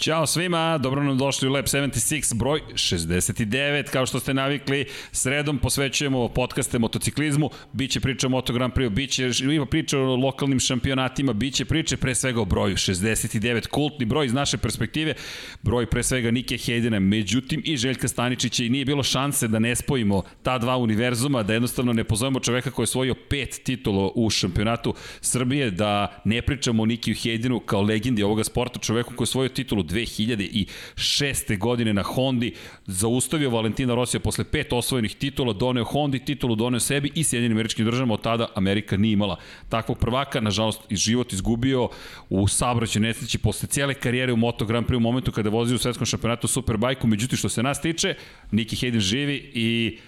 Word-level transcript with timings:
Ćao 0.00 0.26
svima, 0.26 0.78
dobro 0.78 1.02
nam 1.02 1.18
došli 1.18 1.48
u 1.48 1.52
Lab 1.52 1.64
76, 1.64 2.34
broj 2.34 2.60
69, 2.72 3.90
kao 3.90 4.06
što 4.06 4.20
ste 4.20 4.34
navikli, 4.34 4.84
sredom 5.12 5.58
posvećujemo 5.58 6.28
podcaste 6.28 6.78
motociklizmu, 6.78 7.50
biće 7.72 8.00
priča 8.00 8.26
o 8.26 8.30
Moto 8.30 8.52
Grand 8.52 8.72
Prix, 8.72 8.88
biće 8.88 9.30
ima 9.54 9.66
priča 9.66 9.98
o 9.98 10.16
lokalnim 10.16 10.60
šampionatima, 10.60 11.32
biće 11.32 11.64
priče 11.64 11.96
pre 11.96 12.14
svega 12.14 12.40
o 12.40 12.44
broju 12.44 12.76
69, 12.76 13.66
kultni 13.66 14.06
broj 14.06 14.26
iz 14.26 14.32
naše 14.32 14.58
perspektive, 14.58 15.14
broj 15.62 15.86
pre 15.86 16.02
svega 16.02 16.30
Nike 16.30 16.58
Hejdena, 16.58 16.98
međutim 16.98 17.62
i 17.64 17.76
Željka 17.76 18.08
Staničića 18.08 18.64
i 18.64 18.68
nije 18.68 18.84
bilo 18.84 19.02
šanse 19.02 19.48
da 19.48 19.58
ne 19.58 19.76
spojimo 19.76 20.22
ta 20.42 20.58
dva 20.58 20.76
univerzuma, 20.76 21.42
da 21.42 21.52
jednostavno 21.52 21.92
ne 21.92 22.04
pozovemo 22.04 22.40
čoveka 22.40 22.70
koji 22.70 22.82
je 22.82 22.90
osvojio 22.90 23.14
pet 23.28 23.60
titula 23.64 24.10
u 24.14 24.30
šampionatu 24.30 24.94
Srbije, 25.20 25.70
da 25.70 26.22
ne 26.24 26.42
pričamo 26.42 26.82
o 26.82 26.86
Nikiju 26.86 27.14
Hejdenu 27.22 27.60
kao 27.60 27.82
legendi 27.82 28.22
ovoga 28.22 28.44
sporta, 28.44 28.78
čoveku 28.78 29.14
koji 29.14 29.24
je 29.24 29.30
osvojio 29.30 29.48
titulu 29.48 29.89
2006. 29.90 31.58
godine 31.58 31.94
na 31.94 32.02
Hondi, 32.02 32.52
zaustavio 32.86 33.50
Valentina 33.50 33.94
Rosija 33.94 34.20
posle 34.20 34.44
pet 34.44 34.72
osvojenih 34.72 35.14
titula, 35.14 35.52
doneo 35.52 35.84
Hondi 35.84 36.18
titulu, 36.18 36.54
doneo 36.54 36.80
sebi 36.80 37.12
i 37.14 37.24
Sjedinim 37.24 37.56
američkim 37.56 37.84
državama, 37.84 38.14
od 38.14 38.22
tada 38.22 38.46
Amerika 38.54 38.96
nije 38.96 39.12
imala 39.12 39.36
takvog 39.68 39.98
prvaka, 39.98 40.40
nažalost 40.40 40.80
i 40.88 40.96
život 40.96 41.32
izgubio 41.32 41.88
u 42.28 42.48
saobraćaju 42.48 43.02
nesreći 43.02 43.38
posle 43.38 43.68
cijele 43.68 43.94
karijere 43.94 44.32
u 44.32 44.36
Moto 44.36 44.64
Grand 44.64 44.86
Prix 44.86 44.96
u 44.96 45.00
momentu 45.00 45.32
kada 45.32 45.50
vozio 45.50 45.74
u 45.74 45.78
svetskom 45.78 46.06
šampionatu 46.06 46.48
Superbajku, 46.48 47.06
međutim 47.06 47.38
što 47.38 47.48
se 47.48 47.62
nas 47.62 47.80
tiče, 47.80 48.14
Niki 48.50 48.76
Hayden 48.76 49.00
živi 49.00 49.50
i 49.54 49.98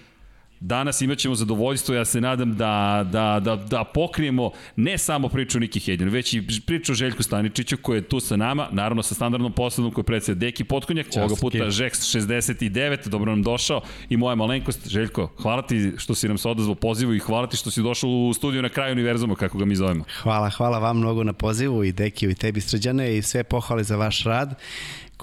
Danas 0.65 1.01
imaćemo 1.01 1.35
zadovoljstvo, 1.35 1.95
ja 1.95 2.05
se 2.05 2.21
nadam 2.21 2.55
da, 2.55 3.05
da, 3.11 3.39
da, 3.39 3.55
da 3.55 3.83
pokrijemo 3.83 4.51
ne 4.75 4.97
samo 4.97 5.29
priču 5.29 5.59
Niki 5.59 5.79
Hedin, 5.79 6.09
već 6.09 6.33
i 6.33 6.61
priču 6.65 6.91
o 6.91 6.95
Željku 6.95 7.23
Staničiću 7.23 7.77
koji 7.77 7.97
je 7.97 8.01
tu 8.01 8.19
sa 8.19 8.35
nama, 8.35 8.67
naravno 8.71 9.03
sa 9.03 9.15
standardnom 9.15 9.51
posledom 9.51 9.91
koji 9.91 10.03
predstavlja 10.03 10.39
Deki 10.39 10.63
Potkonjak, 10.63 11.07
ovoga 11.17 11.35
puta 11.41 11.69
Žeks 11.69 11.99
69, 11.99 13.07
dobro 13.07 13.31
nam 13.31 13.43
došao 13.43 13.81
i 14.09 14.17
moja 14.17 14.35
malenkost. 14.35 14.87
Željko, 14.87 15.29
hvala 15.41 15.61
ti 15.61 15.91
što 15.97 16.15
si 16.15 16.27
nam 16.27 16.37
se 16.37 16.49
odazvao 16.49 16.75
pozivu 16.75 17.13
i 17.13 17.19
hvala 17.19 17.47
ti 17.47 17.57
što 17.57 17.71
si 17.71 17.81
došao 17.81 18.09
u 18.09 18.33
studiju 18.33 18.61
na 18.61 18.69
kraju 18.69 18.91
univerzuma, 18.91 19.35
kako 19.35 19.57
ga 19.57 19.65
mi 19.65 19.75
zovemo. 19.75 20.03
Hvala, 20.21 20.49
hvala 20.49 20.79
vam 20.79 20.97
mnogo 20.97 21.23
na 21.23 21.33
pozivu 21.33 21.83
i 21.83 21.91
Deki 21.91 22.25
i 22.25 22.35
tebi 22.35 22.61
srđane 22.61 23.17
i 23.17 23.21
sve 23.21 23.43
pohvale 23.43 23.83
za 23.83 23.95
vaš 23.95 24.23
rad 24.23 24.55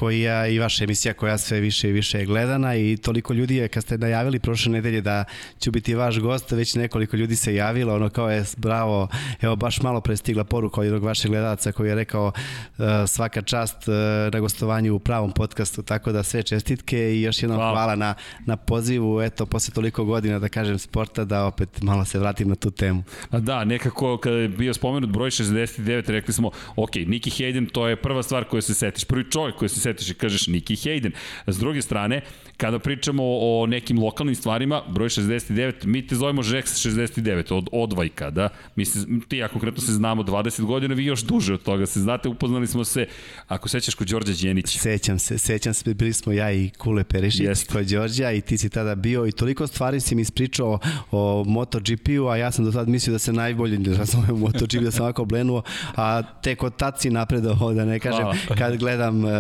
koja 0.01 0.47
i 0.47 0.59
vaša 0.59 0.85
emisija 0.85 1.15
koja 1.15 1.39
sve 1.39 1.61
više 1.61 1.89
i 1.89 1.93
više 1.93 2.19
je 2.19 2.27
gledana 2.27 2.77
i 2.77 2.97
toliko 2.97 3.33
ljudi 3.33 3.57
je 3.57 3.69
kad 3.69 3.83
ste 3.83 3.99
najavili 3.99 4.39
prošle 4.39 4.73
nedelje 4.73 5.01
da 5.01 5.25
ću 5.59 5.71
biti 5.71 5.95
vaš 5.95 6.19
gost, 6.19 6.53
već 6.53 6.75
nekoliko 6.75 7.17
ljudi 7.17 7.37
se 7.37 7.55
javilo, 7.55 7.95
ono 7.95 8.11
kao 8.11 8.31
je 8.31 8.45
bravo, 8.57 9.09
evo 9.41 9.57
baš 9.57 9.81
malo 9.83 10.01
prestigla 10.01 10.45
poruka 10.45 10.81
od 10.81 10.85
jednog 10.85 11.05
vašeg 11.05 11.31
gledalaca 11.31 11.73
koji 11.73 11.89
je 11.89 11.95
rekao 11.95 12.27
uh, 12.27 12.85
svaka 13.07 13.43
čast 13.43 13.89
uh, 13.89 13.95
na 14.33 14.41
gostovanju 14.41 14.95
u 14.95 14.99
pravom 14.99 15.33
podcastu, 15.33 15.83
tako 15.83 16.13
da 16.13 16.23
sve 16.23 16.43
čestitke 16.43 16.99
i 16.99 17.23
još 17.23 17.43
jednom 17.43 17.59
hvala, 17.59 17.73
hvala 17.73 17.97
na, 17.97 18.15
na 18.47 18.57
pozivu, 18.57 19.23
eto, 19.23 19.47
posle 19.47 19.75
toliko 19.75 20.05
godina 20.05 20.39
da 20.39 20.49
kažem 20.49 20.79
sporta, 20.79 21.25
da 21.25 21.45
opet 21.45 21.83
malo 21.83 22.05
se 22.05 22.19
vratim 22.19 22.49
na 22.49 22.55
tu 22.55 22.71
temu. 22.71 23.03
A 23.31 23.39
da, 23.39 23.65
nekako 23.65 24.17
kada 24.19 24.37
je 24.37 24.49
bio 24.49 24.75
spomenut 24.75 25.11
broj 25.11 25.31
69, 25.31 26.11
rekli 26.11 26.35
smo, 26.35 26.51
ok, 26.77 26.95
Niki 26.95 27.31
Hayden, 27.31 27.73
to 27.73 27.89
je 27.89 27.97
prva 27.97 28.23
stvar 28.23 28.45
koja 28.45 28.63
se 28.63 28.75
setiš, 28.75 29.05
prvi 29.05 29.31
čovjek 29.31 29.57
koji 29.57 29.69
se 29.69 29.81
setiš 29.81 29.90
i 29.91 30.15
kažeš 30.15 30.47
Niki 30.47 30.77
Hayden. 30.77 31.13
S 31.47 31.59
druge 31.59 31.83
strane, 31.83 32.23
kada 32.61 32.79
pričamo 32.79 33.23
o 33.25 33.67
nekim 33.67 33.99
lokalnim 33.99 34.35
stvarima, 34.35 34.83
broj 34.89 35.09
69, 35.09 35.87
mi 35.87 36.07
te 36.07 36.15
zovemo 36.15 36.43
Žeks 36.43 36.73
69, 36.73 37.55
od 37.55 37.69
odvajka, 37.73 38.31
da? 38.31 38.49
Mi 38.77 38.85
se, 38.85 38.99
ti 39.29 39.37
ja 39.37 39.49
konkretno 39.49 39.81
se 39.81 39.93
znamo 39.93 40.23
20 40.23 40.65
godina, 40.65 40.95
vi 40.95 41.05
još 41.05 41.23
duže 41.23 41.55
od 41.55 41.63
toga 41.63 41.87
se 41.87 42.01
znate, 42.01 42.29
upoznali 42.29 42.67
smo 42.67 42.85
se, 42.85 43.07
ako 43.49 43.69
sećaš 43.69 43.95
kod 43.95 44.09
Đorđa 44.09 44.33
Đenića. 44.43 44.79
Sećam 44.79 45.19
se, 45.19 45.39
sećam 45.39 45.75
se, 45.75 45.95
bili 45.95 46.13
smo 46.13 46.33
ja 46.33 46.53
i 46.53 46.71
Kule 46.71 47.05
Perišić 47.05 47.41
Jest. 47.41 47.73
kod 47.73 47.87
Đorđa 47.87 48.33
i 48.33 48.41
ti 48.41 48.59
si 48.59 48.69
tada 48.69 48.95
bio 48.95 49.27
i 49.27 49.33
toliko 49.33 49.67
stvari 49.67 50.01
si 50.01 50.15
mi 50.15 50.23
ispričao 50.23 50.79
o 51.11 51.45
MotoGP-u, 51.47 52.29
a 52.29 52.37
ja 52.37 52.53
sam 52.53 52.65
do 52.65 52.73
tada 52.73 52.91
mislio 52.91 53.13
da 53.13 53.19
se 53.19 53.33
najbolje 53.33 53.79
ne 53.79 53.97
razumem 53.97 54.37
MotoGP, 54.37 54.83
da 54.83 54.91
sam 54.91 55.03
ovako 55.03 55.25
blenuo, 55.25 55.63
a 55.97 56.23
tek 56.23 56.63
od 56.63 56.77
tad 56.77 57.01
si 57.01 57.11
napredao, 57.11 57.73
da 57.75 57.85
ne 57.85 57.99
kažem, 57.99 58.23
Hvala. 58.23 58.37
kad 58.59 58.77
gledam 58.77 59.25
uh, 59.25 59.31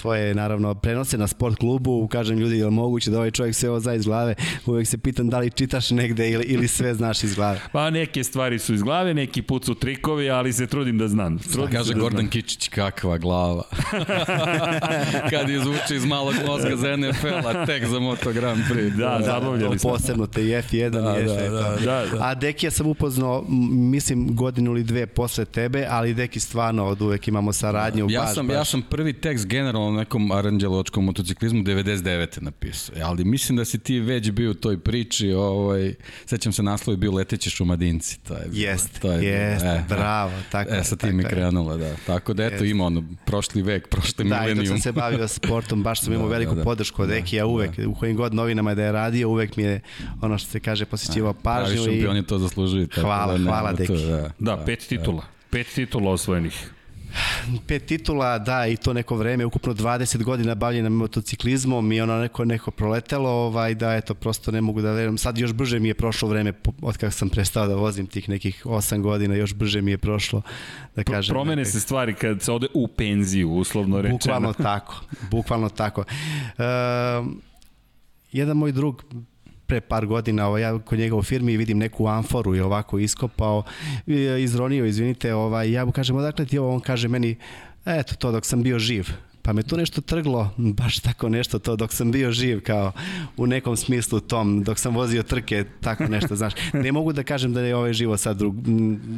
tvoje 0.00 0.34
naravno 0.34 0.74
prenose 0.74 1.18
na 1.18 1.26
sport 1.26 1.56
klubu, 1.58 2.08
kažem 2.08 2.38
ljudi 2.38 2.58
je 2.58 2.64
li 2.64 2.70
moguće 2.70 3.10
da 3.10 3.18
ovaj 3.18 3.30
čovjek 3.30 3.54
sve 3.54 3.70
ovo 3.70 3.80
zna 3.80 3.94
iz 3.94 4.04
glave, 4.04 4.34
uvek 4.66 4.86
se 4.86 4.98
pitam 4.98 5.30
da 5.30 5.38
li 5.38 5.50
čitaš 5.50 5.90
negde 5.90 6.30
ili, 6.30 6.44
ili 6.44 6.68
sve 6.68 6.94
znaš 6.94 7.24
iz 7.24 7.34
glave. 7.34 7.60
Pa 7.72 7.90
neke 7.90 8.24
stvari 8.24 8.58
su 8.58 8.74
iz 8.74 8.82
glave, 8.82 9.14
neki 9.14 9.42
put 9.42 9.64
su 9.64 9.74
trikovi, 9.74 10.30
ali 10.30 10.52
se 10.52 10.66
trudim 10.66 10.98
da 10.98 11.08
znam. 11.08 11.38
Trudim 11.38 11.72
Kaže 11.72 11.94
da 11.94 12.00
Gordon 12.00 12.18
znam. 12.20 12.30
Kičić, 12.30 12.68
kakva 12.68 13.18
glava. 13.18 13.62
Kad 15.30 15.50
izvuče 15.50 15.96
iz 15.96 16.04
malog 16.04 16.34
mozga 16.46 16.76
za 16.76 16.96
NFL-a, 16.96 17.66
tek 17.66 17.86
za 17.86 17.98
Moto 17.98 18.32
Grand 18.32 18.62
Prix. 18.70 18.96
Da, 18.96 19.18
da 19.18 19.24
zabavljali 19.24 19.78
smo. 19.78 19.90
Posebno 19.90 20.26
te 20.26 20.40
F1 20.40 20.90
da, 20.90 21.20
i 21.20 21.24
da, 21.24 21.34
da, 21.34 21.76
da, 21.84 22.06
da. 22.12 22.18
A 22.20 22.34
Deki 22.34 22.66
ja 22.66 22.70
sam 22.70 22.86
upoznao, 22.86 23.44
mislim, 23.70 24.36
godinu 24.36 24.70
ili 24.70 24.82
dve 24.82 25.06
posle 25.06 25.44
tebe, 25.44 25.86
ali 25.90 26.14
Deki 26.14 26.40
stvarno 26.40 26.86
od 26.86 27.02
uvek 27.02 27.28
imamo 27.28 27.52
saradnju. 27.52 28.06
Ja, 28.10 28.20
baš, 28.20 28.34
sam, 28.34 28.46
baš. 28.46 28.54
ja 28.54 28.64
sam 28.64 28.82
prvi 28.82 29.12
tekst 29.12 29.46
generalno 29.46 29.89
o 29.90 29.96
nekom 29.96 30.32
aranđelovačkom 30.32 31.04
motociklizmu 31.04 31.62
99. 31.62 32.42
napisao. 32.42 32.96
E, 32.98 33.00
ali 33.02 33.24
mislim 33.24 33.56
da 33.56 33.64
si 33.64 33.78
ti 33.78 34.00
već 34.00 34.30
bio 34.30 34.50
u 34.50 34.54
toj 34.54 34.78
priči, 34.78 35.32
ovaj, 35.32 35.94
sećam 36.26 36.52
se 36.52 36.62
naslov 36.62 36.94
je 36.94 36.96
bio 36.96 37.12
Leteći 37.12 37.50
šumadinci. 37.50 38.18
To 38.20 38.34
je, 38.34 38.48
jest, 38.52 39.00
to 39.00 39.12
je, 39.12 39.24
jest, 39.24 39.64
e, 39.64 39.84
bravo. 39.88 40.32
Tako 40.50 40.74
e, 40.74 40.84
sa 40.84 40.96
tim 40.96 41.20
je 41.20 41.28
krenula, 41.28 41.76
da. 41.76 41.94
Tako 42.06 42.32
da 42.34 42.44
eto, 42.44 42.64
ima 42.64 42.84
ono, 42.84 43.04
prošli 43.24 43.62
vek, 43.62 43.88
prošli 43.88 44.24
da, 44.24 44.40
milenijum. 44.40 44.64
Da, 44.64 44.68
sam 44.68 44.80
se 44.80 44.92
bavio 44.92 45.28
sportom, 45.28 45.82
baš 45.82 46.00
sam 46.00 46.12
imao 46.14 46.28
da, 46.28 46.32
veliku 46.32 46.54
da, 46.54 46.58
da, 46.58 46.64
podršku 46.64 47.02
od 47.02 47.08
da, 47.08 47.16
Eki, 47.16 47.36
ja 47.36 47.46
uvek, 47.46 47.76
da. 47.76 47.88
u 47.88 47.94
kojim 47.94 48.16
god 48.16 48.34
novinama 48.34 48.74
da 48.74 48.84
je 48.84 48.92
radio, 48.92 49.28
uvek 49.28 49.56
mi 49.56 49.62
je 49.62 49.80
ono 50.20 50.38
što 50.38 50.50
se 50.50 50.60
kaže 50.60 50.84
posjećivao 50.84 51.32
pažnju. 51.32 51.74
Pravi 51.74 51.90
šampion 51.90 52.16
je 52.16 52.22
to 52.22 52.38
zaslužuju. 52.38 52.88
Hvala, 52.94 53.38
da, 53.38 53.44
hvala 53.44 53.72
Deki. 53.72 53.92
Da, 53.92 54.16
da, 54.16 54.32
da, 54.38 54.64
pet 54.66 54.86
titula. 54.88 55.22
Pet 55.50 55.66
titula 55.74 56.10
osvojenih 56.10 56.70
pet 57.66 57.86
titula, 57.86 58.38
da, 58.38 58.66
i 58.66 58.76
to 58.76 58.92
neko 58.92 59.16
vreme, 59.16 59.44
ukupno 59.44 59.74
20 59.74 60.22
godina 60.22 60.54
bavljena 60.54 60.88
motociklizmom 60.88 61.92
i 61.92 62.00
ono 62.00 62.18
neko, 62.18 62.44
neko 62.44 62.70
proletelo, 62.70 63.30
ovaj, 63.30 63.74
da, 63.74 63.94
eto, 63.94 64.14
prosto 64.14 64.50
ne 64.50 64.60
mogu 64.60 64.82
da 64.82 64.92
verujem. 64.92 65.18
Sad 65.18 65.38
još 65.38 65.52
brže 65.52 65.78
mi 65.78 65.88
je 65.88 65.94
prošlo 65.94 66.28
vreme, 66.28 66.52
od 66.82 66.96
kako 66.96 67.12
sam 67.12 67.28
prestao 67.28 67.66
da 67.66 67.74
vozim 67.74 68.06
tih 68.06 68.28
nekih 68.28 68.66
8 68.66 69.00
godina, 69.00 69.34
još 69.34 69.54
brže 69.54 69.82
mi 69.82 69.90
je 69.90 69.98
prošlo, 69.98 70.42
da 70.96 71.04
kažem. 71.04 71.32
Promene 71.32 71.64
se 71.64 71.80
stvari 71.80 72.14
kad 72.14 72.42
se 72.42 72.52
ode 72.52 72.66
u 72.74 72.88
penziju, 72.88 73.50
uslovno 73.50 74.02
rečeno. 74.02 74.18
Bukvalno 74.18 74.52
tako, 74.52 75.00
bukvalno 75.30 75.68
tako. 75.68 76.00
Uh, 76.00 77.26
jedan 78.32 78.56
moj 78.56 78.72
drug 78.72 79.04
pre 79.70 79.80
par 79.80 80.06
godina 80.06 80.48
ovaj, 80.48 80.62
ja 80.62 80.78
kod 80.78 80.98
njega 80.98 81.16
u 81.16 81.22
firmi 81.22 81.56
vidim 81.56 81.78
neku 81.78 82.08
amforu 82.08 82.56
i 82.56 82.60
ovako 82.60 82.98
iskopao, 82.98 83.62
izronio, 84.38 84.86
izvinite, 84.86 85.34
ovaj, 85.34 85.72
ja 85.72 85.84
mu 85.84 85.92
kažem, 85.92 86.16
odakle 86.16 86.46
ti 86.46 86.58
ovo, 86.58 86.74
on 86.74 86.80
kaže 86.80 87.08
meni, 87.08 87.36
eto 87.86 88.14
to 88.14 88.32
dok 88.32 88.46
sam 88.46 88.62
bio 88.62 88.78
živ 88.78 89.08
pa 89.50 89.54
me 89.54 89.62
tu 89.62 89.76
nešto 89.76 90.00
trglo, 90.00 90.50
baš 90.56 90.98
tako 90.98 91.28
nešto 91.28 91.58
to 91.58 91.76
dok 91.76 91.92
sam 91.92 92.12
bio 92.12 92.32
živ 92.32 92.60
kao 92.62 92.92
u 93.36 93.46
nekom 93.46 93.76
smislu 93.76 94.20
tom, 94.20 94.62
dok 94.62 94.78
sam 94.78 94.94
vozio 94.94 95.22
trke, 95.22 95.64
tako 95.80 96.04
nešto, 96.04 96.36
znaš. 96.36 96.52
Ne 96.72 96.92
mogu 96.92 97.12
da 97.12 97.22
kažem 97.22 97.52
da 97.52 97.60
je 97.60 97.76
ovaj 97.76 97.92
živo 97.92 98.16
sad 98.16 98.36
drug, 98.36 98.54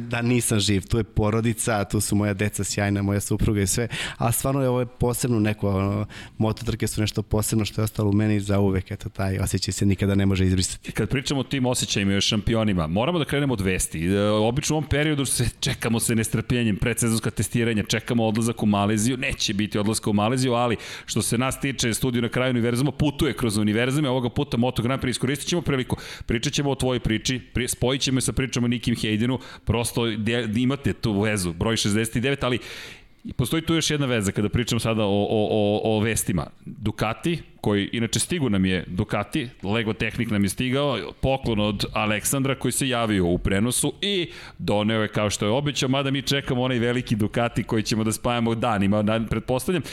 da 0.09 0.21
nisam 0.21 0.59
živ, 0.59 0.87
tu 0.87 0.97
je 0.97 1.03
porodica, 1.03 1.83
tu 1.83 2.01
su 2.01 2.15
moja 2.15 2.33
deca 2.33 2.63
sjajna, 2.63 3.01
moja 3.01 3.19
supruga 3.19 3.61
i 3.61 3.67
sve, 3.67 3.87
a 4.17 4.31
stvarno 4.31 4.61
je 4.61 4.69
ovo 4.69 4.85
posebno 4.85 5.39
neko, 5.39 5.69
ono, 5.69 6.05
mototrke 6.37 6.87
su 6.87 7.01
nešto 7.01 7.21
posebno 7.21 7.65
što 7.65 7.81
je 7.81 7.83
ostalo 7.83 8.09
u 8.09 8.13
meni 8.13 8.39
za 8.39 8.59
uvek, 8.59 8.91
eto 8.91 9.09
taj 9.09 9.37
osjećaj 9.37 9.71
se 9.71 9.85
nikada 9.85 10.15
ne 10.15 10.25
može 10.25 10.45
izbrisati. 10.45 10.91
Kad 10.91 11.09
pričamo 11.09 11.39
o 11.39 11.43
tim 11.43 11.65
osjećajima 11.65 12.13
i 12.13 12.17
o 12.17 12.21
šampionima, 12.21 12.87
moramo 12.87 13.19
da 13.19 13.25
krenemo 13.25 13.53
od 13.53 13.61
vesti. 13.61 14.05
E, 14.05 14.29
obično 14.29 14.75
u 14.75 14.77
ovom 14.77 14.89
periodu 14.89 15.25
se 15.25 15.49
čekamo 15.59 15.99
se 15.99 16.15
nestrpljenjem, 16.15 16.77
predsezonska 16.77 17.31
testiranja, 17.31 17.83
čekamo 17.83 18.25
odlazak 18.25 18.63
u 18.63 18.65
Maleziju, 18.65 19.17
neće 19.17 19.53
biti 19.53 19.77
odlazka 19.77 20.09
u 20.09 20.13
Maleziju, 20.13 20.22
ali 20.55 20.77
što 21.05 21.21
se 21.21 21.37
nas 21.37 21.59
tiče 21.59 21.93
studiju 21.93 22.21
na 22.21 22.29
kraju 22.29 22.51
univerzuma, 22.51 22.91
putuje 22.91 23.33
kroz 23.33 23.57
univerzume, 23.57 24.09
ovoga 24.09 24.29
puta 24.29 24.57
Moto 24.57 24.81
Grand 24.81 25.01
Prix 25.01 25.09
iskoristit 25.09 25.47
ćemo 25.47 25.61
priliku. 25.61 25.97
Pričat 26.25 26.53
ćemo 26.53 26.71
o 26.71 26.75
tvojoj 26.75 26.99
priči, 26.99 27.41
spojit 27.67 28.01
ćemo 28.01 28.21
sa 28.21 28.33
pričama 28.33 28.65
o 28.65 28.67
Nikim 28.67 28.95
Hejdenu, 28.95 29.39
prosto 29.65 30.07
imate 30.55 30.93
tu 30.93 31.21
vezu, 31.21 31.53
broj 31.53 31.75
69, 31.75 32.37
ali 32.41 32.59
I 33.23 33.33
postoji 33.33 33.61
tu 33.61 33.73
još 33.73 33.91
jedna 33.91 34.05
veza 34.05 34.31
kada 34.31 34.49
pričam 34.49 34.79
sada 34.79 35.03
o, 35.03 35.27
o, 35.29 35.47
o, 35.51 35.81
o 35.83 35.99
vestima. 35.99 36.47
Ducati, 36.65 37.41
koji 37.61 37.89
inače 37.93 38.19
stigu 38.19 38.49
nam 38.49 38.65
je 38.65 38.83
Ducati, 38.87 39.49
Lego 39.63 39.93
Technik 39.93 40.29
nam 40.29 40.43
je 40.43 40.49
stigao, 40.49 41.13
poklon 41.21 41.59
od 41.59 41.85
Aleksandra 41.93 42.55
koji 42.55 42.71
se 42.71 42.89
javio 42.89 43.25
u 43.25 43.37
prenosu 43.37 43.93
i 44.01 44.31
doneo 44.57 45.01
je 45.01 45.07
kao 45.07 45.29
što 45.29 45.45
je 45.45 45.51
obećao, 45.51 45.89
mada 45.89 46.11
mi 46.11 46.21
čekamo 46.21 46.61
onaj 46.61 46.79
veliki 46.79 47.15
Ducati 47.15 47.63
koji 47.63 47.83
ćemo 47.83 48.03
da 48.03 48.11
spajamo 48.11 48.55
danima, 48.55 49.01
dan, 49.01 49.27
pretpostavljam. 49.27 49.83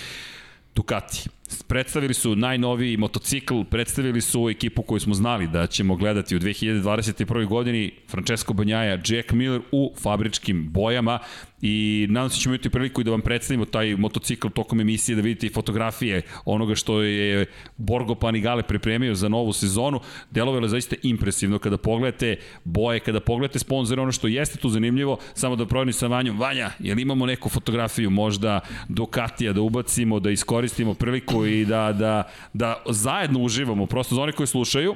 Ducati. 0.75 1.29
Predstavili 1.69 2.15
su 2.15 2.37
najnoviji 2.37 2.97
motocikl, 2.97 3.63
predstavili 3.71 4.21
su 4.21 4.51
ekipu 4.51 4.83
koju 4.83 5.01
smo 5.01 5.15
znali 5.15 5.49
da 5.49 5.67
ćemo 5.67 5.97
gledati 5.97 6.37
u 6.37 6.41
2021. 6.41 7.47
godini, 7.47 7.93
Francesco 8.09 8.53
Banjaja, 8.53 8.99
Jack 9.07 9.33
Miller 9.33 9.61
u 9.73 9.93
fabričkim 10.03 10.69
bojama 10.71 11.19
i 11.63 12.07
nadam 12.11 12.31
se 12.31 12.37
da 12.37 12.41
ćemo 12.41 12.55
imati 12.55 12.71
priliku 12.71 13.01
i 13.01 13.05
da 13.05 13.11
vam 13.11 13.21
predstavimo 13.21 13.65
taj 13.65 13.97
motocikl 13.97 14.49
tokom 14.49 14.81
emisije, 14.81 15.17
da 15.17 15.23
vidite 15.23 15.47
i 15.47 15.51
fotografije 15.51 16.23
onoga 16.45 16.75
što 16.75 17.03
je 17.03 17.47
Borgo 17.77 18.15
Panigale 18.15 18.63
pripremio 18.63 19.15
za 19.15 19.29
novu 19.29 19.53
sezonu. 19.53 20.01
Delovalo 20.31 20.65
je 20.65 20.69
zaista 20.69 20.97
impresivno 21.03 21.59
kada 21.59 21.77
pogledate 21.77 22.37
boje, 22.65 23.01
kada 23.01 23.21
pogledate 23.21 23.59
sponzore, 23.59 24.03
ono 24.03 24.13
što 24.13 24.29
jeste 24.29 24.59
tu 24.59 24.69
zanimljivo, 24.69 25.19
samo 25.35 25.57
da 25.57 25.67
provjerim 25.67 25.93
sa 25.93 26.07
Vanjom, 26.07 26.39
Vanja, 26.39 26.71
jel 26.79 26.99
imamo 26.99 27.27
neku 27.27 27.49
fotografiju 27.49 28.11
možda 28.11 28.61
Ducatija 28.89 29.53
da 29.53 29.61
ubacimo, 29.61 30.21
da 30.21 30.31
iskoristimo 30.31 30.95
priliku 30.95 31.40
i 31.47 31.65
da, 31.65 31.93
da, 31.93 32.23
da 32.53 32.83
zajedno 32.89 33.39
uživamo, 33.39 33.87
prosto 33.87 34.15
za 34.15 34.23
one 34.23 34.33
koji 34.33 34.47
slušaju, 34.47 34.95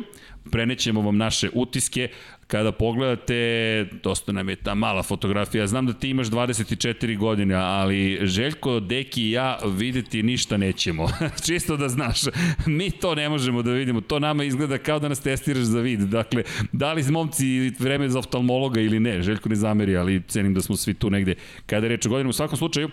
prenećemo 0.50 1.00
vam 1.00 1.16
naše 1.16 1.50
utiske, 1.54 2.08
kada 2.46 2.72
pogledate, 2.72 3.88
dosta 4.02 4.32
nam 4.32 4.48
je 4.48 4.56
ta 4.56 4.74
mala 4.74 5.02
fotografija, 5.02 5.66
znam 5.66 5.86
da 5.86 5.92
ti 5.92 6.10
imaš 6.10 6.26
24 6.26 7.18
godine, 7.18 7.54
ali 7.54 8.18
Željko, 8.22 8.80
Deki 8.80 9.22
i 9.22 9.30
ja 9.30 9.58
videti 9.78 10.22
ništa 10.22 10.56
nećemo. 10.56 11.08
Čisto 11.46 11.76
da 11.76 11.88
znaš, 11.88 12.20
mi 12.66 12.90
to 12.90 13.14
ne 13.14 13.28
možemo 13.28 13.62
da 13.62 13.72
vidimo, 13.72 14.00
to 14.00 14.18
nama 14.18 14.44
izgleda 14.44 14.78
kao 14.78 14.98
da 14.98 15.08
nas 15.08 15.20
testiraš 15.20 15.62
za 15.62 15.80
vid. 15.80 16.00
Dakle, 16.00 16.42
da 16.72 16.92
li 16.92 17.10
momci 17.10 17.72
vreme 17.78 18.08
za 18.08 18.18
oftalmologa 18.18 18.80
ili 18.80 19.00
ne, 19.00 19.22
Željko 19.22 19.48
ne 19.48 19.54
zameri, 19.54 19.96
ali 19.96 20.22
cenim 20.28 20.54
da 20.54 20.60
smo 20.60 20.76
svi 20.76 20.94
tu 20.94 21.10
negde. 21.10 21.34
Kada 21.66 21.86
je 21.86 21.90
reč 21.90 22.06
o 22.06 22.08
godinu, 22.08 22.30
u 22.30 22.32
svakom 22.32 22.58
slučaju, 22.58 22.90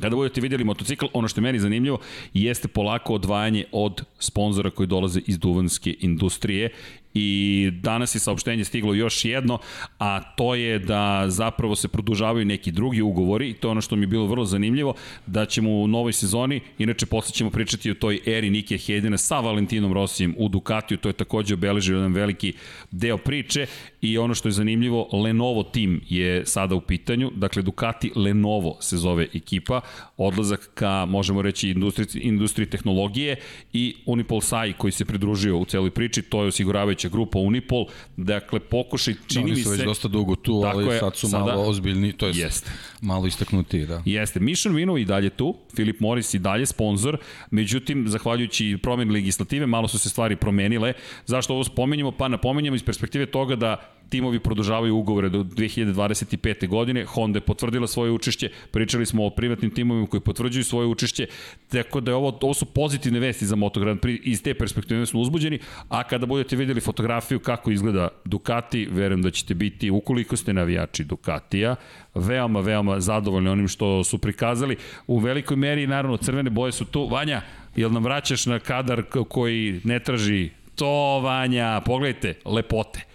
Kada 0.00 0.16
budete 0.16 0.40
vidjeli 0.40 0.64
motocikl, 0.64 1.06
ono 1.12 1.28
što 1.28 1.40
je 1.40 1.42
meni 1.42 1.58
zanimljivo 1.58 1.98
jeste 2.34 2.68
polako 2.68 3.14
odvajanje 3.14 3.64
od 3.72 4.04
sponzora 4.18 4.70
koji 4.70 4.86
dolaze 4.86 5.20
iz 5.26 5.38
duvanske 5.38 5.94
industrije 6.00 6.70
i 7.14 7.70
danas 7.82 8.14
je 8.14 8.18
saopštenje 8.18 8.64
stiglo 8.64 8.94
još 8.94 9.24
jedno, 9.24 9.58
a 9.98 10.20
to 10.22 10.54
je 10.54 10.78
da 10.78 11.24
zapravo 11.28 11.76
se 11.76 11.88
produžavaju 11.88 12.44
neki 12.44 12.72
drugi 12.72 13.02
ugovori 13.02 13.50
i 13.50 13.54
to 13.54 13.68
je 13.68 13.72
ono 13.72 13.80
što 13.80 13.96
mi 13.96 14.02
je 14.02 14.06
bilo 14.06 14.26
vrlo 14.26 14.44
zanimljivo, 14.44 14.94
da 15.26 15.46
ćemo 15.46 15.70
u 15.70 15.86
novoj 15.88 16.12
sezoni, 16.12 16.60
inače 16.78 17.06
posle 17.06 17.32
ćemo 17.32 17.50
pričati 17.50 17.90
o 17.90 17.94
toj 17.94 18.20
eri 18.26 18.50
Nike 18.50 18.78
Hedina 18.78 19.18
sa 19.18 19.40
Valentinom 19.40 19.92
Rosijem 19.92 20.34
u 20.38 20.48
Ducatiju, 20.48 20.98
to 20.98 21.08
je 21.08 21.12
takođe 21.12 21.54
obeležio 21.54 21.96
jedan 21.96 22.12
veliki 22.12 22.52
deo 22.90 23.18
priče 23.18 23.66
i 24.00 24.18
ono 24.18 24.34
što 24.34 24.48
je 24.48 24.52
zanimljivo, 24.52 25.08
Lenovo 25.12 25.62
tim 25.62 26.00
je 26.08 26.46
sada 26.46 26.74
u 26.74 26.80
pitanju, 26.80 27.30
dakle 27.36 27.62
Ducati 27.62 28.12
Lenovo 28.16 28.76
se 28.80 28.96
zove 28.96 29.26
ekipa, 29.34 29.80
odlazak 30.16 30.70
ka, 30.74 31.06
možemo 31.08 31.42
reći, 31.42 31.70
industriji, 31.70 32.22
industriji 32.22 32.66
tehnologije 32.66 33.36
i 33.72 33.96
Unipol 34.06 34.40
Sai 34.40 34.72
koji 34.72 34.92
se 34.92 35.04
pridružio 35.04 35.58
u 35.58 35.64
celoj 35.64 35.90
priči, 35.90 36.22
to 36.22 36.42
je 36.42 36.48
osiguravajuća 36.48 37.03
vodeća 37.04 37.08
grupa 37.08 37.38
Unipol, 37.38 37.86
dakle 38.16 38.60
pokušaj, 38.60 39.14
čini 39.26 39.44
da, 39.44 39.50
mi 39.50 39.62
se... 39.62 39.68
Oni 39.68 39.76
su 39.76 39.82
već 39.82 39.84
dosta 39.84 40.08
dugo 40.08 40.36
tu, 40.36 40.62
ali 40.66 40.86
je, 40.86 40.98
sad 40.98 41.16
su 41.16 41.28
sada, 41.28 41.44
malo 41.44 41.62
ozbiljni, 41.62 42.12
to 42.12 42.26
je 42.26 42.32
jeste. 42.36 42.70
malo 43.00 43.26
istaknuti, 43.26 43.86
da. 43.86 44.02
Jeste, 44.04 44.40
Mission 44.40 44.74
Vino 44.74 44.96
i 44.96 45.04
dalje 45.04 45.30
tu, 45.30 45.54
Philip 45.74 46.00
Morris 46.00 46.34
i 46.34 46.38
dalje 46.38 46.66
sponsor, 46.66 47.18
međutim, 47.50 48.08
zahvaljujući 48.08 48.78
promjeni 48.82 49.12
legislative, 49.12 49.66
malo 49.66 49.88
su 49.88 49.98
se 49.98 50.08
stvari 50.08 50.36
promenile. 50.36 50.92
Zašto 51.26 51.54
ovo 51.54 51.64
spomenjamo? 51.64 52.12
Pa 52.12 52.28
napomenjamo 52.28 52.76
iz 52.76 52.82
perspektive 52.82 53.26
toga 53.26 53.56
da 53.56 53.76
timovi 54.08 54.38
produžavaju 54.38 54.96
ugovore 54.96 55.28
do 55.28 55.42
2025. 55.42 56.68
godine, 56.68 57.04
Honda 57.04 57.36
je 57.36 57.40
potvrdila 57.40 57.86
svoje 57.86 58.10
učešće, 58.10 58.50
pričali 58.70 59.06
smo 59.06 59.26
o 59.26 59.30
privatnim 59.30 59.70
timovima 59.70 60.06
koji 60.06 60.20
potvrđuju 60.20 60.64
svoje 60.64 60.86
učešće, 60.86 61.26
tako 61.68 62.00
da 62.00 62.10
je 62.10 62.14
ovo, 62.14 62.38
ovo 62.42 62.54
su 62.54 62.66
pozitivne 62.66 63.20
vesti 63.20 63.46
za 63.46 63.56
Moto 63.56 63.80
Grand 63.80 64.00
Prix, 64.00 64.20
iz 64.22 64.42
te 64.42 64.54
perspektive 64.54 65.06
smo 65.06 65.20
uzbuđeni, 65.20 65.58
a 65.88 66.04
kada 66.04 66.26
budete 66.26 66.56
videli 66.56 66.80
fotografiju 66.80 67.40
kako 67.40 67.70
izgleda 67.70 68.08
Ducati, 68.24 68.88
verujem 68.90 69.22
da 69.22 69.30
ćete 69.30 69.54
biti, 69.54 69.90
ukoliko 69.90 70.36
ste 70.36 70.52
navijači 70.52 71.04
Ducatija, 71.04 71.76
veoma, 72.14 72.60
veoma 72.60 73.00
zadovoljni 73.00 73.48
onim 73.48 73.68
što 73.68 74.04
su 74.04 74.18
prikazali. 74.18 74.76
U 75.06 75.18
velikoj 75.18 75.56
meri, 75.56 75.86
naravno, 75.86 76.16
crvene 76.16 76.50
boje 76.50 76.72
su 76.72 76.84
tu. 76.84 77.08
Vanja, 77.08 77.42
jel 77.76 77.92
nam 77.92 78.04
vraćaš 78.04 78.46
na 78.46 78.58
kadar 78.58 79.02
koji 79.28 79.80
ne 79.84 79.98
traži 79.98 80.50
to, 80.74 81.20
Vanja, 81.20 81.80
pogledajte, 81.84 82.34
lepote 82.44 83.13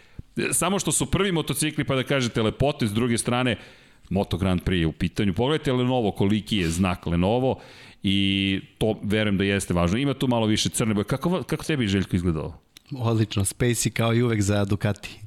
samo 0.52 0.80
što 0.80 0.92
su 0.92 1.06
prvi 1.06 1.32
motocikli, 1.32 1.84
pa 1.84 1.96
da 1.96 2.04
kažete 2.04 2.42
lepote, 2.42 2.88
s 2.88 2.94
druge 2.94 3.18
strane, 3.18 3.56
Moto 4.10 4.38
Grand 4.38 4.62
Prix 4.64 4.80
je 4.80 4.88
u 4.88 4.92
pitanju. 4.92 5.34
Pogledajte 5.34 5.74
Lenovo, 5.74 6.12
koliki 6.12 6.58
je 6.58 6.70
znak 6.70 7.06
Lenovo 7.06 7.60
i 8.04 8.62
to 8.78 9.00
verujem 9.04 9.38
da 9.38 9.44
jeste 9.44 9.74
važno. 9.74 9.98
Ima 9.98 10.14
tu 10.14 10.28
malo 10.28 10.46
više 10.46 10.70
crne 10.70 10.94
boje. 10.94 11.06
Kako, 11.06 11.44
kako 11.44 11.64
tebi 11.64 11.88
Željko 11.88 12.16
izgledalo? 12.16 12.60
Odlično, 12.98 13.46
Spacey 13.46 13.90
kao 13.90 14.14
i 14.14 14.24
uvek 14.24 14.42
za 14.42 14.66
Ducati. 14.66 15.20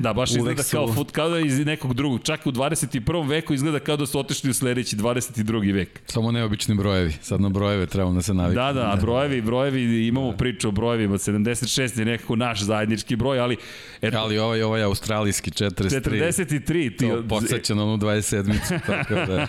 Da, 0.00 0.12
baš 0.12 0.30
izgleda 0.30 0.62
su... 0.62 0.76
kao 0.76 0.92
fut, 0.92 1.10
kao 1.10 1.28
da 1.28 1.38
iz 1.38 1.66
nekog 1.66 1.94
drugog. 1.94 2.20
Čak 2.22 2.46
u 2.46 2.52
21. 2.52 3.28
veku 3.28 3.54
izgleda 3.54 3.78
kao 3.78 3.96
da 3.96 4.06
su 4.06 4.18
otišli 4.18 4.50
u 4.50 4.54
sledeći 4.54 4.96
22. 4.96 5.74
vek. 5.74 6.00
Samo 6.06 6.32
neobični 6.32 6.74
brojevi. 6.74 7.12
Sad 7.22 7.40
na 7.40 7.48
brojeve 7.48 7.86
trebamo 7.86 8.14
da 8.14 8.22
se 8.22 8.34
naviknemo. 8.34 8.66
Da, 8.66 8.72
da, 8.72 8.92
a 8.92 8.96
brojevi, 8.96 9.42
brojevi, 9.42 10.06
imamo 10.06 10.30
da. 10.30 10.36
priču 10.36 10.68
o 10.68 10.70
brojevima. 10.70 11.18
76 11.18 11.98
je 11.98 12.04
nekako 12.04 12.36
naš 12.36 12.60
zajednički 12.60 13.16
broj, 13.16 13.38
ali... 13.38 13.56
Eto, 14.02 14.18
ali 14.18 14.38
ovaj, 14.38 14.62
ovaj 14.62 14.82
australijski 14.82 15.50
43. 15.50 16.00
43. 16.00 16.96
Ti, 16.96 17.08
to 17.08 17.24
podsjeća 17.28 17.74
na 17.74 17.84
onu 17.84 17.96
27-icu. 17.96 18.80
Tako 18.86 19.14
da. 19.14 19.46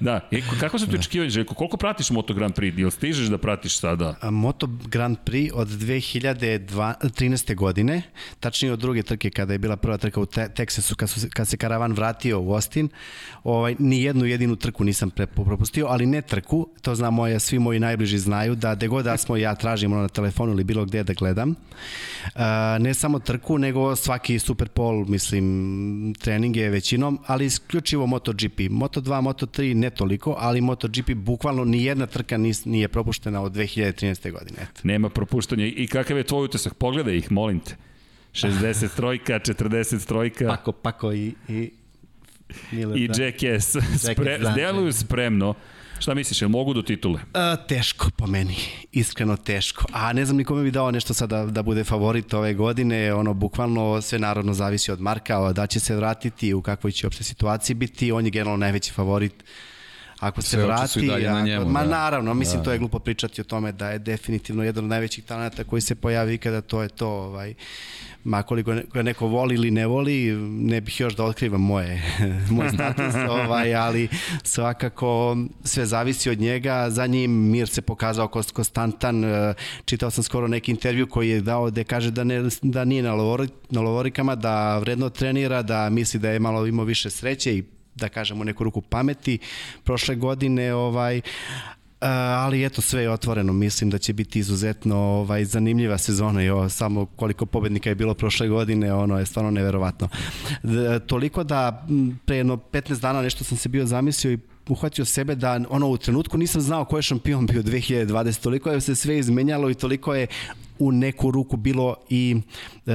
da. 0.00 0.28
E, 0.30 0.40
kako 0.60 0.78
su 0.78 0.86
ti 0.86 0.96
očekivanje, 0.96 1.30
Željko? 1.30 1.54
Koliko 1.54 1.76
pratiš 1.76 2.10
Moto 2.10 2.34
Grand 2.34 2.54
Prix? 2.54 2.80
Ili 2.80 2.90
stižeš 2.90 3.26
da 3.26 3.38
pratiš 3.38 3.78
sada? 3.78 4.16
A, 4.20 4.30
Moto 4.30 4.68
Grand 4.86 5.16
Prix 5.26 5.50
od 5.54 5.68
2013. 5.68 7.54
godine, 7.54 8.02
tačnije 8.40 8.72
od 8.72 8.78
druge 8.78 9.02
trke 9.02 9.30
kada 9.30 9.52
je 9.52 9.58
bila 9.58 9.76
prva 9.88 9.98
trka 9.98 10.20
u 10.20 10.26
te 10.26 10.48
Teksasu 10.48 10.96
kad, 10.96 11.10
su, 11.10 11.20
kad 11.34 11.48
se 11.48 11.56
karavan 11.56 11.92
vratio 11.92 12.40
u 12.40 12.52
Austin. 12.52 12.88
Ovaj, 13.44 13.76
ni 13.78 14.02
jednu 14.02 14.24
jedinu 14.24 14.56
trku 14.56 14.84
nisam 14.84 15.10
pre, 15.10 15.26
propustio, 15.26 15.86
ali 15.86 16.06
ne 16.06 16.22
trku, 16.22 16.68
to 16.82 16.94
zna 16.94 17.10
moje, 17.10 17.40
svi 17.40 17.58
moji 17.58 17.80
najbliži 17.80 18.18
znaju, 18.18 18.54
da 18.54 18.74
de 18.74 18.88
god 18.88 19.04
da 19.04 19.16
smo 19.16 19.36
ja 19.36 19.54
tražim 19.54 19.92
ono 19.92 20.02
na 20.02 20.08
telefonu 20.08 20.52
ili 20.52 20.64
bilo 20.64 20.84
gde 20.84 21.02
da 21.04 21.12
gledam. 21.12 21.50
Uh, 21.50 22.40
ne 22.80 22.94
samo 22.94 23.18
trku, 23.18 23.58
nego 23.58 23.96
svaki 23.96 24.38
Super 24.38 24.68
Pol, 24.68 25.04
mislim, 25.04 26.14
treninge 26.20 26.68
većinom, 26.68 27.18
ali 27.26 27.46
isključivo 27.46 28.06
MotoGP. 28.06 28.58
Moto2, 28.58 29.22
Moto3 29.22 29.74
ne 29.74 29.90
toliko, 29.90 30.36
ali 30.38 30.60
MotoGP 30.60 31.14
bukvalno 31.14 31.64
ni 31.64 31.84
jedna 31.84 32.06
trka 32.06 32.36
nis, 32.36 32.64
nije 32.64 32.88
propuštena 32.88 33.42
od 33.42 33.52
2013. 33.52 34.32
godine. 34.32 34.66
Nema 34.82 35.08
propuštanja. 35.08 35.66
I 35.66 35.86
kakav 35.86 36.16
je 36.16 36.24
tvoj 36.24 36.44
utisak? 36.44 36.74
Pogledaj 36.74 37.16
ih, 37.16 37.32
molim 37.32 37.60
te. 37.60 37.87
60 38.32 38.88
trojka, 38.96 39.38
40 39.38 40.06
trojka. 40.06 40.48
Pako, 40.48 40.72
Pako 40.72 41.12
i, 41.12 41.34
i 41.48 41.70
Miller, 42.72 42.98
I 42.98 43.08
da. 43.08 43.22
Jackass. 43.22 43.76
Spre, 43.98 44.38
deluju 44.54 44.92
spremno. 44.92 45.54
Šta 45.98 46.14
misliš, 46.14 46.42
jel 46.42 46.48
mogu 46.48 46.74
do 46.74 46.82
titule? 46.82 47.20
A, 47.34 47.56
teško 47.56 48.10
po 48.16 48.26
meni, 48.26 48.56
iskreno 48.92 49.36
teško. 49.36 49.84
A 49.92 50.12
ne 50.12 50.24
znam 50.24 50.36
nikome 50.36 50.62
bi 50.62 50.70
dao 50.70 50.90
nešto 50.90 51.14
sada 51.14 51.44
da, 51.44 51.50
da 51.50 51.62
bude 51.62 51.84
favorit 51.84 52.34
ove 52.34 52.54
godine, 52.54 53.14
ono 53.14 53.34
bukvalno 53.34 54.02
sve 54.02 54.18
narodno 54.18 54.54
zavisi 54.54 54.92
od 54.92 55.00
Marka, 55.00 55.52
da 55.52 55.66
će 55.66 55.80
se 55.80 55.96
vratiti, 55.96 56.54
u 56.54 56.62
kakvoj 56.62 56.92
će 56.92 57.06
uopšte 57.06 57.24
situaciji 57.24 57.74
biti, 57.74 58.12
on 58.12 58.24
je 58.24 58.30
generalno 58.30 58.56
najveći 58.56 58.92
favorit 58.92 59.44
ako 60.20 60.42
se 60.42 60.48
Sve 60.48 60.64
vrati, 60.64 61.06
na 61.06 61.40
njemu, 61.40 61.68
ma 61.68 61.82
da. 61.82 61.90
naravno, 61.90 62.34
mislim 62.34 62.58
da. 62.58 62.64
to 62.64 62.72
je 62.72 62.78
glupo 62.78 62.98
pričati 62.98 63.40
o 63.40 63.44
tome 63.44 63.72
da 63.72 63.90
je 63.90 63.98
definitivno 63.98 64.64
jedan 64.64 64.84
od 64.84 64.90
najvećih 64.90 65.24
talenta 65.24 65.64
koji 65.64 65.82
se 65.82 65.94
pojavi 65.94 66.38
kada 66.38 66.60
to 66.60 66.82
je 66.82 66.88
to, 66.88 67.08
ovaj 67.08 67.54
ma 68.24 68.42
koliko 68.42 68.74
ga 68.92 69.02
neko 69.02 69.26
voli 69.26 69.54
ili 69.54 69.70
ne 69.70 69.86
voli, 69.86 70.32
ne 70.50 70.80
bih 70.80 71.00
još 71.00 71.16
da 71.16 71.24
otkrivam 71.24 71.60
moje, 71.60 72.02
moj 72.50 72.68
status, 72.68 73.14
ovaj, 73.28 73.74
ali 73.74 74.08
svakako 74.42 75.36
sve 75.64 75.86
zavisi 75.86 76.30
od 76.30 76.40
njega, 76.40 76.90
za 76.90 77.06
njim 77.06 77.30
Mir 77.50 77.68
se 77.68 77.82
pokazao 77.82 78.28
konstantan, 78.28 79.24
čitao 79.84 80.10
sam 80.10 80.24
skoro 80.24 80.48
neki 80.48 80.70
intervju 80.70 81.06
koji 81.06 81.30
je 81.30 81.40
dao 81.40 81.70
da 81.70 81.84
kaže 81.84 82.10
da, 82.10 82.24
ne, 82.24 82.42
da 82.62 82.84
nije 82.84 83.02
na, 83.02 83.14
lovori, 83.14 83.48
na 83.70 83.80
lovorikama, 83.80 84.34
da 84.34 84.78
vredno 84.78 85.10
trenira, 85.10 85.62
da 85.62 85.90
misli 85.90 86.20
da 86.20 86.30
je 86.30 86.38
malo 86.38 86.66
imao 86.66 86.84
više 86.84 87.10
sreće 87.10 87.56
i 87.56 87.77
da 87.98 88.08
kažemo 88.08 88.44
neku 88.44 88.64
ruku 88.64 88.80
pameti 88.80 89.38
prošle 89.84 90.14
godine 90.14 90.74
ovaj 90.74 91.20
ali 92.00 92.64
eto 92.64 92.82
sve 92.82 93.02
je 93.02 93.10
otvoreno, 93.10 93.52
mislim 93.52 93.90
da 93.90 93.98
će 93.98 94.12
biti 94.12 94.38
izuzetno 94.38 94.96
ovaj 94.96 95.44
zanimljiva 95.44 95.98
sezona 95.98 96.42
i 96.42 96.48
samo 96.70 97.06
koliko 97.06 97.46
pobednika 97.46 97.88
je 97.88 97.94
bilo 97.94 98.14
prošle 98.14 98.48
godine, 98.48 98.94
ono 98.94 99.18
je 99.18 99.26
stvarno 99.26 99.50
neverovatno. 99.50 100.08
Toliko 101.06 101.44
da 101.44 101.86
pre 102.24 102.36
jedno 102.36 102.56
15 102.56 103.00
dana 103.00 103.22
nešto 103.22 103.44
sam 103.44 103.58
se 103.58 103.68
bio 103.68 103.86
zamislio 103.86 104.32
i 104.32 104.38
uhvatio 104.68 105.04
sebe 105.04 105.34
da 105.34 105.60
ono 105.70 105.88
u 105.88 105.96
trenutku 105.96 106.38
nisam 106.38 106.60
znao 106.60 106.84
ko 106.84 106.96
je 106.96 107.02
šampion 107.02 107.46
bio 107.46 107.62
2020, 107.62 108.42
toliko 108.42 108.70
je 108.70 108.80
se 108.80 108.94
sve 108.94 109.18
izmenjalo 109.18 109.70
i 109.70 109.74
toliko 109.74 110.14
je 110.14 110.26
u 110.78 110.92
neku 110.92 111.30
ruku 111.30 111.56
bilo 111.56 111.96
i 112.10 112.36
uh, 112.86 112.94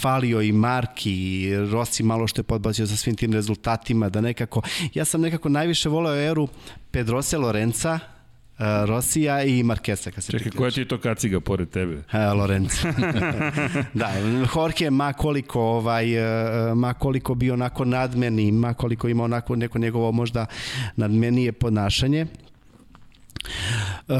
falio 0.00 0.42
i 0.42 0.52
Marki 0.52 1.12
i 1.12 1.56
Rossi 1.56 2.02
malo 2.02 2.26
što 2.26 2.40
je 2.40 2.44
podbacio 2.44 2.86
sa 2.86 2.96
svim 2.96 3.16
tim 3.16 3.32
rezultatima 3.32 4.08
da 4.08 4.20
nekako 4.20 4.62
ja 4.94 5.04
sam 5.04 5.20
nekako 5.20 5.48
najviše 5.48 5.88
voleo 5.88 6.30
eru 6.30 6.48
Pedrose 6.90 7.38
Lorenza 7.38 7.98
Rosija 8.86 9.42
i 9.42 9.62
Markesa. 9.62 10.10
Kad 10.10 10.24
se 10.24 10.32
Čekaj, 10.32 10.52
koja 10.52 10.70
ti 10.70 10.80
je 10.80 10.88
to 10.88 10.98
kaciga 10.98 11.40
pored 11.40 11.70
tebe? 11.70 11.96
Uh, 11.96 12.38
Lorenzo. 12.38 12.88
da, 13.94 14.12
Jorge 14.54 14.90
ma 14.90 15.12
koliko 15.12 15.60
ovaj 15.60 16.06
ma 16.74 16.94
koliko 16.94 17.34
bio 17.34 17.54
onako 17.54 17.84
nadmeni, 17.84 18.52
ma 18.52 18.74
koliko 18.74 19.08
ima 19.08 19.24
onako 19.24 19.56
neko 19.56 19.78
njegovo 19.78 20.12
možda 20.12 20.46
nadmenije 20.96 21.52
ponašanje. 21.52 22.26
Uh, 24.08 24.16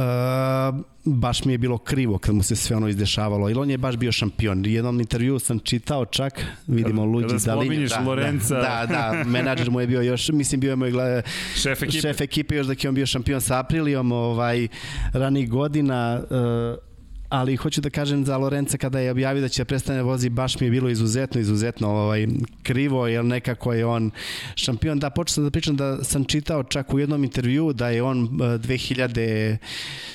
baš 1.05 1.45
mi 1.45 1.53
je 1.53 1.59
bilo 1.59 1.79
krivo 1.79 2.19
kad 2.19 2.35
mu 2.35 2.43
se 2.43 2.57
sve 2.57 2.77
ono 2.77 2.89
izdešavalo, 2.89 3.49
jer 3.49 3.59
on 3.59 3.71
je 3.71 3.79
baš 3.79 3.97
bio 3.97 4.13
šampion. 4.13 4.67
Jednom 4.67 5.01
intervju 5.01 5.39
sam 5.39 5.59
čitao 5.59 6.05
čak, 6.05 6.45
vidimo 6.67 7.05
Luđi 7.05 7.29
Kada 7.29 7.39
da, 7.45 8.01
Lorenza. 8.07 8.55
Da, 8.55 8.87
da, 8.89 9.13
da, 9.13 9.25
menadžer 9.25 9.71
mu 9.71 9.81
je 9.81 9.87
bio 9.87 10.01
još, 10.01 10.29
mislim 10.29 10.61
bio 10.61 10.71
je 10.71 10.77
moj 10.77 10.91
gleda, 10.91 11.23
šef 11.57 11.83
ekipe. 11.83 12.01
šef 12.01 12.21
ekipe 12.21 12.57
još 12.57 12.67
dok 12.67 12.85
je 12.85 12.89
on 12.89 12.95
bio 12.95 13.07
šampion 13.07 13.41
sa 13.41 13.59
Aprilijom, 13.59 14.13
ovaj, 14.13 14.69
ranih 15.13 15.51
godina, 15.51 16.21
uh, 16.31 16.90
ali 17.31 17.57
hoću 17.57 17.81
da 17.81 17.91
kažem 17.91 18.25
za 18.25 18.37
Lorenza 18.37 18.79
kada 18.79 19.01
je 19.01 19.11
objavio 19.11 19.41
da 19.41 19.49
će 19.49 19.65
prestane 19.65 20.03
vozi, 20.03 20.29
baš 20.29 20.61
mi 20.61 20.67
je 20.67 20.71
bilo 20.71 20.89
izuzetno, 20.89 21.41
izuzetno 21.41 21.89
ovaj, 21.89 22.27
krivo, 22.63 23.07
jer 23.07 23.25
nekako 23.25 23.73
je 23.73 23.87
on 23.87 24.11
šampion. 24.55 24.99
Da, 24.99 25.11
počeo 25.11 25.35
sam 25.35 25.45
da 25.45 25.51
pričam 25.51 25.77
da 25.77 26.05
sam 26.05 26.25
čitao 26.25 26.63
čak 26.63 26.95
u 26.95 26.99
jednom 26.99 27.25
intervju 27.25 27.73
da 27.73 27.89
je 27.89 28.03
on 28.03 28.29
2000 28.29 29.57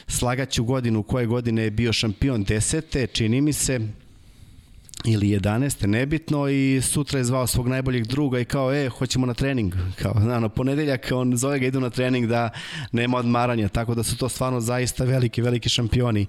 slagaću 0.07 0.63
godinu, 0.63 1.03
koje 1.03 1.25
godine 1.25 1.63
je 1.63 1.71
bio 1.71 1.93
šampion, 1.93 2.43
desete, 2.43 3.07
čini 3.07 3.41
mi 3.41 3.53
se, 3.53 3.79
ili 5.07 5.27
11. 5.27 5.85
nebitno 5.87 6.49
i 6.49 6.81
sutra 6.81 7.19
je 7.19 7.23
zvao 7.23 7.47
svog 7.47 7.67
najboljeg 7.67 8.05
druga 8.05 8.39
i 8.39 8.45
kao, 8.45 8.73
e, 8.73 8.89
hoćemo 8.89 9.25
na 9.25 9.33
trening. 9.33 9.73
Kao, 10.01 10.13
znano, 10.21 10.49
ponedeljak 10.49 11.07
on 11.13 11.37
zove 11.37 11.59
ga 11.59 11.65
idu 11.65 11.79
na 11.79 11.89
trening 11.89 12.27
da 12.27 12.49
nema 12.91 13.17
odmaranja, 13.17 13.67
tako 13.67 13.95
da 13.95 14.03
su 14.03 14.17
to 14.17 14.29
stvarno 14.29 14.61
zaista 14.61 15.03
veliki, 15.03 15.41
veliki 15.41 15.69
šampioni. 15.69 16.25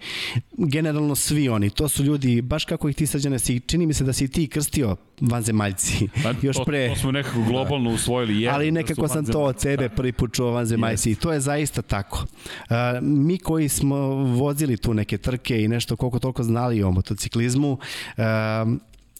Generalno 0.56 1.14
svi 1.14 1.48
oni, 1.48 1.70
to 1.70 1.88
su 1.88 2.04
ljudi, 2.04 2.42
baš 2.42 2.64
kako 2.64 2.88
ih 2.88 2.96
ti 2.96 3.06
srđane 3.06 3.38
si, 3.38 3.60
čini 3.60 3.86
mi 3.86 3.94
se 3.94 4.04
da 4.04 4.12
si 4.12 4.28
ti 4.28 4.46
krstio 4.46 4.96
vanzemaljci. 5.20 6.08
Pa, 6.22 6.32
još 6.42 6.56
pre. 6.66 6.88
To, 6.88 6.94
to 6.94 7.00
smo 7.00 7.12
nekako 7.12 7.42
globalno 7.42 7.90
usvojili. 7.90 8.42
Jedan, 8.42 8.54
ali 8.54 8.70
da 8.70 8.74
nekako 8.74 9.02
da 9.02 9.08
sam 9.08 9.26
to 9.26 9.40
od 9.40 9.60
sebe 9.60 9.88
prvi 9.88 10.12
put 10.12 10.34
čuo 10.34 10.50
vanzemaljci 10.50 11.10
yes. 11.10 11.12
i 11.12 11.20
to 11.20 11.32
je 11.32 11.40
zaista 11.40 11.82
tako. 11.82 12.24
Uh, 12.70 12.76
mi 13.02 13.38
koji 13.38 13.68
smo 13.68 13.96
vozili 14.16 14.76
tu 14.76 14.94
neke 14.94 15.18
trke 15.18 15.62
i 15.62 15.68
nešto 15.68 15.96
koliko 15.96 16.18
toliko 16.18 16.42
znali 16.42 16.82
o 16.82 16.90
motociklizmu, 16.90 17.72
uh, 17.72 18.24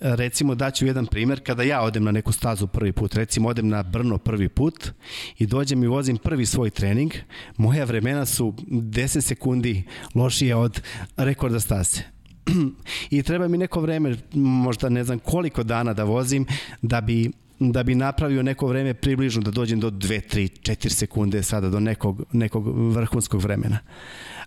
recimo 0.01 0.55
daću 0.55 0.87
jedan 0.87 1.07
primer, 1.07 1.41
kada 1.45 1.63
ja 1.63 1.83
odem 1.83 2.05
na 2.05 2.13
neku 2.13 2.33
stazu 2.33 2.67
prvi 2.67 2.93
put, 2.93 3.15
recimo 3.15 3.49
odem 3.49 3.69
na 3.69 3.83
Brno 3.83 4.19
prvi 4.19 4.49
put 4.49 4.91
i 5.39 5.47
dođem 5.47 5.85
i 5.85 5.87
vozim 5.87 6.17
prvi 6.17 6.47
svoj 6.47 6.71
trening, 6.71 7.13
moja 7.57 7.85
vremena 7.85 8.27
su 8.27 8.55
10 8.69 9.21
sekundi 9.21 9.83
lošije 10.15 10.57
od 10.57 10.83
rekorda 11.17 11.61
staze. 11.61 12.01
I 13.11 13.23
treba 13.23 13.49
mi 13.49 13.59
neko 13.59 13.81
vreme, 13.81 14.17
možda 14.35 14.89
ne 14.89 15.05
znam 15.05 15.19
koliko 15.19 15.63
dana 15.63 15.93
da 15.93 16.05
vozim, 16.05 16.47
da 16.83 17.01
bi 17.01 17.31
da 17.59 17.83
bi 17.83 17.95
napravio 17.95 18.43
neko 18.43 18.67
vreme 18.67 18.95
približno 18.95 19.43
da 19.43 19.51
dođem 19.51 19.81
do 19.81 19.91
2, 19.91 20.37
3, 20.37 20.73
4 20.73 20.89
sekunde 20.89 21.43
sada 21.43 21.69
do 21.69 21.81
nekog, 21.81 22.23
nekog 22.33 22.93
vrhunskog 22.93 23.41
vremena. 23.43 23.79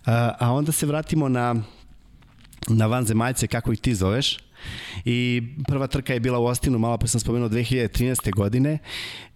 A, 0.06 0.34
a 0.38 0.52
onda 0.52 0.72
se 0.72 0.86
vratimo 0.86 1.28
na 1.28 1.54
na 2.68 2.86
vanzemaljce, 2.86 3.46
kako 3.46 3.72
ih 3.72 3.80
ti 3.80 3.94
zoveš. 3.94 4.38
I 5.04 5.42
prva 5.68 5.86
trka 5.86 6.14
je 6.14 6.20
bila 6.20 6.38
u 6.38 6.44
Ostinu, 6.44 6.78
malo 6.78 6.98
pa 6.98 7.06
sam 7.06 7.20
spomenuo 7.20 7.48
2013. 7.48 8.34
godine, 8.34 8.78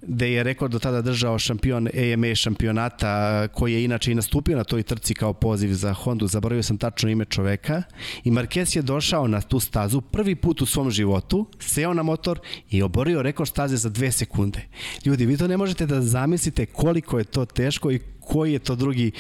gde 0.03 0.33
je 0.33 0.43
rekord 0.43 0.73
do 0.73 0.79
tada 0.79 1.03
držao 1.03 1.39
šampion 1.39 1.89
AMA 1.89 2.35
šampionata, 2.35 3.49
koji 3.49 3.73
je 3.73 3.85
inače 3.85 4.13
i 4.13 4.15
nastupio 4.15 4.57
na 4.57 4.65
toj 4.65 4.83
trci 4.83 5.15
kao 5.15 5.33
poziv 5.33 5.73
za 5.73 5.93
Hondu, 5.93 6.27
zaboravio 6.27 6.63
sam 6.63 6.79
tačno 6.79 7.11
ime 7.11 7.25
čoveka, 7.25 7.83
i 8.25 8.31
Marquez 8.31 8.77
je 8.77 8.83
došao 8.83 9.29
na 9.29 9.41
tu 9.41 9.61
stazu 9.61 10.01
prvi 10.01 10.35
put 10.35 10.63
u 10.63 10.67
svom 10.67 10.91
životu, 10.91 11.47
seo 11.59 11.95
na 11.95 12.03
motor 12.03 12.41
i 12.71 12.83
oborio 12.83 13.23
rekord 13.23 13.49
staze 13.49 13.77
za 13.77 13.89
dve 13.89 14.13
sekunde. 14.13 14.61
Ljudi, 15.05 15.27
vi 15.27 15.37
to 15.37 15.49
ne 15.49 15.57
možete 15.57 15.87
da 15.87 16.03
zamislite 16.03 16.67
koliko 16.67 17.19
je 17.19 17.25
to 17.25 17.45
teško 17.45 17.91
i 17.91 18.01
koji 18.27 18.53
je 18.53 18.59
to 18.59 18.75
drugi 18.75 19.13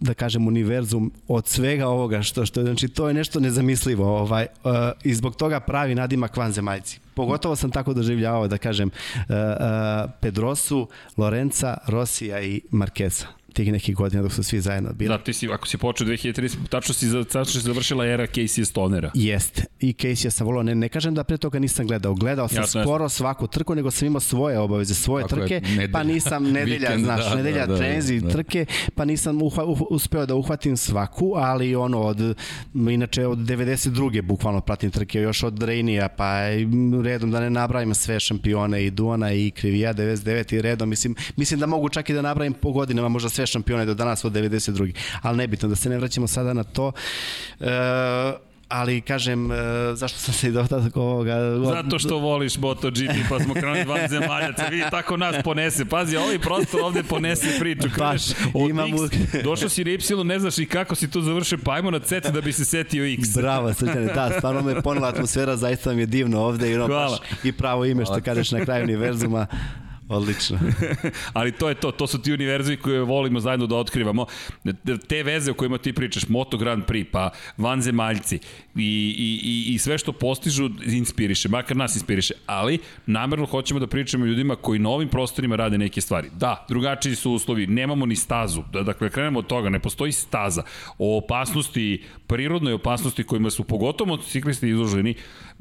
da 0.00 0.14
kažem 0.14 0.46
univerzum 0.46 1.12
od 1.28 1.46
svega 1.46 1.88
ovoga 1.88 2.22
što 2.22 2.46
što 2.46 2.62
znači 2.62 2.88
to 2.88 3.08
je 3.08 3.14
nešto 3.14 3.40
nezamislivo 3.40 4.18
ovaj 4.18 4.46
uh, 4.64 4.72
i 5.04 5.14
zbog 5.14 5.36
toga 5.36 5.60
pravi 5.60 5.94
nadimak 5.94 6.36
vanzemaljci 6.36 7.00
pogotovo 7.14 7.56
sam 7.56 7.70
tako 7.70 7.94
doživljavao 7.94 8.48
da 8.48 8.58
kažem 8.58 8.88
uh, 8.88 9.22
uh, 9.24 10.10
Pedrosu, 10.20 10.88
Lorenza, 11.16 11.76
Rosija 11.86 12.40
i 12.40 12.60
Markeza 12.70 13.26
tih 13.52 13.72
nekih 13.72 13.96
godina 13.96 14.22
dok 14.22 14.32
su 14.32 14.42
svi 14.42 14.60
zajedno 14.60 14.92
bili. 14.92 15.08
Da, 15.08 15.18
ti 15.18 15.32
si, 15.32 15.48
ako 15.48 15.66
si 15.66 15.78
počeo 15.78 16.06
2030, 16.06 16.56
tačno 16.68 16.94
si, 16.94 17.06
tačno 17.32 17.60
si 17.60 17.60
završila 17.60 18.06
era 18.06 18.26
Casey 18.26 18.64
Stonera. 18.64 19.10
Jeste. 19.14 19.64
I 19.80 19.92
Casey 19.92 20.30
sam 20.30 20.46
volao, 20.46 20.62
ne, 20.62 20.74
ne 20.74 20.88
kažem 20.88 21.14
da 21.14 21.24
pre 21.24 21.36
toga 21.36 21.58
nisam 21.58 21.86
gledao. 21.86 22.14
Gledao 22.14 22.48
sam 22.48 22.56
jasno, 22.56 22.82
skoro 22.82 23.04
jasno. 23.04 23.16
svaku 23.16 23.46
trku, 23.46 23.74
nego 23.74 23.90
sam 23.90 24.06
imao 24.06 24.20
svoje 24.20 24.58
obaveze, 24.58 24.94
svoje 24.94 25.22
Tako 25.22 25.40
trke, 25.40 25.60
je, 25.64 25.92
pa 25.92 26.02
nisam 26.02 26.44
nedelja, 26.44 26.90
Weekend, 26.90 27.04
znaš, 27.04 27.28
da, 27.30 27.34
nedelja 27.34 27.66
da, 27.66 27.72
da, 27.72 27.78
trenzi, 27.78 28.20
da, 28.20 28.30
trke, 28.30 28.66
pa 28.94 29.04
nisam 29.04 29.42
uha, 29.42 29.64
uh, 29.64 29.80
uspeo 29.90 30.26
da 30.26 30.34
uhvatim 30.34 30.76
svaku, 30.76 31.32
ali 31.36 31.76
ono 31.76 32.00
od, 32.00 32.36
inače 32.74 33.26
od 33.26 33.38
92. 33.38 34.22
bukvalno 34.22 34.60
pratim 34.60 34.90
trke, 34.90 35.20
još 35.20 35.42
od 35.42 35.62
Rejnija, 35.62 36.08
pa 36.08 36.32
redom 37.02 37.30
da 37.30 37.40
ne 37.40 37.50
nabrajam 37.50 37.94
sve 37.94 38.20
šampione 38.20 38.86
i 38.86 38.90
Duana 38.90 39.32
i 39.32 39.50
Krivija 39.50 39.94
99 39.94 40.54
i 40.54 40.62
redom, 40.62 40.88
mislim, 40.88 41.14
mislim 41.36 41.60
da 41.60 41.66
mogu 41.66 41.88
čak 41.88 42.10
i 42.10 42.14
da 42.14 42.22
nabrajam 42.22 42.52
po 42.52 42.72
godinama, 42.72 43.08
možda 43.08 43.28
sve 43.28 43.41
šampione 43.46 43.84
do 43.84 43.94
danas 43.94 44.24
od 44.24 44.32
92. 44.32 44.94
Ali 45.22 45.36
nebitno, 45.36 45.68
da 45.68 45.76
se 45.76 45.88
ne 45.88 45.98
vraćamo 45.98 46.26
sada 46.26 46.52
na 46.52 46.64
to. 46.64 46.92
E, 47.60 47.66
ali 48.72 49.00
kažem, 49.00 49.52
e, 49.52 49.56
zašto 49.94 50.18
sam 50.18 50.34
se 50.34 50.48
i 50.48 50.52
dotada 50.52 50.90
ovoga... 50.94 51.36
Zato 51.64 51.98
što 51.98 52.18
voliš 52.18 52.56
MotoGP, 52.58 53.28
pa 53.28 53.40
smo 53.40 53.54
krenuli 53.54 53.84
van 53.84 54.08
zemaljaca, 54.08 54.66
vidi 54.70 54.84
tako 54.90 55.16
nas 55.16 55.36
ponese. 55.44 55.84
Pazi, 55.84 56.16
ovaj 56.16 56.38
prostor 56.38 56.80
ovde 56.80 57.02
ponese 57.02 57.58
priču. 57.58 57.88
Baš, 57.98 58.22
imam... 58.68 58.88
X, 58.88 59.16
došao 59.44 59.68
si 59.68 59.84
na 59.84 59.90
Y, 59.90 60.24
ne 60.24 60.38
znaš 60.38 60.58
i 60.58 60.66
kako 60.66 60.94
si 60.94 61.10
tu 61.10 61.20
završio, 61.20 61.58
pa 61.64 61.72
ajmo 61.72 61.90
na 61.90 61.98
C 61.98 62.20
da 62.20 62.40
bi 62.40 62.52
se 62.52 62.64
setio 62.64 63.04
X. 63.04 63.28
Bravo, 63.36 63.74
srđane, 63.74 64.06
da, 64.14 64.30
stvarno 64.38 64.62
me 64.62 64.82
ponela 64.82 65.08
atmosfera, 65.08 65.56
zaista 65.56 65.92
mi 65.92 66.02
je 66.02 66.06
divno 66.06 66.40
ovde 66.40 66.70
i, 66.70 66.74
ono, 66.74 66.86
Hvala. 66.86 67.18
baš, 67.18 67.44
i 67.44 67.52
pravo 67.52 67.84
ime 67.84 68.04
što 68.04 68.20
kažeš 68.24 68.50
na 68.50 68.64
kraju 68.64 68.84
univerzuma. 68.84 69.46
Odlično. 70.12 70.58
Ali 71.32 71.52
to 71.52 71.68
je 71.68 71.74
to, 71.74 71.92
to 71.92 72.06
su 72.06 72.22
ti 72.22 72.32
univerzumi 72.32 72.76
koje 72.76 73.00
volimo 73.00 73.40
zajedno 73.40 73.66
da 73.66 73.76
otkrivamo. 73.76 74.26
Te 75.08 75.22
veze 75.22 75.50
o 75.50 75.54
kojima 75.54 75.78
ti 75.78 75.92
pričaš, 75.92 76.28
Moto 76.28 76.56
Grand 76.56 76.84
Prix, 76.84 77.06
pa 77.10 77.30
vanzemaljci 77.56 78.38
i, 78.76 79.14
i, 79.42 79.74
i, 79.74 79.78
sve 79.78 79.98
što 79.98 80.12
postižu 80.12 80.70
inspiriše, 80.86 81.48
makar 81.48 81.76
nas 81.76 81.94
inspiriše. 81.94 82.34
Ali 82.46 82.78
namerno 83.06 83.46
hoćemo 83.46 83.80
da 83.80 83.86
pričamo 83.86 84.24
ljudima 84.24 84.56
koji 84.56 84.78
na 84.78 84.88
ovim 84.88 85.08
prostorima 85.08 85.56
rade 85.56 85.78
neke 85.78 86.00
stvari. 86.00 86.28
Da, 86.34 86.66
drugačiji 86.68 87.14
su 87.14 87.32
uslovi, 87.32 87.66
nemamo 87.66 88.06
ni 88.06 88.16
stazu. 88.16 88.62
Da, 88.72 88.82
dakle, 88.82 89.10
krenemo 89.10 89.38
od 89.38 89.46
toga, 89.46 89.68
ne 89.68 89.78
postoji 89.78 90.12
staza. 90.12 90.62
O 90.98 91.18
opasnosti, 91.18 92.02
prirodnoj 92.26 92.72
opasnosti 92.72 93.24
kojima 93.24 93.50
su 93.50 93.64
pogotovo 93.64 94.08
motociklisti 94.08 94.68
izloženi, 94.68 95.14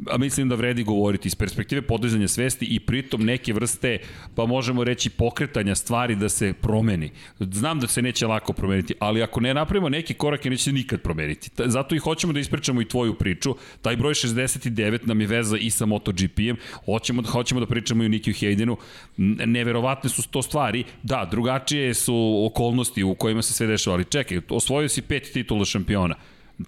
a 0.09 0.17
mislim 0.17 0.49
da 0.49 0.55
vredi 0.55 0.83
govoriti 0.83 1.27
iz 1.27 1.35
perspektive 1.35 1.81
podizanja 1.81 2.27
svesti 2.27 2.65
i 2.65 2.79
pritom 2.79 3.25
neke 3.25 3.53
vrste, 3.53 3.97
pa 4.35 4.45
možemo 4.45 4.83
reći 4.83 5.09
pokretanja 5.09 5.75
stvari 5.75 6.15
da 6.15 6.29
se 6.29 6.53
promeni. 6.53 7.11
Znam 7.39 7.79
da 7.79 7.87
se 7.87 8.01
neće 8.01 8.27
lako 8.27 8.53
promeniti, 8.53 8.93
ali 8.99 9.23
ako 9.23 9.39
ne 9.39 9.53
napravimo 9.53 9.89
neki 9.89 10.13
korake, 10.13 10.49
neće 10.49 10.63
se 10.63 10.71
nikad 10.71 11.01
promeniti. 11.01 11.49
Zato 11.65 11.95
i 11.95 11.99
hoćemo 11.99 12.33
da 12.33 12.39
ispričamo 12.39 12.81
i 12.81 12.85
tvoju 13.01 13.13
priču. 13.13 13.55
Taj 13.81 13.95
broj 13.95 14.13
69 14.13 15.07
nam 15.07 15.21
je 15.21 15.27
veza 15.27 15.57
i 15.57 15.69
sa 15.69 15.85
MotoGP-em. 15.85 16.57
Hoćemo, 16.85 17.23
hoćemo 17.23 17.59
da 17.59 17.65
pričamo 17.65 18.03
i 18.03 18.05
o 18.05 18.09
Nikiju 18.09 18.33
Hejdenu. 18.39 18.77
Neverovatne 19.17 20.09
su 20.09 20.21
to 20.29 20.41
stvari. 20.41 20.83
Da, 21.03 21.27
drugačije 21.31 21.93
su 21.93 22.43
okolnosti 22.45 23.03
u 23.03 23.15
kojima 23.15 23.41
se 23.41 23.53
sve 23.53 23.67
dešava, 23.67 23.95
ali 23.95 24.05
čekaj, 24.05 24.41
osvojio 24.49 24.89
si 24.89 25.01
pet 25.01 25.33
titula 25.33 25.65
šampiona 25.65 26.15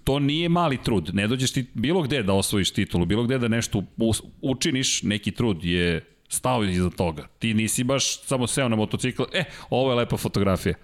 to 0.04 0.20
nije 0.20 0.50
mali 0.50 0.78
trud. 0.84 1.10
Ne 1.14 1.28
dođeš 1.28 1.52
ti 1.54 1.66
bilo 1.74 2.02
gde 2.02 2.24
da 2.24 2.34
osvojiš 2.34 2.72
titulu, 2.72 3.06
bilo 3.06 3.24
gde 3.24 3.38
da 3.38 3.48
nešto 3.48 3.84
učiniš, 4.42 5.04
neki 5.04 5.32
trud 5.32 5.64
je 5.64 6.02
stao 6.30 6.64
iza 6.64 6.90
toga. 6.90 7.28
Ti 7.40 7.54
nisi 7.54 7.84
baš 7.84 8.24
samo 8.26 8.48
seo 8.48 8.70
na 8.70 8.76
motocikl, 8.76 9.24
e, 9.34 9.44
ovo 9.70 9.92
je 9.92 9.96
lepa 9.96 10.18
fotografija. 10.18 10.76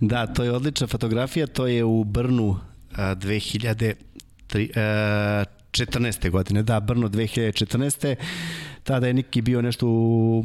Da, 0.00 0.26
to 0.26 0.44
je 0.44 0.52
odlična 0.52 0.86
fotografija, 0.86 1.46
to 1.46 1.66
je 1.66 1.84
u 1.84 2.04
Brnu 2.04 2.58
a, 2.96 3.14
2014. 4.48 6.30
godine, 6.30 6.62
da, 6.62 6.80
Brno 6.80 7.08
2014. 7.08 8.16
Tada 8.82 9.06
je 9.06 9.14
Niki 9.14 9.42
bio 9.42 9.62
nešto 9.62 9.86
u 9.88 10.44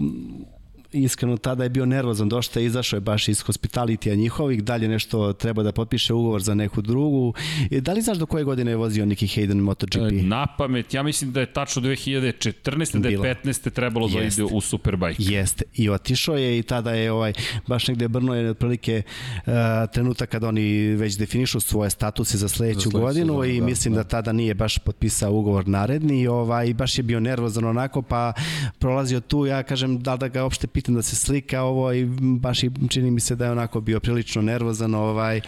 iskreno 0.91 1.37
tada 1.37 1.63
je 1.63 1.69
bio 1.69 1.85
nervozan, 1.85 2.29
došta 2.29 2.59
je 2.59 2.65
izašao 2.65 2.97
je 2.97 3.01
baš 3.01 3.27
iz 3.27 3.41
hospitalitija 3.41 4.15
njihovih, 4.15 4.63
dalje 4.63 4.87
nešto 4.87 5.33
treba 5.33 5.63
da 5.63 5.71
potpiše 5.71 6.13
ugovor 6.13 6.41
za 6.41 6.55
neku 6.55 6.81
drugu. 6.81 7.33
I 7.69 7.81
da 7.81 7.93
li 7.93 8.01
znaš 8.01 8.17
do 8.17 8.25
koje 8.25 8.43
godine 8.43 8.71
je 8.71 8.75
vozio 8.75 9.05
Nicky 9.05 9.39
Hayden 9.39 9.61
MotoGP? 9.61 9.95
E, 9.95 10.11
na 10.11 10.47
pamet, 10.57 10.93
ja 10.93 11.03
mislim 11.03 11.31
da 11.31 11.39
je 11.39 11.53
tačno 11.53 11.81
2014. 11.81 12.99
da 12.99 13.09
je 13.09 13.17
15. 13.17 13.69
trebalo 13.69 14.07
da 14.07 14.21
ide 14.21 14.43
u 14.43 14.61
Superbike. 14.61 15.23
Jeste, 15.23 15.63
i 15.73 15.89
otišao 15.89 16.37
je 16.37 16.59
i 16.59 16.63
tada 16.63 16.91
je 16.91 17.11
ovaj, 17.11 17.33
baš 17.67 17.87
negde 17.87 18.07
brno 18.07 18.35
je 18.35 18.49
otprilike 18.49 19.01
uh, 19.37 19.53
trenutak 19.93 20.29
kada 20.29 20.47
oni 20.47 20.95
već 20.95 21.17
definišu 21.17 21.59
svoje 21.59 21.89
statuse 21.89 22.37
za 22.37 22.47
sledeću, 22.47 22.79
za 22.79 22.81
sledeću 22.81 23.05
godinu 23.05 23.33
godinu, 23.33 23.55
i 23.55 23.59
da, 23.59 23.65
mislim 23.65 23.93
da. 23.93 24.03
da 24.03 24.09
tada 24.09 24.31
nije 24.31 24.53
baš 24.53 24.77
potpisao 24.77 25.33
ugovor 25.33 25.67
naredni 25.67 26.21
i 26.21 26.27
ovaj, 26.27 26.73
baš 26.73 26.97
je 26.97 27.03
bio 27.03 27.19
nervozan 27.19 27.65
onako 27.65 28.01
pa 28.01 28.33
prolazio 28.79 29.19
tu, 29.19 29.45
ja 29.45 29.63
kažem 29.63 29.99
da 29.99 30.17
da 30.17 30.27
ga 30.27 30.43
uopšte 30.43 30.67
pitam 30.79 30.95
da 30.95 31.01
se 31.01 31.15
slika 31.15 31.61
ovo 31.61 31.93
i 31.93 32.05
baš 32.19 32.63
i 32.63 32.71
čini 32.89 33.11
mi 33.11 33.19
se 33.19 33.35
da 33.35 33.45
je 33.45 33.51
onako 33.51 33.81
bio 33.81 33.99
prilično 33.99 34.41
nervozan 34.41 34.95
ovaj 34.95 35.41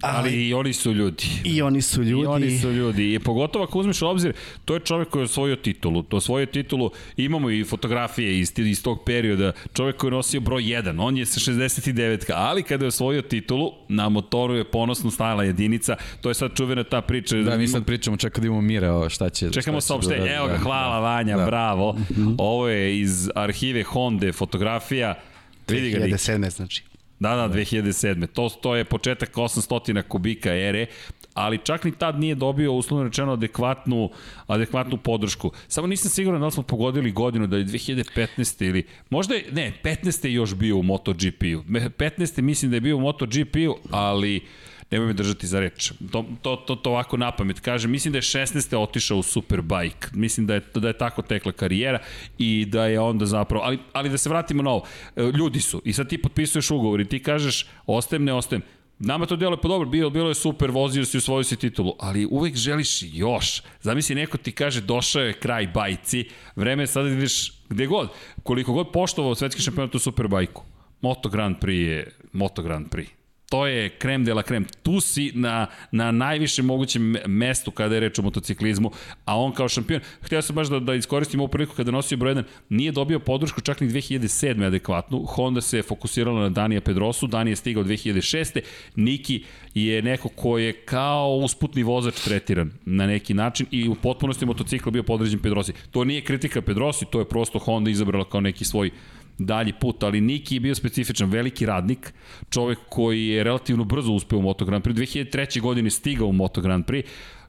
Ali, 0.00 0.28
ali 0.28 0.48
i 0.48 0.54
oni 0.54 0.72
su 0.72 0.92
ljudi. 0.92 1.24
I 1.44 1.62
oni 1.62 1.82
su 1.82 2.02
ljudi. 2.02 2.22
I 2.22 2.26
oni 2.26 2.58
su 2.58 2.72
ljudi. 2.72 3.14
I 3.14 3.18
pogotovo 3.18 3.64
ako 3.64 3.78
uzmeš 3.78 4.02
u 4.02 4.06
obzir, 4.06 4.32
to 4.64 4.74
je 4.74 4.80
čovek 4.80 5.08
koji 5.08 5.20
je 5.20 5.24
osvojio 5.24 5.56
titulu. 5.56 6.02
To 6.02 6.16
osvojio 6.16 6.46
titulu, 6.46 6.90
imamo 7.16 7.50
i 7.50 7.64
fotografije 7.64 8.40
iz, 8.40 8.52
iz 8.56 8.82
tog 8.82 9.04
perioda. 9.04 9.52
Čovek 9.72 9.96
koji 9.96 10.08
je 10.08 10.12
nosio 10.12 10.40
broj 10.40 10.62
1, 10.62 11.00
on 11.00 11.16
je 11.16 11.26
sa 11.26 11.40
69 11.40 12.30
ali 12.34 12.62
kada 12.62 12.84
je 12.84 12.88
osvojio 12.88 13.22
titulu, 13.22 13.72
na 13.88 14.08
motoru 14.08 14.54
je 14.54 14.64
ponosno 14.64 15.10
stajala 15.10 15.44
jedinica. 15.44 15.96
To 16.20 16.30
je 16.30 16.34
sad 16.34 16.54
čuvena 16.54 16.84
ta 16.84 17.00
priča. 17.00 17.36
Da, 17.36 17.56
mi 17.56 17.68
sad 17.68 17.84
pričamo, 17.84 18.16
čekaj 18.16 18.40
da 18.40 18.46
imamo 18.46 18.62
mira, 18.62 19.08
šta 19.08 19.28
će... 19.28 19.50
Čekamo 19.52 19.80
saopštenje. 19.80 20.24
Da, 20.24 20.34
Evo 20.34 20.46
ga, 20.46 20.58
hvala 20.58 20.94
da, 20.94 21.00
Vanja, 21.00 21.36
da. 21.36 21.46
bravo. 21.46 21.96
-hmm. 22.10 22.34
Ovo 22.38 22.68
je 22.68 23.00
iz 23.00 23.30
arhive 23.34 23.82
Honda 23.82 24.32
fotografija. 24.32 25.14
Vidi 25.68 25.90
ga. 25.90 25.98
2007. 25.98 26.50
znači. 26.50 26.82
Da, 27.20 27.34
da, 27.34 27.48
2007. 27.48 28.26
To, 28.26 28.48
to 28.48 28.76
je 28.76 28.84
početak 28.84 29.34
800 29.36 30.02
kubika 30.02 30.52
ere, 30.52 30.86
ali 31.34 31.58
čak 31.58 31.84
ni 31.84 31.92
tad 31.92 32.20
nije 32.20 32.34
dobio 32.34 32.72
uslovno 32.72 33.04
rečeno 33.04 33.32
adekvatnu, 33.32 34.10
adekvatnu 34.46 34.96
podršku. 34.96 35.50
Samo 35.68 35.86
nisam 35.86 36.10
siguran 36.10 36.40
da 36.40 36.46
li 36.46 36.52
smo 36.52 36.62
pogodili 36.62 37.12
godinu 37.12 37.46
da 37.46 37.56
je 37.56 37.64
2015. 37.64 38.66
ili 38.66 38.86
možda 39.10 39.34
je, 39.34 39.44
ne, 39.52 39.72
15. 39.84 40.26
je 40.26 40.32
još 40.32 40.54
bio 40.54 40.76
u 40.76 40.82
MotoGP-u. 40.82 41.62
15. 41.62 42.40
mislim 42.40 42.70
da 42.70 42.76
je 42.76 42.80
bio 42.80 42.96
u 42.96 43.00
MotoGP-u, 43.00 43.76
ali 43.90 44.40
nemoj 44.90 45.06
me 45.06 45.12
držati 45.12 45.46
za 45.46 45.60
reč. 45.60 45.92
To, 46.12 46.24
to, 46.42 46.56
to, 46.56 46.76
to 46.76 46.90
ovako 46.90 47.16
na 47.16 47.30
pamet 47.32 47.60
kaže. 47.60 47.88
Mislim 47.88 48.12
da 48.12 48.18
je 48.18 48.22
16. 48.22 48.76
otišao 48.76 49.18
u 49.18 49.22
Superbike. 49.22 50.08
Mislim 50.12 50.46
da 50.46 50.54
je, 50.54 50.62
da 50.74 50.88
je 50.88 50.98
tako 50.98 51.22
tekla 51.22 51.52
karijera 51.52 51.98
i 52.38 52.64
da 52.64 52.86
je 52.86 53.00
onda 53.00 53.26
zapravo... 53.26 53.64
Ali, 53.64 53.78
ali 53.92 54.08
da 54.08 54.18
se 54.18 54.28
vratimo 54.28 54.62
na 54.62 54.70
ovo. 54.70 54.86
E, 55.16 55.22
ljudi 55.22 55.60
su 55.60 55.82
i 55.84 55.92
sad 55.92 56.08
ti 56.08 56.22
potpisuješ 56.22 56.70
ugovor 56.70 57.00
i 57.00 57.08
ti 57.08 57.22
kažeš 57.22 57.66
ostajem, 57.86 58.24
ne 58.24 58.32
ostajem. 58.32 58.62
Nama 58.98 59.26
to 59.26 59.36
delo 59.36 59.52
je 59.52 59.60
pa 59.62 59.68
dobro, 59.68 59.88
bilo, 59.88 60.10
bilo 60.10 60.28
je 60.28 60.34
super, 60.34 60.70
vozio 60.70 61.04
si, 61.04 61.16
osvojio 61.16 61.44
si 61.44 61.56
titulu, 61.56 61.94
ali 61.98 62.26
uvek 62.30 62.56
želiš 62.56 63.02
još. 63.02 63.62
Zamisli, 63.80 64.14
neko 64.14 64.38
ti 64.38 64.52
kaže, 64.52 64.80
došao 64.80 65.22
je 65.22 65.32
kraj 65.32 65.66
bajci, 65.66 66.24
vreme 66.56 66.82
je 66.82 66.86
sada 66.86 67.08
da 67.08 67.26
gde 67.68 67.86
god. 67.86 68.08
Koliko 68.42 68.72
god 68.72 68.90
poštovao 68.92 69.34
svetski 69.34 69.62
šampionat 69.62 69.94
u 69.94 69.98
Superbajku. 69.98 70.64
Moto 71.00 71.28
Grand 71.28 71.56
Prix 71.56 71.86
je 71.86 72.12
Moto 72.32 72.62
Grand 72.62 72.88
Prix 72.88 73.17
to 73.48 73.66
je 73.66 73.88
krem 73.88 74.24
de 74.24 74.34
la 74.34 74.42
krem. 74.42 74.66
Tu 74.82 75.00
si 75.00 75.32
na, 75.34 75.66
na 75.92 76.10
najvišem 76.10 76.66
mogućem 76.66 77.16
mestu 77.26 77.70
kada 77.70 77.94
je 77.94 78.00
reč 78.00 78.18
o 78.18 78.22
motociklizmu, 78.22 78.90
a 79.24 79.40
on 79.40 79.52
kao 79.52 79.68
šampion, 79.68 80.00
htio 80.22 80.42
sam 80.42 80.56
baš 80.56 80.68
da, 80.68 80.80
da 80.80 80.94
iskoristim 80.94 81.40
ovu 81.40 81.48
priliku 81.48 81.74
kada 81.76 81.90
nosio 81.90 82.18
broj 82.18 82.34
1, 82.34 82.42
nije 82.68 82.92
dobio 82.92 83.18
podršku 83.18 83.60
čak 83.60 83.80
ni 83.80 83.88
2007. 83.88 84.66
adekvatnu. 84.66 85.24
Honda 85.28 85.60
se 85.60 85.82
fokusirala 85.82 86.40
na 86.40 86.48
Danija 86.48 86.80
Pedrosu, 86.80 87.26
Dani 87.26 87.50
je 87.50 87.56
stigao 87.56 87.84
2006. 87.84 88.60
Niki 88.96 89.44
je 89.74 90.02
neko 90.02 90.28
ko 90.28 90.58
je 90.58 90.72
kao 90.72 91.36
usputni 91.36 91.82
vozač 91.82 92.20
tretiran 92.20 92.70
na 92.84 93.06
neki 93.06 93.34
način 93.34 93.66
i 93.70 93.88
u 93.88 93.94
potpunosti 93.94 94.46
motocikl 94.46 94.90
bio 94.90 95.02
podređen 95.02 95.40
Pedrosi. 95.40 95.72
To 95.90 96.04
nije 96.04 96.24
kritika 96.24 96.62
Pedrosi, 96.62 97.06
to 97.10 97.18
je 97.18 97.28
prosto 97.28 97.58
Honda 97.58 97.90
izabrala 97.90 98.24
kao 98.24 98.40
neki 98.40 98.64
svoj 98.64 98.90
dalji 99.38 99.72
put, 99.72 100.02
ali 100.02 100.20
Niki 100.20 100.56
je 100.56 100.60
bio 100.60 100.74
specifičan, 100.74 101.30
veliki 101.30 101.66
radnik, 101.66 102.12
čovek 102.50 102.78
koji 102.88 103.26
je 103.26 103.44
relativno 103.44 103.84
brzo 103.84 104.12
uspeo 104.12 104.38
u 104.38 104.42
Moto 104.42 104.64
Grand 104.64 104.84
Prix, 104.84 104.94
2003. 104.94 105.60
godine 105.60 105.90
stigao 105.90 106.26
u 106.26 106.32
Moto 106.32 106.60
Grand 106.60 106.84
Prix, 106.84 107.04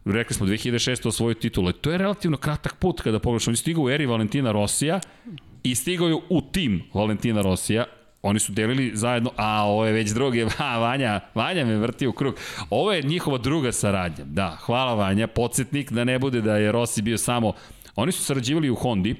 rekli 0.05 0.35
smo 0.35 0.47
2006. 0.47 1.07
osvojio 1.07 1.33
titule. 1.33 1.73
To 1.73 1.91
je 1.91 1.97
relativno 1.97 2.37
kratak 2.37 2.75
put 2.75 3.01
kada 3.01 3.19
pogledaš. 3.19 3.47
On 3.47 3.53
je 3.53 3.57
stigao 3.57 3.83
u 3.83 3.89
eri 3.89 4.05
Valentina 4.05 4.51
Rosija 4.51 4.99
i 5.63 5.75
stigao 5.75 6.07
je 6.07 6.15
u 6.29 6.41
tim 6.41 6.83
Valentina 6.93 7.41
Rosija, 7.41 7.85
Oni 8.21 8.39
su 8.39 8.51
delili 8.51 8.91
zajedno, 8.93 9.31
a 9.35 9.63
ovo 9.63 9.85
je 9.85 9.93
već 9.93 10.09
drugi, 10.09 10.45
a, 10.57 10.77
Vanja, 10.79 11.19
Vanja 11.35 11.65
me 11.65 11.77
vrti 11.77 12.07
u 12.07 12.13
krug. 12.13 12.35
Ovo 12.69 12.93
je 12.93 13.01
njihova 13.01 13.37
druga 13.37 13.71
saradnja. 13.71 14.25
Da, 14.25 14.57
hvala 14.61 14.93
Vanja, 14.93 15.27
podsjetnik 15.27 15.91
da 15.91 16.03
ne 16.03 16.19
bude 16.19 16.41
da 16.41 16.57
je 16.57 16.71
Rossi 16.71 17.01
bio 17.01 17.17
samo... 17.17 17.53
Oni 17.95 18.11
su 18.11 18.23
sarađivali 18.23 18.69
u 18.69 18.75
Hondi, 18.75 19.15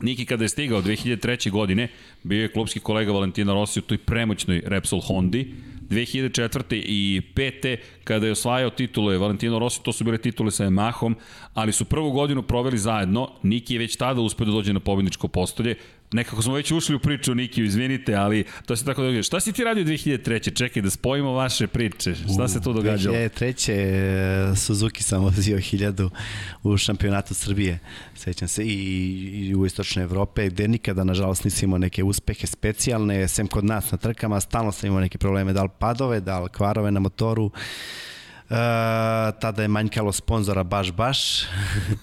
Niki 0.00 0.24
kada 0.26 0.44
je 0.44 0.48
stigao 0.48 0.82
2003. 0.82 1.50
godine, 1.50 1.88
bio 2.22 2.42
je 2.42 2.52
klubski 2.52 2.80
kolega 2.80 3.12
Valentina 3.12 3.52
Rossi 3.52 3.78
u 3.78 3.82
toj 3.82 3.98
premoćnoj 3.98 4.62
Repsol 4.66 5.00
Hondi. 5.00 5.54
2004. 5.90 6.82
i 6.86 7.22
5. 7.34 7.76
kada 8.04 8.26
je 8.26 8.32
osvajao 8.32 8.70
titule 8.70 9.18
Valentino 9.18 9.58
Rossi, 9.58 9.82
to 9.82 9.92
su 9.92 10.04
bile 10.04 10.18
titule 10.18 10.50
sa 10.50 10.64
Yamahom, 10.64 11.14
ali 11.54 11.72
su 11.72 11.84
prvu 11.84 12.10
godinu 12.10 12.42
proveli 12.42 12.78
zajedno. 12.78 13.30
Niki 13.42 13.74
je 13.74 13.78
već 13.78 13.96
tada 13.96 14.20
uspio 14.20 14.46
da 14.46 14.52
dođe 14.52 14.72
na 14.72 14.80
pobedničko 14.80 15.28
postolje. 15.28 15.74
Nekako 16.14 16.42
smo 16.42 16.54
već 16.54 16.70
ušli 16.70 16.94
u 16.94 16.98
priču 16.98 17.30
o 17.30 17.34
Nikiju, 17.34 17.64
izvinite, 17.64 18.14
ali 18.14 18.44
to 18.66 18.76
se 18.76 18.84
tako 18.84 19.02
događa. 19.02 19.22
Šta 19.22 19.40
si 19.40 19.52
ti 19.52 19.64
radio 19.64 19.84
2003. 19.84 20.56
Čekaj 20.56 20.82
da 20.82 20.90
spojimo 20.90 21.32
vaše 21.32 21.66
priče. 21.66 22.14
Šta 22.34 22.48
se 22.48 22.62
tu 22.62 22.72
događalo? 22.72 23.16
2003. 23.16 24.52
E, 24.52 24.56
Suzuki 24.56 25.02
sam 25.02 25.22
vozio 25.22 25.56
1000 25.56 26.10
u 26.62 26.76
šampionatu 26.76 27.34
Srbije, 27.34 27.78
sećam 28.14 28.48
se, 28.48 28.64
i, 28.64 28.74
i 29.48 29.54
u 29.54 29.66
istočnoj 29.66 30.02
Evrope, 30.04 30.48
gde 30.48 30.68
nikada, 30.68 31.04
nažalost, 31.04 31.44
nisi 31.44 31.64
imao 31.64 31.78
neke 31.78 32.04
uspehe 32.04 32.46
specijalne, 32.46 33.28
sem 33.28 33.46
kod 33.46 33.64
nas 33.64 33.92
na 33.92 33.98
trkama, 33.98 34.40
stalno 34.40 34.72
sam 34.72 34.86
imao 34.86 35.00
neke 35.00 35.18
probleme, 35.18 35.52
da 35.52 35.62
li 35.62 35.70
padove, 35.78 36.20
da 36.20 36.40
li 36.40 36.48
kvarove 36.48 36.90
na 36.90 37.00
motoru. 37.00 37.50
Uh, 38.44 38.56
tada 39.40 39.62
je 39.62 39.68
manjkalo 39.68 40.12
sponzora 40.12 40.62
baš 40.62 40.92
baš. 40.92 41.42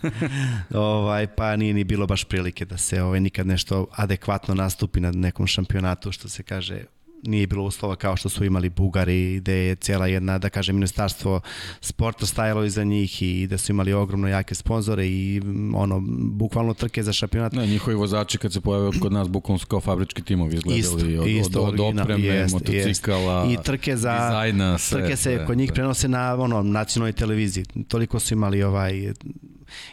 Ovaj, 0.73 1.27
pa 1.27 1.56
nije 1.56 1.73
ni 1.73 1.84
bilo 1.84 2.08
baš 2.08 2.23
prilike 2.23 2.65
da 2.65 2.77
se 2.77 3.04
ovaj, 3.04 3.19
nikad 3.19 3.47
nešto 3.47 3.88
adekvatno 3.91 4.56
nastupi 4.56 4.99
na 4.99 5.12
nekom 5.12 5.47
šampionatu 5.47 6.12
što 6.12 6.30
se 6.30 6.43
kaže 6.43 6.84
nije 7.23 7.47
bilo 7.47 7.63
uslova 7.63 7.95
kao 7.95 8.15
što 8.15 8.29
su 8.29 8.45
imali 8.45 8.69
Bugari, 8.69 9.39
gde 9.39 9.53
je 9.53 9.75
cijela 9.75 10.07
jedna, 10.07 10.38
da 10.38 10.49
kažem, 10.49 10.75
ministarstvo 10.75 11.41
sporta 11.81 12.25
stajalo 12.25 12.63
iza 12.63 12.84
njih 12.84 13.21
i 13.21 13.47
da 13.47 13.57
su 13.57 13.71
imali 13.71 13.93
ogromno 13.93 14.27
jake 14.27 14.55
sponzore 14.55 15.07
i 15.07 15.41
ono, 15.75 16.01
bukvalno 16.31 16.73
trke 16.73 17.03
za 17.03 17.13
šampionat. 17.13 17.53
Ne, 17.53 17.67
njihovi 17.67 17.95
vozači 17.95 18.38
kad 18.38 18.53
se 18.53 18.62
pojave 18.62 18.99
kod 18.99 19.12
nas, 19.12 19.29
bukvalno 19.29 19.60
su 19.60 19.67
kao 19.67 19.81
fabrički 19.81 20.21
timovi 20.21 20.55
izgledali 20.55 20.79
isto, 20.79 21.21
od, 21.21 21.27
isto, 21.27 21.62
od, 21.62 21.79
od 21.79 21.99
opreme, 21.99 22.23
jest, 22.23 22.53
motocikala, 22.53 23.43
jest. 23.43 23.62
I 23.62 23.63
trke 23.63 23.97
za, 23.97 24.13
dizajna, 24.13 24.77
sve, 24.77 24.99
trke 24.99 25.15
se 25.15 25.23
sve, 25.23 25.45
kod 25.45 25.57
njih 25.57 25.67
sve. 25.67 25.75
prenose 25.75 26.07
na 26.07 26.36
ono, 26.36 26.63
nacionalnoj 26.63 27.13
televiziji. 27.13 27.65
Toliko 27.88 28.19
su 28.19 28.34
imali 28.34 28.63
ovaj 28.63 29.13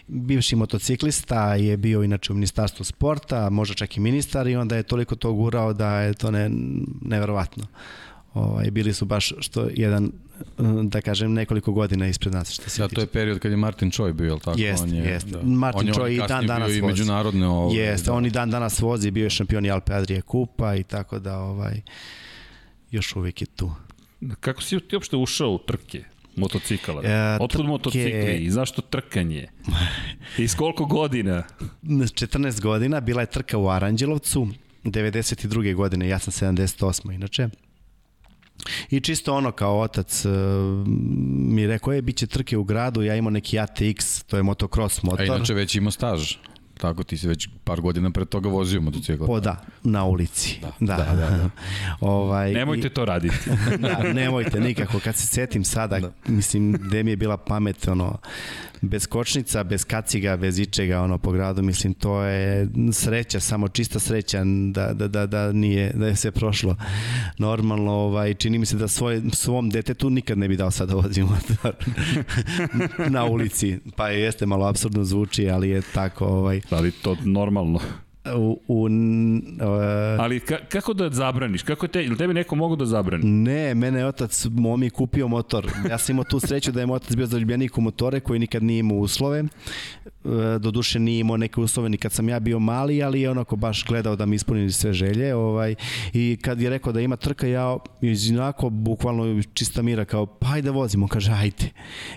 bivši 0.07 0.57
motociklista 0.57 1.55
je 1.55 1.77
bio 1.77 2.03
inače 2.03 2.33
u 2.33 2.35
ministarstvu 2.35 2.85
sporta, 2.85 3.51
možda 3.51 3.75
čak 3.75 3.97
i 3.97 4.01
ministar 4.01 4.47
i 4.47 4.57
onda 4.57 4.77
je 4.77 4.83
toliko 4.83 5.17
to 5.17 5.33
gurao 5.33 5.73
da 5.73 6.01
je 6.01 6.15
to 6.15 6.31
ne, 6.31 6.51
neverovatno. 7.03 7.65
Ovaj, 8.35 8.71
bili 8.71 8.95
su 8.95 9.05
baš 9.05 9.33
što 9.39 9.69
jedan 9.75 10.13
da 10.83 11.01
kažem 11.01 11.33
nekoliko 11.33 11.73
godina 11.73 12.09
ispred 12.09 12.35
nas 12.35 12.51
što 12.51 12.71
se 12.71 12.83
Da, 12.83 12.89
to 12.89 13.01
je 13.01 13.07
period 13.07 13.39
kad 13.39 13.51
je 13.51 13.57
Martin 13.57 13.91
Choi 13.91 14.13
bio, 14.13 14.33
al 14.33 14.39
tako? 14.39 14.61
Jest, 14.61 14.83
on 14.83 14.95
je, 14.95 15.05
jest. 15.05 15.27
Da. 15.27 15.43
Martin 15.43 15.93
Choi 15.93 16.15
i 16.15 16.21
dan 16.29 16.47
danas 16.47 16.69
vozi. 16.69 16.79
i 16.79 16.83
međunarodne 16.83 17.47
ovaj, 17.49 17.77
Jest, 17.77 18.07
da. 18.07 18.13
on 18.13 18.27
i 18.27 18.31
dan 18.31 18.51
danas 18.51 18.81
vozi, 18.81 19.11
bio 19.11 19.25
je 19.25 19.31
šampion 19.31 19.71
Alpe 19.71 19.95
Adria 19.95 20.21
Kupa 20.21 20.75
i 20.75 20.83
tako 20.83 21.19
da 21.19 21.39
ovaj 21.39 21.81
još 22.91 23.17
uvijek 23.17 23.41
je 23.41 23.47
tu. 23.47 23.71
Kako 24.41 24.63
si 24.63 24.81
ti 24.81 24.97
uopšte 24.97 25.17
ušao 25.17 25.51
u 25.51 25.59
trke? 25.59 26.05
Motocikala. 26.39 27.03
E, 27.05 27.39
Otkud 27.41 27.67
motocikli 27.67 28.39
i 28.41 28.51
zašto 28.51 28.83
trkanje? 28.83 29.49
I 30.39 30.49
s 30.49 30.55
koliko 30.55 30.85
godina? 30.85 31.43
14 31.83 32.61
godina, 32.61 33.01
bila 33.01 33.21
je 33.21 33.27
trka 33.27 33.59
u 33.59 33.69
Aranđelovcu, 33.69 34.49
92. 34.85 35.75
godine, 35.75 36.09
ja 36.09 36.19
sam 36.19 36.55
78. 36.57 37.15
inače. 37.15 37.49
I 38.91 39.01
čisto 39.01 39.35
ono 39.35 39.53
kao 39.53 39.81
otac 39.81 40.25
uh, 40.25 40.33
mi 41.29 41.67
rekao, 41.67 41.93
je, 41.93 42.03
bit 42.03 42.17
će 42.17 42.27
trke 42.27 42.57
u 42.57 42.65
gradu, 42.65 43.03
ja 43.03 43.17
imam 43.17 43.33
neki 43.33 43.57
ATX, 43.59 44.25
to 44.27 44.37
je 44.37 44.43
motocross 44.43 45.03
motor. 45.03 45.21
A 45.21 45.37
inače 45.37 45.55
već 45.55 45.75
ima 45.75 45.91
staž. 45.91 46.35
Tako 46.79 47.03
ti 47.03 47.19
se 47.19 47.29
već 47.29 47.49
par 47.65 47.81
godina 47.81 48.11
pre 48.11 48.25
toga 48.25 48.49
vozio 48.49 48.81
motocikl. 48.81 49.27
Po 49.27 49.41
da, 49.41 49.65
na 49.83 50.05
ulici. 50.05 50.61
Da, 50.61 50.97
da, 50.97 50.97
da. 50.97 51.15
da, 51.15 51.31
da. 51.31 51.51
ovaj, 52.01 52.53
nemojte 52.53 52.87
i, 52.87 52.91
to 52.91 53.05
raditi. 53.05 53.51
da, 53.79 54.13
nemojte 54.13 54.61
nikako. 54.61 55.01
Kad 55.05 55.17
se 55.17 55.27
setim 55.27 55.65
sada, 55.65 56.01
da. 56.01 56.11
mislim, 56.27 56.73
gde 56.73 57.03
mi 57.03 57.11
je 57.11 57.17
bila 57.17 57.37
pamet, 57.37 57.89
ono, 57.89 58.19
bez 58.83 59.07
kočnica, 59.07 59.65
bez 59.65 59.85
kaciga, 59.85 60.37
bez 60.37 60.59
ičega 60.59 61.01
ono 61.01 61.19
po 61.19 61.33
gradu, 61.33 61.63
mislim 61.63 61.95
to 61.95 62.23
je 62.23 62.69
sreća, 62.93 63.41
samo 63.41 63.69
čista 63.69 63.99
sreća 63.99 64.43
da, 64.73 64.93
da, 64.93 65.09
da, 65.09 65.27
da 65.27 65.53
nije, 65.53 65.93
da 65.95 66.07
je 66.07 66.17
sve 66.17 66.31
prošlo 66.31 66.77
normalno, 67.39 67.93
ovaj, 67.93 68.35
čini 68.35 68.59
mi 68.59 68.67
se 68.67 68.77
da 68.77 68.89
svoj, 68.89 69.23
svom 69.33 69.71
detetu 69.71 70.11
nikad 70.11 70.39
ne 70.39 70.49
bi 70.49 70.57
dao 70.57 70.71
sad 70.71 70.89
da 70.89 70.95
vozi 70.95 71.23
motor 71.23 71.75
na 73.15 73.25
ulici, 73.25 73.79
pa 73.97 74.09
jeste 74.09 74.47
malo 74.47 74.67
absurdno 74.67 75.05
zvuči, 75.05 75.51
ali 75.51 75.69
je 75.69 75.83
tako 75.95 76.27
ovaj. 76.27 76.61
Ali 76.71 76.91
to 76.91 77.17
normalno 77.25 77.81
u, 78.37 78.61
u 78.69 78.83
uh, 78.83 80.21
Ali 80.21 80.41
ka, 80.41 80.57
kako 80.69 80.95
da 80.95 81.11
zabraniš? 81.11 81.63
Kako 81.63 81.89
te, 81.89 82.05
ili 82.05 82.17
tebi 82.17 82.35
neko 82.35 82.55
mogu 82.55 82.77
da 82.77 82.87
zabrani? 82.87 83.25
Ne, 83.25 83.75
mene 83.75 83.99
je 83.99 84.07
otac 84.07 84.47
momi 84.51 84.91
kupio 84.91 85.29
motor. 85.29 85.67
Ja 85.91 85.99
sam 85.99 86.15
imao 86.15 86.25
tu 86.25 86.41
sreću 86.41 86.73
da 86.73 86.81
je 86.81 86.87
moj 86.87 86.97
otac 86.97 87.17
bio 87.17 87.27
zaljubljenik 87.27 87.79
u 87.79 87.81
motore 87.81 88.21
koji 88.21 88.39
nikad 88.39 88.63
nije 88.63 88.79
imao 88.79 88.99
uslove. 88.99 89.45
E, 90.25 90.59
doduše 90.59 90.99
nije 90.99 91.21
imao 91.21 91.37
neke 91.37 91.61
uslove 91.61 91.89
ni 91.89 91.97
kad 91.97 92.13
sam 92.13 92.29
ja 92.29 92.41
bio 92.41 92.59
mali, 92.59 93.03
ali 93.03 93.21
je 93.21 93.31
onako 93.31 93.57
baš 93.57 93.85
gledao 93.85 94.17
da 94.17 94.27
mi 94.27 94.37
ispunili 94.37 94.73
sve 94.73 94.93
želje. 94.93 95.35
Ovaj, 95.35 95.75
I 96.13 96.39
kad 96.43 96.61
je 96.61 96.71
rekao 96.71 96.93
da 96.93 97.01
ima 97.01 97.17
trka, 97.17 97.47
ja 97.47 97.77
onako 98.33 98.71
bukvalno 98.71 99.43
čista 99.55 99.83
mira 99.83 100.05
kao, 100.05 100.27
pa 100.27 100.53
ajde 100.53 100.71
vozimo, 100.71 101.09
kaže 101.09 101.33
ajde. 101.33 101.71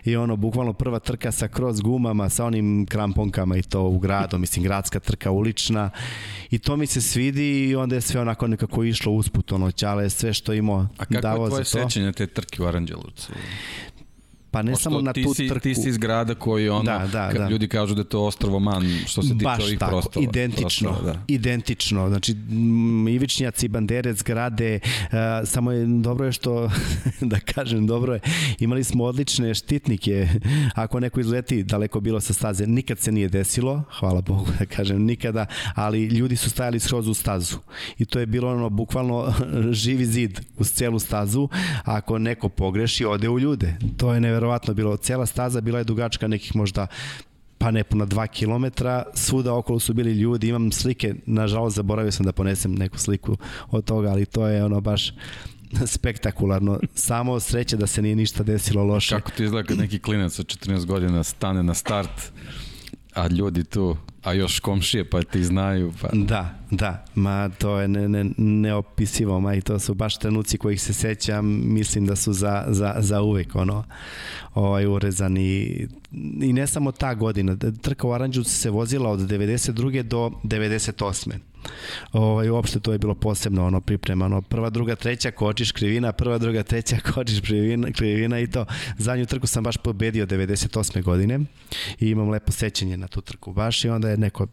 I 0.05 0.15
ono, 0.15 0.35
bukvalno 0.35 0.73
prva 0.73 0.99
trka 0.99 1.31
sa 1.31 1.47
cross 1.47 1.81
gumama, 1.81 2.29
sa 2.29 2.45
onim 2.45 2.85
kramponkama 2.85 3.57
i 3.57 3.61
to 3.61 3.83
u 3.83 3.99
gradu, 3.99 4.37
mislim, 4.37 4.63
gradska 4.63 4.99
trka 4.99 5.31
ulična 5.31 5.89
i 6.49 6.59
to 6.59 6.77
mi 6.77 6.87
se 6.87 7.01
svidi 7.01 7.69
i 7.69 7.75
onda 7.75 7.95
je 7.95 8.01
sve 8.01 8.21
onako 8.21 8.47
nekako 8.47 8.83
išlo 8.83 9.11
usput, 9.11 9.51
ono, 9.51 9.71
ćale, 9.71 10.09
sve 10.09 10.33
što 10.33 10.53
imao 10.53 10.87
A 10.97 11.05
kako 11.05 11.43
je 11.43 11.49
tvoje 11.49 11.65
sećanje 11.65 12.11
te 12.11 12.27
trke 12.27 12.63
u 12.63 12.65
Aranđelovcu? 12.65 13.31
Pa 14.51 14.61
ne 14.61 14.71
Pošto 14.71 14.83
samo 14.83 15.01
na 15.01 15.13
tu 15.13 15.33
si, 15.33 15.47
trku. 15.47 15.59
Ti 15.59 15.75
si 15.75 15.89
iz 15.89 15.97
grada 15.97 16.35
koji 16.35 16.69
ono, 16.69 16.83
da, 16.83 17.07
da, 17.11 17.31
da. 17.37 17.49
ljudi 17.49 17.67
kažu 17.67 17.95
da 17.95 18.01
je 18.01 18.09
to 18.09 18.23
ostrovo 18.23 18.59
man 18.59 18.83
što 19.07 19.21
se 19.21 19.33
tiče 19.33 19.43
Baš 19.43 19.63
ovih 19.63 19.79
tako, 19.79 19.91
prostora. 19.91 20.23
identično, 20.23 20.89
prostora, 20.89 21.13
da. 21.13 21.23
identično. 21.27 22.07
Znači, 22.09 22.35
Ivičnjaci, 23.09 23.67
Banderec, 23.67 24.23
grade, 24.23 24.79
uh, 24.83 25.09
samo 25.45 25.71
je 25.71 25.85
dobro 25.85 26.25
je 26.25 26.31
što, 26.31 26.71
da 27.31 27.39
kažem, 27.39 27.87
dobro 27.87 28.13
je, 28.13 28.19
imali 28.59 28.83
smo 28.83 29.03
odlične 29.03 29.53
štitnike. 29.53 30.27
Ako 30.75 30.99
neko 30.99 31.19
izleti 31.19 31.63
daleko 31.63 31.99
bilo 31.99 32.21
sa 32.21 32.33
staze, 32.33 32.67
nikad 32.67 32.99
se 32.99 33.11
nije 33.11 33.29
desilo, 33.29 33.83
hvala 33.99 34.21
Bogu 34.21 34.47
da 34.59 34.65
kažem, 34.65 35.05
nikada, 35.05 35.45
ali 35.75 36.05
ljudi 36.05 36.35
su 36.35 36.49
stajali 36.49 36.79
skroz 36.79 37.07
u 37.07 37.13
stazu. 37.13 37.57
I 37.97 38.05
to 38.05 38.19
je 38.19 38.25
bilo 38.25 38.51
ono, 38.51 38.69
bukvalno 38.69 39.33
živi 39.83 40.05
zid 40.05 40.39
uz 40.57 40.71
celu 40.71 40.99
stazu. 40.99 41.49
Ako 41.83 42.19
neko 42.19 42.49
pogreši, 42.49 43.05
ode 43.05 43.29
u 43.29 43.39
ljude. 43.39 43.77
To 43.97 44.13
je 44.13 44.21
neverovatno 44.21 44.40
neverovatno 44.41 44.73
bilo. 44.73 44.97
Cela 44.97 45.25
staza 45.25 45.61
bila 45.61 45.79
je 45.79 45.83
dugačka 45.83 46.27
nekih 46.27 46.55
možda 46.55 46.87
pa 47.57 47.71
ne 47.71 47.83
puna 47.83 48.05
2 48.05 48.27
km, 48.27 48.83
svuda 49.13 49.53
okolo 49.53 49.79
su 49.79 49.93
bili 49.93 50.11
ljudi, 50.11 50.47
imam 50.47 50.71
slike, 50.71 51.15
nažalost 51.25 51.75
zaboravio 51.75 52.11
sam 52.11 52.25
da 52.25 52.31
ponesem 52.31 52.75
neku 52.75 52.97
sliku 52.97 53.37
od 53.71 53.85
toga, 53.85 54.09
ali 54.09 54.25
to 54.25 54.47
je 54.47 54.65
ono 54.65 54.81
baš 54.81 55.13
spektakularno. 55.85 56.79
Samo 56.95 57.39
sreće 57.39 57.77
da 57.77 57.87
se 57.87 58.01
nije 58.01 58.15
ništa 58.15 58.43
desilo 58.43 58.83
loše. 58.83 59.15
Kako 59.15 59.31
ti 59.31 59.43
izgleda 59.43 59.67
kad 59.67 59.77
neki 59.77 59.99
klinac 59.99 60.39
od 60.39 60.45
14 60.45 60.85
godina 60.85 61.23
stane 61.23 61.63
na 61.63 61.73
start, 61.73 62.31
a 63.13 63.27
ljudi 63.27 63.63
tu 63.63 63.97
a 64.23 64.33
još 64.33 64.59
komšije 64.59 65.09
pa 65.09 65.23
ti 65.23 65.43
znaju. 65.43 65.93
Pa... 66.01 66.09
Da, 66.13 66.59
da, 66.71 67.05
ma 67.15 67.49
to 67.49 67.79
je 67.79 67.87
ne, 67.87 68.09
ne, 68.09 68.25
neopisivo, 68.37 69.39
ma 69.39 69.55
i 69.55 69.61
to 69.61 69.79
su 69.79 69.93
baš 69.93 70.17
trenuci 70.17 70.57
kojih 70.57 70.81
se 70.81 70.93
sećam, 70.93 71.73
mislim 71.73 72.05
da 72.05 72.15
su 72.15 72.33
za, 72.33 72.65
za, 72.67 72.95
za 72.97 73.21
uvek 73.21 73.55
ono, 73.55 73.83
ovaj, 74.53 74.85
urezani. 74.85 75.87
I 76.41 76.53
ne 76.53 76.67
samo 76.67 76.91
ta 76.91 77.13
godina, 77.13 77.57
trka 77.81 78.07
u 78.07 78.13
Aranđu 78.13 78.43
se 78.43 78.69
vozila 78.69 79.09
od 79.09 79.19
92. 79.19 80.03
do 80.03 80.31
98 80.43 81.50
ovaj, 82.11 82.49
uopšte 82.49 82.79
to 82.79 82.91
je 82.91 82.97
bilo 82.97 83.15
posebno 83.15 83.65
ono 83.65 83.81
pripremano. 83.81 84.41
Prva, 84.41 84.69
druga, 84.69 84.95
treća 84.95 85.31
kočiš 85.31 85.71
krivina, 85.71 86.11
prva, 86.11 86.37
druga, 86.37 86.63
treća 86.63 86.97
kočiš 87.13 87.39
krivina, 87.41 87.91
krivina 87.91 88.39
i 88.39 88.47
to. 88.47 88.65
Zadnju 88.97 89.25
trku 89.25 89.47
sam 89.47 89.63
baš 89.63 89.77
pobedio 89.77 90.25
98. 90.25 91.03
godine 91.03 91.39
i 91.99 92.09
imam 92.09 92.29
lepo 92.29 92.51
sećanje 92.51 92.97
na 92.97 93.07
tu 93.07 93.21
trku 93.21 93.53
baš 93.53 93.85
i 93.85 93.89
onda 93.89 94.09
je 94.09 94.17
neko 94.17 94.47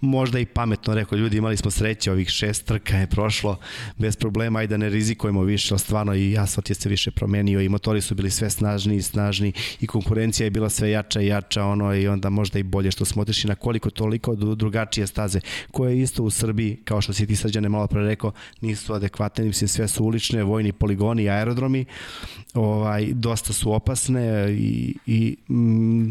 možda 0.00 0.38
i 0.38 0.46
pametno 0.46 0.94
rekao, 0.94 1.18
ljudi 1.18 1.36
imali 1.36 1.56
smo 1.56 1.70
sreće, 1.70 2.12
ovih 2.12 2.28
šest 2.28 2.64
trka 2.64 2.96
je 2.96 3.06
prošlo 3.06 3.58
bez 3.98 4.16
problema, 4.16 4.58
ajde 4.58 4.70
da 4.70 4.76
ne 4.76 4.88
rizikujemo 4.88 5.42
više, 5.42 5.74
ali 5.74 5.78
stvarno 5.78 6.14
i 6.14 6.38
asfalt 6.38 6.70
je 6.70 6.74
se 6.74 6.88
više 6.88 7.10
promenio 7.10 7.60
i 7.60 7.68
motori 7.68 8.00
su 8.00 8.14
bili 8.14 8.30
sve 8.30 8.50
snažniji 8.50 8.96
i 8.96 9.02
snažniji 9.02 9.52
i 9.80 9.86
konkurencija 9.86 10.44
je 10.44 10.50
bila 10.50 10.68
sve 10.68 10.90
jača 10.90 11.20
i 11.20 11.26
jača 11.26 11.64
ono 11.64 11.94
i 11.94 12.08
onda 12.08 12.30
možda 12.30 12.58
i 12.58 12.62
bolje 12.62 12.90
što 12.90 13.04
smo 13.04 13.22
otišli 13.22 13.48
na 13.48 13.54
koliko 13.54 13.90
toliko 13.90 14.34
drugačije 14.34 15.06
staze 15.06 15.40
koje 15.70 16.00
isto 16.00 16.22
u 16.22 16.30
Srbiji, 16.30 16.76
kao 16.84 17.00
što 17.00 17.12
si 17.12 17.26
ti 17.26 17.36
srđane 17.36 17.68
malo 17.68 17.86
pre 17.86 18.02
rekao, 18.02 18.32
nisu 18.60 18.94
adekvatne, 18.94 19.44
mislim 19.44 19.68
sve 19.68 19.88
su 19.88 20.04
ulične, 20.04 20.42
vojni 20.42 20.72
poligoni 20.72 21.28
aerodromi, 21.28 21.84
ovaj, 22.54 23.06
dosta 23.12 23.52
su 23.52 23.72
opasne 23.72 24.52
i, 24.52 24.96
i 25.06 25.36
mm, 25.52 26.10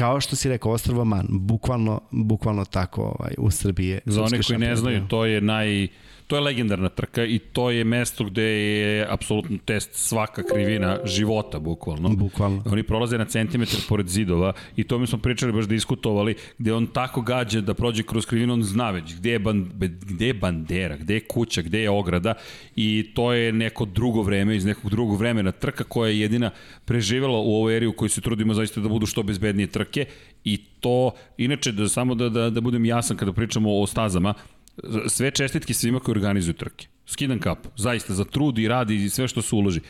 kao 0.00 0.20
što 0.20 0.36
si 0.36 0.48
rekao, 0.48 0.72
Ostrava 0.72 1.04
Man, 1.04 1.26
bukvalno, 1.30 2.00
bukvalno 2.10 2.64
tako 2.64 3.02
ovaj, 3.02 3.34
u 3.38 3.50
Srbiji. 3.50 3.98
Za 4.04 4.22
one 4.22 4.42
koji 4.42 4.58
ne 4.58 4.76
znaju, 4.76 5.08
to 5.08 5.24
je 5.24 5.40
naj 5.40 5.88
to 6.30 6.36
je 6.36 6.40
legendarna 6.40 6.88
trka 6.88 7.24
i 7.24 7.38
to 7.38 7.70
je 7.70 7.84
mesto 7.84 8.24
gde 8.24 8.42
je 8.42 9.06
apsolutno 9.10 9.58
test 9.64 9.90
svaka 9.94 10.42
krivina 10.42 10.98
života, 11.04 11.58
bukvalno. 11.58 12.08
Bukvalno. 12.08 12.62
Oni 12.66 12.82
prolaze 12.82 13.18
na 13.18 13.24
centimetar 13.24 13.80
pored 13.88 14.08
zidova 14.08 14.52
i 14.76 14.84
to 14.84 14.98
mi 14.98 15.06
smo 15.06 15.18
pričali, 15.18 15.52
baš 15.52 15.66
diskutovali, 15.68 16.34
gde 16.58 16.72
on 16.72 16.86
tako 16.86 17.20
gađa 17.22 17.60
da 17.60 17.74
prođe 17.74 18.02
kroz 18.02 18.26
krivinu, 18.26 18.52
on 18.52 18.62
zna 18.62 18.90
već 18.90 19.14
gde 19.16 19.30
je, 19.30 19.38
ban, 19.38 19.70
gde 20.06 20.26
je 20.26 20.34
bandera, 20.34 20.96
gde 20.96 21.14
je 21.14 21.20
kuća, 21.20 21.62
gde 21.62 21.82
je 21.82 21.90
ograda 21.90 22.34
i 22.76 23.10
to 23.14 23.32
je 23.32 23.52
neko 23.52 23.84
drugo 23.84 24.22
vreme, 24.22 24.56
iz 24.56 24.64
nekog 24.64 24.90
drugog 24.90 25.18
vremena 25.18 25.52
trka 25.52 25.84
koja 25.84 26.10
je 26.10 26.20
jedina 26.20 26.50
preživela 26.84 27.38
u 27.38 27.54
ovoj 27.54 27.76
eri 27.76 27.86
u 27.86 27.92
kojoj 27.92 28.08
se 28.08 28.20
trudimo 28.20 28.54
zaista 28.54 28.80
da 28.80 28.88
budu 28.88 29.06
što 29.06 29.22
bezbednije 29.22 29.66
trke 29.66 30.06
i 30.44 30.56
to, 30.80 31.10
inače, 31.36 31.72
da 31.72 31.88
samo 31.88 32.14
da, 32.14 32.28
da, 32.28 32.50
da 32.50 32.60
budem 32.60 32.84
jasan 32.84 33.16
kada 33.16 33.32
pričamo 33.32 33.80
o 33.80 33.86
stazama, 33.86 34.34
sve 35.08 35.30
čestitke 35.30 35.74
svima 35.74 36.00
koji 36.00 36.12
organizuju 36.12 36.54
trke. 36.54 36.86
Skidan 37.06 37.38
kap, 37.38 37.58
zaista, 37.76 38.14
za 38.14 38.24
trud 38.24 38.58
i 38.58 38.68
rad 38.68 38.90
i 38.90 39.10
sve 39.10 39.28
što 39.28 39.42
se 39.42 39.54
uloži. 39.54 39.80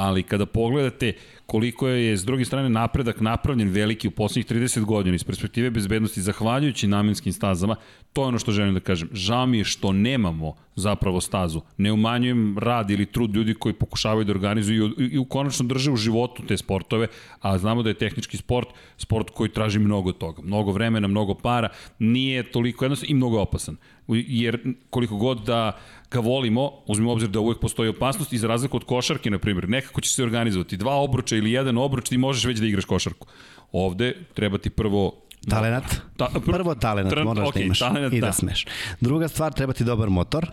Ali 0.00 0.22
kada 0.22 0.46
pogledate 0.46 1.12
koliko 1.46 1.88
je 1.88 2.16
s 2.16 2.24
druge 2.24 2.44
strane 2.44 2.70
napredak 2.70 3.20
napravljen 3.20 3.68
veliki 3.68 4.08
u 4.08 4.10
poslednjih 4.10 4.46
30 4.46 4.84
godina 4.84 5.14
iz 5.14 5.24
perspektive 5.24 5.70
bezbednosti 5.70 6.22
zahvaljujući 6.22 6.86
namenskim 6.86 7.32
stazama, 7.32 7.76
to 8.12 8.22
je 8.22 8.26
ono 8.28 8.38
što 8.38 8.52
želim 8.52 8.74
da 8.74 8.80
kažem. 8.80 9.08
Žao 9.12 9.46
mi 9.46 9.58
je 9.58 9.64
što 9.64 9.92
nemamo 9.92 10.54
zapravo 10.76 11.20
stazu. 11.20 11.60
Ne 11.76 11.92
umanjujem 11.92 12.58
rad 12.58 12.90
ili 12.90 13.06
trud 13.06 13.34
ljudi 13.34 13.54
koji 13.54 13.74
pokušavaju 13.74 14.24
da 14.24 14.32
organizuju 14.32 14.94
i, 14.98 15.04
i 15.04 15.18
u 15.18 15.24
konačno 15.24 15.66
drže 15.66 15.90
u 15.90 15.96
životu 15.96 16.42
te 16.48 16.56
sportove, 16.56 17.06
a 17.40 17.58
znamo 17.58 17.82
da 17.82 17.90
je 17.90 17.98
tehnički 17.98 18.36
sport 18.36 18.68
sport 18.96 19.30
koji 19.30 19.50
traži 19.50 19.78
mnogo 19.78 20.12
toga. 20.12 20.42
Mnogo 20.42 20.72
vremena, 20.72 21.08
mnogo 21.08 21.34
para, 21.34 21.68
nije 21.98 22.50
toliko 22.52 22.84
jednostavno 22.84 23.10
i 23.10 23.14
mnogo 23.14 23.40
opasan. 23.40 23.76
Jer 24.08 24.74
koliko 24.90 25.16
god 25.16 25.44
da 25.44 25.78
ga 26.10 26.20
volimo, 26.20 26.72
uzmimo 26.86 27.12
obzir 27.12 27.28
da 27.28 27.40
uvek 27.40 27.60
postoji 27.60 27.90
opasnost 27.90 28.32
i 28.32 28.38
za 28.38 28.48
razliku 28.48 28.76
od 28.76 28.84
košarke, 28.84 29.30
na 29.30 29.38
primjer, 29.38 29.68
nekako 29.68 30.00
će 30.00 30.10
se 30.10 30.22
organizovati 30.22 30.76
dva 30.76 30.94
obruča 30.94 31.36
ili 31.36 31.52
jedan 31.52 31.78
obruč, 31.78 32.08
ti 32.08 32.18
možeš 32.18 32.44
već 32.44 32.58
da 32.58 32.66
igraš 32.66 32.84
košarku. 32.84 33.26
Ovde 33.72 34.14
treba 34.34 34.58
ti 34.58 34.70
prvo 34.70 35.12
Talenat. 35.48 35.84
Ta, 36.16 36.28
pr 36.34 36.52
Prvo 36.52 36.74
talenat 36.74 37.12
tr 37.12 37.24
moraš 37.24 37.48
okay, 37.48 37.54
da 37.54 37.60
imaš 37.60 37.78
talenat, 37.78 38.12
i 38.12 38.20
da, 38.20 38.26
da 38.26 38.32
smeš. 38.32 38.66
Druga 39.00 39.28
stvar, 39.28 39.52
treba 39.52 39.72
ti 39.72 39.84
dobar 39.84 40.10
motor. 40.10 40.50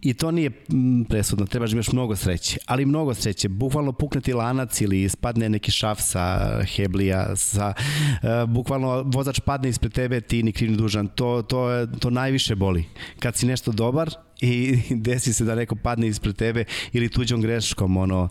I 0.00 0.14
to 0.14 0.30
nije 0.30 0.50
presudno, 1.08 1.46
trebaš 1.46 1.70
da 1.70 1.74
imaš 1.74 1.92
mnogo 1.92 2.16
sreće, 2.16 2.58
ali 2.66 2.86
mnogo 2.86 3.14
sreće. 3.14 3.48
Bukvalno 3.48 3.92
pukne 3.92 4.20
ti 4.20 4.32
lanac 4.32 4.80
ili 4.80 5.02
ispadne 5.02 5.48
neki 5.48 5.70
šaf 5.70 6.00
sa 6.00 6.48
heblija, 6.76 7.36
sa, 7.36 7.72
uh, 7.76 8.50
bukvalno 8.50 9.02
vozač 9.06 9.40
padne 9.40 9.68
ispred 9.68 9.92
tebe, 9.92 10.20
ti 10.20 10.42
ni 10.42 10.52
kriv 10.52 10.70
ni 10.70 10.76
dužan. 10.76 11.08
To, 11.08 11.42
to, 11.42 11.86
to 12.00 12.10
najviše 12.10 12.54
boli. 12.54 12.84
Kad 13.18 13.36
si 13.36 13.46
nešto 13.46 13.72
dobar, 13.72 14.10
i 14.40 14.78
desi 15.06 15.32
se 15.32 15.44
da 15.44 15.54
neko 15.54 15.74
padne 15.74 16.06
ispred 16.06 16.36
tebe 16.36 16.64
ili 16.92 17.08
tuđom 17.08 17.40
greškom 17.40 17.96
ono 17.96 18.28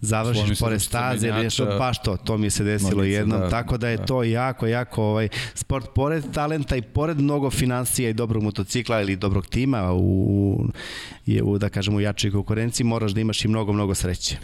završiš 0.00 0.58
pored 0.58 0.82
staze 0.82 1.28
ili 1.28 1.42
nešto 1.42 1.64
baš 1.66 2.02
to 2.02 2.16
to 2.16 2.38
mi 2.38 2.50
se 2.50 2.64
desilo 2.64 2.96
Monice, 2.96 3.10
jednom 3.10 3.40
da, 3.40 3.50
tako 3.50 3.78
da 3.78 3.88
je 3.88 3.96
da. 3.96 4.04
to 4.04 4.22
jako 4.22 4.66
jako 4.66 5.02
ovaj 5.02 5.28
sport 5.54 5.86
pored 5.94 6.24
talenta 6.32 6.76
i 6.76 6.82
pored 6.82 7.20
mnogo 7.20 7.50
financija 7.50 8.10
i 8.10 8.14
dobrog 8.14 8.42
motocikla 8.42 9.00
ili 9.00 9.16
dobrog 9.16 9.46
tima 9.46 9.92
u 9.92 10.64
je 11.26 11.42
u 11.42 11.58
da 11.58 11.68
kažemo 11.68 11.96
u 11.96 12.00
jačoj 12.00 12.30
konkurenciji 12.30 12.86
moraš 12.86 13.12
da 13.12 13.20
imaš 13.20 13.44
i 13.44 13.48
mnogo 13.48 13.72
mnogo 13.72 13.94
sreće 13.94 14.36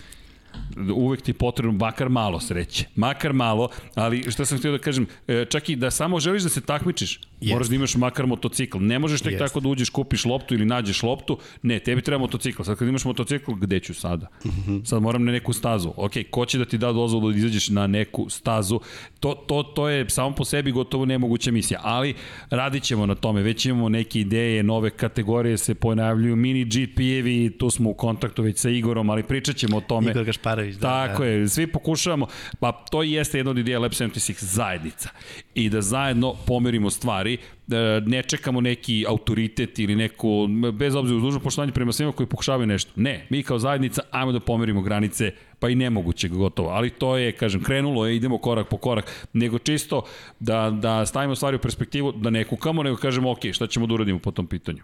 uvek 0.94 1.22
ti 1.22 1.32
potrebno 1.32 1.72
makar 1.72 2.08
malo 2.08 2.40
sreće. 2.40 2.84
Makar 2.96 3.32
malo, 3.32 3.68
ali 3.94 4.30
šta 4.30 4.44
sam 4.44 4.58
htio 4.58 4.72
da 4.72 4.78
kažem, 4.78 5.06
e, 5.28 5.44
čak 5.44 5.68
i 5.68 5.76
da 5.76 5.90
samo 5.90 6.20
želiš 6.20 6.42
da 6.42 6.48
se 6.48 6.60
takmičiš, 6.60 7.20
Yes. 7.40 7.52
Moraš 7.52 7.68
da 7.68 7.74
imaš 7.74 7.94
makar 7.94 8.26
motocikl. 8.26 8.78
Ne 8.78 8.98
možeš 8.98 9.20
tek 9.20 9.34
yes. 9.34 9.38
tako 9.38 9.60
da 9.60 9.68
uđeš, 9.68 9.90
kupiš 9.90 10.24
loptu 10.24 10.54
ili 10.54 10.64
nađeš 10.64 11.02
loptu. 11.02 11.38
Ne, 11.62 11.78
tebi 11.78 12.02
treba 12.02 12.20
motocikl. 12.20 12.62
Sad 12.62 12.78
kad 12.78 12.88
imaš 12.88 13.04
motocikl, 13.04 13.52
gde 13.52 13.80
ću 13.80 13.94
sada? 13.94 14.26
Mm 14.44 14.48
-hmm. 14.48 14.84
Sad 14.84 15.02
moram 15.02 15.24
na 15.24 15.32
neku 15.32 15.52
stazu. 15.52 15.92
Ok, 15.96 16.12
ko 16.30 16.46
će 16.46 16.58
da 16.58 16.64
ti 16.64 16.78
da 16.78 16.92
dozvolu 16.92 17.30
da 17.30 17.38
izađeš 17.38 17.68
na 17.68 17.86
neku 17.86 18.26
stazu? 18.30 18.80
To, 19.20 19.34
to, 19.34 19.62
to 19.62 19.88
je 19.88 20.10
samo 20.10 20.34
po 20.34 20.44
sebi 20.44 20.72
gotovo 20.72 21.04
nemoguća 21.04 21.50
misija. 21.50 21.80
Ali 21.82 22.14
radit 22.50 22.82
ćemo 22.82 23.06
na 23.06 23.14
tome. 23.14 23.42
Već 23.42 23.66
imamo 23.66 23.88
neke 23.88 24.20
ideje, 24.20 24.62
nove 24.62 24.90
kategorije 24.90 25.58
se 25.58 25.74
pojavljuju, 25.74 26.36
mini 26.36 26.64
GP-evi, 26.64 27.58
tu 27.58 27.70
smo 27.70 27.90
u 27.90 27.94
kontaktu 27.94 28.42
već 28.42 28.58
sa 28.58 28.70
Igorom, 28.70 29.10
ali 29.10 29.22
pričat 29.22 29.56
ćemo 29.56 29.76
o 29.76 29.80
tome. 29.80 30.10
Igor 30.10 30.24
Gašparović, 30.24 30.74
da. 30.74 31.06
Tako 31.06 31.22
da. 31.22 31.28
je, 31.28 31.48
svi 31.48 31.66
pokušavamo. 31.66 32.26
Pa 32.60 32.72
to 32.72 33.02
jeste 33.02 33.38
jedna 33.38 33.50
od 33.50 33.58
ideja 33.58 33.78
Lab 33.78 33.92
76 33.92 34.44
zajednica. 34.44 35.08
I 35.54 35.68
da 35.68 35.80
zajedno 35.80 36.34
pomerimo 36.46 36.90
stvari, 36.90 37.29
da 37.66 38.00
ne 38.00 38.22
čekamo 38.22 38.60
neki 38.60 39.04
autoritet 39.08 39.78
ili 39.78 39.96
neku, 39.96 40.46
bez 40.72 40.94
obzira 40.94 41.16
uz 41.16 41.22
dužno 41.22 41.40
poštovanje 41.40 41.72
prema 41.72 41.92
svima 41.92 42.12
koji 42.12 42.26
pokušavaju 42.26 42.66
nešto. 42.66 42.92
Ne, 42.96 43.26
mi 43.30 43.42
kao 43.42 43.58
zajednica 43.58 44.02
ajmo 44.10 44.32
da 44.32 44.40
pomerimo 44.40 44.82
granice, 44.82 45.32
pa 45.58 45.68
i 45.68 45.74
nemoguće 45.74 46.28
gotovo. 46.28 46.68
Ali 46.68 46.90
to 46.90 47.16
je, 47.16 47.32
kažem, 47.32 47.62
krenulo 47.62 48.06
je, 48.06 48.16
idemo 48.16 48.38
korak 48.38 48.68
po 48.68 48.76
korak, 48.76 49.28
nego 49.32 49.58
čisto 49.58 50.02
da, 50.40 50.70
da 50.70 51.06
stavimo 51.06 51.34
stvari 51.34 51.56
u 51.56 51.60
perspektivu, 51.60 52.12
da 52.12 52.30
ne 52.30 52.44
kukamo, 52.44 52.82
nego 52.82 52.96
kažemo, 52.96 53.30
ok, 53.30 53.40
šta 53.52 53.66
ćemo 53.66 53.86
da 53.86 53.94
uradimo 53.94 54.18
po 54.18 54.30
tom 54.30 54.46
pitanju 54.46 54.82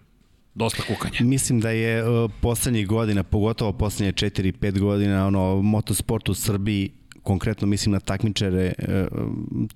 dosta 0.56 0.82
kukanja. 0.82 1.18
Mislim 1.20 1.60
da 1.60 1.70
je 1.70 2.08
uh, 2.08 2.30
poslednjih 2.40 2.86
godina, 2.86 3.22
pogotovo 3.22 3.72
poslednje 3.72 4.12
4-5 4.12 4.78
godina, 4.78 5.26
ono, 5.26 5.62
motosport 5.62 6.28
u 6.28 6.34
Srbiji 6.34 6.90
konkretno 7.26 7.66
mislim 7.66 7.92
na 7.92 8.00
takmičare, 8.00 8.72
e, 8.78 9.06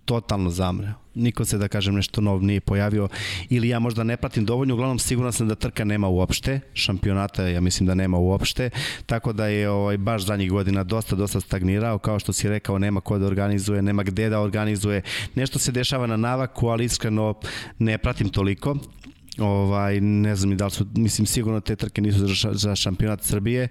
totalno 0.04 0.50
zamre. 0.50 0.92
Niko 1.14 1.44
se, 1.44 1.58
da 1.58 1.68
kažem, 1.68 1.94
nešto 1.94 2.20
novo 2.20 2.38
nije 2.40 2.60
pojavio 2.60 3.08
ili 3.48 3.68
ja 3.68 3.78
možda 3.78 4.04
ne 4.04 4.16
pratim 4.16 4.44
dovoljno, 4.44 4.74
uglavnom 4.74 4.98
siguran 4.98 5.32
sam 5.32 5.48
da 5.48 5.54
trka 5.54 5.84
nema 5.84 6.08
uopšte, 6.08 6.60
šampionata 6.74 7.48
ja 7.48 7.60
mislim 7.60 7.86
da 7.86 7.94
nema 7.94 8.18
uopšte, 8.18 8.70
tako 9.06 9.32
da 9.32 9.46
je 9.46 9.70
ovaj, 9.70 9.98
baš 9.98 10.22
zadnjih 10.22 10.50
godina 10.50 10.84
dosta, 10.84 11.16
dosta 11.16 11.40
stagnirao, 11.40 11.98
kao 11.98 12.18
što 12.18 12.32
si 12.32 12.48
rekao, 12.48 12.78
nema 12.78 13.00
ko 13.00 13.18
da 13.18 13.26
organizuje, 13.26 13.82
nema 13.82 14.02
gde 14.02 14.28
da 14.28 14.40
organizuje, 14.40 15.02
nešto 15.34 15.58
se 15.58 15.72
dešava 15.72 16.06
na 16.06 16.16
navaku, 16.16 16.68
ali 16.68 16.84
iskreno 16.84 17.34
ne 17.78 17.98
pratim 17.98 18.28
toliko, 18.28 18.76
ovaj 19.38 20.01
ne 20.01 20.37
znam 20.37 20.51
ni 20.51 20.57
da 20.57 20.64
li 20.64 20.71
su 20.71 20.87
mislim 20.95 21.27
sigurno 21.27 21.61
te 21.61 21.77
trke 21.77 22.01
nisu 22.01 22.19
za, 22.27 22.53
za 22.53 22.77
šampionat 22.77 23.23
Srbije 23.23 23.69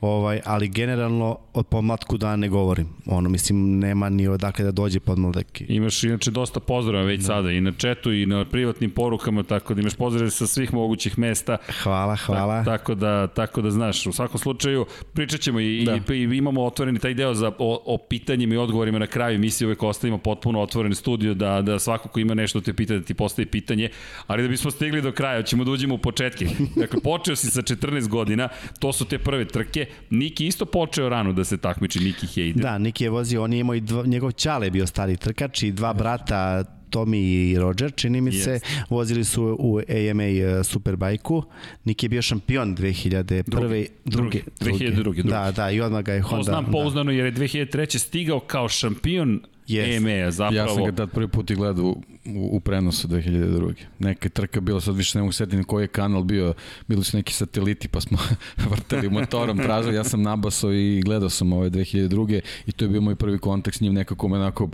ovaj 0.00 0.40
ali 0.44 0.68
generalno 0.68 1.38
od 1.54 1.66
pomlatku 1.66 2.16
da 2.16 2.36
ne 2.36 2.48
govorim. 2.48 2.88
Ono 3.06 3.28
mislim 3.28 3.78
nema 3.78 4.08
ni 4.08 4.28
odakle 4.28 4.64
da 4.64 4.70
dođe 4.70 5.00
podmladak. 5.00 5.60
Imaš 5.60 6.04
inače 6.04 6.30
dosta 6.30 6.60
pozdrava 6.60 7.04
već 7.04 7.20
da. 7.20 7.26
sada 7.26 7.50
i 7.50 7.60
na 7.60 7.72
četu 7.72 8.12
i 8.12 8.26
na 8.26 8.44
privatnim 8.44 8.90
porukama 8.90 9.42
tako 9.42 9.74
da 9.74 9.80
imaš 9.80 9.94
pozdrave 9.94 10.30
sa 10.30 10.46
svih 10.46 10.74
mogućih 10.74 11.18
mesta. 11.18 11.56
Hvala 11.82 12.16
hvala. 12.16 12.64
Ta, 12.64 12.70
tako 12.78 12.94
da 12.94 13.26
tako 13.26 13.62
da 13.62 13.70
znaš 13.70 14.06
u 14.06 14.12
svakom 14.12 14.38
slučaju 14.38 14.86
pričaćemo 15.12 15.60
i, 15.60 15.84
da. 15.84 16.14
i, 16.14 16.18
i 16.18 16.36
imamo 16.36 16.64
otvoreni 16.64 16.98
taj 16.98 17.14
deo 17.14 17.34
za 17.34 17.52
o, 17.58 17.82
o 17.86 17.98
pitanjima 18.08 18.54
i 18.54 18.58
odgovorima 18.58 18.98
na 18.98 19.06
kraju. 19.06 19.34
Emisije 19.34 19.66
uvek 19.66 19.82
ostavimo 19.82 20.18
potpuno 20.18 20.60
otvoren 20.60 20.94
studio 20.94 21.34
da 21.34 21.62
da 21.62 21.78
svako 21.78 22.08
ko 22.08 22.20
ima 22.20 22.34
nešto 22.34 22.60
te 22.60 22.72
pita 22.72 22.94
da 22.94 23.02
ti 23.02 23.14
postavi 23.14 23.46
pitanje 23.46 23.88
ali 24.26 24.42
da 24.42 24.48
bismo 24.48 24.70
stigli 24.70 24.97
do 25.00 25.12
kraja, 25.12 25.42
ćemo 25.42 25.64
da 25.64 25.70
uđemo 25.70 25.94
u 25.94 25.98
početke. 25.98 26.46
Dakle, 26.76 27.00
počeo 27.00 27.36
si 27.36 27.50
sa 27.50 27.62
14 27.62 28.08
godina, 28.08 28.48
to 28.78 28.92
su 28.92 29.04
te 29.04 29.18
prve 29.18 29.44
trke. 29.44 29.86
Niki 30.10 30.46
isto 30.46 30.64
počeo 30.66 31.08
rano 31.08 31.32
da 31.32 31.44
se 31.44 31.56
takmiči, 31.56 32.00
Niki 32.00 32.26
Hayden. 32.26 32.60
Da, 32.60 32.78
Niki 32.78 33.04
je 33.04 33.10
vozio, 33.10 33.42
on 33.42 33.52
je 33.52 33.58
imao 33.60 33.74
i 33.74 33.80
dva, 33.80 34.06
njegov 34.06 34.32
čale 34.32 34.66
je 34.66 34.70
bio 34.70 34.86
stari 34.86 35.16
trkač 35.16 35.62
i 35.62 35.72
dva 35.72 35.92
brata, 35.92 36.64
Tommy 36.90 37.52
i 37.52 37.58
Roger, 37.58 37.92
čini 37.96 38.20
mi 38.20 38.32
se, 38.32 38.50
yes. 38.50 38.82
vozili 38.90 39.24
su 39.24 39.56
u 39.58 39.78
AMA 39.78 40.58
uh, 40.58 40.66
Superbajku. 40.66 41.42
Niki 41.84 42.06
je 42.06 42.08
bio 42.08 42.22
šampion 42.22 42.76
2001. 42.76 43.42
Drugi, 43.46 43.88
drugi, 44.04 44.42
2002. 44.60 44.94
Drugi. 44.94 45.22
Da, 45.22 45.52
da, 45.56 45.70
i 45.70 45.80
odmah 45.80 46.02
ga 46.02 46.12
je 46.12 46.20
Honda... 46.20 46.36
To 46.36 46.42
znam 46.42 46.72
pouzdano 46.72 47.10
da. 47.10 47.16
jer 47.16 47.26
je 47.26 47.32
2003. 47.32 47.98
stigao 47.98 48.40
kao 48.40 48.68
šampion 48.68 49.40
yes. 49.68 49.96
EME-a 49.96 50.30
zapravo. 50.30 50.68
Ja 50.68 50.74
sam 50.74 50.84
ga 50.84 50.92
tad 50.92 51.10
prvi 51.10 51.28
put 51.28 51.50
i 51.50 51.54
gledao 51.54 51.96
u, 52.36 52.56
u 52.56 52.60
prenosu 52.60 53.08
2002. 53.08 53.74
Neka 53.98 54.28
trka 54.28 54.60
bila, 54.60 54.80
sad 54.80 54.96
više 54.96 55.18
ne 55.18 55.22
mogu 55.22 55.32
setiti 55.32 55.64
koji 55.64 55.84
je 55.84 55.88
kanal 55.88 56.22
bio, 56.22 56.54
bili 56.88 57.04
su 57.04 57.16
neki 57.16 57.32
sateliti 57.32 57.88
pa 57.88 58.00
smo 58.00 58.18
vrtali 58.70 59.10
motorom, 59.10 59.58
tražili, 59.58 59.94
ja 59.94 60.04
sam 60.04 60.22
nabasao 60.22 60.72
i 60.72 61.02
gledao 61.04 61.28
sam 61.28 61.52
ove 61.52 61.70
2002. 61.70 62.40
i 62.66 62.72
to 62.72 62.84
je 62.84 62.88
bio 62.88 63.00
moj 63.00 63.14
prvi 63.14 63.38
kontakt 63.38 63.76
s 63.76 63.80
njim, 63.80 63.94
nekako 63.94 64.28
me 64.28 64.36
onako 64.36 64.68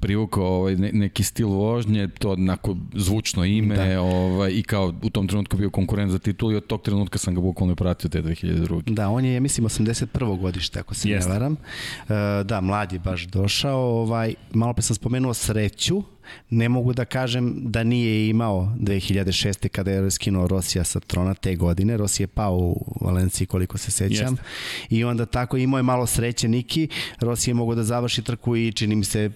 privukao 0.00 0.44
ovaj, 0.44 0.76
ne, 0.76 0.90
neki 0.92 1.22
stil 1.22 1.48
vožnje, 1.48 2.08
to 2.08 2.30
onako 2.30 2.76
zvučno 2.94 3.44
ime 3.44 3.76
da. 3.76 4.02
ovaj, 4.02 4.50
i 4.52 4.62
kao 4.62 4.94
u 5.02 5.10
tom 5.10 5.28
trenutku 5.28 5.56
bio 5.56 5.70
konkurent 5.70 6.12
za 6.12 6.18
titul 6.18 6.52
i 6.52 6.56
od 6.56 6.66
tog 6.66 6.82
trenutka 6.82 7.18
sam 7.18 7.34
ga 7.34 7.40
bukvalno 7.40 7.74
pratio 7.74 8.10
te 8.10 8.22
2002. 8.22 8.82
Da, 8.86 9.08
on 9.08 9.24
je, 9.24 9.40
mislim, 9.40 9.66
81. 9.66 10.40
godište, 10.40 10.80
ako 10.80 10.94
se 10.94 11.10
Jeste. 11.10 11.28
ne 11.28 11.34
varam. 11.38 11.52
Uh, 11.52 12.46
da, 12.46 12.60
mlad 12.60 12.92
je 12.92 12.98
baš 12.98 13.26
došao, 13.26 13.80
ovaj, 13.80 14.34
malo 14.54 14.72
pe 14.72 14.82
sam 14.82 14.96
spomenuo 14.96 15.34
sreću, 15.34 16.02
ne 16.50 16.68
mogu 16.68 16.92
da 16.92 17.04
kažem 17.04 17.54
da 17.56 17.84
nije 17.84 18.28
imao 18.28 18.72
2006. 18.80 19.68
kada 19.68 19.90
je 19.90 20.10
skinuo 20.10 20.46
Rosija 20.46 20.84
sa 20.84 21.00
trona 21.00 21.34
te 21.34 21.56
godine. 21.56 21.96
Rosija 21.96 22.24
je 22.24 22.28
pao 22.28 22.56
u 22.56 22.96
Valenciji 23.00 23.46
koliko 23.46 23.78
se 23.78 23.90
sećam. 23.90 24.34
Jest. 24.34 24.42
I 24.90 25.04
onda 25.04 25.26
tako 25.26 25.56
imao 25.56 25.78
je 25.78 25.82
malo 25.82 26.06
sreće 26.06 26.48
Niki. 26.48 26.88
Rosija 27.20 27.50
je 27.50 27.54
mogo 27.54 27.74
da 27.74 27.82
završi 27.82 28.22
trku 28.22 28.56
i 28.56 28.72
čini 28.72 28.96
mi 28.96 29.04
se 29.04 29.30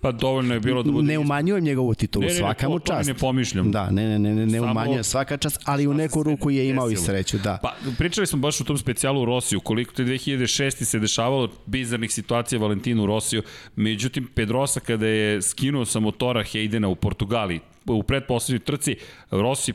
Pa 0.00 0.12
dovoljno 0.12 0.54
je 0.54 0.60
bilo 0.60 0.82
da 0.82 0.92
bude... 0.92 1.06
Ne 1.06 1.18
umanjujem 1.18 1.64
njegovu 1.64 1.94
titulu, 1.94 2.22
ne, 2.22 2.32
ne, 2.32 2.38
svaka 2.38 2.68
mu 2.68 2.78
čast. 2.78 3.08
Ne, 3.08 3.14
pomišljam. 3.14 3.72
Da, 3.72 3.90
ne, 3.90 4.08
ne, 4.08 4.18
ne, 4.18 4.34
ne, 4.34 4.46
ne 4.46 4.60
umanjujem 4.60 5.04
svaka 5.04 5.36
čast, 5.36 5.60
ali 5.64 5.86
u 5.86 5.94
neku 5.94 6.22
ruku 6.22 6.50
je 6.50 6.68
imao 6.68 6.90
i 6.90 6.96
sreću, 6.96 7.38
da. 7.38 7.58
Pa 7.62 7.74
pričali 7.98 8.26
smo 8.26 8.38
baš 8.38 8.60
o 8.60 8.64
tom 8.64 8.78
specijalu 8.78 9.22
u 9.22 9.24
Rosiju, 9.24 9.60
koliko 9.60 9.94
te 9.94 10.04
2006. 10.04 10.84
se 10.84 10.98
dešavalo 10.98 11.48
bizarnih 11.66 12.12
situacija 12.12 12.58
Valentinu 12.58 13.06
Rosiju, 13.06 13.42
međutim 13.76 14.28
Pedrosa 14.34 14.80
kada 14.80 15.06
je 15.06 15.42
skinuo 15.42 15.84
sa 15.84 16.00
motora 16.00 16.42
Heidena 16.42 16.88
u 16.88 16.94
Portugaliji, 16.94 17.60
u 17.86 18.02
predposlednjoj 18.02 18.64
trci, 18.64 18.96
Rossi 19.30 19.72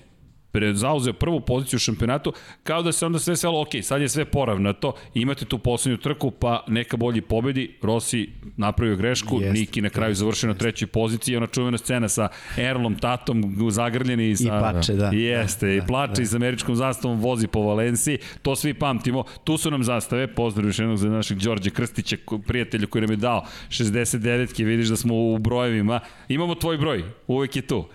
zauzeo 0.73 1.13
prvu 1.13 1.41
poziciju 1.41 1.77
u 1.77 1.79
šampionatu, 1.79 2.33
kao 2.63 2.81
da 2.83 2.91
se 2.91 3.05
onda 3.05 3.19
sve 3.19 3.35
svelo, 3.35 3.61
ok, 3.61 3.69
sad 3.81 4.01
je 4.01 4.09
sve 4.09 4.25
poravnato, 4.25 4.93
imate 5.13 5.45
tu 5.45 5.57
poslednju 5.59 5.97
trku, 5.97 6.31
pa 6.31 6.63
neka 6.67 6.97
bolji 6.97 7.21
pobedi, 7.21 7.75
Rossi 7.81 8.29
napravio 8.57 8.95
grešku, 8.95 9.41
jest, 9.41 9.53
Niki 9.53 9.81
na 9.81 9.89
kraju 9.89 10.15
završio 10.15 10.47
na 10.47 10.53
trećoj 10.53 10.87
poziciji, 10.87 11.37
ona 11.37 11.47
čuvena 11.47 11.77
scena 11.77 12.09
sa 12.09 12.27
Erlom, 12.57 12.95
tatom, 12.95 13.55
zagrljeni 13.69 14.35
sa... 14.35 14.43
I 14.43 14.47
plače, 14.47 14.93
da. 14.93 15.09
Jeste, 15.13 15.65
da, 15.65 15.73
i 15.73 15.81
plače 15.87 16.13
da. 16.15 16.21
i 16.21 16.25
sa 16.25 16.35
američkom 16.35 16.75
zastavom 16.75 17.19
vozi 17.19 17.47
po 17.47 17.61
Valenciji, 17.61 18.17
to 18.41 18.55
svi 18.55 18.73
pamtimo, 18.73 19.23
tu 19.43 19.57
su 19.57 19.71
nam 19.71 19.83
zastave, 19.83 20.27
pozdrav 20.27 20.67
još 20.67 20.79
jednog 20.79 20.97
za 20.97 21.09
našeg 21.09 21.37
Đorđe 21.37 21.69
Krstića, 21.69 22.17
prijatelja 22.47 22.87
koji 22.87 23.01
nam 23.01 23.11
je 23.11 23.17
dao 23.17 23.45
69-ke, 23.69 24.63
vidiš 24.63 24.87
da 24.87 24.95
smo 24.95 25.15
u 25.15 25.37
brojevima, 25.37 25.99
imamo 26.27 26.55
tvoj 26.55 26.77
broj, 26.77 27.03
uvek 27.27 27.55
je 27.55 27.61
tu. 27.61 27.77
Uh, 27.77 27.85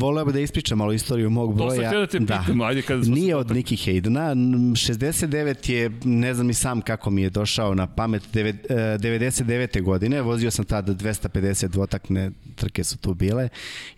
voleo 0.00 0.24
bi 0.24 0.32
da 0.32 0.40
ispričam 0.40 0.78
malo 0.78 0.92
istoriju 0.92 1.23
istoriju 1.24 1.30
mog 1.30 1.54
broja. 1.54 1.90
To 1.90 1.90
sam 1.90 2.00
da 2.00 2.06
te 2.06 2.18
pitam, 2.18 2.58
da. 2.58 2.64
ajde 2.64 2.82
kada 2.82 3.04
smo 3.04 3.14
Nije 3.14 3.36
od 3.36 3.50
Niki 3.50 3.76
Haydena. 3.76 4.34
69 4.34 5.70
je, 5.70 5.90
ne 6.04 6.34
znam 6.34 6.50
i 6.50 6.54
sam 6.54 6.80
kako 6.80 7.10
mi 7.10 7.22
je 7.22 7.30
došao 7.30 7.74
na 7.74 7.86
pamet, 7.86 8.22
99. 8.32 9.78
E, 9.78 9.80
godine, 9.80 10.22
vozio 10.22 10.50
sam 10.50 10.64
tada 10.64 10.94
250 10.94 11.68
dvotakne 11.68 12.30
trke 12.54 12.84
su 12.84 12.98
tu 12.98 13.14
bile 13.14 13.48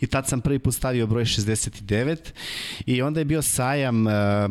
i 0.01 0.07
tad 0.07 0.29
sam 0.29 0.41
prvi 0.41 0.59
put 0.59 0.75
stavio 0.75 1.07
broj 1.07 1.25
69 1.25 2.17
i 2.87 3.03
onda 3.03 3.21
je 3.21 3.25
bio 3.25 3.43
sajam 3.43 4.09
e, 4.09 4.49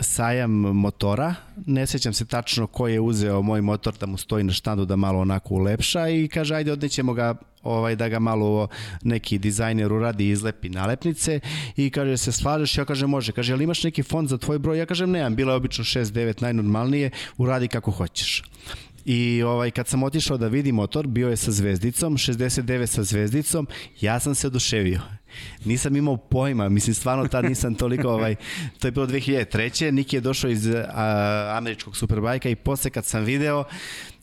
sajam 0.00 0.50
motora, 0.52 1.34
ne 1.66 1.86
sećam 1.86 2.12
se 2.12 2.24
tačno 2.24 2.66
ko 2.66 2.88
je 2.88 3.00
uzeo 3.00 3.42
moj 3.42 3.60
motor 3.60 3.94
da 4.00 4.06
mu 4.06 4.16
stoji 4.16 4.44
na 4.44 4.52
štandu 4.52 4.84
da 4.84 4.96
malo 4.96 5.20
onako 5.20 5.54
ulepša 5.54 6.08
i 6.08 6.28
kaže 6.28 6.54
ajde 6.54 6.72
odnećemo 6.72 7.12
ga 7.12 7.34
ovaj 7.62 7.96
da 7.96 8.08
ga 8.08 8.18
malo 8.18 8.68
neki 9.02 9.38
dizajner 9.38 9.92
uradi 9.92 10.28
izlepi 10.28 10.68
nalepnice. 10.68 11.40
I 11.76 11.90
kaže 11.90 12.16
se 12.16 12.32
slažeš? 12.32 12.78
Ja 12.78 12.84
kažem 12.84 13.10
može. 13.10 13.32
Kaže 13.32 13.52
ali 13.52 13.64
imaš 13.64 13.84
neki 13.84 14.02
fond 14.02 14.28
za 14.28 14.38
tvoj 14.38 14.58
broj? 14.58 14.78
Ja 14.78 14.86
kažem 14.86 15.10
nemam 15.10 15.36
bilo 15.36 15.52
je 15.52 15.56
obično 15.56 15.84
6 15.84 16.04
9 16.04 16.42
najnormalnije 16.42 17.10
uradi 17.36 17.68
kako 17.68 17.90
hoćeš 17.90 18.42
I 19.12 19.42
ovaj, 19.42 19.70
kad 19.70 19.88
sam 19.88 20.02
otišao 20.02 20.36
da 20.36 20.48
vidi 20.48 20.72
motor, 20.72 21.06
bio 21.06 21.28
je 21.28 21.36
sa 21.36 21.50
zvezdicom, 21.50 22.16
69 22.16 22.86
sa 22.86 23.02
zvezdicom, 23.02 23.66
ja 24.00 24.20
sam 24.20 24.34
se 24.34 24.46
oduševio. 24.46 25.00
Nisam 25.64 25.96
imao 25.96 26.16
pojma, 26.16 26.68
mislim 26.68 26.94
stvarno 26.94 27.28
tad 27.28 27.44
nisam 27.44 27.74
toliko, 27.74 28.08
ovaj, 28.08 28.34
to 28.78 28.88
je 28.88 28.92
bilo 28.92 29.06
2003. 29.06 29.90
Niki 29.90 30.16
je 30.16 30.20
došao 30.20 30.50
iz 30.50 30.68
a, 30.88 31.54
američkog 31.56 31.96
superbajka 31.96 32.48
i 32.48 32.56
posle 32.56 32.90
kad 32.90 33.04
sam 33.04 33.24
video, 33.24 33.64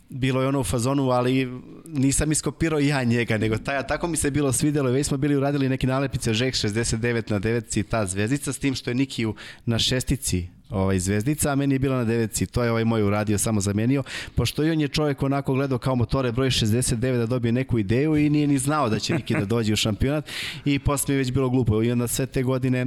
bilo 0.09 0.41
je 0.41 0.47
ono 0.47 0.59
u 0.59 0.63
fazonu, 0.63 1.09
ali 1.09 1.61
nisam 1.85 2.31
iskopirao 2.31 2.79
ja 2.79 3.03
njega, 3.03 3.37
nego 3.37 3.57
taj, 3.57 3.87
tako 3.87 4.07
mi 4.07 4.17
se 4.17 4.31
bilo 4.31 4.53
svidelo, 4.53 4.91
već 4.91 5.07
smo 5.07 5.17
bili 5.17 5.35
uradili 5.35 5.69
neke 5.69 5.87
nalepnice 5.87 6.33
Žek 6.33 6.55
69 6.55 7.31
na 7.31 7.39
9 7.39 7.79
i 7.79 7.83
ta 7.83 8.05
zvezdica, 8.05 8.53
s 8.53 8.59
tim 8.59 8.75
što 8.75 8.89
je 8.89 8.95
Nikiju 8.95 9.35
na 9.65 9.79
šestici 9.79 10.56
ovaj, 10.69 10.99
zvezdica, 10.99 11.51
a 11.51 11.55
meni 11.55 11.75
je 11.75 11.79
bila 11.79 11.97
na 11.97 12.03
devetci. 12.03 12.45
To 12.45 12.63
je 12.63 12.71
ovaj 12.71 12.85
moj 12.85 13.03
uradio, 13.03 13.37
samo 13.37 13.61
zamenio. 13.61 14.03
Pošto 14.35 14.63
i 14.63 14.71
on 14.71 14.81
je 14.81 14.87
čovjek 14.87 15.23
onako 15.23 15.53
gledao 15.53 15.77
kao 15.77 15.95
motore 15.95 16.31
broj 16.31 16.49
69 16.49 17.17
da 17.17 17.25
dobije 17.25 17.51
neku 17.51 17.79
ideju 17.79 18.15
i 18.17 18.29
nije 18.29 18.47
ni 18.47 18.57
znao 18.57 18.89
da 18.89 18.99
će 18.99 19.13
Niki 19.13 19.33
da 19.33 19.45
dođe 19.45 19.73
u 19.73 19.75
šampionat 19.75 20.29
i 20.65 20.79
posle 20.79 21.15
je 21.15 21.17
već 21.17 21.31
bilo 21.31 21.49
glupo. 21.49 21.83
I 21.83 21.91
onda 21.91 22.07
sve 22.07 22.25
te 22.25 22.43
godine 22.43 22.85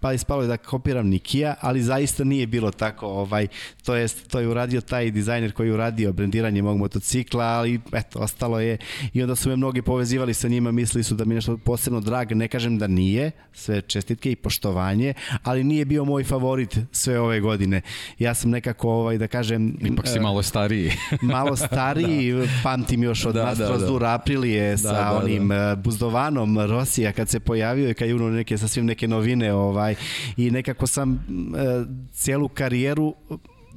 pa 0.00 0.12
ispalo 0.12 0.42
je 0.42 0.48
da 0.48 0.56
kopiram 0.56 1.06
Nikija, 1.06 1.54
ali 1.60 1.82
zaista 1.82 2.24
nije 2.24 2.46
bilo 2.46 2.70
tako, 2.70 3.06
ovaj, 3.06 3.46
to 3.84 3.94
jest 3.94 4.28
to 4.30 4.40
je 4.40 4.48
uradio 4.48 4.80
taj 4.80 5.10
dizajner 5.10 5.52
koji 5.52 5.68
je 5.68 5.74
uradio 5.74 6.12
brendiranje 6.12 6.62
mog 6.62 6.78
motocikla, 6.78 7.44
ali 7.44 7.80
eto, 7.92 8.18
ostalo 8.18 8.60
je 8.60 8.78
i 9.12 9.22
onda 9.22 9.34
su 9.34 9.48
me 9.48 9.56
mnogi 9.56 9.82
povezivali 9.82 10.34
sa 10.34 10.48
njima, 10.48 10.72
mislili 10.72 11.04
su 11.04 11.14
da 11.14 11.24
mi 11.24 11.34
nešto 11.34 11.56
posebno 11.56 12.00
drag, 12.00 12.32
ne 12.32 12.48
kažem 12.48 12.78
da 12.78 12.86
nije, 12.86 13.30
sve 13.52 13.80
čestitke 13.80 14.30
i 14.32 14.36
poštovanje, 14.36 15.14
ali 15.42 15.64
nije 15.64 15.84
bio 15.84 16.04
moj 16.04 16.24
favorit 16.24 16.78
sve 16.92 17.20
ove 17.20 17.40
godine. 17.40 17.80
Ja 18.18 18.34
sam 18.34 18.50
nekako, 18.50 18.90
ovaj, 18.90 19.18
da 19.18 19.26
kažem... 19.26 19.76
Ipak 19.80 20.08
si 20.08 20.20
malo 20.20 20.42
stariji. 20.42 20.92
malo 21.22 21.56
stariji, 21.56 22.32
da. 22.32 22.46
pamtim 22.62 23.02
još 23.02 23.26
od 23.26 23.34
da, 23.34 23.44
Mastros 23.44 23.80
da, 23.80 23.98
da. 23.98 24.14
Aprilije 24.14 24.70
da, 24.70 24.76
sa 24.76 24.92
da, 24.92 25.20
onim 25.22 25.48
da. 25.48 25.76
buzdovanom 25.76 26.58
Rosija 26.58 27.12
kad 27.12 27.28
se 27.28 27.40
pojavio 27.40 27.90
i 27.90 27.94
kad 27.94 28.08
je 28.08 28.14
uno 28.14 28.30
neke, 28.30 28.58
sasvim 28.58 28.86
neke 28.86 29.08
novine 29.08 29.52
ovaj, 29.62 29.94
i 30.36 30.50
nekako 30.50 30.86
sam 30.86 31.14
e, 31.14 32.48
karijeru 32.54 33.14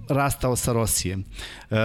rastao 0.10 0.56
sa 0.56 0.74
Rosijem. 0.74 1.24
E, 1.72 1.76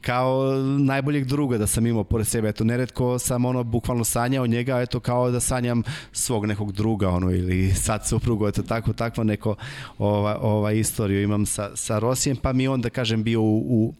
kao 0.00 0.52
najboljeg 0.78 1.24
druga 1.24 1.58
da 1.58 1.66
sam 1.66 1.86
imao 1.86 2.04
pored 2.04 2.26
sebe. 2.26 2.48
Eto, 2.48 2.64
neretko 2.64 3.18
sam 3.18 3.44
ono 3.44 3.64
bukvalno 3.64 4.04
sanjao 4.04 4.46
njega, 4.46 4.80
eto 4.80 5.00
kao 5.00 5.30
da 5.30 5.40
sanjam 5.40 5.82
svog 6.12 6.46
nekog 6.46 6.72
druga 6.72 7.08
ono 7.08 7.30
ili 7.30 7.74
sad 7.74 8.08
suprugu, 8.08 8.48
eto 8.48 8.62
tako, 8.62 8.92
takva 8.92 9.24
neko 9.24 9.56
ova, 9.98 10.38
ova 10.40 10.72
istoriju 10.72 11.22
imam 11.22 11.46
sa, 11.46 11.76
sa 11.76 11.98
Rosijem, 11.98 12.36
pa 12.36 12.52
mi 12.52 12.68
onda 12.68 12.90
kažem 12.90 13.22
bio 13.22 13.42
u, 13.42 13.58
u 13.58 13.94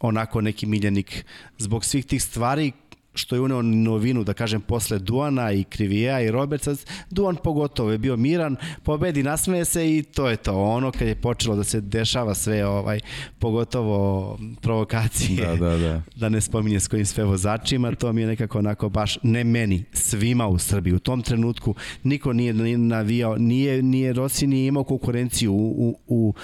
onako 0.00 0.40
neki 0.40 0.66
miljenik 0.66 1.24
zbog 1.58 1.84
svih 1.84 2.06
tih 2.06 2.22
stvari 2.22 2.72
što 3.16 3.34
je 3.34 3.40
uneo 3.40 3.62
novinu, 3.62 4.24
da 4.24 4.32
kažem, 4.32 4.60
posle 4.60 4.98
Duana 4.98 5.52
i 5.52 5.64
Krivija 5.64 6.20
i 6.20 6.30
Robertsa. 6.30 6.74
Duan 7.10 7.36
pogotovo 7.36 7.90
je 7.90 7.98
bio 7.98 8.16
miran, 8.16 8.56
pobedi, 8.82 9.22
nasmeje 9.22 9.64
se 9.64 9.96
i 9.96 10.02
to 10.02 10.28
je 10.28 10.36
to. 10.36 10.62
Ono 10.62 10.90
kad 10.92 11.08
je 11.08 11.14
počelo 11.14 11.56
da 11.56 11.64
se 11.64 11.80
dešava 11.80 12.34
sve, 12.34 12.66
ovaj, 12.66 13.00
pogotovo 13.38 14.38
provokacije, 14.60 15.46
da, 15.46 15.56
da, 15.56 15.76
da. 15.76 16.02
da 16.20 16.28
ne 16.28 16.40
spominje 16.40 16.80
s 16.80 16.88
kojim 16.88 17.06
sve 17.06 17.24
vozačima, 17.24 17.94
to 17.94 18.12
mi 18.12 18.20
je 18.20 18.26
nekako 18.26 18.58
onako 18.58 18.88
baš, 18.88 19.18
ne 19.22 19.44
meni, 19.44 19.84
svima 19.92 20.46
u 20.46 20.58
Srbiji. 20.58 20.94
U 20.94 20.98
tom 20.98 21.22
trenutku 21.22 21.74
niko 22.02 22.32
nije 22.32 22.52
navijao, 22.78 23.36
nije, 23.36 23.82
nije 23.82 24.12
Rossi 24.12 24.46
nije 24.46 24.66
imao 24.66 24.84
konkurenciju 24.84 25.52
u, 25.52 25.88
u, 25.88 25.98
u, 26.06 26.34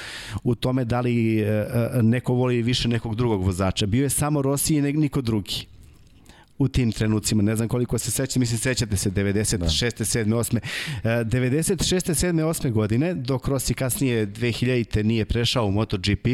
u 0.44 0.54
tome 0.54 0.84
da 0.84 1.00
li 1.00 1.40
e, 1.40 1.44
e, 1.44 2.02
neko 2.02 2.34
voli 2.34 2.62
više 2.62 2.88
nekog 2.88 3.14
drugog 3.14 3.44
vozača. 3.44 3.86
Bio 3.86 4.02
je 4.02 4.10
samo 4.10 4.42
Rossi 4.42 4.74
i 4.74 4.82
niko 4.82 5.20
drugi 5.20 5.71
u 6.58 6.68
tim 6.68 6.92
trenucima. 6.92 7.42
Ne 7.42 7.56
znam 7.56 7.68
koliko 7.68 7.98
se 7.98 8.10
sećate, 8.10 8.40
mislim 8.40 8.58
sećate 8.58 8.96
se 8.96 9.10
96. 9.10 9.58
Da. 9.58 9.66
7. 9.66 10.60
8. 11.04 11.24
96. 11.24 12.26
7. 12.26 12.42
8. 12.42 12.72
godine, 12.72 13.14
dok 13.14 13.48
Rossi 13.48 13.74
kasnije 13.74 14.26
2000. 14.26 15.02
nije 15.02 15.24
prešao 15.24 15.66
u 15.66 15.70
MotoGP, 15.70 16.26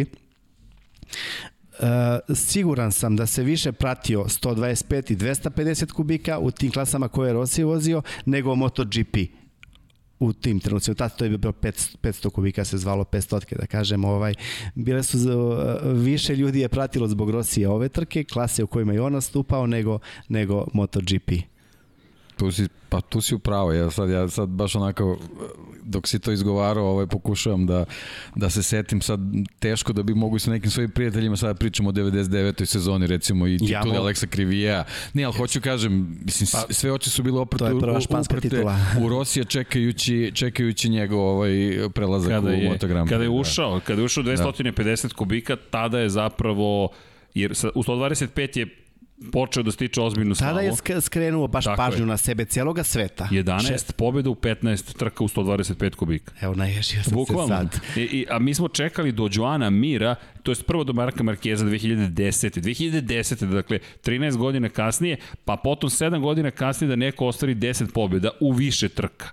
Uh, 1.81 2.37
siguran 2.37 2.92
sam 2.92 3.16
da 3.16 3.26
se 3.26 3.42
više 3.42 3.72
pratio 3.72 4.24
125 4.24 5.12
i 5.12 5.16
250 5.16 5.92
kubika 5.92 6.38
u 6.38 6.50
tim 6.50 6.70
klasama 6.70 7.09
koje 7.09 7.28
je 7.28 7.33
Rossi 7.33 7.64
vozio 7.64 8.02
nego 8.26 8.54
MotoGP 8.54 9.16
u 10.20 10.33
tim 10.33 10.61
trenucima. 10.61 10.94
Tada 10.94 11.14
to 11.14 11.24
je 11.24 11.38
bilo 11.38 11.52
500 11.52 12.31
kubika, 12.31 12.64
se 12.64 12.78
zvalo 12.78 13.04
500, 13.04 13.57
da 13.59 13.66
kažem. 13.66 14.04
Ovaj, 14.04 14.35
bile 14.74 15.02
su, 15.02 15.18
više 15.85 16.37
ljudi 16.37 16.61
je 16.61 16.68
pratilo 16.68 17.09
zbog 17.09 17.31
Rosije 17.31 17.68
ove 17.68 17.88
trke, 17.88 18.24
klase 18.24 18.64
u 18.64 18.66
kojima 18.66 18.92
je 18.92 19.02
on 19.02 19.12
nastupao, 19.12 19.66
nego, 19.66 19.98
nego 20.28 20.66
MotoGP. 20.74 21.31
Tu 22.38 22.53
si, 22.53 22.68
pa 22.88 23.01
tu 23.01 23.20
si 23.20 23.35
upravo, 23.35 23.72
ja 23.72 23.90
sad, 23.90 24.11
ja 24.11 24.29
sad 24.29 24.48
baš 24.48 24.74
onako 24.74 25.18
dok 25.88 26.07
si 26.07 26.18
to 26.18 26.33
izgovarao, 26.33 26.87
ovaj, 26.87 27.07
pokušavam 27.07 27.66
da, 27.66 27.85
da 28.35 28.51
se 28.51 28.62
setim 28.62 29.01
sad 29.01 29.20
teško 29.59 29.92
da 29.92 30.03
bi 30.03 30.14
mogu 30.14 30.38
sa 30.38 30.51
nekim 30.51 30.70
svojim 30.70 30.90
prijateljima 30.90 31.37
sada 31.37 31.55
pričamo 31.55 31.88
o 31.88 31.92
99. 31.92 32.64
sezoni 32.64 33.07
recimo 33.07 33.46
i 33.46 33.59
tituli 33.59 33.94
ja, 33.94 34.01
Aleksa 34.01 34.27
Krivija. 34.27 34.85
Ne, 35.14 35.24
ali 35.24 35.35
hoću 35.35 35.61
kažem, 35.61 36.18
mislim, 36.24 36.48
pa, 36.53 36.72
sve 36.74 36.92
oči 36.92 37.11
su 37.11 37.22
bile 37.22 37.40
oprte, 37.40 37.72
uprte 37.72 38.64
u 39.03 39.09
Rosija 39.09 39.44
čekajući, 39.44 40.31
čekajući 40.35 40.88
njegov 40.88 41.20
ovaj 41.20 41.51
prelazak 41.94 42.31
kada 42.31 42.51
je, 42.51 42.68
u 42.68 42.72
Motogram. 42.72 43.09
Kada 43.09 43.22
je 43.22 43.31
ušao, 43.31 43.81
kada 43.87 44.01
je 44.01 44.05
ušao 44.05 44.24
250 44.24 45.09
da. 45.09 45.14
kubika, 45.14 45.57
tada 45.70 45.98
je 45.98 46.09
zapravo 46.09 46.88
jer 47.35 47.53
u 47.74 47.83
125 47.83 48.59
je 48.59 48.66
počeo 49.33 49.62
da 49.62 49.70
stiče 49.72 50.00
ozbiljnu 50.00 50.35
slavu. 50.35 50.50
Tada 50.50 50.61
je 50.61 51.00
skrenuo 51.00 51.46
baš 51.46 51.64
Tako 51.64 51.76
pažnju 51.76 52.02
je. 52.02 52.07
na 52.07 52.16
sebe 52.16 52.44
cijeloga 52.44 52.83
sveta. 52.83 53.28
11 53.31 53.68
Šest. 53.68 53.92
pobjeda 53.96 54.31
u 54.31 54.35
15 54.35 54.96
trka 54.96 55.24
u 55.24 55.28
125 55.28 55.94
kubika. 55.94 56.33
Evo, 56.40 56.54
naježio 56.54 57.02
sam 57.02 57.12
Bukvalno. 57.12 57.46
se 57.48 57.54
sad. 57.54 57.81
I, 57.96 58.00
I, 58.00 58.26
a 58.31 58.38
mi 58.38 58.54
smo 58.54 58.68
čekali 58.68 59.12
do 59.12 59.28
Joana 59.33 59.70
Mira, 59.70 60.14
to 60.42 60.50
je 60.50 60.57
prvo 60.66 60.85
do 60.85 60.92
Marka 60.92 61.22
Markeza 61.22 61.66
2010. 61.66 62.61
2010. 62.61 63.52
dakle 63.52 63.78
13 64.04 64.37
godina 64.37 64.68
kasnije, 64.68 65.16
pa 65.44 65.57
potom 65.57 65.90
7 65.90 66.20
godina 66.20 66.50
kasnije 66.50 66.88
da 66.88 66.96
neko 66.96 67.26
ostvari 67.26 67.54
10 67.54 67.92
pobjeda 67.92 68.31
u 68.40 68.52
više 68.52 68.88
trka. 68.88 69.26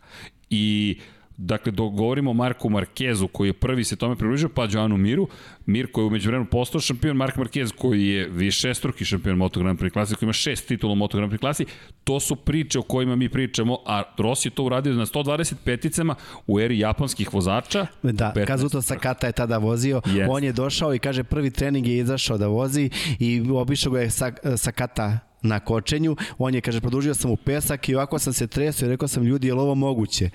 I 0.49 0.97
Dakle, 1.37 1.71
dogovorimo 1.71 2.31
o 2.31 2.33
Marku 2.33 2.69
Markezu, 2.69 3.27
koji 3.27 3.49
je 3.49 3.53
prvi 3.53 3.83
se 3.83 3.95
tome 3.95 4.15
približio, 4.15 4.49
pa 4.49 4.67
Joanu 4.71 4.97
Miru. 4.97 5.27
Mir 5.65 5.91
koji 5.91 6.03
je 6.03 6.07
umeđu 6.07 6.29
vremenu 6.29 6.49
postao 6.49 6.81
šampion, 6.81 7.17
Mark 7.17 7.35
Marquez 7.35 7.71
koji 7.77 8.07
je 8.07 8.29
višestruki 8.29 9.05
šampion 9.05 9.37
Moto 9.37 9.59
Grand 9.59 9.79
Prix 9.79 9.93
klasi, 9.93 10.15
koji 10.15 10.27
ima 10.27 10.33
šest 10.33 10.67
titula 10.67 10.93
u 10.93 10.95
Moto 10.95 11.17
Grand 11.17 11.31
Prix 11.31 11.39
klasi. 11.39 11.65
To 12.03 12.19
su 12.19 12.35
priče 12.35 12.79
o 12.79 12.81
kojima 12.81 13.15
mi 13.15 13.29
pričamo, 13.29 13.79
a 13.85 14.03
Rossi 14.17 14.47
je 14.47 14.51
to 14.51 14.63
uradio 14.63 14.93
na 14.93 15.05
125-icama 15.05 16.15
u 16.47 16.59
eri 16.59 16.79
japanskih 16.79 17.33
vozača. 17.33 17.87
Da, 18.03 18.33
Kazuto 18.47 18.81
Sakata 18.81 19.27
je 19.27 19.33
tada 19.33 19.57
vozio. 19.57 20.01
Yes. 20.05 20.27
On 20.29 20.43
je 20.43 20.51
došao 20.51 20.95
i 20.95 20.99
kaže 20.99 21.23
prvi 21.23 21.51
trening 21.51 21.87
je 21.87 21.97
izašao 21.97 22.37
da 22.37 22.47
vozi 22.47 22.89
i 23.19 23.43
obišao 23.53 23.91
ga 23.91 24.01
je 24.01 24.09
Sakata 24.57 25.19
na 25.45 25.59
kočenju, 25.59 26.15
on 26.37 26.55
je, 26.55 26.61
kaže, 26.61 26.81
produžio 26.81 27.13
sam 27.13 27.31
u 27.31 27.35
pesak 27.35 27.89
i 27.89 27.95
ovako 27.95 28.19
sam 28.19 28.33
se 28.33 28.47
tresio 28.47 28.85
i 28.85 28.89
rekao 28.89 29.07
sam, 29.07 29.23
ljudi, 29.23 29.47
je 29.47 29.53
li 29.53 29.59
ovo 29.59 29.75
moguće? 29.75 30.29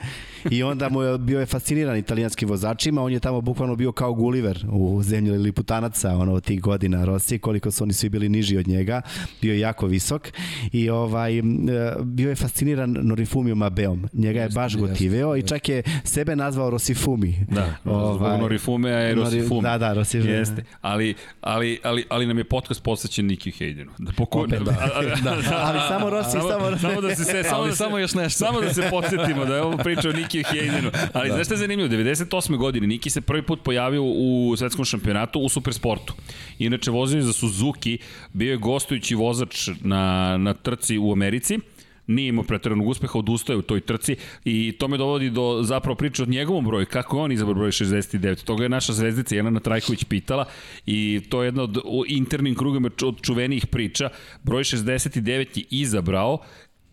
I 0.50 0.62
onda 0.62 0.88
mu 0.88 1.02
je 1.02 1.18
bio 1.18 1.40
je 1.40 1.46
fasciniran 1.46 1.96
italijanskim 1.96 2.48
vozačima, 2.48 3.02
on 3.02 3.12
je 3.12 3.20
tamo 3.20 3.40
bukvalno 3.40 3.76
bio 3.76 3.92
kao 3.92 4.14
Gulliver 4.14 4.66
u 4.72 5.02
zemlji 5.02 5.32
Liputanaca, 5.32 6.16
ono, 6.16 6.34
od 6.34 6.44
tih 6.44 6.60
godina 6.60 7.04
Rossi, 7.04 7.38
koliko 7.38 7.70
su 7.70 7.84
oni 7.84 7.92
svi 7.92 8.08
bili 8.08 8.28
niži 8.28 8.56
od 8.58 8.68
njega, 8.68 9.02
bio 9.42 9.52
je 9.52 9.60
jako 9.60 9.86
visok 9.86 10.28
i 10.72 10.90
ovaj, 10.90 11.42
bio 12.02 12.28
je 12.28 12.36
fasciniran 12.36 12.96
Norifumio 13.00 13.54
Mabeom, 13.54 14.08
njega 14.12 14.42
je 14.42 14.48
baš 14.48 14.76
gotiveo 14.76 15.36
i 15.36 15.42
čak 15.42 15.68
je 15.68 15.82
sebe 16.04 16.36
nazvao 16.36 16.70
Rosifumi. 16.70 17.46
Da, 17.50 17.74
ovaj, 17.84 18.14
zbog 18.14 18.40
Norifumea 18.40 18.98
je 18.98 19.14
Rosifumi. 19.14 19.62
Da, 19.62 19.78
da, 19.78 19.92
Rosifumi. 19.92 20.32
Jeste, 20.32 20.64
ali, 20.80 21.14
ali, 21.40 21.78
ali, 21.82 22.04
ali 22.08 22.26
nam 22.26 22.38
je 22.38 22.44
podcast 22.44 22.82
posvećen 22.82 23.26
Niki 23.26 23.50
Haydenu. 23.50 23.90
Da, 23.98 24.12
poko, 24.16 24.42
Opet, 24.42 24.62
da. 24.62 24.90
da, 25.02 25.36
ali 25.50 25.78
samo 25.88 26.10
Rossi, 26.10 26.30
samo, 26.30 26.48
samo, 26.48 26.78
samo 26.78 27.00
da 27.00 27.14
se 27.14 27.24
se 27.24 27.42
samo, 27.42 27.64
da 27.64 27.70
se, 27.70 27.76
samo 27.76 27.98
još 27.98 28.14
nešto. 28.14 28.44
Samo 28.44 28.60
da 28.60 28.74
se 28.74 28.88
podsjetimo 28.90 29.44
da 29.44 29.54
je 29.54 29.62
ovo 29.62 29.76
priča 29.76 30.08
o 30.08 30.12
Niki 30.12 30.42
Hejdenu. 30.42 30.90
Ali 31.12 31.28
da. 31.28 31.34
znaš 31.34 31.46
šta 31.46 31.54
je 31.54 31.58
zanimljivo? 31.58 31.88
98. 31.88 32.56
godine 32.56 32.86
Niki 32.86 33.10
se 33.10 33.20
prvi 33.20 33.42
put 33.42 33.62
pojavio 33.62 34.02
u 34.04 34.54
svetskom 34.56 34.84
šampionatu 34.84 35.40
u 35.40 35.48
supersportu. 35.48 36.14
Inače 36.58 36.90
vozio 36.90 37.22
za 37.22 37.32
Suzuki, 37.32 37.98
bio 38.32 38.50
je 38.50 38.56
gostujući 38.56 39.14
vozač 39.14 39.68
na, 39.80 40.36
na 40.36 40.54
trci 40.54 40.98
u 40.98 41.12
Americi 41.12 41.58
nije 42.10 42.28
imao 42.28 42.44
pretjeranog 42.44 42.86
uspeha, 42.86 43.18
odustaje 43.18 43.56
u 43.56 43.62
toj 43.62 43.80
trci 43.80 44.16
i 44.44 44.72
to 44.78 44.88
me 44.88 44.98
dovodi 44.98 45.30
do 45.30 45.62
zapravo 45.62 45.94
priče 45.94 46.22
od 46.22 46.28
njegovom 46.28 46.64
broju, 46.64 46.86
kako 46.86 47.16
je 47.16 47.22
on 47.22 47.32
izabrao 47.32 47.54
broj 47.54 47.70
69. 47.70 48.44
Toga 48.44 48.62
je 48.62 48.68
naša 48.68 48.92
zvezdica 48.92 49.34
Jelena 49.34 49.60
Trajković 49.60 50.04
pitala 50.04 50.44
i 50.86 51.20
to 51.28 51.42
je 51.42 51.46
jedna 51.46 51.62
od 51.62 51.78
internim 52.08 52.54
krugama 52.54 52.90
od 53.02 53.20
čuvenijih 53.22 53.66
priča. 53.66 54.08
Broj 54.42 54.62
69 54.64 55.58
je 55.58 55.64
izabrao 55.70 56.38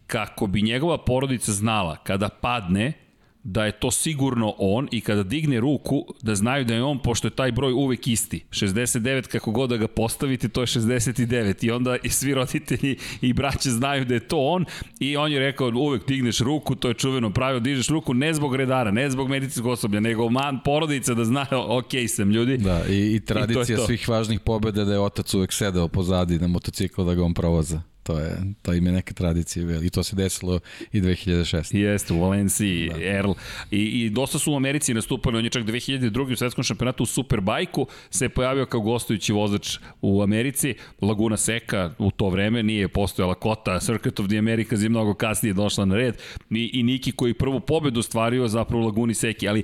kako 0.07 0.47
bi 0.47 0.61
njegova 0.61 0.97
porodica 0.97 1.51
znala 1.51 1.95
kada 2.03 2.29
padne 2.29 3.06
da 3.47 3.65
je 3.65 3.71
to 3.71 3.91
sigurno 3.91 4.53
on 4.57 4.87
i 4.91 5.01
kada 5.01 5.23
digne 5.23 5.59
ruku 5.59 6.05
da 6.21 6.35
znaju 6.35 6.65
da 6.65 6.73
je 6.73 6.83
on, 6.83 6.99
pošto 6.99 7.27
je 7.27 7.31
taj 7.31 7.51
broj 7.51 7.73
uvek 7.73 8.07
isti. 8.07 8.43
69 8.49 9.27
kako 9.27 9.51
god 9.51 9.69
da 9.69 9.77
ga 9.77 9.87
postavite, 9.87 10.49
to 10.49 10.61
je 10.61 10.67
69 10.67 11.65
i 11.65 11.71
onda 11.71 11.97
i 12.03 12.09
svi 12.09 12.33
roditelji 12.33 12.97
i 13.21 13.33
braće 13.33 13.69
znaju 13.69 14.05
da 14.05 14.13
je 14.13 14.19
to 14.19 14.37
on 14.37 14.65
i 14.99 15.17
on 15.17 15.31
je 15.31 15.39
rekao 15.39 15.71
uvek 15.75 16.07
digneš 16.07 16.39
ruku, 16.39 16.75
to 16.75 16.87
je 16.87 16.93
čuveno 16.93 17.33
pravilo, 17.33 17.59
dižeš 17.59 17.87
ruku 17.87 18.13
ne 18.13 18.33
zbog 18.33 18.55
redara, 18.55 18.91
ne 18.91 19.09
zbog 19.09 19.29
medicinskog 19.29 19.71
osoblja, 19.71 19.99
nego 19.99 20.29
man 20.29 20.59
porodica 20.65 21.13
da 21.13 21.25
zna 21.25 21.45
ok 21.79 21.91
sam 22.07 22.31
ljudi. 22.31 22.57
Da, 22.57 22.83
i, 22.89 23.15
i 23.15 23.19
tradicija 23.19 23.63
I 23.63 23.65
to 23.65 23.75
to. 23.75 23.85
svih 23.85 24.09
važnih 24.09 24.39
pobeda 24.39 24.85
da 24.85 24.93
je 24.93 24.99
otac 24.99 25.33
uvek 25.33 25.53
sedeo 25.53 25.87
pozadi 25.87 26.39
na 26.39 26.47
motociklu 26.47 27.05
da 27.05 27.13
ga 27.13 27.23
on 27.23 27.33
provoza. 27.33 27.81
To, 28.07 28.19
je, 28.19 28.37
to 28.61 28.73
ima 28.73 28.91
neke 28.91 29.13
tradicije 29.13 29.85
i 29.85 29.89
to 29.89 30.03
se 30.03 30.15
desilo 30.15 30.59
i 30.91 31.01
2006. 31.01 31.75
Jeste, 31.75 32.13
u 32.13 32.21
Valenciji, 32.21 32.89
da. 32.89 33.03
Erl. 33.03 33.31
I, 33.71 33.79
I 33.79 34.09
dosta 34.09 34.39
su 34.39 34.53
u 34.53 34.55
Americi 34.55 34.93
nastupali, 34.93 35.37
on 35.37 35.43
je 35.43 35.49
čak 35.49 35.63
2002. 35.63 36.33
u 36.33 36.35
svetskom 36.35 36.63
šampionatu 36.63 37.03
u 37.03 37.05
Superbajku 37.05 37.87
se 38.09 38.29
pojavio 38.29 38.65
kao 38.65 38.81
gostujući 38.81 39.33
vozač 39.33 39.77
u 40.01 40.21
Americi, 40.21 40.75
Laguna 41.01 41.37
Seca 41.37 41.91
u 41.97 42.11
to 42.11 42.29
vreme, 42.29 42.63
nije 42.63 42.87
postojala 42.87 43.33
kota, 43.33 43.79
Circuit 43.79 44.19
of 44.19 44.27
the 44.27 44.37
Americas 44.37 44.81
je 44.81 44.89
mnogo 44.89 45.13
kasnije 45.13 45.53
došla 45.53 45.85
na 45.85 45.95
red 45.95 46.17
i, 46.49 46.71
i 46.73 46.83
Niki 46.83 47.11
koji 47.11 47.33
prvu 47.33 47.59
pobedu 47.59 48.01
stvario 48.01 48.47
zapravo 48.47 48.83
u 48.83 48.85
Laguni 48.85 49.13
Seki, 49.13 49.47
ali 49.47 49.63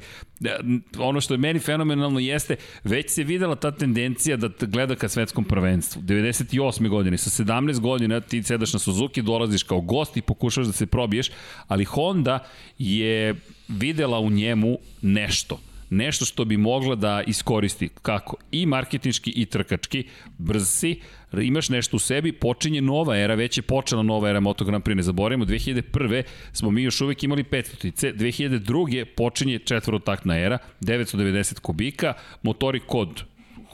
ono 0.97 1.21
što 1.21 1.33
je 1.33 1.37
meni 1.37 1.59
fenomenalno 1.59 2.19
jeste, 2.19 2.55
već 2.83 3.09
se 3.09 3.23
videla 3.23 3.55
ta 3.55 3.71
tendencija 3.71 4.37
da 4.37 4.49
gleda 4.59 4.95
ka 4.95 5.09
svetskom 5.09 5.45
prvenstvu. 5.45 6.01
98. 6.01 6.89
godine, 6.89 7.17
sa 7.17 7.43
17 7.43 7.79
godina 7.79 8.21
ti 8.21 8.43
sedaš 8.43 8.73
na 8.73 8.79
Suzuki, 8.79 9.21
dolaziš 9.21 9.63
kao 9.63 9.81
gost 9.81 10.17
i 10.17 10.21
pokušaš 10.21 10.65
da 10.65 10.73
se 10.73 10.85
probiješ, 10.85 11.31
ali 11.67 11.85
Honda 11.85 12.39
je 12.77 13.35
videla 13.67 14.19
u 14.19 14.29
njemu 14.29 14.77
nešto 15.01 15.59
nešto 15.93 16.25
što 16.25 16.45
bi 16.45 16.57
mogla 16.57 16.95
da 16.95 17.23
iskoristi 17.27 17.89
kako 18.01 18.37
i 18.51 18.65
marketinški 18.65 19.31
i 19.35 19.45
trkački, 19.45 20.03
brz 20.37 20.69
si, 20.69 20.99
imaš 21.33 21.69
nešto 21.69 21.95
u 21.95 21.99
sebi, 21.99 22.31
počinje 22.31 22.81
nova 22.81 23.17
era, 23.17 23.35
već 23.35 23.57
je 23.57 23.61
počela 23.61 24.03
nova 24.03 24.29
era 24.29 24.39
Moto 24.39 24.65
Grand 24.65 24.83
Prix, 24.83 24.95
ne 24.95 25.03
zaboravimo, 25.03 25.45
2001. 25.45 26.23
smo 26.51 26.71
mi 26.71 26.83
još 26.83 27.01
uvek 27.01 27.23
imali 27.23 27.43
500 27.43 28.13
2002. 28.13 29.05
počinje 29.05 29.59
četvorotaktna 29.59 30.39
era, 30.39 30.57
990 30.81 31.59
kubika, 31.59 32.13
motori 32.41 32.79
kod 32.79 33.23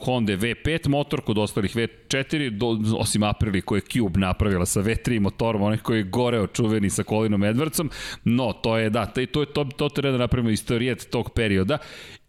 Honda 0.04 0.32
V5 0.32 0.88
motor, 0.88 1.20
kod 1.20 1.38
ostalih 1.38 1.76
V4, 1.76 2.50
do, 2.50 2.78
osim 2.98 3.22
Aprili 3.22 3.62
koje 3.62 3.78
je 3.78 3.88
Cube 3.92 4.20
napravila 4.20 4.66
sa 4.66 4.80
V3 4.80 5.20
motorom, 5.20 5.62
onaj 5.62 5.78
koji 5.78 5.98
je 5.98 6.04
goreo 6.04 6.46
čuveni 6.46 6.90
sa 6.90 7.02
Colinom 7.02 7.40
Edwardsom, 7.40 7.90
no, 8.24 8.52
to 8.52 8.76
je, 8.78 8.90
da, 8.90 9.06
to, 9.06 9.26
to, 9.26 9.44
to, 9.44 9.64
to 9.64 9.88
treba 9.88 10.12
da 10.12 10.18
napravimo 10.18 10.50
istorijet 10.50 11.10
tog 11.10 11.30
perioda 11.34 11.78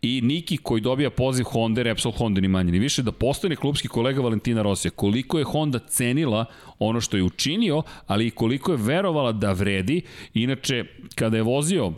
i 0.01 0.21
Niki 0.21 0.57
koji 0.57 0.81
dobija 0.81 1.09
poziv 1.09 1.43
Honda, 1.43 1.83
Repsol 1.83 2.11
Honda 2.11 2.41
ni 2.41 2.47
manje 2.47 2.71
ni 2.71 2.79
više, 2.79 3.03
da 3.03 3.11
postane 3.11 3.55
klubski 3.55 3.87
kolega 3.87 4.21
Valentina 4.21 4.61
Rosija. 4.61 4.91
Koliko 4.91 5.37
je 5.37 5.43
Honda 5.43 5.79
cenila 5.79 6.45
ono 6.79 7.01
što 7.01 7.17
je 7.17 7.23
učinio, 7.23 7.83
ali 8.07 8.27
i 8.27 8.31
koliko 8.31 8.71
je 8.71 8.77
verovala 8.81 9.31
da 9.31 9.51
vredi. 9.51 10.01
Inače, 10.33 10.85
kada 11.15 11.37
je 11.37 11.43
vozio 11.43 11.93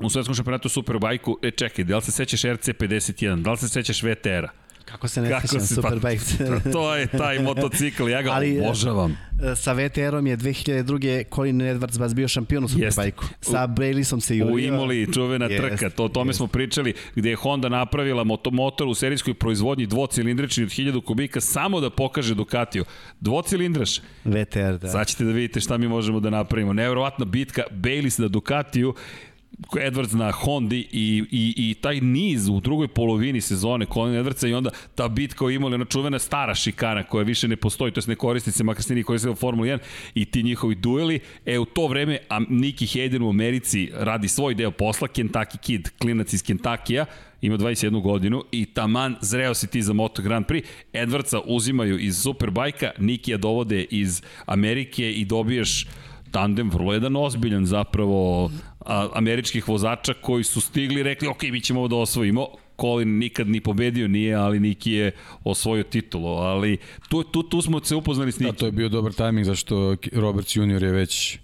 u 0.00 0.10
svetskom 0.10 0.34
šampionatu 0.34 0.68
Superbajku, 0.68 1.38
e 1.42 1.50
čekaj, 1.50 1.84
da 1.84 1.96
li 1.96 2.02
se 2.02 2.12
sećaš 2.12 2.42
RC51, 2.42 3.42
da 3.42 3.50
li 3.50 3.56
se 3.56 3.68
sećaš 3.68 4.02
VTR-a? 4.02 4.63
Kako 4.84 5.08
se 5.08 5.22
ne 5.22 5.30
Kako 5.30 5.48
sećam 5.48 5.66
Superbike? 5.66 6.24
Pa, 6.64 6.70
to 6.72 6.96
je 6.96 7.06
taj 7.06 7.38
motocikl, 7.38 8.08
ja 8.08 8.22
ga 8.22 8.30
Ali, 8.30 8.60
obožavam. 8.60 9.16
E, 9.42 9.56
sa 9.56 9.72
VTR-om 9.72 10.26
je 10.26 10.36
2002. 10.36 11.24
Colin 11.34 11.60
Edwards 11.60 11.98
vas 11.98 12.14
bio 12.14 12.28
šampion 12.28 12.64
u 12.64 12.68
Superbike-u. 12.68 13.26
Sa 13.40 13.66
Braylisom 13.66 14.20
se 14.20 14.36
jurio. 14.36 14.54
U 14.54 14.58
Imoli, 14.58 15.12
čuvena 15.12 15.46
jest, 15.46 15.62
trka, 15.62 15.90
to, 15.90 16.04
o 16.04 16.08
tome 16.08 16.28
jest. 16.28 16.36
smo 16.36 16.46
pričali, 16.46 16.94
gde 17.14 17.30
je 17.30 17.36
Honda 17.36 17.68
napravila 17.68 18.24
moto, 18.24 18.50
motor 18.50 18.88
u 18.88 18.94
serijskoj 18.94 19.34
proizvodnji 19.34 19.86
dvocilindrični 19.86 20.64
od 20.64 20.70
1000 20.70 21.04
kubika 21.04 21.40
samo 21.40 21.80
da 21.80 21.90
pokaže 21.90 22.34
Ducatiju. 22.34 22.84
Dvocilindraš. 23.20 24.00
VTR, 24.24 24.78
da. 24.80 24.88
Sad 24.88 25.06
ćete 25.06 25.24
da 25.24 25.30
vidite 25.32 25.60
šta 25.60 25.76
mi 25.76 25.88
možemo 25.88 26.20
da 26.20 26.30
napravimo. 26.30 26.72
Nevjerovatna 26.72 27.24
bitka 27.24 27.62
Bayliss 27.70 28.20
na 28.20 28.28
Ducatiju 28.28 28.94
Edwards 29.72 30.12
na 30.12 30.32
Hondi 30.32 30.88
i, 30.92 31.24
i, 31.30 31.54
i 31.56 31.74
taj 31.74 32.00
niz 32.00 32.48
u 32.48 32.60
drugoj 32.60 32.88
polovini 32.88 33.40
sezone 33.40 33.86
Colin 33.86 34.14
Edwardsa 34.14 34.48
i 34.48 34.54
onda 34.54 34.70
ta 34.94 35.08
bitka 35.08 35.44
o 35.44 35.50
imali 35.50 35.74
ona 35.74 35.84
čuvena 35.84 36.18
stara 36.18 36.54
šikana 36.54 37.02
koja 37.02 37.24
više 37.24 37.48
ne 37.48 37.56
postoji, 37.56 37.92
to 37.92 38.00
je 38.00 38.04
ne 38.06 38.14
koristi 38.14 38.52
se, 38.52 38.64
makar 38.64 38.82
se 38.82 38.94
nije 38.94 39.30
u 39.30 39.34
Formula 39.34 39.68
1 39.68 39.78
i 40.14 40.24
ti 40.24 40.42
njihovi 40.42 40.74
dueli, 40.74 41.20
e 41.46 41.58
u 41.58 41.64
to 41.64 41.86
vreme 41.86 42.18
a 42.28 42.40
Nicky 42.40 42.98
Hayden 42.98 43.22
u 43.22 43.28
Americi 43.28 43.90
radi 43.94 44.28
svoj 44.28 44.54
deo 44.54 44.70
posla, 44.70 45.08
Kentucky 45.08 45.58
Kid, 45.58 45.90
klinac 45.98 46.32
iz 46.32 46.42
Kentakija, 46.42 47.06
ima 47.42 47.58
21 47.58 48.02
godinu 48.02 48.44
i 48.52 48.66
taman 48.66 49.16
zreo 49.20 49.54
si 49.54 49.66
ti 49.66 49.82
za 49.82 49.92
Moto 49.92 50.22
Grand 50.22 50.46
Prix. 50.46 50.64
Edwardsa 50.92 51.40
uzimaju 51.44 51.98
iz 51.98 52.18
Superbajka, 52.18 52.90
Nikija 52.98 53.36
dovode 53.36 53.86
iz 53.90 54.22
Amerike 54.46 55.12
i 55.12 55.24
dobiješ 55.24 55.86
tandem 56.34 56.70
vrlo 56.70 56.92
jedan 56.92 57.16
ozbiljan 57.16 57.66
zapravo 57.66 58.50
a, 58.80 59.08
američkih 59.14 59.68
vozača 59.68 60.14
koji 60.14 60.44
su 60.44 60.60
stigli 60.60 61.00
i 61.00 61.02
rekli 61.02 61.28
ok, 61.28 61.42
mi 61.42 61.60
ćemo 61.60 61.80
ovo 61.80 61.88
da 61.88 61.96
osvojimo. 61.96 62.46
Colin 62.80 63.18
nikad 63.18 63.48
ni 63.48 63.60
pobedio 63.60 64.08
nije, 64.08 64.34
ali 64.34 64.60
Niki 64.60 64.92
je 64.92 65.12
osvojio 65.44 65.82
titulu, 65.82 66.28
ali 66.28 66.76
tu, 67.08 67.22
tu, 67.22 67.42
tu 67.42 67.62
smo 67.62 67.84
se 67.84 67.94
upoznali 67.94 68.32
s 68.32 68.38
Niki. 68.38 68.52
Da, 68.52 68.58
to 68.58 68.66
je 68.66 68.72
bio 68.72 68.88
dobar 68.88 69.12
tajming 69.12 69.46
zašto 69.46 69.96
Roberts 70.12 70.56
junior 70.56 70.82
je 70.82 70.92
već 70.92 71.38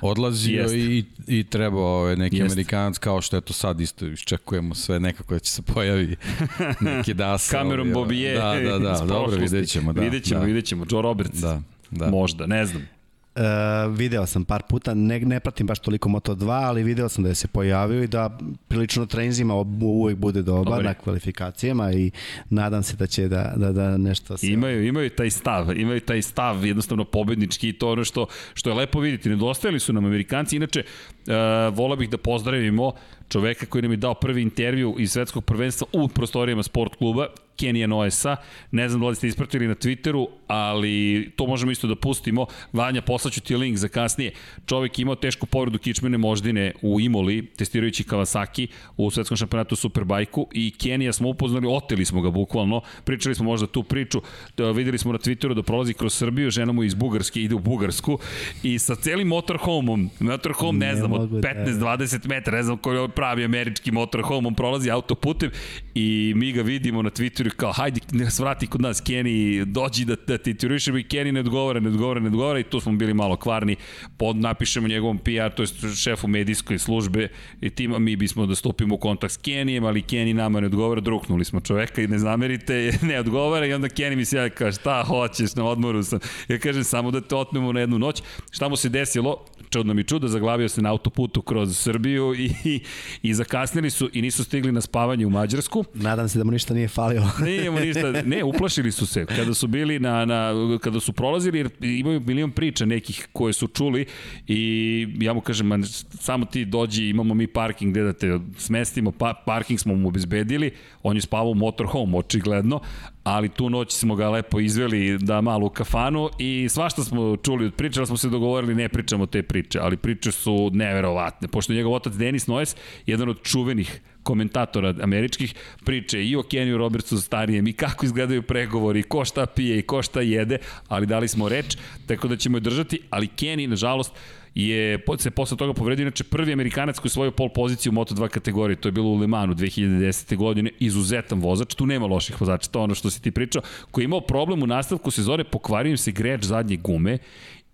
odlazio 0.00 0.62
Jest. 0.62 0.74
i, 0.74 1.04
i 1.26 1.44
trebao 1.44 2.00
ovaj, 2.00 2.16
neki 2.16 2.36
Jest. 2.36 2.52
Amerikanac 2.52 2.98
kao 2.98 3.20
što 3.20 3.36
je 3.36 3.40
to 3.40 3.52
sad 3.52 3.80
isto 3.80 4.06
iščekujemo 4.06 4.74
sve 4.74 5.00
nekako 5.00 5.34
da 5.34 5.40
će 5.40 5.50
se 5.50 5.62
pojavi 5.62 6.16
neki 6.96 7.14
dasa. 7.14 7.50
Cameron 7.50 7.86
ovaj, 7.86 7.94
Bobije. 7.94 8.34
Da, 8.34 8.60
da, 8.60 8.78
da, 8.78 9.04
dobro 9.06 9.36
vidjet 9.36 9.68
ćemo. 9.68 9.92
Da, 9.92 10.00
vidjet 10.00 10.24
ćemo, 10.24 10.40
da. 10.40 10.46
vidjet 10.46 10.64
ćemo. 10.64 10.84
Joe 10.90 11.02
Roberts. 11.02 11.40
Da, 11.40 11.62
da. 11.90 12.10
Možda, 12.10 12.46
ne 12.46 12.66
znam. 12.66 12.99
Uh, 13.40 13.96
video 13.96 14.26
sam 14.26 14.44
par 14.44 14.62
puta, 14.68 14.94
ne, 14.94 15.20
ne 15.20 15.40
pratim 15.40 15.66
baš 15.66 15.78
toliko 15.78 16.08
Moto2, 16.08 16.50
ali 16.50 16.82
video 16.82 17.08
sam 17.08 17.24
da 17.24 17.30
je 17.30 17.34
se 17.34 17.48
pojavio 17.48 18.02
i 18.02 18.06
da 18.06 18.38
prilično 18.68 19.06
trenzima 19.06 19.54
uvek 19.54 20.16
bude 20.16 20.42
dobar 20.42 20.64
Dobre. 20.64 20.84
na 20.84 20.94
kvalifikacijama 20.94 21.92
i 21.92 22.10
nadam 22.50 22.82
se 22.82 22.96
da 22.96 23.06
će 23.06 23.28
da, 23.28 23.52
da, 23.56 23.72
da 23.72 23.96
nešto 23.96 24.36
se... 24.36 24.46
Imaju, 24.46 24.86
imaju 24.86 25.10
taj 25.10 25.30
stav, 25.30 25.78
imaju 25.78 26.00
taj 26.00 26.22
stav 26.22 26.66
jednostavno 26.66 27.04
pobednički 27.04 27.68
i 27.68 27.72
to 27.72 27.90
ono 27.90 28.04
što, 28.04 28.26
što 28.54 28.70
je 28.70 28.74
lepo 28.74 29.00
vidjeti. 29.00 29.28
Nedostajali 29.28 29.80
su 29.80 29.92
nam 29.92 30.04
Amerikanci, 30.04 30.56
inače 30.56 30.82
uh, 30.82 31.34
vola 31.76 31.96
bih 31.96 32.10
da 32.10 32.18
pozdravimo 32.18 32.92
čoveka 33.28 33.66
koji 33.66 33.82
nam 33.82 33.90
je 33.90 33.96
dao 33.96 34.14
prvi 34.14 34.42
intervju 34.42 34.94
iz 34.98 35.12
svetskog 35.12 35.44
prvenstva 35.44 35.86
u 35.92 36.08
prostorijama 36.08 36.62
sport 36.62 36.96
kluba, 36.96 37.26
Kenija 37.56 37.86
Noesa. 37.86 38.36
Ne 38.70 38.88
znam 38.88 39.00
da 39.00 39.08
li 39.08 39.16
ste 39.16 39.28
ispratili 39.28 39.68
na 39.68 39.74
Twitteru, 39.74 40.26
ali 40.46 41.30
to 41.36 41.46
možemo 41.46 41.72
isto 41.72 41.86
da 41.86 41.96
pustimo. 41.96 42.46
Vanja, 42.72 43.02
poslaću 43.02 43.40
ti 43.40 43.56
link 43.56 43.76
za 43.76 43.88
kasnije. 43.88 44.32
Čovek 44.66 44.98
imao 44.98 45.14
tešku 45.14 45.46
povredu 45.46 45.78
kičmene 45.78 46.18
moždine 46.18 46.72
u 46.82 47.00
Imoli, 47.00 47.46
testirajući 47.46 48.04
Kawasaki 48.04 48.66
u 48.96 49.10
svetskom 49.10 49.36
šampionatu 49.36 49.76
Superbajku 49.76 50.48
i 50.52 50.70
Kenija 50.70 51.12
smo 51.12 51.28
upoznali, 51.28 51.66
oteli 51.70 52.04
smo 52.04 52.20
ga 52.20 52.30
bukvalno, 52.30 52.80
pričali 53.04 53.34
smo 53.34 53.44
možda 53.44 53.66
tu 53.66 53.82
priču, 53.82 54.22
da 54.56 54.70
videli 54.70 54.98
smo 54.98 55.12
na 55.12 55.18
Twitteru 55.18 55.54
da 55.54 55.62
prolazi 55.62 55.94
kroz 55.94 56.14
Srbiju, 56.14 56.50
žena 56.50 56.72
mu 56.72 56.84
iz 56.84 56.94
Bugarske 56.94 57.42
ide 57.42 57.54
u 57.54 57.58
Bugarsku 57.58 58.18
i 58.62 58.78
sa 58.78 58.94
celim 58.94 59.28
motorhome-om, 59.28 60.10
motorhome 60.20 60.78
ne, 60.78 60.86
ne 60.86 60.96
znam, 60.96 61.12
od 61.12 61.30
15-20 61.30 62.18
da. 62.18 62.28
metara, 62.28 62.56
ne 62.56 62.62
znam 62.62 62.78
koji 62.78 62.98
je 62.98 63.08
pravi 63.08 63.44
američki 63.44 63.92
motorhome, 63.92 64.48
on 64.48 64.54
prolazi 64.54 64.90
autoputem 64.90 65.50
i 65.94 66.32
mi 66.36 66.52
ga 66.52 66.62
vidimo 66.62 67.02
na 67.02 67.10
Twitteru 67.10 67.39
kao 67.56 67.72
hajde 67.72 68.00
ne 68.12 68.30
svrati 68.30 68.66
kod 68.66 68.80
nas 68.80 69.02
Kenny, 69.02 69.64
dođi 69.64 70.04
da, 70.04 70.16
da 70.26 70.38
ti 70.38 70.54
turišemo 70.54 70.98
i 70.98 71.04
Kenny 71.04 71.32
ne 71.32 71.40
odgovara, 71.40 71.80
ne 71.80 71.88
odgovara, 71.88 72.20
ne 72.20 72.26
odgovara 72.26 72.58
i 72.58 72.62
tu 72.62 72.80
smo 72.80 72.92
bili 72.92 73.14
malo 73.14 73.36
kvarni, 73.36 73.76
pod, 74.16 74.36
napišemo 74.36 74.88
njegovom 74.88 75.18
PR, 75.18 75.54
to 75.56 75.62
je 75.62 75.94
šefu 75.96 76.28
medijskoj 76.28 76.78
službe 76.78 77.28
i 77.60 77.70
tima 77.70 77.98
mi 77.98 78.16
bismo 78.16 78.46
da 78.46 78.54
stupimo 78.54 78.94
u 78.94 78.98
kontakt 78.98 79.34
s 79.34 79.36
Kennyjem, 79.36 79.84
ali 79.84 80.02
Kenny 80.02 80.32
nama 80.32 80.60
ne 80.60 80.66
odgovara, 80.66 81.00
druknuli 81.00 81.44
smo 81.44 81.60
čoveka 81.60 82.02
i 82.02 82.08
ne 82.08 82.18
zamerite, 82.18 82.92
ne 83.08 83.20
odgovara 83.20 83.66
i 83.66 83.72
onda 83.72 83.88
Kenny 83.88 84.16
mi 84.16 84.24
se 84.24 84.36
ja 84.36 84.48
kaže 84.50 84.80
šta 84.80 85.04
hoćeš, 85.06 85.54
na 85.54 85.64
odmoru 85.64 86.02
sam. 86.02 86.18
Ja 86.48 86.58
kažem 86.58 86.84
samo 86.84 87.10
da 87.10 87.20
te 87.20 87.36
otmemo 87.36 87.72
na 87.72 87.80
jednu 87.80 87.98
noć. 87.98 88.22
Šta 88.50 88.68
mu 88.68 88.76
se 88.76 88.88
desilo? 88.88 89.44
Čudno 89.70 89.94
mi 89.94 90.04
čudo, 90.04 90.28
zaglavio 90.28 90.68
se 90.68 90.82
na 90.82 90.90
autoputu 90.90 91.42
kroz 91.42 91.78
Srbiju 91.78 92.34
i, 92.34 92.50
i, 92.64 92.80
i 93.22 93.34
zakasnili 93.34 93.90
su 93.90 94.10
i 94.12 94.22
nisu 94.22 94.44
stigli 94.44 94.72
na 94.72 94.80
spavanje 94.80 95.26
u 95.26 95.30
Mađarsku. 95.30 95.84
Nadam 95.94 96.28
se 96.28 96.38
da 96.38 96.44
mu 96.44 96.50
ništa 96.50 96.74
nije 96.74 96.88
falilo. 96.88 97.30
Nije 97.44 97.70
mu 97.70 97.80
ništa, 97.80 98.12
ne, 98.24 98.44
uplašili 98.44 98.92
su 98.92 99.06
se 99.06 99.26
kada 99.26 99.54
su 99.54 99.66
bili 99.66 99.98
na, 99.98 100.24
na 100.24 100.52
kada 100.82 101.00
su 101.00 101.12
prolazili, 101.12 101.58
jer 101.58 101.70
imaju 101.80 102.20
milion 102.20 102.50
priča 102.50 102.84
nekih 102.86 103.28
koje 103.32 103.52
su 103.52 103.66
čuli 103.66 104.06
i 104.46 105.06
ja 105.20 105.32
mu 105.32 105.40
kažem, 105.40 105.66
man, 105.66 105.84
samo 106.20 106.44
ti 106.44 106.64
dođi, 106.64 107.08
imamo 107.08 107.34
mi 107.34 107.46
parking 107.46 107.92
gde 107.92 108.02
da 108.02 108.12
te 108.12 108.38
smestimo, 108.56 109.12
pa, 109.12 109.34
parking 109.46 109.80
smo 109.80 109.94
mu 109.94 110.08
obezbedili, 110.08 110.70
on 111.02 111.16
je 111.16 111.22
spavao 111.22 111.50
u 111.50 111.54
motorhome, 111.54 112.18
očigledno, 112.18 112.80
ali 113.24 113.48
tu 113.48 113.70
noć 113.70 113.92
smo 113.92 114.14
ga 114.14 114.30
lepo 114.30 114.60
izveli 114.60 115.18
da 115.18 115.40
malo 115.40 115.66
u 115.66 115.70
kafanu 115.70 116.28
i 116.38 116.68
svašta 116.70 117.04
smo 117.04 117.36
čuli 117.36 117.66
od 117.66 117.74
priča, 117.74 118.06
smo 118.06 118.16
se 118.16 118.28
dogovorili 118.28 118.74
ne 118.74 118.88
pričamo 118.88 119.26
te 119.26 119.42
priče, 119.42 119.59
ali 119.80 119.96
priče 119.96 120.32
su 120.32 120.70
neverovatne, 120.72 121.48
pošto 121.48 121.72
njegov 121.72 121.92
otac 121.92 122.12
Denis 122.12 122.46
Noes, 122.46 122.76
jedan 123.06 123.28
od 123.28 123.42
čuvenih 123.42 124.00
komentatora 124.22 124.94
američkih 125.02 125.54
priče 125.84 126.24
i 126.24 126.36
o 126.36 126.42
Keniju 126.42 126.78
Robertsu 126.78 127.20
starijem 127.20 127.66
i 127.66 127.72
kako 127.72 128.06
izgledaju 128.06 128.42
pregovori, 128.42 129.02
ko 129.02 129.24
šta 129.24 129.46
pije 129.46 129.78
i 129.78 129.82
ko 129.82 130.02
šta 130.02 130.20
jede, 130.20 130.58
ali 130.88 131.06
dali 131.06 131.28
smo 131.28 131.48
reč, 131.48 131.76
tako 132.06 132.28
da 132.28 132.36
ćemo 132.36 132.56
je 132.56 132.60
držati, 132.60 133.00
ali 133.10 133.28
Kenny, 133.36 133.66
nažalost, 133.66 134.12
je 134.54 134.98
se 135.18 135.30
posle 135.30 135.56
toga 135.56 135.72
povredio, 135.72 136.02
inače 136.02 136.24
prvi 136.24 136.52
Amerikanac 136.52 136.98
koji 136.98 137.10
svojio 137.10 137.30
pol 137.30 137.48
poziciju 137.48 137.92
u 137.92 137.94
Moto2 137.94 138.28
kategoriji, 138.28 138.76
to 138.76 138.88
je 138.88 138.92
bilo 138.92 139.08
u 139.08 139.16
Le 139.16 139.26
Manu 139.26 139.54
2010. 139.54 140.36
godine, 140.36 140.70
izuzetan 140.78 141.40
vozač, 141.40 141.74
tu 141.74 141.86
nema 141.86 142.06
loših 142.06 142.40
vozača, 142.40 142.70
to 142.70 142.78
je 142.78 142.82
ono 142.82 142.94
što 142.94 143.10
si 143.10 143.22
ti 143.22 143.30
pričao, 143.30 143.62
koji 143.90 144.02
je 144.02 144.04
imao 144.04 144.20
problem 144.20 144.62
u 144.62 144.66
nastavku 144.66 145.10
sezone, 145.10 145.44
pokvario 145.44 145.90
im 145.90 145.96
se 145.96 146.12
greč 146.12 146.44
zadnje 146.44 146.76
gume 146.76 147.18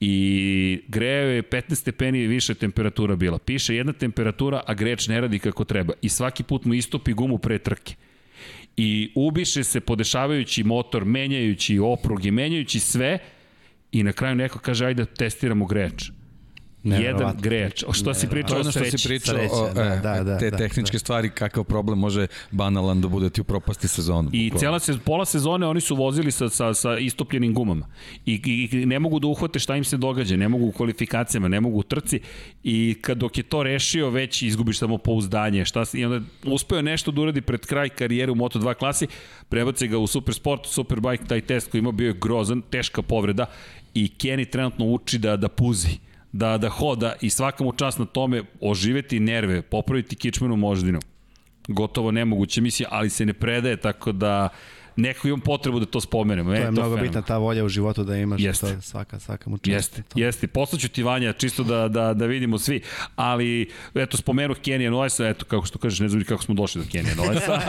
i 0.01 0.83
grejao 0.89 1.29
je 1.29 1.43
15 1.43 1.75
stepeni 1.75 2.27
više 2.27 2.55
temperatura 2.55 3.17
bila. 3.17 3.39
Piše 3.39 3.77
jedna 3.77 3.93
temperatura, 3.93 4.63
a 4.67 4.75
greč 4.75 5.09
ne 5.09 5.21
radi 5.21 5.39
kako 5.39 5.65
treba. 5.65 5.95
I 6.03 6.09
svaki 6.09 6.43
put 6.43 6.65
mu 6.65 6.75
istopi 6.75 7.13
gumu 7.13 7.39
pre 7.39 7.59
trke. 7.59 7.95
I 8.77 9.13
ubiše 9.15 9.65
se 9.65 9.81
podešavajući 9.81 10.65
motor, 10.65 11.05
menjajući 11.05 11.79
opruge, 11.79 12.31
menjajući 12.31 12.81
sve 12.81 13.19
i 13.93 14.03
na 14.03 14.13
kraju 14.13 14.35
neko 14.35 14.59
kaže 14.59 14.87
ajde 14.87 15.05
da 15.05 15.15
testiramo 15.15 15.67
greč 15.67 16.11
jedan 16.87 17.37
greč. 17.41 17.85
O 17.87 17.93
što 17.93 18.15
si 18.15 18.29
pričao 18.29 18.59
o 18.59 18.65
sreći? 18.65 18.89
Što 18.89 18.99
si 18.99 19.09
pričao 19.09 19.35
Sreće, 19.35 19.55
o, 19.55 19.75
da, 19.75 19.83
e, 19.83 20.01
da, 20.03 20.23
da, 20.25 20.39
te 20.39 20.51
da, 20.51 20.57
tehničke 20.57 20.95
da. 20.95 20.99
stvari, 20.99 21.31
kakav 21.31 21.65
problem 21.65 21.99
može 21.99 22.27
banalan 22.51 23.01
da 23.01 23.09
bude 23.09 23.31
ti 23.31 23.41
u 23.41 23.45
propasti 23.45 23.89
sezonu. 23.89 24.31
I 24.33 24.53
cela 24.59 24.79
se, 24.79 24.99
pola 25.05 25.25
sezone 25.25 25.67
oni 25.67 25.81
su 25.81 25.97
vozili 25.97 26.33
sa, 26.33 26.49
sa, 26.49 26.75
sa 26.75 26.99
istopljenim 26.99 27.55
gumama. 27.55 27.87
I, 28.27 28.69
I 28.73 28.87
ne 28.87 28.99
mogu 28.99 29.19
da 29.19 29.27
uhvate 29.27 29.59
šta 29.59 29.77
im 29.77 29.85
se 29.85 29.97
događa, 29.97 30.37
ne 30.37 30.49
mogu 30.49 30.67
u 30.67 30.73
kvalifikacijama, 30.73 31.49
ne 31.49 31.61
mogu 31.61 31.79
u 31.79 31.83
trci. 31.83 32.21
I 32.63 32.97
kad 33.01 33.19
dok 33.19 33.39
je 33.39 33.43
to 33.43 33.63
rešio, 33.63 34.11
već 34.11 34.43
izgubiš 34.43 34.79
samo 34.79 34.99
pouzdanje. 34.99 35.65
Šta, 35.65 35.85
I 35.95 36.05
onda 36.05 36.27
uspeo 36.45 36.83
nešto 36.83 37.11
da 37.11 37.21
uradi 37.21 37.41
pred 37.41 37.67
kraj 37.67 37.89
karijere 37.89 38.33
u 38.33 38.35
Moto2 38.35 38.75
klasi, 38.75 39.07
prebace 39.49 39.87
ga 39.87 39.99
u 39.99 40.07
Supersport, 40.07 40.67
Superbike, 40.67 41.25
taj 41.25 41.41
test 41.41 41.71
koji 41.71 41.79
ima 41.79 41.93
bio 41.93 42.07
je 42.07 42.19
grozan, 42.21 42.63
teška 42.71 43.03
povreda 43.03 43.47
i 43.95 44.11
Kenny 44.19 44.51
trenutno 44.51 44.85
uči 44.85 45.19
da, 45.19 45.37
da 45.37 45.49
puzi 45.49 46.06
da, 46.37 46.59
da 46.59 46.69
hoda 46.69 47.15
i 47.21 47.31
svaka 47.31 47.65
mu 47.65 47.73
čast 47.73 47.99
na 47.99 48.05
tome 48.05 48.43
oživeti 48.61 49.21
nerve, 49.21 49.63
popraviti 49.63 50.17
kičmenu 50.17 50.57
moždinu. 50.57 51.01
Gotovo 51.69 52.11
nemoguće 52.11 52.61
misija, 52.61 52.89
ali 52.93 53.11
se 53.11 53.27
ne 53.27 53.33
predaje, 53.33 53.77
tako 53.77 54.13
da 54.13 54.49
neko 54.97 55.29
imam 55.29 55.41
potrebu 55.41 55.81
da 55.81 55.87
to 55.87 56.01
spomenemo. 56.01 56.51
To 56.51 56.55
je, 56.55 56.63
e, 56.63 56.65
to 56.65 56.73
mnogo 56.73 56.89
fenomen. 56.89 57.05
bitna 57.05 57.23
ta 57.23 57.39
volja 57.39 57.65
u 57.65 57.69
životu 57.69 58.05
da 58.05 58.17
imaš. 58.17 58.41
Jeste. 58.41 58.67
To 58.67 58.73
je 58.73 58.81
svaka, 58.81 59.21
svaka 59.21 59.51
mu 59.51 59.59
čast. 59.59 59.69
Jeste, 59.69 60.03
to. 60.03 60.21
jeste. 60.21 60.47
Poslaću 60.47 60.89
ti 60.89 61.03
Vanja, 61.03 61.33
čisto 61.33 61.65
da, 61.65 61.89
da, 61.89 62.15
da 62.15 62.27
vidimo 62.27 62.59
svi. 62.59 62.83
Ali, 63.17 63.71
eto, 63.95 64.17
spomenu 64.17 64.55
Kenija 64.63 64.91
Noesa, 64.91 65.29
eto, 65.29 65.45
kako 65.45 65.67
što 65.67 65.79
kažeš, 65.79 66.01
ne 66.01 66.09
znam 66.09 66.25
kako 66.25 66.43
smo 66.43 66.55
došli 66.55 66.83
do 66.83 66.89
Kenija 66.93 67.15
Noesa. 67.15 67.61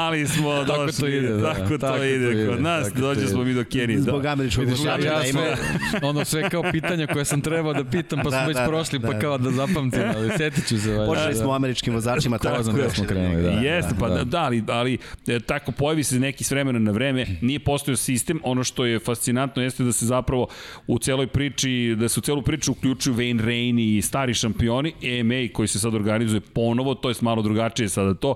Ali 0.00 0.26
smo 0.26 0.64
došli. 0.64 0.66
Tako 0.66 0.92
to 1.00 1.06
ide, 1.06 1.28
da. 1.28 1.54
Tako, 1.54 1.68
to, 1.68 1.78
tako 1.78 2.02
ide. 2.02 2.24
to 2.24 2.30
ide. 2.30 2.50
Kod 2.50 2.62
nas 2.62 2.92
dođe 2.92 3.26
smo 3.26 3.44
mi 3.44 3.54
do 3.54 3.64
Kenija. 3.64 4.00
Zbog 4.00 4.22
da. 4.22 4.32
američkog 4.32 4.64
ja, 4.84 4.98
ja 4.98 5.32
sve, 5.32 5.56
ono 6.02 6.24
sve 6.24 6.50
kao 6.50 6.62
pitanja 6.72 7.06
koje 7.06 7.24
sam 7.24 7.40
trebao 7.40 7.72
da 7.72 7.84
pitam, 7.84 8.20
pa 8.24 8.30
da, 8.30 8.38
smo 8.38 8.48
već 8.48 8.56
da, 8.56 8.66
prošli, 8.66 9.00
pa 9.00 9.06
da, 9.06 9.12
pa 9.12 9.18
kao 9.18 9.38
da 9.38 9.50
zapamtim, 9.50 10.02
ali 10.16 10.30
sjetit 10.36 10.68
ću 10.68 10.78
se. 10.78 11.04
Počeli 11.06 11.34
smo 11.34 11.52
američkim 11.52 11.94
vozačima, 11.94 12.38
tako 12.38 12.62
da 12.62 12.90
smo 12.90 13.04
krenuli. 13.04 13.42
Da, 13.42 13.50
Jeste, 13.50 13.94
pa 14.00 14.08
da, 14.08 14.24
da, 14.24 14.42
ali, 14.42 14.64
ali 14.68 14.98
tako 15.46 15.72
pojavi 15.72 16.04
se 16.04 16.20
neki 16.20 16.44
s 16.44 16.50
vremena 16.50 16.78
na 16.78 16.90
vreme, 16.90 17.26
nije 17.42 17.58
postojao 17.58 17.96
sistem, 17.96 18.40
ono 18.44 18.64
što 18.64 18.84
je 18.84 18.98
fascinantno 18.98 19.62
jeste 19.62 19.84
da 19.84 19.92
se 19.92 20.06
zapravo 20.06 20.48
u 20.86 20.98
celoj 20.98 21.26
priči, 21.26 21.94
da 21.98 22.08
se 22.08 22.20
u 22.20 22.22
celu 22.22 22.42
priču 22.42 22.72
uključuju 22.72 23.16
Wayne 23.16 23.44
Rain 23.44 23.78
i 23.78 24.02
stari 24.02 24.34
šampioni, 24.34 24.92
EMA 25.02 25.48
koji 25.52 25.68
se 25.68 25.78
sad 25.78 25.94
organizuje 25.94 26.40
ponovo, 26.40 26.94
to 26.94 27.08
je 27.08 27.14
malo 27.20 27.42
drugačije 27.42 27.88
sada 27.88 28.14
to 28.14 28.34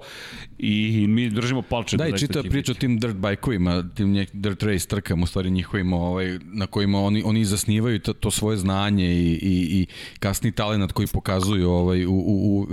i 0.62 1.06
mi 1.06 1.30
držimo 1.30 1.62
palče. 1.62 1.96
Da, 1.96 2.04
da 2.04 2.10
i 2.10 2.18
čita 2.18 2.42
priča 2.42 2.72
o 2.72 2.74
tim 2.74 2.98
dirt 2.98 3.16
bajkovima, 3.16 3.84
tim 3.94 4.26
dirt 4.32 4.62
race 4.62 4.88
trkama, 4.88 5.22
u 5.22 5.26
stvari 5.26 5.50
njihovim, 5.50 5.92
ovaj, 5.92 6.38
na 6.42 6.66
kojima 6.66 7.00
oni, 7.00 7.22
oni 7.24 7.44
zasnivaju 7.44 7.98
to, 7.98 8.12
to 8.12 8.30
svoje 8.30 8.56
znanje 8.56 9.06
i, 9.06 9.32
i, 9.32 9.80
i 9.80 9.86
kasni 10.18 10.52
talent 10.52 10.92
koji 10.92 11.06
pokazuju 11.06 11.70
ovaj, 11.70 12.06
u, 12.06 12.12
u, 12.12 12.60
u 12.60 12.66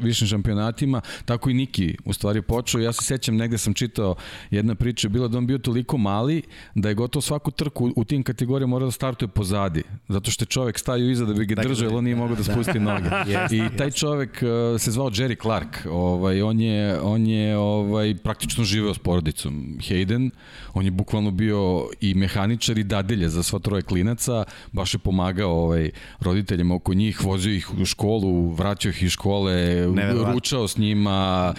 višim 0.00 0.28
šampionatima, 0.28 1.00
tako 1.24 1.50
i 1.50 1.54
Niki 1.54 1.96
u 2.04 2.12
stvari 2.12 2.42
počeo. 2.42 2.80
Ja 2.80 2.92
se 2.92 3.04
sećam, 3.04 3.36
negde 3.36 3.58
sam 3.58 3.74
čitao 3.74 4.14
jedna 4.50 4.74
priča, 4.74 5.08
bila 5.08 5.28
da 5.28 5.38
on 5.38 5.46
bio 5.46 5.58
toliko 5.58 5.98
mali 5.98 6.42
da 6.74 6.88
je 6.88 6.94
gotovo 6.94 7.20
svaku 7.20 7.50
trku 7.50 7.92
u 7.96 8.04
tim 8.04 8.22
kategorijama 8.22 8.70
morao 8.70 8.86
da 8.86 8.92
startuje 8.92 9.28
pozadi, 9.28 9.82
zato 10.08 10.30
što 10.30 10.42
je 10.42 10.46
čovek 10.46 10.78
stajao 10.78 11.10
iza 11.10 11.24
da 11.24 11.34
bi 11.34 11.46
ga 11.46 11.54
dakle, 11.54 11.68
držao, 11.68 11.86
jer 11.86 11.96
on 11.96 12.04
nije 12.04 12.16
mogao 12.16 12.36
da, 12.36 12.42
da 12.42 12.52
spusti 12.52 12.80
noge. 12.80 13.08
I 13.56 13.76
taj 13.76 13.90
čovek 13.90 14.42
uh, 14.42 14.80
se 14.80 14.90
zvao 14.90 15.10
Jerry 15.10 15.42
Clark, 15.42 15.86
ovaj, 15.90 16.42
on 16.42 16.60
je, 16.60 17.00
on 17.00 17.25
je 17.26 17.56
ovaj, 17.56 18.14
praktično 18.14 18.64
živeo 18.64 18.94
s 18.94 18.98
porodicom 18.98 19.78
Hayden, 19.80 20.30
on 20.74 20.84
je 20.84 20.90
bukvalno 20.90 21.30
bio 21.30 21.88
i 22.00 22.14
mehaničar 22.14 22.78
i 22.78 22.84
dadelje 22.84 23.28
za 23.28 23.42
sva 23.42 23.58
troje 23.58 23.82
klinaca, 23.82 24.44
baš 24.72 24.94
je 24.94 24.98
pomagao 24.98 25.50
ovaj, 25.50 25.90
roditeljima 26.20 26.74
oko 26.74 26.94
njih, 26.94 27.24
vozio 27.24 27.54
ih 27.54 27.74
u 27.80 27.84
školu, 27.84 28.50
vraćao 28.50 28.90
ih 28.90 29.02
iz 29.02 29.10
škole, 29.10 29.86
ručao 30.34 30.68
s 30.68 30.76
njima, 30.76 31.54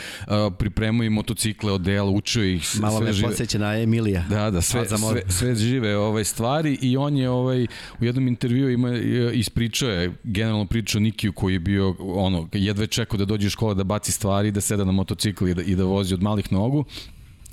pripremao 0.58 1.04
im 1.04 1.14
motocikle, 1.14 1.72
odela, 1.72 2.10
učio 2.10 2.44
ih 2.44 2.68
sve, 2.68 2.82
Malo 2.82 2.98
sve 2.98 3.06
me 3.06 3.14
žive. 3.14 3.28
podsjeća 3.28 3.58
na 3.58 3.78
Emilija. 3.78 4.26
Da, 4.30 4.52
da, 4.52 4.62
sve, 4.62 4.86
sve, 4.86 5.22
sve 5.28 5.56
žive 5.56 5.98
ovaj 5.98 6.24
stvari 6.24 6.78
i 6.82 6.98
on 6.98 7.18
je 7.18 7.30
ovaj, 7.30 7.68
u 8.00 8.06
jednom 8.06 8.28
intervju 8.28 8.70
ima, 8.70 8.98
ispričao 9.34 9.90
je, 9.90 10.14
generalno 10.24 10.66
pričao 10.66 11.02
Nikiju 11.02 11.34
koji 11.34 11.54
je 11.54 11.60
bio 11.60 11.96
ono, 12.00 12.48
jedve 12.54 12.88
čekao 12.88 13.18
da 13.18 13.26
dođe 13.26 13.48
u 13.48 13.50
škole 13.50 13.76
da 13.76 13.84
baci 13.84 14.12
stvari, 14.12 14.52
da 14.52 14.62
seda 14.62 14.84
na 14.84 14.92
motocikl 14.92 15.48
i 15.48 15.54
da, 15.58 15.66
i 15.66 15.76
da 15.76 15.84
vozi 15.84 16.14
od 16.14 16.24
malih 16.24 16.52
nogu 16.54 16.86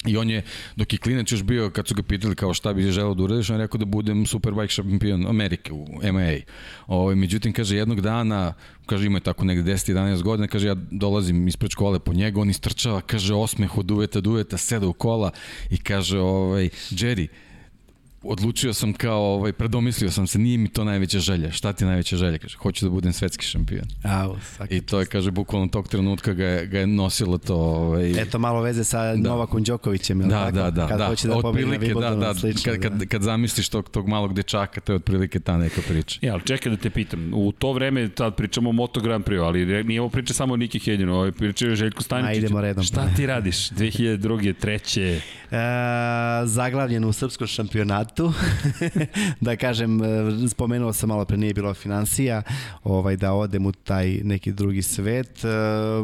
I 0.05 0.17
on 0.17 0.31
je, 0.31 0.43
dok 0.77 0.93
je 0.93 0.99
klinac 0.99 1.33
još 1.33 1.43
bio, 1.43 1.71
kad 1.71 1.89
su 1.89 1.95
ga 1.95 2.03
pitali 2.03 2.35
kao 2.37 2.55
šta 2.55 2.73
bi 2.73 2.83
želeo 2.83 3.15
da 3.15 3.23
uradiš, 3.23 3.51
on 3.51 3.57
je 3.57 3.65
rekao 3.65 3.79
da 3.79 3.85
budem 3.85 4.27
superbike 4.27 4.69
šampion 4.69 5.27
Amerike 5.27 5.73
u 5.73 5.87
MMA. 6.03 6.33
O, 6.87 6.97
ovaj, 6.97 7.15
međutim, 7.15 7.53
kaže, 7.53 7.77
jednog 7.77 8.01
dana, 8.01 8.53
kaže, 8.87 9.07
ima 9.07 9.17
je 9.17 9.23
tako 9.23 9.45
negde 9.45 9.73
10-11 9.73 10.23
godina, 10.23 10.49
kaže, 10.49 10.69
ja 10.69 10.77
dolazim 10.91 11.49
ispred 11.49 11.71
škole 11.71 11.99
po 11.99 12.13
njegu, 12.13 12.41
on 12.41 12.51
istrčava, 12.51 13.01
kaže, 13.01 13.35
osmeh 13.35 13.79
od 13.79 13.91
uveta 13.91 14.21
do 14.21 14.31
uveta, 14.31 14.57
seda 14.57 14.87
u 14.87 14.93
kola 14.93 15.31
i 15.71 15.77
kaže, 15.77 16.19
ovaj, 16.19 16.69
Jerry, 16.91 17.29
odlučio 18.25 18.75
sam 18.75 18.93
kao, 18.93 19.23
ovaj, 19.35 19.53
predomislio 19.53 20.11
sam 20.11 20.27
se, 20.27 20.39
nije 20.39 20.59
mi 20.59 20.69
to 20.69 20.85
najveća 20.85 21.19
želja. 21.19 21.51
Šta 21.53 21.73
ti 21.73 21.85
je 21.85 21.89
najveća 21.89 22.17
želja? 22.17 22.39
Kaže, 22.39 22.57
hoću 22.57 22.87
da 22.87 22.91
budem 22.91 23.13
svetski 23.13 23.45
šampion. 23.45 23.85
A, 24.05 24.35
I 24.71 24.81
to 24.81 25.01
je, 25.01 25.07
kaže, 25.07 25.31
bukvalno 25.31 25.69
tog 25.69 25.89
trenutka 25.89 26.33
ga 26.33 26.45
je, 26.45 26.67
ga 26.67 26.79
je 26.79 26.87
nosilo 26.87 27.39
to. 27.39 27.57
Ovaj... 27.57 28.23
Eto, 28.23 28.39
malo 28.39 28.61
veze 28.61 28.85
sa 28.85 29.03
da. 29.03 29.17
Novakom 29.17 29.63
Đokovićem, 29.63 30.21
ili 30.21 30.31
da, 30.31 30.45
tako? 30.45 30.57
Da, 30.57 30.71
da, 30.71 30.89
kad 30.89 30.99
da. 30.99 31.07
hoće 31.07 31.29
da 31.29 31.39
pobedi 31.43 31.95
na 31.95 32.11
da, 32.11 32.17
da, 32.17 32.35
slično, 32.35 32.73
kad, 32.73 32.83
kad, 32.83 32.93
da. 32.93 33.07
kad 33.07 33.23
zamisliš 33.23 33.69
tog, 33.69 33.91
tog 33.91 34.09
malog 34.09 34.35
dečaka, 34.35 34.81
to 34.81 34.93
je 34.93 34.97
otprilike 34.97 35.41
ta 35.41 35.57
neka 35.59 35.81
priča. 35.89 36.19
Ja, 36.23 36.33
ali 36.33 36.43
čekaj 36.43 36.71
da 36.71 36.77
te 36.77 36.91
pitam, 36.91 37.31
u 37.35 37.53
to 37.53 37.73
vreme 37.73 38.09
tad 38.09 38.37
pričamo 38.37 38.71
o 38.71 38.73
Moto 38.73 39.01
Grand 39.01 39.25
Prix, 39.25 39.45
ali 39.45 39.85
nije 39.85 40.01
ovo 40.01 40.11
priča 40.11 40.35
samo 40.35 40.55
o 40.55 40.57
Niki 40.57 40.79
Hedinu, 40.79 41.15
ovo 41.15 41.25
je 41.25 41.33
priča 41.33 41.67
o 41.67 41.75
Željku 41.75 42.03
Staničiću. 42.03 42.39
Idemo 42.39 42.61
redom. 42.61 42.85
Šta 42.85 43.07
ti 43.17 43.27
radiš 43.27 43.71
2002. 43.71 44.55
treće? 44.61 45.21
E, 45.51 45.59
zaglavljen 46.45 47.05
u 47.05 47.13
srpskom 47.13 47.47
šampionatu. 47.47 48.14
da 49.41 49.57
kažem, 49.57 50.03
e, 50.03 50.09
spomenuo 50.49 50.93
sam 50.93 51.09
malo 51.09 51.25
pre 51.25 51.37
nije 51.37 51.55
bilo 51.55 51.75
financija, 51.75 52.43
ovaj, 52.85 53.17
da 53.17 53.33
odem 53.33 53.67
u 53.67 53.73
taj 53.73 54.21
neki 54.25 54.53
drugi 54.53 54.83
svet, 54.83 55.45
e, 55.45 55.49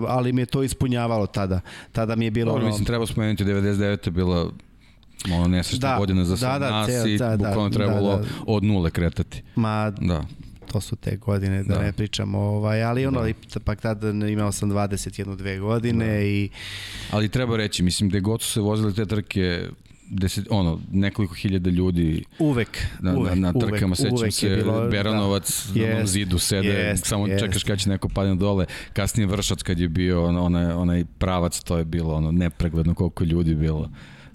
ali 0.08 0.32
mi 0.32 0.42
je 0.42 0.46
to 0.46 0.62
ispunjavalo 0.62 1.26
tada. 1.26 1.60
Tada 1.92 2.16
mi 2.16 2.24
je 2.24 2.30
bilo... 2.30 2.52
Dobro, 2.52 2.62
ono... 2.62 2.70
mislim, 2.70 2.86
treba 2.86 3.06
spomenuti 3.06 3.44
99. 3.44 4.06
je 4.06 4.10
bila 4.10 4.50
ono 5.32 5.48
nesrećna 5.48 5.88
da, 5.88 5.98
godina 5.98 6.24
za 6.24 6.36
da, 6.36 6.58
da, 6.58 6.70
nas 6.70 6.86
ceo, 6.86 7.06
i 7.06 7.18
da, 7.18 7.36
bukvalno 7.36 7.68
da, 7.68 7.76
trebalo 7.76 8.16
da, 8.16 8.16
da. 8.16 8.28
od 8.46 8.64
nule 8.64 8.90
kretati. 8.90 9.42
Ma, 9.54 9.92
da 10.00 10.24
to 10.72 10.80
su 10.80 10.96
te 10.96 11.16
godine, 11.16 11.62
da, 11.62 11.74
da. 11.74 11.82
ne 11.82 11.92
pričamo, 11.92 12.38
ovaj, 12.38 12.82
ali 12.82 13.06
ono, 13.06 13.22
da. 13.22 13.60
pak 13.60 13.80
tada 13.80 14.10
imao 14.10 14.52
sam 14.52 14.70
21 14.70 15.36
dve 15.36 15.58
godine 15.58 16.06
da. 16.06 16.20
i... 16.20 16.48
Ali 17.10 17.28
treba 17.28 17.56
reći, 17.56 17.82
mislim, 17.82 18.10
da 18.10 18.20
god 18.20 18.42
su 18.42 18.52
se 18.52 18.60
vozile 18.60 18.92
te 18.92 19.06
trke, 19.06 19.68
deset, 20.10 20.46
ono, 20.50 20.80
nekoliko 20.92 21.34
hiljada 21.34 21.70
ljudi 21.70 22.24
uvek, 22.38 22.78
na, 23.00 23.18
uvek, 23.18 23.34
na, 23.34 23.52
na 23.52 23.60
trkama, 23.60 23.96
sećam 23.96 24.14
uvek 24.14 24.32
se 24.32 24.48
bilo, 24.48 24.88
Beranovac 24.88 25.66
da. 25.74 25.80
na 25.80 25.94
onom 25.94 26.06
zidu 26.06 26.38
sede, 26.38 26.68
jest, 26.68 27.06
samo 27.06 27.26
jest. 27.26 27.44
čekaš 27.44 27.64
kada 27.64 27.76
će 27.76 27.88
neko 27.88 28.08
padne 28.08 28.34
dole, 28.34 28.66
kasnije 28.92 29.26
Vršac 29.26 29.62
kad 29.62 29.80
je 29.80 29.88
bio 29.88 30.24
onaj, 30.24 30.72
onaj 30.72 31.04
pravac, 31.18 31.60
to 31.60 31.78
je 31.78 31.84
bilo 31.84 32.14
ono 32.14 32.32
nepregledno 32.32 32.94
koliko 32.94 33.24
ljudi 33.24 33.54
bilo 33.54 33.90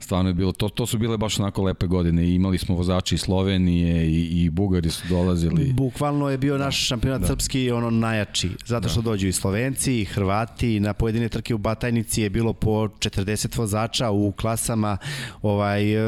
stvarno 0.06 0.30
je 0.30 0.34
bilo, 0.34 0.52
to, 0.52 0.70
to 0.70 0.86
su 0.86 0.98
bile 0.98 1.18
baš 1.18 1.40
onako 1.40 1.64
lepe 1.64 1.88
godine 1.88 2.24
i 2.24 2.36
imali 2.36 2.58
smo 2.58 2.76
vozači 2.76 3.16
iz 3.16 3.22
Slovenije 3.22 4.08
i, 4.08 4.44
i 4.44 4.50
Bugari 4.50 4.90
su 4.90 5.08
dolazili. 5.10 5.74
Bukvalno 5.74 6.30
je 6.30 6.38
bio 6.38 6.58
naš 6.58 6.88
šampionat 6.88 7.22
da. 7.22 7.28
srpski 7.28 7.72
ono 7.72 7.90
najjači, 7.90 8.50
zato 8.66 8.90
što 8.90 9.02
da. 9.02 9.10
dođu 9.10 9.28
i 9.28 9.32
Slovenci 9.32 10.02
i 10.02 10.06
Hrvati, 10.06 10.80
na 10.80 10.94
pojedine 10.94 11.30
trke 11.30 11.56
u 11.56 11.58
Batajnici 11.58 12.22
je 12.22 12.30
bilo 12.30 12.54
po 12.54 12.88
40 12.88 13.58
vozača 13.58 14.12
u 14.12 14.32
klasama, 14.32 14.98
ovaj, 15.42 15.94
e, 15.94 16.00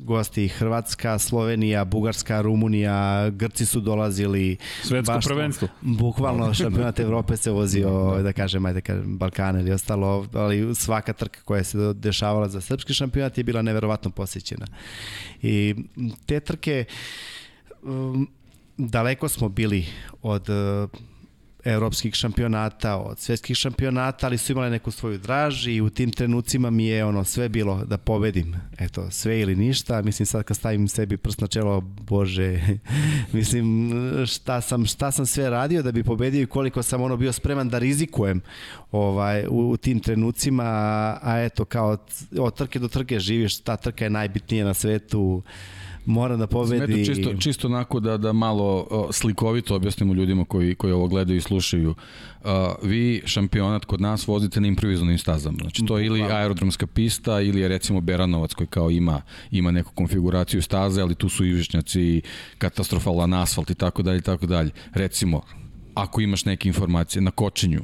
gosti 0.00 0.48
Hrvatska, 0.48 1.18
Slovenija, 1.18 1.84
Bugarska, 1.84 2.40
Rumunija, 2.40 3.30
Grci 3.30 3.66
su 3.66 3.80
dolazili. 3.80 4.56
Svetsko 4.82 5.12
baš, 5.12 5.24
prvenstvo. 5.24 5.68
Bukvalno 5.80 6.54
šampionat 6.60 7.00
Evrope 7.00 7.36
se 7.36 7.50
vozio, 7.50 8.14
da, 8.16 8.22
da 8.22 8.32
kažem, 8.32 8.66
ajde 8.66 8.80
kažem, 8.80 9.18
Balkan 9.18 9.60
ili 9.60 9.72
ostalo, 9.72 10.26
ali 10.32 10.74
svaka 10.74 11.12
trka 11.12 11.40
koja 11.44 11.64
se 11.64 11.78
dešavala 11.94 12.48
za 12.48 12.60
srpski 12.60 12.94
šampionat 12.94 13.19
šampionat 13.20 13.38
je 13.38 13.44
bila 13.44 13.62
neverovatno 13.62 14.10
posjećena. 14.10 14.66
I 15.42 15.74
te 16.26 16.40
trke 16.40 16.84
um, 17.82 18.28
daleko 18.76 19.28
smo 19.28 19.48
bili 19.48 19.86
od 20.22 20.48
evropskih 21.64 22.14
šampionata, 22.14 22.96
od 22.96 23.18
svetskih 23.18 23.56
šampionata, 23.56 24.26
ali 24.26 24.38
su 24.38 24.52
imali 24.52 24.70
neku 24.70 24.90
svoju 24.90 25.18
draž 25.18 25.66
i 25.66 25.80
u 25.80 25.90
tim 25.90 26.10
trenucima 26.12 26.70
mi 26.70 26.86
je 26.86 27.04
ono 27.04 27.24
sve 27.24 27.48
bilo 27.48 27.84
da 27.84 27.98
pobedim. 27.98 28.56
Eto, 28.78 29.10
sve 29.10 29.40
ili 29.40 29.56
ništa. 29.56 30.02
Mislim 30.02 30.26
sad 30.26 30.44
kad 30.44 30.56
stavim 30.56 30.88
sebi 30.88 31.16
prst 31.16 31.40
na 31.40 31.46
čelo, 31.46 31.80
bože, 31.80 32.60
mislim 33.32 33.92
šta 34.26 34.60
sam, 34.60 34.86
šta 34.86 35.10
sam 35.10 35.26
sve 35.26 35.50
radio 35.50 35.82
da 35.82 35.92
bi 35.92 36.04
pobedio 36.04 36.42
i 36.42 36.46
koliko 36.46 36.82
sam 36.82 37.02
ono 37.02 37.16
bio 37.16 37.32
spreman 37.32 37.68
da 37.68 37.78
rizikujem 37.78 38.40
ovaj, 38.92 39.46
u, 39.46 39.70
u 39.70 39.76
tim 39.76 40.00
trenucima, 40.00 40.64
a 41.22 41.42
eto 41.44 41.64
kao 41.64 41.96
od 42.38 42.54
trke 42.54 42.78
do 42.78 42.88
trke 42.88 43.18
živiš, 43.18 43.60
ta 43.60 43.76
trka 43.76 44.04
je 44.04 44.10
najbitnija 44.10 44.64
na 44.64 44.74
svetu, 44.74 45.42
mora 46.06 46.36
da 46.36 46.46
pobedi. 46.46 46.86
Smeto 46.86 47.04
čisto, 47.04 47.34
čisto 47.34 47.68
onako 47.68 48.00
da, 48.00 48.16
da 48.16 48.32
malo 48.32 48.86
slikovito 49.12 49.74
objasnimo 49.74 50.14
ljudima 50.14 50.44
koji, 50.44 50.74
koji 50.74 50.92
ovo 50.92 51.08
gledaju 51.08 51.38
i 51.38 51.40
slušaju. 51.40 51.90
Uh, 51.90 52.48
vi 52.82 53.22
šampionat 53.24 53.84
kod 53.84 54.00
nas 54.00 54.26
vozite 54.26 54.60
na 54.60 54.66
improvizovanim 54.66 55.18
stazama. 55.18 55.58
Znači 55.60 55.84
to 55.86 55.98
je 55.98 56.06
ili 56.06 56.22
aerodromska 56.22 56.86
pista 56.86 57.40
ili 57.40 57.60
je 57.60 57.68
recimo 57.68 58.00
Beranovac 58.00 58.54
koji 58.54 58.66
kao 58.66 58.90
ima, 58.90 59.22
ima 59.50 59.70
neku 59.70 59.92
konfiguraciju 59.94 60.62
staze, 60.62 61.02
ali 61.02 61.14
tu 61.14 61.28
su 61.28 61.44
ivišnjaci, 61.44 62.22
katastrofalan 62.58 63.34
asfalt 63.34 63.70
i 63.70 63.74
tako 63.74 64.02
dalje 64.02 64.18
i 64.18 64.22
tako 64.22 64.46
dalje. 64.46 64.70
Recimo, 64.94 65.40
ako 65.94 66.20
imaš 66.20 66.44
neke 66.44 66.68
informacije 66.68 67.22
na 67.22 67.30
kočenju, 67.30 67.82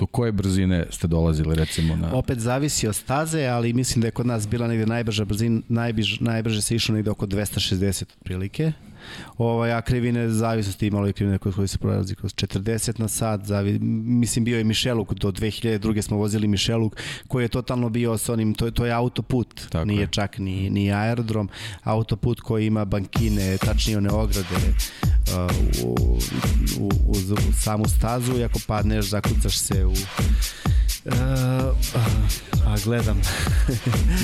do 0.00 0.06
koje 0.06 0.32
brzine 0.32 0.86
ste 0.90 1.06
dolazili 1.06 1.54
recimo 1.54 1.96
na... 1.96 2.14
Opet 2.14 2.38
zavisi 2.38 2.88
od 2.88 2.96
staze, 2.96 3.46
ali 3.46 3.72
mislim 3.72 4.00
da 4.00 4.08
je 4.08 4.12
kod 4.12 4.26
nas 4.26 4.48
bila 4.48 4.68
negde 4.68 4.86
najbrža 4.86 5.24
brzina, 5.24 5.60
najbrže, 6.20 6.62
se 6.62 6.74
išlo 6.74 6.94
negde 6.94 7.10
oko 7.10 7.26
260 7.26 8.02
otprilike. 8.02 8.72
Ovaj, 9.38 9.72
a 9.72 9.82
krivine 9.82 10.28
zavisnosti 10.28 10.86
imalo 10.86 11.08
i 11.08 11.12
krivine 11.12 11.38
koji 11.38 11.68
se 11.68 11.78
prolazi 11.78 12.14
kroz 12.14 12.34
40 12.34 13.00
na 13.00 13.08
sat. 13.08 13.44
Zavi, 13.44 13.78
mislim 14.04 14.44
bio 14.44 14.58
je 14.58 14.64
Mišeluk, 14.64 15.14
do 15.14 15.30
2002. 15.30 16.02
smo 16.02 16.16
vozili 16.16 16.48
Mišeluk 16.48 16.96
koji 17.28 17.44
je 17.44 17.48
totalno 17.48 17.88
bio 17.88 18.18
sa 18.18 18.32
onim, 18.32 18.54
to, 18.54 18.70
to 18.70 18.86
je 18.86 18.92
autoput, 18.92 19.60
Tako 19.70 19.84
nije 19.84 20.00
je. 20.00 20.08
čak 20.10 20.38
ni, 20.38 20.70
ni 20.70 20.92
aerodrom, 20.92 21.48
autoput 21.82 22.40
koji 22.40 22.66
ima 22.66 22.84
bankine, 22.84 23.58
tačnije 23.58 23.98
one 23.98 24.10
ograde 24.10 24.54
uh, 24.54 25.84
u, 25.84 26.18
u, 26.80 26.88
u, 27.08 27.18
u 27.48 27.52
samu 27.52 27.84
stazu 27.88 28.38
i 28.38 28.44
ako 28.44 28.58
padneš 28.66 29.08
zakucaš 29.08 29.58
se 29.58 29.84
u 29.84 29.92
Uh, 31.04 31.12
a 32.66 32.76
gledam. 32.84 33.20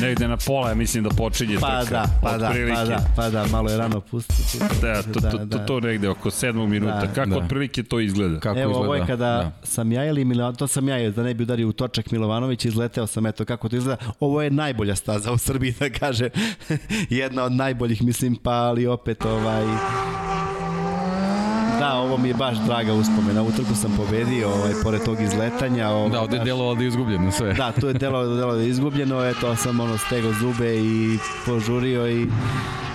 Negde 0.00 0.28
na 0.28 0.36
pola, 0.36 0.68
ja 0.68 0.74
mislim 0.74 1.04
da 1.04 1.10
počinje 1.10 1.58
pa 1.60 1.80
trka. 1.80 1.94
Da, 1.94 2.18
pa 2.22 2.38
da, 2.38 2.52
pa 2.74 2.84
da, 2.84 3.04
pa 3.16 3.30
da, 3.30 3.46
malo 3.46 3.70
je 3.70 3.76
rano 3.76 4.00
pustiti. 4.00 4.58
Da, 4.80 5.02
to, 5.02 5.20
to, 5.20 5.46
to, 5.50 5.58
to 5.58 5.80
negde 5.80 6.08
oko 6.08 6.30
7 6.30 6.66
minuta. 6.66 7.00
Da, 7.00 7.12
Kako 7.14 7.30
da. 7.30 7.36
otprilike 7.36 7.82
to 7.82 8.00
izgleda? 8.00 8.40
Kako 8.40 8.58
Evo, 8.58 8.70
izgleda? 8.70 8.86
ovo 8.86 8.94
je 8.94 9.06
kada 9.06 9.16
da. 9.16 9.52
sam 9.66 9.92
ja 9.92 10.04
ili 10.04 10.24
Milovanović, 10.24 10.58
to 10.58 10.66
sam 10.66 10.88
ja, 10.88 11.10
da 11.10 11.22
ne 11.22 11.34
bi 11.34 11.42
udario 11.42 11.68
u 11.68 11.72
točak 11.72 12.10
Milovanović, 12.10 12.64
izleteo 12.64 13.06
sam, 13.06 13.26
eto 13.26 13.44
kako 13.44 13.68
to 13.68 13.76
izgleda. 13.76 14.04
Ovo 14.20 14.42
je 14.42 14.50
najbolja 14.50 14.96
staza 14.96 15.32
u 15.32 15.38
Srbiji, 15.38 15.74
da 15.80 15.90
kaže. 15.90 16.30
Jedna 17.10 17.44
od 17.44 17.52
najboljih, 17.52 18.02
mislim, 18.02 18.36
pa 18.36 18.52
ali 18.52 18.86
opet 18.86 19.24
ovaj 19.24 19.64
Da, 21.78 21.94
ovo 21.94 22.16
mi 22.16 22.28
je 22.28 22.34
baš 22.34 22.56
draga 22.58 22.92
uspomena. 22.92 23.42
U 23.42 23.50
trku 23.50 23.74
sam 23.74 23.96
pobedio, 23.96 24.48
ovaj, 24.48 24.72
pored 24.82 25.04
tog 25.04 25.20
izletanja. 25.20 25.88
Ovaj, 25.88 26.10
da, 26.10 26.20
ovde 26.20 26.36
je 26.36 26.44
delovalo 26.44 26.74
da 26.74 26.82
je 26.82 26.88
izgubljeno 26.88 27.32
sve. 27.32 27.54
Da, 27.54 27.72
tu 27.72 27.86
je 27.86 27.94
delovalo 27.94 28.54
da 28.54 28.62
je 28.62 28.68
izgubljeno. 28.68 29.24
Eto, 29.24 29.56
sam 29.56 29.80
ono 29.80 29.98
stegao 29.98 30.32
zube 30.32 30.76
i 30.76 31.18
požurio 31.46 32.08
i 32.08 32.26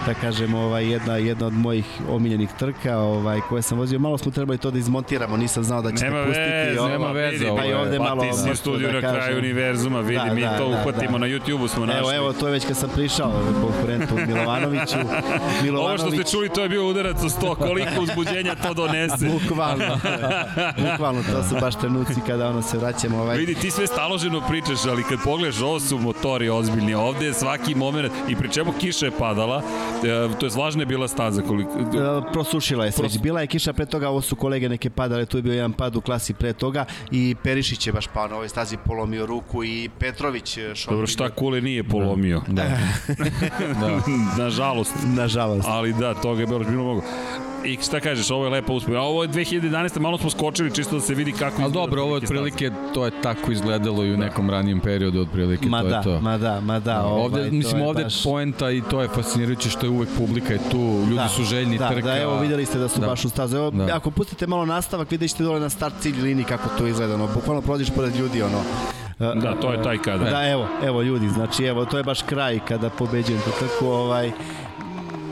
da 0.05 0.13
kažem, 0.13 0.53
ovaj, 0.53 0.91
jedna, 0.91 1.17
jedna 1.17 1.47
od 1.47 1.53
mojih 1.53 1.86
omiljenih 2.09 2.49
trka 2.59 2.97
ovaj, 2.97 3.39
koje 3.49 3.61
sam 3.61 3.77
vozio. 3.77 3.99
Malo 3.99 4.17
smo 4.17 4.32
trebali 4.32 4.57
to 4.57 4.71
da 4.71 4.79
izmontiramo, 4.79 5.38
nisam 5.38 5.63
znao 5.63 5.82
da 5.82 5.91
će 5.91 6.05
nema 6.05 6.23
pustiti. 6.25 6.49
Vez, 6.49 6.77
ovo, 6.77 6.89
nema 6.89 7.11
veze, 7.11 7.45
pa 7.57 7.65
i 7.65 7.73
ovde 7.73 7.97
pa 7.97 8.03
malo... 8.03 8.23
Ti 8.23 8.29
si 8.34 8.55
studiju 8.55 8.88
da 8.88 8.93
na 8.93 8.99
kraju 8.99 9.38
univerzuma, 9.38 9.99
vidi, 9.99 10.21
da, 10.27 10.34
mi 10.34 10.41
da, 10.41 10.57
to 10.57 10.69
da, 10.69 10.75
uhvatimo 10.75 11.11
da. 11.11 11.17
na 11.17 11.27
YouTube-u 11.27 11.67
smo 11.67 11.86
našli. 11.86 11.99
Evo, 11.99 12.13
evo, 12.13 12.34
to 12.34 12.47
je 12.47 12.51
već 12.51 12.65
kad 12.65 12.77
sam 12.77 12.89
prišao 12.89 13.32
konkurentu 13.61 14.15
Milovanoviću. 14.27 14.95
Milovanović... 15.63 16.01
Ovo 16.01 16.11
što 16.11 16.23
ste 16.23 16.32
čuli, 16.32 16.49
to 16.49 16.63
je 16.63 16.69
bio 16.69 16.88
udarac 16.88 17.23
u 17.23 17.29
sto, 17.29 17.55
koliko 17.55 18.01
uzbuđenja 18.01 18.55
to 18.55 18.70
donese. 18.74 19.26
Bukvalno. 19.34 19.99
Bukvalno, 20.78 21.24
to 21.32 21.43
su 21.43 21.55
baš 21.61 21.76
trenuci 21.76 22.22
kada 22.28 22.49
ono 22.49 22.61
se 22.61 22.78
vraćamo. 22.78 23.17
Ovaj... 23.17 23.38
Vidi, 23.38 23.55
ti 23.55 23.72
sve 23.72 23.88
staloženo 23.88 24.41
pričaš, 24.49 24.86
ali 24.86 25.03
kad 25.03 25.19
pogledaš, 25.24 25.61
ovo 25.61 25.80
su 25.80 25.97
motori 25.97 26.49
ozbiljni. 26.49 26.93
Ovde 26.93 27.26
je 27.26 27.34
svaki 27.34 27.76
moment, 27.76 28.13
i 28.30 28.36
pri 28.36 28.51
čemu 28.51 28.74
kiša 28.80 29.05
je 29.05 29.11
padala, 29.11 29.61
e, 30.03 30.39
to 30.39 30.45
je 30.45 30.51
vlažna 30.55 30.82
je 30.82 30.86
bila 30.86 31.07
staza 31.07 31.41
koliko... 31.41 31.72
E, 31.80 32.34
prosušila 32.34 32.86
je 32.86 32.91
se 32.91 33.01
Pros... 33.01 33.17
Bila 33.17 33.41
je 33.41 33.47
kiša 33.47 33.74
pre 33.74 33.86
toga, 33.86 34.09
ovo 34.09 34.22
su 34.22 34.36
kolege 34.36 34.69
neke 34.69 34.89
padale, 34.89 35.26
tu 35.26 35.38
je 35.38 35.41
bio 35.41 35.53
jedan 35.53 35.74
pad 35.74 35.95
u 35.95 36.01
klasi 36.01 36.34
pre 36.34 36.53
toga 36.53 36.86
i 37.11 37.36
Perišić 37.43 37.88
je 37.88 37.93
baš 37.93 38.07
pao 38.07 38.28
na 38.28 38.36
ovoj 38.36 38.49
stazi 38.49 38.78
polomio 38.86 39.26
ruku 39.26 39.63
i 39.63 39.89
Petrović 39.99 40.57
e, 40.57 40.76
šok. 40.76 40.91
Dobro, 40.91 41.07
šta 41.07 41.30
Kule 41.30 41.61
nije 41.61 41.84
polomio. 41.84 42.41
Da. 42.47 42.63
da. 42.63 42.78
da. 43.82 44.43
Nažalost. 44.43 44.93
Nažalost. 45.05 45.67
Ali 45.67 45.93
da, 45.93 46.13
toga 46.13 46.41
je 46.41 46.47
bilo 46.47 46.59
bilo 46.59 46.84
mogo. 46.84 47.01
I 47.66 47.78
šta 47.82 47.99
kažeš, 47.99 48.32
ovo 48.32 48.45
je 48.45 48.49
lepa 48.49 48.74
uspeh. 48.74 48.95
A 48.95 49.01
ovo 49.01 49.24
je 49.24 49.30
2011. 49.30 49.99
malo 49.99 50.18
smo 50.18 50.30
skočili 50.30 50.76
čisto 50.76 50.95
da 50.95 51.01
se 51.01 51.14
vidi 51.14 51.32
kako 51.32 51.62
Ali 51.62 51.74
dobro, 51.74 52.01
ovo 52.01 52.16
je 52.16 52.18
otprilike, 52.18 52.72
to 52.93 53.05
je 53.05 53.12
tako 53.24 53.51
izgledalo 53.51 54.05
i 54.05 54.14
u 54.14 54.18
da. 54.18 54.24
nekom 54.24 54.49
ranijem 54.49 54.80
periodu 54.80 55.22
otprilike, 55.22 55.70
ma 55.70 55.82
to 55.82 55.88
da, 55.88 55.95
je 55.95 56.03
to. 56.03 56.20
Ma 56.22 56.38
da, 56.38 56.59
ma 56.62 56.80
da. 56.80 57.03
Ovaj, 57.03 57.22
ovde, 57.22 57.51
mislim, 57.51 57.82
ovde 57.82 58.03
baš... 58.03 58.24
poenta 58.24 58.72
i 58.72 58.82
to 58.82 59.01
je 59.01 59.07
fascinirajuće 59.07 59.70
što 59.70 59.86
je 59.86 59.89
uvek 59.89 60.09
publika 60.18 60.53
je 60.53 60.59
tu, 60.72 60.78
ljudi 60.78 61.16
da, 61.16 61.28
su 61.28 61.43
željni 61.43 61.78
da, 61.78 61.89
trka. 61.89 62.07
Da, 62.07 62.22
evo 62.22 62.39
videli 62.39 62.66
ste 62.66 62.80
da 62.80 62.88
su 62.88 62.99
da. 62.99 63.07
baš 63.07 63.26
u 63.26 63.30
stazu. 63.30 63.57
Evo, 63.57 63.72
da. 63.72 63.95
ako 63.95 64.12
pustite 64.12 64.47
malo 64.47 64.66
nastavak, 64.66 65.12
vidjet 65.12 65.32
ćete 65.32 65.43
dole 65.43 65.59
na 65.59 65.70
start 65.70 65.93
cilj 65.99 66.22
liniji 66.22 66.45
kako 66.45 66.70
to 66.78 66.88
izgleda. 66.88 67.14
Ono, 67.14 67.28
bukvalno 67.34 67.62
prođeš 67.62 67.89
pored 67.95 68.16
ljudi, 68.16 68.41
ono, 68.41 68.64
Da, 69.20 69.55
to 69.62 69.72
je 69.72 69.84
taj 69.84 69.97
kada. 69.97 70.30
Da, 70.30 70.49
evo, 70.49 70.68
evo 70.84 71.01
ljudi, 71.01 71.30
znači 71.30 71.64
evo, 71.64 71.86
to 71.86 71.97
je 71.97 72.03
baš 72.03 72.22
kraj 72.22 72.59
kada 72.68 72.89
pobeđujem 72.89 73.41
to 73.41 73.51
tako, 73.59 73.88
ovaj, 73.88 74.32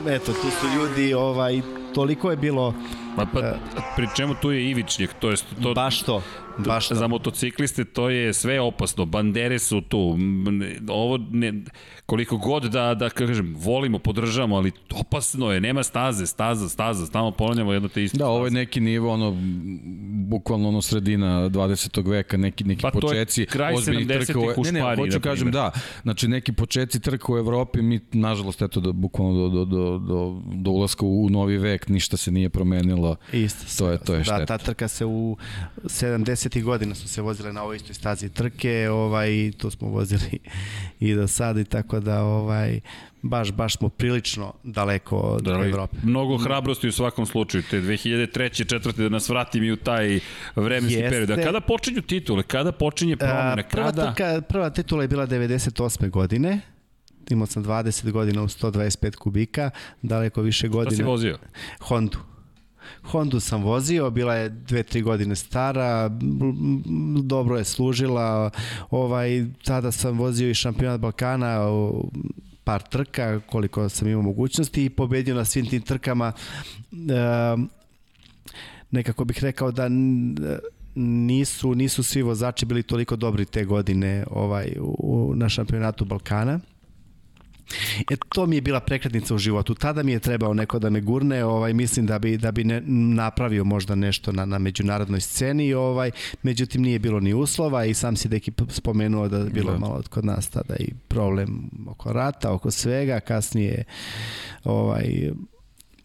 eto, 0.08 0.32
tu 0.32 0.50
su 0.60 0.66
ljudi, 0.76 1.14
ovaj, 1.14 1.62
toliko 1.94 2.30
je 2.30 2.36
bilo... 2.36 2.74
Pa, 3.16 3.26
pa, 3.26 3.58
pri 3.96 4.06
čemu 4.16 4.34
tu 4.34 4.50
je 4.50 4.70
Ivičnjak, 4.70 5.14
to 5.18 5.30
jest 5.30 5.46
to... 5.62 5.74
Baš 5.74 6.02
to. 6.02 6.22
Baš 6.66 6.88
za 6.88 7.06
motocikliste 7.06 7.84
to 7.84 8.10
je 8.10 8.32
sve 8.32 8.60
opasno. 8.60 9.04
Bandere 9.04 9.58
su 9.58 9.80
tu. 9.80 10.18
Ovo 10.88 11.18
ne, 11.30 11.52
koliko 12.06 12.36
god 12.36 12.62
da, 12.62 12.94
da 12.94 13.10
kažem, 13.10 13.54
volimo, 13.58 13.98
podržavamo, 13.98 14.56
ali 14.56 14.72
opasno 14.94 15.52
je, 15.52 15.60
nema 15.60 15.82
staze, 15.82 16.26
staza, 16.26 16.68
staza, 16.68 17.06
stalno 17.06 17.30
ponavljamo 17.30 17.72
jedno 17.72 17.88
te 17.88 18.04
isto. 18.04 18.18
Da, 18.18 18.26
ovo 18.26 18.44
je 18.44 18.50
neki 18.50 18.80
nivo, 18.80 19.12
ono, 19.12 19.36
bukvalno 20.28 20.68
ono 20.68 20.82
sredina 20.82 21.48
20. 21.48 22.10
veka, 22.10 22.36
neki, 22.36 22.64
neki 22.64 22.82
pa 22.82 22.90
počeci. 22.90 23.46
Pa 23.46 23.52
to 23.52 23.70
je 23.70 23.72
kraj 23.72 23.74
70-ih 23.74 24.36
u 24.36 24.62
Ne, 24.64 24.72
ne, 24.72 24.96
hoću 24.96 25.20
kažem, 25.20 25.50
da, 25.50 25.70
znači 26.02 26.28
neki 26.28 26.52
počeci 26.52 27.00
trka 27.00 27.32
u 27.32 27.38
Evropi, 27.38 27.82
mi, 27.82 28.00
nažalost, 28.12 28.62
eto, 28.62 28.80
da, 28.80 28.92
bukvalno 28.92 29.48
do, 29.48 29.48
do, 29.48 29.64
do, 29.64 29.98
do, 29.98 30.42
do 30.54 30.70
ulaska 30.70 31.06
u 31.06 31.28
novi 31.30 31.58
vek, 31.58 31.88
ništa 31.88 32.16
se 32.16 32.30
nije 32.30 32.48
promenilo. 32.48 33.16
Isto. 33.32 33.84
To 33.84 33.90
je, 33.90 33.98
to 33.98 34.14
je 34.14 34.24
šteta. 34.24 34.38
Da, 34.38 34.46
ta 34.46 34.58
trka 34.58 34.88
se 34.88 35.04
u 35.04 35.36
70. 35.84 36.49
godina 36.58 36.94
su 36.94 37.08
se 37.08 37.22
vozile 37.22 37.52
na 37.52 37.62
ovoj 37.62 37.76
istoj 37.76 37.94
stazi 37.94 38.28
trke, 38.28 38.90
ovaj, 38.90 39.52
to 39.58 39.70
smo 39.70 39.88
vozili 39.88 40.38
i 41.00 41.14
do 41.14 41.28
sada 41.28 41.60
i 41.60 41.64
tako 41.64 42.00
da 42.00 42.22
ovaj, 42.22 42.80
baš, 43.22 43.52
baš 43.52 43.76
smo 43.76 43.88
prilično 43.88 44.52
daleko 44.62 45.16
od 45.16 45.42
da, 45.42 45.50
Evrope. 45.52 45.96
Mnogo 46.02 46.38
hrabrosti 46.38 46.88
u 46.88 46.92
svakom 46.92 47.26
slučaju, 47.26 47.62
te 47.70 47.80
2003. 47.80 48.68
četvrte 48.68 49.02
da 49.02 49.08
nas 49.08 49.28
vrati 49.28 49.60
mi 49.60 49.72
u 49.72 49.76
taj 49.76 50.20
vremenski 50.56 51.00
Jeste. 51.00 51.10
period. 51.10 51.30
A 51.30 51.42
kada 51.42 51.60
počinju 51.60 52.02
titule? 52.02 52.42
Kada 52.42 52.72
počinje 52.72 53.16
promene? 53.16 53.68
Prva, 53.68 53.86
kada... 53.86 54.14
trka, 54.14 54.40
prva 54.40 54.70
titula 54.70 55.02
je 55.02 55.08
bila 55.08 55.26
98. 55.26 56.10
godine, 56.10 56.60
imao 57.30 57.46
sam 57.46 57.64
20 57.64 58.10
godina 58.10 58.42
u 58.42 58.48
125 58.48 59.16
kubika, 59.16 59.70
daleko 60.02 60.42
više 60.42 60.68
godina. 60.68 60.90
Šta 60.90 60.96
si 60.96 61.02
vozio? 61.02 61.38
Hondu. 61.80 62.18
Hondu 63.02 63.40
sam 63.40 63.62
vozio, 63.62 64.10
bila 64.10 64.34
je 64.34 64.48
dve, 64.48 64.82
tri 64.82 65.02
godine 65.02 65.36
stara, 65.36 66.10
dobro 67.22 67.56
je 67.56 67.64
služila, 67.64 68.50
ovaj, 68.90 69.44
tada 69.64 69.92
sam 69.92 70.18
vozio 70.18 70.50
i 70.50 70.54
šampionat 70.54 71.00
Balkana, 71.00 71.58
par 72.64 72.82
trka, 72.82 73.40
koliko 73.46 73.88
sam 73.88 74.08
imao 74.08 74.22
mogućnosti 74.22 74.84
i 74.84 74.90
pobedio 74.90 75.34
na 75.34 75.44
svim 75.44 75.66
tim 75.66 75.82
trkama. 75.82 76.32
E, 76.92 77.56
nekako 78.90 79.24
bih 79.24 79.44
rekao 79.44 79.70
da 79.70 79.88
nisu 80.94 81.74
nisu 81.74 82.02
svi 82.02 82.22
vozači 82.22 82.66
bili 82.66 82.82
toliko 82.82 83.16
dobri 83.16 83.44
te 83.44 83.64
godine 83.64 84.24
ovaj 84.30 84.76
u, 84.80 85.32
na 85.36 85.48
šampionatu 85.48 86.04
Balkana. 86.04 86.60
E, 88.10 88.16
to 88.28 88.46
mi 88.46 88.56
je 88.56 88.60
bila 88.60 88.80
prekretnica 88.80 89.34
u 89.34 89.38
životu. 89.38 89.74
Tada 89.74 90.02
mi 90.02 90.12
je 90.12 90.18
trebao 90.18 90.54
neko 90.54 90.78
da 90.78 90.90
me 90.90 91.00
gurne, 91.00 91.44
ovaj, 91.44 91.72
mislim 91.72 92.06
da 92.06 92.18
bi, 92.18 92.36
da 92.36 92.52
bi 92.52 92.64
ne, 92.64 92.82
napravio 93.14 93.64
možda 93.64 93.94
nešto 93.94 94.32
na, 94.32 94.44
na 94.44 94.58
međunarodnoj 94.58 95.20
sceni, 95.20 95.74
ovaj, 95.74 96.10
međutim 96.42 96.82
nije 96.82 96.98
bilo 96.98 97.20
ni 97.20 97.34
uslova 97.34 97.84
i 97.84 97.94
sam 97.94 98.16
si 98.16 98.28
deki 98.28 98.52
spomenuo 98.68 99.28
da 99.28 99.38
je 99.38 99.50
bilo 99.50 99.72
da. 99.72 99.78
malo 99.78 100.02
kod 100.10 100.24
nas 100.24 100.48
tada 100.48 100.76
i 100.76 100.92
problem 101.08 101.70
oko 101.88 102.12
rata, 102.12 102.52
oko 102.52 102.70
svega, 102.70 103.20
kasnije 103.20 103.84
ovaj, 104.64 105.30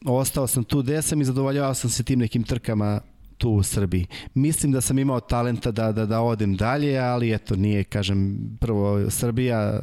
ostao 0.05 0.47
sam 0.47 0.63
tu 0.63 0.81
gde 0.81 1.01
sam 1.01 1.21
i 1.21 1.25
zadovoljavao 1.25 1.73
sam 1.73 1.89
se 1.89 2.03
tim 2.03 2.19
nekim 2.19 2.43
trkama 2.43 3.01
tu 3.45 3.51
u 3.51 3.63
Srbiji. 3.63 4.05
Mislim 4.33 4.71
da 4.71 4.81
sam 4.81 4.99
imao 4.99 5.19
talenta 5.19 5.71
da, 5.71 5.91
da, 5.91 6.05
da 6.05 6.21
odem 6.21 6.55
dalje, 6.55 6.97
ali 6.97 7.33
eto, 7.33 7.55
nije, 7.55 7.83
kažem, 7.83 8.37
prvo 8.59 9.09
Srbija, 9.09 9.79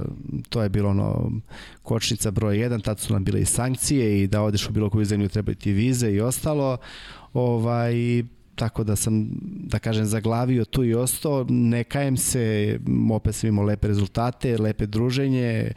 to 0.49 0.63
je 0.63 0.69
bilo 0.69 0.91
ono 0.91 1.31
kočnica 1.83 2.31
broj 2.31 2.57
1, 2.57 2.83
tad 2.83 2.99
su 3.01 3.13
nam 3.13 3.25
bile 3.25 3.41
i 3.41 3.45
sankcije 3.45 4.23
i 4.23 4.27
da 4.27 4.43
odeš 4.43 4.69
u 4.69 4.73
bilo 4.73 4.91
koju 4.91 5.05
zemlju 5.05 5.29
treba 5.29 5.55
ti 5.55 5.73
vize 5.73 6.11
i 6.11 6.21
ostalo. 6.21 6.77
Ovaj, 7.33 7.95
tako 8.55 8.85
da 8.85 8.97
sam, 8.97 9.29
da 9.43 9.79
kažem, 9.79 10.07
zaglavio 10.07 10.65
tu 10.65 10.85
i 10.85 10.95
ostao, 10.95 11.47
ne 11.49 11.85
kajem 11.85 12.17
se, 12.17 12.79
opet 13.13 13.35
sam 13.35 13.49
imao 13.49 13.65
lepe 13.65 13.89
rezultate, 13.89 14.59
lepe 14.59 14.87
druženje, 14.87 15.73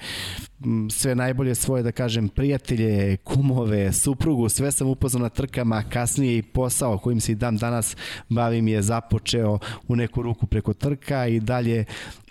sve 0.91 1.15
najbolje 1.15 1.55
svoje, 1.55 1.83
da 1.83 1.91
kažem, 1.91 2.29
prijatelje, 2.29 3.17
kumove, 3.17 3.93
suprugu, 3.93 4.49
sve 4.49 4.71
sam 4.71 4.87
upoznao 4.87 5.23
na 5.23 5.29
trkama, 5.29 5.83
kasnije 5.89 6.37
i 6.37 6.41
posao 6.41 6.97
kojim 6.97 7.19
se 7.19 7.31
i 7.31 7.35
dan 7.35 7.57
danas 7.57 7.95
bavim 8.29 8.67
je 8.67 8.81
započeo 8.81 9.59
u 9.87 9.95
neku 9.95 10.21
ruku 10.21 10.47
preko 10.47 10.73
trka 10.73 11.27
i 11.27 11.39
dalje 11.39 11.85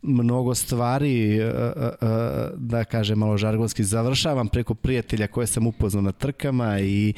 mnogo 0.05 0.55
stvari, 0.55 1.39
e, 1.39 1.43
e, 1.43 1.47
e, 1.47 1.91
da 2.57 2.85
kažem 2.85 3.19
malo 3.19 3.37
žargonski, 3.37 3.85
završavam 3.85 4.49
preko 4.49 4.75
prijatelja 4.75 5.27
koje 5.27 5.47
sam 5.47 5.67
upoznao 5.67 6.03
na 6.03 6.13
trkama 6.13 6.81
i 6.81 7.15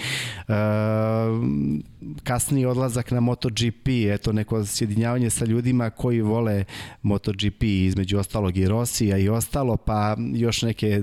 kasniji 2.25 2.67
odlazak 2.67 3.11
na 3.11 3.21
MotoGP, 3.21 3.89
eto 3.89 4.33
neko 4.33 4.65
sjedinjavanje 4.65 5.31
sa 5.31 5.45
ljudima 5.45 5.91
koji 5.91 6.21
vole 6.21 6.65
MotoGP, 7.03 7.63
između 7.63 8.19
ostalog 8.19 8.57
i 8.57 8.69
Rosija 8.69 9.19
i 9.19 9.29
ostalo, 9.29 9.77
pa 9.77 10.17
još 10.35 10.63
neke 10.63 11.03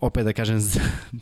opet 0.00 0.24
da 0.24 0.32
kažem 0.32 0.60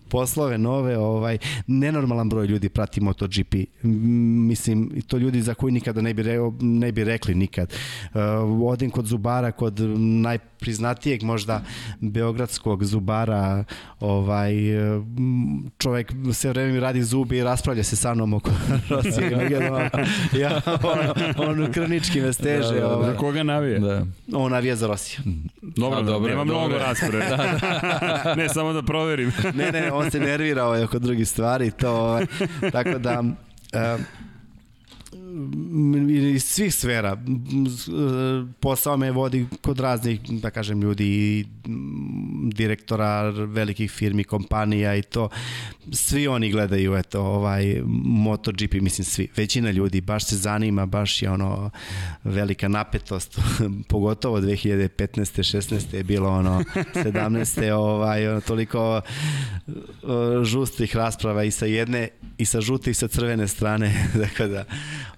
poslove 0.09 0.59
nove, 0.59 0.99
ovaj 0.99 1.39
nenormalan 1.67 2.29
broj 2.29 2.47
ljudi 2.47 2.69
prati 2.69 3.01
MotoGP. 3.01 3.55
Mislim 3.83 4.91
i 4.95 5.03
to 5.03 5.17
ljudi 5.19 5.43
za 5.43 5.55
koji 5.55 5.73
nikada 5.73 6.01
ne 6.01 6.15
bi 6.15 6.23
re, 6.23 6.37
ne 6.61 6.93
bi 6.93 7.05
rekli 7.05 7.35
nikad. 7.35 7.73
Uh, 8.15 8.21
odim 8.69 8.91
kod 8.91 9.07
Zubara 9.07 9.53
kod 9.53 9.81
najpriznatijeg 9.99 11.23
možda 11.23 11.63
beogradskog 12.01 12.85
Zubara, 12.85 13.65
ovaj 14.01 14.53
čovjek 15.79 16.13
sve 16.33 16.51
vreme 16.51 16.73
mi 16.73 16.81
radi 16.81 17.03
zubi 17.03 17.37
i 17.39 17.43
raspravlja 17.45 17.85
se 17.85 17.97
sa 17.97 18.15
mnom 18.15 18.35
oko 18.35 18.51
Rosije. 18.91 19.51
ja 20.41 20.61
on, 20.67 21.49
on 21.49 21.73
krvnički 21.73 22.21
me 22.21 22.33
steže. 22.33 22.75
Da, 22.75 22.81
da, 22.81 22.95
ovaj. 22.95 23.11
Za 23.11 23.17
koga 23.17 23.43
navije? 23.43 23.79
Da. 23.79 24.07
On 24.33 24.53
navija 24.53 24.77
za 24.77 24.87
Rosiju. 24.87 25.21
Dobro, 25.63 25.99
A, 25.99 26.03
dobro 26.03 26.31
nema 26.31 26.45
dobro. 26.45 26.59
mnogo 26.61 26.79
rasprave. 26.79 27.27
da, 27.29 27.37
da. 27.37 28.35
ne, 28.39 28.49
samo 28.59 28.73
da 28.73 28.83
proverim. 28.83 29.33
ne, 29.55 29.73
ne, 29.73 29.93
on 29.93 30.11
se 30.11 30.21
nervira 30.21 30.65
ovaj, 30.65 30.85
oko 30.85 30.99
drugih 30.99 31.29
stvari, 31.29 31.71
to, 31.71 31.91
ovaj, 31.91 32.27
tako 32.73 32.99
da... 32.99 33.21
Uh, 33.21 34.01
iz 36.35 36.45
svih 36.45 36.75
sfera 36.75 37.17
posao 38.61 38.97
me 38.97 39.11
vodi 39.11 39.47
kod 39.61 39.81
raznih 39.81 40.21
da 40.31 40.51
kažem 40.51 40.83
ljudi 40.83 41.45
direktora 42.53 43.31
velikih 43.31 43.91
firmi 43.91 44.25
kompanija 44.25 44.97
i 44.97 45.03
to 45.03 45.29
svi 45.93 46.29
oni 46.29 46.51
gledaju 46.51 46.97
eto 46.97 47.21
ovaj 47.21 47.83
MotoGP 48.05 48.75
mislim 48.75 49.05
svi 49.05 49.29
većina 49.37 49.71
ljudi 49.71 50.01
baš 50.01 50.25
se 50.25 50.37
zanima 50.37 50.87
baš 50.87 51.23
je 51.23 51.31
ono 51.31 51.71
velika 52.25 52.69
napetost 52.69 53.39
pogotovo 53.89 54.41
2015. 54.41 54.89
16. 55.57 55.95
je 55.95 56.05
bilo 56.05 56.31
ono 56.31 56.65
17. 56.95 57.73
ovaj 57.73 58.29
ono, 58.29 58.41
toliko 58.41 59.01
žustrih 60.45 60.97
rasprava 60.97 61.45
i 61.45 61.51
sa 61.51 61.67
jedne 61.67 62.09
i 62.39 62.45
sa 62.45 62.61
žute 62.61 62.91
i 62.91 62.95
sa 62.95 63.09
crvene 63.09 63.49
strane 63.49 64.09
dakle 64.25 64.49
da 64.49 64.65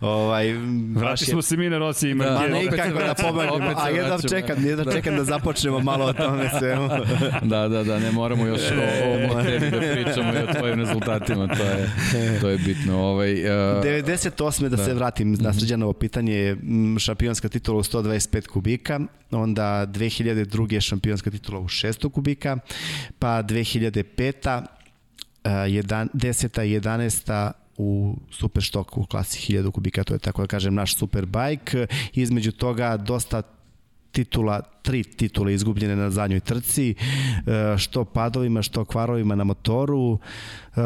Ovaj, 0.04 0.52
Vrati 0.94 1.24
smo 1.24 1.42
se 1.42 1.56
mi 1.56 1.70
na 1.70 1.78
Rosiji 1.78 2.10
i 2.10 2.14
Marquez. 2.14 2.48
Da, 2.48 2.48
ne 2.48 2.76
kako 2.76 2.98
da 2.98 3.14
pobegnemo, 3.14 3.72
a 3.76 3.88
jedva 3.88 4.18
čekam, 4.28 4.66
jedva 4.66 4.92
čekam 4.92 5.16
da 5.16 5.24
započnemo 5.24 5.80
malo 5.80 6.04
o 6.04 6.12
tome 6.12 6.50
svemu. 6.58 6.88
da, 7.52 7.68
da, 7.68 7.84
da, 7.84 7.98
ne 7.98 8.12
moramo 8.12 8.46
još 8.46 8.60
o, 8.60 9.38
o 9.38 9.42
tebi 9.42 9.70
da 9.70 9.78
pričamo 9.78 10.32
i 10.32 10.36
o 10.36 10.54
tvojim 10.58 10.80
rezultatima, 10.80 11.48
to 11.48 11.62
je, 11.62 11.90
to 12.40 12.48
je 12.48 12.58
bitno. 12.58 12.98
Ovaj, 12.98 13.32
uh, 13.32 13.84
98. 13.84 14.62
da, 14.62 14.68
da 14.68 14.84
se 14.84 14.94
vratim 14.94 15.32
na 15.32 15.52
srđanovo 15.52 15.92
pitanje, 15.92 16.56
šampionska 16.98 17.48
titula 17.48 17.78
u 17.78 17.82
125 17.82 18.46
kubika, 18.46 19.00
onda 19.30 19.86
2002. 19.86 20.80
šampionska 20.80 21.30
titula 21.30 21.60
u 21.60 21.68
600 21.68 22.10
kubika, 22.10 22.58
pa 23.18 23.42
2005. 23.42 24.58
Uh, 24.58 25.50
10. 25.50 26.08
11 26.14 27.52
u 27.76 28.16
super 28.30 28.62
štoku 28.62 29.00
u 29.00 29.06
klasi 29.06 29.52
1000 29.52 29.70
kubika, 29.70 30.04
to 30.04 30.14
je 30.14 30.18
tako 30.18 30.42
da 30.42 30.48
kažem 30.48 30.74
naš 30.74 30.96
super 30.96 31.26
bajk. 31.26 31.74
Između 32.12 32.52
toga 32.52 32.96
dosta 32.96 33.42
titula, 34.12 34.62
tri 34.84 35.04
titule 35.04 35.54
izgubljene 35.54 35.96
na 35.96 36.10
zadnjoj 36.10 36.40
trci, 36.40 36.94
e, 36.94 37.78
što 37.78 38.04
padovima, 38.04 38.62
što 38.62 38.84
kvarovima 38.84 39.34
na 39.34 39.44
motoru. 39.44 40.18
E, 40.76 40.80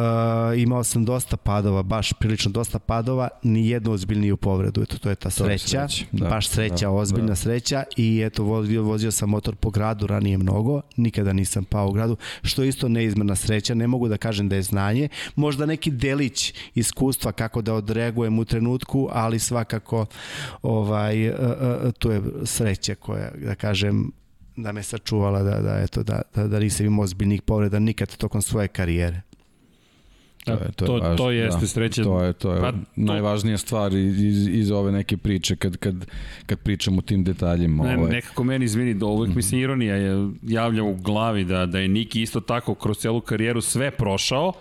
imao 0.61 0.85
sam 0.85 1.05
dosta 1.05 1.37
padova, 1.37 1.83
baš 1.83 2.13
prilično 2.13 2.51
dosta 2.51 2.79
padova, 2.79 3.29
ni 3.43 3.69
jednu 3.69 3.93
ozbiljniju 3.93 4.37
povredu. 4.37 4.83
Eto, 4.83 4.99
to 4.99 5.11
je 5.11 5.15
ta 5.15 5.31
sreća, 5.31 5.89
sreća. 5.89 6.05
Da, 6.13 6.29
baš 6.29 6.49
sreća, 6.49 6.87
da, 6.87 6.91
ozbiljna 6.91 7.29
da. 7.29 7.37
sreća 7.37 7.83
i 7.97 8.23
eto, 8.25 8.43
vozio, 8.43 8.83
vozio 8.83 9.11
sam 9.11 9.29
motor 9.29 9.57
po 9.57 9.71
gradu 9.71 10.07
ranije 10.07 10.39
mnogo, 10.39 10.81
nikada 10.97 11.33
nisam 11.33 11.65
pao 11.65 11.89
u 11.89 11.93
gradu, 11.93 12.17
što 12.43 12.65
isto 12.65 12.89
neizmerna 12.89 13.37
sreća, 13.37 13.75
ne 13.75 13.87
mogu 13.87 14.09
da 14.09 14.17
kažem 14.17 14.49
da 14.49 14.57
je 14.57 14.63
znanje, 14.63 15.09
možda 15.37 15.67
neki 15.67 15.91
delić 15.91 16.55
iskustva 16.75 17.33
kako 17.33 17.63
da 17.63 17.75
odreagujem 17.75 18.39
u 18.39 18.45
trenutku, 18.45 19.09
ali 19.13 19.39
svakako 19.39 20.07
ovaj, 20.63 21.29
uh, 21.29 21.35
tu 21.99 22.11
je 22.11 22.23
sreća 22.45 22.95
koja, 22.95 23.31
da 23.45 23.55
kažem, 23.89 24.13
da 24.57 24.73
me 24.73 24.83
sačuvala 24.83 25.43
da, 25.43 25.61
da, 25.61 25.79
eto, 25.83 26.03
da, 26.03 26.23
da, 26.35 26.49
da 26.49 26.61
nisam 26.61 26.87
imao 26.87 27.05
ozbiljnih 27.05 27.43
povreda 27.43 27.79
nikad 27.79 28.17
tokom 28.17 28.43
svoje 28.43 28.69
karijere. 28.69 29.23
To, 30.45 30.53
je, 30.53 30.73
to, 30.77 30.87
to, 30.87 30.97
je 30.97 31.01
važno, 31.01 31.17
to 31.17 31.31
jeste 31.31 31.61
da, 31.61 31.67
sreće. 31.67 32.03
To 32.03 32.23
je, 32.23 32.33
to 32.33 32.53
je 32.55 32.61
pa, 32.61 32.73
najvažnija 32.97 33.59
stvar 33.59 33.93
iz, 33.95 34.49
iz 34.49 34.71
ove 34.71 34.93
neke 34.93 35.17
priče 35.17 35.57
kad, 35.57 35.77
kad, 35.77 36.07
kad 36.47 36.59
pričamo 36.59 36.99
o 36.99 37.03
tim 37.03 37.25
detaljima. 37.25 37.85
Ne, 37.85 37.97
ovaj. 37.99 38.11
Nekako 38.11 38.45
meni, 38.45 38.65
izvini, 38.65 38.95
da 38.95 39.07
uvek 39.07 39.29
mm 39.29 39.33
-hmm. 39.33 39.37
mislim 39.37 39.61
ironija 39.61 39.97
je 39.97 40.31
javlja 40.43 40.83
u 40.83 40.95
glavi 40.95 41.45
da, 41.45 41.67
da 41.67 41.79
je 41.79 41.89
Niki 41.89 42.23
isto 42.23 42.41
tako 42.41 42.75
kroz 42.75 42.99
celu 42.99 43.21
karijeru 43.21 43.61
sve 43.61 43.91
prošao, 43.91 44.53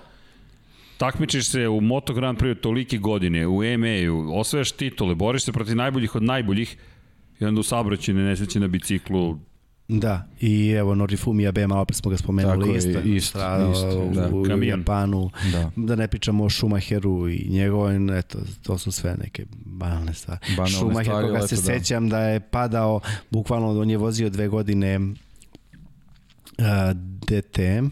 takmičiš 0.97 1.47
se 1.47 1.67
u 1.67 1.81
Moto 1.81 2.13
Grand 2.13 2.39
Prix 2.39 2.61
tolike 2.61 2.97
godine, 2.97 3.47
u 3.47 3.63
EMA-u, 3.63 4.39
osvajaš 4.39 4.71
titule, 4.71 5.15
boriš 5.15 5.43
se 5.43 5.51
protiv 5.51 5.75
najboljih 5.75 6.15
od 6.15 6.23
najboljih, 6.23 6.77
i 7.39 7.45
onda 7.45 7.59
u 7.59 7.63
saobraćajne 7.63 8.23
nesreće 8.23 8.59
na 8.59 8.67
biciklu 8.67 9.37
Da, 9.89 10.27
i 10.39 10.69
evo 10.69 10.95
Norifumi 10.95 11.47
Abema, 11.47 11.79
opet 11.79 11.97
smo 11.97 12.11
ga 12.11 12.17
spomenuli, 12.17 12.65
Tako 12.65 12.77
isto, 12.77 12.89
je, 12.89 13.15
isto, 13.15 13.39
isto, 13.71 14.09
da. 14.13 14.29
u, 14.29 14.41
u 14.41 14.63
Japanu, 14.63 15.29
da. 15.51 15.71
da 15.75 15.95
ne 15.95 16.07
pričamo 16.07 16.43
o 16.43 16.49
Schumacheru 16.49 17.29
i 17.29 17.47
njegovoj, 17.49 18.19
eto, 18.19 18.39
to 18.63 18.77
su 18.77 18.91
sve 18.91 19.15
neke 19.23 19.45
banalne 19.65 20.13
stvari. 20.13 20.39
Banalne 20.49 20.77
Schumacher, 20.77 21.05
stvari, 21.05 21.27
koga 21.27 21.47
se 21.47 21.55
da. 21.55 21.61
sećam 21.61 22.09
da 22.09 22.19
je 22.19 22.39
padao, 22.39 22.99
bukvalno 23.29 23.81
on 23.81 23.89
je 23.89 23.97
vozio 23.97 24.29
dve 24.29 24.47
godine 24.47 24.97
uh, 24.97 25.13
DTM, 27.21 27.87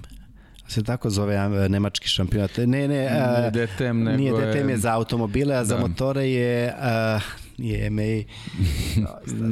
se 0.67 0.83
tako 0.83 1.09
zove 1.09 1.69
nemački 1.69 2.07
šampionat. 2.07 2.57
Ne, 2.57 2.87
ne, 2.87 3.05
uh, 3.05 3.53
DTM, 3.53 4.03
nego 4.03 4.17
nije 4.17 4.31
DTM 4.31 4.69
je 4.69 4.77
za 4.77 4.93
automobile, 4.93 5.55
a 5.55 5.59
da. 5.59 5.65
za 5.65 5.77
motore 5.77 6.29
je 6.29 6.73
uh, 7.15 7.44
i 7.57 7.75
EMA. 7.75 8.01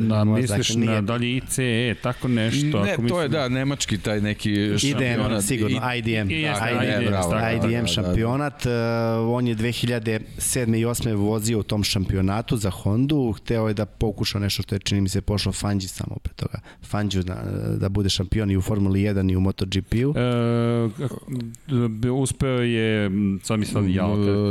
da, 0.10 0.24
misliš 0.24 0.76
nije... 0.76 0.91
na 0.91 1.01
dalje 1.01 1.38
ICE, 1.38 1.95
tako 2.01 2.28
nešto. 2.28 2.84
Ne, 2.84 2.91
ako 2.91 2.95
to 2.95 3.01
mislim... 3.01 3.22
je 3.22 3.28
da, 3.28 3.49
nemački 3.49 3.97
taj 3.97 4.22
neki 4.22 4.51
IDM, 4.54 5.39
sigurno, 5.41 5.95
IDM. 5.95 6.32
I, 6.32 6.43
da, 6.43 6.70
IDM, 6.72 7.01
IDM, 7.01 7.10
bravo, 7.10 7.34
IDM 7.56 7.72
da, 7.72 7.82
da, 7.82 7.88
šampionat. 7.88 8.64
Da, 8.64 9.20
uh, 9.22 9.36
on 9.36 9.47
je 9.47 9.56
2007. 9.56 10.78
i 10.78 10.86
8. 10.86 11.14
vozio 11.14 11.60
u 11.60 11.64
tom 11.64 11.84
šampionatu 11.84 12.58
za 12.58 12.70
Hondu. 12.70 13.34
Hteo 13.38 13.68
je 13.68 13.74
da 13.74 13.86
pokuša 13.86 14.39
nešto 14.39 14.64
što 14.64 14.76
je, 14.76 14.80
čini 14.80 15.01
mi 15.01 15.10
se, 15.10 15.22
pošao 15.22 15.54
Fanđi 15.54 15.88
samo 15.88 16.16
pre 16.24 16.34
toga. 16.34 16.60
Fanđu 16.84 17.24
da, 17.24 17.43
da 17.78 17.89
bude 17.89 18.10
šampion 18.10 18.51
i 18.51 18.58
u 18.58 18.62
Formuli 18.62 18.99
1 18.99 19.32
i 19.32 19.36
u 19.36 19.39
MotoGP-u. 19.39 20.14
E, 20.18 22.10
uspeo 22.10 22.62
je, 22.62 23.12
sad 23.43 23.60
mi 23.60 23.66
sad 23.66 23.89
ja. 23.89 24.08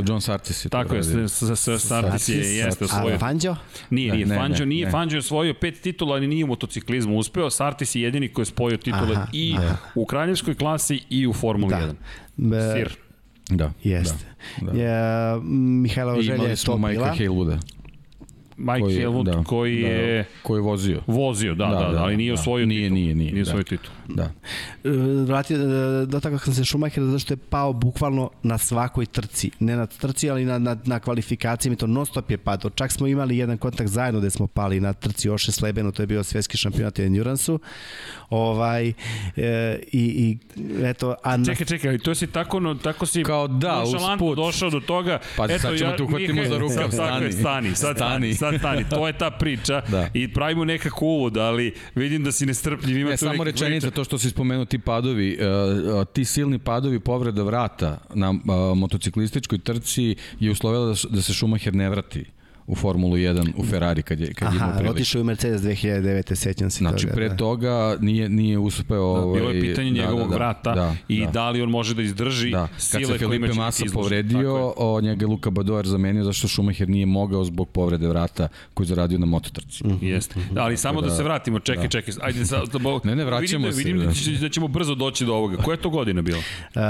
John 0.09 0.21
Sartis 0.21 0.65
je 0.65 0.69
Tako 0.69 0.95
je, 0.95 1.03
Sartis 1.79 2.29
je, 2.29 2.57
jeste 2.57 2.85
osvojio. 2.85 3.19
Fangio? 3.43 3.57
Nije, 3.91 4.13
nije. 4.13 4.27
Ne, 4.27 4.37
Fangio 4.37 4.67
nije. 4.67 4.85
Ne. 4.87 4.91
Fangio 4.91 5.17
je 5.17 5.19
osvojio 5.19 5.55
pet 5.55 5.81
titula, 5.81 6.15
ali 6.15 6.27
nije 6.27 6.45
u 6.45 6.47
motociklizmu 6.47 7.19
uspeo. 7.19 7.51
Sartis 7.51 7.95
je 7.95 8.03
jedini 8.03 8.29
koji 8.29 8.43
je 8.43 8.47
spojio 8.47 8.77
titule 8.77 9.17
Aha, 9.17 9.27
i 9.33 9.55
da. 9.59 9.77
u 9.95 10.05
kraljevskoj 10.05 10.55
klasi 10.55 11.01
i 11.11 11.27
u 11.27 11.33
Formuli 11.33 11.75
da. 11.75 11.79
1. 11.79 11.95
Be, 12.37 12.73
Sir. 12.75 12.97
Da. 13.51 13.73
Jeste. 13.83 14.25
Da, 14.61 14.73
da. 14.73 14.83
Je, 14.83 15.41
Mihajla 15.43 16.13
Oželja 16.13 16.45
je 16.45 16.57
to 16.57 16.77
bila. 16.77 16.89
Majka 16.89 17.15
Hejluda. 17.15 17.59
Mike 18.57 18.81
koji, 18.81 18.97
Helmut 18.97 19.27
da, 19.27 19.45
koji 19.45 19.83
da, 19.83 19.89
je 19.89 20.25
koji 20.43 20.59
je 20.59 20.63
vozio. 20.63 21.01
Vozio, 21.07 21.55
da, 21.55 21.67
da, 21.67 21.79
da, 21.79 21.93
da 21.93 22.03
ali 22.03 22.17
nije 22.17 22.31
da. 22.31 22.41
osvojio 22.41 22.67
nije, 22.67 22.83
titul. 22.83 22.95
Nije, 22.95 23.15
nije, 23.15 23.33
nije 23.33 23.45
da. 23.45 23.51
osvojio 23.51 23.65
titul. 23.65 23.91
Da. 24.15 24.31
E, 24.85 24.91
Vratio, 25.25 25.57
e, 25.57 26.07
dotakao 26.07 26.39
sam 26.39 26.55
se 26.55 26.65
Schumachera 26.65 27.07
zašto 27.07 27.33
je 27.33 27.39
pao 27.39 27.73
bukvalno 27.73 28.31
na 28.43 28.59
svakoj 28.59 29.07
trci. 29.07 29.51
Ne 29.61 29.77
na 29.77 29.87
trci, 29.87 30.31
ali 30.31 30.45
na, 30.45 30.59
na, 30.59 30.77
na 30.85 31.01
kvalifikacijama 31.01 31.75
i 31.75 31.79
to 31.79 31.87
non 31.87 32.07
stop 32.07 32.31
je 32.31 32.39
padao. 32.39 32.71
Čak 32.71 32.93
smo 32.93 33.07
imali 33.07 33.39
jedan 33.39 33.59
kontakt 33.59 33.91
zajedno 33.91 34.21
gde 34.21 34.31
smo 34.31 34.47
pali 34.47 34.81
na 34.81 34.93
trci 34.93 35.31
Oše 35.31 35.53
Slebenu, 35.53 35.93
to 35.93 36.03
je 36.03 36.07
bio 36.07 36.23
svetski 36.23 36.57
šampionat 36.57 36.99
u 36.99 37.03
Endurance-u. 37.03 37.59
Ovaj, 38.31 38.89
e, 38.89 38.93
i, 39.93 40.01
i 40.03 40.39
eto, 40.83 41.15
a 41.23 41.37
na, 41.37 41.45
Čekaj, 41.45 41.67
čekaj, 41.67 41.91
ali 41.91 41.99
to 41.99 42.15
si 42.15 42.27
tako, 42.27 42.61
no, 42.61 42.75
tako 42.75 43.07
si 43.07 43.23
Kao 43.23 43.49
da, 43.49 43.83
usput. 43.83 44.37
došao 44.37 44.71
do 44.71 44.81
toga. 44.81 45.19
Pazi, 45.37 45.59
sad 45.59 45.79
ćemo 45.79 45.93
te 45.93 46.03
uhvatimo 46.03 46.45
za 46.45 46.59
rukav, 46.59 46.77
tako 46.77 46.93
stani. 46.93 47.33
stani, 47.33 47.69
sad 47.69 47.97
Stani. 47.97 48.35
stani, 48.35 48.35
sad 48.35 48.55
stani. 48.59 48.85
To 48.91 49.07
je 49.07 49.13
ta 49.13 49.31
priča 49.31 49.81
Da. 49.83 50.09
i 50.15 50.33
pravimo 50.33 50.65
nekako 50.65 51.05
uvod, 51.07 51.37
ali 51.37 51.75
vidim 51.95 52.25
da 52.25 52.33
si 52.33 52.47
nestrpljiv. 52.47 52.99
Ima 52.99 53.11
Ne, 53.11 53.17
tu 53.17 53.21
samo 53.21 53.45
rečenica, 53.45 53.87
priča. 53.87 54.02
To 54.03 54.05
što 54.05 54.19
si 54.19 54.31
spomenuo 54.31 54.65
ti 54.65 54.79
padovi, 54.79 55.39
uh, 55.39 55.95
uh, 55.95 56.05
ti 56.13 56.25
silni 56.25 56.59
padovi 56.59 57.01
povreda 57.01 57.43
vrata 57.43 57.99
na 58.15 58.31
uh, 58.31 58.37
motociklističkoj 58.79 59.59
trci 59.59 60.17
je 60.41 60.51
uslovila 60.51 60.87
da, 60.87 60.95
da 61.11 61.23
se 61.23 61.35
Schumacher 61.35 61.75
ne 61.75 61.91
vrati 61.91 62.25
u 62.67 62.75
Formulu 62.75 63.17
1 63.17 63.53
u 63.57 63.65
Ferrari 63.65 64.03
kad 64.03 64.21
je, 64.21 64.35
kad 64.35 64.53
je 64.53 64.57
imao 64.57 64.69
aha, 64.71 64.91
otišao 64.91 65.19
je 65.19 65.23
u 65.23 65.27
Mercedes 65.27 65.61
2009. 65.61 66.35
sećam 66.35 66.71
se 66.71 66.79
Znači, 66.79 67.03
toga. 67.03 67.15
pre 67.15 67.29
da. 67.29 67.37
toga 67.37 67.97
nije, 68.01 68.29
nije 68.29 68.59
uspeo... 68.59 69.03
Ovaj, 69.03 69.41
Bilo 69.41 69.51
je 69.51 69.61
pitanje 69.61 69.91
njegovog 69.91 70.33
vrata 70.33 70.75
da, 70.75 70.95
i 71.09 71.21
da. 71.21 71.31
da 71.31 71.51
li 71.51 71.63
on 71.63 71.71
može 71.71 71.95
da 71.95 72.03
izdrži 72.03 72.51
Da, 72.51 72.67
kad 72.67 72.81
sile 72.81 73.05
se 73.05 73.19
kojima 73.19 73.47
Felipe 73.47 73.55
Massa 73.55 73.85
povredio, 73.95 74.73
o, 74.77 75.01
njega 75.01 75.23
je 75.23 75.29
Luka 75.29 75.51
Badoer 75.51 75.87
zamenio 75.87 76.25
zašto 76.25 76.49
Schumacher 76.49 76.89
nije 76.89 77.07
mogao 77.07 77.45
zbog 77.45 77.69
povrede 77.69 78.09
vrata 78.09 78.49
koju 78.75 78.85
je 78.85 78.89
zaradio 78.89 79.19
na 79.19 79.27
mototrci. 79.27 79.87
Mhm. 79.87 80.07
Jeste. 80.07 80.41
Da, 80.51 80.63
ali 80.63 80.77
samo 80.77 81.01
da, 81.01 81.07
da- 81.07 81.15
se 81.15 81.23
vratimo, 81.23 81.59
čekaj, 81.59 81.83
da. 81.83 81.89
čekaj. 81.89 82.15
Ajde 82.21 82.47
sad, 82.47 82.69
da, 82.69 82.79
bo, 82.79 83.01
Ne, 83.05 83.17
ne, 83.17 83.25
vraćamo 83.25 83.43
vidim 83.43 83.63
da, 83.63 83.73
se, 83.73 83.79
Vidim 83.79 83.99
da, 83.99 84.07
da. 84.07 84.13
će- 84.13 84.31
da 84.33 84.49
ćemo 84.49 84.69
brzo 84.69 84.95
doći 84.95 85.25
do 85.27 85.35
ovoga. 85.35 85.57
Koja 85.57 85.75
je 85.75 85.81
to 85.81 85.91
godina 85.91 86.23
bila? 86.23 86.39
Uh, 86.39 86.83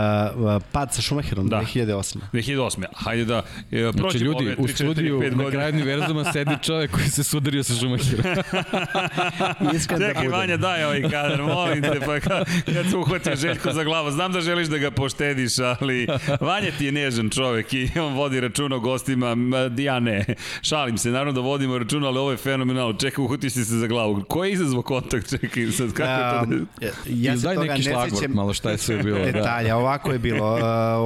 pad 0.72 0.94
sa 0.94 1.02
Schumacherom 1.02 1.48
Da. 1.48 1.62
2008. 1.66 2.18
2008. 2.32 2.84
Hajde 2.94 3.24
da 3.24 3.42
e, 3.72 3.90
Znači, 3.92 4.18
ljudi, 4.18 4.44
ove 4.44 4.54
u 4.54 4.56
3, 4.58 4.68
4, 4.68 4.74
studiju 4.76 5.20
5 5.20 5.30
na 5.30 5.44
godina. 5.44 5.61
Kraju 5.62 5.74
univerzuma 5.74 6.32
sedi 6.32 6.54
čovek 6.62 6.90
koji 6.90 7.08
se 7.08 7.24
sudario 7.24 7.62
sa 7.62 7.74
Schumacherom. 7.74 8.24
Iskren 9.76 10.00
da 10.00 10.06
Čekaj, 10.06 10.22
budem. 10.22 10.32
Vanja, 10.32 10.56
daj 10.56 10.84
ovaj 10.84 11.02
kadar, 11.02 11.42
molim 11.42 11.82
te, 11.82 12.00
pa 12.06 12.20
kad, 12.20 12.46
kad 12.74 12.90
se 12.90 12.96
uhvatio 12.96 13.36
Željko 13.36 13.72
za 13.72 13.84
glavu, 13.84 14.10
znam 14.10 14.32
da 14.32 14.40
želiš 14.40 14.68
da 14.68 14.78
ga 14.78 14.90
poštediš, 14.90 15.58
ali 15.58 16.06
Vanja 16.40 16.70
ti 16.78 16.84
je 16.84 16.92
nežan 16.92 17.30
čovek 17.30 17.72
i 17.72 17.90
on 18.00 18.14
vodi 18.14 18.40
računa 18.40 18.76
o 18.76 18.80
gostima, 18.80 19.34
ma, 19.34 19.70
ja 19.78 20.00
ne. 20.00 20.24
Šalim 20.62 20.98
se, 20.98 21.10
naravno 21.10 21.32
da 21.32 21.40
vodimo 21.40 21.78
računa, 21.78 22.06
ali 22.06 22.18
ovo 22.18 22.30
je 22.30 22.36
fenomenalno. 22.36 22.92
Čekaj, 22.92 23.24
uhvatio 23.24 23.50
si 23.50 23.64
se 23.64 23.74
za 23.74 23.86
glavu. 23.86 24.24
Ko 24.28 24.44
je 24.44 24.52
izazvao 24.52 24.82
kontakt? 24.82 25.30
Čekaj, 25.30 25.66
sad 25.66 25.92
kako 25.92 26.10
je 26.10 26.48
to? 26.48 26.56
Um, 26.56 26.68
ja 27.06 27.36
se 27.36 27.46
Daj 27.46 27.54
toga 27.54 27.74
neki 27.74 27.88
ne 27.88 28.10
sećam 28.10 28.32
malo 28.34 28.54
šta 28.54 28.70
je 28.70 28.78
sve 28.78 29.02
bilo. 29.02 29.18
Da. 29.32 29.32
detalja. 29.32 29.76
Ovako 29.76 30.12
je 30.12 30.18
bilo. 30.18 30.54
Uh, 30.54 30.60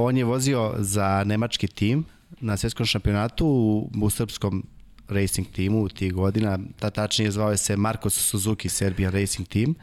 on 0.07 0.17
je 0.17 0.23
vozio 0.23 0.73
za 0.77 1.23
nemački 1.25 1.67
tim 1.67 2.05
na 2.39 2.57
svetskom 2.57 2.85
šampionatu 2.85 3.47
u, 3.47 3.89
u 4.01 4.09
srpskom 4.09 4.63
racing 5.09 5.47
timu 5.47 5.89
tih 5.89 6.13
godina, 6.13 6.59
ta 6.79 6.89
tačnije 6.89 7.31
zvao 7.31 7.57
se 7.57 7.77
Marcos 7.77 8.13
Suzuki 8.13 8.69
Serbia 8.69 9.09
Racing 9.09 9.47
Team. 9.47 9.75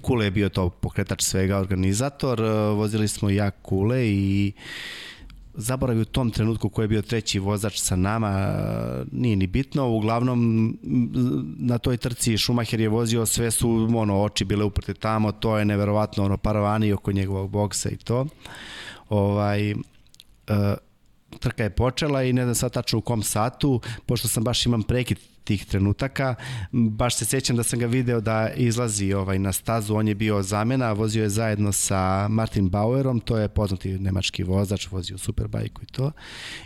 Kule 0.00 0.24
je 0.24 0.30
bio 0.30 0.48
to 0.48 0.70
pokretač 0.70 1.22
svega, 1.22 1.58
organizator, 1.58 2.40
uh, 2.40 2.48
vozili 2.78 3.08
smo 3.08 3.30
ja 3.30 3.50
Kule 3.50 4.08
i 4.08 4.52
zaboravio 5.54 6.02
u 6.02 6.04
tom 6.04 6.30
trenutku 6.30 6.68
ko 6.68 6.82
je 6.82 6.88
bio 6.88 7.02
treći 7.02 7.38
vozač 7.38 7.80
sa 7.80 7.96
nama, 7.96 8.48
nije 9.12 9.36
ni 9.36 9.46
bitno, 9.46 9.88
uglavnom 9.88 10.78
na 11.58 11.78
toj 11.78 11.96
trci 11.96 12.38
Schumacher 12.38 12.80
je 12.80 12.88
vozio, 12.88 13.26
sve 13.26 13.50
su 13.50 13.88
ono, 13.96 14.22
oči 14.22 14.44
bile 14.44 14.64
uprte 14.64 14.94
tamo, 14.94 15.32
to 15.32 15.58
je 15.58 15.64
neverovatno 15.64 16.24
ono 16.24 16.36
paravani 16.36 16.92
oko 16.92 17.12
njegovog 17.12 17.50
boksa 17.50 17.88
i 17.88 17.96
to. 17.96 18.26
Ovaj, 19.08 19.72
uh, 19.72 19.78
trka 21.40 21.62
je 21.62 21.70
počela 21.70 22.22
i 22.22 22.32
ne 22.32 22.44
znam 22.44 22.54
sad 22.54 22.72
tačno 22.72 22.98
u 22.98 23.02
kom 23.02 23.22
satu, 23.22 23.80
pošto 24.06 24.28
sam 24.28 24.44
baš 24.44 24.66
imam 24.66 24.82
prekid 24.82 25.18
tih 25.44 25.64
trenutaka, 25.64 26.34
baš 26.72 27.16
se 27.16 27.24
sećam 27.24 27.56
da 27.56 27.62
sam 27.62 27.78
ga 27.78 27.86
video 27.86 28.20
da 28.20 28.50
izlazi 28.56 29.12
ovaj 29.12 29.38
na 29.38 29.52
stazu, 29.52 29.94
on 29.94 30.08
je 30.08 30.14
bio 30.14 30.42
zamena, 30.42 30.92
vozio 30.92 31.22
je 31.22 31.28
zajedno 31.28 31.72
sa 31.72 32.28
Martin 32.28 32.68
Bauerom, 32.68 33.20
to 33.20 33.38
je 33.38 33.48
poznati 33.48 33.98
nemački 33.98 34.42
vozač, 34.42 34.90
vozio 34.90 35.18
Superbajku 35.18 35.82
i 35.82 35.86
to. 35.86 36.10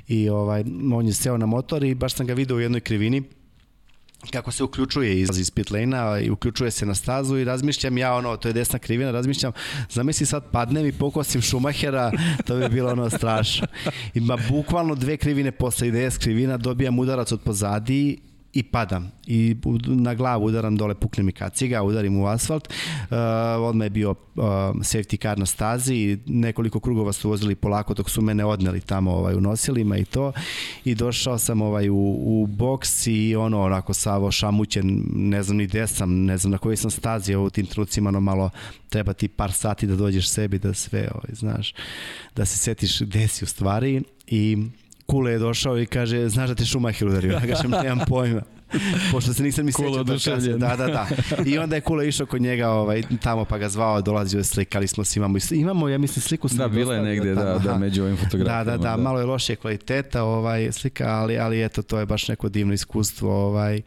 I 0.09 0.29
ovaj 0.29 0.65
on 0.95 1.07
je 1.07 1.13
seo 1.13 1.37
na 1.37 1.47
motor 1.47 1.85
i 1.85 1.95
baš 1.95 2.15
sam 2.15 2.27
ga 2.27 2.35
video 2.35 2.57
u 2.57 2.61
jednoj 2.61 2.81
krivini 2.81 3.23
kako 4.31 4.53
se 4.53 4.65
uključuje 4.65 5.21
iz, 5.21 5.39
iz 5.39 5.51
pit 5.51 5.71
lane-a 5.71 6.19
i 6.19 6.31
uključuje 6.31 6.71
se 6.71 6.87
na 6.87 6.95
stazu 6.95 7.37
i 7.37 7.45
razmišljam 7.45 7.99
ja 7.99 8.15
ono, 8.15 8.37
to 8.37 8.49
je 8.49 8.53
desna 8.53 8.79
krivina, 8.79 9.11
razmišljam, 9.11 9.53
zamisli 9.91 10.27
sad 10.27 10.51
padnem 10.51 10.87
i 10.87 10.93
pokosim 10.93 11.43
Šumahera, 11.43 12.13
to 12.47 12.57
bi 12.57 12.69
bilo 12.69 12.93
ono 12.93 13.11
strašno. 13.11 13.67
Ima 14.15 14.39
bukvalno 14.49 14.95
dve 14.95 15.17
krivine 15.17 15.53
posle 15.53 15.89
IDS 15.89 16.19
krivina, 16.19 16.57
dobijam 16.57 16.99
udarac 16.99 17.33
od 17.33 17.41
pozadi 17.41 18.32
i 18.55 18.63
padam 18.63 19.13
i 19.27 19.57
na 19.87 20.15
glavu 20.15 20.45
udaram 20.45 20.77
dole, 20.77 20.95
pukne 20.95 21.23
mi 21.23 21.33
kaciga, 21.33 21.83
udarim 21.83 22.17
u 22.17 22.27
asfalt. 22.27 22.69
Uh, 22.69 23.17
odmah 23.61 23.87
je 23.87 23.91
bio 23.91 24.11
uh, 24.11 24.45
safety 24.81 25.23
car 25.23 25.39
na 25.39 25.47
stazi 25.47 25.95
i 25.95 26.19
nekoliko 26.27 26.81
krugova 26.81 27.13
su 27.13 27.29
vozili 27.29 27.55
polako 27.55 27.95
dok 27.95 28.11
su 28.11 28.23
mene 28.23 28.45
odneli 28.45 28.81
tamo 28.81 29.11
ovaj, 29.13 29.35
u 29.35 29.41
nosilima 29.41 29.97
i 29.97 30.05
to. 30.05 30.33
I 30.85 30.95
došao 30.95 31.39
sam 31.39 31.63
ovaj, 31.63 31.89
u, 31.89 32.17
u 32.25 32.47
boks 32.47 33.07
i 33.07 33.37
ono 33.37 33.63
onako 33.63 33.95
savo 33.95 34.31
šamućen, 34.31 35.05
ne 35.13 35.43
znam 35.43 35.57
ni 35.57 35.67
gde 35.67 35.87
sam, 35.87 36.25
ne 36.25 36.39
znam 36.39 36.51
na 36.51 36.59
kojoj 36.59 36.77
sam 36.77 36.91
stazi, 36.91 37.37
u 37.37 37.51
tim 37.51 37.67
trucima 37.67 38.09
ono 38.09 38.21
malo 38.21 38.51
treba 38.89 39.13
ti 39.13 39.29
par 39.29 39.53
sati 39.53 39.87
da 39.87 39.97
dođeš 39.97 40.29
sebi 40.29 40.59
da 40.59 40.75
sve, 40.75 41.09
ovaj, 41.15 41.35
znaš, 41.35 41.75
da 42.37 42.45
se 42.45 42.59
setiš 42.59 43.01
gde 43.01 43.29
si 43.29 43.45
u 43.45 43.47
stvari 43.47 44.03
i 44.27 44.57
Kule 45.07 45.33
je 45.33 45.39
došao 45.39 45.79
i 45.79 45.87
kaže, 45.87 46.29
znaš 46.29 46.49
da 46.49 46.55
te 46.55 46.65
Schumacher 46.65 47.09
udario? 47.09 47.33
Ja 47.33 47.41
kažem, 47.41 47.71
nemam 47.71 48.07
pojma. 48.09 48.43
Pošto 49.13 49.35
se 49.35 49.43
nisam 49.43 49.67
ni 49.67 49.73
Kule 49.73 50.05
da 50.05 50.15
kažem. 50.25 50.59
Da, 50.59 50.77
da, 50.77 50.87
da. 50.87 51.07
I 51.47 51.59
onda 51.59 51.75
je 51.77 51.81
Kule 51.81 52.09
išao 52.09 52.27
kod 52.27 52.43
njega 52.43 52.69
ovaj, 52.71 53.03
tamo 53.23 53.45
pa 53.45 53.59
ga 53.59 53.69
zvao, 53.69 54.03
dolazio 54.03 54.39
je 54.39 54.45
slikali 54.45 54.87
smo 54.87 55.05
se, 55.05 55.19
imamo, 55.21 55.39
imamo 55.51 55.89
ja 55.89 55.99
mislim 55.99 56.23
sliku 56.23 56.49
sam 56.49 56.59
Da, 56.59 56.69
bila 56.69 56.95
je 56.95 57.03
negde, 57.03 57.35
da, 57.35 57.45
da, 57.45 57.57
aha. 57.57 57.79
među 57.79 58.03
ovim 58.03 58.17
Da, 58.17 58.23
fotografijama. 58.25 58.65
da, 58.65 58.77
da, 58.77 58.97
malo 58.97 59.19
je 59.19 59.27
lošije 59.27 59.57
kvaliteta 59.57 60.23
ovaj, 60.23 60.73
slika, 60.73 61.05
ali, 61.09 61.39
ali 61.39 61.65
eto, 61.65 61.83
to 61.83 61.99
je 61.99 62.07
baš 62.07 62.29
neko 62.29 62.49
divno 62.49 62.75
iskustvo. 62.75 63.47
Ovaj. 63.47 63.81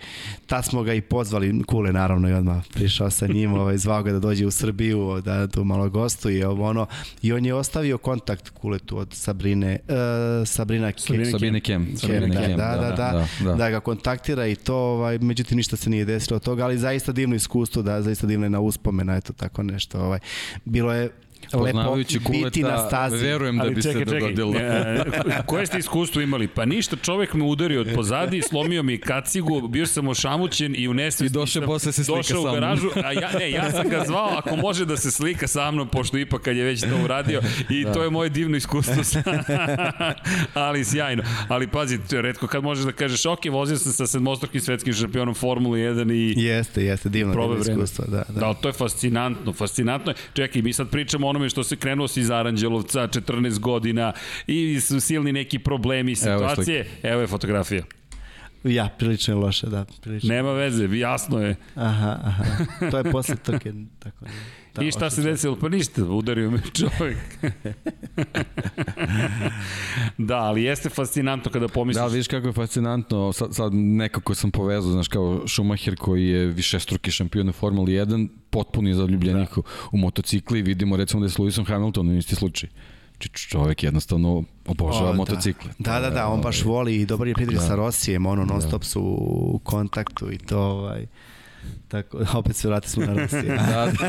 Tad 0.45 0.65
smo 0.65 0.83
ga 0.83 0.93
i 0.93 1.01
pozvali, 1.01 1.63
Kule 1.63 1.93
naravno 1.93 2.29
i 2.29 2.33
odmah 2.33 2.63
prišao 2.73 3.09
sa 3.09 3.27
njim, 3.27 3.53
ovaj, 3.61 3.77
zvao 3.77 4.03
ga 4.03 4.11
da 4.11 4.19
dođe 4.19 4.45
u 4.45 4.51
Srbiju, 4.51 5.21
da 5.25 5.47
tu 5.47 5.63
malo 5.63 5.89
gostuje, 5.89 6.47
ovo, 6.47 6.69
ono, 6.69 6.87
i 7.21 7.33
on 7.33 7.45
je 7.45 7.53
ostavio 7.53 7.97
kontakt 7.97 8.49
Kuletu 8.49 8.97
od 8.97 9.13
Sabrine, 9.13 9.79
uh, 9.87 9.95
Sabrina 10.47 10.91
Ke- 10.91 11.25
Sabine 11.31 11.59
Kem. 11.59 11.85
Kem, 12.01 12.29
da, 12.31 12.41
Kem, 12.41 12.57
da, 12.57 12.67
da, 12.67 12.75
da, 12.81 12.91
da, 12.95 13.27
da. 13.43 13.53
da 13.55 13.69
ga 13.69 13.79
kontaktira 13.79 14.47
i 14.47 14.55
to, 14.75 14.79
ovaj, 14.79 15.19
međutim 15.19 15.57
ništa 15.57 15.77
se 15.77 15.89
nije 15.89 16.05
desilo 16.05 16.35
od 16.35 16.43
toga, 16.43 16.63
ali 16.63 16.77
zaista 16.77 17.11
divno 17.11 17.35
iskustvo, 17.35 17.81
da, 17.81 18.01
zaista 18.01 18.27
divno 18.27 18.45
je 18.45 18.49
na 18.49 18.59
uspomena, 18.59 19.15
eto 19.15 19.33
tako 19.33 19.63
nešto. 19.63 19.99
Ovaj. 19.99 20.19
Bilo 20.65 20.93
je 20.93 21.11
lepo 21.55 21.65
Poznavajući 21.67 22.19
biti 22.21 22.63
na 22.63 22.69
Kuleta, 22.69 22.87
stazi. 22.87 23.17
verujem 23.17 23.57
da 23.57 23.69
bi 23.69 23.81
se 23.81 23.89
čekaj, 23.89 24.05
čekaj, 24.05 24.19
dogodilo. 24.33 24.53
e, 24.55 25.03
koje 25.45 25.65
ste 25.65 25.79
iskustvo 25.79 26.21
imali? 26.21 26.47
Pa 26.47 26.65
ništa, 26.65 26.95
čovek 26.95 27.33
me 27.33 27.43
udario 27.45 27.81
od 27.81 27.87
pozadi, 27.95 28.41
slomio 28.41 28.83
mi 28.83 28.97
kacigu, 28.97 29.35
bio 29.61 29.85
sam 29.85 30.07
ošamućen 30.07 30.75
i 30.77 30.87
u 30.87 30.93
nesvesti. 30.93 31.25
I 31.25 31.29
došao 31.31 31.63
posle 31.63 31.91
se 31.91 32.03
slika 32.03 32.17
došao 32.17 32.35
sa 32.35 32.47
u 32.47 32.51
mnom. 32.51 32.55
garažu, 32.55 32.89
a 32.95 33.11
ja, 33.13 33.29
ne, 33.31 33.51
ja 33.51 33.71
sam 33.71 33.89
ga 33.89 34.03
zvao 34.07 34.29
ako 34.29 34.55
može 34.55 34.85
da 34.85 34.97
se 34.97 35.11
slika 35.11 35.47
sa 35.47 35.71
mnom, 35.71 35.87
pošto 35.87 36.17
ipak 36.17 36.41
kad 36.41 36.55
je 36.55 36.63
već 36.63 36.81
to 36.81 37.03
uradio 37.03 37.41
i 37.69 37.83
da. 37.83 37.93
to 37.93 38.03
je 38.03 38.09
moje 38.09 38.29
divno 38.29 38.57
iskustvo. 38.57 39.03
sa- 39.03 39.23
ali 40.55 40.85
sjajno. 40.85 41.23
Ali 41.47 41.67
pazi, 41.67 41.99
redko 42.11 42.47
kad 42.47 42.63
možeš 42.63 42.85
da 42.85 42.91
kažeš, 42.91 43.25
ok, 43.25 43.39
vozio 43.45 43.77
sam 43.77 43.91
sa 43.93 44.07
sedmostrukim 44.07 44.61
svetskim 44.61 44.93
šampionom 44.93 45.35
Formule 45.35 45.79
1 45.79 46.13
i 46.13 46.43
Jeste, 46.43 46.83
jeste, 46.83 47.09
divno, 47.09 47.33
divno 47.33 47.57
iskustvo, 47.61 48.05
da, 48.07 48.23
da. 48.29 48.39
Da, 48.39 48.53
to 48.53 48.69
je 48.69 48.73
fascinantno, 48.73 49.53
fascinantno 49.53 50.11
je. 50.11 50.15
Čekaj, 50.33 50.61
mi 50.61 50.73
sad 50.73 50.89
pričamo 50.89 51.27
o 51.27 51.29
onome 51.29 51.44
što 51.49 51.63
se 51.63 51.75
krenuo 51.75 52.07
si 52.07 52.21
iz 52.21 52.31
Aranđelovca, 52.31 53.07
14 53.07 53.59
godina 53.59 54.13
i 54.47 54.79
su 54.79 54.99
silni 54.99 55.31
neki 55.31 55.59
problemi, 55.59 56.11
je 56.11 56.15
situacije. 56.15 56.87
Evo 57.03 57.21
je 57.21 57.27
fotografija. 57.27 57.83
Ja, 58.63 58.89
prilično 58.97 59.33
je 59.33 59.37
loše, 59.37 59.67
da, 59.67 59.85
prilično. 60.01 60.33
Nema 60.33 60.51
veze, 60.51 60.89
jasno 60.97 61.41
je. 61.41 61.55
Aha, 61.75 62.19
aha. 62.23 62.43
To 62.91 62.97
je 62.97 63.11
posle 63.11 63.35
trke, 63.35 63.73
tako 63.99 64.25
da. 64.25 64.31
Da, 64.75 64.83
I 64.83 64.91
šta 64.91 65.09
se 65.09 65.21
desilo? 65.21 65.55
Pa 65.55 65.69
ništa, 65.69 66.03
udario 66.03 66.51
me 66.51 66.61
čovjek. 66.73 67.17
da, 70.17 70.37
ali 70.37 70.63
jeste 70.63 70.89
fascinantno 70.89 71.51
kada 71.51 71.67
pomisliš. 71.67 72.01
Da, 72.01 72.07
vidiš 72.07 72.27
kako 72.27 72.47
je 72.47 72.53
fascinantno, 72.53 73.33
sad, 73.33 73.55
sad 73.55 73.73
nekako 73.73 74.35
sam 74.35 74.51
povezao, 74.51 74.91
znaš, 74.91 75.07
kao 75.07 75.47
Schumacher 75.47 75.95
koji 75.95 76.27
je 76.27 76.45
višestruki 76.45 77.11
šampion 77.11 77.49
u 77.49 77.53
Formuli 77.53 77.91
1, 77.91 78.27
potpuni 78.49 78.93
zaljubljenik 78.93 79.49
da. 79.55 79.61
u 79.91 79.97
motocikli, 79.97 80.61
vidimo 80.61 80.97
recimo 80.97 81.19
da 81.19 81.25
je 81.25 81.29
s 81.29 81.37
Lewisom 81.37 81.67
Hamiltonom 81.67 82.17
isti 82.17 82.35
slučaj. 82.35 82.69
Vučić, 83.15 83.47
čovek 83.47 83.83
jednostavno 83.83 84.43
obožava 84.67 85.09
O, 85.09 85.11
da. 85.11 85.17
motocikle. 85.17 85.71
Da, 85.79 85.99
da, 85.99 86.09
da, 86.09 86.27
on 86.27 86.41
baš 86.41 86.61
Ovaj, 86.61 86.73
voli 86.73 86.95
i 86.95 87.05
dobar 87.05 87.27
je 87.27 87.33
prijatelj 87.33 87.57
Da. 87.57 87.61
sa 87.61 87.75
Rosijem, 87.75 88.25
ono 88.25 88.45
non 88.45 88.61
stop 88.61 88.83
su 88.83 89.01
u 89.53 89.59
kontaktu 89.63 90.31
i 90.31 90.37
to 90.37 90.59
ovaj 90.59 91.05
Tako, 91.95 92.19
opet 92.39 92.55
se 92.55 92.67
vratili 92.67 92.91
smo 92.91 93.05
na 93.05 93.13
Rosije. 93.13 93.41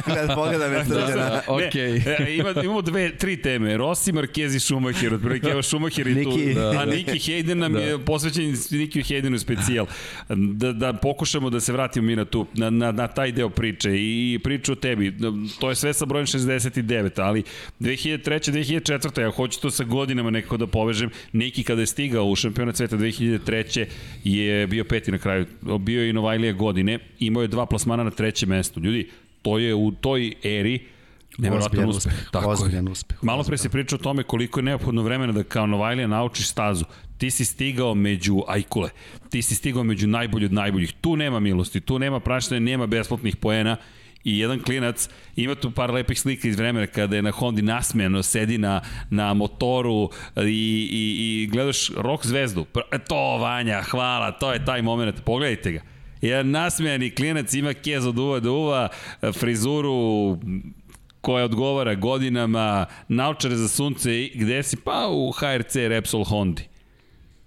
Da, 0.09 0.35
pogleda 0.35 0.69
me 0.69 0.75
Da, 0.75 0.85
srđana. 0.85 1.15
da, 1.17 1.43
okej. 1.49 1.93
Ne, 1.93 2.17
e, 2.21 2.37
ima, 2.37 2.55
imamo 2.63 2.83
dve, 2.83 3.17
tri 3.17 3.43
teme. 3.43 3.77
Rossi, 3.77 4.13
Marquez 4.13 4.57
i 4.57 4.61
Schumacher. 4.61 5.15
Otprilike, 5.15 5.49
evo 5.49 5.63
Schumacher 5.63 6.07
i 6.07 6.25
tu. 6.25 6.31
Niki. 6.31 6.55
Da, 6.55 6.61
Da, 6.61 6.71
a 6.71 6.73
da. 6.77 6.85
Niki 6.87 7.11
Hayden 7.13 7.55
nam 7.55 7.73
Da. 7.73 7.81
je 7.81 7.99
posvećen 7.99 8.55
Niki 8.71 9.03
Haydenu 9.03 9.39
specijal. 9.39 9.87
Da, 10.29 10.73
da 10.73 10.93
pokušamo 10.93 11.51
da 11.51 11.61
se 11.61 11.73
vratimo 11.73 12.07
mi 12.07 12.17
na, 12.17 12.25
tu, 12.25 12.47
na, 12.55 12.71
na, 12.71 12.93
na 12.93 13.09
taj 13.09 13.33
deo 13.33 13.49
priče 13.49 13.91
i 13.93 14.41
priču 14.45 14.73
o 14.73 14.75
tebi. 14.75 15.15
To 15.61 15.69
je 15.69 15.75
sve 15.75 15.93
sa 15.93 16.05
brojem 16.05 16.27
69, 16.27 17.11
ali 17.17 17.43
2003. 17.81 18.53
2004. 18.53 19.21
Ja 19.21 19.31
hoću 19.31 19.61
to 19.61 19.71
sa 19.71 19.85
godinama 19.85 20.31
nekako 20.31 20.57
da 20.57 20.67
povežem. 20.67 21.11
Niki 21.33 21.63
kada 21.63 21.81
je 21.81 21.87
stigao 21.87 22.25
u 22.25 22.37
šampionat 22.37 22.77
sveta 22.77 22.97
2003. 22.97 23.85
je 24.25 24.67
bio 24.67 24.85
peti 24.85 25.13
na 25.13 25.19
kraju. 25.19 25.47
Bio 25.81 26.03
je 26.03 26.11
i 26.11 26.13
Novajlija 26.13 26.53
godine. 26.53 26.99
Imao 27.19 27.43
je 27.43 27.49
dva 27.49 27.67
plasmana 27.77 28.05
na 28.05 28.11
trećem 28.11 28.49
mestu. 28.49 28.81
Ljudi, 28.81 29.11
to 29.43 29.59
je 29.59 29.75
u 29.75 29.93
toj 29.93 30.35
eri 30.45 30.79
Ozbiljan 31.53 31.59
uspeh. 31.89 32.13
uspeh, 32.13 32.31
Tako 32.31 32.51
ozbiljan 32.51 32.89
uspeh, 32.89 33.19
Malo 33.23 33.37
pre 33.37 33.41
ozbiljan. 33.45 33.59
se 33.59 33.69
priča 33.69 33.97
o 33.97 33.99
tome 33.99 34.23
koliko 34.23 34.61
je 34.61 34.65
neophodno 34.65 35.03
vremena 35.03 35.33
da 35.33 35.43
kao 35.43 35.67
Novajlija 35.67 36.07
naučiš 36.09 36.49
stazu. 36.49 36.85
Ti 37.19 37.31
si 37.31 37.45
stigao 37.45 37.95
među 37.95 38.43
ajkule. 38.49 38.91
Ti 39.31 39.43
si 39.43 39.55
stigao 39.55 39.85
među 39.85 40.07
najbolji 40.09 40.47
od 40.47 40.53
najboljih. 40.53 40.93
Tu 40.93 41.17
nema 41.17 41.41
milosti, 41.41 41.81
tu 41.81 41.99
nema 41.99 42.21
praštanja, 42.21 42.61
nema 42.61 42.87
besplatnih 42.87 43.37
poena 43.37 43.77
i 44.25 44.39
jedan 44.39 44.59
klinac, 44.61 45.09
ima 45.37 45.55
tu 45.55 45.71
par 45.71 45.91
lepih 45.91 46.21
slika 46.21 46.49
iz 46.49 46.57
vremena 46.57 46.87
kada 46.87 47.17
je 47.17 47.23
na 47.23 47.31
Hondi 47.31 47.63
nasmejano, 47.63 48.23
sedi 48.23 48.59
na, 48.59 48.81
na 49.11 49.35
motoru 49.35 50.11
i, 50.39 50.41
i, 50.43 51.05
i 51.43 51.47
gledaš 51.47 51.91
rok 51.91 52.27
zvezdu. 52.27 52.67
Pr- 52.75 52.99
To, 53.09 53.39
Vanja, 53.39 53.83
hvala, 53.83 54.33
to 54.33 54.53
je 54.53 54.65
taj 54.65 54.83
moment. 54.83 55.21
Pogledajte 55.25 55.73
ga. 55.73 55.81
Jedan 56.27 56.51
nasmejani 56.51 57.11
klinac 57.11 57.55
ima 57.55 57.75
kez 57.75 58.07
od 58.07 58.19
uva 58.19 58.41
do 58.41 58.53
uva, 58.53 58.89
frizuru 59.33 60.39
koja 61.21 61.45
odgovara 61.45 61.95
godinama, 61.95 62.87
naučare 63.09 63.57
za 63.57 63.69
sunce 63.69 64.23
i 64.23 64.33
gde 64.35 64.63
si? 64.63 64.77
Pa 64.77 65.09
u 65.11 65.31
HRC 65.31 65.75
Repsol 65.77 66.25
Hondi. 66.25 66.63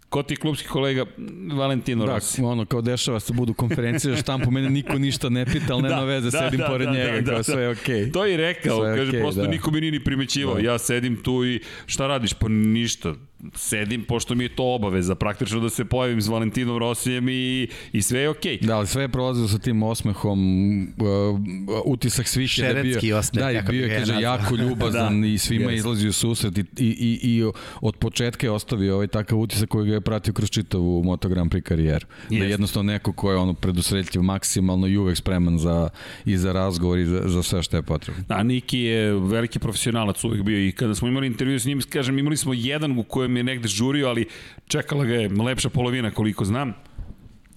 Ko 0.10 0.24
ti 0.24 0.36
klubski 0.36 0.68
kolega 0.68 1.06
Valentino 1.54 2.06
Da, 2.06 2.14
Rossi? 2.14 2.42
ono, 2.42 2.66
kao 2.66 2.82
dešava 2.82 3.20
se, 3.20 3.34
budu 3.34 3.54
konferencije 3.54 4.16
štampu, 4.18 4.52
mene 4.52 4.70
niko 4.70 4.98
ništa 4.98 5.30
ne 5.30 5.46
pita, 5.46 5.74
ali 5.74 5.84
nema 5.84 5.96
Da, 5.96 6.04
veze, 6.04 6.32
da, 6.32 6.40
sedim 6.40 6.60
da, 6.60 6.68
pored 6.68 6.88
da, 6.88 6.94
njega, 6.94 7.22
da, 7.22 7.26
kao 7.26 7.38
da, 7.38 7.44
sve 7.44 7.62
je 7.64 7.70
okej. 7.70 8.12
To 8.12 8.26
je 8.26 8.38
rekao, 8.38 8.78
Sve 8.80 8.98
kaže, 8.98 9.10
okej, 9.10 9.20
prosto 9.22 9.42
da. 9.42 9.48
niko 9.48 9.72
mi 9.72 9.82
nije 9.82 9.92
ni 9.92 10.04
primećivao. 10.04 10.56
Da. 10.56 10.62
Ja 10.62 10.78
sedim 10.78 11.16
tu 11.24 11.46
i 11.46 11.60
šta 11.86 12.08
radiš? 12.08 12.34
Pa 12.34 12.48
ništa. 12.50 13.14
Sedim, 13.56 14.04
pošto 14.04 14.36
mi 14.36 14.44
je 14.44 14.56
to 14.56 14.64
obaveza, 14.64 15.16
praktično 15.16 15.60
da 15.60 15.70
se 15.70 15.86
pojavim 15.86 16.22
s 16.22 16.28
Valentinom 16.28 16.78
Rosijem 16.78 17.30
i, 17.30 17.68
i 17.94 18.02
sve 18.02 18.20
je 18.20 18.30
okej. 18.30 18.58
Da, 18.62 18.78
ali 18.78 18.88
sve 18.88 19.04
je 19.04 19.10
prolazilo 19.10 19.48
sa 19.48 19.58
tim 19.58 19.84
osmehom, 19.84 20.82
uh, 20.98 21.40
utisak 21.86 22.28
svih 22.28 22.58
je 22.60 22.74
da 22.74 22.80
je 22.80 22.84
bio, 22.84 23.18
osmeh, 23.18 23.44
da, 23.44 23.60
kako 23.60 23.72
bio 23.72 23.88
bi 23.88 23.94
je, 23.94 24.00
kaže, 24.00 24.22
jako 24.22 24.56
ljubazan 24.56 25.22
Da, 25.22 25.28
i 25.28 25.38
svima 25.38 25.72
jeste. 25.72 25.76
izlazi 25.76 26.08
u 26.08 26.14
susret 26.14 26.58
i, 26.58 26.62
i, 26.62 26.66
i, 26.78 27.20
i 27.24 27.52
od 27.82 27.96
početka 27.96 28.48
je 28.48 28.52
ostavio 28.52 28.96
ovaj 28.96 29.08
takav 29.08 29.40
utisak 29.40 29.70
koji 29.70 29.88
ga 29.88 29.94
je 29.94 30.02
pratio 30.02 30.34
kroz 30.34 30.50
čitavu 30.50 31.04
Moto 31.04 31.30
Grand 31.30 31.52
Prix 31.52 31.62
karijeru. 31.62 32.06
Da 32.30 32.36
je 32.36 32.50
jednostavno 32.50 32.92
neko 32.92 33.14
ko 33.14 33.32
je 33.32 33.38
ono 33.38 33.54
predusretljiv 33.54 34.22
maksimalno 34.22 34.88
i 34.88 34.98
uvek 34.98 35.18
spreman 35.18 35.58
za, 35.58 35.90
i 36.26 36.38
za 36.38 36.52
razgovor 36.52 37.00
i 37.00 37.06
za, 37.06 37.22
za 37.26 37.44
sve 37.44 37.64
što 37.64 37.78
je 37.78 37.82
potrebno. 37.82 38.24
A 38.28 38.44
Niki 38.44 38.80
je 38.80 39.14
veliki 39.14 39.60
profesionalac 39.60 40.24
uvek 40.24 40.42
bio 40.42 40.68
i 40.68 40.72
kada 40.72 40.96
smo 40.96 41.08
imali 41.08 41.28
intervju 41.28 41.60
s 41.60 41.66
njim, 41.66 41.82
kažem, 41.90 42.20
imali 42.20 42.38
smo 42.38 42.54
jedan 42.54 43.00
u 43.00 43.04
kojem 43.04 43.29
je 43.38 43.44
negde 43.44 43.68
žurio, 43.68 44.10
ali 44.10 44.26
čekala 44.68 45.06
ga 45.06 45.14
je 45.14 45.30
lepša 45.30 45.70
polovina 45.70 46.12
koliko 46.12 46.46
znam. 46.46 46.74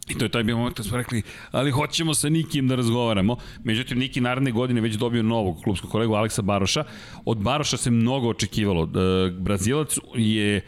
I 0.08 0.18
to 0.18 0.24
je 0.24 0.28
taj 0.28 0.42
bio 0.42 0.56
moment 0.56 0.76
kad 0.76 0.86
smo 0.86 0.96
rekli, 0.96 1.22
ali 1.50 1.70
hoćemo 1.70 2.14
sa 2.14 2.28
Nikim 2.28 2.68
da 2.68 2.74
razgovaramo. 2.74 3.36
Međutim, 3.64 3.98
Niki 3.98 4.20
naredne 4.20 4.50
godine 4.50 4.80
već 4.80 4.94
dobio 4.94 5.22
novog 5.22 5.60
klubskog 5.64 5.90
kolegu 5.90 6.14
Aleksa 6.14 6.42
Baroša. 6.42 6.84
Od 7.24 7.38
Baroša 7.38 7.76
se 7.76 7.90
mnogo 7.90 8.28
očekivalo. 8.28 8.82
E, 8.82 9.30
Brazilac 9.30 9.98
je 10.14 10.60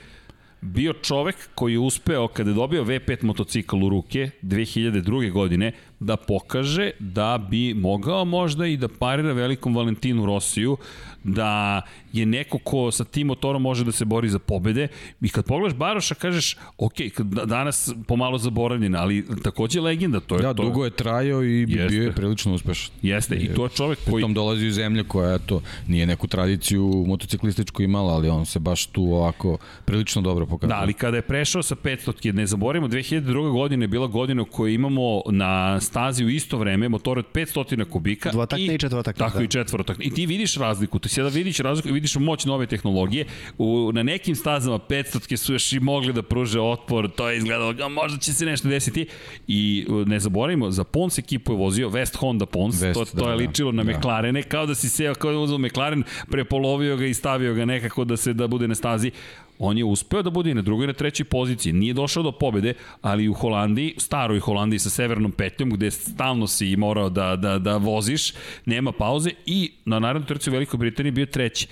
bio 0.60 0.92
čovek 0.92 1.36
koji 1.54 1.72
je 1.72 1.78
uspeo 1.78 2.28
kada 2.28 2.50
je 2.50 2.54
dobio 2.54 2.84
V5 2.84 3.24
motocikl 3.24 3.84
u 3.84 3.88
ruke 3.88 4.30
2002. 4.42 5.32
godine 5.32 5.72
da 6.00 6.16
pokaže 6.16 6.90
da 6.98 7.46
bi 7.50 7.74
mogao 7.74 8.24
možda 8.24 8.66
i 8.66 8.76
da 8.76 8.88
parira 8.88 9.32
velikom 9.32 9.76
Valentinu 9.76 10.26
Rosiju, 10.26 10.76
da 11.24 11.82
je 12.14 12.26
neko 12.26 12.58
ko 12.58 12.90
sa 12.90 13.04
tim 13.04 13.26
motorom 13.26 13.62
može 13.62 13.84
da 13.84 13.92
se 13.92 14.04
bori 14.04 14.28
za 14.28 14.38
pobede 14.38 14.88
i 15.20 15.28
kad 15.28 15.44
pogledaš 15.44 15.76
Baroša 15.76 16.14
kažeš 16.14 16.56
ok, 16.78 16.92
kad 17.14 17.26
da- 17.26 17.44
danas 17.46 17.74
pomalo 18.06 18.38
zaboravljen, 18.38 18.94
ali 18.96 19.24
takođe 19.42 19.80
legenda, 19.80 20.20
to 20.20 20.36
je 20.36 20.42
Da, 20.42 20.54
to. 20.54 20.62
dugo 20.62 20.84
je 20.84 20.90
trajao 20.92 21.44
i 21.44 21.60
Jeste. 21.60 21.86
bio 21.88 22.02
je 22.02 22.12
prilično 22.12 22.54
uspešan. 22.54 22.94
Jeste, 23.02 23.36
i 23.36 23.48
to 23.48 23.64
je 23.64 23.70
čovek 23.70 23.98
koji... 24.00 24.14
Pritom 24.14 24.34
dolazi 24.34 24.66
iz 24.66 24.74
zemlje 24.74 25.04
koja, 25.04 25.34
eto, 25.34 25.62
nije 25.88 26.06
neku 26.06 26.26
tradiciju 26.26 27.04
motociklističku 27.06 27.82
imala, 27.82 28.12
ali 28.12 28.28
on 28.28 28.46
se 28.46 28.58
baš 28.58 28.86
tu 28.86 29.02
ovako 29.04 29.58
prilično 29.84 30.22
dobro 30.22 30.46
pokazao. 30.46 30.68
Da, 30.68 30.82
ali 30.82 30.92
kada 30.92 31.16
je 31.16 31.22
prešao 31.22 31.62
sa 31.62 31.74
500, 31.76 32.32
ne 32.32 32.46
zaboravimo, 32.46 32.88
2002. 32.88 33.22
godine 33.52 33.84
je 33.84 33.88
bila 33.88 34.06
godina 34.06 34.42
u 34.42 34.46
kojoj 34.46 34.74
imamo 34.74 35.22
na 35.26 35.80
stazi 35.80 36.24
u 36.24 36.30
isto 36.30 36.58
vreme 36.58 36.88
motor 36.88 37.18
od 37.18 37.26
500 37.34 37.84
kubika. 37.84 38.30
Dvotakne 38.30 38.64
i 38.66 38.78
četvorotakne, 38.78 39.18
Tako 39.18 39.38
da. 39.38 39.44
i 39.44 39.48
četvorotakne. 39.48 40.04
I 40.04 40.10
ti 40.10 40.26
vidiš 40.26 40.54
razliku, 40.56 40.98
ti 40.98 41.08
sada 41.08 41.28
vidiš 41.28 41.58
razliku 41.58 41.88
i 41.88 41.92
vidiš 42.04 42.16
moć 42.16 42.44
nove 42.44 42.66
tehnologije. 42.66 43.26
U, 43.58 43.90
na 43.92 44.02
nekim 44.02 44.36
stazama 44.36 44.78
500 44.78 45.36
su 45.36 45.52
još 45.52 45.72
i 45.72 45.80
mogli 45.80 46.12
da 46.12 46.22
pruže 46.22 46.60
otpor, 46.60 47.10
to 47.10 47.28
je 47.28 47.36
izgledalo, 47.36 47.74
a 47.82 47.88
možda 47.88 48.18
će 48.18 48.32
se 48.32 48.44
nešto 48.44 48.68
desiti. 48.68 49.06
I 49.46 49.86
ne 50.06 50.20
zaboravimo, 50.20 50.70
za 50.70 50.84
Pons 50.84 51.18
ekipu 51.18 51.52
je 51.52 51.56
vozio 51.56 51.88
West 51.88 52.16
Honda 52.16 52.46
Pons, 52.46 52.74
West, 52.74 52.94
to, 52.94 53.04
to 53.04 53.24
da, 53.24 53.24
je 53.24 53.28
da. 53.28 53.34
ličilo 53.34 53.72
na 53.72 53.84
Da. 53.84 53.92
McLarene, 53.92 54.42
kao 54.42 54.66
da 54.66 54.74
si 54.74 54.88
seo, 54.88 55.14
kao 55.14 55.32
da 55.32 55.38
uzeo 55.38 55.58
McLaren, 55.58 56.02
prepolovio 56.30 56.96
ga 56.96 57.06
i 57.06 57.14
stavio 57.14 57.54
ga 57.54 57.64
nekako 57.64 58.04
da 58.04 58.16
se 58.16 58.32
da 58.32 58.46
bude 58.46 58.68
na 58.68 58.74
stazi. 58.74 59.10
On 59.58 59.78
je 59.78 59.84
uspeo 59.84 60.22
da 60.22 60.30
bude 60.30 60.50
i 60.50 60.54
na 60.54 60.62
drugoj 60.62 60.84
i 60.84 60.86
na 60.86 60.92
trećoj 60.92 61.24
poziciji. 61.24 61.72
Nije 61.72 61.94
došao 61.94 62.22
do 62.22 62.32
pobede, 62.32 62.74
ali 63.02 63.28
u 63.28 63.34
Holandiji, 63.34 63.94
staroj 63.98 64.40
Holandiji 64.40 64.78
sa 64.78 64.90
severnom 64.90 65.32
petljom, 65.32 65.70
gde 65.70 65.90
stalno 65.90 66.46
si 66.46 66.76
morao 66.76 67.08
da, 67.10 67.36
da, 67.36 67.58
da 67.58 67.76
voziš, 67.76 68.32
nema 68.64 68.92
pauze 68.92 69.30
i 69.46 69.72
na 69.84 69.98
narednoj 69.98 70.26
trci 70.26 70.50
u 70.50 70.52
Velikoj 70.52 70.78
Britaniji 70.78 71.12
bio 71.12 71.26
treći. 71.26 71.68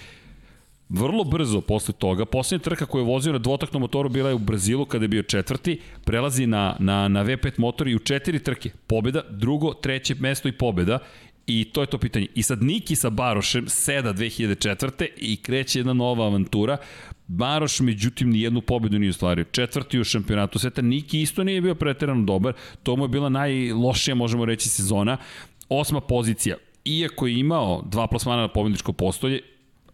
Vrlo 0.92 1.24
brzo 1.24 1.60
posle 1.60 1.94
toga, 1.94 2.24
poslednja 2.24 2.62
trka 2.62 2.86
koju 2.86 3.02
je 3.02 3.06
vozio 3.06 3.32
na 3.32 3.38
dvotaknom 3.38 3.80
motoru 3.80 4.08
bila 4.08 4.28
je 4.28 4.34
u 4.34 4.38
Brazilu 4.38 4.84
kada 4.84 5.04
je 5.04 5.08
bio 5.08 5.22
četvrti, 5.22 5.80
prelazi 6.04 6.46
na, 6.46 6.76
na, 6.78 7.08
na 7.08 7.24
V5 7.24 7.52
motor 7.56 7.88
i 7.88 7.94
u 7.94 7.98
četiri 7.98 8.38
trke. 8.38 8.70
Pobeda, 8.86 9.22
drugo, 9.30 9.74
treće 9.74 10.14
mesto 10.14 10.48
i 10.48 10.52
pobeda. 10.52 10.98
I 11.46 11.64
to 11.64 11.80
je 11.80 11.86
to 11.86 11.98
pitanje. 11.98 12.26
I 12.34 12.42
sad 12.42 12.62
Niki 12.62 12.96
sa 12.96 13.10
Barošem 13.10 13.68
seda 13.68 14.12
2004. 14.14 15.06
i 15.16 15.36
kreće 15.36 15.78
jedna 15.78 15.92
nova 15.92 16.26
avantura. 16.26 16.76
Baroš, 17.26 17.80
međutim, 17.80 18.30
nijednu 18.30 18.60
pobedu 18.60 18.98
nije 18.98 19.10
ostvario. 19.10 19.44
Četvrti 19.44 20.00
u 20.00 20.04
šampionatu 20.04 20.58
sveta. 20.58 20.82
Niki 20.82 21.20
isto 21.20 21.44
nije 21.44 21.60
bio 21.60 21.74
preterano 21.74 22.24
dobar. 22.24 22.52
To 22.82 22.96
mu 22.96 23.04
je 23.04 23.08
bila 23.08 23.28
najlošija, 23.28 24.14
možemo 24.14 24.44
reći, 24.44 24.68
sezona. 24.68 25.16
Osma 25.68 26.00
pozicija. 26.00 26.56
Iako 26.84 27.26
je 27.26 27.38
imao 27.38 27.82
dva 27.86 28.06
plasmana 28.06 28.42
na 28.42 28.48
pobedničko 28.48 28.92
postolje, 28.92 29.40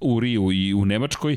u 0.00 0.20
Riju 0.20 0.52
i 0.52 0.74
u 0.74 0.84
Nemačkoj, 0.84 1.36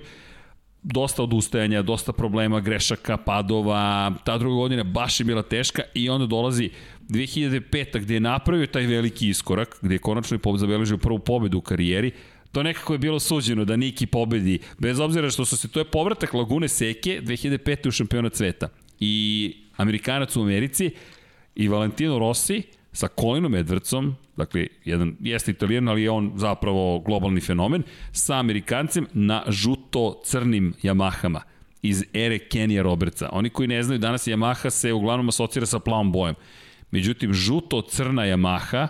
dosta 0.83 1.23
odustajanja, 1.23 1.81
dosta 1.81 2.13
problema, 2.13 2.59
grešaka, 2.59 3.17
padova, 3.17 4.13
ta 4.25 4.37
druga 4.37 4.55
godina 4.55 4.83
baš 4.83 5.19
je 5.19 5.23
bila 5.23 5.43
teška 5.43 5.81
i 5.93 6.09
onda 6.09 6.25
dolazi 6.25 6.69
2005. 7.09 7.99
gde 7.99 8.13
je 8.13 8.19
napravio 8.19 8.67
taj 8.67 8.85
veliki 8.85 9.29
iskorak, 9.29 9.77
gde 9.81 9.95
je 9.95 9.99
konačno 9.99 10.37
i 10.37 10.57
zabeležio 10.57 10.97
prvu 10.97 11.19
pobedu 11.19 11.57
u 11.57 11.61
karijeri, 11.61 12.11
To 12.51 12.63
nekako 12.63 12.93
je 12.93 12.99
bilo 12.99 13.19
suđeno 13.19 13.65
da 13.65 13.75
Niki 13.75 14.05
pobedi, 14.05 14.59
bez 14.79 14.99
obzira 14.99 15.29
što 15.29 15.45
su 15.45 15.57
se, 15.57 15.67
to 15.67 15.79
je 15.79 15.85
povratak 15.85 16.33
Lagune 16.33 16.67
Seke 16.67 17.21
2005. 17.23 17.87
u 17.87 17.91
šampionat 17.91 18.35
sveta. 18.35 18.69
I 18.99 19.55
Amerikanac 19.77 20.35
u 20.35 20.41
Americi 20.41 20.89
i 21.55 21.67
Valentino 21.67 22.19
Rossi 22.19 22.63
sa 22.91 23.07
Colinom 23.07 23.55
Edwardsom, 23.55 24.15
dakle, 24.37 24.67
jedan 24.85 25.15
jeste 25.19 25.51
italijan, 25.51 25.87
ali 25.87 26.03
je 26.03 26.09
on 26.09 26.31
zapravo 26.35 26.99
globalni 26.99 27.41
fenomen, 27.41 27.83
sa 28.11 28.39
Amerikancem 28.39 29.07
na 29.13 29.43
žuto-crnim 29.47 30.73
Yamahama 30.83 31.41
iz 31.81 32.03
ere 32.13 32.39
Kenija 32.39 32.83
Robertsa. 32.83 33.29
Oni 33.31 33.49
koji 33.49 33.67
ne 33.67 33.83
znaju, 33.83 33.99
danas 33.99 34.27
Yamaha 34.27 34.69
se 34.69 34.93
uglavnom 34.93 35.29
asocira 35.29 35.65
sa 35.65 35.79
plavom 35.79 36.11
bojem. 36.11 36.35
Međutim, 36.91 37.33
žuto-crna 37.33 38.21
Yamaha 38.21 38.87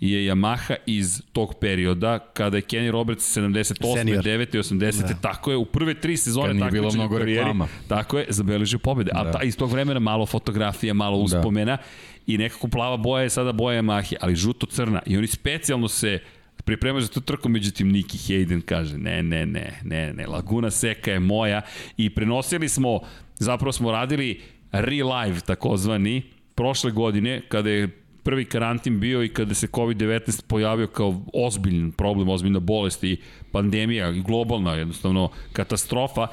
je 0.00 0.32
Yamaha 0.32 0.74
iz 0.86 1.22
tog 1.32 1.54
perioda 1.60 2.18
kada 2.18 2.56
je 2.56 2.62
Kenny 2.62 2.90
Roberts 2.90 3.36
78. 3.36 3.94
Senior. 3.96 4.24
9. 4.24 4.56
i 4.56 4.58
80. 4.58 5.08
Da. 5.08 5.14
Tako 5.14 5.50
je 5.50 5.56
u 5.56 5.64
prve 5.64 5.94
tri 6.00 6.16
sezone 6.16 6.54
nije 6.54 6.70
bilo 6.70 6.90
mnogo 6.94 7.16
karijeri, 7.18 7.40
reklama. 7.40 7.68
Tako 7.88 8.18
je, 8.18 8.26
zabeležio 8.28 8.78
pobede. 8.78 9.10
A 9.14 9.24
Da. 9.24 9.32
ta, 9.32 9.42
iz 9.42 9.56
tog 9.56 9.70
vremena 9.70 10.00
malo 10.00 10.26
fotografija, 10.26 10.94
malo 10.94 11.18
uspomena 11.18 11.78
i 12.26 12.38
nekako 12.38 12.68
plava 12.68 12.96
boja 12.96 13.22
je 13.22 13.30
sada 13.30 13.52
boja 13.52 13.82
Yamahe, 13.82 14.16
ali 14.20 14.36
žuto-crna. 14.36 15.02
I 15.06 15.16
oni 15.16 15.26
specijalno 15.26 15.88
se 15.88 16.18
pripremaju 16.64 17.02
za 17.02 17.08
tu 17.08 17.20
trku, 17.20 17.48
međutim 17.48 17.88
Niki 17.92 18.18
Hayden 18.18 18.60
kaže 18.60 18.98
ne, 18.98 19.22
ne, 19.22 19.46
ne, 19.46 19.80
ne, 19.84 20.12
ne, 20.12 20.26
Laguna 20.26 20.70
Seca 20.70 21.10
je 21.10 21.20
moja 21.20 21.62
i 21.96 22.10
prenosili 22.10 22.68
smo, 22.68 23.00
zapravo 23.34 23.72
smo 23.72 23.92
radili 23.92 24.40
re-live 24.72 25.40
takozvani 25.40 26.22
prošle 26.54 26.90
godine 26.90 27.42
kada 27.48 27.70
je 27.70 27.88
prvi 28.22 28.44
karantin 28.44 29.00
bio 29.00 29.22
i 29.22 29.28
kada 29.28 29.54
se 29.54 29.66
COVID-19 29.66 30.42
pojavio 30.46 30.86
kao 30.86 31.22
ozbiljan 31.34 31.92
problem, 31.92 32.28
ozbiljna 32.28 32.60
bolest 32.60 33.04
i 33.04 33.16
pandemija, 33.52 34.12
globalna 34.12 34.74
jednostavno 34.74 35.30
katastrofa, 35.52 36.26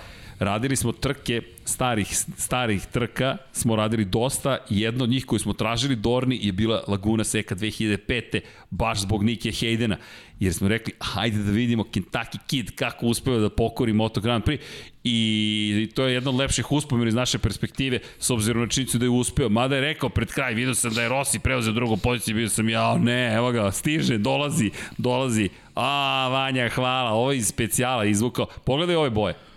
radili 0.44 0.76
smo 0.76 0.92
trke 0.92 1.42
starih, 1.66 2.08
starih 2.38 2.86
trka, 2.86 3.38
smo 3.52 3.76
radili 3.76 4.06
dosta 4.06 4.58
i 4.70 4.82
jedna 4.82 5.04
od 5.04 5.10
njih 5.10 5.26
koju 5.26 5.40
smo 5.40 5.54
tražili 5.54 5.96
Dorni 5.96 6.40
je 6.42 6.52
bila 6.52 6.84
Laguna 6.88 7.24
Seca 7.24 7.56
2005. 7.56 8.40
baš 8.70 9.00
zbog 9.00 9.24
Nike 9.24 9.50
Haydena 9.50 9.96
jer 10.40 10.54
smo 10.54 10.68
rekli, 10.68 10.94
hajde 11.00 11.38
da 11.38 11.52
vidimo 11.52 11.84
Kentucky 11.84 12.38
Kid 12.48 12.76
kako 12.76 13.06
uspeva 13.06 13.38
da 13.38 13.50
pokori 13.50 13.94
Moto 13.94 14.22
Grand 14.22 14.44
Prix 14.44 14.60
i 15.04 15.90
to 15.96 16.06
je 16.06 16.14
jedna 16.14 16.30
od 16.30 16.36
lepših 16.36 16.72
uspomena 16.72 17.08
iz 17.08 17.16
naše 17.16 17.38
perspektive 17.38 18.00
s 18.20 18.30
obzirom 18.30 18.62
na 18.62 18.70
činjenicu 18.70 18.98
da 18.98 19.06
je 19.06 19.10
uspeo. 19.10 19.50
Mada 19.50 19.76
je 19.76 19.82
rekao 19.82 20.10
pred 20.10 20.32
kraj, 20.32 20.54
vidio 20.54 20.76
sam 20.76 20.94
da 20.94 21.02
je 21.02 21.10
Rossi 21.10 21.40
preuzeo 21.40 21.74
drugu 21.74 21.98
poziciju, 21.98 22.36
bio 22.36 22.50
sam 22.50 22.70
ja, 22.70 22.98
ne, 22.98 23.34
evo 23.34 23.52
ga, 23.52 23.72
stiže, 23.72 24.18
dolazi, 24.18 24.72
dolazi. 24.98 25.50
A, 25.76 26.28
Vanja, 26.32 26.70
hvala, 26.70 27.10
ovo 27.12 27.32
je 27.32 27.38
iz 27.38 27.48
specijala 27.48 28.06
izvukao. 28.06 28.46
Pogledaj 28.66 28.96
ove 28.96 29.10
boje. 29.10 29.53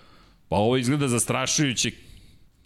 Pa 0.49 0.57
ovo 0.57 0.77
izgleda 0.77 1.09
zastrašujuće 1.09 1.91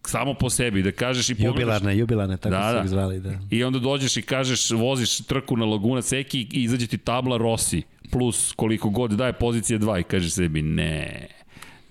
samo 0.07 0.35
po 0.35 0.51
sebi, 0.51 0.83
da 0.83 0.93
kažeš 0.93 1.31
i 1.31 1.35
pogledaš. 1.35 1.57
Jubilarne, 1.57 1.99
jubilarne, 1.99 2.37
tako 2.37 2.51
da, 2.51 2.69
su 2.69 2.75
da. 2.75 2.83
ih 2.83 2.89
zvali, 2.89 3.21
da. 3.21 3.39
I 3.51 3.65
onda 3.65 3.79
dođeš 3.79 4.17
i 4.17 4.23
kažeš, 4.23 4.71
voziš 4.71 5.19
trku 5.19 5.57
na 5.57 5.65
Laguna 5.65 6.03
Seki 6.03 6.41
i 6.41 6.63
izađe 6.63 6.87
ti 6.87 6.99
tabla 6.99 7.37
Rossi, 7.37 7.83
plus 8.11 8.53
koliko 8.53 8.91
god 8.91 9.11
daje 9.11 9.33
pozicije 9.33 9.79
2 9.79 10.01
i 10.01 10.03
kažeš 10.03 10.33
sebi, 10.33 10.63
ne, 10.63 11.27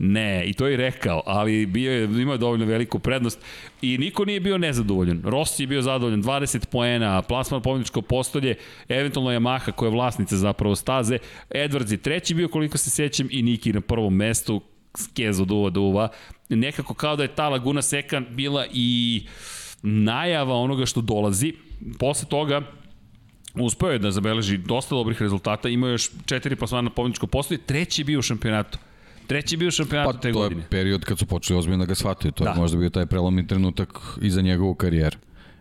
Ne, 0.02 0.46
i 0.46 0.54
to 0.54 0.68
je 0.68 0.78
rekao, 0.78 1.24
ali 1.26 1.66
bio 1.66 1.92
je, 1.92 2.04
imao 2.04 2.34
je 2.34 2.38
dovoljno 2.38 2.66
veliku 2.66 3.00
prednost 3.00 3.40
i 3.82 3.98
niko 3.98 4.26
nije 4.26 4.40
bio 4.40 4.58
nezadovoljan. 4.58 5.22
Rossi 5.26 5.64
je 5.64 5.68
bio 5.68 5.82
zadovoljan, 5.82 6.24
20 6.24 6.66
poena, 6.66 7.22
plasman 7.22 7.62
pobjedičko 7.62 8.02
postolje, 8.02 8.56
eventualno 8.90 9.32
Yamaha 9.32 9.72
koja 9.72 9.88
je 9.88 9.94
vlasnica 9.94 10.38
zapravo 10.38 10.76
staze, 10.76 11.18
Edwards 11.50 11.92
je 11.92 11.98
treći 11.98 12.34
bio 12.34 12.48
koliko 12.48 12.78
se 12.78 12.90
sećam 12.90 13.28
i 13.32 13.42
Niki 13.42 13.74
na 13.74 13.82
prvom 13.82 14.16
mestu, 14.16 14.62
skezo 15.00 15.46
duva 15.46 15.70
duva. 15.70 16.10
Nekako 16.50 16.94
kao 16.94 17.16
da 17.16 17.24
je 17.24 17.36
ta 17.36 17.50
Laguna 17.50 17.82
Seca 17.82 18.20
bila 18.20 18.66
i 18.74 19.22
najava 19.82 20.56
onoga 20.56 20.86
što 20.86 21.02
dolazi. 21.02 21.54
Posle 22.00 22.30
toga 22.30 22.62
uspeo 23.56 23.90
je 23.90 24.00
da 24.00 24.12
zabeleži 24.12 24.58
dosta 24.58 24.96
dobrih 24.96 25.22
rezultata, 25.22 25.70
imao 25.70 25.90
još 25.90 26.12
četiri 26.26 26.56
plasmana 26.56 26.82
na 26.82 26.90
pobjedičko 26.90 27.28
postoje, 27.28 27.58
treći 27.58 28.02
je 28.02 28.06
bio 28.06 28.20
u 28.20 28.22
šampionatu. 28.22 28.78
Treći 29.28 29.56
je 29.56 29.58
bio 29.58 29.72
šampionat 29.72 30.16
pa, 30.16 30.22
te 30.22 30.32
godine. 30.32 30.62
Pa 30.62 30.70
to 30.70 30.76
je 30.76 30.82
period 30.82 31.06
kad 31.06 31.20
su 31.20 31.26
počeli 31.26 31.60
ozbiljno 31.60 31.86
da 31.86 31.90
ga 31.90 31.96
shvataju. 31.96 32.32
To 32.32 32.44
da. 32.44 32.50
je 32.50 32.56
možda 32.56 32.78
bio 32.78 32.90
taj 32.90 33.06
prelomni 33.06 33.48
trenutak 33.48 34.00
i 34.22 34.30
za 34.30 34.42
njegovu 34.42 34.76
karijeru 34.76 35.18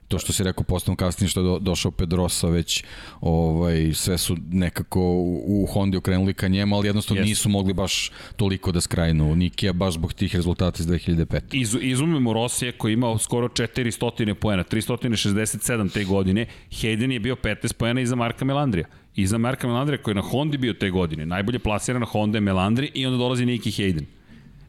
to 0.08 0.18
što 0.18 0.32
si 0.32 0.44
rekao 0.44 0.64
postom 0.64 0.96
kasnije 0.96 1.28
što 1.28 1.40
je 1.40 1.44
do, 1.44 1.58
došao 1.58 1.90
Pedrosa 1.90 2.48
već 2.48 2.84
ovaj 3.20 3.92
sve 3.94 4.18
su 4.18 4.36
nekako 4.50 5.00
u, 5.00 5.62
u 5.62 5.66
Hondi 5.66 5.96
okrenuli 5.96 6.34
ka 6.34 6.48
njemu, 6.48 6.76
ali 6.76 6.88
jednostavno 6.88 7.22
yes. 7.22 7.26
nisu 7.26 7.48
mogli 7.48 7.72
baš 7.72 8.10
toliko 8.36 8.72
da 8.72 8.80
skrajnu 8.80 9.36
Nikija 9.36 9.72
baš 9.72 9.94
zbog 9.94 10.12
tih 10.12 10.34
rezultata 10.34 10.76
iz 10.80 10.86
2005. 10.86 11.40
Iz, 11.52 11.76
izumimo 11.80 12.32
Rosije 12.32 12.72
koji 12.72 12.92
je 12.92 12.94
imao 12.94 13.18
skoro 13.18 13.48
400 13.48 14.34
poena, 14.34 14.64
367 14.64 15.92
te 15.92 16.04
godine, 16.04 16.46
Hayden 16.70 17.12
je 17.12 17.20
bio 17.20 17.34
15 17.34 17.72
poena 17.72 18.00
iza 18.00 18.16
Marka 18.16 18.44
Melandrija. 18.44 18.86
Iza 19.16 19.38
Marka 19.38 19.68
Melandrija 19.68 20.02
koji 20.02 20.12
je 20.12 20.16
na 20.16 20.22
Hondi 20.22 20.58
bio 20.58 20.72
te 20.72 20.90
godine. 20.90 21.26
Najbolje 21.26 21.58
plasiran 21.58 22.00
na 22.00 22.06
Honda 22.06 22.36
je 22.36 22.40
Melandri 22.40 22.90
i 22.94 23.06
onda 23.06 23.18
dolazi 23.18 23.46
Niki 23.46 23.70
Hayden. 23.70 24.04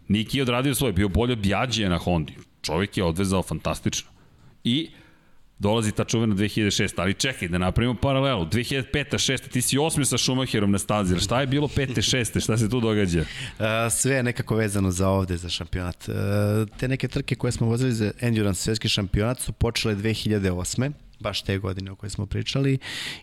Niki 0.08 0.38
je 0.38 0.42
odradio 0.42 0.76
svoje, 0.76 0.94
bio 0.94 1.10
bolje 1.10 1.34
od 1.34 1.46
na 1.90 1.98
Hondi. 1.98 2.34
Čovjek 2.62 2.98
je 2.98 3.04
odvezao 3.04 3.44
fantastično. 3.44 4.10
I 4.64 4.90
dolazi 5.60 5.92
ta 5.92 6.04
čuvena 6.04 6.36
2006. 6.36 6.94
Ali 6.98 7.14
čekaj, 7.14 7.48
da 7.48 7.58
napravimo 7.58 7.96
paralelu. 7.96 8.46
2005. 8.46 8.84
6. 8.94 9.48
ti 9.48 9.62
si 9.62 9.78
osmi 9.78 10.06
sa 10.06 10.18
Schumacherom 10.18 10.72
na 10.72 10.80
stazi. 10.80 11.20
Šta 11.20 11.42
je 11.42 11.48
bilo 11.48 11.68
5. 11.68 11.96
6. 12.16 12.44
Šta 12.44 12.58
se 12.58 12.70
tu 12.70 12.80
događa? 12.80 13.26
Sve 14.00 14.16
je 14.16 14.24
nekako 14.24 14.56
vezano 14.56 14.92
za 14.92 15.10
ovde, 15.10 15.38
za 15.38 15.50
šampionat. 15.50 16.10
Te 16.80 16.88
neke 16.88 17.08
trke 17.08 17.36
koje 17.36 17.52
smo 17.52 17.68
vozili 17.68 17.94
za 17.94 18.12
Endurance 18.20 18.62
svetski 18.62 18.90
šampionat 18.90 19.40
su 19.40 19.54
počele 19.54 19.96
2008 19.96 20.92
baš 21.20 21.42
te 21.42 21.58
godine 21.58 21.92
o 21.92 21.96
kojoj 21.96 22.10
smo 22.10 22.26
pričali 22.26 22.78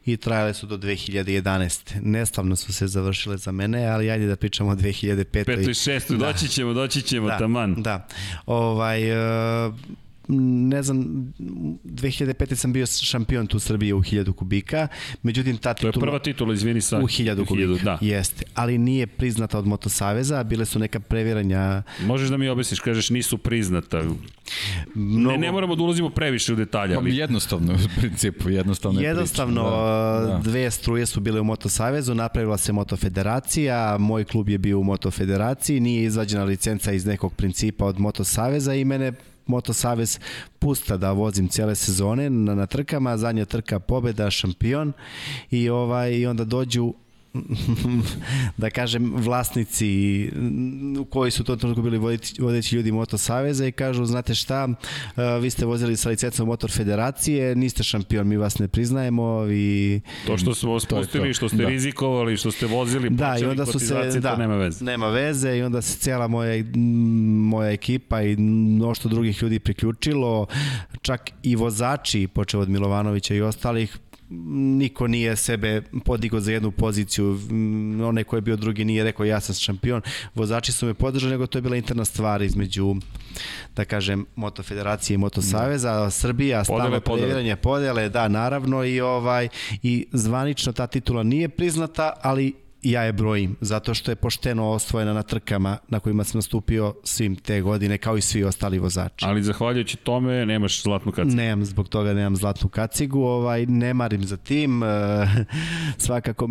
i 0.04 0.16
trajale 0.16 0.54
su 0.54 0.66
do 0.66 0.76
2011. 0.76 2.00
Neslavno 2.02 2.56
su 2.56 2.72
se 2.72 2.86
završile 2.86 3.36
za 3.36 3.52
mene, 3.52 3.86
ali 3.86 4.10
ajde 4.10 4.26
da 4.26 4.36
pričamo 4.36 4.70
o 4.70 4.74
2005. 4.74 5.24
5. 5.24 5.62
i 5.62 5.74
6. 5.74 6.16
Da. 6.16 6.26
Doći 6.26 6.48
ćemo, 6.48 6.72
doći 6.72 7.02
ćemo, 7.02 7.28
da, 7.28 7.38
taman. 7.38 7.74
Da, 7.74 8.06
ovaj, 8.46 9.12
uh, 9.66 9.74
ne 10.28 10.82
znam, 10.82 11.32
2005. 11.84 12.54
sam 12.54 12.72
bio 12.72 12.86
šampion 12.86 13.46
tu 13.46 13.58
Srbije 13.58 13.94
u 13.94 14.02
1000 14.02 14.32
kubika, 14.32 14.88
međutim 15.22 15.56
ta 15.56 15.74
titula... 15.74 15.92
To 15.92 15.98
je 15.98 16.00
prva 16.00 16.18
titula, 16.18 16.54
izvini 16.54 16.80
sa... 16.80 16.98
U 16.98 17.02
1000 17.02 17.46
kubika, 17.46 17.84
da. 17.84 17.98
jeste. 18.00 18.44
Ali 18.54 18.78
nije 18.78 19.06
priznata 19.06 19.58
od 19.58 19.66
Motosaveza, 19.66 20.44
bile 20.44 20.64
su 20.64 20.78
neka 20.78 21.00
previranja... 21.00 21.82
Možeš 22.06 22.28
da 22.28 22.36
mi 22.36 22.48
objasniš, 22.48 22.80
kažeš 22.80 23.10
nisu 23.10 23.38
priznata. 23.38 24.02
Mnogo... 24.94 25.32
Ne, 25.32 25.38
ne 25.38 25.52
moramo 25.52 25.76
da 25.76 25.82
ulazimo 25.82 26.10
previše 26.10 26.52
u 26.52 26.56
detalje, 26.56 26.96
ali... 26.96 27.16
Jednostavno, 27.16 27.74
u 27.74 28.00
principu, 28.00 28.50
jednostavno 28.50 29.00
je 29.00 29.06
Jednostavno, 29.06 29.62
da, 29.62 30.26
da. 30.26 30.40
dve 30.44 30.70
struje 30.70 31.06
su 31.06 31.20
bile 31.20 31.40
u 31.40 31.44
Motosavezu, 31.44 32.14
napravila 32.14 32.58
se 32.58 32.72
Motofederacija, 32.72 33.98
moj 33.98 34.24
klub 34.24 34.48
je 34.48 34.58
bio 34.58 34.78
u 34.78 34.84
Motofederaciji, 34.84 35.80
nije 35.80 36.04
izvađena 36.04 36.44
licenca 36.44 36.92
iz 36.92 37.06
nekog 37.06 37.34
principa 37.34 37.84
od 37.86 37.98
Motosaveza 37.98 38.74
i 38.74 38.84
mene 38.84 39.12
Moto 39.46 39.72
Savez 39.72 40.18
pusta 40.58 40.96
da 40.96 41.12
vozim 41.12 41.48
cele 41.48 41.74
sezone 41.74 42.30
na, 42.30 42.54
na 42.54 42.66
trkama, 42.66 43.16
zadnja 43.16 43.44
trka 43.44 43.78
pobeda, 43.80 44.30
šampion. 44.30 44.92
I 45.50 45.68
ovaj 45.68 46.12
i 46.12 46.26
onda 46.26 46.44
dođu 46.44 46.94
da 48.62 48.70
kažem, 48.70 49.12
vlasnici 49.16 50.30
u 51.00 51.04
koji 51.04 51.30
su 51.30 51.44
to 51.44 51.56
trenutku 51.56 51.82
bili 51.82 51.98
vodeći, 51.98 52.42
vodeći 52.42 52.76
ljudi 52.76 52.92
Moto 52.92 53.18
Saveza 53.18 53.66
i 53.66 53.72
kažu, 53.72 54.04
znate 54.04 54.34
šta, 54.34 54.68
vi 55.40 55.50
ste 55.50 55.66
vozili 55.66 55.96
sa 55.96 56.08
licencom 56.08 56.46
Motor 56.46 56.70
Federacije, 56.70 57.56
niste 57.56 57.82
šampion, 57.82 58.28
mi 58.28 58.36
vas 58.36 58.58
ne 58.58 58.68
priznajemo 58.68 59.46
i... 59.50 60.00
To 60.26 60.38
što 60.38 60.54
smo 60.54 60.72
vas 60.72 60.86
pustili, 60.86 61.34
što 61.34 61.48
ste 61.48 61.56
da. 61.56 61.68
rizikovali, 61.68 62.36
što 62.36 62.50
ste 62.50 62.66
vozili, 62.66 63.10
da, 63.10 63.36
i 63.40 63.44
onda 63.44 63.66
su 63.66 63.78
se, 63.78 64.20
da, 64.20 64.36
nema 64.36 64.56
veze. 64.56 64.84
Nema 64.84 65.08
veze 65.08 65.56
i 65.56 65.62
onda 65.62 65.82
se 65.82 65.98
cijela 65.98 66.28
moja, 66.28 66.64
moja 67.50 67.70
ekipa 67.70 68.22
i 68.22 68.36
mnošto 68.36 69.08
drugih 69.08 69.42
ljudi 69.42 69.58
priključilo, 69.58 70.46
čak 71.02 71.30
i 71.42 71.56
vozači, 71.56 72.26
počeo 72.26 72.60
od 72.60 72.68
Milovanovića 72.68 73.34
i 73.34 73.40
ostalih, 73.40 73.98
niko 74.28 75.06
nije 75.06 75.36
sebe 75.36 75.82
podigao 76.04 76.40
za 76.40 76.52
jednu 76.52 76.70
poziciju, 76.70 77.38
onaj 78.04 78.24
ko 78.24 78.36
je 78.36 78.40
bio 78.40 78.56
drugi 78.56 78.84
nije 78.84 79.04
rekao 79.04 79.26
ja 79.26 79.40
sam 79.40 79.54
šampion, 79.54 80.02
vozači 80.34 80.72
su 80.72 80.86
me 80.86 80.94
podržali, 80.94 81.32
nego 81.32 81.46
to 81.46 81.58
je 81.58 81.62
bila 81.62 81.76
interna 81.76 82.04
stvar 82.04 82.42
između, 82.42 82.96
da 83.76 83.84
kažem, 83.84 84.26
Moto 84.36 84.62
Federacije 84.62 85.14
i 85.14 85.18
Moto 85.18 85.42
Saveza, 85.42 86.00
da. 86.00 86.10
Srbija, 86.10 86.64
stalo 86.64 87.00
previranje, 87.00 87.56
podele, 87.56 88.08
da, 88.08 88.28
naravno, 88.28 88.84
i 88.84 89.00
ovaj 89.00 89.48
i 89.82 90.06
zvanično 90.12 90.72
ta 90.72 90.86
titula 90.86 91.22
nije 91.22 91.48
priznata, 91.48 92.12
ali 92.22 92.65
ja 92.90 93.02
je 93.02 93.12
brojim, 93.12 93.56
zato 93.60 93.94
što 93.94 94.10
je 94.10 94.14
pošteno 94.14 94.68
osvojena 94.68 95.12
na 95.12 95.22
trkama 95.22 95.78
na 95.88 96.00
kojima 96.00 96.24
sam 96.24 96.38
nastupio 96.38 96.94
svim 97.04 97.36
te 97.36 97.60
godine, 97.60 97.98
kao 97.98 98.16
i 98.16 98.20
svi 98.20 98.44
ostali 98.44 98.78
vozači. 98.78 99.24
Ali 99.28 99.42
zahvaljujući 99.42 99.96
tome 99.96 100.46
nemaš 100.46 100.82
zlatnu 100.82 101.12
kacigu. 101.12 101.36
Nemam, 101.36 101.64
zbog 101.64 101.88
toga 101.88 102.14
nemam 102.14 102.36
zlatnu 102.36 102.68
kacigu, 102.68 103.22
ovaj, 103.22 103.66
ne 103.66 103.94
marim 103.94 104.24
za 104.24 104.36
tim, 104.36 104.82
uh, 104.82 104.88
svakako 106.06 106.48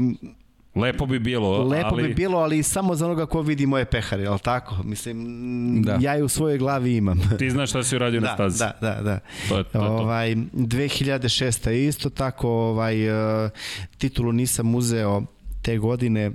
Lepo 0.75 1.05
bi 1.05 1.19
bilo, 1.19 1.63
Lepo 1.63 1.87
ali... 1.91 2.03
bi 2.03 2.13
bilo, 2.13 2.37
ali 2.37 2.63
samo 2.63 2.95
za 2.95 3.05
onoga 3.05 3.25
ko 3.25 3.41
vidi 3.41 3.65
moje 3.65 3.85
pehare, 3.85 4.23
je 4.23 4.37
tako? 4.43 4.75
Mislim, 4.83 5.81
da. 5.83 5.97
ja 6.01 6.13
je 6.13 6.23
u 6.23 6.27
svojoj 6.27 6.57
glavi 6.57 6.95
imam. 6.95 7.19
Ti 7.39 7.49
znaš 7.49 7.69
šta 7.69 7.83
si 7.83 7.95
uradio 7.95 8.19
da, 8.19 8.27
na 8.27 8.33
stazi. 8.33 8.59
Da, 8.59 8.73
da, 8.81 9.01
da. 9.01 9.19
To 9.49 9.57
je, 9.57 9.63
to 9.63 9.83
je 9.83 9.89
ovaj, 9.89 10.35
2006. 10.35 11.69
je 11.69 11.87
isto 11.87 12.09
tako, 12.09 12.49
ovaj, 12.49 13.09
uh, 13.09 13.49
titulu 13.97 14.31
nisam 14.31 14.75
uzeo 14.75 15.23
te 15.65 15.77
godine 15.77 16.31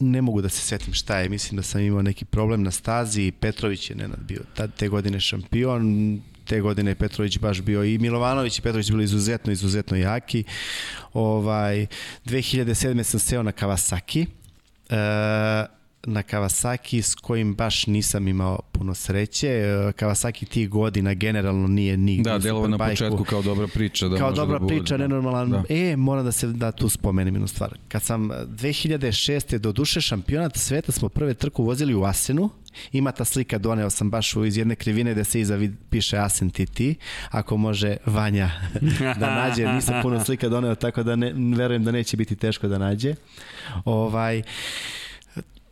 ne 0.00 0.22
mogu 0.22 0.42
da 0.42 0.48
se 0.48 0.60
setim 0.60 0.94
šta 0.94 1.18
je, 1.18 1.28
mislim 1.28 1.56
da 1.56 1.62
sam 1.62 1.80
imao 1.80 2.02
neki 2.02 2.24
problem 2.24 2.62
na 2.62 2.70
stazi, 2.70 3.32
Petrović 3.40 3.90
je 3.90 3.96
Nenad 3.96 4.20
bio 4.20 4.40
tad, 4.54 4.74
te 4.76 4.88
godine 4.88 5.20
šampion, 5.20 6.20
te 6.44 6.60
godine 6.60 6.90
je 6.90 6.94
Petrović 6.94 7.38
baš 7.38 7.60
bio 7.60 7.84
i 7.84 7.98
Milovanović 7.98 8.58
i 8.58 8.62
Petrović 8.62 8.90
bili 8.90 9.04
izuzetno, 9.04 9.52
izuzetno 9.52 9.96
jaki. 9.96 10.44
Ovaj, 11.12 11.86
2007. 12.24 13.02
sam 13.02 13.20
seo 13.20 13.42
na 13.42 13.52
Kawasaki, 13.52 14.26
e, 14.88 15.77
na 16.06 16.22
Kawasaki 16.22 17.02
s 17.02 17.14
kojim 17.14 17.54
baš 17.54 17.86
nisam 17.86 18.28
imao 18.28 18.58
puno 18.72 18.94
sreće. 18.94 19.48
E, 19.48 19.92
Kawasaki 19.92 20.48
tih 20.48 20.68
godina 20.68 21.14
generalno 21.14 21.68
nije 21.68 21.96
ni 21.96 22.22
Da, 22.22 22.38
delovo 22.38 22.68
na 22.68 22.78
početku 22.78 23.24
kao 23.24 23.42
dobra 23.42 23.66
priča. 23.66 24.08
Da 24.08 24.16
kao 24.16 24.28
može 24.28 24.40
dobra 24.40 24.58
da 24.58 24.66
priča, 24.66 24.96
da. 24.96 25.02
nenormalan. 25.02 25.50
Da. 25.50 25.62
E, 25.68 25.96
moram 25.96 26.24
da 26.24 26.32
se 26.32 26.46
da 26.46 26.72
tu 26.72 26.88
spomenem 26.88 27.34
jednu 27.34 27.48
stvar. 27.48 27.78
Kad 27.88 28.02
sam 28.02 28.30
2006. 28.30 29.58
do 29.58 29.72
duše 29.72 30.00
šampionat 30.00 30.56
sveta 30.56 30.92
smo 30.92 31.08
prve 31.08 31.34
trku 31.34 31.64
vozili 31.64 31.94
u 31.94 32.04
Asenu. 32.04 32.50
Ima 32.92 33.12
ta 33.12 33.24
slika, 33.24 33.58
doneo 33.58 33.90
sam 33.90 34.10
baš 34.10 34.34
iz 34.46 34.56
jedne 34.56 34.74
krivine 34.74 35.14
da 35.14 35.24
se 35.24 35.40
iza 35.40 35.56
vid, 35.56 35.72
piše 35.90 36.16
Asen 36.16 36.50
TT. 36.50 36.80
Ako 37.30 37.56
može 37.56 37.96
Vanja 38.06 38.50
da 39.20 39.34
nađe, 39.34 39.66
nisam 39.72 40.02
puno 40.02 40.24
slika 40.24 40.48
doneo, 40.48 40.74
tako 40.74 41.02
da 41.02 41.16
ne, 41.16 41.32
verujem 41.56 41.84
da 41.84 41.92
neće 41.92 42.16
biti 42.16 42.36
teško 42.36 42.68
da 42.68 42.78
nađe. 42.78 43.14
Ovaj, 43.84 44.42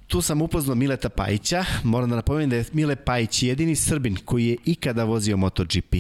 tu 0.07 0.23
sam 0.23 0.43
upoznao 0.43 0.75
Mileta 0.75 1.09
Pajića. 1.09 1.65
Moram 1.85 2.11
da 2.11 2.17
napomenem 2.17 2.51
da 2.51 2.57
je 2.57 2.65
Mile 2.73 2.97
Pajić 2.97 3.43
jedini 3.43 3.77
Srbin 3.77 4.17
koji 4.25 4.47
je 4.47 4.57
ikada 4.65 5.05
vozio 5.05 5.37
MotoGP. 5.37 5.95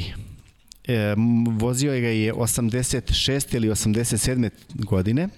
E, 0.88 1.14
vozio 1.58 1.94
je 1.94 2.00
ga 2.00 2.08
je 2.08 2.34
86. 2.34 3.56
ili 3.56 3.68
87. 3.68 4.50
godine. 4.74 5.28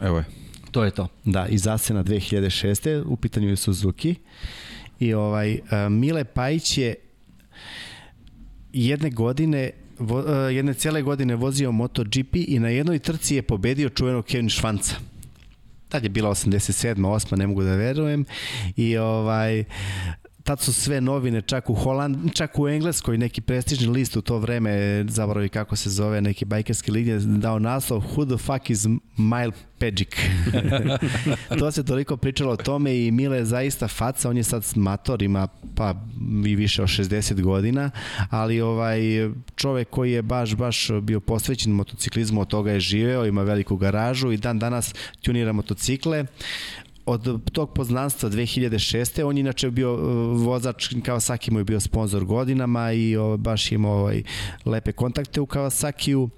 Evo 0.00 0.18
je. 0.18 0.24
To 0.70 0.84
je 0.84 0.90
to. 0.90 1.08
Da, 1.24 1.46
iz 1.46 1.66
Asena 1.66 2.04
2006. 2.04 3.02
U 3.06 3.16
pitanju 3.16 3.48
je 3.48 3.56
Suzuki. 3.56 4.14
I 5.00 5.14
ovaj, 5.14 5.52
e, 5.52 5.60
Mile 5.90 6.24
Pajić 6.24 6.78
je 6.78 6.94
jedne 8.72 9.10
godine 9.10 9.70
vo, 9.98 10.24
e, 10.48 10.54
jedne 10.54 10.74
cele 10.74 11.02
godine 11.02 11.34
vozio 11.36 11.72
MotoGP 11.72 12.36
i 12.36 12.58
na 12.58 12.68
jednoj 12.68 12.98
trci 12.98 13.34
je 13.34 13.42
pobedio 13.42 13.88
čuvenog 13.88 14.24
Kevin 14.24 14.48
Švanca 14.48 14.96
tad 15.88 16.02
je 16.02 16.08
bila 16.08 16.30
87. 16.30 16.94
8. 16.94 17.36
ne 17.36 17.46
mogu 17.46 17.62
da 17.62 17.74
verujem 17.74 18.24
i 18.76 18.96
ovaj 18.96 19.64
tad 20.46 20.60
su 20.60 20.72
sve 20.72 21.00
novine 21.00 21.42
čak 21.42 21.70
u 21.70 21.74
Holand, 21.74 22.16
čak 22.34 22.58
u 22.58 22.68
Engleskoj 22.68 23.18
neki 23.18 23.40
prestižni 23.40 23.86
list 23.86 24.16
u 24.16 24.22
to 24.22 24.38
vreme, 24.38 25.04
zaboravi 25.08 25.48
kako 25.48 25.76
se 25.76 25.90
zove, 25.90 26.20
neki 26.20 26.44
bajkerski 26.44 26.90
lig 26.90 27.06
dao 27.18 27.58
naslov 27.58 28.02
Who 28.02 28.36
the 28.36 28.44
fuck 28.44 28.70
is 28.70 28.86
Mile 29.16 29.52
Peđik? 29.78 30.16
to 31.58 31.70
se 31.70 31.84
toliko 31.84 32.16
pričalo 32.16 32.52
o 32.52 32.56
tome 32.56 33.06
i 33.06 33.10
Mile 33.10 33.36
je 33.36 33.44
zaista 33.44 33.88
faca, 33.88 34.30
on 34.30 34.36
je 34.36 34.44
sad 34.44 34.72
mator, 34.76 35.22
ima 35.22 35.48
pa 35.74 35.94
i 36.46 36.56
više 36.56 36.82
od 36.82 36.88
60 36.88 37.40
godina, 37.42 37.90
ali 38.30 38.60
ovaj 38.60 39.00
čovek 39.56 39.90
koji 39.90 40.12
je 40.12 40.22
baš 40.22 40.54
baš 40.54 40.90
bio 41.02 41.20
posvećen 41.20 41.72
motociklizmu, 41.72 42.40
od 42.40 42.48
toga 42.48 42.72
je 42.72 42.80
živeo, 42.80 43.26
ima 43.26 43.42
veliku 43.42 43.76
garažu 43.76 44.32
i 44.32 44.36
dan 44.36 44.58
danas 44.58 44.94
tunira 45.22 45.52
motocikle 45.52 46.26
od 47.06 47.50
tog 47.52 47.72
poznanstva 47.72 48.30
2006. 48.30 49.24
on 49.24 49.36
je 49.36 49.40
inače 49.40 49.70
bio 49.70 49.94
uh, 49.94 50.00
vozač 50.42 50.88
Kawasaki 50.88 51.50
mu 51.50 51.58
je 51.58 51.64
bio 51.64 51.80
sponsor 51.80 52.24
godinama 52.24 52.92
i 52.92 53.16
o, 53.16 53.36
baš 53.36 53.72
imao 53.72 53.92
ovaj, 53.92 54.22
lepe 54.64 54.92
kontakte 54.92 55.40
u 55.40 55.46
Kawasakiju. 55.46 56.28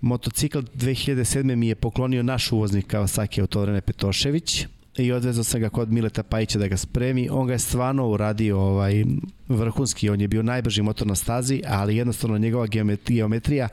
Motocikl 0.00 0.58
2007. 0.58 1.56
mi 1.56 1.68
je 1.68 1.74
poklonio 1.74 2.22
naš 2.22 2.52
uvoznik 2.52 2.86
Kawasaki 2.86 3.42
u 3.42 3.46
to 3.46 3.60
vreme 3.60 3.80
Petošević 3.80 4.66
i 4.98 5.12
odvezao 5.12 5.44
sam 5.44 5.60
ga 5.60 5.68
kod 5.68 5.92
Mileta 5.92 6.22
Pajića 6.22 6.58
da 6.58 6.68
ga 6.68 6.76
spremi. 6.76 7.28
On 7.30 7.46
ga 7.46 7.52
je 7.52 7.58
stvarno 7.58 8.08
uradio 8.08 8.60
ovaj, 8.60 9.04
vrhunski, 9.48 10.10
on 10.10 10.20
je 10.20 10.28
bio 10.28 10.42
najbrži 10.42 10.82
motor 10.82 11.06
na 11.06 11.14
stazi, 11.14 11.62
ali 11.66 11.96
jednostavno 11.96 12.38
njegova 12.38 12.66
geometrija 13.06 13.68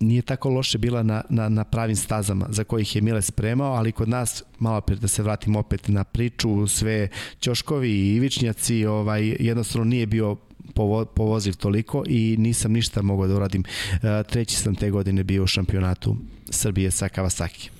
nije 0.00 0.22
tako 0.22 0.48
loše 0.50 0.78
bila 0.78 1.02
na, 1.02 1.22
na, 1.28 1.48
na 1.48 1.64
pravim 1.64 1.96
stazama 1.96 2.46
za 2.50 2.64
kojih 2.64 2.96
je 2.96 3.02
Mile 3.02 3.22
spremao, 3.22 3.72
ali 3.72 3.92
kod 3.92 4.08
nas, 4.08 4.42
malo 4.58 4.80
pre 4.80 4.96
da 4.96 5.08
se 5.08 5.22
vratim 5.22 5.56
opet 5.56 5.88
na 5.88 6.04
priču, 6.04 6.66
sve 6.66 7.08
ćoškovi 7.40 7.90
i 7.90 8.14
ivičnjaci, 8.14 8.86
ovaj, 8.86 9.36
jednostavno 9.40 9.84
nije 9.84 10.06
bio 10.06 10.36
povo, 10.74 11.04
povoziv 11.04 11.54
toliko 11.54 12.04
i 12.06 12.36
nisam 12.38 12.72
ništa 12.72 13.02
mogao 13.02 13.26
da 13.26 13.36
uradim. 13.36 13.64
E, 13.92 14.22
treći 14.22 14.56
sam 14.56 14.74
te 14.74 14.90
godine 14.90 15.24
bio 15.24 15.44
u 15.44 15.46
šampionatu 15.46 16.16
Srbije 16.50 16.90
sa 16.90 17.08
Kawasaki. 17.08 17.75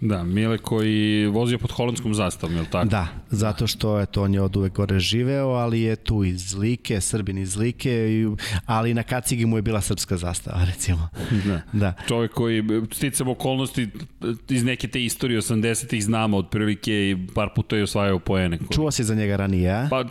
Da, 0.00 0.24
Mile 0.24 0.58
koji 0.58 1.26
vozio 1.26 1.58
pod 1.58 1.72
holandskom 1.72 2.14
zastavom, 2.14 2.56
je 2.56 2.60
li 2.60 2.68
tako? 2.70 2.88
Da, 2.88 3.08
zato 3.30 3.66
što 3.66 3.98
je 3.98 4.06
to 4.06 4.22
on 4.22 4.34
je 4.34 4.40
od 4.40 4.56
uvek 4.56 4.72
gore 4.72 4.98
živeo, 4.98 5.48
ali 5.48 5.80
je 5.80 5.96
tu 5.96 6.24
iz 6.24 6.54
Like, 6.54 7.00
Srbin 7.00 7.38
iz 7.38 7.56
Like, 7.56 8.24
ali 8.66 8.94
na 8.94 9.02
kacigi 9.02 9.46
mu 9.46 9.58
je 9.58 9.62
bila 9.62 9.80
srpska 9.80 10.16
zastava, 10.16 10.64
recimo. 10.72 11.08
Da. 11.44 11.60
da. 11.72 11.92
Čovjek 12.08 12.32
koji 12.32 12.64
sticam 12.92 13.28
okolnosti 13.28 13.88
iz 14.48 14.64
neke 14.64 14.88
te 14.88 15.04
istorije 15.04 15.40
80-ih 15.40 16.04
znamo 16.04 16.36
otprilike 16.36 16.92
i 16.92 17.16
par 17.34 17.48
puta 17.54 17.76
je 17.76 17.82
osvajao 17.82 18.18
poene. 18.18 18.58
Koji... 18.58 18.68
Čuo 18.68 18.90
si 18.90 19.04
za 19.04 19.14
njega 19.14 19.36
ranije, 19.36 19.70
a? 19.70 19.86
Pa 19.90 20.04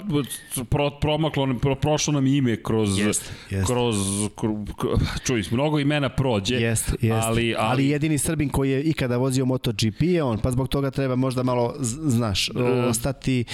pro, 0.69 0.91
promaklo, 1.01 1.55
pro, 1.61 1.75
prošlo 1.75 2.13
nam 2.13 2.27
ime 2.27 2.55
kroz, 2.63 2.99
jest, 2.99 3.33
jest. 3.49 3.67
kroz, 3.67 3.95
kroz 4.35 4.99
čuj, 5.25 5.43
mnogo 5.51 5.79
imena 5.79 6.09
prođe, 6.09 6.55
jest, 6.55 6.89
jest. 7.01 7.25
Ali, 7.25 7.55
ali, 7.55 7.55
ali 7.57 7.87
jedini 7.87 8.17
Srbin 8.17 8.49
koji 8.49 8.71
je 8.71 8.83
ikada 8.83 9.17
vozio 9.17 9.45
MotoGP 9.75 10.01
je 10.01 10.23
on, 10.23 10.37
pa 10.37 10.51
zbog 10.51 10.67
toga 10.67 10.91
treba 10.91 11.15
možda 11.15 11.43
malo, 11.43 11.75
znaš, 11.79 12.49
ostati 12.89 13.45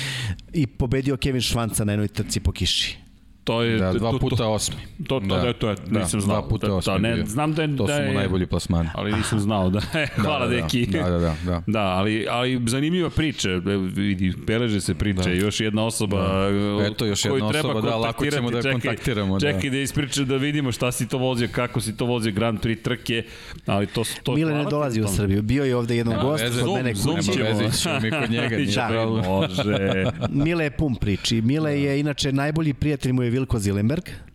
i 0.53 0.67
pobedio 0.67 1.17
Kevin 1.17 1.41
Švanca 1.41 1.85
na 1.85 1.91
jednoj 1.91 2.07
trci 2.07 2.39
po 2.39 2.51
kiši. 2.51 2.97
To 3.43 3.63
je 3.63 3.77
da, 3.77 3.93
dva 3.93 4.19
puta 4.19 4.47
osmi. 4.47 4.75
To, 5.07 5.19
to, 5.19 5.25
da, 5.25 5.53
to 5.53 5.69
je, 5.69 5.75
nisam 5.89 6.19
da, 6.19 6.25
znao. 6.25 6.39
Dva 6.39 6.49
puta 6.49 6.67
da, 6.67 6.75
osmi 6.75 6.93
da, 6.93 6.97
ne, 6.97 7.25
znam 7.25 7.53
da 7.53 7.61
je, 7.61 7.77
to 7.77 7.85
da 7.85 7.97
su 7.97 8.03
mu 8.03 8.13
najbolji 8.13 8.45
plasmani. 8.45 8.89
Ali 8.93 9.13
nisam 9.13 9.39
znao 9.39 9.69
da 9.69 9.81
je, 9.99 10.07
hvala 10.21 10.47
da, 10.47 10.55
da, 10.55 10.61
deki. 10.61 10.85
Da, 10.85 11.09
da, 11.09 11.17
da. 11.17 11.35
Da, 11.45 11.63
da 11.67 11.81
ali, 11.81 12.27
ali 12.29 12.61
zanimljiva 12.65 13.09
priča, 13.09 13.49
vidi, 13.95 14.33
beleže 14.47 14.81
se 14.81 14.95
priča, 14.95 15.21
da. 15.21 15.31
još 15.31 15.59
jedna 15.59 15.85
osoba 15.85 16.17
da. 16.17 16.85
Eto, 16.85 17.05
još 17.05 17.25
jedna 17.25 17.47
osoba, 17.47 17.81
da, 17.81 17.95
lako 17.95 18.25
ćemo 18.25 18.51
da 18.51 18.61
čekaj, 18.61 18.71
kontaktiramo. 18.71 19.39
Čekaj 19.39 19.69
da. 19.69 19.69
da 19.69 19.77
ispriča 19.77 20.23
da 20.23 20.37
vidimo 20.37 20.71
šta 20.71 20.91
si 20.91 21.07
to 21.07 21.17
vozio, 21.17 21.49
kako 21.51 21.81
si 21.81 21.97
to 21.97 22.05
vozio 22.05 22.31
Grand 22.31 22.59
Prix 22.59 22.81
trke, 22.81 23.23
ali 23.65 23.87
to... 23.87 24.03
to 24.23 24.33
Mile 24.35 24.53
ne 24.53 24.65
dolazi 24.65 25.01
u 25.01 25.07
Srbiju, 25.07 25.41
bio 25.41 25.63
je 25.63 25.75
ovde 25.75 25.97
jedan 25.97 26.21
gost 26.21 26.43
kod 26.43 26.53
zoom, 26.53 26.75
mene 26.75 26.93
zoom 26.93 27.17
kući. 27.17 27.39
Nema 27.39 27.49
veze, 27.49 27.77
ćemo 27.81 27.99
mi 27.99 28.11
kod 28.11 28.31
njega, 28.31 28.57
nije 28.61 28.75
da. 28.75 30.27
Mile 30.29 30.63
je 30.63 30.71
pun 30.71 30.95
priči. 30.95 31.41
Mile 31.41 31.81
je, 31.81 31.99
inače, 31.99 32.31
najbolji 32.31 32.73
prijatelj 32.73 33.11
mu 33.11 33.23
je 33.23 33.30
Vilko 33.31 33.59
Zilenberg. 33.59 34.30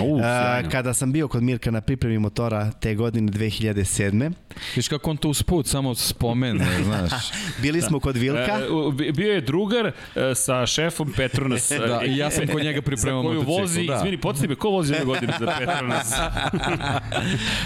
Uh, 0.00 0.24
A, 0.24 0.62
kada 0.70 0.94
sam 0.94 1.12
bio 1.12 1.28
kod 1.28 1.42
Mirka 1.42 1.70
na 1.70 1.80
pripremi 1.80 2.18
motora 2.18 2.70
te 2.70 2.94
godine 2.94 3.32
2007. 3.32 4.32
Viš 4.76 4.88
kako 4.88 5.10
on 5.10 5.16
to 5.16 5.28
usput 5.28 5.66
samo 5.66 5.94
spomene, 5.94 6.66
znaš. 6.84 7.12
Bili 7.62 7.82
smo 7.82 8.00
kod 8.00 8.16
Vilka. 8.16 8.58
E, 9.08 9.12
bio 9.12 9.32
je 9.32 9.40
drugar 9.40 9.86
e, 9.86 9.92
sa 10.34 10.66
šefom 10.66 11.12
Petronas. 11.16 11.72
da, 11.88 12.02
i 12.04 12.16
ja 12.16 12.30
sam 12.30 12.46
kod 12.46 12.62
njega 12.62 12.82
pripremao 12.82 13.22
motocikl. 13.22 13.50
motocikl. 13.50 13.60
vozi, 13.60 13.86
da. 13.86 13.96
izvini, 13.96 14.20
podsjeti 14.20 14.48
me, 14.48 14.54
ko 14.54 14.68
vozi 14.70 14.94
ove 14.94 15.04
godine 15.04 15.34
za 15.40 15.52
Petronas? 15.58 16.10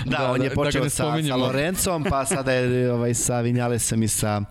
da, 0.05 0.19
da, 0.19 0.33
on 0.33 0.43
je 0.43 0.49
da, 0.49 0.55
počeo 0.55 0.83
da 0.83 0.91
sa, 0.91 1.23
sa 1.29 1.37
Lorencom, 1.37 2.05
pa 2.05 2.25
sada 2.25 2.53
je 2.53 2.93
ovaj, 2.93 3.15
sa 3.15 3.41
Vinjalesom 3.41 4.03
i 4.03 4.09
sa... 4.09 4.43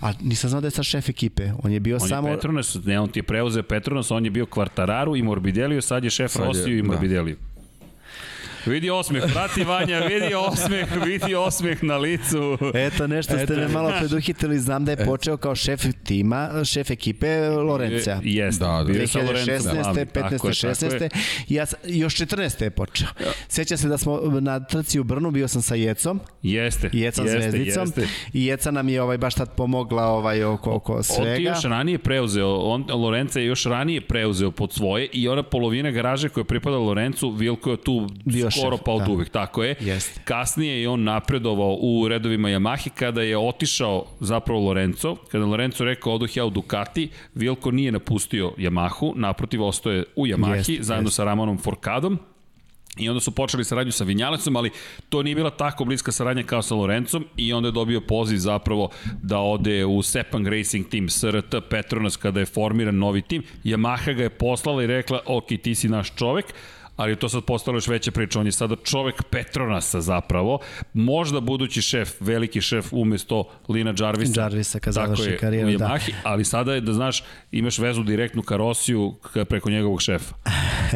A 0.00 0.12
nisam 0.20 0.50
znao 0.50 0.60
da 0.60 0.66
je 0.66 0.70
sa 0.70 0.82
šef 0.82 1.08
ekipe. 1.08 1.50
On 1.62 1.72
je 1.72 1.80
bio 1.80 1.96
on 1.96 2.08
samo... 2.08 2.28
On 2.28 2.32
je 2.32 2.36
Petronas, 2.36 2.76
ne, 2.84 3.00
on 3.00 3.08
ti 3.08 3.18
je 3.18 3.22
preuzeo 3.22 3.62
Petronas, 3.62 4.10
on 4.10 4.24
je 4.24 4.30
bio 4.30 4.46
Kvartararu 4.46 5.16
i 5.16 5.22
Morbidelio, 5.22 5.82
sad 5.82 6.04
je 6.04 6.10
šef 6.10 6.36
Rosiju 6.36 6.78
i 6.78 6.82
Morbidelio. 6.82 7.01
Da. 7.01 7.01
Vidi 8.66 8.90
osmeh, 8.90 9.22
prati 9.32 9.64
Vanja, 9.64 10.00
vidi 10.00 10.34
osmeh, 10.34 10.86
vidi 11.04 11.34
osmeh 11.34 11.82
na 11.82 11.96
licu. 11.96 12.58
Eto, 12.74 13.06
nešto 13.06 13.38
ste 13.38 13.56
me 13.56 13.68
malo 13.68 13.92
preduhitili, 13.98 14.58
znam 14.58 14.84
da 14.84 14.92
je 14.92 15.04
počeo 15.04 15.36
kao 15.36 15.54
šef 15.54 15.84
tima, 16.04 16.64
šef 16.64 16.90
ekipe 16.90 17.48
Lorenca. 17.48 18.20
Jeste, 18.22 18.64
da, 18.64 18.70
da. 18.70 18.92
2016. 18.92 20.06
15. 20.14 20.38
16. 20.38 21.08
I 21.48 21.54
ja, 21.54 21.64
još 21.86 22.14
14. 22.14 22.62
je 22.62 22.70
počeo. 22.70 23.08
Seća 23.48 23.76
se 23.76 23.88
da 23.88 23.98
smo 23.98 24.20
na 24.40 24.60
trci 24.60 25.00
u 25.00 25.04
Brnu, 25.04 25.30
bio 25.30 25.48
sam 25.48 25.62
sa 25.62 25.74
Jecom. 25.74 26.20
Jeste. 26.42 26.90
Jecom 26.92 27.26
jeste, 27.26 27.40
Zvezdicom. 27.40 27.82
Jeste. 27.82 28.06
I 28.32 28.46
Jeca 28.46 28.70
nam 28.70 28.88
je 28.88 29.02
ovaj, 29.02 29.18
baš 29.18 29.34
tad 29.34 29.54
pomogla 29.56 30.06
ovaj, 30.06 30.44
oko, 30.44 30.70
oko 30.70 31.02
svega. 31.02 31.30
On 31.30 31.36
ti 31.36 31.42
još 31.42 31.62
ranije 31.62 31.98
preuzeo, 31.98 32.56
on, 32.56 32.84
Lorenca 32.90 33.40
je 33.40 33.46
još 33.46 33.64
ranije 33.64 34.00
preuzeo 34.00 34.50
pod 34.50 34.72
svoje 34.72 35.08
i 35.12 35.28
ona 35.28 35.42
polovina 35.42 35.90
garaže 35.90 36.28
koja 36.28 36.44
pripada 36.44 36.76
Lorencu, 36.76 37.30
Vilko 37.30 37.70
je 37.70 37.76
tu 37.76 38.08
bio 38.24 38.50
skoro 38.50 38.76
pa 38.76 38.92
od 38.92 39.02
da. 39.02 39.10
uvek, 39.10 39.28
tako 39.28 39.62
je. 39.64 39.74
Jeste. 39.80 40.20
Kasnije 40.24 40.80
je 40.82 40.88
on 40.88 41.04
napredovao 41.04 41.78
u 41.80 42.08
redovima 42.08 42.48
Yamahe 42.48 42.88
kada 42.94 43.22
je 43.22 43.38
otišao 43.38 44.04
zapravo 44.20 44.60
Lorenzo, 44.60 45.16
kada 45.30 45.44
Lorenzo 45.44 45.84
rekao 45.84 45.91
odoh 46.06 46.36
ja 46.36 46.44
u 46.44 46.50
Ducati, 46.50 47.10
Vilko 47.34 47.70
nije 47.70 47.92
napustio 47.92 48.52
Yamahu, 48.58 49.12
naprotiv 49.16 49.62
ostoje 49.62 50.04
u 50.16 50.26
Yamahi 50.26 50.56
jeste, 50.56 50.78
zajedno 50.80 51.08
jeste. 51.08 51.16
sa 51.16 51.24
Ramonom 51.24 51.58
Forkadom, 51.58 52.18
I 52.96 53.08
onda 53.08 53.20
su 53.20 53.30
počeli 53.30 53.64
saradnju 53.64 53.92
sa 53.92 54.04
Vinjalecom, 54.04 54.56
ali 54.56 54.70
to 55.08 55.22
nije 55.22 55.34
bila 55.34 55.50
tako 55.50 55.84
bliska 55.84 56.12
saradnja 56.12 56.42
kao 56.42 56.62
sa 56.62 56.74
Lorencom 56.74 57.24
i 57.36 57.52
onda 57.52 57.68
je 57.68 57.72
dobio 57.72 58.00
poziv 58.00 58.36
zapravo 58.36 58.90
da 59.22 59.38
ode 59.38 59.84
u 59.84 60.02
Sepang 60.02 60.48
Racing 60.48 60.88
Team 60.88 61.08
SRT 61.08 61.54
Petronas 61.70 62.16
kada 62.16 62.40
je 62.40 62.46
formiran 62.46 62.98
novi 62.98 63.22
tim. 63.22 63.42
Yamaha 63.64 64.14
ga 64.14 64.22
je 64.22 64.30
poslala 64.30 64.82
i 64.82 64.86
rekla, 64.86 65.20
ok, 65.26 65.46
ti 65.62 65.74
si 65.74 65.88
naš 65.88 66.14
čovek, 66.14 66.54
ali 66.96 67.16
to 67.16 67.28
sad 67.28 67.44
postalo 67.44 67.76
još 67.76 67.88
veća 67.88 68.10
priča. 68.10 68.40
On 68.40 68.46
je 68.46 68.52
sada 68.52 68.76
čovek 68.84 69.22
Petronasa 69.30 70.00
zapravo, 70.00 70.58
možda 70.92 71.40
budući 71.40 71.82
šef, 71.82 72.10
veliki 72.20 72.60
šef 72.60 72.92
umesto 72.92 73.48
Lina 73.68 73.94
Jarvisa. 73.98 74.40
Jarvisa 74.40 74.78
kad 74.78 74.94
završi 74.94 75.36
karijeru, 75.40 75.78
da. 75.78 75.84
Yamahi, 75.84 76.12
ali 76.22 76.44
sada 76.44 76.74
je 76.74 76.80
da 76.80 76.92
znaš, 76.92 77.24
imaš 77.50 77.78
vezu 77.78 78.02
direktnu 78.02 78.42
ka 78.42 78.56
Rosiju 78.56 79.14
preko 79.48 79.70
njegovog 79.70 80.02
šefa. 80.02 80.34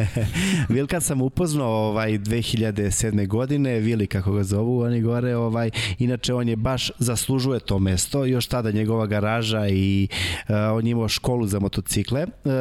Vilka 0.69 1.01
sam 1.01 1.21
upoznao 1.21 1.71
ovaj 1.71 2.11
2007. 2.11 3.27
godine, 3.27 3.79
Vili 3.79 4.07
kako 4.07 4.31
ga 4.31 4.43
zovu, 4.43 4.81
oni 4.81 5.01
gore, 5.01 5.35
ovaj 5.35 5.69
inače 5.99 6.33
on 6.33 6.49
je 6.49 6.55
baš 6.55 6.91
zaslužuje 6.99 7.59
to 7.59 7.79
mesto, 7.79 8.25
još 8.25 8.47
tada 8.47 8.71
njegova 8.71 9.05
garaža 9.05 9.67
i 9.67 10.07
uh, 10.49 10.55
on 10.73 10.87
je 10.87 10.91
imao 10.91 11.07
školu 11.07 11.47
za 11.47 11.59
motocikle, 11.59 12.23
uh, 12.23 12.51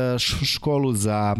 školu 0.44 0.92
za 0.92 1.36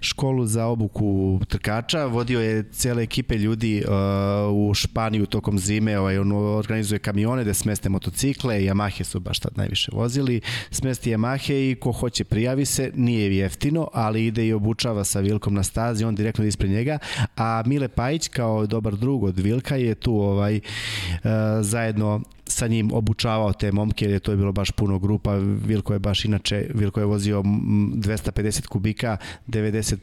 školu 0.00 0.46
za 0.46 0.66
obuku 0.66 1.40
trkača, 1.48 2.04
vodio 2.06 2.40
je 2.40 2.64
cele 2.72 3.02
ekipe 3.02 3.38
ljudi 3.38 3.84
uh, 3.84 4.68
u 4.68 4.74
Španiju 4.74 5.26
tokom 5.26 5.58
zime, 5.58 5.98
ovaj, 5.98 6.18
on 6.18 6.32
organizuje 6.32 6.98
kamione 6.98 7.44
da 7.44 7.54
smeste 7.54 7.88
motocikle, 7.88 8.54
Yamahe 8.54 9.04
su 9.04 9.20
baš 9.20 9.38
tad 9.38 9.52
najviše 9.56 9.90
vozili, 9.94 10.40
smesti 10.70 11.10
Yamahe 11.10 11.70
i 11.70 11.74
ko 11.74 11.92
hoće 11.92 12.24
prijavi 12.24 12.64
se, 12.64 12.92
nije 12.94 13.36
jeftino, 13.36 13.88
ali 13.92 14.26
ide 14.26 14.46
i 14.46 14.52
obučava 14.52 15.04
sa 15.04 15.20
Vilkom 15.20 15.54
na 15.54 15.62
stazi, 15.62 16.04
on 16.04 16.14
direktno 16.14 16.44
ispred 16.44 16.70
njega, 16.70 16.98
a 17.36 17.62
Mile 17.66 17.88
Pajić 17.88 18.28
kao 18.28 18.66
dobar 18.66 18.96
drug 18.96 19.22
od 19.22 19.38
Vilka 19.38 19.76
je 19.76 19.94
tu 19.94 20.14
ovaj 20.14 20.56
uh, 20.56 21.30
zajedno 21.60 22.20
sa 22.50 22.66
njim 22.66 22.92
obučavao 22.92 23.52
te 23.52 23.72
momke, 23.72 24.04
jer 24.04 24.12
je 24.12 24.20
to 24.20 24.30
je 24.30 24.36
bilo 24.36 24.52
baš 24.52 24.70
puno 24.70 24.98
grupa. 24.98 25.34
Vilko 25.66 25.92
je 25.92 25.98
baš 25.98 26.24
inače, 26.24 26.66
Vilko 26.74 27.00
je 27.00 27.06
vozio 27.06 27.42
250 27.42 28.66
kubika, 28.66 29.16
90 29.46 29.96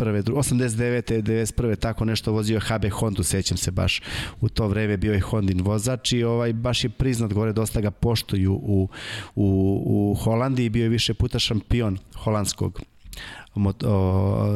prve, 0.00 0.22
89. 0.22 1.22
91. 1.22 1.76
tako 1.76 2.04
nešto 2.04 2.32
vozio 2.32 2.60
HB 2.60 2.90
Hondu, 2.92 3.22
sećam 3.22 3.56
se 3.56 3.70
baš 3.70 4.00
u 4.40 4.48
to 4.48 4.68
vreme 4.68 4.96
bio 4.96 5.12
je 5.12 5.20
Hondin 5.20 5.62
vozač 5.62 6.12
i 6.12 6.24
ovaj 6.24 6.52
baš 6.52 6.84
je 6.84 6.90
priznat 6.90 7.32
gore 7.32 7.52
dosta 7.52 7.80
ga 7.80 7.90
poštuju 7.90 8.52
u, 8.52 8.88
u, 9.34 9.82
u 9.86 10.14
Holandiji 10.14 10.68
bio 10.68 10.82
je 10.82 10.88
više 10.88 11.14
puta 11.14 11.38
šampion 11.38 11.98
holandskog 12.16 12.80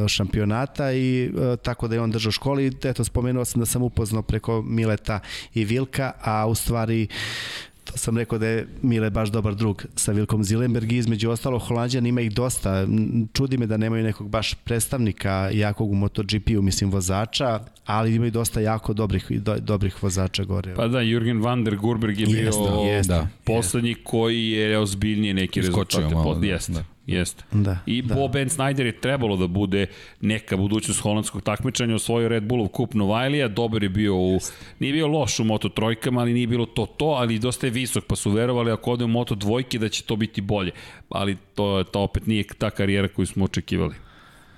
šampionata 0.08 0.92
i 0.92 1.24
e, 1.24 1.56
tako 1.56 1.88
da 1.88 1.94
je 1.94 2.00
on 2.00 2.10
držao 2.10 2.32
školi. 2.32 2.72
Eto, 2.84 3.04
spomenuo 3.04 3.44
sam 3.44 3.60
da 3.60 3.66
sam 3.66 3.82
upoznao 3.82 4.22
preko 4.22 4.62
Mileta 4.62 5.20
i 5.54 5.64
Vilka, 5.64 6.12
a 6.22 6.46
u 6.46 6.54
stvari 6.54 7.08
to 7.84 7.98
sam 7.98 8.18
rekao 8.18 8.38
da 8.38 8.46
je 8.46 8.66
Mile 8.82 9.10
baš 9.10 9.28
dobar 9.28 9.54
drug 9.54 9.86
sa 9.96 10.12
Vilkom 10.12 10.44
Zilenberg 10.44 10.92
i 10.92 10.96
između 10.96 11.30
ostalo 11.30 11.58
Holandjan 11.58 12.06
ima 12.06 12.20
ih 12.20 12.32
dosta. 12.32 12.86
Čudi 13.32 13.58
me 13.58 13.66
da 13.66 13.76
nemaju 13.76 14.04
nekog 14.04 14.28
baš 14.28 14.54
predstavnika 14.54 15.50
jakog 15.52 15.90
u 15.90 15.94
MotoGP-u, 15.94 16.62
mislim 16.62 16.90
vozača, 16.90 17.60
ali 17.86 18.14
imaju 18.14 18.30
dosta 18.30 18.60
jako 18.60 18.92
dobrih, 18.92 19.26
do, 19.30 19.56
dobrih 19.58 20.02
vozača 20.02 20.44
gore. 20.44 20.74
Pa 20.74 20.88
da, 20.88 20.98
Jürgen 20.98 21.42
van 21.42 21.64
der 21.64 21.76
Gurberg 21.76 22.20
je 22.20 22.26
bio 22.26 22.50
jest, 22.86 23.08
da, 23.08 23.28
poslednji 23.44 23.94
koji 23.94 24.48
je 24.48 24.78
ozbiljnije 24.78 25.34
neki 25.34 25.60
rezultate. 25.60 26.14
Malo, 26.14 26.34
da, 26.34 26.46
jeste. 26.46 26.72
Da. 26.72 26.93
Jeste. 27.06 27.44
Da, 27.52 27.78
I 27.86 28.02
da. 28.02 28.14
Bob 28.14 28.32
Ben 28.32 28.48
Snyder 28.48 28.84
je 28.84 29.00
trebalo 29.00 29.36
da 29.36 29.46
bude 29.46 29.86
neka 30.20 30.56
budućnost 30.56 31.00
holandskog 31.00 31.42
takmičanja, 31.42 31.94
osvojio 31.94 32.28
Red 32.28 32.44
Bullov 32.44 32.68
kup 32.68 32.94
Novajlija, 32.94 33.48
dobar 33.48 33.82
je 33.82 33.88
bio 33.88 34.16
u, 34.16 34.38
nije 34.78 34.92
bio 34.92 35.06
loš 35.06 35.40
u 35.40 35.44
Moto 35.44 35.68
trojkama, 35.68 36.20
ali 36.20 36.32
nije 36.32 36.46
bilo 36.46 36.66
to 36.66 36.86
to, 36.86 37.06
ali 37.06 37.38
dosta 37.38 37.66
je 37.66 37.70
visok, 37.70 38.04
pa 38.04 38.16
su 38.16 38.30
verovali 38.30 38.70
ako 38.70 38.92
ode 38.92 39.04
u 39.04 39.08
Moto 39.08 39.34
dvojke 39.34 39.78
da 39.78 39.88
će 39.88 40.02
to 40.02 40.16
biti 40.16 40.40
bolje. 40.40 40.70
Ali 41.08 41.36
to, 41.54 41.84
to 41.92 42.00
opet 42.00 42.26
nije 42.26 42.44
ta 42.58 42.70
karijera 42.70 43.08
koju 43.08 43.26
smo 43.26 43.44
očekivali. 43.44 43.94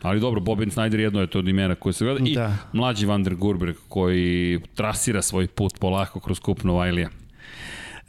Ali 0.02 0.20
dobro, 0.20 0.40
Bobin 0.40 0.70
Snyder 0.70 0.98
jedno 0.98 1.20
je 1.20 1.26
to 1.26 1.38
od 1.38 1.48
imena 1.48 1.74
koje 1.74 1.92
se 1.92 2.04
gleda. 2.04 2.20
I 2.24 2.34
da. 2.34 2.56
mlađi 2.72 3.06
Van 3.06 3.22
der 3.22 3.34
Gurberg 3.34 3.76
koji 3.88 4.60
trasira 4.74 5.22
svoj 5.22 5.46
put 5.46 5.78
polako 5.80 6.20
kroz 6.20 6.40
kup 6.40 6.64
Novajlija. 6.64 7.08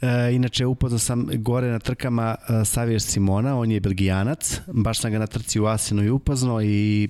E, 0.00 0.34
inače, 0.34 0.66
upoznao 0.66 0.98
sam 0.98 1.28
gore 1.34 1.70
na 1.70 1.78
trkama 1.78 2.34
e, 2.48 2.64
Savir 2.64 3.00
Simona, 3.02 3.58
on 3.58 3.70
je 3.70 3.80
belgijanac, 3.80 4.60
baš 4.66 5.00
sam 5.00 5.12
ga 5.12 5.18
na 5.18 5.26
trci 5.26 5.60
u 5.60 5.66
Asinu 5.66 6.04
i 6.04 6.10
upoznao 6.10 6.62
i 6.62 7.08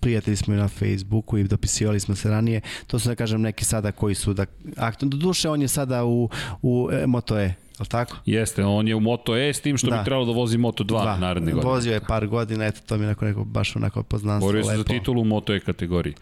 prijatelji 0.00 0.36
smo 0.36 0.54
i 0.54 0.56
na 0.56 0.68
Facebooku 0.68 1.38
i 1.38 1.44
dopisivali 1.44 2.00
smo 2.00 2.14
se 2.14 2.30
ranije. 2.30 2.60
To 2.86 2.98
su 2.98 3.08
da 3.08 3.14
kažem 3.14 3.40
neki 3.40 3.64
sada 3.64 3.92
koji 3.92 4.14
su 4.14 4.32
da 4.34 4.46
aktivno. 4.76 5.10
Do 5.10 5.16
duše 5.16 5.48
on 5.48 5.62
je 5.62 5.68
sada 5.68 6.04
u, 6.04 6.28
u 6.62 6.88
e, 6.92 7.06
Moto 7.06 7.38
E, 7.38 7.54
li 7.80 7.86
tako? 7.86 8.16
Jeste, 8.26 8.64
on 8.64 8.88
je 8.88 8.94
u 8.94 9.00
Moto 9.00 9.36
E 9.36 9.52
s 9.52 9.60
tim 9.60 9.76
što 9.78 9.90
da. 9.90 9.96
bi 9.96 10.04
trebalo 10.04 10.26
da 10.26 10.32
vozi 10.32 10.58
Moto 10.58 10.84
2 10.84 10.86
Dva. 10.86 11.16
naredne 11.18 11.52
godine. 11.52 11.72
Vozio 11.72 11.92
je 11.92 12.00
par 12.00 12.26
godina, 12.26 12.66
eto 12.66 12.80
to 12.86 12.96
mi 12.96 13.04
je 13.04 13.08
neko, 13.08 13.24
neko 13.24 13.44
baš 13.44 13.76
onako 13.76 14.02
poznanstvo. 14.02 14.48
Borio 14.48 14.64
se 14.64 14.76
za 14.76 14.84
titulu 14.84 15.20
u 15.20 15.24
Moto 15.24 15.54
E 15.54 15.60
kategoriji. 15.60 16.14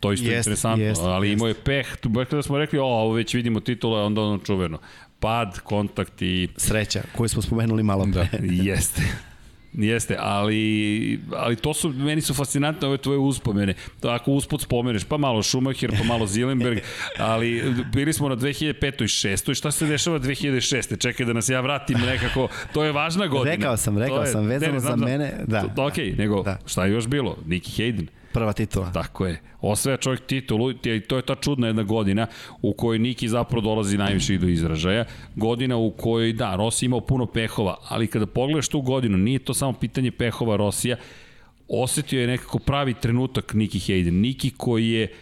To 0.00 0.12
isto 0.12 0.30
jest, 0.30 0.46
interesantno, 0.46 0.84
jest, 0.84 1.02
ali 1.02 1.28
jest. 1.28 1.38
imao 1.38 1.48
je 1.48 1.54
peh, 1.54 1.86
da 2.30 2.42
smo 2.42 2.58
rekli, 2.58 2.78
o, 2.78 2.84
ovo 2.84 3.12
već 3.12 3.34
vidimo 3.34 3.60
titula, 3.60 4.04
onda 4.04 4.20
ono 4.20 4.38
čuveno 4.38 4.78
pad, 5.20 5.60
kontakt 5.60 6.22
i... 6.22 6.48
Sreća, 6.56 7.02
koju 7.16 7.28
smo 7.28 7.42
spomenuli 7.42 7.82
malo 7.82 8.04
pre. 8.12 8.28
Da, 8.32 8.46
jeste. 8.72 9.02
Jeste, 9.72 10.16
ali, 10.18 11.20
ali 11.32 11.56
to 11.56 11.74
su, 11.74 11.88
meni 11.88 12.20
su 12.20 12.34
fascinantne 12.34 12.88
ove 12.88 12.98
tvoje 12.98 13.18
uspomene. 13.18 13.74
To 14.00 14.08
ako 14.08 14.32
usput 14.32 14.62
spomeneš, 14.62 15.04
pa 15.04 15.16
malo 15.16 15.42
Schumacher, 15.42 15.90
pa 15.98 16.04
malo 16.04 16.26
Zilenberg, 16.26 16.78
ali 17.18 17.74
bili 17.92 18.12
smo 18.12 18.28
na 18.28 18.36
2005. 18.36 19.02
i 19.02 19.06
6. 19.06 19.50
I 19.50 19.54
šta 19.54 19.70
se 19.70 19.86
dešava 19.86 20.18
2006. 20.18 21.00
Čekaj 21.00 21.26
da 21.26 21.32
nas 21.32 21.48
ja 21.48 21.60
vratim 21.60 21.98
nekako, 21.98 22.48
to 22.72 22.84
je 22.84 22.92
važna 22.92 23.26
godina. 23.26 23.54
Rekao 23.54 23.76
sam, 23.76 23.98
rekao 23.98 24.20
je, 24.20 24.26
sam, 24.26 24.46
vezano 24.46 24.72
ne, 24.72 24.78
ne, 24.78 24.80
za 24.80 24.96
mene, 24.96 25.32
da. 25.46 25.62
To, 25.62 25.86
ok, 25.86 25.96
nego 26.18 26.42
da. 26.42 26.58
šta 26.66 26.84
je 26.84 26.92
još 26.92 27.06
bilo? 27.06 27.36
Nicky 27.46 27.82
Hayden 27.82 28.06
prva 28.36 28.52
titula. 28.52 28.92
Tako 28.92 29.26
je. 29.26 29.40
Osvaja 29.60 29.96
čovjek 29.96 30.26
titulu 30.26 30.70
i 30.70 31.00
to 31.00 31.16
je 31.16 31.22
ta 31.22 31.34
čudna 31.34 31.66
jedna 31.66 31.82
godina 31.82 32.26
u 32.62 32.72
kojoj 32.72 32.98
Niki 32.98 33.28
zapravo 33.28 33.60
dolazi 33.60 33.98
najviše 33.98 34.38
do 34.38 34.48
izražaja. 34.48 35.04
Godina 35.36 35.76
u 35.76 35.90
kojoj, 35.90 36.32
da, 36.32 36.56
Rossi 36.56 36.86
imao 36.86 37.00
puno 37.00 37.26
pehova, 37.26 37.76
ali 37.88 38.06
kada 38.06 38.26
pogledaš 38.26 38.68
tu 38.68 38.80
godinu, 38.80 39.18
nije 39.18 39.38
to 39.38 39.54
samo 39.54 39.72
pitanje 39.72 40.10
pehova 40.10 40.56
Rosija, 40.56 40.96
osetio 41.68 42.20
je 42.20 42.26
nekako 42.26 42.58
pravi 42.58 42.94
trenutak 42.94 43.54
Niki 43.54 43.78
Hayden. 43.78 44.20
Niki 44.20 44.50
koji 44.50 44.90
je 44.90 45.12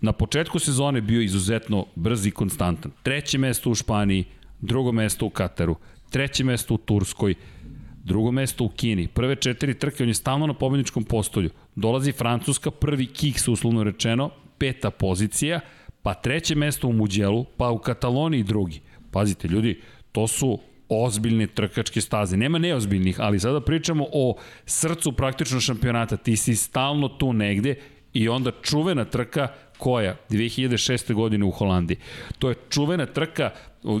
na 0.00 0.12
početku 0.12 0.58
sezone 0.58 1.00
bio 1.00 1.20
izuzetno 1.20 1.86
brz 1.94 2.26
i 2.26 2.30
konstantan. 2.30 2.92
Treće 3.02 3.38
mesto 3.38 3.70
u 3.70 3.74
Španiji, 3.74 4.24
drugo 4.60 4.92
mesto 4.92 5.26
u 5.26 5.30
Kataru, 5.30 5.76
treće 6.10 6.44
mesto 6.44 6.74
u 6.74 6.78
Turskoj, 6.78 7.34
drugo 8.10 8.32
mesto 8.32 8.64
u 8.64 8.68
Kini. 8.68 9.06
Prve 9.08 9.36
četiri 9.36 9.74
trke, 9.78 10.02
on 10.02 10.08
je 10.08 10.14
stalno 10.14 10.46
na 10.46 10.54
pobedničkom 10.54 11.04
postolju. 11.04 11.50
Dolazi 11.74 12.12
Francuska, 12.12 12.70
prvi 12.70 13.06
kiks 13.06 13.48
uslovno 13.48 13.84
rečeno, 13.84 14.30
peta 14.58 14.90
pozicija, 14.90 15.60
pa 16.02 16.14
treće 16.14 16.54
mesto 16.54 16.88
u 16.88 16.92
Muđelu, 16.92 17.44
pa 17.56 17.70
u 17.70 17.78
Kataloniji 17.78 18.42
drugi. 18.42 18.80
Pazite, 19.10 19.48
ljudi, 19.48 19.80
to 20.12 20.26
su 20.26 20.58
ozbiljne 20.88 21.46
trkačke 21.46 22.00
staze. 22.00 22.36
Nema 22.36 22.58
neozbiljnih, 22.58 23.20
ali 23.20 23.40
sada 23.40 23.60
pričamo 23.60 24.06
o 24.12 24.34
srcu 24.66 25.12
praktično 25.12 25.60
šampionata. 25.60 26.16
Ti 26.16 26.36
si 26.36 26.56
stalno 26.56 27.08
tu 27.08 27.32
negde 27.32 27.74
i 28.12 28.28
onda 28.28 28.50
čuvena 28.62 29.04
trka 29.04 29.48
koja? 29.80 30.16
2006. 30.30 31.14
godine 31.14 31.44
u 31.44 31.50
Holandiji. 31.50 31.96
To 32.38 32.48
je 32.48 32.54
čuvena 32.70 33.06
trka 33.06 33.50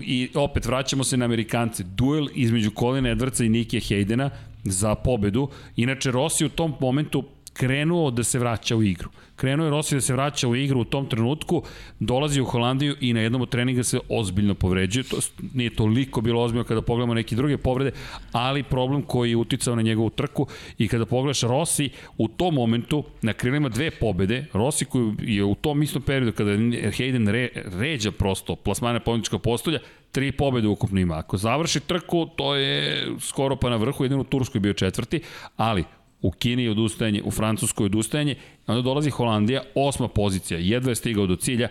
i 0.02 0.28
opet 0.34 0.66
vraćamo 0.66 1.04
se 1.04 1.16
na 1.16 1.24
Amerikance. 1.24 1.82
Duel 1.82 2.28
između 2.34 2.70
Colina 2.78 3.08
Edwardsa 3.08 3.46
i 3.46 3.48
Nikija 3.48 3.80
Haydena 3.80 4.30
za 4.64 4.94
pobedu. 4.94 5.48
Inače, 5.76 6.10
Rossi 6.10 6.44
u 6.44 6.48
tom 6.48 6.74
momentu 6.80 7.24
krenuo 7.60 8.10
da 8.10 8.24
se 8.24 8.38
vraća 8.38 8.76
u 8.76 8.82
igru. 8.82 9.10
Krenuo 9.36 9.66
je 9.66 9.70
Rossi 9.70 9.94
da 9.94 10.00
se 10.00 10.12
vraća 10.12 10.48
u 10.48 10.56
igru 10.56 10.80
u 10.80 10.84
tom 10.84 11.06
trenutku, 11.06 11.62
dolazi 11.98 12.40
u 12.40 12.44
Holandiju 12.44 12.96
i 13.00 13.12
na 13.12 13.20
jednom 13.20 13.42
od 13.42 13.48
treninga 13.48 13.82
se 13.82 14.00
ozbiljno 14.08 14.54
povređuje. 14.54 15.04
To 15.04 15.16
nije 15.54 15.74
toliko 15.74 16.20
bilo 16.20 16.42
ozbiljno 16.42 16.64
kada 16.64 16.82
pogledamo 16.82 17.14
neke 17.14 17.36
druge 17.36 17.58
povrede, 17.58 17.92
ali 18.32 18.62
problem 18.62 19.02
koji 19.02 19.30
je 19.30 19.36
uticao 19.36 19.76
na 19.76 19.82
njegovu 19.82 20.10
trku 20.10 20.46
i 20.78 20.88
kada 20.88 21.06
pogledaš 21.06 21.42
Rossi 21.42 21.90
u 22.18 22.28
tom 22.28 22.54
momentu 22.54 23.04
na 23.22 23.32
krilima 23.32 23.68
dve 23.68 23.90
pobede, 23.90 24.46
Rossi 24.52 24.84
koji 24.84 25.14
je 25.20 25.44
u 25.44 25.54
tom 25.54 25.82
istom 25.82 26.02
periodu 26.02 26.32
kada 26.32 26.50
Hayden 26.50 27.30
re, 27.30 27.48
ređa 27.78 28.10
prosto 28.10 28.56
plasmane 28.56 29.00
pobjedničkog 29.00 29.42
postolja, 29.42 29.78
tri 30.12 30.32
pobede 30.32 30.68
ukupno 30.68 31.00
ima. 31.00 31.18
Ako 31.18 31.36
završi 31.36 31.80
trku, 31.80 32.26
to 32.36 32.54
je 32.54 33.06
skoro 33.20 33.56
pa 33.56 33.70
na 33.70 33.76
vrhu, 33.76 34.04
jedino 34.04 34.20
u 34.20 34.24
Turskoj 34.24 34.60
bio 34.60 34.72
četvrti, 34.72 35.20
ali 35.56 35.84
u 36.22 36.30
Kini 36.30 36.64
je 36.64 36.70
odustajanje, 36.70 37.22
u 37.24 37.30
Francuskoj 37.30 37.86
odustajanje, 37.86 38.34
onda 38.66 38.82
dolazi 38.82 39.10
Holandija, 39.10 39.62
osma 39.74 40.08
pozicija, 40.08 40.60
jedva 40.60 40.90
je 40.90 40.94
stigao 40.94 41.26
do 41.26 41.36
cilja, 41.36 41.68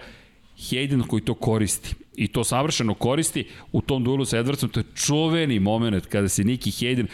Hayden 0.60 1.08
koji 1.08 1.22
to 1.22 1.34
koristi 1.34 1.96
i 2.16 2.28
to 2.28 2.44
savršeno 2.44 2.94
koristi 2.94 3.48
u 3.72 3.82
tom 3.82 4.04
duelu 4.04 4.26
sa 4.26 4.38
Edwardsom, 4.38 4.68
to 4.72 4.80
je 4.80 4.84
čuveni 4.96 5.60
moment 5.60 6.06
kada 6.06 6.30
se 6.30 6.44
Niki 6.44 6.72
Hayden, 6.72 7.06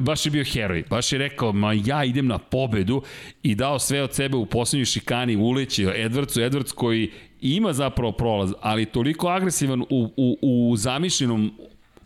baš 0.00 0.26
je 0.26 0.30
bio 0.30 0.44
heroj, 0.44 0.84
baš 0.90 1.12
je 1.12 1.18
rekao, 1.18 1.52
ma 1.52 1.72
ja 1.72 2.04
idem 2.04 2.26
na 2.26 2.38
pobedu 2.38 3.02
i 3.42 3.54
dao 3.54 3.78
sve 3.78 4.02
od 4.02 4.14
sebe 4.14 4.36
u 4.36 4.46
poslednjoj 4.46 4.84
šikani, 4.84 5.36
uleći 5.36 5.84
Edwardsu, 5.84 6.50
Edwards 6.50 6.74
koji 6.74 7.10
ima 7.40 7.72
zapravo 7.72 8.12
prolaz, 8.12 8.52
ali 8.60 8.86
toliko 8.86 9.28
agresivan 9.28 9.80
u, 9.80 10.10
u, 10.16 10.38
u 10.42 10.76
zamišljenom 10.76 11.52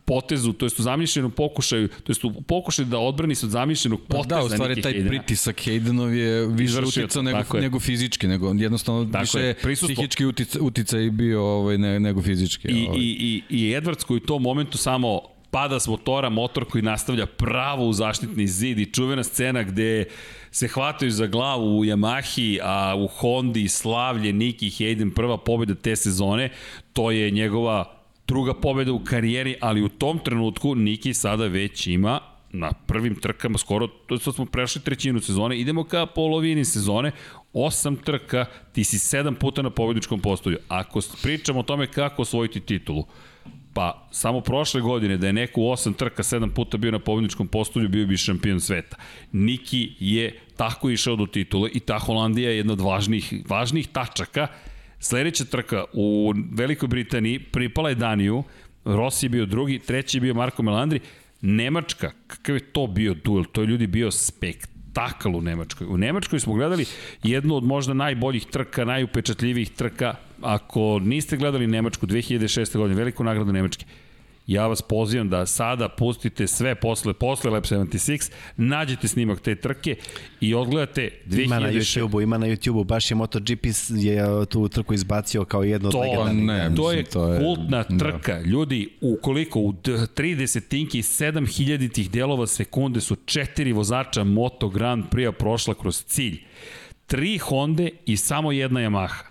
potezu, 0.06 0.52
to 0.52 0.66
jest 0.66 0.78
u 0.78 0.82
zamišljenom 0.82 1.30
pokušaju, 1.30 1.88
to 1.88 2.10
jest 2.12 2.24
u 2.24 2.32
pokušaju 2.42 2.86
da 2.86 2.98
odbrani 2.98 3.34
se 3.34 3.46
od 3.46 3.52
zamišljenog 3.52 4.00
poteza 4.08 4.34
Da, 4.34 4.44
u 4.44 4.48
stvari 4.48 4.82
taj 4.82 4.92
Haydena. 4.92 5.08
pritisak 5.08 5.56
Haydenov 5.56 6.08
je 6.08 6.46
više 6.46 6.80
uticao 6.80 7.22
nego, 7.22 7.56
je. 7.56 7.60
nego 7.62 7.80
fizički, 7.80 8.26
nego 8.26 8.52
jednostavno 8.56 9.04
Tako 9.04 9.22
više 9.22 9.38
je, 9.38 9.46
je 9.46 9.54
prisustvo. 9.54 9.94
psihički 9.94 10.24
uticaj, 10.26 10.60
uticaj 10.60 11.10
bio 11.10 11.44
ovaj, 11.44 11.78
ne, 11.78 12.00
nego 12.00 12.22
fizički. 12.22 12.68
I, 12.68 12.86
ovaj. 12.86 13.00
i, 13.00 13.42
i, 13.50 13.56
i 13.58 13.74
Edwards 13.74 14.04
koji 14.04 14.16
u 14.16 14.26
tom 14.26 14.42
momentu 14.42 14.78
samo 14.78 15.20
pada 15.50 15.80
s 15.80 15.88
motora, 15.88 16.28
motor 16.30 16.64
koji 16.64 16.82
nastavlja 16.82 17.26
pravo 17.26 17.86
u 17.88 17.92
zaštitni 17.92 18.46
zid 18.46 18.78
i 18.78 18.86
čuvena 18.86 19.22
scena 19.24 19.62
gde 19.62 20.04
se 20.50 20.68
hvataju 20.68 21.10
za 21.10 21.26
glavu 21.26 21.78
u 21.78 21.84
Yamahi, 21.84 22.58
a 22.62 22.94
u 22.96 23.06
Hondi 23.06 23.68
slavlje 23.68 24.32
Niki 24.32 24.70
Hayden 24.70 25.14
prva 25.14 25.38
pobjeda 25.38 25.74
te 25.74 25.96
sezone, 25.96 26.50
to 26.92 27.10
je 27.10 27.30
njegova 27.30 27.95
druga 28.28 28.54
pobjeda 28.54 28.92
u 28.92 29.04
karijeri, 29.04 29.56
ali 29.60 29.82
u 29.82 29.88
tom 29.88 30.18
trenutku 30.18 30.74
Niki 30.74 31.14
sada 31.14 31.46
već 31.46 31.86
ima 31.86 32.20
na 32.52 32.72
prvim 32.86 33.14
trkama 33.14 33.58
skoro, 33.58 33.86
to 33.86 34.32
smo 34.32 34.46
prešli 34.46 34.82
trećinu 34.82 35.20
sezone, 35.20 35.58
idemo 35.58 35.84
ka 35.84 36.06
polovini 36.06 36.64
sezone, 36.64 37.12
osam 37.52 37.96
trka, 37.96 38.44
ti 38.72 38.84
si 38.84 38.98
sedam 38.98 39.34
puta 39.34 39.62
na 39.62 39.70
pobjedičkom 39.70 40.20
postolju. 40.20 40.58
Ako 40.68 41.00
pričamo 41.22 41.60
o 41.60 41.62
tome 41.62 41.86
kako 41.86 42.22
osvojiti 42.22 42.60
titulu, 42.60 43.04
Pa, 43.76 44.08
samo 44.10 44.40
prošle 44.40 44.80
godine 44.80 45.16
da 45.16 45.26
je 45.26 45.32
neko 45.32 45.60
u 45.60 45.70
osam 45.70 45.94
trka 45.94 46.22
sedam 46.22 46.50
puta 46.50 46.76
bio 46.76 46.90
na 46.90 46.98
pobjedničkom 46.98 47.48
postolju, 47.48 47.88
bio 47.88 48.06
bi 48.06 48.16
šampion 48.16 48.60
sveta. 48.60 48.96
Niki 49.32 49.92
je 50.00 50.40
tako 50.56 50.90
išao 50.90 51.16
do 51.16 51.26
titule 51.26 51.70
i 51.74 51.80
ta 51.80 51.98
Holandija 51.98 52.50
je 52.50 52.56
jedna 52.56 52.72
od 52.72 52.80
važnih, 52.80 53.34
važnih 53.48 53.88
tačaka. 53.88 54.46
Sledeća 55.06 55.44
trka 55.44 55.84
u 55.92 56.34
Velikoj 56.52 56.88
Britaniji 56.88 57.38
pripala 57.38 57.88
je 57.88 57.94
Daniju, 57.94 58.42
Rossi 58.84 59.26
je 59.26 59.30
bio 59.30 59.46
drugi, 59.46 59.78
treći 59.78 60.16
je 60.16 60.20
bio 60.20 60.34
Marko 60.34 60.62
Melandri, 60.62 61.00
Nemačka, 61.40 62.10
kakav 62.26 62.56
je 62.56 62.60
to 62.60 62.86
bio 62.86 63.14
duel, 63.14 63.44
to 63.44 63.60
je 63.60 63.66
ljudi 63.66 63.86
bio 63.86 64.10
spektakl 64.10 65.36
u 65.36 65.40
Nemačkoj. 65.40 65.86
U 65.86 65.96
Nemačkoj 65.96 66.40
smo 66.40 66.54
gledali 66.54 66.84
jednu 67.22 67.54
od 67.54 67.64
možda 67.64 67.94
najboljih 67.94 68.46
trka, 68.46 68.84
najupečatljivijih 68.84 69.70
trka 69.70 70.14
ako 70.42 70.98
niste 70.98 71.36
gledali 71.36 71.66
Nemačku 71.66 72.06
2006. 72.06 72.76
godine, 72.76 72.98
veliku 72.98 73.24
nagradu 73.24 73.52
Nemačke, 73.52 73.84
ja 74.46 74.66
vas 74.66 74.82
pozivam 74.82 75.28
da 75.28 75.46
sada 75.46 75.88
pustite 75.88 76.46
sve 76.46 76.74
posle, 76.74 77.12
posle 77.14 77.50
Lab 77.50 77.64
76, 77.64 78.30
nađete 78.56 79.08
snimak 79.08 79.40
te 79.40 79.54
trke 79.54 79.96
i 80.40 80.54
odgledate 80.54 81.10
2006. 81.26 81.44
Ima 81.44 81.58
na 81.58 81.68
YouTube-u, 81.68 82.20
ima 82.20 82.38
na 82.38 82.46
YouTube-u, 82.46 82.84
baš 82.84 83.10
je 83.10 83.14
MotoGP 83.16 83.66
je 83.90 84.16
tu 84.46 84.68
trku 84.68 84.94
izbacio 84.94 85.44
kao 85.44 85.62
jednu 85.62 85.88
od 85.88 85.92
To, 85.92 86.00
legendarnih. 86.00 86.44
ne, 86.44 86.72
to 86.76 86.92
je 86.92 87.04
to 87.04 87.28
je- 87.28 87.40
kultna 87.40 87.82
da. 87.82 87.98
trka. 87.98 88.40
Ljudi, 88.40 88.88
ukoliko 89.00 89.60
u 89.60 89.72
d- 89.74 89.80
30 90.06 90.60
tinki 90.60 90.98
7000 91.00 91.46
tih 91.88 92.10
delova 92.10 92.46
sekunde 92.46 93.00
su 93.00 93.16
četiri 93.16 93.72
vozača 93.72 94.24
Moto 94.24 94.68
Grand 94.68 95.04
Prix 95.06 95.32
prošla 95.32 95.74
kroz 95.74 96.04
cilj. 96.04 96.38
Tri 97.06 97.38
Honda 97.38 97.84
i 98.06 98.16
samo 98.16 98.52
jedna 98.52 98.80
Yamaha. 98.80 99.22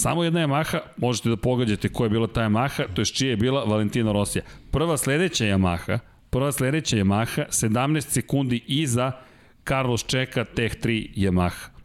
Samo 0.00 0.24
jedna 0.24 0.40
Yamaha, 0.40 0.78
možete 0.96 1.28
da 1.28 1.36
pogađate 1.36 1.88
koja 1.88 2.06
je 2.06 2.10
bila 2.10 2.26
ta 2.26 2.40
Yamaha, 2.40 2.84
to 2.94 3.00
je 3.00 3.06
čija 3.06 3.30
je 3.30 3.36
bila 3.36 3.64
Valentina 3.64 4.12
Rosija. 4.12 4.44
Prva 4.70 4.96
sledeća 4.96 5.44
Yamaha, 5.44 5.98
prva 6.30 6.52
sledeća 6.52 6.96
Yamaha, 6.96 7.44
17 7.48 8.00
sekundi 8.00 8.64
iza 8.66 9.12
Carlos 9.68 10.06
Čeka, 10.06 10.44
Teh 10.44 10.72
3 10.82 11.14
Yamaha 11.16 11.80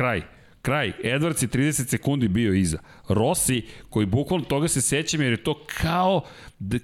kraj. 0.00 0.22
Kraj. 0.62 0.92
Edwards 1.04 1.42
je 1.42 1.48
30 1.48 1.88
sekundi 1.88 2.28
bio 2.28 2.54
iza. 2.54 2.78
Rossi, 3.08 3.62
koji 3.90 4.06
bukvalno 4.06 4.44
toga 4.44 4.68
se 4.68 4.80
sećam 4.80 5.22
jer 5.22 5.32
je 5.32 5.42
to 5.44 5.64
kao, 5.80 6.22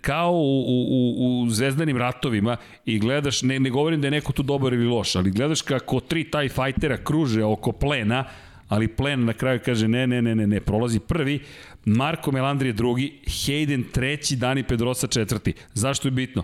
kao 0.01 0.33
u, 0.33 0.65
u, 0.67 1.43
u 1.43 1.51
zvezdanim 1.51 1.97
ratovima 1.97 2.57
i 2.85 2.99
gledaš, 2.99 3.43
ne, 3.43 3.61
ne 3.61 3.71
govorim 3.71 4.01
da 4.01 4.07
je 4.07 4.11
neko 4.11 4.33
tu 4.33 4.43
dobar 4.43 4.73
ili 4.73 4.87
loš, 4.87 5.17
ali 5.17 5.31
gledaš 5.31 5.63
kako 5.63 6.01
tri 6.01 6.31
taj 6.31 6.49
fajtera 6.49 6.97
kruže 6.97 7.45
oko 7.45 7.73
plena, 7.73 8.25
ali 8.69 8.89
plen 8.89 9.25
na 9.25 9.33
kraju 9.33 9.61
kaže 9.65 9.89
ne, 9.89 10.07
ne, 10.07 10.23
ne, 10.23 10.35
ne, 10.35 10.47
ne, 10.47 10.61
prolazi 10.61 11.01
prvi, 11.01 11.41
Marko 11.85 12.33
Melandri 12.33 12.69
je 12.69 12.73
drugi, 12.73 13.21
Hayden 13.27 13.85
treći, 13.93 14.37
Dani 14.37 14.63
Pedrosa 14.63 15.07
četvrti. 15.07 15.53
Zašto 15.75 16.09
je 16.09 16.13
bitno? 16.13 16.43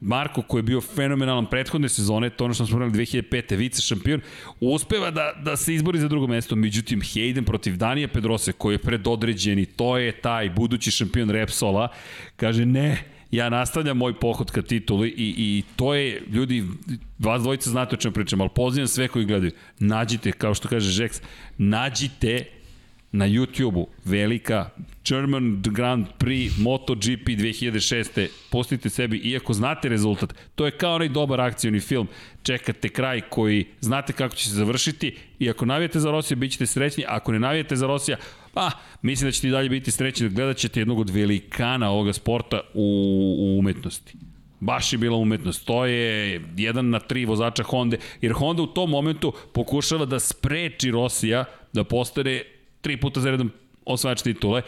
Marko 0.00 0.42
koji 0.42 0.58
je 0.58 0.62
bio 0.62 0.80
fenomenalan 0.80 1.46
prethodne 1.46 1.88
sezone, 1.88 2.30
to 2.30 2.44
ono 2.44 2.54
što 2.54 2.66
smo 2.66 2.72
spomenuli 2.72 2.98
2005. 2.98 3.56
vice 3.56 3.82
šampion, 3.82 4.20
uspeva 4.60 5.10
da, 5.10 5.32
da 5.44 5.56
se 5.56 5.74
izbori 5.74 5.98
za 5.98 6.08
drugo 6.08 6.26
mesto, 6.26 6.56
međutim 6.56 7.00
Hayden 7.00 7.44
protiv 7.44 7.76
Danija 7.76 8.08
Pedrose 8.08 8.52
koji 8.52 8.74
je 8.74 8.78
predodređeni, 8.78 9.66
to 9.66 9.98
je 9.98 10.12
taj 10.12 10.50
budući 10.50 10.90
šampion 10.90 11.30
Repsola, 11.30 11.88
kaže 12.36 12.66
ne, 12.66 13.04
ja 13.30 13.48
nastavljam 13.48 13.96
moj 13.96 14.20
pohod 14.20 14.50
ka 14.50 14.62
tituli 14.62 15.08
i, 15.08 15.34
i 15.38 15.62
to 15.76 15.94
je, 15.94 16.22
ljudi, 16.30 16.64
vas 17.18 17.42
dvojica 17.42 17.70
znate 17.70 17.96
o 17.96 17.98
čemu 17.98 18.14
pričam, 18.14 18.40
ali 18.40 18.50
pozivam 18.54 18.86
sve 18.86 19.08
koji 19.08 19.24
gledaju, 19.24 19.52
nađite, 19.78 20.32
kao 20.32 20.54
što 20.54 20.68
kaže 20.68 20.90
Žeks, 20.90 21.20
nađite 21.58 22.44
na 23.12 23.28
YouTube-u 23.28 23.88
velika 24.04 24.70
German 25.04 25.62
Grand 25.62 26.06
Prix 26.18 26.50
MotoGP 26.58 27.26
2006. 27.26 28.28
Pustite 28.50 28.88
sebi, 28.88 29.16
iako 29.16 29.52
znate 29.52 29.88
rezultat, 29.88 30.34
to 30.54 30.66
je 30.66 30.70
kao 30.70 30.94
onaj 30.94 31.08
dobar 31.08 31.40
akcioni 31.40 31.80
film, 31.80 32.08
čekate 32.42 32.88
kraj 32.88 33.20
koji 33.20 33.66
znate 33.80 34.12
kako 34.12 34.34
će 34.34 34.48
se 34.48 34.54
završiti 34.54 35.16
i 35.38 35.50
ako 35.50 35.66
navijete 35.66 36.00
za 36.00 36.10
Rosiju, 36.10 36.36
bit 36.36 36.52
ćete 36.52 36.66
srećni, 36.66 37.04
ako 37.08 37.32
ne 37.32 37.38
navijete 37.38 37.76
za 37.76 37.86
Rosija, 37.86 38.16
pa, 38.58 38.70
mislim 39.02 39.28
da 39.28 39.32
ćete 39.32 39.48
i 39.48 39.50
dalje 39.50 39.68
biti 39.68 39.90
srećni, 39.90 40.28
gledat 40.28 40.56
ćete 40.56 40.80
jednog 40.80 40.98
od 40.98 41.10
velikana 41.10 41.90
ovoga 41.90 42.12
sporta 42.12 42.60
u, 42.74 42.82
u 43.38 43.58
umetnosti. 43.58 44.12
Baš 44.60 44.92
je 44.92 44.98
bila 44.98 45.16
umetnost. 45.16 45.66
To 45.66 45.84
je 45.86 46.40
jedan 46.56 46.90
na 46.90 46.98
tri 46.98 47.24
vozača 47.24 47.62
Honda, 47.62 47.96
jer 48.20 48.32
Honda 48.32 48.62
u 48.62 48.66
tom 48.66 48.90
momentu 48.90 49.32
pokušava 49.52 50.04
da 50.04 50.18
spreči 50.20 50.90
Rosija 50.90 51.44
da 51.72 51.84
postane 51.84 52.42
tri 52.80 52.96
puta 52.96 53.20
za 53.20 53.30
redom 53.30 53.50
osvajač 53.84 54.22
titule, 54.22 54.62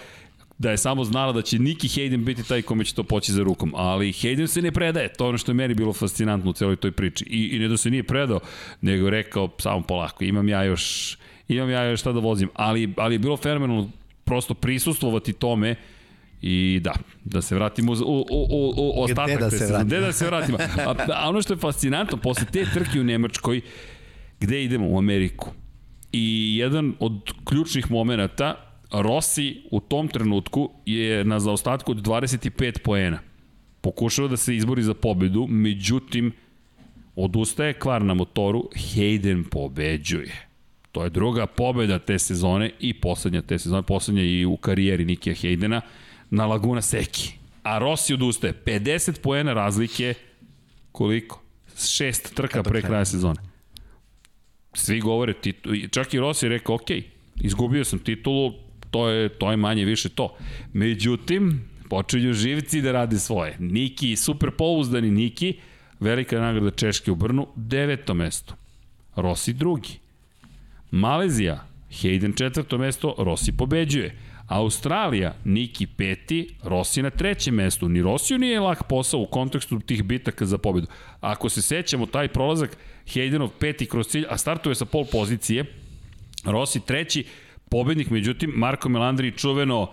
da 0.59 0.71
je 0.71 0.77
samo 0.77 1.05
znala 1.05 1.33
da 1.33 1.43
će 1.43 1.59
Niki 1.59 1.89
Hayden 1.89 2.25
biti 2.25 2.49
taj 2.49 2.63
kome 2.63 2.85
će 2.85 2.95
to 2.95 3.03
poći 3.03 3.33
za 3.33 3.43
rukom, 3.43 3.73
ali 3.77 4.13
Hayden 4.13 4.47
se 4.47 4.63
ne 4.63 4.73
predaje, 4.73 5.13
to 5.13 5.25
je 5.25 5.29
ono 5.29 5.39
što 5.39 5.51
je 5.51 5.55
meni 5.55 5.75
bilo 5.75 5.93
fascinantno 5.93 6.51
u 6.51 6.55
celoj 6.55 6.77
toj 6.77 6.93
priči. 6.93 7.25
I, 7.25 7.57
i 7.57 7.59
ne 7.59 7.69
da 7.69 7.77
se 7.77 7.91
nije 7.91 8.03
predao, 8.03 8.41
nego 8.81 9.07
je 9.07 9.11
rekao 9.11 9.49
samo 9.59 9.83
polako, 9.83 10.25
imam 10.25 10.49
ja 10.49 10.65
još 10.65 11.17
imam 11.55 11.71
ja 11.71 11.97
šta 11.97 12.13
da 12.13 12.21
vozim, 12.21 12.49
ali, 12.55 12.95
ali 12.97 13.15
je 13.15 13.19
bilo 13.19 13.37
fenomenalno 13.37 13.91
prosto 14.25 14.55
prisustvovati 14.55 15.33
tome 15.33 15.77
I 16.43 16.81
da, 16.83 16.95
da 17.25 17.43
se 17.43 17.55
vratimo 17.55 17.93
u, 17.93 17.97
u, 17.97 18.47
u, 18.51 18.73
u 18.77 19.03
ostatak 19.03 19.37
Gde 19.37 19.45
da 19.45 19.51
se 19.51 19.67
vratimo? 19.67 19.85
Gde 19.85 20.01
da 20.01 20.13
se 20.13 20.27
vratimo? 20.27 20.59
A, 20.87 20.95
a 21.15 21.29
ono 21.29 21.43
što 21.43 21.53
je 21.53 21.59
fascinantno, 21.59 22.17
posle 22.17 22.47
te 22.53 22.65
trke 22.75 23.01
u 23.01 23.05
Nemačkoj, 23.05 23.61
gde 24.41 24.65
idemo? 24.65 24.89
U 24.89 24.99
Ameriku. 24.99 25.51
I 26.13 26.57
jedan 26.57 26.95
od 27.01 27.33
ključnih 27.45 27.91
momenta, 27.91 28.55
Rossi 28.93 29.63
u 29.71 29.81
tom 29.81 30.09
trenutku 30.09 30.71
je 30.87 31.25
na 31.25 31.41
zaostatku 31.41 31.93
od 31.93 31.99
25 32.03 32.79
poena. 32.79 33.19
Pokušava 33.81 34.29
da 34.29 34.37
se 34.37 34.57
izbori 34.57 34.83
za 34.83 34.95
pobedu, 34.95 35.47
međutim, 35.47 36.33
odustaje 37.17 37.73
kvar 37.73 38.05
na 38.05 38.15
motoru, 38.15 38.69
Hayden 38.75 39.45
pobeđuje. 39.51 40.50
To 40.93 41.05
je 41.05 41.11
druga 41.11 41.47
pobeda 41.47 41.99
te 41.99 42.19
sezone 42.19 42.71
i 42.81 42.95
poslednja 43.01 43.43
te 43.43 43.59
sezone, 43.59 43.83
poslednja 43.83 44.23
i 44.23 44.45
u 44.45 44.57
karijeri 44.57 45.05
Nikija 45.05 45.35
Haydena 45.35 45.81
na 46.31 46.47
Laguna 46.47 46.83
Seki. 46.83 47.33
A 47.63 47.79
Rossi 47.79 48.15
odustaje. 48.15 48.63
50 48.67 49.21
poena 49.21 49.53
razlike, 49.53 50.15
koliko? 50.93 51.43
Šest 51.77 52.35
trka 52.35 52.63
pre 52.63 52.83
kraja 52.83 53.05
sezone. 53.05 53.41
Svi 54.75 55.01
govore, 55.01 55.33
titu, 55.33 55.71
čak 55.91 56.15
i 56.15 56.19
Rossi 56.19 56.47
je 56.47 56.51
rekao, 56.51 56.75
ok, 56.75 56.91
izgubio 57.41 57.85
sam 57.85 57.99
titulu, 57.99 58.53
to 58.91 59.09
je, 59.09 59.29
to 59.29 59.51
je 59.51 59.57
manje 59.57 59.85
više 59.85 60.09
to. 60.09 60.37
Međutim, 60.73 61.69
počinju 61.89 62.33
živci 62.33 62.83
da 62.83 62.93
rade 62.93 63.19
svoje. 63.19 63.57
Niki, 63.59 64.17
super 64.17 64.51
pouzdani 64.51 65.11
Niki, 65.11 65.59
velika 66.01 66.41
nagrada 66.41 66.71
Češke 66.71 67.11
u 67.11 67.15
Brnu, 67.15 67.47
deveto 67.57 68.15
mesto. 68.15 68.55
Rossi 69.17 69.53
drugi. 69.53 69.99
Malezija, 70.91 71.67
Hayden 71.91 72.39
četvrto 72.39 72.79
mesto, 72.79 73.15
Rossi 73.19 73.53
pobeđuje. 73.53 74.17
Australija, 74.47 75.35
Niki 75.45 75.87
peti, 75.87 76.55
Rossi 76.63 77.03
na 77.03 77.11
trećem 77.11 77.55
mestu. 77.55 77.89
Ni 77.89 78.03
Rossiju 78.03 78.39
nije 78.39 78.61
lak 78.61 78.89
posao 78.89 79.21
u 79.21 79.27
kontekstu 79.27 79.81
tih 79.81 80.05
bitaka 80.05 80.47
za 80.47 80.59
pobedu. 80.59 80.87
Ako 81.21 81.49
se 81.49 81.63
sećamo, 81.63 82.07
taj 82.07 82.29
prolazak 82.29 82.77
Haydenov 83.07 83.49
peti 83.59 83.87
kroz 83.87 84.09
cilj, 84.09 84.27
a 84.29 84.37
startuje 84.39 84.75
sa 84.75 84.85
pol 84.85 85.05
pozicije, 85.13 85.65
Rossi 86.45 86.81
treći, 86.81 87.25
pobednik, 87.69 88.11
međutim, 88.11 88.53
Marko 88.57 88.89
Melandri 88.89 89.33
čuveno 89.33 89.91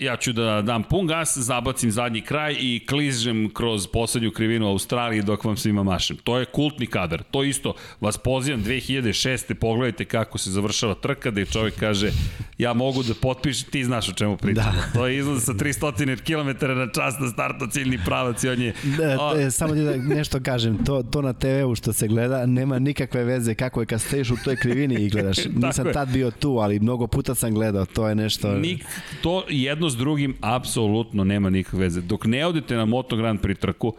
ja 0.00 0.16
ću 0.16 0.32
da 0.32 0.62
dam 0.62 0.82
pun 0.82 1.06
gas, 1.06 1.38
zabacim 1.38 1.90
zadnji 1.90 2.20
kraj 2.20 2.56
i 2.60 2.86
kližem 2.88 3.50
kroz 3.54 3.86
poslednju 3.86 4.30
krivinu 4.30 4.68
Australije 4.68 5.22
dok 5.22 5.44
vam 5.44 5.56
svima 5.56 5.82
mašem. 5.82 6.16
To 6.16 6.38
je 6.38 6.44
kultni 6.44 6.86
kadar. 6.86 7.22
To 7.30 7.44
isto, 7.44 7.74
vas 8.00 8.18
pozivam 8.18 8.64
2006. 8.64 9.54
pogledajte 9.54 10.04
kako 10.04 10.38
se 10.38 10.50
završava 10.50 10.94
trka, 10.94 11.30
da 11.30 11.40
je 11.40 11.46
čovjek 11.46 11.74
kaže 11.80 12.10
ja 12.60 12.72
mogu 12.72 13.02
da 13.02 13.14
potpišem, 13.14 13.70
ti 13.70 13.84
znaš 13.84 14.08
o 14.08 14.12
čemu 14.12 14.36
pričamo. 14.36 14.72
Da. 14.72 14.98
To 15.00 15.06
je 15.06 15.18
izlaz 15.18 15.44
sa 15.44 15.52
300 15.52 16.16
km 16.24 16.66
na 16.66 16.86
čas 16.92 17.14
na 17.20 17.28
startu 17.28 17.66
ciljni 17.66 17.98
pravac 18.04 18.44
i 18.44 18.48
on 18.48 18.62
je... 18.62 18.74
Da, 18.98 19.18
o... 19.20 19.50
samo 19.50 19.74
da 19.74 19.96
nešto 19.96 20.40
kažem, 20.40 20.84
to, 20.84 21.02
to 21.02 21.22
na 21.22 21.32
TV-u 21.32 21.74
što 21.74 21.92
se 21.92 22.08
gleda 22.08 22.46
nema 22.46 22.78
nikakve 22.78 23.24
veze 23.24 23.54
kako 23.54 23.80
je 23.80 23.86
kad 23.86 24.00
steješ 24.00 24.30
u 24.30 24.36
toj 24.44 24.56
krivini 24.56 24.94
i 24.94 25.10
gledaš. 25.10 25.36
Nisam 25.66 25.86
tad 25.92 26.08
bio 26.08 26.30
tu, 26.30 26.58
ali 26.58 26.80
mnogo 26.80 27.06
puta 27.06 27.34
sam 27.34 27.54
gledao, 27.54 27.86
to 27.86 28.08
je 28.08 28.14
nešto... 28.14 28.52
Nik, 28.52 28.84
to 29.22 29.44
jedno 29.48 29.89
s 29.90 29.96
drugim 29.96 30.36
apsolutno 30.40 31.24
nema 31.24 31.50
nikakve 31.50 31.78
veze. 31.78 32.00
Dok 32.00 32.24
ne 32.24 32.46
odete 32.46 32.76
na 32.76 32.84
Moto 32.84 33.16
Grand 33.16 33.40
Prix 33.40 33.60
trku, 33.60 33.94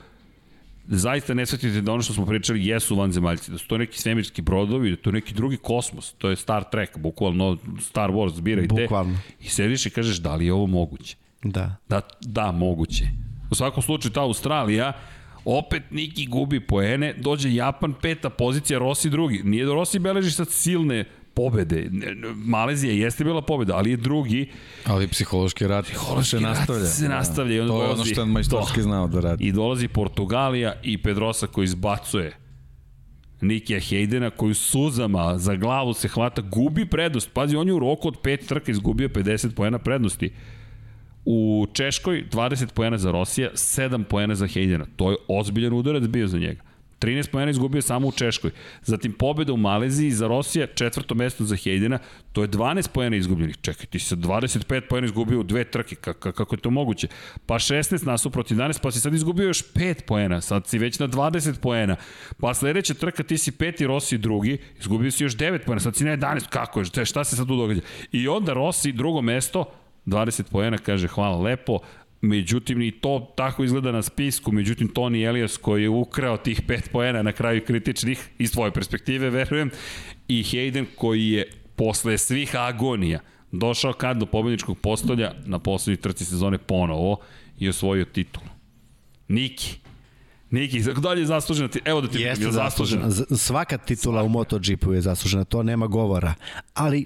zaista 0.88 1.34
ne 1.34 1.45
shvatite 1.45 1.81
da 1.81 1.93
ono 1.93 2.03
što 2.03 2.13
smo 2.13 2.26
pričali 2.26 2.68
jesu 2.68 2.95
vanzemaljci, 2.95 3.51
da 3.51 3.57
su 3.57 3.68
to 3.68 3.77
neki 3.77 4.01
svemirski 4.01 4.41
brodovi, 4.41 4.89
da 4.89 4.95
to 4.95 5.09
je 5.09 5.13
neki 5.13 5.34
drugi 5.34 5.57
kosmos, 5.57 6.13
to 6.13 6.30
je 6.30 6.35
Star 6.35 6.63
Trek, 6.72 6.97
bukvalno 6.97 7.57
Star 7.80 8.09
Wars, 8.09 8.35
zbirajte. 8.35 8.76
Bukvalno. 8.81 9.18
I 9.39 9.49
sediš 9.49 9.85
i 9.85 9.89
kažeš 9.89 10.18
da 10.18 10.35
li 10.35 10.45
je 10.45 10.53
ovo 10.53 10.68
moguće? 10.68 11.15
Da. 11.43 11.76
Da, 11.89 12.01
da, 12.22 12.51
moguće. 12.51 13.05
U 13.51 13.55
svakom 13.55 13.84
slučaju 13.84 14.11
ta 14.11 14.22
Australija, 14.22 14.93
opet 15.45 15.84
Niki 15.91 16.26
gubi 16.26 16.59
poene, 16.59 17.13
dođe 17.13 17.53
Japan 17.53 17.93
peta 18.01 18.30
pozicija, 18.30 18.80
Rossi 18.80 19.09
drugi. 19.09 19.41
Nije 19.43 19.65
da 19.65 19.73
Rossi 19.73 19.99
beleži 19.99 20.31
sad 20.31 20.49
silne 20.49 21.05
pobede. 21.41 21.89
Malezija 22.35 22.93
jeste 22.93 23.23
bila 23.23 23.41
pobeda, 23.41 23.76
ali 23.76 23.91
je 23.91 23.97
drugi. 23.97 24.49
Ali 24.85 25.07
psihološki 25.07 25.68
rat 25.68 25.85
psihološki 25.85 26.30
se 26.30 26.39
nastavlja. 26.39 26.85
se 26.85 27.09
nastavlja. 27.09 27.55
I 27.55 27.59
onda 27.59 27.73
to 27.73 27.84
je 27.84 27.89
ono 27.89 28.05
što 28.05 28.26
majstorski 28.26 28.81
znao 28.81 29.07
da 29.07 29.19
radi. 29.19 29.43
I 29.43 29.51
dolazi 29.51 29.88
Portugalija 29.88 30.73
i 30.84 30.97
Pedrosa 30.97 31.47
koji 31.47 31.65
izbacuje 31.65 32.38
Nikija 33.41 33.80
Hejdena 33.80 34.30
koji 34.30 34.53
suzama 34.53 35.38
za 35.38 35.55
glavu 35.55 35.93
se 35.93 36.07
hvata, 36.07 36.41
gubi 36.41 36.85
prednost. 36.85 37.34
Pazi, 37.34 37.55
on 37.55 37.68
je 37.68 37.73
u 37.73 37.80
roku 37.80 38.07
od 38.07 38.18
pet 38.23 38.47
trka 38.47 38.72
izgubio 38.72 39.09
50 39.09 39.55
pojena 39.55 39.80
prednosti. 39.80 40.31
U 41.26 41.68
Češkoj 41.73 42.26
20 42.31 42.73
pojena 42.73 42.97
za 42.97 43.11
Rosija, 43.11 43.49
7 43.53 44.03
pojena 44.03 44.35
za 44.35 44.47
Hejdena. 44.47 44.85
To 44.95 45.11
je 45.11 45.18
ozbiljan 45.27 45.73
udarac 45.73 46.03
bio 46.03 46.27
za 46.27 46.38
njega. 46.38 46.61
13 47.02 47.32
pojena 47.32 47.52
izgubio 47.52 47.82
samo 47.82 48.07
u 48.07 48.11
Češkoj. 48.11 48.52
Zatim 48.82 49.14
pobeda 49.14 49.53
u 49.53 49.57
Maleziji 49.57 50.11
za 50.11 50.28
Rosija, 50.28 50.68
četvrto 50.68 51.15
mesto 51.15 51.44
za 51.44 51.56
Hejdena, 51.56 51.99
to 52.32 52.41
je 52.41 52.48
12 52.48 52.90
pojena 52.90 53.15
izgubljenih. 53.15 53.57
Čekaj, 53.61 53.86
ti 53.86 53.99
si 53.99 54.15
25 54.15 54.82
pojena 54.90 55.06
izgubio 55.06 55.40
u 55.40 55.44
dve 55.44 55.64
trke, 55.64 55.95
kako, 55.95 56.32
kako 56.32 56.56
je 56.56 56.60
to 56.60 56.69
moguće? 56.69 57.07
Pa 57.45 57.56
16 57.56 58.06
nasuprot 58.06 58.52
11, 58.52 58.82
pa 58.82 58.91
si 58.91 58.99
sad 58.99 59.14
izgubio 59.14 59.48
još 59.48 59.73
5 59.73 60.02
pojena, 60.06 60.41
sad 60.41 60.68
si 60.68 60.78
već 60.78 60.99
na 60.99 61.07
20 61.07 61.60
pojena. 61.60 61.95
Pa 62.40 62.53
sledeća 62.53 62.94
trka 62.94 63.23
ti 63.23 63.38
si 63.38 63.52
peti, 63.52 63.88
Rossi 63.88 64.18
drugi, 64.18 64.57
izgubio 64.80 65.11
si 65.11 65.23
još 65.23 65.36
9 65.38 65.65
pojena, 65.65 65.80
sad 65.80 65.95
si 65.95 66.03
na 66.03 66.18
11, 66.18 66.48
kako 66.49 66.80
je, 66.80 67.06
šta 67.06 67.23
se 67.23 67.36
sad 67.36 67.48
tu 67.48 67.56
događa? 67.56 67.82
I 68.11 68.28
onda 68.28 68.53
Rossi 68.53 68.91
drugo 68.91 69.22
mesto, 69.22 69.65
20 70.06 70.44
pojena, 70.52 70.78
kaže 70.78 71.07
hvala 71.07 71.38
lepo, 71.38 71.80
Međutim, 72.22 72.81
i 72.81 72.91
to 72.91 73.34
tako 73.38 73.64
izgleda 73.64 73.91
na 73.91 74.02
spisku, 74.02 74.52
međutim, 74.52 74.88
Toni 74.88 75.23
Elias 75.23 75.57
koji 75.57 75.84
je 75.84 75.89
ukrao 75.89 76.38
tih 76.38 76.61
pet 76.68 76.89
poena 76.91 77.22
na 77.22 77.31
kraju 77.31 77.65
kritičnih, 77.65 78.30
iz 78.38 78.52
tvoje 78.52 78.72
perspektive, 78.72 79.30
verujem, 79.30 79.69
i 80.27 80.43
Hayden 80.43 80.85
koji 80.95 81.30
je 81.30 81.52
posle 81.76 82.18
svih 82.18 82.56
agonija 82.56 83.19
došao 83.52 83.93
kad 83.93 84.18
do 84.18 84.26
pobedničkog 84.26 84.77
postolja 84.77 85.34
na 85.45 85.60
poslednjoj 85.60 86.02
trci 86.02 86.26
sezone 86.26 86.57
ponovo 86.57 87.18
i 87.60 87.69
osvojio 87.69 88.06
titulu. 88.06 88.45
Niki, 89.27 89.77
Niki, 90.49 90.84
dalje 90.98 91.22
je 91.22 91.26
zaslužena, 91.26 91.69
evo 91.85 92.02
da 92.02 92.07
ti 92.07 92.22
Jeste 92.22 92.52
zaslužena. 92.52 93.11
Svaka 93.38 93.77
titula 93.77 94.15
Svaka. 94.15 94.26
u 94.26 94.30
MotoGP-u 94.30 94.93
je 94.93 95.02
zaslužena, 95.02 95.43
to 95.43 95.64
nema 95.64 95.88
govora. 95.88 96.34
Ali 96.73 97.06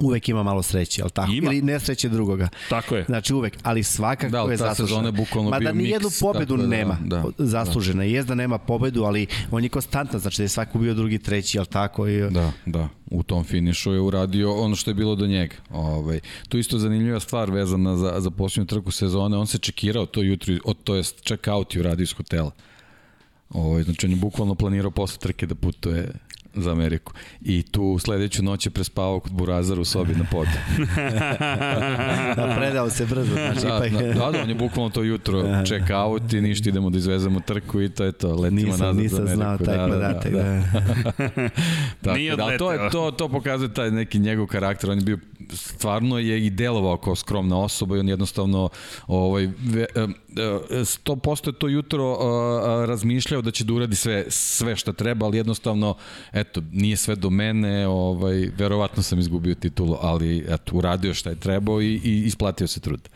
uvek 0.00 0.28
ima 0.28 0.42
malo 0.42 0.62
sreće, 0.62 1.02
al 1.02 1.10
tako? 1.10 1.32
Ima. 1.32 1.52
Ili 1.52 1.62
nesreće 1.62 2.08
drugoga. 2.08 2.48
Tako 2.68 2.96
je. 2.96 3.04
Znači 3.04 3.34
uvek, 3.34 3.58
ali 3.62 3.82
svakako 3.82 4.30
da, 4.30 4.50
je 4.50 4.56
zaslužena. 4.56 5.02
Da, 5.02 5.10
bukvalno 5.10 5.50
Mada 5.50 5.72
ni 5.72 5.88
jednu 5.88 6.08
pobedu 6.20 6.56
da, 6.56 6.66
nema 6.66 6.98
da, 7.04 7.16
da, 7.16 7.46
zaslužena. 7.46 7.98
Da. 7.98 8.04
Jest 8.04 8.28
da 8.28 8.34
nema 8.34 8.58
pobedu, 8.58 9.04
ali 9.04 9.26
on 9.50 9.62
je 9.62 9.68
konstantan, 9.68 10.20
znači 10.20 10.38
da 10.38 10.42
je 10.42 10.48
svako 10.48 10.78
bio 10.78 10.94
drugi, 10.94 11.18
treći, 11.18 11.58
al 11.58 11.66
tako? 11.66 12.08
I... 12.08 12.30
Da, 12.30 12.52
da. 12.66 12.88
U 13.10 13.22
tom 13.22 13.44
finišu 13.44 13.92
je 13.92 14.00
uradio 14.00 14.54
ono 14.54 14.76
što 14.76 14.90
je 14.90 14.94
bilo 14.94 15.14
do 15.14 15.26
njega. 15.26 15.54
Ovaj, 15.70 16.20
to 16.48 16.58
isto 16.58 16.78
zanimljiva 16.78 17.20
stvar 17.20 17.50
vezana 17.50 17.96
za, 17.96 18.14
za 18.18 18.30
posljednju 18.30 18.66
trku 18.66 18.90
sezone. 18.90 19.36
On 19.36 19.46
se 19.46 19.58
čekirao 19.58 20.06
to 20.06 20.22
jutro, 20.22 20.54
od, 20.64 20.76
to 20.84 20.94
jest 20.94 21.24
check 21.26 21.48
out 21.48 21.74
i 21.74 21.80
uradio 21.80 22.02
iz 22.02 22.12
hotela. 22.12 22.50
Ovaj, 23.50 23.82
znači 23.82 24.06
on 24.06 24.12
je 24.12 24.16
bukvalno 24.16 24.54
planirao 24.54 24.90
posle 24.90 25.18
trke 25.18 25.46
da 25.46 25.54
putuje 25.54 26.12
za 26.54 26.72
Ameriku. 26.72 27.12
I 27.40 27.62
tu 27.62 27.98
sledeću 27.98 28.42
noć 28.42 28.66
je 28.66 28.70
prespavao 28.70 29.20
kod 29.20 29.32
Burazara 29.32 29.80
u 29.80 29.84
sobi 29.84 30.14
na 30.14 30.24
podu. 30.30 30.50
da, 32.36 32.54
predao 32.58 32.90
se 32.90 33.06
brzo. 33.06 33.32
Znači, 33.42 33.66
da, 33.66 33.86
ipak... 33.86 34.02
da, 34.02 34.08
da, 34.08 34.30
da, 34.30 34.42
on 34.42 34.48
je 34.48 34.54
bukvalno 34.54 34.90
to 34.90 35.02
jutro 35.02 35.42
check 35.68 35.90
out 35.90 36.32
i 36.32 36.40
ništa, 36.40 36.68
idemo 36.68 36.90
da 36.90 36.98
izvezemo 36.98 37.40
trku 37.40 37.80
i 37.80 37.88
to 37.88 38.04
je 38.04 38.12
to. 38.12 38.34
Letimo 38.34 38.50
nisam, 38.50 38.86
nazad 38.86 38.96
nisam 38.96 39.26
za 39.26 39.32
Ameriku. 39.32 39.36
znao 39.36 39.58
taj 39.58 39.76
da, 39.76 39.94
podatak. 39.94 40.32
Da, 40.32 40.42
da, 40.42 40.54
da. 41.36 41.48
Tako, 42.02 42.16
Nije 42.16 42.36
da, 42.36 42.58
to, 42.58 42.72
je, 42.72 42.90
to, 42.90 43.10
to 43.10 43.28
pokazuje 43.28 43.74
taj 43.74 43.90
neki 43.90 44.18
njegov 44.18 44.46
karakter. 44.46 44.90
On 44.90 44.98
je 44.98 45.04
bio, 45.04 45.18
stvarno 45.52 46.18
je 46.18 46.46
i 46.46 46.50
delovao 46.50 46.96
kao 46.96 47.16
skromna 47.16 47.58
osoba 47.58 47.96
i 47.96 48.00
on 48.00 48.08
jednostavno 48.08 48.68
ovaj, 49.06 49.48
ve, 49.60 49.86
100% 50.34 51.46
je 51.46 51.52
to 51.52 51.68
jutro 51.68 52.12
uh, 52.12 52.88
razmišljao 52.88 53.42
da 53.42 53.50
će 53.50 53.64
da 53.64 53.72
uradi 53.72 53.96
sve, 53.96 54.24
sve 54.28 54.76
što 54.76 54.92
treba, 54.92 55.26
ali 55.26 55.36
jednostavno, 55.36 55.96
eto, 56.42 56.62
nije 56.72 56.96
sve 56.96 57.16
do 57.16 57.30
mene, 57.30 57.86
ovaj, 57.86 58.50
verovatno 58.58 59.02
sam 59.02 59.18
izgubio 59.18 59.54
titulu, 59.54 59.96
ali 60.00 60.44
eto, 60.48 60.76
uradio 60.76 61.14
šta 61.14 61.30
je 61.30 61.36
trebao 61.36 61.82
i, 61.82 62.00
i 62.04 62.22
isplatio 62.26 62.66
se 62.66 62.80
trud. 62.80 63.08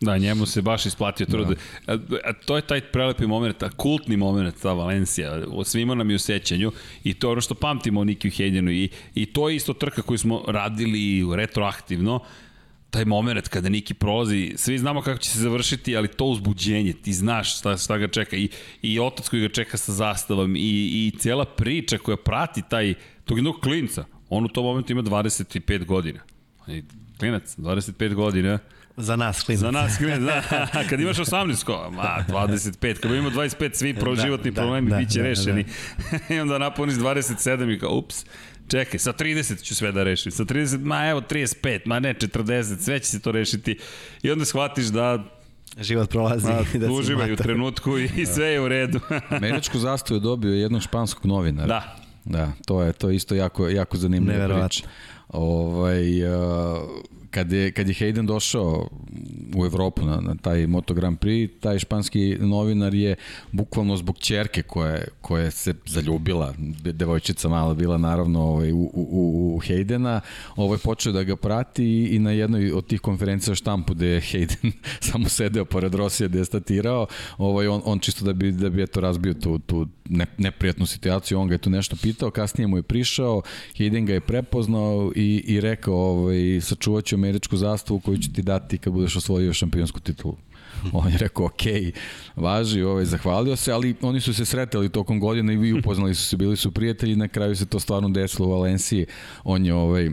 Da, 0.00 0.18
njemu 0.18 0.46
se 0.46 0.62
baš 0.62 0.86
isplatio 0.86 1.26
trud. 1.26 1.48
Da. 1.48 1.92
A, 1.92 1.98
a 2.24 2.32
to 2.32 2.56
je 2.56 2.62
taj 2.62 2.80
prelepi 2.80 3.26
moment, 3.26 3.58
ta 3.58 3.68
kultni 3.68 4.16
moment, 4.16 4.54
ta 4.62 4.72
Valencija, 4.72 5.42
svima 5.64 5.94
nam 5.94 6.10
je 6.10 6.16
u 6.16 6.18
sećanju 6.18 6.72
i 7.04 7.14
to 7.14 7.26
je 7.28 7.32
ono 7.32 7.40
što 7.40 7.54
pamtimo 7.54 8.00
o 8.00 8.04
Nikiju 8.04 8.30
Hedjenu 8.30 8.70
i, 8.70 8.88
i 9.14 9.26
to 9.26 9.48
je 9.48 9.56
isto 9.56 9.72
trka 9.72 10.02
koju 10.02 10.18
smo 10.18 10.44
radili 10.48 11.36
retroaktivno, 11.36 12.20
taj 12.90 13.04
moment 13.04 13.48
kada 13.48 13.68
Niki 13.68 13.94
prolazi, 13.94 14.52
svi 14.56 14.78
znamo 14.78 15.02
kako 15.02 15.18
će 15.18 15.30
se 15.30 15.38
završiti, 15.38 15.96
ali 15.96 16.08
to 16.08 16.24
uzbuđenje, 16.24 16.92
ti 16.92 17.12
znaš 17.12 17.58
šta, 17.58 17.76
šta 17.76 17.98
ga 17.98 18.08
čeka 18.08 18.36
i, 18.36 18.48
i 18.82 19.00
otac 19.00 19.28
koji 19.28 19.42
ga 19.42 19.48
čeka 19.48 19.76
sa 19.76 19.92
zastavom 19.92 20.56
i, 20.56 20.58
i 20.58 21.12
cijela 21.18 21.44
priča 21.44 21.98
koja 21.98 22.16
prati 22.16 22.62
taj, 22.70 22.94
tog 23.24 23.38
jednog 23.38 23.60
klinca, 23.62 24.04
on 24.28 24.44
u 24.44 24.48
tom 24.48 24.64
momentu 24.64 24.92
ima 24.92 25.02
25 25.02 25.84
godina. 25.84 26.20
Klinac, 27.18 27.56
25 27.56 28.14
godina, 28.14 28.58
Za 28.96 29.16
nas, 29.16 29.42
klinac. 29.42 29.60
Za 29.60 29.70
nas, 29.70 29.96
klinac, 29.98 30.20
da. 30.20 30.66
Kad 30.90 31.00
imaš 31.00 31.16
18, 31.16 31.64
ko, 31.64 31.90
ma, 31.90 32.24
25. 32.28 33.00
Kad 33.00 33.12
ima 33.12 33.30
25, 33.30 33.74
svi 33.74 33.94
pro 33.94 34.14
da, 34.14 34.22
životni 34.22 34.50
da, 34.50 34.60
problemi 34.60 34.90
da, 34.90 34.96
biće 34.96 35.18
da, 35.18 35.24
rešeni. 35.24 35.64
Da. 36.28 36.34
I 36.34 36.40
onda 36.40 36.58
napuniš 36.58 36.94
27 36.94 37.76
i 37.76 37.78
kao, 37.78 37.90
ups, 37.90 38.24
čekaj, 38.70 38.98
sa 38.98 39.12
30 39.12 39.62
ću 39.62 39.74
sve 39.74 39.92
da 39.92 40.02
rešim, 40.02 40.32
sa 40.32 40.44
30, 40.44 40.78
ma 40.84 41.06
evo 41.08 41.20
35, 41.20 41.80
ma 41.84 42.00
ne 42.00 42.14
40, 42.14 42.78
sve 42.78 42.98
će 42.98 43.06
se 43.06 43.20
to 43.20 43.32
rešiti. 43.32 43.78
I 44.22 44.30
onda 44.30 44.44
shvatiš 44.44 44.86
da 44.86 45.24
život 45.80 46.10
prolazi 46.10 46.46
Ma, 46.46 46.64
da 46.86 46.92
uživaj 46.92 47.32
u 47.32 47.36
trenutku 47.36 47.98
i 47.98 48.26
sve 48.26 48.46
je 48.46 48.60
u 48.60 48.68
redu. 48.68 49.00
Američku 49.36 49.78
zastavu 49.78 50.16
je 50.16 50.20
dobio 50.20 50.54
jednog 50.54 50.82
španskog 50.82 51.26
novinara. 51.26 51.66
Da. 51.66 51.96
Da, 52.24 52.52
to 52.66 52.82
je 52.82 52.92
to 52.92 53.08
je 53.08 53.16
isto 53.16 53.34
jako 53.34 53.68
jako 53.68 53.96
zanimljiva 53.96 54.60
priča. 54.60 54.88
Ovaj 55.28 56.24
uh, 56.24 56.88
kad 57.30 57.52
je, 57.52 57.72
kad 57.72 57.88
je 57.88 57.94
Hayden 57.94 58.26
došao 58.26 58.88
u 59.56 59.64
Evropu 59.64 60.04
na, 60.04 60.20
na 60.20 60.34
taj 60.34 60.66
Moto 60.66 60.94
Grand 60.94 61.18
Prix, 61.18 61.50
taj 61.60 61.78
španski 61.78 62.36
novinar 62.40 62.94
je 62.94 63.16
bukvalno 63.52 63.96
zbog 63.96 64.18
čerke 64.18 64.62
koje, 64.62 65.08
koje 65.20 65.50
se 65.50 65.74
zaljubila, 65.86 66.54
devojčica 66.84 67.48
mala 67.48 67.74
bila 67.74 67.98
naravno 67.98 68.42
ovaj, 68.42 68.72
u, 68.72 68.90
u, 68.94 69.54
u 69.56 69.60
Haydena, 69.60 70.20
ovaj, 70.56 70.78
počeo 70.78 71.12
da 71.12 71.22
ga 71.22 71.36
prati 71.36 72.06
i 72.06 72.18
na 72.18 72.30
jednoj 72.30 72.72
od 72.72 72.86
tih 72.86 73.00
konferencija 73.00 73.54
štampu 73.54 73.94
gde 73.94 74.06
je 74.06 74.20
Hayden 74.20 74.72
samo 75.10 75.28
sedeo 75.28 75.64
pored 75.64 75.94
Rosija 75.94 76.28
gde 76.28 76.38
je 76.38 76.44
statirao, 76.44 77.06
ovaj, 77.38 77.66
on, 77.66 77.82
on 77.84 77.98
čisto 77.98 78.24
da 78.24 78.32
bi, 78.32 78.52
da 78.52 78.70
bi 78.70 78.82
eto 78.82 79.00
razbio 79.00 79.34
tu, 79.34 79.58
tu 79.58 79.86
ne, 80.08 80.26
neprijatnu 80.38 80.86
situaciju, 80.86 81.40
on 81.40 81.48
ga 81.48 81.54
je 81.54 81.58
tu 81.58 81.70
nešto 81.70 81.96
pitao, 82.02 82.30
kasnije 82.30 82.66
mu 82.66 82.76
je 82.76 82.82
prišao, 82.82 83.42
Hayden 83.78 84.06
ga 84.06 84.12
je 84.12 84.20
prepoznao 84.20 85.12
i, 85.16 85.44
i 85.46 85.60
rekao, 85.60 85.94
ovaj, 85.94 86.60
sačuvat 86.60 87.04
ću 87.04 87.19
američku 87.20 87.56
zastavu 87.56 88.00
koju 88.00 88.18
ću 88.18 88.32
ti 88.32 88.42
dati 88.42 88.78
kad 88.78 88.92
budeš 88.92 89.16
osvojio 89.16 89.52
šampionsku 89.52 90.00
titulu. 90.00 90.36
On 90.92 91.12
je 91.12 91.18
rekao, 91.18 91.46
ok, 91.46 91.62
važi, 92.36 92.82
ovaj, 92.82 93.04
zahvalio 93.04 93.56
se, 93.56 93.72
ali 93.72 93.94
oni 94.02 94.20
su 94.20 94.34
se 94.34 94.44
sretali 94.44 94.88
tokom 94.88 95.20
godina 95.20 95.52
i 95.52 95.72
upoznali 95.72 96.14
su 96.14 96.24
se, 96.24 96.36
bili 96.36 96.56
su 96.56 96.70
prijatelji, 96.70 97.16
na 97.16 97.28
kraju 97.28 97.56
se 97.56 97.66
to 97.66 97.80
stvarno 97.80 98.08
desilo 98.08 98.48
u 98.48 98.50
Valenciji. 98.50 99.06
On 99.44 99.66
je 99.66 99.74
ovaj, 99.74 100.10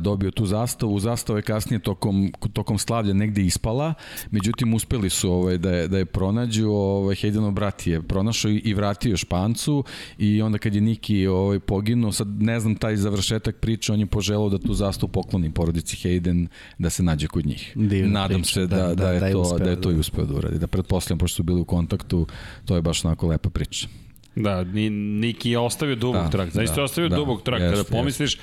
dobio 0.00 0.30
tu 0.30 0.46
zastavu. 0.46 0.98
Zastava 0.98 1.38
je 1.38 1.42
kasnije 1.42 1.78
tokom, 1.78 2.32
tokom 2.52 2.78
slavlja 2.78 3.14
negde 3.14 3.42
ispala, 3.42 3.94
međutim 4.30 4.74
uspeli 4.74 5.10
su 5.10 5.32
ovaj, 5.32 5.58
da, 5.58 5.70
je, 5.70 5.88
da 5.88 5.98
je 5.98 6.04
pronađu. 6.04 6.68
Ovaj, 6.70 7.14
Haydenov 7.14 7.50
brat 7.50 7.86
je 7.86 8.02
pronašao 8.02 8.50
i, 8.50 8.56
i 8.56 8.74
vratio 8.74 9.16
Špancu 9.16 9.84
i 10.18 10.42
onda 10.42 10.58
kad 10.58 10.74
je 10.74 10.80
Niki 10.80 11.26
ovaj, 11.26 11.58
poginuo, 11.60 12.12
sad 12.12 12.42
ne 12.42 12.60
znam 12.60 12.74
taj 12.74 12.96
završetak 12.96 13.56
priče, 13.56 13.92
on 13.92 14.00
je 14.00 14.06
poželao 14.06 14.48
da 14.48 14.58
tu 14.58 14.74
zastavu 14.74 15.12
pokloni 15.12 15.50
porodici 15.50 15.96
Hayden 15.96 16.46
da 16.78 16.90
se 16.90 17.02
nađe 17.02 17.26
kod 17.26 17.46
njih. 17.46 17.72
Divna 17.74 18.20
Nadam 18.20 18.42
priča, 18.42 18.54
se 18.54 18.66
da, 18.66 18.76
da, 18.76 18.86
da, 18.86 18.94
da, 18.94 19.12
je 19.12 19.20
da 19.20 19.26
je 19.26 19.32
to, 19.32 19.40
uspeo, 19.40 19.58
da 19.58 19.70
je 19.70 19.80
to 19.80 19.88
da. 19.88 19.96
i 19.96 19.98
uspeo 19.98 20.24
da 20.24 20.34
uradi. 20.34 20.58
Da 20.58 20.66
pretpostavljam, 20.66 21.18
pošto 21.18 21.36
su 21.36 21.42
bili 21.42 21.60
u 21.60 21.64
kontaktu, 21.64 22.26
to 22.64 22.76
je 22.76 22.82
baš 22.82 23.04
onako 23.04 23.26
lepa 23.26 23.50
priča. 23.50 23.88
Da, 24.36 24.64
ni, 24.64 24.90
Niki 24.90 25.50
je 25.50 25.58
ostavio 25.58 25.96
dubog 25.96 26.22
Da, 26.22 26.30
trak. 26.30 26.50
Zaista 26.50 26.74
da, 26.74 26.80
je 26.80 26.84
ostavio 26.84 27.08
da, 27.08 27.16
dubog 27.16 27.42
trak. 27.42 27.60
jest, 27.60 27.74
Kada 27.74 27.84
pomisliš, 27.84 28.38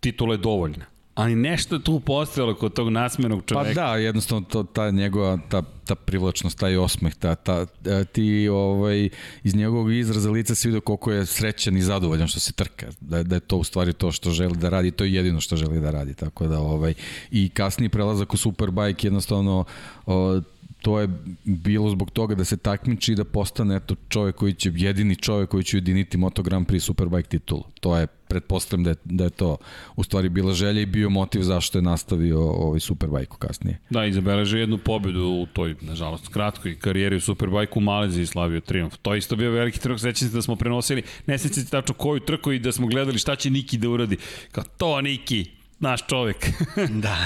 titula 0.00 0.34
je 0.34 0.38
dovoljna. 0.38 0.84
Ali 1.14 1.34
nešto 1.34 1.74
je 1.74 1.84
tu 1.84 2.00
postojalo 2.00 2.54
kod 2.54 2.72
tog 2.72 2.88
nasmenog 2.88 3.40
Pa 3.40 3.46
čoveka. 3.46 3.74
da, 3.74 3.96
jednostavno 3.96 4.46
to, 4.50 4.62
ta 4.62 4.90
njegova, 4.90 5.38
ta, 5.48 5.62
ta 5.84 5.94
privlačnost, 5.94 6.58
taj 6.58 6.76
osmeh, 6.76 7.14
ta, 7.14 7.34
ta, 7.34 7.66
ta, 7.66 8.04
ti 8.04 8.48
ovaj, 8.48 9.08
iz 9.44 9.54
njegovog 9.54 9.92
izraza 9.92 10.30
lica 10.30 10.54
se 10.54 10.68
vidio 10.68 10.80
koliko 10.80 11.12
je 11.12 11.26
srećan 11.26 11.76
i 11.76 11.82
zadovoljan 11.82 12.28
što 12.28 12.40
se 12.40 12.52
trka, 12.52 12.86
da, 13.00 13.22
da 13.22 13.36
je 13.36 13.40
to 13.40 13.56
u 13.56 13.64
stvari 13.64 13.92
to 13.92 14.12
što 14.12 14.30
želi 14.30 14.56
da 14.56 14.68
radi, 14.68 14.90
to 14.90 15.04
je 15.04 15.14
jedino 15.14 15.40
što 15.40 15.56
želi 15.56 15.80
da 15.80 15.90
radi, 15.90 16.14
tako 16.14 16.46
da 16.46 16.60
ovaj, 16.60 16.94
i 17.30 17.48
kasniji 17.48 17.88
prelazak 17.88 18.34
u 18.34 18.36
Superbike 18.36 19.06
jednostavno 19.06 19.64
o, 20.06 20.40
to 20.82 21.00
je 21.00 21.08
bilo 21.44 21.90
zbog 21.90 22.10
toga 22.10 22.34
da 22.34 22.44
se 22.44 22.56
takmiči 22.56 23.12
i 23.12 23.14
da 23.14 23.24
postane 23.24 23.76
eto 23.76 23.94
čovjek 24.08 24.36
koji 24.36 24.54
će 24.54 24.72
jedini 24.74 25.16
čovjek 25.16 25.50
koji 25.50 25.64
će 25.64 25.76
ujediniti 25.76 26.18
Moto 26.18 26.42
Grand 26.42 26.66
Prix 26.66 26.80
Superbike 26.80 27.28
titulu. 27.28 27.64
To 27.80 27.96
je 27.96 28.06
pretpostavljam 28.06 28.84
da 28.84 28.90
je, 28.90 28.96
da 29.04 29.24
je 29.24 29.30
to 29.30 29.56
u 29.96 30.04
stvari 30.04 30.28
bila 30.28 30.52
želja 30.52 30.80
i 30.80 30.86
bio 30.86 31.10
motiv 31.10 31.42
zašto 31.42 31.78
je 31.78 31.82
nastavio 31.82 32.40
ovaj 32.40 32.80
Superbike 32.80 33.32
kasnije. 33.38 33.78
Da, 33.90 34.06
i 34.06 34.12
jednu 34.58 34.78
pobedu 34.78 35.20
u 35.20 35.46
toj, 35.52 35.74
nažalost, 35.80 36.28
kratkoj 36.28 36.78
karijeri 36.78 37.16
u 37.16 37.20
Superbike 37.20 37.72
u 37.74 37.80
Maleziji 37.80 38.26
slavio 38.26 38.60
triumf. 38.60 38.96
To 39.02 39.14
isto 39.14 39.36
bio 39.36 39.50
veliki 39.50 39.80
trk, 39.80 40.00
sećam 40.00 40.28
se 40.28 40.34
da 40.34 40.42
smo 40.42 40.56
prenosili, 40.56 41.02
ne 41.26 41.38
sećam 41.38 41.64
se 41.64 41.70
tačno 41.70 41.94
koju 41.94 42.20
trku 42.20 42.52
i 42.52 42.58
da 42.58 42.72
smo 42.72 42.86
gledali 42.86 43.18
šta 43.18 43.36
će 43.36 43.50
Niki 43.50 43.78
da 43.78 43.88
uradi. 43.88 44.16
Kao, 44.52 44.64
to 44.78 45.00
Niki, 45.00 45.59
naš 45.80 46.06
čovek. 46.06 46.36
Da. 47.04 47.16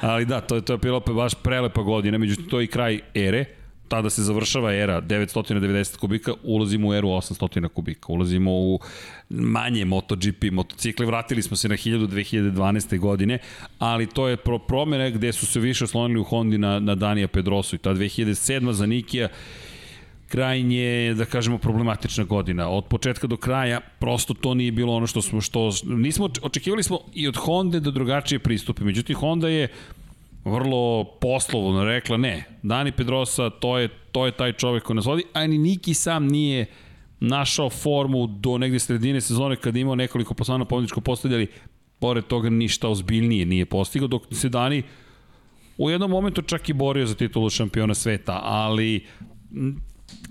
Ali 0.00 0.24
da, 0.24 0.40
to 0.40 0.54
je, 0.54 0.62
to 0.62 0.72
je 0.72 0.78
bilo 0.78 1.00
baš 1.00 1.34
prelepa 1.34 1.82
godina, 1.82 2.18
međutim 2.18 2.48
to 2.48 2.60
je 2.60 2.64
i 2.64 2.66
kraj 2.66 3.00
ere, 3.14 3.44
tada 3.88 4.10
se 4.10 4.22
završava 4.22 4.74
era 4.74 5.02
990 5.02 5.96
kubika, 5.96 6.32
ulazimo 6.42 6.88
u 6.88 6.94
eru 6.94 7.08
800 7.08 7.68
kubika, 7.68 8.12
ulazimo 8.12 8.50
u 8.52 8.80
manje 9.28 9.84
MotoGP 9.84 10.44
motocikle, 10.52 11.06
vratili 11.06 11.42
smo 11.42 11.56
se 11.56 11.68
na 11.68 11.74
1000 11.74 12.06
2012. 12.06 12.98
godine, 12.98 13.38
ali 13.78 14.06
to 14.06 14.28
je 14.28 14.36
pro 14.36 14.58
promene 14.58 15.10
gde 15.10 15.32
su 15.32 15.46
se 15.46 15.60
više 15.60 15.84
oslonili 15.84 16.20
u 16.20 16.24
Hondi 16.24 16.58
na, 16.58 16.80
na 16.80 16.94
Danija 16.94 17.28
Pedrosu 17.28 17.76
i 17.76 17.78
ta 17.78 17.94
2007. 17.94 18.70
za 18.70 18.86
Nikija 18.86 19.28
krajnje, 20.28 21.14
da 21.14 21.24
kažemo, 21.24 21.58
problematična 21.58 22.24
godina. 22.24 22.68
Od 22.68 22.84
početka 22.84 23.26
do 23.26 23.36
kraja 23.36 23.80
prosto 23.98 24.34
to 24.34 24.54
nije 24.54 24.72
bilo 24.72 24.94
ono 24.94 25.06
što 25.06 25.22
smo, 25.22 25.40
što 25.40 25.70
nismo, 25.84 26.28
očekivali 26.42 26.82
smo 26.82 26.98
i 27.14 27.28
od 27.28 27.36
Honda 27.36 27.80
da 27.80 27.90
drugačije 27.90 28.38
pristupe. 28.38 28.84
Međutim, 28.84 29.16
Honda 29.16 29.48
je 29.48 29.68
vrlo 30.44 31.04
poslovno 31.04 31.84
rekla 31.84 32.16
ne, 32.16 32.44
Dani 32.62 32.92
Pedrosa 32.92 33.50
to 33.50 33.78
je, 33.78 33.88
to 34.12 34.26
je 34.26 34.32
taj 34.32 34.52
čovek 34.52 34.82
koji 34.82 34.94
nas 34.94 35.06
vodi, 35.06 35.22
a 35.32 35.46
ni 35.46 35.58
Niki 35.58 35.94
sam 35.94 36.26
nije 36.26 36.66
našao 37.20 37.70
formu 37.70 38.26
do 38.26 38.58
negde 38.58 38.78
sredine 38.78 39.20
sezone 39.20 39.56
kada 39.56 39.78
imao 39.78 39.94
nekoliko 39.94 40.34
poslana 40.34 40.64
pobjedičko 40.64 41.00
postavljali, 41.00 41.46
pored 41.98 42.24
toga 42.24 42.50
ništa 42.50 42.88
ozbiljnije 42.88 43.46
nije 43.46 43.66
postigao, 43.66 44.08
dok 44.08 44.22
se 44.32 44.48
Dani 44.48 44.82
u 45.78 45.90
jednom 45.90 46.10
momentu 46.10 46.42
čak 46.42 46.68
i 46.68 46.72
borio 46.72 47.06
za 47.06 47.14
titulu 47.14 47.50
šampiona 47.50 47.94
sveta, 47.94 48.40
ali 48.42 49.06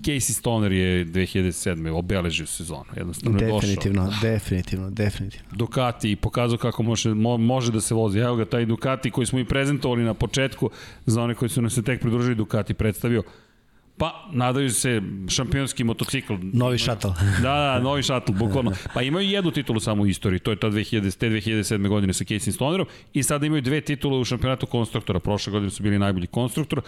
Casey 0.06 0.32
Stoner 0.32 0.72
je 0.72 1.06
2007. 1.06 1.90
obeležio 1.90 2.46
sezonu, 2.46 2.84
jednostavno 2.96 3.38
je 3.38 3.46
došao. 3.46 3.60
definitivno, 3.60 4.12
definitivno, 4.22 4.90
definitivno. 4.90 5.48
Ducati 5.52 6.10
i 6.10 6.16
pokazao 6.16 6.58
kako 6.58 6.82
može, 6.82 7.14
mo, 7.14 7.36
može 7.36 7.72
da 7.72 7.80
se 7.80 7.94
vozi. 7.94 8.18
Evo 8.18 8.36
ga, 8.36 8.44
taj 8.44 8.66
Ducati 8.66 9.10
koji 9.10 9.26
smo 9.26 9.38
i 9.38 9.44
prezentovali 9.44 10.04
na 10.04 10.14
početku, 10.14 10.70
za 11.06 11.22
one 11.22 11.34
koji 11.34 11.48
su 11.48 11.62
nam 11.62 11.70
se 11.70 11.82
tek 11.82 12.00
pridružili, 12.00 12.34
Ducati 12.34 12.74
predstavio 12.74 13.22
Pa, 13.98 14.28
nadaju 14.32 14.70
se 14.70 15.02
šampionski 15.28 15.84
motocikl. 15.84 16.34
Novi 16.40 16.78
šatl. 16.78 17.08
Da, 17.42 17.54
da, 17.54 17.80
novi 17.80 18.02
šatl, 18.02 18.32
bukvalno. 18.32 18.72
Pa 18.94 19.02
imaju 19.02 19.28
jednu 19.28 19.50
titulu 19.50 19.80
samo 19.80 20.02
u 20.02 20.06
istoriji, 20.06 20.38
to 20.38 20.50
je 20.50 20.56
ta 20.56 20.66
2000, 20.66 21.16
te 21.18 21.30
2007. 21.30 21.88
godine 21.88 22.12
sa 22.12 22.24
Casey 22.24 22.52
Stonerom 22.52 22.86
i 23.12 23.22
sada 23.22 23.46
imaju 23.46 23.62
dve 23.62 23.80
titule 23.80 24.18
u 24.18 24.24
šampionatu 24.24 24.66
konstruktora. 24.66 25.20
Prošle 25.20 25.50
godine 25.50 25.70
su 25.70 25.82
bili 25.82 25.98
najbolji 25.98 26.26
konstruktor 26.26 26.80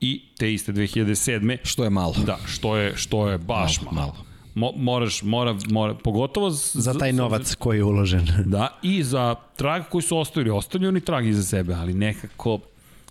i 0.00 0.22
te 0.38 0.52
iste 0.52 0.72
2007. 0.72 1.56
Što 1.64 1.84
je 1.84 1.90
malo. 1.90 2.14
Da, 2.26 2.38
što 2.46 2.76
je, 2.76 2.96
što 2.96 3.28
je 3.28 3.38
baš 3.38 3.80
malo. 3.82 3.94
malo. 3.94 4.12
malo. 4.12 4.24
Mo, 4.54 4.72
moraš, 4.76 5.22
mora, 5.22 5.56
mora, 5.70 5.94
pogotovo 5.94 6.50
z, 6.50 6.72
Za 6.74 6.94
taj 6.94 7.12
novac 7.12 7.54
koji 7.54 7.78
je 7.78 7.84
uložen. 7.84 8.26
Da, 8.44 8.78
i 8.82 9.02
za 9.02 9.34
trag 9.56 9.82
koji 9.90 10.02
su 10.02 10.18
ostavili. 10.18 10.50
Ostavljaju 10.50 10.88
oni 10.88 11.00
trag 11.00 11.26
iza 11.26 11.42
sebe, 11.42 11.74
ali 11.74 11.94
nekako 11.94 12.58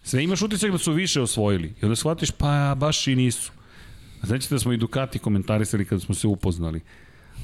sve 0.03 0.23
imaš 0.23 0.41
utisak 0.41 0.71
da 0.71 0.77
su 0.77 0.91
više 0.91 1.21
osvojili. 1.21 1.73
I 1.81 1.85
onda 1.85 1.95
shvatiš, 1.95 2.31
pa 2.31 2.75
baš 2.77 3.07
i 3.07 3.15
nisu. 3.15 3.51
Znači 4.23 4.47
da 4.49 4.59
smo 4.59 4.73
i 4.73 4.77
Ducati 4.77 5.19
komentarisali 5.19 5.85
kada 5.85 5.99
smo 5.99 6.15
se 6.15 6.27
upoznali. 6.27 6.81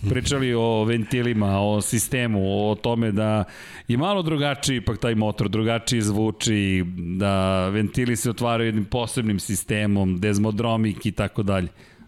Pričali 0.10 0.54
o 0.54 0.84
ventilima, 0.84 1.60
o 1.60 1.82
sistemu, 1.82 2.70
o 2.70 2.76
tome 2.76 3.12
da 3.12 3.44
je 3.88 3.98
malo 3.98 4.22
drugačiji 4.22 4.78
ipak 4.78 4.98
taj 4.98 5.16
motor, 5.16 5.50
drugačiji 5.50 6.02
zvuči, 6.02 6.84
da 7.18 7.68
ventili 7.70 8.16
se 8.16 8.30
otvaraju 8.30 8.68
jednim 8.68 8.86
posebnim 8.86 9.40
sistemom, 9.40 10.20
desmodromik 10.20 11.06
i 11.06 11.12
tako 11.12 11.44
dalje. 11.44 11.68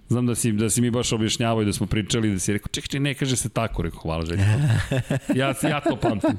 Znam 0.10 0.26
da 0.26 0.36
si, 0.36 0.52
da 0.52 0.70
si 0.70 0.82
mi 0.82 0.92
baš 0.92 1.14
objašnjavao 1.14 1.62
i 1.62 1.66
da 1.66 1.74
smo 1.74 1.88
pričali 1.88 2.32
da 2.32 2.40
si 2.40 2.54
rekao, 2.54 2.68
čekaj, 2.68 3.00
ne 3.00 3.14
kaže 3.14 3.36
se 3.36 3.50
tako, 3.50 3.82
rekao, 3.82 4.00
hvala 4.00 4.26
Željko. 4.26 4.44
Ja, 5.36 5.54
ja 5.64 5.80
to 5.80 5.96
pamtim. 5.96 6.38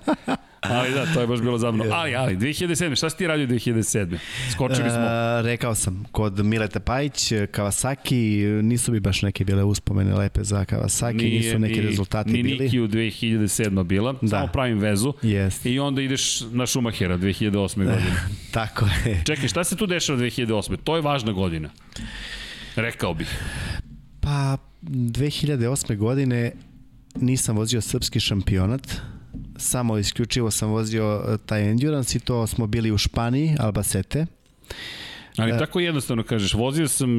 Ali 0.61 0.95
da, 0.95 1.07
to 1.15 1.21
je 1.21 1.27
baš 1.27 1.41
bilo 1.41 1.59
zabavno. 1.59 1.85
Ali, 1.93 2.15
ali, 2.15 2.37
2007. 2.37 2.97
Šta 2.97 3.11
si 3.11 3.17
ti 3.17 3.27
radio 3.27 3.47
2007. 3.47 4.19
Skočili 4.53 4.91
smo. 4.91 5.01
E, 5.01 5.43
rekao 5.43 5.75
sam, 5.75 6.05
kod 6.13 6.45
Mileta 6.45 6.81
Pajić, 6.81 7.33
Kawasaki, 7.33 8.63
nisu 8.63 8.93
bi 8.93 9.01
baš 9.01 9.23
neke 9.23 9.45
bile 9.45 9.65
uspomene 9.65 10.15
lepe 10.15 10.45
za 10.45 10.65
Kawasaki, 10.65 11.17
nije, 11.17 11.41
nisu 11.41 11.59
neki 11.59 11.81
ni, 11.81 11.87
rezultati 11.87 12.31
ni 12.31 12.43
bili. 12.43 12.65
Niki 12.65 12.81
u 12.81 12.89
2007. 12.89 13.85
bila, 13.85 14.15
da. 14.23 14.29
samo 14.29 14.47
pravim 14.47 14.79
vezu. 14.79 15.13
Jest. 15.23 15.67
I 15.67 15.79
onda 15.79 16.03
ideš 16.03 16.41
na 16.41 16.67
Schumachera 16.67 17.19
2008. 17.19 17.77
godine. 17.77 18.17
Tako 18.51 18.87
je. 19.07 19.23
Čekaj, 19.27 19.49
šta 19.49 19.65
se 19.65 19.77
tu 19.77 19.87
dešava 19.87 20.19
2008. 20.19 20.77
To 20.85 20.97
je 20.97 21.03
važna 21.03 21.33
godina. 21.33 21.71
Rekao 22.77 23.15
bih. 23.15 23.43
Pa, 24.21 24.57
2008. 24.83 25.97
godine 25.97 26.53
nisam 27.17 27.57
vozio 27.57 27.81
srpski 27.81 28.21
šampionat, 28.21 29.01
samo 29.59 29.99
isključivo 29.99 30.51
sam 30.51 30.71
vozio 30.71 31.25
e, 31.29 31.39
taj 31.47 31.71
endurance 31.71 32.19
i 32.19 32.21
to 32.21 32.47
smo 32.47 32.67
bili 32.67 32.93
u 32.93 32.99
Španiji, 32.99 33.57
Albacete. 33.59 34.27
Ali 35.39 35.53
e, 35.53 35.59
tako 35.59 35.81
jednostavno 35.81 36.23
kažeš, 36.23 36.55
vozio 36.55 36.89
sam 36.89 37.11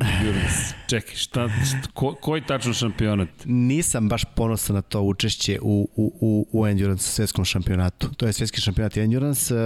endurance. 0.00 0.74
Čekaj, 0.86 1.14
šta, 1.14 1.48
šta 1.48 1.88
ko, 1.94 2.14
koji 2.14 2.42
tačno 2.42 2.72
šampionat? 2.72 3.28
Nisam 3.44 4.08
baš 4.08 4.24
ponosan 4.26 4.76
na 4.76 4.82
to 4.82 5.00
učešće 5.02 5.58
u, 5.62 5.88
u, 5.96 6.12
u, 6.20 6.60
u 6.60 6.66
endurance 6.66 7.04
svetskom 7.04 7.44
šampionatu. 7.44 8.08
To 8.08 8.26
je 8.26 8.32
svetski 8.32 8.60
šampionat 8.60 8.96
endurance, 8.96 9.54
e, 9.54 9.58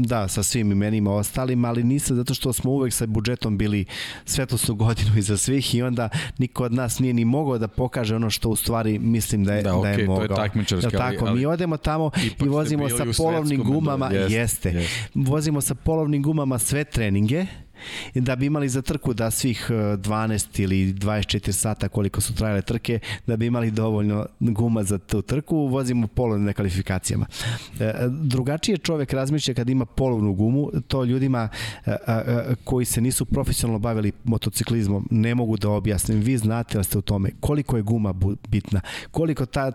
da, 0.00 0.28
sa 0.28 0.42
svim 0.42 0.72
imenima 0.72 1.10
ostalim, 1.12 1.64
ali 1.64 1.84
nisam 1.84 2.16
zato 2.16 2.34
što 2.34 2.52
smo 2.52 2.70
uvek 2.70 2.92
sa 2.92 3.06
budžetom 3.06 3.58
bili 3.58 3.84
svetlosnu 4.24 4.74
godinu 4.76 5.10
iza 5.16 5.36
svih 5.36 5.74
i 5.74 5.82
onda 5.82 6.08
niko 6.38 6.64
od 6.64 6.72
nas 6.72 6.98
nije 6.98 7.14
ni 7.14 7.24
mogao 7.24 7.58
da 7.58 7.68
pokaže 7.68 8.16
ono 8.16 8.30
što 8.30 8.48
u 8.48 8.56
stvari 8.56 8.98
mislim 8.98 9.44
da 9.44 9.54
je, 9.54 9.62
Da, 9.62 9.68
da, 9.70 9.76
okej, 9.76 9.90
je 9.90 9.96
to 9.96 10.02
je 10.02 10.06
mogao. 10.08 10.36
takmičarski, 10.36 10.86
Jel 10.86 11.00
tako? 11.00 11.16
ali- 11.20 11.28
ali- 11.28 11.38
Mi 11.38 11.46
odemo 11.46 11.76
tamo 11.76 12.10
i 12.38 12.48
vozimo 12.48 12.88
sa 12.88 13.04
polovnim 13.16 13.62
gumama, 13.62 14.08
da, 14.08 14.14
jeste, 14.16 14.34
jeste, 14.34 14.68
jeste. 14.70 15.08
vozimo 15.14 15.60
sa 15.60 15.74
polovnim 15.74 16.22
gumama 16.22 16.58
sve 16.58 16.84
treninge 16.84 17.11
i 18.14 18.20
da 18.20 18.36
bi 18.36 18.46
imali 18.46 18.68
za 18.68 18.82
trku 18.82 19.14
da 19.14 19.30
svih 19.30 19.66
e, 19.70 19.72
12 19.72 20.62
ili 20.62 20.94
24 20.94 21.52
sata 21.52 21.88
koliko 21.88 22.20
su 22.20 22.34
trajale 22.34 22.62
trke, 22.62 22.98
da 23.26 23.36
bi 23.36 23.46
imali 23.46 23.70
dovoljno 23.70 24.26
guma 24.40 24.82
za 24.82 24.98
tu 24.98 25.22
trku, 25.22 25.56
vozimo 25.56 26.06
polovne 26.06 26.44
na 26.44 26.52
kvalifikacijama. 26.52 27.26
E, 27.80 27.92
Drugačije 28.08 28.78
čovek 28.78 29.12
razmišlja 29.12 29.54
kad 29.54 29.68
ima 29.68 29.84
polovnu 29.84 30.34
gumu, 30.34 30.70
to 30.88 31.04
ljudima 31.04 31.48
e, 31.86 31.90
e, 31.90 31.96
e, 32.06 32.54
koji 32.64 32.84
se 32.84 33.00
nisu 33.00 33.24
profesionalno 33.24 33.78
bavili 33.78 34.12
motociklizmom 34.24 35.08
ne 35.10 35.34
mogu 35.34 35.56
da 35.56 35.70
objasnim. 35.70 36.20
Vi 36.20 36.36
znate 36.36 36.78
da 36.78 36.84
ste 36.84 36.98
u 36.98 37.02
tome 37.02 37.30
koliko 37.40 37.76
je 37.76 37.82
guma 37.82 38.14
bitna, 38.48 38.80
koliko 39.10 39.46
ta, 39.46 39.70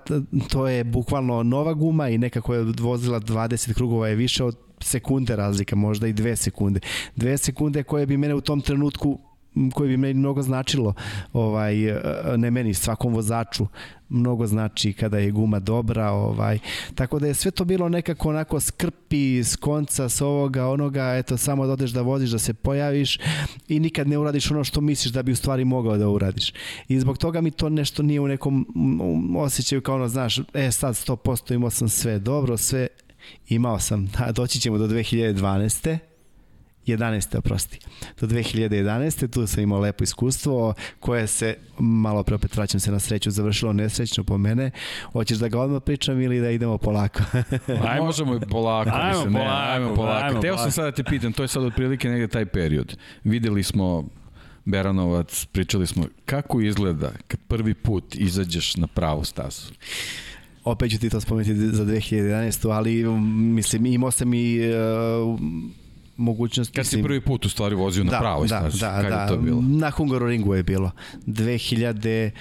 to 0.50 0.68
je 0.68 0.84
bukvalno 0.84 1.44
nova 1.44 1.74
guma 1.74 2.10
i 2.10 2.18
neka 2.18 2.42
koja 2.42 2.60
je 2.60 2.74
vozila 2.80 3.20
20 3.20 3.74
krugova 3.74 4.08
je 4.08 4.16
više 4.16 4.44
od 4.44 4.66
sekunde 4.82 5.36
razlika, 5.36 5.76
možda 5.76 6.08
i 6.08 6.14
dve 6.14 6.36
sekunde. 6.36 6.80
Dve 7.16 7.38
sekunde 7.38 7.84
koje 7.84 8.06
bi 8.06 8.18
mene 8.18 8.36
u 8.36 8.41
tom 8.41 8.62
trenutku 8.62 9.20
koji 9.74 9.90
bi 9.90 9.98
meni 9.98 10.14
mnogo 10.14 10.41
značilo, 10.41 10.94
ovaj, 11.34 11.76
ne 12.38 12.52
meni, 12.52 12.74
svakom 12.74 13.14
vozaču, 13.14 13.68
mnogo 14.10 14.48
znači 14.48 14.94
kada 14.94 15.18
je 15.18 15.32
guma 15.32 15.60
dobra, 15.60 16.12
ovaj. 16.12 16.60
Tako 16.95 17.20
da 17.20 17.28
je 17.28 17.34
sve 17.34 17.52
to 17.52 17.66
bilo 17.66 17.90
nekako 17.90 18.30
onako 18.30 18.60
skrpi 18.60 19.44
s 19.44 19.56
konca, 19.56 20.10
s 20.10 20.22
ovoga, 20.22 20.68
onoga, 20.68 21.16
eto 21.16 21.38
samo 21.38 21.66
da 21.68 21.74
odeš 21.74 21.91
da 21.91 22.02
voziš, 22.02 22.30
da 22.30 22.40
se 22.40 22.54
pojaviš 22.54 23.20
i 23.68 23.80
nikad 23.80 24.08
ne 24.08 24.18
uradiš 24.18 24.52
ono 24.52 24.64
što 24.64 24.82
misliš 24.82 25.14
da 25.14 25.24
bi 25.24 25.32
u 25.32 25.36
stvari 25.36 25.66
mogao 25.66 25.98
da 25.98 26.10
uradiš. 26.10 26.54
I 26.88 26.99
zbog 26.99 27.18
toga 27.18 27.41
mi 27.41 27.52
to 27.52 27.70
nešto 27.70 28.04
nije 28.04 28.20
u 28.20 28.28
nekom 28.28 28.66
osjećaju 29.38 29.82
kao 29.82 29.95
ono, 29.95 30.08
znaš, 30.08 30.40
e 30.54 30.72
sad 30.72 30.95
100% 30.95 31.54
imao 31.54 31.70
sam 31.70 31.90
sve 31.90 32.20
dobro, 32.20 32.58
sve 32.58 32.88
imao 33.48 33.80
sam, 33.80 34.06
da, 34.06 34.32
doći 34.32 34.60
ćemo 34.60 34.78
do 34.78 34.88
2012 34.88 35.98
11. 36.88 37.38
oprosti. 37.38 37.80
Do 38.22 38.28
2011. 38.28 39.34
tu 39.34 39.48
sam 39.48 39.64
imao 39.64 39.80
lepo 39.80 40.04
iskustvo 40.04 40.74
koje 40.99 41.28
se, 41.28 41.56
malo 41.80 42.24
pre 42.24 42.36
opet 42.36 42.56
vraćam 42.56 42.80
se 42.80 42.91
na 42.91 42.99
sreću, 42.99 43.32
završilo 43.32 43.74
nesrećno 43.74 44.24
po 44.24 44.38
mene. 44.38 44.72
Hoćeš 45.12 45.38
da 45.38 45.48
ga 45.48 45.60
odmah 45.60 45.82
pričam 45.82 46.22
ili 46.22 46.41
da 46.41 46.49
idemo 46.49 46.78
polako? 46.78 47.24
ajmo, 47.90 48.06
možemo 48.06 48.36
i 48.36 48.40
polako. 48.40 48.91
Ajmo, 48.94 49.18
mislim, 49.18 49.34
polako, 49.34 49.52
ne, 49.52 49.74
ajmo 49.74 49.95
polako. 49.95 50.26
Ajmo, 50.26 50.41
Teo 50.41 50.58
sam 50.58 50.72
sada 50.72 50.91
da 50.91 50.95
te 50.95 51.04
pitam, 51.04 51.34
to 51.34 51.44
je 51.44 51.48
sad 51.48 51.64
otprilike 51.64 52.10
negde 52.10 52.28
taj 52.28 52.45
period. 52.45 52.98
Videli 53.24 53.64
smo 53.64 54.04
Beranovac, 54.66 55.45
pričali 55.45 55.88
smo 55.88 56.06
kako 56.26 56.62
izgleda 56.62 57.12
kad 57.28 57.40
prvi 57.48 57.74
put 57.74 58.16
izađeš 58.16 58.76
na 58.76 58.88
pravu 58.88 59.26
stazu 59.26 59.72
opet 60.72 60.91
ću 60.91 60.99
ti 60.99 61.10
to 61.10 61.22
spomenuti 61.22 61.56
za 61.56 61.85
2011. 61.85 62.72
ali 62.72 63.03
mislim 63.56 63.85
imao 63.85 64.11
sam 64.11 64.34
i 64.34 64.60
uh, 64.60 65.39
mogućnost... 66.18 66.76
Kad 66.76 66.88
si 66.88 67.03
prvi 67.03 67.22
put 67.22 67.45
u 67.45 67.49
stvari 67.49 67.76
vozio 67.76 68.03
da, 68.03 68.11
na 68.11 68.19
pravoj 68.19 68.48
da, 68.48 68.60
stazi? 68.60 68.80
Da, 68.80 69.02
Kad 69.02 69.11
da, 69.11 69.22
je 69.22 69.27
to 69.27 69.38
bilo? 69.38 69.61
na 69.61 69.91
Hungaroringu 69.91 70.56
je 70.56 70.64
bilo. 70.64 70.91
2000... 71.27 72.31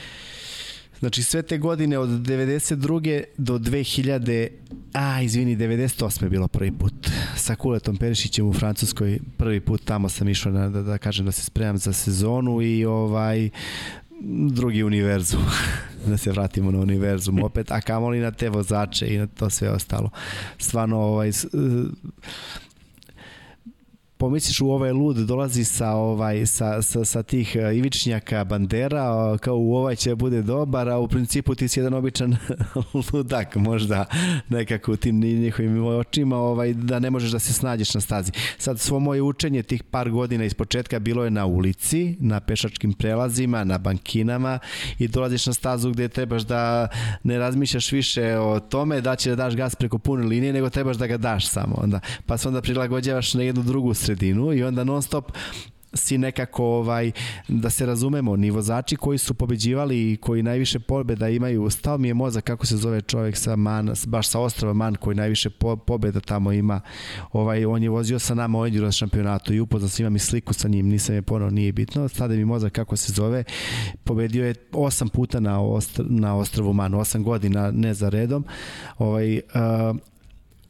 Znači 0.98 1.22
sve 1.22 1.42
te 1.42 1.58
godine 1.58 1.98
od 1.98 2.08
92. 2.08 3.22
do 3.38 3.58
2000, 3.58 4.48
a 4.92 5.22
izvini, 5.22 5.56
98. 5.56 6.22
je 6.22 6.30
bilo 6.30 6.48
prvi 6.48 6.72
put. 6.72 7.10
Sa 7.36 7.54
Kuletom 7.54 7.96
Perišićem 7.96 8.48
u 8.48 8.52
Francuskoj, 8.52 9.18
prvi 9.36 9.60
put 9.60 9.84
tamo 9.84 10.08
sam 10.08 10.28
išao 10.28 10.52
na, 10.52 10.68
da, 10.68 10.82
da 10.82 10.98
kažem 10.98 11.26
da 11.26 11.32
se 11.32 11.42
spremam 11.42 11.78
za 11.78 11.92
sezonu 11.92 12.62
i 12.62 12.84
ovaj 12.84 13.50
drugi 14.51 14.82
univerzum. 14.82 15.44
da 16.06 16.16
se 16.16 16.30
vratimo 16.30 16.70
na 16.70 16.78
univerzum 16.78 17.43
opet, 17.43 17.70
a 17.70 17.80
kamoli 17.80 18.20
na 18.20 18.30
te 18.30 18.48
vozače 18.48 19.14
i 19.14 19.18
na 19.18 19.26
to 19.26 19.51
sve 19.51 19.70
ostalo. 19.70 20.10
Stvarno, 20.59 20.98
ovaj, 20.98 21.30
pomisliš 24.18 24.60
u 24.60 24.70
ovaj 24.70 24.93
lud 24.93 25.16
dolazi 25.16 25.64
sa 25.64 25.90
ovaj 25.90 26.47
sa, 26.47 26.82
sa, 26.82 27.05
sa 27.05 27.22
tih 27.22 27.56
e, 27.56 27.76
ivičnjaka 27.76 28.44
bandera 28.44 29.36
kao 29.40 29.56
u 29.56 29.76
ovaj 29.76 29.97
će 29.97 30.14
bude 30.14 30.43
dobar 30.43 30.88
a 30.88 30.98
u 30.98 31.09
principu 31.09 31.55
ti 31.55 31.68
si 31.68 31.80
jedan 31.80 31.94
običan 31.94 32.36
ludak 33.12 33.56
možda 33.56 34.05
nekako 34.48 34.93
u 34.93 34.97
tim 34.97 35.20
njihovim 35.20 35.86
očima 35.86 36.36
ovaj 36.36 36.74
da 36.74 36.98
ne 36.98 37.10
možeš 37.10 37.30
da 37.30 37.38
se 37.38 37.52
snađeš 37.52 37.94
na 37.94 38.01
stazi. 38.01 38.32
Sad 38.59 38.80
svo 38.80 38.98
moje 38.98 39.22
učenje 39.22 39.62
tih 39.62 39.82
par 39.82 40.10
godina 40.10 40.44
iz 40.44 40.55
početka 40.55 40.98
bilo 40.98 41.24
je 41.24 41.30
na 41.30 41.47
ulici 41.47 42.16
na 42.20 42.40
pešačkim 42.40 42.93
prelazima 42.93 43.64
na 43.64 43.78
bankinama 43.78 44.59
i 44.98 45.09
dolaziš 45.09 45.47
na 45.47 45.52
stazu 45.52 45.90
gde 45.90 46.09
trebaš 46.09 46.43
da 46.43 46.88
ne 47.22 47.38
razmišljaš 47.38 47.93
više 47.93 48.38
o 48.38 48.60
tome 48.60 49.01
da 49.01 49.16
će 49.16 49.30
da 49.30 49.36
daš 49.36 49.56
gas 49.56 49.74
preko 49.74 49.98
pune 49.98 50.26
linije 50.26 50.52
nego 50.52 50.70
trebaš 50.70 50.97
da 50.97 51.06
ga 51.06 51.16
daš 51.16 51.48
samo 51.48 51.74
onda. 51.78 52.01
Pa 52.26 52.38
se 52.38 52.48
onda 52.48 52.62
prilagođavaš 52.62 53.34
na 53.34 53.43
jednu 53.43 53.62
drugu 53.62 53.94
sredinu 54.06 54.52
i 54.52 54.62
onda 54.62 54.84
non 54.84 55.02
stop 55.02 55.32
si 55.96 56.18
nekako 56.18 56.64
ovaj 56.64 57.12
da 57.48 57.70
se 57.70 57.86
razumemo 57.86 58.36
ni 58.36 58.50
vozači 58.50 58.96
koji 58.96 59.18
su 59.18 59.34
pobeđivali 59.34 60.12
i 60.12 60.16
koji 60.16 60.42
najviše 60.42 60.78
pobeda 60.78 61.28
imaju 61.28 61.70
stao 61.70 61.98
mi 61.98 62.08
je 62.08 62.14
mozak 62.14 62.44
kako 62.44 62.66
se 62.66 62.76
zove 62.76 63.00
čovjek 63.00 63.36
sa 63.36 63.56
Man 63.56 63.94
baš 64.06 64.28
sa 64.28 64.40
ostrava 64.40 64.74
Man 64.74 64.94
koji 64.94 65.16
najviše 65.16 65.50
po, 65.50 65.76
pobeda 65.76 66.20
tamo 66.20 66.52
ima. 66.52 66.80
Ovaj 67.32 67.64
on 67.64 67.82
je 67.82 67.88
vozio 67.88 68.18
sa 68.18 68.34
nama 68.34 68.58
u 68.58 68.66
Endurance 68.66 68.98
šampionatu 68.98 69.54
i 69.54 69.60
upoznao 69.60 69.88
sam 69.88 70.02
imam 70.02 70.16
i 70.16 70.18
sliku 70.18 70.54
sa 70.54 70.68
njim 70.68 70.88
nisam 70.88 71.14
je 71.14 71.22
ponovo 71.22 71.50
nije 71.50 71.72
bitno. 71.72 72.08
Stade 72.08 72.36
mi 72.36 72.44
mozak 72.44 72.72
kako 72.72 72.96
se 72.96 73.12
zove. 73.12 73.44
Pobedio 74.04 74.46
je 74.46 74.54
osam 74.72 75.08
puta 75.08 75.40
na 75.40 75.60
ostr, 75.60 76.04
na 76.08 76.36
ostrvu 76.36 76.72
Man 76.72 76.94
osam 76.94 77.22
godina 77.22 77.70
ne 77.70 77.94
za 77.94 78.08
redom. 78.08 78.44
Ovaj 78.98 79.36
uh, 79.36 79.96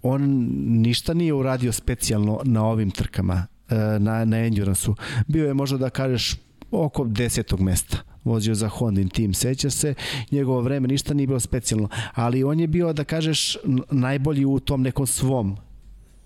on 0.08 0.48
ništa 0.66 1.14
nije 1.14 1.34
uradio 1.34 1.72
specijalno 1.72 2.40
na 2.44 2.64
ovim 2.66 2.90
trkama, 2.90 3.46
e, 3.68 3.74
na, 3.98 4.24
na 4.24 4.38
Endurance-u. 4.38 4.94
Bio 5.26 5.46
je 5.46 5.54
možda 5.54 5.78
da 5.78 5.90
kažeš 5.90 6.34
oko 6.70 7.04
desetog 7.04 7.60
mesta 7.60 7.98
vozio 8.24 8.54
za 8.54 8.68
Hondin 8.68 9.08
tim, 9.08 9.34
seća 9.34 9.70
se, 9.70 9.94
njegovo 10.30 10.60
vreme 10.60 10.88
ništa 10.88 11.14
nije 11.14 11.26
bilo 11.26 11.40
specijalno, 11.40 11.88
ali 12.14 12.44
on 12.44 12.60
je 12.60 12.66
bio, 12.66 12.92
da 12.92 13.04
kažeš, 13.04 13.56
najbolji 13.90 14.44
u 14.44 14.60
tom 14.60 14.82
nekom 14.82 15.06
svom 15.06 15.56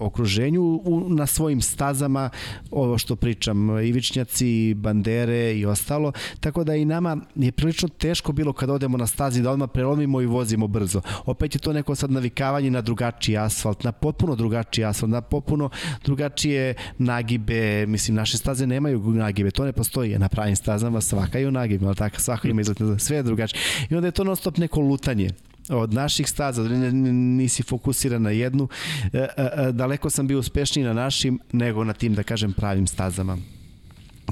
okruženju 0.01 0.63
u, 0.85 1.07
na 1.09 1.27
svojim 1.27 1.61
stazama 1.61 2.31
ovo 2.71 2.99
što 2.99 3.17
pričam 3.17 3.79
ivičnjaci, 3.79 4.75
bandere 4.75 5.55
i 5.59 5.67
ostalo. 5.67 6.13
Tako 6.41 6.65
da 6.65 6.75
i 6.75 6.85
nama 6.85 7.17
je 7.35 7.53
prilično 7.53 7.89
teško 7.89 8.33
bilo 8.33 8.53
kad 8.53 8.71
odemo 8.71 8.99
na 8.99 9.07
stazi 9.07 9.43
da 9.43 9.51
odmah 9.51 9.69
prelomimo 9.73 10.21
i 10.21 10.27
vozimo 10.27 10.67
brzo. 10.67 11.01
Opet 11.27 11.55
je 11.55 11.59
to 11.59 11.73
neko 11.73 11.95
sad 11.95 12.11
navikavanje 12.11 12.71
na 12.71 12.81
drugačiji 12.81 13.37
asfalt 13.37 13.85
na 13.85 13.93
potpuno 13.93 14.37
drugačiji 14.37 14.85
asfalt 14.85 15.11
na 15.11 15.21
potpuno 15.21 15.71
drugačije 16.05 16.75
nagibe. 16.99 17.87
Mislim 17.87 18.17
naše 18.17 18.39
staze 18.39 18.67
nemaju 18.67 19.01
nagibe 19.01 19.51
to 19.51 19.65
ne 19.65 19.73
postoji. 19.73 20.19
Na 20.19 20.29
pravim 20.29 20.57
stazama 20.57 21.01
svaka 21.01 21.39
je 21.39 21.49
u 21.49 21.51
nagibe 21.51 21.87
ali 21.87 21.97
tako? 21.97 22.21
Svaka 22.21 22.49
ima 22.49 22.61
izgled 22.61 23.01
sve 23.01 23.17
je 23.17 23.23
drugačije. 23.23 23.61
I 23.91 23.95
onda 23.95 24.09
je 24.09 24.13
to 24.13 24.25
non 24.25 24.37
stop 24.37 24.57
neko 24.59 24.81
lutanje 24.81 25.31
od 25.71 25.95
naših 25.95 26.29
staza, 26.29 26.63
nisi 26.63 27.63
fokusiran 27.63 28.23
na 28.23 28.31
jednu, 28.31 28.69
e, 29.13 29.19
e, 29.19 29.29
e, 29.37 29.73
daleko 29.73 30.11
sam 30.11 30.27
bio 30.27 30.39
uspešniji 30.39 30.85
na 30.85 30.93
našim 30.93 31.39
nego 31.53 31.85
na 31.85 31.93
tim, 31.93 32.15
da 32.15 32.23
kažem, 32.23 32.53
pravim 32.53 32.87
stazama 32.87 33.39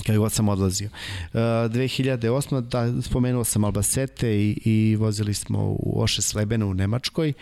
kada 0.06 0.18
god 0.18 0.32
sam 0.32 0.48
odlazio. 0.48 0.88
2008. 1.34 2.60
Da, 2.60 3.02
spomenuo 3.02 3.44
sam 3.44 3.64
Albacete 3.64 4.36
i, 4.36 4.60
i 4.64 4.96
vozili 4.96 5.34
smo 5.34 5.58
u 5.64 6.02
Oše 6.02 6.22
Slebenu 6.22 6.70
u 6.70 6.74
Nemačkoj. 6.74 7.32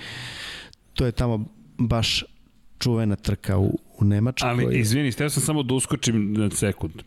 To 0.95 1.07
je 1.07 1.13
tamo 1.13 1.45
baš 1.79 2.25
čuvena 2.79 3.17
trka 3.17 3.59
u, 3.59 3.79
u 3.99 4.05
Nemačkoj. 4.05 4.51
Ali, 4.51 4.79
izvini, 4.79 5.13
steo 5.13 5.31
sam 5.31 5.43
samo 5.43 5.63
da 5.63 5.75
uskočim 5.75 6.33
na 6.33 6.51
sekund 6.51 7.03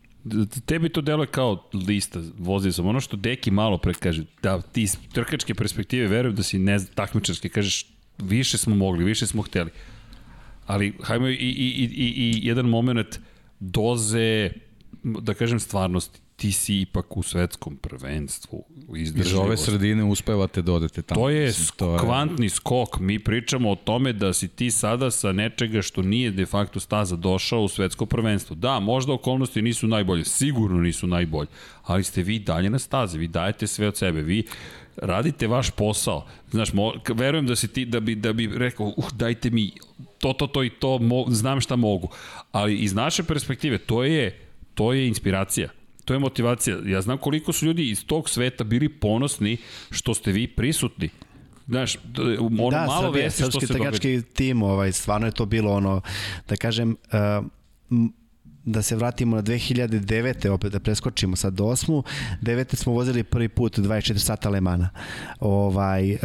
tebi 0.66 0.90
to 0.90 1.02
deluje 1.02 1.28
kao 1.28 1.70
lista, 1.74 2.22
vozio 2.38 2.72
sam. 2.72 2.88
Ono 2.88 3.00
što 3.00 3.18
Deki 3.18 3.52
malo 3.52 3.78
pre 3.78 3.94
kaže, 3.94 4.24
da 4.41 4.62
ti 4.62 4.82
iz 4.82 4.98
trkačke 5.14 5.54
perspektive 5.54 6.08
verujem 6.08 6.36
da 6.36 6.44
si 6.44 6.60
ne 6.60 6.80
takmičarski, 6.96 7.50
kažeš 7.50 7.86
više 8.18 8.58
smo 8.58 8.76
mogli, 8.76 9.04
više 9.04 9.28
smo 9.28 9.41
hteli. 9.41 9.72
Ali 10.66 10.94
hajmo 11.04 11.28
i, 11.28 11.34
i, 11.34 11.38
i, 11.38 11.84
i, 11.84 12.14
i 12.16 12.48
jedan 12.48 12.66
moment 12.66 13.20
doze, 13.60 14.52
da 15.04 15.34
kažem 15.34 15.60
stvarnosti 15.60 16.20
ti 16.40 16.52
si 16.52 16.82
ipak 16.82 17.18
u 17.18 17.24
svetskom 17.24 17.76
prvenstvu. 17.76 18.64
Iz 18.95 19.34
ove 19.34 19.57
sredine 19.57 20.03
uspevate 20.03 20.61
da 20.61 20.74
odete 20.74 21.02
tamo. 21.02 21.22
To 21.22 21.30
je, 21.30 21.45
Mislim, 21.48 21.68
to 21.78 21.94
je 21.94 21.99
kvantni 21.99 22.49
skok. 22.49 22.99
Mi 22.99 23.20
pričamo 23.20 23.72
o 23.72 23.76
tome 23.76 24.14
da 24.14 24.34
si 24.34 24.48
ti 24.48 24.72
sada 24.72 25.11
sa 25.11 25.32
nečega 25.32 25.82
što 25.82 26.02
nije 26.02 26.32
de 26.32 26.45
facto 26.45 26.80
staza 26.80 27.16
došao 27.16 27.61
u 27.61 27.68
svetsko 27.68 28.06
prvenstvo. 28.06 28.56
Da, 28.56 28.80
možda 28.80 29.14
okolnosti 29.14 29.61
nisu 29.61 29.88
najbolje, 29.88 30.26
sigurno 30.26 30.82
nisu 30.82 31.07
najbolje, 31.07 31.48
ali 31.84 32.03
ste 32.03 32.24
vi 32.24 32.40
dalje 32.40 32.70
na 32.70 32.80
stazi, 32.80 33.18
vi 33.18 33.28
dajete 33.28 33.68
sve 33.68 33.88
od 33.88 33.98
sebe, 33.98 34.22
vi 34.22 34.44
radite 34.98 35.48
vaš 35.48 35.72
posao. 35.72 36.26
Znaš, 36.52 36.74
mo, 36.74 36.94
verujem 37.14 37.48
da 37.48 37.56
si 37.56 37.68
ti, 37.68 37.86
da 37.86 37.99
bi, 37.99 38.16
da 38.16 38.34
bi 38.34 38.48
rekao, 38.48 38.94
uh, 38.98 39.11
dajte 39.11 39.49
mi 39.49 39.72
to, 40.18 40.34
to, 40.34 40.48
to 40.48 40.64
i 40.64 40.70
to, 40.70 40.99
mo, 40.99 41.26
znam 41.30 41.61
šta 41.61 41.76
mogu. 41.76 42.10
Ali 42.52 42.78
iz 42.78 42.94
naše 42.94 43.24
perspektive, 43.24 43.78
to 43.78 44.03
je, 44.03 44.40
to 44.74 44.94
je 44.94 45.07
inspiracija 45.07 45.70
to 46.10 46.14
je 46.14 46.19
motivacija. 46.19 46.77
Ja 46.86 47.02
znam 47.02 47.18
koliko 47.18 47.53
su 47.53 47.65
ljudi 47.65 47.90
iz 47.90 48.06
tog 48.06 48.30
sveta 48.30 48.64
bili 48.64 48.90
ponosni 48.90 49.57
što 49.91 50.14
ste 50.14 50.31
vi 50.31 50.48
prisutni. 50.48 51.10
Znaš, 51.68 51.98
ono 52.40 52.69
da, 52.69 52.86
malo 52.86 53.11
vesti 53.11 53.44
što 53.49 53.60
se 53.60 53.73
događa. 53.73 53.99
Da, 54.03 54.22
tim, 54.22 54.64
ovaj, 54.64 54.91
stvarno 54.91 55.27
je 55.27 55.31
to 55.31 55.45
bilo 55.45 55.72
ono, 55.72 56.02
da 56.48 56.56
kažem, 56.56 56.95
uh, 57.90 58.10
da 58.72 58.82
se 58.82 58.96
vratimo 58.96 59.36
na 59.36 59.41
2009. 59.41 60.50
opet 60.50 60.72
da 60.72 60.80
preskočimo 60.80 61.36
sad 61.36 61.54
do 61.54 61.64
8. 61.64 62.04
9. 62.41 62.76
smo 62.76 62.94
vozili 62.94 63.24
prvi 63.24 63.50
put 63.50 63.78
24 63.78 64.18
sata 64.18 64.50
Lemana. 64.50 64.90
Ovaj, 65.40 66.14
uh, 66.14 66.20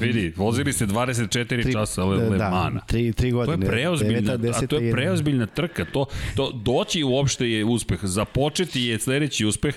Vidi, 0.00 0.32
vozili 0.36 0.72
ste 0.72 0.86
24 0.86 1.62
tri, 1.62 1.72
časa 1.72 2.04
Le, 2.04 2.24
da, 2.24 2.28
Lemana. 2.28 2.80
Tri, 2.80 3.12
tri 3.12 3.30
godine. 3.30 3.56
To 3.56 3.62
je 3.62 3.70
preozbiljna, 3.70 4.38
9, 4.38 4.38
10, 4.38 4.64
a 4.64 4.66
to 4.66 4.76
je 4.76 4.92
preozbiljna 4.92 5.46
trka. 5.46 5.84
To, 5.84 6.06
to 6.36 6.52
doći 6.52 7.02
uopšte 7.02 7.50
je 7.50 7.64
uspeh. 7.64 7.98
Započeti 8.02 8.82
je 8.82 8.98
sledeći 8.98 9.46
uspeh 9.46 9.74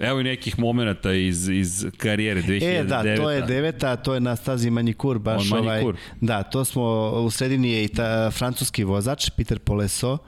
Evo 0.00 0.20
i 0.20 0.24
nekih 0.24 0.58
momenta 0.58 1.12
iz, 1.12 1.48
iz 1.48 1.86
karijere 1.96 2.42
2009. 2.42 2.80
E, 2.80 2.84
da, 2.84 3.16
to 3.16 3.30
je 3.30 3.42
deveta, 3.42 3.96
to 3.96 4.14
je 4.14 4.20
na 4.20 4.36
stazi 4.36 4.70
Manjikur, 4.70 5.18
baš 5.18 5.52
On 5.52 5.58
ovaj, 5.58 5.84
da, 6.20 6.42
to 6.42 6.64
smo, 6.64 7.10
u 7.10 7.30
sredini 7.30 7.72
je 7.72 7.84
i 7.84 7.88
ta 7.88 8.30
francuski 8.30 8.84
vozač, 8.84 9.30
Peter 9.30 9.58
Poleso, 9.58 10.18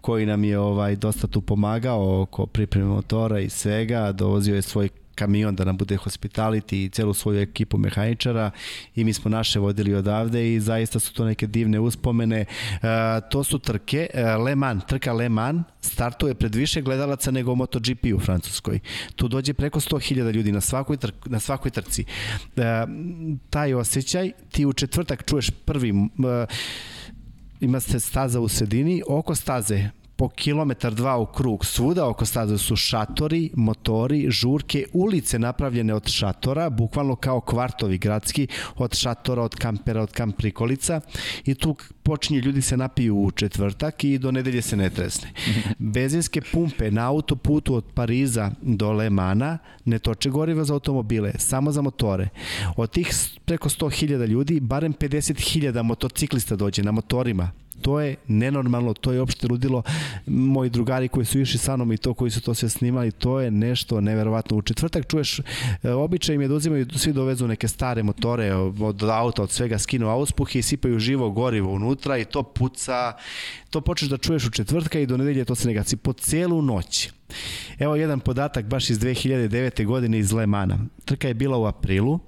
koji 0.00 0.26
nam 0.26 0.44
je 0.44 0.58
ovaj 0.58 0.96
dosta 0.96 1.26
tu 1.26 1.40
pomagao 1.40 2.22
oko 2.22 2.46
pripreme 2.46 2.86
motora 2.86 3.40
i 3.40 3.48
svega, 3.50 4.12
dovozio 4.12 4.54
je 4.54 4.62
svoj 4.62 4.88
kamion 5.18 5.56
da 5.56 5.64
nam 5.64 5.76
bude 5.76 5.96
hospitality 5.96 6.84
i 6.84 6.88
celu 6.88 7.14
svoju 7.14 7.40
ekipu 7.40 7.78
mehaničara 7.78 8.50
i 8.94 9.04
mi 9.04 9.12
smo 9.12 9.30
naše 9.30 9.58
vodili 9.58 9.94
odavde 9.94 10.54
i 10.54 10.60
zaista 10.60 10.98
su 10.98 11.14
to 11.14 11.24
neke 11.24 11.46
divne 11.46 11.80
uspomene. 11.80 12.40
E, 12.40 12.46
to 13.30 13.44
su 13.44 13.58
trke, 13.58 14.06
e, 14.14 14.24
Le 14.36 14.54
Mans, 14.54 14.84
trka 14.86 15.12
Le 15.12 15.28
Mans 15.28 15.66
startuje 15.80 16.34
pred 16.34 16.54
više 16.54 16.82
gledalaca 16.82 17.30
nego 17.30 17.54
MotoGP 17.54 18.04
u 18.14 18.20
Francuskoj. 18.20 18.80
Tu 19.16 19.28
dođe 19.28 19.54
preko 19.54 19.80
100.000 19.80 20.32
ljudi 20.32 20.52
na 20.52 20.60
svakoj, 20.60 20.96
trk, 20.96 21.14
na 21.26 21.40
svakoj 21.40 21.70
trci. 21.70 22.04
E, 22.56 22.86
taj 23.50 23.74
osjećaj 23.74 24.32
ti 24.52 24.66
u 24.66 24.72
četvrtak 24.72 25.24
čuješ 25.24 25.50
prvi 25.50 25.88
e, 25.90 26.46
ima 27.60 27.80
se 27.80 28.00
staza 28.00 28.40
u 28.40 28.48
sredini, 28.48 29.02
oko 29.08 29.34
staze 29.34 29.90
po 30.18 30.28
kilometar 30.28 30.94
dva 30.94 31.16
u 31.16 31.26
krug. 31.26 31.66
Svuda 31.66 32.06
oko 32.08 32.26
staze 32.26 32.58
su 32.58 32.76
šatori, 32.76 33.50
motori, 33.54 34.26
žurke, 34.30 34.84
ulice 34.92 35.38
napravljene 35.38 35.94
od 35.94 36.08
šatora, 36.08 36.70
bukvalno 36.70 37.16
kao 37.16 37.40
kvartovi 37.40 37.98
gradski, 37.98 38.46
od 38.76 38.96
šatora, 38.96 39.42
od 39.42 39.54
kampera, 39.54 40.02
od 40.02 40.12
kamp 40.12 40.36
prikolica 40.36 41.00
i 41.44 41.54
tu 41.54 41.76
počinje 42.02 42.40
ljudi 42.40 42.62
se 42.62 42.76
napiju 42.76 43.16
u 43.16 43.30
četvrtak 43.30 44.04
i 44.04 44.18
do 44.18 44.30
nedelje 44.30 44.62
se 44.62 44.76
ne 44.76 44.90
tresne. 44.90 45.30
Benzinske 45.94 46.40
pumpe 46.52 46.90
na 46.90 47.08
autoputu 47.08 47.74
od 47.74 47.84
Pariza 47.94 48.50
do 48.62 48.92
Le 48.92 49.10
Mana 49.10 49.58
ne 49.84 49.98
toče 49.98 50.30
goriva 50.30 50.64
za 50.64 50.74
automobile, 50.74 51.32
samo 51.38 51.72
za 51.72 51.82
motore. 51.82 52.28
Od 52.76 52.90
tih 52.90 53.14
preko 53.44 53.68
100.000 53.68 54.26
ljudi, 54.26 54.60
barem 54.60 54.94
50.000 54.94 55.82
motociklista 55.82 56.56
dođe 56.56 56.82
na 56.82 56.92
motorima 56.92 57.50
to 57.82 58.00
je 58.00 58.16
nenormalno, 58.28 58.94
to 58.94 59.12
je 59.12 59.20
opšte 59.20 59.48
ludilo. 59.48 59.82
Moji 60.26 60.70
drugari 60.70 61.08
koji 61.08 61.26
su 61.26 61.40
išli 61.40 61.58
sa 61.58 61.76
mnom 61.76 61.92
i 61.92 61.96
to 61.96 62.14
koji 62.14 62.30
su 62.30 62.40
to 62.40 62.54
sve 62.54 62.68
snimali, 62.68 63.12
to 63.12 63.40
je 63.40 63.50
nešto 63.50 64.00
neverovatno. 64.00 64.56
U 64.56 64.62
četvrtak 64.62 65.06
čuješ, 65.06 65.40
e, 65.82 65.90
običaj 65.92 66.34
im 66.34 66.40
je 66.40 66.48
da 66.48 66.54
uzimaju, 66.54 66.86
svi 66.96 67.12
dovezu 67.12 67.48
neke 67.48 67.68
stare 67.68 68.02
motore 68.02 68.54
od 68.54 69.02
auta, 69.02 69.42
od 69.42 69.50
svega, 69.50 69.78
skinu 69.78 70.08
auspuhe 70.08 70.58
i 70.58 70.62
sipaju 70.62 70.98
živo 70.98 71.30
gorivo 71.30 71.72
unutra 71.72 72.18
i 72.18 72.24
to 72.24 72.42
puca. 72.42 73.12
To 73.70 73.80
počneš 73.80 74.10
da 74.10 74.16
čuješ 74.16 74.46
u 74.46 74.50
četvrtka 74.50 74.98
i 74.98 75.06
do 75.06 75.16
nedelje 75.16 75.44
to 75.44 75.54
se 75.54 75.68
negaci 75.68 75.96
po 75.96 76.12
celu 76.12 76.62
noć. 76.62 77.10
Evo 77.78 77.96
jedan 77.96 78.20
podatak 78.20 78.66
baš 78.66 78.90
iz 78.90 78.98
2009. 78.98 79.86
godine 79.86 80.18
iz 80.18 80.32
Lemana. 80.32 80.78
Trka 81.04 81.28
je 81.28 81.34
bila 81.34 81.58
u 81.58 81.66
aprilu, 81.66 82.20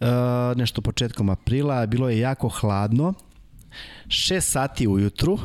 Uh, 0.00 0.08
nešto 0.56 0.80
početkom 0.80 1.30
aprila, 1.30 1.86
bilo 1.86 2.08
je 2.08 2.18
jako 2.18 2.48
hladno, 2.48 3.14
6 4.12 4.40
sati 4.40 4.86
ujutru, 4.86 5.38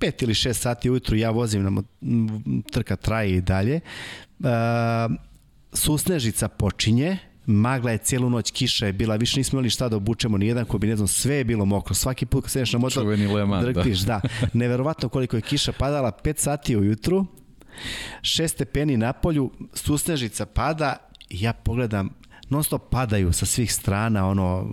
5 0.00 0.22
ili 0.22 0.34
6 0.34 0.52
sati 0.52 0.90
ujutru 0.90 1.16
ja 1.16 1.30
vozim 1.30 1.62
na 1.62 1.82
trka 2.72 2.96
traje 2.96 3.36
i 3.36 3.40
dalje. 3.40 3.80
Uh, 4.38 4.46
susnežica 5.72 6.48
počinje, 6.48 7.18
magla 7.46 7.90
je 7.90 7.98
cijelu 7.98 8.30
noć, 8.30 8.50
kiša 8.50 8.86
je 8.86 8.92
bila, 8.92 9.16
više 9.16 9.40
nismo 9.40 9.56
imali 9.56 9.70
šta 9.70 9.88
da 9.88 9.96
obučemo, 9.96 10.38
ni 10.38 10.46
jedan 10.46 10.64
kombinezon, 10.64 11.08
sve 11.08 11.34
je 11.34 11.44
bilo 11.44 11.64
mokro. 11.64 11.94
Svaki 11.94 12.26
put 12.26 12.44
kad 12.44 12.50
sedeš 12.50 12.72
na 12.72 12.78
motor, 12.78 13.06
Leman, 13.06 13.64
drktiš, 13.64 13.98
da. 13.98 14.20
da. 14.22 14.48
Neverovatno 14.52 15.08
koliko 15.08 15.36
je 15.36 15.42
kiša 15.42 15.72
padala, 15.72 16.12
5 16.24 16.38
sati 16.38 16.76
ujutru, 16.76 17.26
6 18.20 18.48
stepeni 18.48 18.96
na 18.96 19.12
polju, 19.12 19.50
susnežica 19.74 20.46
pada, 20.46 20.96
ja 21.30 21.52
pogledam 21.52 22.10
non 22.50 22.64
stop 22.64 22.90
padaju 22.90 23.32
sa 23.32 23.46
svih 23.46 23.72
strana, 23.72 24.28
ono, 24.28 24.66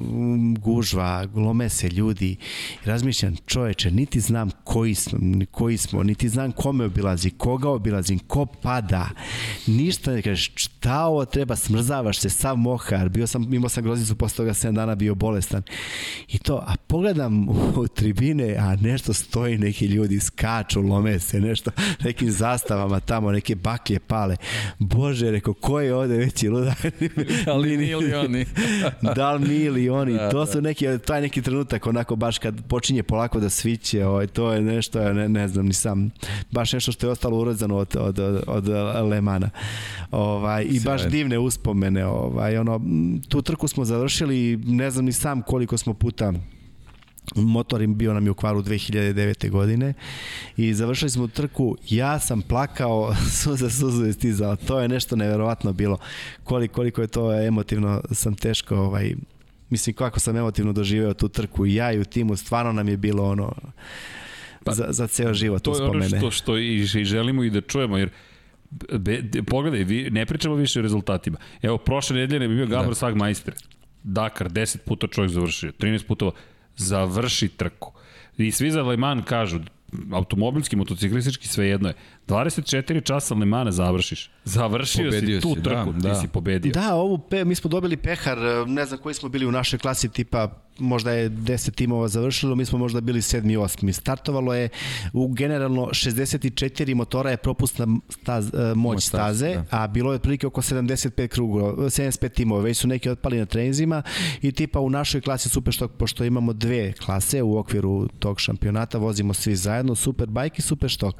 gužva, 0.59 1.25
glome 1.25 1.69
se 1.69 1.89
ljudi. 1.89 2.35
Razmišljam, 2.85 3.35
čoveče, 3.45 3.91
niti 3.91 4.19
znam 4.19 4.51
koji 4.63 4.95
smo, 4.95 5.19
koji 5.51 5.77
smo, 5.77 6.03
niti 6.03 6.29
znam 6.29 6.51
kome 6.51 6.85
obilazi, 6.85 7.29
koga 7.29 7.69
obilazim, 7.69 8.19
ko 8.19 8.45
pada. 8.45 9.09
Ništa 9.67 10.11
ne 10.11 10.21
kažeš, 10.21 10.51
šta 10.55 11.05
ovo 11.05 11.25
treba, 11.25 11.55
smrzavaš 11.55 12.19
se, 12.19 12.29
sav 12.29 12.57
mohar, 12.57 13.09
bio 13.09 13.27
sam, 13.27 13.53
imao 13.53 13.69
sam 13.69 13.83
grozicu, 13.83 14.15
posle 14.15 14.37
toga 14.37 14.53
7 14.53 14.71
dana 14.71 14.95
bio 14.95 15.15
bolestan. 15.15 15.63
I 16.27 16.37
to, 16.37 16.63
a 16.67 16.75
pogledam 16.87 17.49
u 17.75 17.87
tribine, 17.87 18.55
a 18.59 18.75
nešto 18.75 19.13
stoji, 19.13 19.57
neki 19.57 19.85
ljudi 19.85 20.19
skaču, 20.19 20.81
lome 20.81 21.19
se, 21.19 21.39
nešto, 21.39 21.71
nekim 22.03 22.31
zastavama 22.31 22.99
tamo, 22.99 23.31
neke 23.31 23.55
baklje 23.55 23.99
pale. 23.99 24.37
Bože, 24.79 25.31
rekao, 25.31 25.53
ko 25.53 25.79
je 25.79 25.95
ovde 25.95 26.17
veći 26.17 26.49
ludak? 26.49 26.77
Milioni. 27.65 28.45
da 29.15 29.33
li 29.33 29.47
milioni? 29.47 30.13
Da, 30.13 30.29
to 30.29 30.45
su 30.45 30.61
neki, 30.61 30.85
taj 31.05 31.21
neki 31.21 31.41
trenutak 31.41 31.87
onako 31.87 32.15
baš 32.15 32.37
kad 32.37 32.67
počinje 32.67 33.03
polako 33.03 33.39
da 33.39 33.49
sviće, 33.49 34.05
ovaj, 34.05 34.27
to 34.27 34.53
je 34.53 34.61
nešto, 34.61 35.13
ne, 35.13 35.29
ne 35.29 35.47
znam 35.47 35.65
ni 35.65 35.73
sam, 35.73 36.11
baš 36.51 36.73
nešto 36.73 36.91
što 36.91 37.07
je 37.07 37.11
ostalo 37.11 37.37
urezano 37.37 37.77
od, 37.77 37.95
od, 37.99 38.19
od, 38.19 38.45
od 38.47 38.69
Lemana. 39.09 39.49
Ovaj, 40.11 40.65
I 40.69 40.79
baš 40.79 41.05
divne 41.05 41.39
uspomene. 41.39 42.05
Ovaj, 42.05 42.57
ono, 42.57 42.81
tu 43.29 43.41
trku 43.41 43.67
smo 43.67 43.85
završili, 43.85 44.57
ne 44.65 44.91
znam 44.91 45.05
ni 45.05 45.11
sam 45.11 45.41
koliko 45.41 45.77
smo 45.77 45.93
puta 45.93 46.33
motor 47.35 47.81
im 47.81 47.97
bio 47.97 48.13
nam 48.13 48.25
je 48.25 48.31
u 48.31 48.33
kvaru 48.33 48.61
2009. 48.61 49.49
godine 49.49 49.93
i 50.57 50.73
završili 50.73 51.09
smo 51.09 51.27
trku, 51.27 51.77
ja 51.89 52.19
sam 52.19 52.41
plakao, 52.41 53.15
suza 53.43 53.69
suzu 53.69 54.05
je 54.05 54.13
stizala, 54.13 54.55
to 54.55 54.79
je 54.79 54.87
nešto 54.87 55.15
neverovatno 55.15 55.73
bilo, 55.73 55.97
koliko, 56.43 56.75
koliko 56.75 57.01
je 57.01 57.07
to 57.07 57.33
emotivno, 57.33 58.01
sam 58.11 58.35
teško, 58.35 58.75
ovaj, 58.75 59.15
mislim 59.69 59.95
kako 59.95 60.19
sam 60.19 60.37
emotivno 60.37 60.73
doživeo 60.73 61.13
tu 61.13 61.29
trku 61.29 61.65
i 61.65 61.75
ja 61.75 61.91
i 61.91 61.99
u 61.99 62.05
timu, 62.05 62.35
stvarno 62.35 62.71
nam 62.71 62.87
je 62.89 62.97
bilo 62.97 63.29
ono, 63.29 63.53
pa, 64.63 64.73
za, 64.73 64.85
za 64.89 65.07
ceo 65.07 65.33
život 65.33 65.63
to 65.63 65.71
uspomene. 65.71 66.09
To 66.09 66.15
je 66.15 66.21
ono 66.21 66.31
što, 66.31 66.43
što 66.43 66.57
i, 66.57 66.75
i 66.75 67.05
želimo 67.05 67.43
i 67.43 67.49
da 67.49 67.61
čujemo, 67.61 67.97
jer 67.97 68.09
Be, 68.99 69.23
pogledaj, 69.47 69.83
vi, 69.83 70.09
ne 70.09 70.25
pričamo 70.25 70.55
više 70.55 70.79
o 70.79 70.81
rezultatima. 70.81 71.37
Evo, 71.61 71.77
prošle 71.77 72.15
nedelje 72.15 72.39
ne 72.39 72.47
bi 72.47 72.55
bio 72.55 72.67
Gabor 72.67 72.89
da. 72.89 72.95
Sagmeister. 72.95 73.53
Dakar, 74.03 74.49
10 74.49 74.77
puta 74.77 75.07
čovjek 75.07 75.31
završio, 75.31 75.71
13 75.71 76.07
putova 76.07 76.31
završi 76.77 77.47
trku. 77.47 77.91
I 78.37 78.51
svi 78.51 78.71
za 78.71 78.83
Le 78.83 78.97
Mans 78.97 79.25
kažu, 79.25 79.59
automobilski, 80.11 80.75
motociklistički, 80.75 81.47
sve 81.47 81.67
jedno 81.67 81.89
je. 81.89 81.95
24 82.27 83.03
časa 83.03 83.35
Le 83.35 83.45
Mans 83.45 83.75
završiš. 83.75 84.29
Završio 84.43 85.05
pobedio 85.05 85.41
si 85.41 85.47
tu 85.47 85.55
si, 85.55 85.61
da, 85.61 85.69
trku, 85.69 85.93
da, 85.93 86.13
ti 86.13 86.21
si 86.21 86.27
pobedio. 86.27 86.71
Da, 86.71 86.95
ovu 86.95 87.17
pe, 87.17 87.45
mi 87.45 87.55
smo 87.55 87.69
dobili 87.69 87.97
pehar, 87.97 88.37
ne 88.67 88.85
znam 88.85 88.99
koji 88.99 89.15
smo 89.15 89.29
bili 89.29 89.45
u 89.45 89.51
našoj 89.51 89.79
klasi, 89.79 90.09
tipa 90.09 90.65
možda 90.79 91.11
je 91.11 91.29
10 91.29 91.71
timova 91.71 92.07
završilo, 92.07 92.55
mi 92.55 92.65
smo 92.65 92.79
možda 92.79 93.01
bili 93.01 93.21
7. 93.21 93.53
i 93.53 93.57
8. 93.57 93.91
Startovalo 93.91 94.53
je 94.53 94.69
u 95.13 95.27
generalno 95.27 95.85
64 95.85 96.95
motora 96.95 97.29
je 97.29 97.37
propustna 97.37 97.87
staz, 98.09 98.53
e, 98.53 98.75
moć 98.75 99.03
staze, 99.03 99.53
da. 99.53 99.63
a 99.69 99.87
bilo 99.87 100.11
je 100.11 100.15
otprilike 100.15 100.47
oko 100.47 100.61
75 100.61 101.27
krugova, 101.27 101.73
75 101.73 102.29
timova, 102.29 102.61
već 102.61 102.77
su 102.77 102.87
neki 102.87 103.09
otpali 103.09 103.37
na 103.37 103.45
trenizima 103.45 104.03
i 104.41 104.51
tipa 104.51 104.79
u 104.79 104.89
našoj 104.89 105.21
klasi 105.21 105.49
Superstock, 105.49 105.93
pošto 105.93 106.23
imamo 106.23 106.53
dve 106.53 106.93
klase 106.93 107.41
u 107.43 107.57
okviru 107.57 108.07
tog 108.07 108.39
šampionata, 108.39 108.97
vozimo 108.97 109.33
svi 109.33 109.55
zajedno, 109.55 109.95
Superbike 109.95 110.55
i 110.57 110.61
Superstock. 110.61 111.17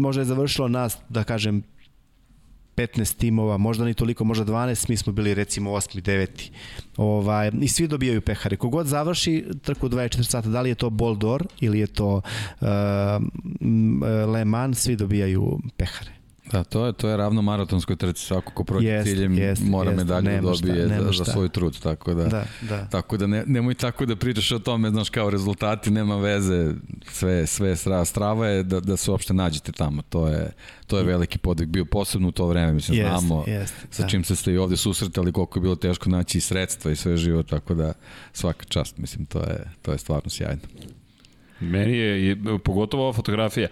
Možda 0.00 0.22
je 0.22 0.26
završilo 0.26 0.68
nas, 0.68 0.98
da 1.08 1.24
kažem, 1.24 1.62
15 2.76 3.16
timova, 3.16 3.56
možda 3.56 3.84
ni 3.84 3.94
toliko, 3.94 4.24
možda 4.24 4.44
12, 4.44 4.88
mi 4.88 4.96
smo 4.96 5.12
bili 5.12 5.34
recimo 5.34 5.70
8. 5.70 6.02
9. 6.02 6.50
Ovaj, 6.96 7.50
I 7.60 7.68
svi 7.68 7.88
dobijaju 7.88 8.20
pehare. 8.20 8.56
Kogod 8.56 8.86
završi 8.86 9.44
trku 9.62 9.88
24 9.88 10.22
sata, 10.22 10.48
da 10.48 10.60
li 10.60 10.68
je 10.68 10.74
to 10.74 10.90
Boldor 10.90 11.46
ili 11.60 11.78
je 11.78 11.86
to 11.86 12.20
uh, 12.60 12.68
Le 14.28 14.44
Mans, 14.44 14.78
svi 14.78 14.96
dobijaju 14.96 15.60
pehare. 15.76 16.21
Da, 16.50 16.64
to 16.64 16.86
je, 16.86 16.92
to 16.92 17.08
je 17.08 17.16
ravno 17.16 17.42
maratonskoj 17.42 17.96
trci, 17.96 18.26
svako 18.26 18.52
ko 18.52 18.64
prođe 18.64 18.88
jest, 18.88 19.08
ciljem 19.08 19.38
jest, 19.38 19.62
mora 19.64 19.90
jest, 19.90 19.98
medalju 19.98 20.30
da 20.30 20.40
dobije 20.40 20.86
šta, 20.86 21.02
za, 21.02 21.12
za 21.12 21.24
svoj 21.24 21.48
trud, 21.48 21.80
tako 21.80 22.14
da, 22.14 22.24
da, 22.24 22.44
da. 22.60 22.86
tako 22.86 23.16
da 23.16 23.26
ne, 23.26 23.44
nemoj 23.46 23.74
tako 23.74 24.06
da 24.06 24.16
pričaš 24.16 24.52
o 24.52 24.58
tome, 24.58 24.90
znaš, 24.90 25.10
kao 25.10 25.30
rezultati, 25.30 25.90
nema 25.90 26.16
veze, 26.16 26.74
sve, 27.10 27.46
sve 27.46 27.76
strava, 27.76 28.04
strava 28.04 28.46
je 28.46 28.62
da, 28.62 28.80
da 28.80 28.96
se 28.96 29.10
uopšte 29.10 29.34
nađete 29.34 29.72
tamo, 29.72 30.02
to 30.02 30.28
je, 30.28 30.52
to 30.86 30.98
je 30.98 31.04
veliki 31.04 31.38
podvig 31.38 31.68
bio, 31.68 31.84
posebno 31.84 32.28
u 32.28 32.32
to 32.32 32.46
vreme, 32.46 32.72
mislim, 32.72 32.98
jest, 32.98 33.08
znamo 33.08 33.44
jest, 33.46 33.74
sa 33.90 34.02
da. 34.02 34.08
čim 34.08 34.24
se 34.24 34.36
ste 34.36 34.52
i 34.52 34.58
ovde 34.58 34.76
susretali, 34.76 35.32
koliko 35.32 35.58
je 35.58 35.62
bilo 35.62 35.76
teško 35.76 36.10
naći 36.10 36.38
i 36.38 36.40
sredstva 36.40 36.90
i 36.90 36.96
sve 36.96 37.16
živo, 37.16 37.42
tako 37.42 37.74
da 37.74 37.92
svaka 38.32 38.64
čast, 38.64 38.98
mislim, 38.98 39.26
to 39.26 39.38
je, 39.38 39.70
to 39.82 39.92
je 39.92 39.98
stvarno 39.98 40.30
sjajno. 40.30 40.62
Meni 41.62 41.96
je, 41.96 42.26
je 42.26 42.36
pogotovo 42.64 43.02
ova 43.02 43.12
fotografija, 43.12 43.68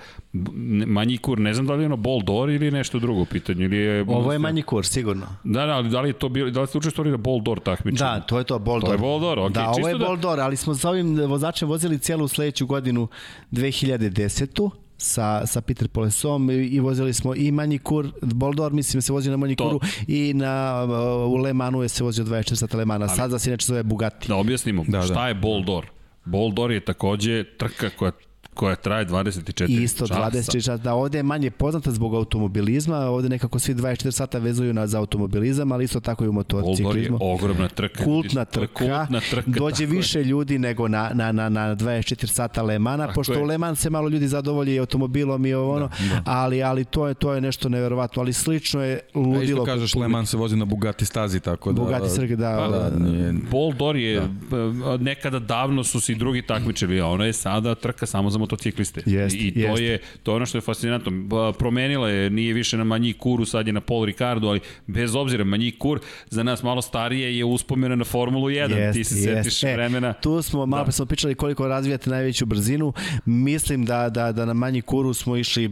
manji 0.87 1.19
kur, 1.19 1.39
ne 1.39 1.55
znam 1.55 1.67
da 1.67 1.75
li 1.75 1.83
je 1.83 1.87
ono 1.87 1.97
bol 1.97 2.23
door 2.23 2.51
ili 2.51 2.71
nešto 2.71 2.99
drugo 2.99 3.21
u 3.21 3.25
pitanju. 3.25 3.65
Ili 3.65 3.77
je, 3.77 4.05
Ovo 4.09 4.33
je 4.33 4.39
manji 4.39 4.62
kur, 4.62 4.87
sigurno. 4.87 5.27
Da, 5.45 5.67
da, 5.67 5.73
ali 5.73 5.89
da 5.89 6.01
li 6.01 6.09
je 6.09 6.12
to 6.12 6.29
bilo, 6.29 6.51
da 6.51 6.61
li 6.61 6.67
ste 6.67 6.79
učestvovali 6.79 7.11
na 7.11 7.17
bol 7.17 7.43
door 7.43 7.61
takmičenju? 7.61 7.99
Da, 7.99 8.21
to 8.21 8.39
je 8.39 8.45
to, 8.45 8.59
bol 8.59 8.81
door. 8.81 8.89
To 8.89 8.93
je 8.93 8.99
bol 8.99 9.21
door, 9.21 9.39
okay. 9.39 9.53
Da, 9.53 9.71
ovo 9.71 9.89
je 9.89 9.99
da... 9.99 10.07
bol 10.07 10.17
door, 10.17 10.41
ali 10.41 10.57
smo 10.57 10.75
sa 10.75 10.91
ovim 10.91 11.17
vozačem 11.17 11.69
vozili 11.69 11.99
cijelu 11.99 12.29
sledeću 12.29 12.67
godinu 12.67 13.09
2010 13.51 14.47
-tu 14.47 14.71
sa, 15.01 15.47
sa 15.47 15.61
Peter 15.61 15.89
Polesom 15.89 16.51
i, 16.51 16.55
i 16.55 16.81
vozili 16.81 17.12
smo 17.12 17.35
i 17.35 17.53
manji 17.53 17.79
kur, 17.79 18.09
Boldor 18.23 18.73
mislim 18.73 19.03
se 19.03 19.12
vozio 19.12 19.31
na 19.31 19.37
manji 19.37 19.57
kuru 19.57 19.81
i 20.07 20.35
na, 20.35 20.85
uh, 21.25 21.33
u 21.33 21.37
Le 21.37 21.53
Manu 21.53 21.83
je 21.83 21.89
se 21.89 22.05
vozio 22.05 22.25
24 22.25 22.55
sata 22.55 22.77
Le 22.77 22.85
Mana. 22.85 23.09
Sada 23.09 23.39
se 23.39 23.51
inače 23.51 23.67
zove 23.67 23.83
Bugatti. 23.83 24.29
Da 24.29 24.37
objasnimo, 24.37 24.85
da, 24.89 25.03
šta 25.03 25.15
da. 25.15 25.29
je 25.29 25.35
Boldor? 25.35 25.87
Boldor 26.25 26.73
je 26.73 26.81
takođe 26.81 27.45
trka 27.45 27.91
koja 27.91 28.13
koja 28.55 28.77
traje 28.77 29.06
24 29.06 29.82
Isto, 29.82 30.06
časa. 30.06 30.20
24 30.20 30.52
časa. 30.52 30.77
Da, 30.77 30.94
ovde 30.94 31.18
je 31.18 31.22
manje 31.22 31.51
poznata 31.51 31.90
zbog 31.90 32.14
automobilizma, 32.14 32.98
ovde 32.98 33.28
nekako 33.28 33.59
svi 33.59 33.74
24 33.74 34.10
sata 34.10 34.39
vezuju 34.39 34.72
na, 34.74 34.86
za 34.86 34.98
automobilizam, 34.98 35.72
ali 35.72 35.85
isto 35.85 36.01
tako 36.01 36.24
i 36.24 36.28
u 36.28 36.32
motociklizmu. 36.32 37.18
Ovo 37.20 37.31
je 37.31 37.35
ogromna 37.35 37.68
trka. 37.68 38.05
Kultna 38.05 38.44
trka. 38.44 38.74
Kultna 38.74 39.20
trka 39.31 39.51
dođe 39.60 39.86
više 39.86 40.18
je. 40.18 40.24
ljudi 40.24 40.59
nego 40.59 40.89
na, 40.89 41.10
na, 41.14 41.32
na, 41.32 41.48
na 41.48 41.77
24 41.77 42.27
sata 42.27 42.62
Lemana, 42.62 43.06
tako 43.06 43.14
pošto 43.14 43.32
je. 43.32 43.43
u 43.43 43.44
Leman 43.44 43.77
se 43.77 43.90
malo 43.90 44.09
ljudi 44.09 44.28
zadovolji 44.28 44.78
automobilom 44.78 45.47
i 45.47 45.55
ovo 45.55 45.74
ono, 45.74 45.89
da, 45.89 46.14
da. 46.14 46.22
ali, 46.24 46.62
ali 46.62 46.85
to 46.85 47.09
je 47.09 47.14
to 47.14 47.35
je 47.35 47.40
nešto 47.40 47.68
neverovatno, 47.68 48.22
ali 48.22 48.32
slično 48.32 48.82
je 48.82 49.01
ludilo. 49.14 49.40
A 49.40 49.44
isto 49.44 49.64
kažeš, 49.64 49.94
Leman 49.94 50.27
se 50.27 50.36
vozi 50.36 50.56
na 50.56 50.64
Bugatti 50.64 51.05
stazi, 51.05 51.40
tako 51.40 51.72
da... 51.72 51.82
Bugatti 51.82 52.09
Srge, 52.09 52.36
da. 52.36 52.56
Pa, 52.56 52.68
da, 52.68 52.98
nije... 52.98 53.35
Paul 53.51 53.72
Dor 53.72 53.97
je, 53.97 54.20
da. 54.51 54.97
nekada 54.97 55.39
davno 55.39 55.85
su 55.85 56.01
se 56.01 56.12
i 56.12 56.14
drugi 56.14 56.43
takmičili, 56.43 57.01
a 57.01 57.06
ona 57.06 57.24
je 57.24 57.32
sada 57.32 57.74
trka 57.74 58.06
samo 58.06 58.31
za 58.31 58.39
motocikliste. 58.51 59.02
Jest, 59.06 59.36
I 59.36 59.52
to 59.52 59.60
jest. 59.60 59.82
je 59.82 59.98
to 60.22 60.32
je 60.32 60.36
ono 60.36 60.47
što 60.47 60.59
je 60.59 60.62
fascinantno. 60.62 61.12
Promenila 61.59 62.09
je, 62.10 62.31
nije 62.31 62.55
više 62.55 62.77
na 62.77 62.85
manji 62.85 63.12
kuru, 63.12 63.44
sad 63.44 63.66
je 63.66 63.72
na 63.72 63.81
Paul 63.81 64.05
Ricardo, 64.05 64.48
ali 64.48 64.60
bez 64.86 65.14
obzira 65.14 65.44
manji 65.44 65.70
kur 65.70 66.01
za 66.31 66.43
nas 66.43 66.62
malo 66.62 66.82
starije 66.82 67.39
je 67.39 67.44
uspomena 67.44 67.97
na 67.97 68.05
Formulu 68.05 68.47
1. 68.48 68.77
Jest, 68.77 68.98
Ti 68.98 69.05
se 69.05 69.14
jest. 69.14 69.27
setiš 69.27 69.64
e, 69.64 69.74
vremena. 69.74 70.12
Tu 70.12 70.43
smo 70.43 70.66
malo 70.66 70.85
da. 70.85 70.93
smo 70.93 71.06
pričali 71.06 71.35
koliko 71.35 71.68
razvijate 71.68 72.10
najveću 72.10 72.47
brzinu. 72.47 72.93
Mislim 73.24 73.85
da 73.85 74.09
da 74.09 74.32
da 74.32 74.44
na 74.44 74.55
manji 74.55 74.82
kuru 74.82 75.14
smo 75.14 75.36
išli 75.36 75.70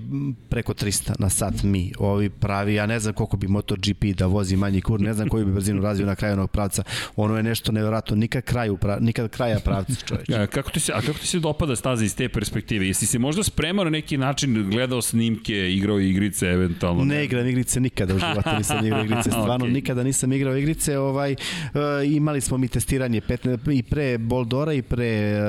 preko 0.49 0.75
300 0.75 1.13
na 1.19 1.29
sat 1.29 1.63
mi. 1.63 1.93
Ovi 1.99 2.31
pravi, 2.31 2.75
ja 2.75 2.87
ne 2.87 3.01
znam 3.01 3.15
koliko 3.15 3.37
bi 3.37 3.49
MotoGP 3.49 4.05
da 4.17 4.27
vozi 4.27 4.57
manji 4.57 4.81
kur, 4.81 5.01
ne 5.01 5.15
znam 5.15 5.29
koju 5.29 5.47
bi 5.47 5.53
brzinu 5.53 5.83
razvio 5.83 6.07
na 6.07 6.15
kraju 6.15 6.33
onog 6.35 6.51
pravca. 6.51 6.83
Ono 7.17 7.37
je 7.37 7.43
nešto 7.43 7.73
neverovatno, 7.73 8.17
nikad 8.17 8.43
kraju, 8.43 8.79
nikad 9.01 9.31
kraja 9.31 9.59
pravca, 9.65 9.95
čoveče. 10.07 10.47
Kako 10.47 10.71
ti 10.71 10.81
se, 10.81 10.93
a 10.93 11.01
kako 11.01 11.19
ti 11.19 11.27
se 11.27 11.39
dopada 11.39 11.77
staza 11.77 12.05
iz 12.05 12.17
te 12.17 12.29
perspektive? 12.29 12.58
Jesi 12.71 13.07
se 13.07 13.19
možda 13.19 13.43
spremao 13.43 13.85
na 13.85 13.91
neki 13.91 14.17
način, 14.17 14.71
gledao 14.71 15.03
snimke, 15.03 15.73
igrao 15.73 16.01
igrice 16.01 16.47
eventualno? 16.47 17.05
Ne, 17.05 17.15
ne 17.15 17.25
igram 17.25 17.47
igrice 17.47 17.81
nikada 17.81 18.15
u 18.15 18.19
životu, 18.19 18.51
nisam 18.59 18.87
igrao 18.87 19.05
igrice, 19.05 19.31
stvarno 19.41 19.67
okay. 19.67 19.73
nikada 19.73 20.03
nisam 20.03 20.33
igrao 20.33 20.57
igrice. 20.57 20.99
Ovaj, 20.99 21.33
uh, 21.33 22.13
imali 22.13 22.41
smo 22.41 22.59
mi 22.59 22.69
testiranje 22.69 23.21
15, 23.21 23.79
i 23.79 23.83
pre 23.83 24.19
Boldora 24.19 24.73
i 24.73 24.83
pre 24.83 25.05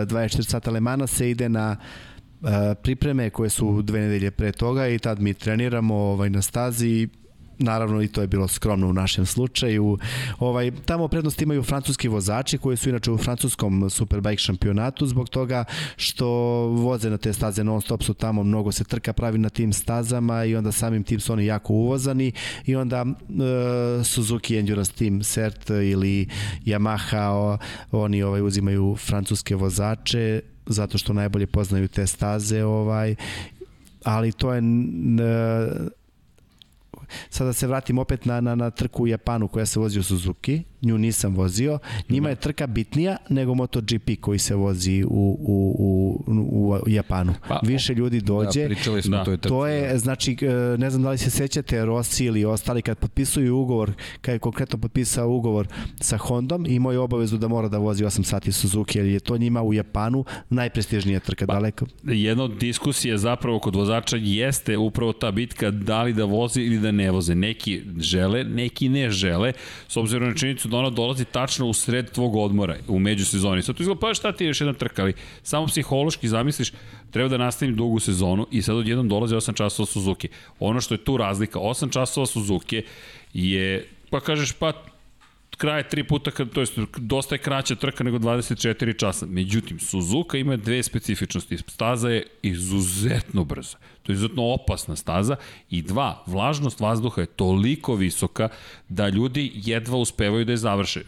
24 0.06 0.50
sata 0.50 0.72
Lemana 0.72 1.08
se 1.08 1.30
ide 1.30 1.50
na 1.50 1.76
uh, 2.42 2.50
pripreme 2.84 3.30
koje 3.30 3.50
su 3.50 3.82
dve 3.82 4.00
nedelje 4.00 4.32
pre 4.32 4.52
toga 4.52 4.88
i 4.88 5.00
tad 5.00 5.20
mi 5.20 5.34
treniramo 5.34 5.96
ovaj, 5.96 6.30
na 6.30 6.42
stazi 6.42 7.08
naravno 7.60 8.02
i 8.02 8.08
to 8.08 8.22
je 8.22 8.28
bilo 8.28 8.48
skromno 8.48 8.88
u 8.88 8.94
našem 8.94 9.26
slučaju. 9.26 9.98
Ovaj, 10.40 10.72
tamo 10.86 11.08
prednost 11.08 11.42
imaju 11.42 11.64
francuski 11.64 12.08
vozači 12.08 12.58
koji 12.58 12.78
su 12.78 12.90
inače 12.90 13.12
u 13.12 13.18
francuskom 13.18 13.90
Superbike 13.90 14.38
šampionatu 14.38 15.08
zbog 15.08 15.30
toga 15.30 15.64
što 15.96 16.28
voze 16.68 17.10
na 17.10 17.18
te 17.18 17.34
staze 17.34 17.64
non 17.64 17.82
stop 17.82 18.04
su 18.04 18.14
tamo, 18.14 18.44
mnogo 18.44 18.72
se 18.72 18.84
trka 18.84 19.14
pravi 19.14 19.38
na 19.38 19.50
tim 19.50 19.74
stazama 19.74 20.46
i 20.46 20.56
onda 20.56 20.72
samim 20.72 21.04
tim 21.04 21.20
su 21.20 21.34
oni 21.34 21.46
jako 21.46 21.74
uvozani 21.74 22.32
i 22.66 22.76
onda 22.76 23.06
e, 23.06 24.04
Suzuki 24.04 24.58
Endurance 24.58 24.94
Team 24.94 25.22
CERT 25.24 25.70
ili 25.70 26.28
Yamaha 26.66 27.30
o, 27.30 27.58
oni 27.92 28.24
ovaj 28.24 28.42
uzimaju 28.42 28.96
francuske 28.96 29.56
vozače 29.56 30.42
zato 30.66 30.98
što 30.98 31.14
najbolje 31.14 31.48
poznaju 31.48 31.88
te 31.88 32.08
staze 32.08 32.64
ovaj 32.64 33.16
ali 34.04 34.32
to 34.32 34.54
je 34.54 34.62
sada 37.30 37.54
se 37.54 37.68
vratim 37.68 37.98
opet 37.98 38.26
na, 38.26 38.42
na, 38.42 38.56
na 38.56 38.70
trku 38.72 39.04
u 39.04 39.08
Japanu 39.08 39.48
koja 39.48 39.66
se 39.66 39.80
vozi 39.80 40.00
u 40.00 40.04
Suzuki, 40.04 40.64
nju 40.82 40.98
nisam 40.98 41.36
vozio, 41.36 41.80
njima 42.10 42.30
je 42.30 42.36
trka 42.36 42.68
bitnija 42.68 43.18
nego 43.30 43.56
MotoGP 43.56 44.10
koji 44.22 44.40
se 44.40 44.56
vozi 44.56 45.04
u, 45.04 45.38
u, 45.40 46.26
u, 46.28 46.80
u 46.86 46.90
Japanu. 46.90 47.34
Pa, 47.48 47.60
Više 47.64 47.94
ljudi 47.94 48.22
dođe. 48.22 48.62
Da, 48.62 48.68
pričali 48.68 49.02
smo 49.02 49.18
da. 49.18 49.24
to 49.24 49.32
je 49.32 49.38
To 49.38 49.68
je, 49.68 49.98
znači, 49.98 50.38
e, 50.42 50.78
ne 50.78 50.90
znam 50.90 51.04
da 51.04 51.10
li 51.10 51.18
se 51.18 51.30
sećate 51.30 51.86
Rossi 51.86 52.26
ili 52.26 52.46
ostali 52.46 52.82
kad 52.82 52.98
potpisuju 52.98 53.58
ugovor, 53.58 53.92
kad 54.22 54.34
je 54.34 54.40
konkretno 54.40 54.80
potpisao 54.80 55.30
ugovor 55.30 55.68
sa 56.02 56.18
Hondom, 56.18 56.66
imao 56.66 56.92
je 56.92 57.00
obavezu 57.00 57.38
da 57.38 57.48
mora 57.48 57.68
da 57.68 57.78
vozi 57.78 58.04
8 58.04 58.24
sati 58.24 58.52
Suzuki, 58.52 58.98
jer 58.98 59.08
je 59.08 59.20
to 59.20 59.38
njima 59.38 59.62
u 59.64 59.74
Japanu 59.74 60.26
najprestižnija 60.50 61.20
trka 61.20 61.48
pa, 61.48 61.54
daleko. 61.54 61.86
Jedna 62.04 62.44
od 62.44 62.58
diskusije 62.58 63.18
zapravo 63.18 63.60
kod 63.60 63.76
vozača 63.76 64.18
jeste 64.18 64.78
upravo 64.78 65.14
ta 65.14 65.32
bitka 65.32 65.72
da 65.72 66.04
li 66.04 66.14
da 66.14 66.26
vozi 66.26 66.62
ili 66.62 66.80
da 66.80 66.92
ne 66.92 67.12
voze. 67.12 67.36
Neki 67.36 67.82
žele, 68.00 68.44
neki 68.44 68.90
ne 68.90 69.10
žele, 69.10 69.54
s 69.88 69.98
obzirom 69.98 70.30
na 70.30 70.36
činjenicu 70.36 70.69
da 70.70 70.78
ona 70.78 70.90
dolazi 70.90 71.26
tačno 71.26 71.68
u 71.68 71.74
sred 71.74 72.12
tvog 72.12 72.36
odmora, 72.36 72.78
u 72.88 73.00
međusezoni. 73.00 73.62
Sad 73.62 73.76
to 73.76 73.84
izgleda, 73.84 74.00
pa 74.00 74.14
šta 74.14 74.32
ti 74.32 74.44
je 74.44 74.48
još 74.48 74.62
jedna 74.62 74.74
trka, 74.74 75.02
ali 75.02 75.14
samo 75.44 75.68
psihološki 75.68 76.28
zamisliš, 76.28 76.72
treba 77.12 77.30
da 77.30 77.38
nastavim 77.38 77.76
dugu 77.76 78.00
sezonu 78.00 78.48
i 78.52 78.62
sad 78.62 78.76
odjednom 78.76 79.10
dolazi 79.10 79.36
8 79.36 79.56
časova 79.56 79.86
Suzuki. 79.86 80.28
Ono 80.60 80.82
što 80.82 80.94
je 80.94 81.04
tu 81.04 81.18
razlika, 81.18 81.60
8 81.60 81.94
časova 81.94 82.26
Suzuki 82.26 82.84
je, 83.34 83.88
pa 84.10 84.20
kažeš, 84.20 84.52
pa 84.52 84.74
kraje 85.60 85.90
tri 85.90 86.04
puta, 86.04 86.32
to 86.32 86.60
jest 86.60 86.80
dosta 86.98 87.36
je 87.36 87.40
kraća 87.40 87.76
trka 87.76 88.04
nego 88.04 88.18
24 88.18 88.98
časa. 89.00 89.26
Međutim, 89.26 89.80
Suzuka 89.80 90.38
ima 90.38 90.56
dve 90.56 90.84
specifičnosti. 90.84 91.58
Staza 91.58 92.10
je 92.10 92.24
izuzetno 92.42 93.44
brza. 93.44 93.78
To 94.04 94.12
je 94.12 94.14
izuzetno 94.14 94.44
opasna 94.44 94.96
staza. 94.96 95.36
I 95.70 95.82
dva, 95.82 96.24
vlažnost 96.26 96.80
vazduha 96.80 97.22
je 97.22 97.26
toliko 97.26 97.96
visoka 97.96 98.50
da 98.90 99.10
ljudi 99.10 99.52
jedva 99.56 99.98
uspevaju 99.98 100.46
da 100.46 100.52
je 100.52 100.58
završe. 100.58 101.04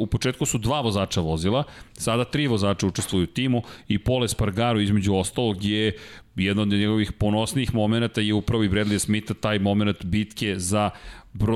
U 0.00 0.06
početku 0.06 0.46
su 0.46 0.58
dva 0.58 0.80
vozača 0.80 1.20
vozila, 1.20 1.64
sada 1.92 2.24
tri 2.24 2.46
vozača 2.46 2.86
učestvuju 2.86 3.24
u 3.24 3.26
timu 3.26 3.62
i 3.88 3.98
Pole 3.98 4.28
Spargaro 4.28 4.80
između 4.80 5.14
ostalog 5.14 5.64
je 5.64 5.92
jedan 6.36 6.62
od 6.62 6.68
njegovih 6.68 7.12
ponosnijih 7.12 7.74
momenta 7.74 8.20
je 8.20 8.34
upravo 8.34 8.64
i 8.64 8.68
Bradley 8.68 8.98
Smitha 8.98 9.34
taj 9.34 9.58
moment 9.58 10.04
bitke 10.04 10.58
za 10.58 10.90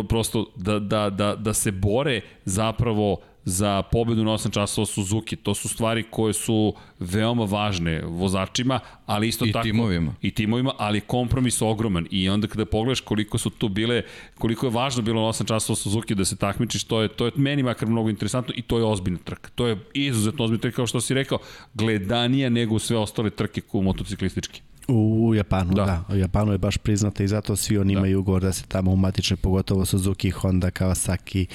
prosto 0.09 0.47
da, 0.57 0.79
da, 0.79 1.11
da, 1.11 1.37
da 1.37 1.55
se 1.55 1.71
bore 1.71 2.21
zapravo 2.45 3.17
za 3.45 3.83
pobedu 3.83 4.25
na 4.25 4.31
8 4.31 4.51
časova 4.51 4.87
Suzuki. 4.87 5.37
To 5.37 5.55
su 5.55 5.69
stvari 5.69 6.03
koje 6.11 6.33
su 6.33 6.75
veoma 6.99 7.45
važne 7.45 8.03
vozačima, 8.05 8.81
ali 9.07 9.29
isto 9.29 9.45
I 9.45 9.53
tako 9.53 9.63
timovima. 9.63 10.15
i 10.23 10.31
timovima, 10.31 10.73
ali 10.79 11.01
kompromis 11.01 11.63
ogroman. 11.63 12.07
I 12.11 12.29
onda 12.29 12.47
kada 12.47 12.65
pogledaš 12.65 13.01
koliko 13.01 13.39
su 13.39 13.51
tu 13.51 13.69
bile, 13.69 14.03
koliko 14.39 14.67
je 14.67 14.71
važno 14.71 15.03
bilo 15.03 15.23
na 15.23 15.29
8 15.29 15.47
časova 15.47 15.77
Suzuki 15.77 16.15
da 16.15 16.25
se 16.25 16.37
takmičiš, 16.37 16.85
to 16.85 17.03
je 17.03 17.09
to 17.09 17.27
je 17.27 17.33
meni 17.37 17.63
makar 17.63 17.89
mnogo 17.89 18.11
interesantno 18.11 18.55
i 18.57 18.63
to 18.63 18.79
je 18.79 18.85
ozbiljna 18.85 19.19
trka. 19.25 19.51
To 19.55 19.67
je 19.67 19.79
izuzetno 19.95 20.45
ozbiljna 20.45 20.61
trka 20.61 20.77
kao 20.77 20.87
što 20.87 21.01
si 21.01 21.15
rekao, 21.15 21.39
gledanija 21.75 22.49
nego 22.49 22.79
sve 22.79 22.97
ostale 22.97 23.31
trke 23.31 23.61
motociklističke. 23.73 24.61
U, 24.89 25.35
Japanu, 25.35 25.75
da. 25.75 25.85
da. 25.85 26.15
U 26.15 26.17
Japanu 26.17 26.53
je 26.53 26.59
baš 26.59 26.77
priznata 26.77 27.25
i 27.25 27.29
zato 27.29 27.57
svi 27.57 27.79
oni 27.79 27.95
da. 27.95 27.99
imaju 27.99 28.21
ugovor 28.21 28.43
da 28.43 28.53
se 28.53 28.65
tamo 28.69 28.91
umatiče, 28.91 29.37
pogotovo 29.37 29.85
Suzuki, 29.85 30.31
Honda, 30.31 30.71
Kawasaki, 30.71 31.47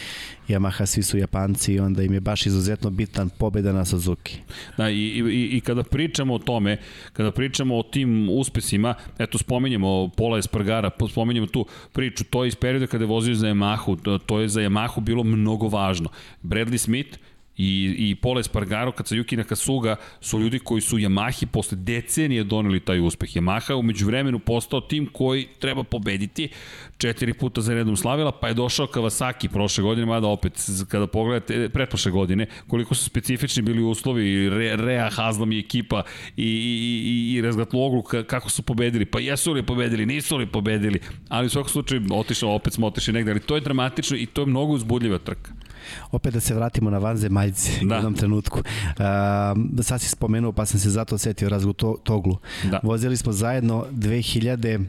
Yamaha, 0.47 0.85
svi 0.85 1.03
su 1.03 1.17
Japanci 1.17 1.73
i 1.73 1.79
onda 1.79 2.03
im 2.03 2.13
je 2.13 2.19
baš 2.19 2.45
izuzetno 2.45 2.89
bitan 2.89 3.29
pobeda 3.29 3.73
na 3.73 3.85
Suzuki. 3.85 4.37
Da, 4.77 4.89
i, 4.89 4.95
i, 4.95 5.49
i 5.57 5.61
kada 5.61 5.83
pričamo 5.83 6.33
o 6.33 6.39
tome, 6.39 6.77
kada 7.13 7.31
pričamo 7.31 7.77
o 7.77 7.83
tim 7.83 8.29
uspesima, 8.29 8.93
eto 9.17 9.37
spominjemo 9.37 10.09
Pola 10.17 10.37
Espargara, 10.37 10.91
spominjemo 11.09 11.47
tu 11.47 11.65
priču, 11.93 12.23
to 12.23 12.43
je 12.43 12.47
iz 12.47 12.55
perioda 12.55 12.87
kada 12.87 13.03
je 13.03 13.07
vozio 13.07 13.35
za 13.35 13.47
Yamahu, 13.47 14.19
to 14.25 14.39
je 14.39 14.49
za 14.49 14.61
Yamahu 14.61 15.01
bilo 15.01 15.23
mnogo 15.23 15.67
važno. 15.67 16.09
Bradley 16.43 16.77
Smith, 16.77 17.17
i, 17.57 17.95
i 18.09 18.15
Pola 18.15 18.39
Espargaro, 18.39 18.91
kad 18.91 19.07
sa 19.07 19.15
Yuki 19.15 19.37
Nakasuga 19.37 19.95
su 20.21 20.39
ljudi 20.39 20.59
koji 20.59 20.81
su 20.81 20.97
Yamahi 20.97 21.45
posle 21.45 21.77
decenije 21.77 22.43
doneli 22.43 22.79
taj 22.79 22.99
uspeh. 22.99 23.29
Yamaha 23.29 23.73
umeđu 23.73 24.05
vremenu 24.05 24.39
postao 24.39 24.81
tim 24.81 25.09
koji 25.13 25.47
treba 25.59 25.83
pobediti, 25.83 26.49
četiri 26.97 27.33
puta 27.33 27.61
za 27.61 27.73
redom 27.73 27.97
slavila, 27.97 28.31
pa 28.31 28.47
je 28.47 28.53
došao 28.53 28.87
Kawasaki 28.87 29.47
prošle 29.47 29.83
godine, 29.83 30.05
mada 30.05 30.27
opet, 30.27 30.53
kada 30.89 31.07
pogledate, 31.07 31.69
pretprošle 31.69 32.11
godine, 32.11 32.45
koliko 32.67 32.95
su 32.95 33.03
specifični 33.03 33.61
bili 33.61 33.83
uslovi, 33.83 34.49
Re, 34.49 34.75
Rea, 34.75 35.09
Hazlam 35.09 35.51
i 35.51 35.59
ekipa 35.59 36.03
i, 36.37 36.43
i, 36.43 37.01
i, 37.05 37.33
i 37.33 37.41
Razgatloglu, 37.41 38.01
kako 38.27 38.49
su 38.49 38.63
pobedili, 38.63 39.05
pa 39.05 39.19
jesu 39.19 39.53
li 39.53 39.63
pobedili, 39.63 40.05
nisu 40.05 40.37
li 40.37 40.45
pobedili, 40.45 40.99
ali 41.29 41.45
u 41.45 41.49
svakom 41.49 41.69
slučaju 41.69 42.01
otišao, 42.11 42.55
opet 42.55 42.73
smo 42.73 42.87
otišli 42.87 43.13
negde, 43.13 43.31
ali 43.31 43.39
to 43.39 43.55
je 43.55 43.61
dramatično 43.61 44.17
i 44.17 44.25
to 44.25 44.41
je 44.41 44.45
mnogo 44.45 44.73
uzbudljiva 44.73 45.17
trka 45.17 45.66
opet 46.11 46.33
da 46.33 46.39
se 46.39 46.53
vratimo 46.53 46.89
na 46.89 46.97
vanzemaljci 46.97 47.85
da. 47.85 47.95
u 47.95 47.97
jednom 47.97 48.13
trenutku. 48.13 48.59
Uh, 48.59 49.83
sad 49.83 50.01
si 50.01 50.09
spomenuo, 50.09 50.51
pa 50.51 50.65
sam 50.65 50.79
se 50.79 50.89
zato 50.89 51.17
setio 51.17 51.49
razgu 51.49 51.73
to, 51.73 51.97
Toglu. 52.03 52.37
Da. 52.63 52.79
Vozili 52.83 53.17
smo 53.17 53.31
zajedno 53.31 53.85
2000 53.91 54.85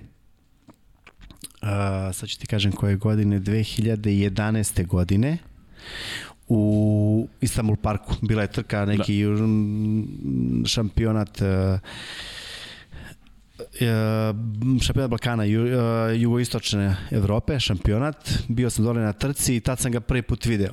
Uh, 1.62 1.68
sad 2.14 2.28
ću 2.28 2.38
ti 2.38 2.46
kažem 2.46 2.72
koje 2.72 2.96
godine, 2.96 3.40
2011. 3.40 4.86
godine 4.86 5.38
u 6.48 7.28
Istanbul 7.40 7.76
parku. 7.76 8.14
Bila 8.22 8.42
je 8.42 8.52
trka 8.52 8.84
neki 8.84 9.24
da. 9.24 10.68
šampionat 10.68 11.40
uh, 11.40 11.80
šampionat 14.82 15.10
Balkana, 15.10 15.44
ju, 15.44 15.66
jugoistočne 16.16 16.96
Evrope, 17.10 17.60
šampionat. 17.60 18.30
Bio 18.48 18.70
sam 18.70 18.84
dole 18.84 19.00
na 19.00 19.12
trci 19.12 19.56
i 19.56 19.60
tad 19.60 19.78
sam 19.78 19.92
ga 19.92 20.00
prvi 20.00 20.22
put 20.22 20.46
video. 20.46 20.72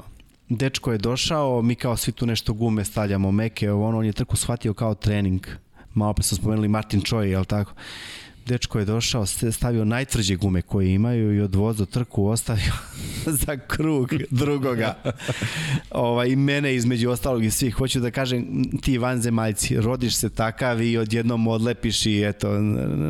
Dečko 0.50 0.92
je 0.92 0.98
došao, 0.98 1.62
mi 1.62 1.76
kao 1.76 1.98
svi 1.98 2.12
tu 2.12 2.26
nešto 2.26 2.54
gume 2.54 2.86
stavljamo, 2.86 3.32
meke, 3.32 3.72
ono, 3.72 3.98
on 3.98 4.06
je 4.06 4.14
trku 4.14 4.36
shvatio 4.36 4.74
kao 4.74 4.96
trening. 4.96 5.48
Malo 5.94 6.14
pre 6.14 6.24
smo 6.24 6.38
spomenuli 6.38 6.68
Martin 6.68 7.02
Choi, 7.02 7.30
jel 7.30 7.46
tako? 7.46 7.74
dečko 8.46 8.80
je 8.80 8.86
došao, 8.86 9.26
stavio 9.52 9.86
najtvrđe 9.86 10.36
gume 10.36 10.62
koje 10.62 10.94
imaju 10.94 11.36
i 11.36 11.42
od 11.42 11.56
vozu 11.56 11.86
trku 11.86 12.28
ostavio 12.28 12.74
za 13.46 13.58
krug 13.58 14.14
drugoga. 14.30 14.96
Ova, 15.92 16.26
I 16.26 16.36
mene 16.36 16.76
između 16.76 17.10
ostalog 17.10 17.44
i 17.44 17.52
svih. 17.52 17.76
Hoću 17.76 18.00
da 18.00 18.12
kažem, 18.12 18.64
ti 18.82 18.98
vanzemaljci, 18.98 19.82
rodiš 19.82 20.16
se 20.16 20.30
takav 20.30 20.82
i 20.82 20.98
odjednom 20.98 21.48
odlepiš 21.48 22.06
i 22.06 22.24
eto, 22.24 22.60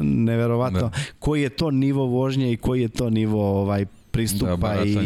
neverovatno. 0.04 0.92
Ne. 0.96 1.04
Koji 1.20 1.42
je 1.42 1.50
to 1.50 1.72
nivo 1.72 2.06
vožnje 2.06 2.54
i 2.54 2.58
koji 2.58 2.82
je 2.82 2.90
to 2.90 3.10
nivo 3.10 3.62
ovaj 3.62 3.86
pristupa 4.16 4.76
da, 4.76 4.84
i 4.84 4.98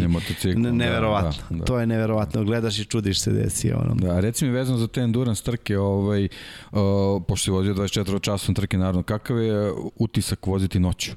neverovatno. 0.56 1.44
Da, 1.50 1.56
da, 1.56 1.60
da. 1.60 1.66
To 1.66 1.80
je 1.80 1.88
neverovatno. 1.88 2.44
Gledaš 2.44 2.80
i 2.80 2.86
čudiš 2.86 3.22
se 3.22 3.32
desi 3.32 3.72
ono. 3.72 3.96
Da, 3.96 4.20
reci 4.20 4.46
mi 4.46 4.52
vezano 4.52 4.78
za 4.78 4.88
te 4.88 5.02
endurance 5.02 5.44
trke, 5.44 5.78
ovaj 5.78 6.24
uh, 6.24 6.80
pošto 7.28 7.44
si 7.44 7.52
vozio 7.52 7.74
24 7.74 8.22
časom 8.22 8.56
trke 8.56 8.78
naravno, 8.78 9.04
kakav 9.04 9.40
je 9.40 9.72
utisak 9.96 10.48
voziti 10.48 10.80
noću? 10.80 11.12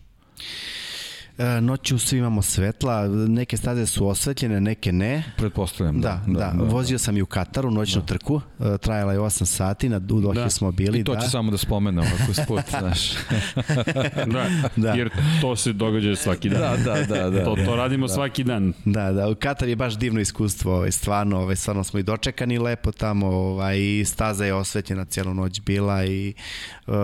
E, 1.38 1.60
noću 1.60 1.98
svi 1.98 2.18
imamo 2.18 2.42
svetla, 2.42 3.08
neke 3.08 3.56
staze 3.56 3.86
su 3.86 4.08
osvetljene, 4.08 4.60
neke 4.60 4.92
ne. 4.92 5.24
Pretpostavljam, 5.36 6.00
da. 6.00 6.20
Da, 6.26 6.32
da. 6.32 6.52
da. 6.54 6.64
Vozio 6.64 6.98
sam 6.98 7.16
i 7.16 7.22
u 7.22 7.26
Kataru 7.26 7.70
noćnu 7.70 8.00
da. 8.00 8.06
trku, 8.06 8.40
e, 8.60 8.78
trajala 8.78 9.12
je 9.12 9.18
8 9.18 9.44
sati, 9.44 9.88
na 9.88 9.98
Dohi 9.98 10.38
da. 10.38 10.50
smo 10.50 10.72
bili. 10.72 11.00
I 11.00 11.04
to 11.04 11.14
da. 11.14 11.20
ću 11.20 11.30
samo 11.30 11.50
da 11.50 11.58
spomenem 11.58 12.04
ako 12.22 12.34
sput, 12.34 12.64
znaš. 12.80 13.12
da, 14.32 14.46
da, 14.76 14.92
jer 14.92 15.10
to 15.40 15.56
se 15.56 15.72
događa 15.72 16.16
svaki 16.16 16.48
dan. 16.48 16.60
Da, 16.60 16.94
da, 16.94 17.14
da. 17.14 17.30
da 17.30 17.44
to, 17.44 17.56
to 17.66 17.76
radimo 17.76 18.06
da. 18.06 18.12
svaki 18.12 18.44
dan. 18.44 18.72
Da, 18.84 19.12
da, 19.12 19.28
u 19.28 19.34
Katar 19.34 19.68
je 19.68 19.76
baš 19.76 19.98
divno 19.98 20.20
iskustvo, 20.20 20.74
ovaj, 20.74 20.92
stvarno, 20.92 21.40
ovaj, 21.40 21.56
stvarno 21.56 21.84
smo 21.84 21.98
i 21.98 22.02
dočekani 22.02 22.58
lepo 22.58 22.92
tamo, 22.92 23.26
ovaj, 23.26 23.78
i 23.78 24.04
staza 24.04 24.44
je 24.44 24.54
osvetljena 24.54 25.04
cijelu 25.04 25.34
noć 25.34 25.60
bila 25.60 26.04
i 26.04 26.34
uh, 26.86 26.94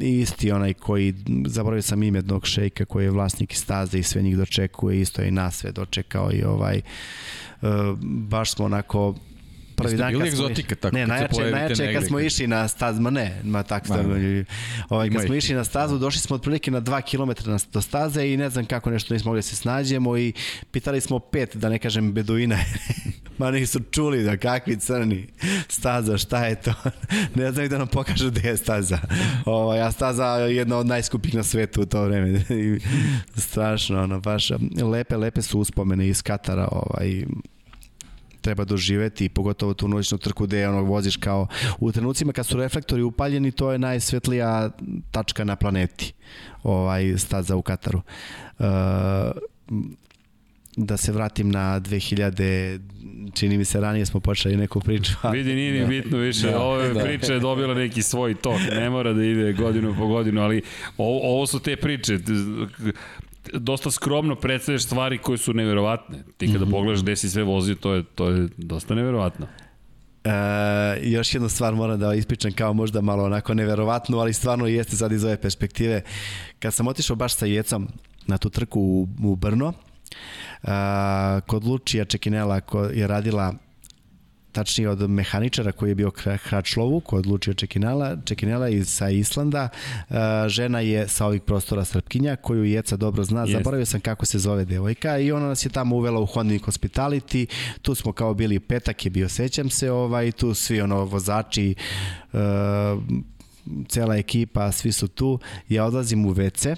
isti 0.00 0.50
onaj 0.50 0.74
koji, 0.74 1.14
zaboravio 1.46 1.82
sam 1.82 2.02
ime 2.02 2.18
jednog 2.18 2.46
šejka 2.46 2.84
koji 2.84 3.04
je 3.04 3.07
vlasnik 3.10 3.54
staze 3.54 3.98
i 3.98 4.02
sve 4.02 4.22
njih 4.22 4.36
dočekuje, 4.36 5.00
isto 5.00 5.22
je 5.22 5.28
i 5.28 5.30
nas 5.30 5.56
sve 5.56 5.72
dočekao 5.72 6.32
i 6.32 6.44
ovaj, 6.44 6.80
uh, 7.62 7.68
baš 8.02 8.52
smo 8.52 8.64
onako 8.64 9.14
prvi 9.78 9.96
dan 9.96 10.20
kad 10.20 10.30
smo 10.30 10.48
išli, 10.50 10.76
tako 10.76 10.96
ne, 10.96 11.06
najjače, 11.06 11.50
najjače 11.50 11.92
kad 11.94 12.04
smo 12.04 12.20
išli 12.20 12.46
na 12.46 12.68
stazu, 12.68 13.00
ma 13.00 13.10
ne, 13.10 13.40
ma 13.44 13.62
tako 13.62 13.88
da, 13.88 14.02
ovaj, 14.88 15.10
kad 15.10 15.24
smo 15.24 15.34
išli 15.34 15.54
na 15.54 15.64
stazu, 15.64 15.98
došli 15.98 16.20
smo 16.20 16.36
otprilike 16.36 16.70
na 16.70 16.80
2 16.80 17.02
km 17.10 17.50
do 17.72 17.80
staze 17.80 18.28
i 18.28 18.36
ne 18.36 18.50
znam 18.50 18.64
kako 18.64 18.90
nešto 18.90 19.14
nismo 19.14 19.28
mogli 19.28 19.38
da 19.38 19.42
se 19.42 19.56
snađemo 19.56 20.18
i 20.18 20.32
pitali 20.70 21.00
smo 21.00 21.18
pet, 21.18 21.56
da 21.56 21.68
ne 21.68 21.78
kažem 21.78 22.12
beduina, 22.12 22.58
ma 23.38 23.50
nisu 23.50 23.80
čuli 23.90 24.22
da 24.22 24.36
kakvi 24.36 24.76
crni 24.76 25.26
staza, 25.68 26.18
šta 26.18 26.46
je 26.46 26.54
to, 26.54 26.74
ne 27.36 27.52
znam 27.52 27.68
da 27.68 27.78
nam 27.78 27.88
pokažu 27.88 28.30
gde 28.30 28.48
je 28.48 28.56
staza. 28.56 28.98
Ovaj, 29.44 29.82
a 29.82 29.92
staza 29.92 30.24
je 30.24 30.56
jedna 30.56 30.76
od 30.76 30.86
najskupih 30.86 31.34
na 31.34 31.42
svetu 31.42 31.82
u 31.82 31.86
to 31.86 32.04
vreme. 32.04 32.44
Strašno, 33.36 34.02
ono, 34.02 34.20
baš 34.20 34.50
lepe, 34.82 35.16
lepe 35.16 35.42
su 35.42 35.60
uspomene 35.60 36.08
iz 36.08 36.22
Katara, 36.22 36.68
ovaj, 36.72 37.24
treba 38.40 38.64
doživeti, 38.64 39.28
pogotovo 39.28 39.74
tu 39.74 39.88
noćnu 39.88 40.18
trku 40.18 40.46
gde 40.46 40.68
ono 40.68 40.82
voziš 40.82 41.16
kao 41.16 41.46
u 41.78 41.92
trenucima 41.92 42.32
kad 42.32 42.46
su 42.46 42.56
reflektori 42.56 43.02
upaljeni, 43.02 43.50
to 43.50 43.72
je 43.72 43.78
najsvetlija 43.78 44.70
tačka 45.10 45.44
na 45.44 45.56
planeti. 45.56 46.12
Ovaj 46.62 47.18
staza 47.18 47.56
u 47.56 47.62
Kataru. 47.62 48.00
Uh, 48.58 48.66
da 50.76 50.96
se 50.96 51.12
vratim 51.12 51.50
na 51.50 51.80
2000 51.80 52.80
čini 53.34 53.58
mi 53.58 53.64
se 53.64 53.80
ranije 53.80 54.06
smo 54.06 54.20
počeli 54.20 54.56
neku 54.56 54.80
priču. 54.80 55.12
Vidi, 55.32 55.54
nije 55.54 55.72
ni 55.72 55.86
bitno 55.86 56.18
više, 56.18 56.50
da, 56.50 56.60
ove 56.60 56.94
da. 56.94 57.04
priče 57.04 57.32
je 57.32 57.40
dobila 57.40 57.74
neki 57.74 58.02
svoj 58.02 58.34
tok, 58.34 58.60
ne 58.70 58.90
mora 58.90 59.12
da 59.12 59.24
ide 59.24 59.52
godinu 59.52 59.94
po 59.98 60.06
godinu, 60.06 60.42
ali 60.42 60.62
ovo, 60.96 61.20
ovo 61.22 61.46
su 61.46 61.60
te 61.60 61.76
priče, 61.76 62.18
dosta 63.54 63.90
skromno 63.90 64.34
predstavljaš 64.34 64.84
stvari 64.84 65.18
koje 65.18 65.38
su 65.38 65.52
neverovatne. 65.52 66.24
Ti 66.36 66.46
kada 66.46 66.58
mm 66.58 66.68
-hmm. 66.68 66.70
pogledaš 66.70 67.02
gde 67.02 67.16
si 67.16 67.30
sve 67.30 67.42
vozio, 67.42 67.74
to 67.74 67.94
je, 67.94 68.02
to 68.02 68.28
je 68.28 68.48
dosta 68.56 68.94
neverovatno. 68.94 69.46
E, 70.24 70.30
još 71.02 71.34
jednu 71.34 71.48
stvar 71.48 71.74
moram 71.74 72.00
da 72.00 72.14
ispričam 72.14 72.52
kao 72.52 72.72
možda 72.72 73.00
malo 73.00 73.24
onako 73.24 73.54
neverovatnu, 73.54 74.18
ali 74.18 74.32
stvarno 74.32 74.66
jeste 74.66 74.96
sad 74.96 75.12
iz 75.12 75.24
ove 75.24 75.40
perspektive. 75.40 76.02
Kad 76.58 76.74
sam 76.74 76.86
otišao 76.88 77.16
baš 77.16 77.34
sa 77.34 77.46
Jecom 77.46 77.88
na 78.26 78.38
tu 78.38 78.50
trku 78.50 78.80
u, 78.80 79.08
u 79.24 79.36
Brno, 79.36 79.72
a, 80.62 81.40
kod 81.46 81.64
Lučija 81.64 82.04
Čekinela 82.04 82.60
ko 82.60 82.84
je 82.84 83.06
radila 83.06 83.54
tačnije 84.58 84.90
od 84.90 85.10
mehaničara 85.10 85.72
koji 85.72 85.90
je 85.90 85.94
bio 85.94 86.10
Hračlovu, 86.42 87.00
koji 87.00 87.18
je 87.18 87.20
odlučio 87.20 87.54
Čekinela, 87.54 88.16
Čekinela 88.24 88.68
iz 88.68 88.88
sa 88.88 89.10
Islanda. 89.10 89.68
Uh, 90.08 90.16
žena 90.48 90.80
je 90.80 91.08
sa 91.08 91.26
ovih 91.26 91.42
prostora 91.42 91.84
Srpkinja, 91.84 92.36
koju 92.36 92.64
Jeca 92.64 92.96
dobro 92.96 93.24
zna. 93.24 93.46
Yes. 93.46 93.52
Zaboravio 93.52 93.86
sam 93.86 94.00
kako 94.00 94.26
se 94.26 94.38
zove 94.38 94.64
devojka 94.64 95.18
i 95.18 95.32
ona 95.32 95.48
nas 95.48 95.66
je 95.66 95.70
tamo 95.70 95.96
uvela 95.96 96.20
u 96.20 96.26
Honda 96.26 96.54
Hospitality. 96.54 97.46
Tu 97.82 97.94
smo 97.94 98.12
kao 98.12 98.34
bili 98.34 98.60
petak 98.60 99.04
je 99.04 99.10
bio, 99.10 99.28
sećam 99.28 99.70
se, 99.70 99.90
ovaj, 99.90 100.32
tu 100.32 100.54
svi 100.54 100.80
ono 100.80 101.04
vozači 101.04 101.74
uh, 102.32 102.40
cela 103.88 104.16
ekipa, 104.16 104.72
svi 104.72 104.92
su 104.92 105.08
tu. 105.08 105.38
Ja 105.68 105.84
odlazim 105.84 106.26
u 106.26 106.34
WC 106.34 106.76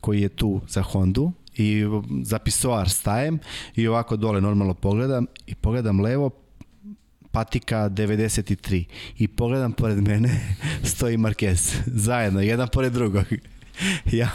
koji 0.00 0.22
je 0.22 0.28
tu 0.28 0.60
za 0.68 0.82
Hondu 0.82 1.32
i 1.56 1.84
za 2.22 2.38
pisoar 2.38 2.88
stajem 2.88 3.38
i 3.74 3.88
ovako 3.88 4.16
dole 4.16 4.40
normalno 4.40 4.74
pogledam 4.74 5.26
i 5.46 5.54
pogledam 5.54 6.00
levo, 6.00 6.30
patika 7.36 7.88
93 7.88 8.84
i 9.18 9.28
pogledam 9.28 9.72
pored 9.72 10.08
mene 10.08 10.40
stoji 10.90 11.16
Marquez 11.16 11.74
zajedno, 11.86 12.40
jedan 12.40 12.68
pored 12.68 12.92
drugog 12.92 13.24
ja 14.20 14.28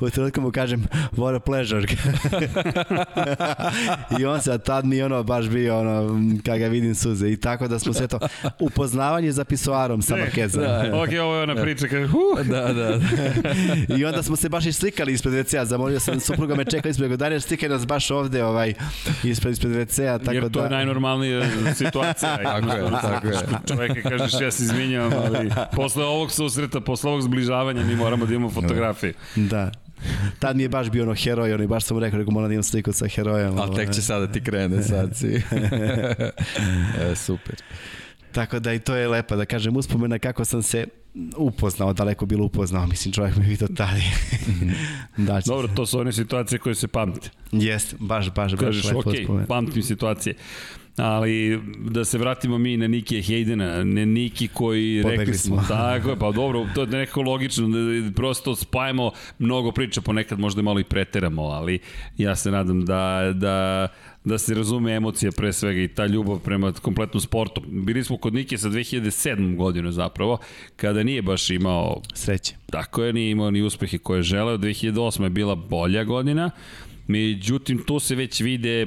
u 0.00 0.10
trenutku 0.10 0.40
mu 0.40 0.50
kažem 0.50 0.86
what 1.12 1.36
a 1.36 1.40
pleasure. 1.40 1.82
I 4.20 4.24
on 4.24 4.42
se 4.42 4.58
tad 4.58 4.84
mi 4.84 5.02
ono 5.02 5.22
baš 5.22 5.48
bio 5.48 5.78
ono 5.78 6.20
kada 6.44 6.58
ga 6.58 6.66
vidim 6.66 6.94
suze. 6.94 7.28
I 7.28 7.36
tako 7.36 7.68
da 7.68 7.78
smo 7.78 7.92
sve 7.92 8.08
to 8.08 8.18
upoznavanje 8.60 9.32
za 9.32 9.44
pisoarom 9.44 10.02
sa 10.02 10.16
Markezom. 10.16 10.62
da, 10.62 10.90
ok, 10.94 11.08
ovo 11.22 11.36
je 11.36 11.42
ona 11.42 11.54
priča 11.54 11.88
kaže, 11.88 12.06
huh. 12.06 12.46
da, 12.46 12.60
da, 12.60 12.72
da. 12.72 13.00
i 13.98 14.04
onda 14.04 14.22
smo 14.22 14.36
se 14.36 14.48
baš 14.48 14.66
i 14.66 14.72
slikali 14.72 15.12
ispred 15.12 15.34
WC-a. 15.34 15.64
Zamolio 15.64 16.00
sam 16.00 16.20
supruga 16.20 16.54
me 16.54 16.64
čekala 16.64 16.90
ispred 16.90 17.10
Daniel 17.10 17.40
slikaj 17.40 17.68
nas 17.68 17.86
baš 17.86 18.10
ovde 18.10 18.44
ovaj, 18.44 18.74
ispred, 19.24 19.52
ispred 19.52 19.72
WC-a 19.72 20.18
tako 20.18 20.32
jer 20.32 20.42
to 20.42 20.48
da... 20.48 20.64
je 20.64 20.70
najnormalnija 20.70 21.42
situacija. 21.74 22.38
Tako 22.42 22.72
je, 22.72 22.90
tako 23.02 23.26
je. 23.26 23.38
čoveka 23.68 24.10
kažeš 24.10 24.40
ja 24.40 24.50
se 24.50 24.62
izvinjavam 24.62 25.12
ali 25.26 25.50
posle 25.76 26.04
ovog 26.04 26.32
susreta 26.32 26.80
posle 26.80 27.10
ovog 27.10 27.22
zbližavanja 27.22 27.84
mi 27.84 27.96
moramo 27.96 28.26
da 28.26 28.34
imamo 28.34 28.50
fotografije. 28.74 29.12
Da. 29.36 29.70
Tad 30.38 30.56
mi 30.56 30.62
je 30.62 30.68
baš 30.68 30.90
bio 30.90 31.02
ono 31.02 31.14
heroj, 31.14 31.52
ono 31.52 31.64
i 31.64 31.66
baš 31.66 31.84
sam 31.84 31.96
mu 31.96 32.00
rekao, 32.00 32.18
rekao 32.18 32.32
moram 32.32 32.48
da 32.48 32.54
imam 32.54 32.62
sliku 32.62 32.92
sa 32.92 33.08
herojem. 33.08 33.58
Ali 33.58 33.76
tek 33.76 33.94
će 33.94 34.02
sada 34.02 34.32
ti 34.32 34.44
krene, 34.44 34.82
sad 34.82 35.16
si. 35.16 35.26
e, 37.10 37.14
super. 37.14 37.62
Tako 38.32 38.58
da 38.58 38.72
i 38.72 38.78
to 38.78 38.94
je 38.94 39.08
lepo, 39.08 39.36
da 39.36 39.44
kažem, 39.44 39.76
uspomena 39.76 40.18
kako 40.18 40.44
sam 40.44 40.62
se 40.62 40.86
upoznao, 41.36 41.92
daleko 41.92 42.26
bilo 42.26 42.44
upoznao, 42.44 42.86
mislim 42.86 43.12
čovjek 43.12 43.36
mi 43.36 43.46
vidio 43.46 43.68
tada. 43.68 44.00
da, 45.26 45.40
Dobro, 45.46 45.68
to 45.68 45.86
su 45.86 45.98
one 45.98 46.12
situacije 46.12 46.58
koje 46.58 46.74
se 46.74 46.88
pamte. 46.88 47.30
Jeste, 47.52 47.96
baš, 48.00 48.30
baš, 48.34 48.52
Kažeš, 48.60 48.82
baš 48.82 48.92
lepo 48.92 49.10
okay, 49.10 49.20
uspomena. 49.20 49.46
pamtim 49.46 49.82
situacije. 49.82 50.34
Ali 50.96 51.60
da 51.78 52.04
se 52.04 52.18
vratimo 52.18 52.58
mi 52.58 52.76
na 52.76 52.88
Niki 52.88 53.22
Hejdena, 53.22 53.84
ne 53.84 54.06
Niki 54.06 54.48
koji 54.48 55.00
Pobegli 55.02 55.24
rekli 55.24 55.38
smo, 55.38 55.56
smo. 55.56 55.68
tako 55.68 56.16
pa 56.16 56.30
dobro, 56.30 56.66
to 56.74 56.80
je 56.80 56.86
nekako 56.86 57.22
logično, 57.22 57.68
da 57.68 58.12
prosto 58.12 58.56
spajamo 58.56 59.10
mnogo 59.38 59.72
priča, 59.72 60.00
ponekad 60.00 60.38
možda 60.38 60.62
malo 60.62 60.80
i 60.80 60.84
preteramo, 60.84 61.42
ali 61.42 61.78
ja 62.18 62.36
se 62.36 62.50
nadam 62.50 62.84
da, 62.84 63.32
da 63.34 63.88
da 64.24 64.38
se 64.38 64.54
razume 64.54 64.92
emocija 64.92 65.32
pre 65.36 65.52
svega 65.52 65.80
i 65.80 65.88
ta 65.88 66.06
ljubav 66.06 66.38
prema 66.38 66.72
kompletnom 66.72 67.20
sportu. 67.20 67.62
Bili 67.66 68.04
smo 68.04 68.16
kod 68.16 68.34
Nike 68.34 68.58
sa 68.58 68.68
2007. 68.68 69.56
godinu 69.56 69.92
zapravo, 69.92 70.38
kada 70.76 71.02
nije 71.02 71.22
baš 71.22 71.50
imao... 71.50 72.02
Sreće. 72.14 72.54
Tako 72.70 73.04
je, 73.04 73.12
nije 73.12 73.30
imao 73.30 73.50
ni 73.50 73.62
uspehe 73.62 73.98
koje 73.98 74.18
je 74.18 74.22
želeo. 74.22 74.58
2008. 74.58 75.22
je 75.22 75.30
bila 75.30 75.54
bolja 75.54 76.04
godina, 76.04 76.50
Međutim, 77.06 77.82
tu 77.86 78.00
se 78.00 78.14
već 78.14 78.40
vide 78.40 78.86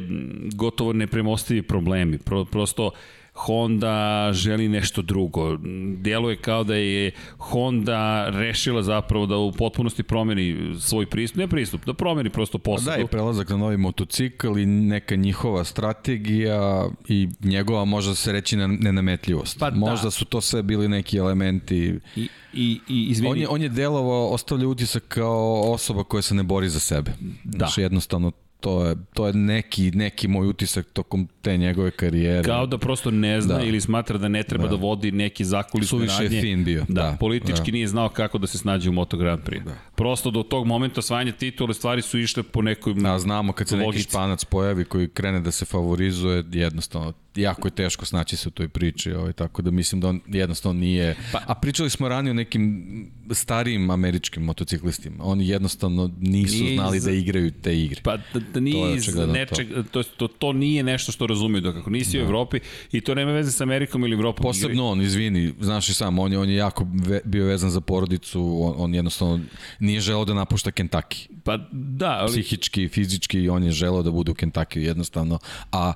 gotovo 0.55 0.93
nepremostivi 0.93 1.61
problemi. 1.61 2.17
Pro, 2.17 2.45
prosto, 2.45 2.91
Honda 3.35 4.29
želi 4.33 4.67
nešto 4.67 5.01
drugo. 5.01 5.57
Djeluje 5.97 6.35
kao 6.35 6.63
da 6.63 6.75
je 6.75 7.11
Honda 7.37 8.29
rešila 8.29 8.83
zapravo 8.83 9.25
da 9.25 9.37
u 9.37 9.51
potpunosti 9.51 10.03
promeni 10.03 10.75
svoj 10.79 11.05
pristup, 11.05 11.37
ne 11.37 11.47
pristup, 11.47 11.85
da 11.85 11.93
promeni 11.93 12.29
prosto 12.29 12.57
posadu. 12.57 12.97
Da, 12.97 13.03
i 13.03 13.07
prelazak 13.07 13.49
na 13.49 13.57
novi 13.57 13.77
motocikl 13.77 14.57
i 14.57 14.65
neka 14.65 15.15
njihova 15.15 15.63
strategija 15.63 16.89
i 17.07 17.29
njegova 17.43 17.85
možda 17.85 18.15
se 18.15 18.31
reći 18.31 18.57
na 18.57 18.67
nenametljivost. 18.67 19.59
Pa 19.59 19.69
da. 19.69 19.77
možda 19.77 20.11
su 20.11 20.25
to 20.25 20.41
sve 20.41 20.63
bili 20.63 20.87
neki 20.87 21.17
elementi. 21.17 21.99
I, 22.15 22.29
i, 22.53 22.79
i 22.87 23.07
izvini. 23.09 23.31
On 23.31 23.37
je, 23.37 23.47
on 23.47 23.61
je 23.61 23.69
delovao, 23.69 24.27
ostavlja 24.29 24.67
utisak 24.67 25.03
kao 25.07 25.61
osoba 25.61 26.03
koja 26.03 26.21
se 26.21 26.35
ne 26.35 26.43
bori 26.43 26.69
za 26.69 26.79
sebe. 26.79 27.11
Da. 27.43 27.57
Znači, 27.57 27.81
jednostavno 27.81 28.31
to 28.59 28.85
je, 28.85 28.95
to 29.13 29.27
je 29.27 29.33
neki, 29.33 29.91
neki 29.91 30.27
moj 30.27 30.47
utisak 30.47 30.87
tokom 30.87 31.27
te 31.41 31.57
njegove 31.57 31.91
karijere. 31.91 32.43
Kao 32.43 32.65
da 32.65 32.77
prosto 32.77 33.11
ne 33.11 33.41
zna 33.41 33.55
Da. 33.55 33.63
ili 33.63 33.81
smatra 33.81 34.17
da 34.17 34.27
ne 34.27 34.43
treba 34.43 34.63
da, 34.63 34.69
Da. 34.69 34.75
vodi 34.77 35.11
neki 35.11 35.45
zakulisne 35.45 35.89
Suviše 35.89 36.13
je 36.15 36.19
radnje. 36.21 36.41
fin 36.41 36.63
bio, 36.63 36.85
Da, 36.87 37.01
da, 37.01 37.17
politički 37.19 37.65
da. 37.65 37.71
nije 37.71 37.87
znao 37.87 38.09
kako 38.09 38.37
da 38.37 38.47
se 38.47 38.57
snađe 38.57 38.89
u 38.89 38.93
Moto 38.93 39.17
Grand 39.17 39.41
Prix. 39.41 39.63
Da. 39.63 39.71
Prosto 39.95 40.31
do 40.31 40.43
tog 40.43 40.65
momenta 40.65 40.99
osvajanja 40.99 41.31
titule 41.31 41.73
stvari 41.73 42.01
su 42.01 42.19
išle 42.19 42.43
po 42.43 42.61
nekoj 42.61 42.93
A 43.05 43.19
znamo 43.19 43.53
kad 43.53 43.67
se 43.67 43.75
neki 43.75 43.85
logici. 43.85 44.03
španac 44.03 44.45
pojavi 44.45 44.85
koji 44.85 45.07
krene 45.09 45.39
da 45.39 45.51
se 45.51 45.65
favorizuje, 45.65 46.43
jednostavno 46.51 47.13
jako 47.35 47.67
je 47.67 47.71
teško 47.71 48.05
snaći 48.05 48.37
se 48.37 48.47
u 48.47 48.51
toj 48.51 48.67
priči, 48.67 49.11
ovaj, 49.11 49.33
tako 49.33 49.61
da 49.61 49.71
mislim 49.71 50.01
da 50.01 50.07
on 50.07 50.21
jednostavno 50.27 50.79
nije... 50.79 51.15
Pa, 51.31 51.41
a 51.47 51.55
pričali 51.55 51.89
smo 51.89 52.09
ranije 52.09 52.31
o 52.31 52.33
nekim 52.33 52.85
starijim 53.31 53.89
američkim 53.89 54.43
motociklistima. 54.43 55.23
Oni 55.23 55.47
jednostavno 55.47 56.11
nisu 56.19 56.63
Nije 56.63 56.75
znali 56.75 56.97
iz- 56.97 57.03
da 57.03 57.11
igraju 57.11 57.51
te 57.51 57.79
igre. 57.79 58.01
Pa 58.03 58.17
da, 58.17 58.23
da 58.33 58.53
To 58.53 58.59
nije 58.59 58.89
je 58.89 58.95
iz 58.95 59.15
nečeg, 59.15 59.67
to. 59.91 60.03
To, 60.03 60.27
to, 60.27 60.53
nije 60.53 60.83
nešto 60.83 61.11
što 61.11 61.27
razumeju 61.27 61.61
da 61.61 61.73
kako 61.73 61.89
nisi 61.89 62.19
u 62.19 62.21
Evropi 62.21 62.59
i 62.91 63.01
to 63.01 63.15
nema 63.15 63.31
veze 63.31 63.51
sa 63.51 63.63
Amerikom 63.63 64.03
ili 64.03 64.13
Evropom. 64.13 64.43
Posebno 64.43 64.87
on, 64.87 65.01
izvini, 65.01 65.53
znaš 65.61 65.89
i 65.89 65.93
sam, 65.93 66.19
on 66.19 66.31
je, 66.31 66.39
on 66.39 66.49
je 66.49 66.55
jako 66.55 66.87
ve, 66.93 67.21
bio 67.25 67.45
vezan 67.45 67.69
za 67.69 67.81
porodicu, 67.81 68.59
on, 68.63 68.73
on 68.77 68.95
jednostavno 68.95 69.39
nije 69.79 69.99
želeo 69.99 70.25
da 70.25 70.33
napušta 70.33 70.71
Kentucky. 70.71 71.27
Pa 71.43 71.57
da, 71.71 72.17
ali 72.21 72.31
Psihički, 72.31 72.87
fizički, 72.87 73.49
on 73.49 73.63
je 73.63 73.71
želeo 73.71 74.03
da 74.03 74.11
bude 74.11 74.31
u 74.31 74.35
Kentucky 74.35 74.77
jednostavno, 74.79 75.39
a 75.71 75.93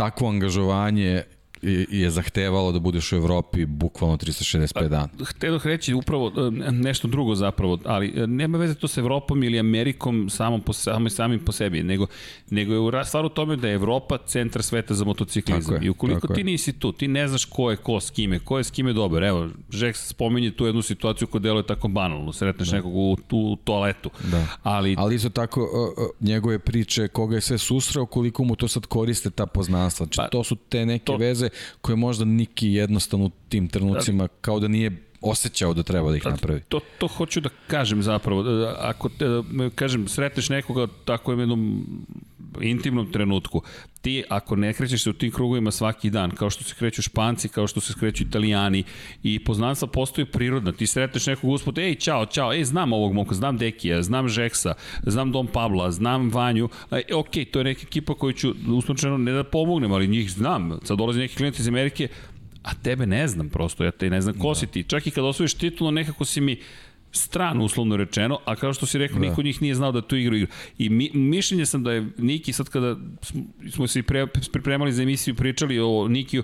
takvo 0.00 0.32
angažovanje 0.32 1.28
je, 1.62 2.10
zahtevalo 2.10 2.72
da 2.72 2.78
budeš 2.80 3.12
u 3.12 3.16
Evropi 3.16 3.66
bukvalno 3.66 4.16
365 4.16 4.88
dana. 4.88 5.08
htio 5.26 5.52
bih 5.52 5.66
reći 5.66 5.94
upravo 5.94 6.28
e, 6.28 6.72
nešto 6.72 7.08
drugo 7.08 7.34
zapravo, 7.34 7.78
ali 7.84 8.12
e, 8.16 8.26
nema 8.26 8.58
veze 8.58 8.74
to 8.74 8.88
sa 8.88 9.00
Evropom 9.00 9.42
ili 9.42 9.58
Amerikom 9.58 10.30
samom 10.30 10.60
po, 10.60 10.72
samim, 10.72 11.10
samim 11.10 11.40
po 11.40 11.52
sebi, 11.52 11.82
nego, 11.82 12.06
nego 12.50 12.74
je 12.74 13.04
stvar 13.04 13.24
u 13.24 13.28
tome 13.28 13.56
da 13.56 13.68
je 13.68 13.74
Evropa 13.74 14.18
centar 14.18 14.62
sveta 14.62 14.94
za 14.94 15.04
motociklizam. 15.04 15.74
Je, 15.74 15.80
I 15.82 15.90
ukoliko 15.90 16.26
ti 16.26 16.40
je. 16.40 16.44
nisi 16.44 16.72
tu, 16.72 16.92
ti 16.92 17.08
ne 17.08 17.28
znaš 17.28 17.44
ko 17.44 17.70
je 17.70 17.76
ko 17.76 18.00
s 18.00 18.10
kime, 18.10 18.38
ko 18.38 18.58
je 18.58 18.64
s 18.64 18.70
kime 18.70 18.92
dobar. 18.92 19.24
Evo, 19.24 19.48
Žek 19.70 19.96
spominje 19.96 20.50
tu 20.50 20.66
jednu 20.66 20.82
situaciju 20.82 21.28
koja 21.28 21.40
deluje 21.40 21.66
tako 21.66 21.88
banalno, 21.88 22.32
sretneš 22.32 22.68
da. 22.68 22.76
nekog 22.76 22.94
u, 22.94 23.16
u 23.32 23.56
toaletu. 23.56 24.10
Da. 24.22 24.46
Ali, 24.62 24.94
Ali 24.98 25.14
isto 25.14 25.28
tako, 25.30 25.68
njegove 26.20 26.58
priče, 26.58 27.08
koga 27.08 27.34
je 27.34 27.40
sve 27.40 27.58
susreo, 27.58 28.06
koliko 28.06 28.44
mu 28.44 28.56
to 28.56 28.68
sad 28.68 28.86
koriste 28.86 29.30
ta 29.30 29.46
poznanstva. 29.46 30.06
Znači, 30.06 30.16
Pa, 30.16 30.28
to 30.28 30.44
su 30.44 30.56
te 30.56 30.86
neke 30.86 31.04
to- 31.04 31.16
veze 31.16 31.49
koje 31.80 31.96
možda 31.96 32.24
Niki 32.24 32.68
jednostavno 32.68 33.26
u 33.26 33.30
tim 33.48 33.68
trenucima 33.68 34.28
kao 34.40 34.60
da 34.60 34.68
nije 34.68 35.09
osjećao 35.20 35.74
da 35.74 35.82
treba 35.82 36.10
da 36.10 36.16
ih 36.16 36.26
napravi. 36.26 36.60
To, 36.68 36.80
to 36.98 37.08
hoću 37.08 37.40
da 37.40 37.48
kažem 37.66 38.02
zapravo. 38.02 38.42
Da 38.42 38.76
Ako, 38.78 39.08
te, 39.08 39.26
kažem, 39.74 40.08
sretneš 40.08 40.48
nekoga 40.48 40.86
tako 41.04 41.34
u 41.34 41.40
jednom 41.40 41.86
intimnom 42.60 43.12
trenutku, 43.12 43.62
ti 44.00 44.24
ako 44.28 44.56
ne 44.56 44.72
krećeš 44.72 45.02
se 45.02 45.10
u 45.10 45.12
tim 45.12 45.30
krugovima 45.30 45.70
svaki 45.70 46.10
dan, 46.10 46.30
kao 46.30 46.50
što 46.50 46.64
se 46.64 46.74
kreću 46.78 47.02
španci, 47.02 47.48
kao 47.48 47.66
što 47.66 47.80
se 47.80 47.94
kreću 48.00 48.24
italijani 48.24 48.84
i 49.22 49.44
poznanstva 49.44 49.88
postoje 49.88 50.26
prirodna. 50.26 50.72
Ti 50.72 50.86
sretneš 50.86 51.26
nekog 51.26 51.50
usput, 51.50 51.78
ej, 51.78 51.94
čao, 51.94 52.26
čao, 52.26 52.52
ej, 52.52 52.64
znam 52.64 52.92
ovog 52.92 53.12
momka, 53.12 53.34
znam 53.34 53.58
Dekija, 53.58 54.02
znam 54.02 54.28
Žeksa, 54.28 54.74
znam 55.02 55.32
Dom 55.32 55.46
Pabla, 55.46 55.90
znam 55.90 56.30
Vanju, 56.30 56.68
e, 56.90 57.02
ok, 57.14 57.30
to 57.52 57.60
je 57.60 57.64
neka 57.64 57.82
ekipa 57.82 58.14
koju 58.14 58.32
ću 58.32 58.54
uslučeno 58.68 59.18
ne 59.18 59.32
da 59.32 59.44
pomognem, 59.44 59.92
ali 59.92 60.08
njih 60.08 60.32
znam. 60.32 60.78
Sad 60.84 60.98
dolazi 60.98 61.18
neki 61.18 61.36
klijent 61.36 61.58
iz 61.58 61.68
Amerike, 61.68 62.08
a 62.62 62.74
tebe 62.74 63.06
ne 63.06 63.28
znam 63.28 63.48
prosto, 63.48 63.84
ja 63.84 63.90
te 63.90 64.10
ne 64.10 64.20
znam 64.20 64.38
ko 64.38 64.54
si 64.54 64.66
ti. 64.66 64.82
Čak 64.82 65.06
i 65.06 65.10
kad 65.10 65.24
osvojiš 65.24 65.54
titulu, 65.54 65.90
nekako 65.90 66.24
si 66.24 66.40
mi 66.40 66.60
stran 67.12 67.60
uslovno 67.60 67.96
rečeno, 67.96 68.38
a 68.44 68.56
kao 68.56 68.72
što 68.72 68.86
si 68.86 68.98
rekao, 68.98 69.18
da. 69.18 69.28
niko 69.28 69.40
od 69.40 69.44
njih 69.44 69.62
nije 69.62 69.74
znao 69.74 69.92
da 69.92 70.02
tu 70.02 70.16
igru 70.16 70.36
igra. 70.36 70.48
I 70.78 70.88
mi, 70.88 71.10
mišljenje 71.14 71.66
sam 71.66 71.82
da 71.82 71.92
je 71.92 72.08
Niki, 72.18 72.52
sad 72.52 72.68
kada 72.68 72.96
smo, 73.22 73.42
smo 73.70 73.86
se 73.86 74.02
pre, 74.02 74.26
pripremali 74.26 74.92
za 74.92 75.02
emisiju, 75.02 75.34
pričali 75.34 75.80
o 75.80 76.08
Nikiju, 76.08 76.42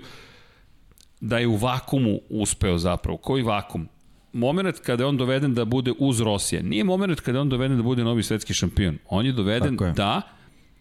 da 1.21 1.37
je 1.37 1.47
u 1.47 1.55
vakumu 1.55 2.19
uspeo 2.29 2.77
zapravo. 2.77 3.17
Koji 3.17 3.43
vakum? 3.43 3.87
moment 4.33 4.79
kada 4.79 5.03
je 5.03 5.07
on 5.07 5.17
doveden 5.17 5.53
da 5.53 5.65
bude 5.65 5.93
uz 5.99 6.21
Rosija. 6.21 6.61
Nije 6.61 6.83
moment 6.83 7.21
kada 7.21 7.37
je 7.37 7.41
on 7.41 7.49
doveden 7.49 7.77
da 7.77 7.83
bude 7.83 8.03
novi 8.03 8.23
svetski 8.23 8.53
šampion. 8.53 8.97
On 9.09 9.25
je 9.25 9.31
doveden 9.31 9.77
je. 9.81 9.91
da 9.91 10.21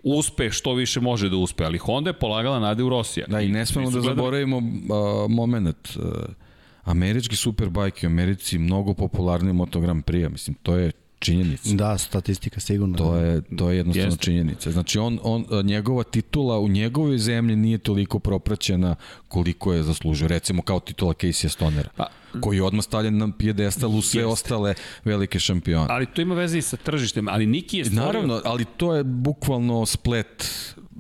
uspe 0.07 0.51
što 0.51 0.75
više 0.75 1.01
može 1.01 1.29
da 1.29 1.37
uspe, 1.37 1.65
ali 1.65 1.79
Honda 1.79 2.11
je 2.11 2.19
polagala 2.19 2.61
nade 2.61 2.83
u 2.83 2.89
Rosija. 2.89 3.27
Da, 3.29 3.41
i 3.41 3.49
ne 3.49 3.67
smemo 3.67 3.91
da 3.91 3.99
gledali- 3.99 4.17
zaboravimo 4.17 4.57
uh, 4.57 4.63
moment. 5.31 5.97
Uh, 5.97 6.03
američki 6.85 7.37
superbajk 7.37 7.95
u 8.03 8.07
Americi 8.07 8.59
mnogo 8.59 8.95
popularniji 8.95 9.51
od 9.51 9.57
Moto 9.57 9.81
Grand 9.81 10.05
Prix-a. 10.05 10.29
Mislim, 10.29 10.57
to 10.63 10.77
je 10.77 10.93
činjenica. 11.19 11.75
Da, 11.75 11.99
statistika 11.99 12.61
sigurno. 12.61 12.99
To 12.99 13.17
je, 13.17 13.43
to 13.59 13.71
je 13.71 13.77
jednostavno 13.77 14.09
Jeste. 14.09 14.25
činjenica. 14.25 14.71
Znači, 14.71 14.99
on, 14.99 15.19
on, 15.23 15.47
njegova 15.65 16.03
titula 16.03 16.59
u 16.59 16.69
njegovoj 16.69 17.19
zemlji 17.19 17.57
nije 17.57 17.79
toliko 17.79 18.19
propraćena 18.19 18.95
koliko 19.29 19.73
je 19.73 19.83
zaslužio. 19.83 20.29
Recimo 20.29 20.63
kao 20.63 20.81
titula 20.81 21.15
Casey 21.15 21.49
Stonera, 21.49 21.89
Pa, 21.97 22.07
koji 22.41 22.57
je 22.57 22.63
odmah 22.63 22.85
stavljen 22.85 23.19
na 23.19 23.33
pijedestal 23.39 23.91
u 23.91 24.03
sve 24.03 24.21
Jeste. 24.23 24.33
ostale 24.33 24.75
velike 25.05 25.39
šampione. 25.39 25.87
Ali 25.91 26.07
to 26.07 26.23
ima 26.23 26.35
veze 26.35 26.59
i 26.59 26.63
sa 26.63 26.77
tržištem, 26.77 27.29
ali 27.29 27.47
Niki 27.47 27.79
je 27.79 27.85
stvorio... 27.85 28.07
Naravno, 28.07 28.41
ali 28.45 28.65
to 28.77 28.95
je 28.95 29.05
bukvalno 29.05 29.87
splet 29.87 30.51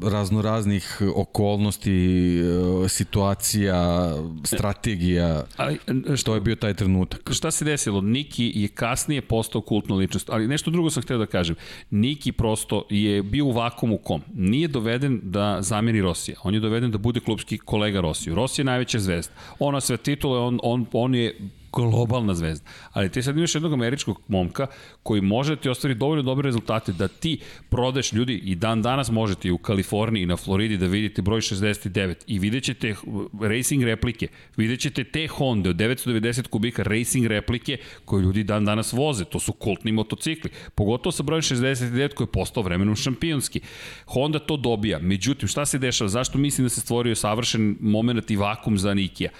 raznoraznih 0.02 1.02
okolnosti, 1.14 2.39
e, 2.85 2.89
situacija, 2.89 4.12
strategija, 4.44 5.44
Ali, 5.56 5.78
e, 6.12 6.16
što 6.16 6.35
je 6.35 6.40
bio 6.40 6.56
taj 6.56 6.74
trenutak. 6.74 7.31
šta 7.32 7.51
se 7.51 7.64
desilo? 7.64 8.01
Niki 8.01 8.52
je 8.55 8.68
kasnije 8.68 9.23
postao 9.23 9.60
kultna 9.60 9.97
ličnost, 9.97 10.31
ali 10.31 10.48
nešto 10.48 10.70
drugo 10.70 10.90
sam 10.90 11.02
hteo 11.02 11.18
da 11.18 11.27
kažem. 11.27 11.56
Niki 11.90 12.32
prosto 12.32 12.85
je 12.90 13.23
bio 13.23 13.44
u 13.44 13.52
vakumu 13.52 13.98
kom. 13.98 14.23
Nije 14.35 14.68
doveden 14.68 15.20
da 15.23 15.59
zameni 15.62 16.01
Rosija. 16.02 16.36
On 16.43 16.55
je 16.55 16.60
doveden 16.60 16.90
da 16.90 16.98
bude 16.98 17.20
klubski 17.20 17.59
kolega 17.59 18.01
Rosiju. 18.01 18.35
Rosija 18.35 18.62
je 18.62 18.66
najveća 18.66 18.98
zvezda. 18.98 19.35
Ona 19.59 19.81
sve 19.81 19.97
titule, 19.97 20.39
on, 20.39 20.60
on, 20.62 20.86
on 20.93 21.14
je 21.14 21.39
globalna 21.82 22.34
zvezda. 22.34 22.66
Ali 22.92 23.08
ti 23.08 23.22
sad 23.22 23.36
imaš 23.36 23.54
jednog 23.54 23.72
američkog 23.72 24.20
momka 24.28 24.66
koji 25.02 25.20
može 25.20 25.54
da 25.54 25.60
ti 25.60 25.68
ostvari 25.68 25.94
dovoljno 25.94 26.22
dobre 26.22 26.46
rezultate 26.46 26.92
da 26.92 27.08
ti 27.08 27.38
prodeš 27.68 28.12
ljudi 28.12 28.34
i 28.34 28.54
dan 28.54 28.82
danas 28.82 29.10
možete 29.10 29.48
i 29.48 29.50
u 29.50 29.58
Kaliforniji 29.58 30.22
i 30.22 30.26
na 30.26 30.36
Floridi 30.36 30.76
da 30.76 30.86
vidite 30.86 31.22
broj 31.22 31.40
69 31.40 32.14
i 32.26 32.38
vidjet 32.38 32.64
ćete 32.64 32.94
racing 33.40 33.82
replike, 33.82 34.28
vidjet 34.56 34.80
ćete 34.80 35.04
te 35.04 35.26
Honda 35.26 35.70
od 35.70 35.76
990 35.76 36.48
kubika 36.48 36.82
racing 36.82 37.26
replike 37.26 37.78
koje 38.04 38.22
ljudi 38.22 38.44
dan 38.44 38.64
danas 38.64 38.92
voze. 38.92 39.24
To 39.24 39.40
su 39.40 39.52
kultni 39.52 39.92
motocikli. 39.92 40.50
Pogotovo 40.74 41.12
sa 41.12 41.22
brojem 41.22 41.42
69 41.42 42.14
koji 42.14 42.26
je 42.26 42.32
postao 42.32 42.62
vremenom 42.62 42.96
šampionski. 42.96 43.60
Honda 44.06 44.38
to 44.38 44.56
dobija. 44.56 44.98
Međutim, 44.98 45.48
šta 45.48 45.66
se 45.66 45.78
dešava? 45.78 46.08
Zašto 46.08 46.38
mislim 46.38 46.64
da 46.64 46.68
se 46.68 46.80
stvorio 46.80 47.14
savršen 47.14 47.76
moment 47.80 48.30
i 48.30 48.36
vakum 48.36 48.78
za 48.78 48.94
Nikija? 48.94 49.30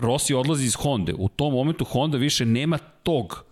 Rossi 0.00 0.34
odlazi 0.34 0.64
iz 0.64 0.74
Honda. 0.74 1.12
U 1.18 1.28
tom 1.28 1.52
momentu 1.52 1.84
Honda 1.84 2.18
više 2.18 2.46
nema 2.46 2.78
tog 2.78 3.44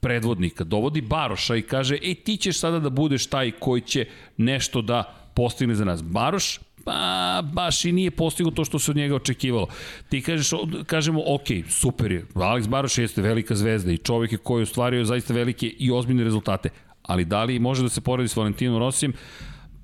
predvodnika. 0.00 0.64
Dovodi 0.64 1.00
Baroša 1.00 1.56
i 1.56 1.62
kaže, 1.62 1.98
ej, 2.02 2.14
ti 2.14 2.36
ćeš 2.36 2.58
sada 2.58 2.78
da 2.78 2.90
budeš 2.90 3.26
taj 3.26 3.50
koji 3.50 3.80
će 3.80 4.06
nešto 4.36 4.82
da 4.82 5.14
postigne 5.34 5.74
za 5.74 5.84
nas. 5.84 6.02
Baroš, 6.02 6.60
pa 6.84 7.42
baš 7.52 7.84
i 7.84 7.92
nije 7.92 8.10
postigao 8.10 8.50
to 8.50 8.64
što 8.64 8.78
se 8.78 8.90
od 8.90 8.96
njega 8.96 9.14
očekivalo. 9.14 9.68
Ti 10.08 10.22
kažeš, 10.22 10.50
kažemo, 10.86 11.22
ok, 11.26 11.48
super 11.68 12.12
je, 12.12 12.26
Alex 12.34 12.68
Baroš 12.68 12.98
jeste 12.98 13.22
velika 13.22 13.54
zvezda 13.54 13.92
i 13.92 13.98
čovjek 13.98 14.32
je 14.32 14.38
koji 14.38 14.60
je 14.60 14.62
ostvario 14.62 15.04
zaista 15.04 15.34
velike 15.34 15.66
i 15.66 15.90
ozbiljne 15.90 16.24
rezultate. 16.24 16.68
Ali 17.02 17.24
da 17.24 17.44
li 17.44 17.58
može 17.58 17.82
da 17.82 17.88
se 17.88 18.00
poredi 18.00 18.28
s 18.28 18.36
Valentinom 18.36 18.78
Rosijem? 18.78 19.12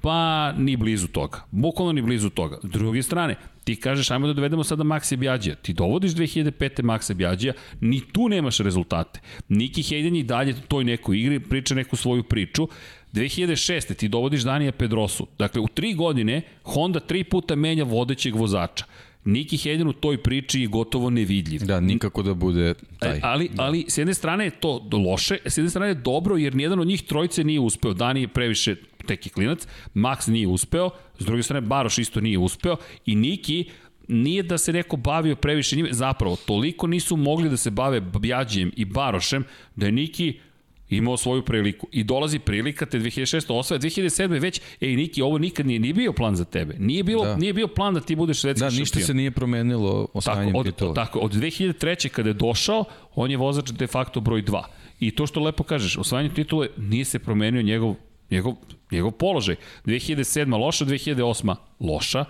Pa 0.01 0.53
ni 0.53 0.77
blizu 0.77 1.09
toga. 1.09 1.43
Bukvalno 1.51 1.93
ni 1.93 2.03
blizu 2.03 2.31
toga. 2.31 2.59
S 2.63 2.71
druge 2.71 3.03
strane, 3.03 3.37
ti 3.67 3.77
kažeš 3.77 4.11
ajmo 4.11 4.27
da 4.27 4.33
dovedemo 4.33 4.65
sada 4.65 4.85
Maxa 4.85 5.17
Bjađija. 5.17 5.55
Ti 5.55 5.73
dovodiš 5.73 6.13
2005. 6.13 6.83
Maxa 6.83 7.15
Bjađija, 7.15 7.53
ni 7.81 8.01
tu 8.13 8.29
nemaš 8.29 8.59
rezultate. 8.59 9.21
Niki 9.49 9.83
Hayden 9.83 10.19
i 10.19 10.23
dalje 10.23 10.55
toj 10.69 10.85
nekoj 10.85 11.19
igri, 11.19 11.41
priča 11.41 11.75
neku 11.75 11.97
svoju 11.97 12.23
priču. 12.23 12.69
2006. 13.13 13.95
ti 13.95 14.09
dovodiš 14.09 14.43
Danija 14.43 14.73
Pedrosu. 14.73 15.27
Dakle, 15.39 15.61
u 15.61 15.69
tri 15.69 15.95
godine 15.95 16.43
Honda 16.63 17.01
tri 17.01 17.25
puta 17.25 17.55
menja 17.55 17.85
vodećeg 17.85 18.35
vozača. 18.35 18.85
Niki 19.25 19.57
Hayden 19.57 19.89
u 19.89 19.93
toj 19.93 20.23
priči 20.23 20.61
je 20.61 20.67
gotovo 20.67 21.11
nevidljiv. 21.11 21.61
Da, 21.61 21.81
nikako 21.81 22.23
da 22.23 22.35
bude 22.35 22.75
taj. 22.99 23.17
E, 23.17 23.21
ali, 23.23 23.51
ali 23.57 23.85
s 23.89 23.99
jedne 23.99 24.15
strane 24.15 24.45
je 24.45 24.51
to 24.51 24.89
loše, 24.93 25.39
s 25.47 25.59
jedne 25.59 25.71
strane 25.71 25.89
je 25.89 25.95
dobro 25.95 26.37
jer 26.37 26.55
nijedan 26.55 26.81
od 26.81 26.87
njih 26.87 27.03
trojice 27.03 27.45
nije 27.45 27.61
uspeo. 27.61 27.95
Dani 27.95 28.21
je 28.21 28.29
previše 28.29 28.77
teki 29.07 29.31
klinac, 29.31 29.67
Max 29.95 30.29
nije 30.29 30.49
uspeo, 30.49 30.91
s 31.19 31.25
druge 31.25 31.43
strane 31.43 31.61
Baroš 31.61 31.99
isto 31.99 32.21
nije 32.21 32.39
uspeo 32.39 32.77
i 33.07 33.15
Niki 33.15 33.71
nije 34.09 34.43
da 34.43 34.59
se 34.59 34.73
neko 34.73 34.97
bavio 34.97 35.37
previše 35.37 35.77
njime, 35.77 35.89
zapravo, 35.93 36.37
toliko 36.37 36.87
nisu 36.87 37.17
mogli 37.17 37.49
da 37.49 37.57
se 37.57 37.71
bave 37.71 38.01
Bjađijem 38.01 38.73
i 38.77 38.85
Barošem, 38.85 39.45
da 39.77 39.87
je 39.87 39.93
Niki 39.93 40.41
imao 40.89 41.17
svoju 41.17 41.43
priliku. 41.43 41.89
I 41.93 42.05
dolazi 42.05 42.39
prilika 42.39 42.87
te 42.87 42.99
2006. 42.99 43.59
osvaja, 43.59 43.81
2007. 43.81 44.41
već, 44.41 44.61
ej 44.81 44.97
Niki, 44.97 45.23
ovo 45.23 45.39
nikad 45.39 45.67
nije, 45.67 45.81
nije 45.81 45.95
bio 45.95 46.13
plan 46.13 46.37
za 46.37 46.45
tebe. 46.45 46.77
Nije, 46.79 47.03
bilo, 47.03 47.25
da. 47.25 47.37
nije 47.37 47.53
bio 47.53 47.69
plan 47.69 47.95
da 47.95 48.01
ti 48.01 48.17
budeš 48.17 48.41
svetski 48.41 48.61
šampion. 48.61 48.77
Da, 48.77 48.81
ništa 48.81 49.01
se 49.01 49.15
nije 49.15 49.31
promenilo 49.31 50.09
osvajanjem 50.15 50.53
tako, 50.53 50.59
od, 50.59 50.67
titula. 50.67 50.95
Tako, 50.95 51.19
od 51.19 51.33
2003. 51.33 52.09
kada 52.09 52.31
je 52.31 52.35
došao, 52.35 52.85
on 53.15 53.31
je 53.31 53.37
vozač 53.37 53.71
de 53.71 53.87
facto 53.87 54.21
broj 54.21 54.43
2. 54.43 54.63
I 55.01 55.11
to 55.11 55.27
što 55.27 55.41
lepo 55.41 55.65
kažeš, 55.65 55.99
osvajanje 55.99 56.35
titule 56.35 56.69
nije 56.77 57.05
se 57.05 57.19
promenio 57.19 57.63
njegov, 57.63 57.95
njegov, 58.31 58.55
njegov 58.91 59.11
položaj. 59.11 59.57
2007. 59.85 60.59
loša, 60.59 60.85
2008. 60.85 61.55
loša, 61.81 62.25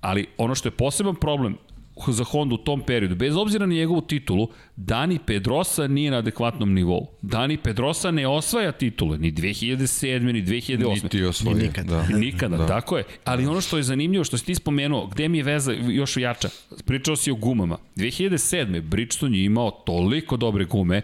ali 0.00 0.26
ono 0.38 0.54
što 0.54 0.68
je 0.68 0.72
poseban 0.72 1.14
problem 1.14 1.56
za 2.08 2.24
Honda 2.24 2.54
u 2.54 2.58
tom 2.58 2.82
periodu, 2.82 3.14
bez 3.14 3.36
obzira 3.36 3.66
na 3.66 3.74
njegovu 3.74 4.00
titulu, 4.00 4.48
Dani 4.76 5.18
Pedrosa 5.26 5.86
nije 5.86 6.10
na 6.10 6.16
adekvatnom 6.18 6.74
nivou. 6.74 7.06
Dani 7.22 7.56
Pedrosa 7.56 8.10
ne 8.10 8.26
osvaja 8.28 8.72
titule, 8.72 9.18
ni 9.18 9.32
2007. 9.32 10.32
ni 10.32 10.42
2008. 10.42 11.02
Niti 11.02 11.24
osvoje. 11.24 11.56
Ni 11.56 11.62
nikada. 11.62 12.06
Da. 12.08 12.16
Nikada, 12.18 12.56
da. 12.56 12.66
tako 12.66 12.98
je. 12.98 13.04
Ali 13.24 13.46
ono 13.46 13.60
što 13.60 13.76
je 13.76 13.82
zanimljivo, 13.82 14.24
što 14.24 14.38
si 14.38 14.46
ti 14.46 14.54
spomenuo, 14.54 15.06
gde 15.06 15.28
mi 15.28 15.38
je 15.38 15.44
veza 15.44 15.72
još 15.72 16.16
jača? 16.16 16.48
Pričao 16.84 17.16
si 17.16 17.30
o 17.30 17.34
gumama. 17.34 17.78
2007. 17.96 18.80
Bridgestone 18.80 19.38
je 19.38 19.44
imao 19.44 19.70
toliko 19.70 20.36
dobre 20.36 20.64
gume, 20.64 21.02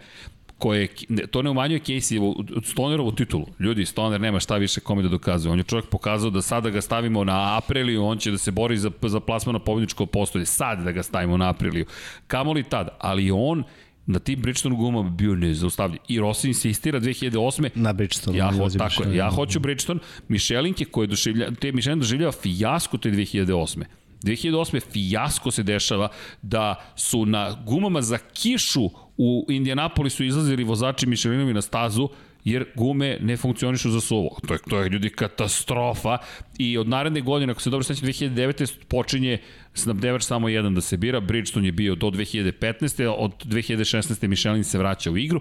koje, 0.58 0.88
to 1.30 1.42
ne 1.42 1.50
umanjuje 1.50 1.80
Casey 1.80 2.18
Stonerovu 2.64 3.12
titulu. 3.12 3.46
Ljudi, 3.60 3.86
Stoner 3.86 4.20
nema 4.20 4.40
šta 4.40 4.56
više 4.56 4.80
kome 4.80 5.02
da 5.02 5.08
dokazuje. 5.08 5.52
On 5.52 5.58
je 5.58 5.64
čovjek 5.64 5.86
pokazao 5.86 6.30
da 6.30 6.42
sada 6.42 6.70
ga 6.70 6.80
stavimo 6.80 7.24
na 7.24 7.58
Apriliju, 7.58 8.04
on 8.04 8.18
će 8.18 8.30
da 8.30 8.38
se 8.38 8.50
bori 8.50 8.78
za, 8.78 8.90
za 9.02 9.20
plasman 9.20 9.52
na 9.52 9.58
pobjedičko 9.58 10.06
postolje. 10.06 10.46
Sad 10.46 10.84
da 10.84 10.92
ga 10.92 11.02
stavimo 11.02 11.36
na 11.36 11.48
Apriliju. 11.48 11.86
Kamoli 12.26 12.62
tad, 12.62 12.88
ali 12.98 13.30
on 13.30 13.64
na 14.06 14.18
tim 14.18 14.40
Bridgestone 14.40 14.76
gumama 14.76 15.10
bio 15.10 15.34
nezaustavljiv. 15.34 16.00
I 16.08 16.20
Rossi 16.20 16.48
insistira 16.48 17.00
2008. 17.00 17.70
Na 17.74 17.92
Bridgestone. 17.92 18.38
Ja, 18.38 18.50
ho, 18.52 18.68
tako 18.78 19.02
je, 19.02 19.16
ja 19.16 19.30
hoću 19.30 19.60
Bridgestone. 19.60 20.00
Michelinke 20.28 20.84
koje 20.84 21.06
doživlja, 21.06 21.50
te 21.50 21.72
Michelin 21.72 21.98
doživljava 21.98 22.32
fijasko 22.32 22.98
te 22.98 23.10
2008. 23.10 23.84
2008. 24.22 24.80
fijasko 24.92 25.50
se 25.50 25.62
dešava 25.62 26.08
da 26.42 26.74
su 26.96 27.26
na 27.26 27.56
gumama 27.66 28.02
za 28.02 28.18
kišu 28.18 28.90
u 29.16 29.46
Indianapolisu 29.48 30.24
izlazili 30.24 30.64
vozači 30.64 31.06
Michelinovi 31.06 31.54
na 31.54 31.62
stazu 31.62 32.08
jer 32.44 32.64
gume 32.74 33.18
ne 33.20 33.36
funkcionišu 33.36 33.90
za 33.90 34.00
suvo. 34.00 34.38
To 34.48 34.54
je, 34.54 34.60
to 34.70 34.78
je 34.80 34.88
ljudi 34.88 35.10
katastrofa 35.10 36.18
i 36.58 36.78
od 36.78 36.88
naredne 36.88 37.20
godine, 37.20 37.50
ako 37.50 37.60
se 37.60 37.70
dobro 37.70 37.84
svećam, 37.84 38.08
2009. 38.08 38.74
počinje 38.88 39.38
snabdevač 39.74 40.22
samo 40.22 40.48
jedan 40.48 40.74
da 40.74 40.80
se 40.80 40.96
bira, 40.96 41.20
Bridgestone 41.20 41.68
je 41.68 41.72
bio 41.72 41.94
do 41.94 42.06
2015. 42.06 43.14
od 43.18 43.44
2016. 43.44 44.28
Michelin 44.28 44.64
se 44.64 44.78
vraća 44.78 45.10
u 45.10 45.16
igru, 45.16 45.40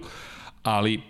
ali 0.62 1.00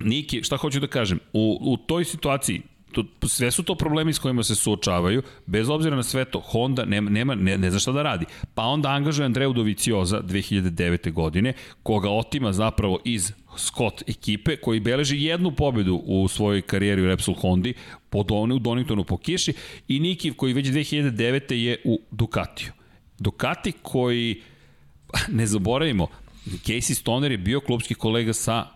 Niki, 0.00 0.42
šta 0.42 0.56
hoću 0.56 0.80
da 0.80 0.86
kažem, 0.86 1.18
u, 1.32 1.58
u 1.60 1.76
toj 1.76 2.04
situaciji 2.04 2.62
to, 3.02 3.28
sve 3.28 3.50
su 3.50 3.62
to 3.62 3.74
problemi 3.74 4.12
s 4.12 4.18
kojima 4.18 4.42
se 4.42 4.54
suočavaju, 4.54 5.22
bez 5.46 5.68
obzira 5.68 5.96
na 5.96 6.02
sve 6.02 6.24
to, 6.24 6.40
Honda 6.40 6.84
nema, 6.84 7.10
nema 7.10 7.34
ne, 7.34 7.58
ne 7.58 7.70
zna 7.70 7.78
šta 7.78 7.92
da 7.92 8.02
radi. 8.02 8.24
Pa 8.54 8.62
onda 8.62 8.88
angažuje 8.88 9.26
Andreu 9.26 9.52
Dovicioza 9.52 10.22
2009. 10.22 11.12
godine, 11.12 11.52
koga 11.82 12.10
otima 12.10 12.52
zapravo 12.52 13.00
iz 13.04 13.32
Scott 13.56 14.02
ekipe, 14.06 14.56
koji 14.56 14.80
beleži 14.80 15.22
jednu 15.22 15.50
pobedu 15.50 16.02
u 16.04 16.28
svojoj 16.28 16.62
karijeri 16.62 17.02
u 17.02 17.06
Repsol 17.06 17.34
Hondi, 17.34 17.74
po 18.10 18.22
Don, 18.22 18.52
u 18.52 18.58
Doningtonu 18.58 19.04
po 19.04 19.16
kiši, 19.16 19.52
i 19.88 20.00
Niki 20.00 20.32
koji 20.32 20.52
već 20.52 20.66
2009. 20.66 21.54
je 21.54 21.82
u 21.84 22.00
Ducatiju. 22.10 22.72
Ducati 23.18 23.72
koji, 23.82 24.42
ne 25.38 25.46
zaboravimo, 25.46 26.06
Casey 26.46 26.94
Stoner 26.94 27.32
je 27.32 27.38
bio 27.38 27.60
klubski 27.60 27.94
kolega 27.94 28.32
sa, 28.32 28.66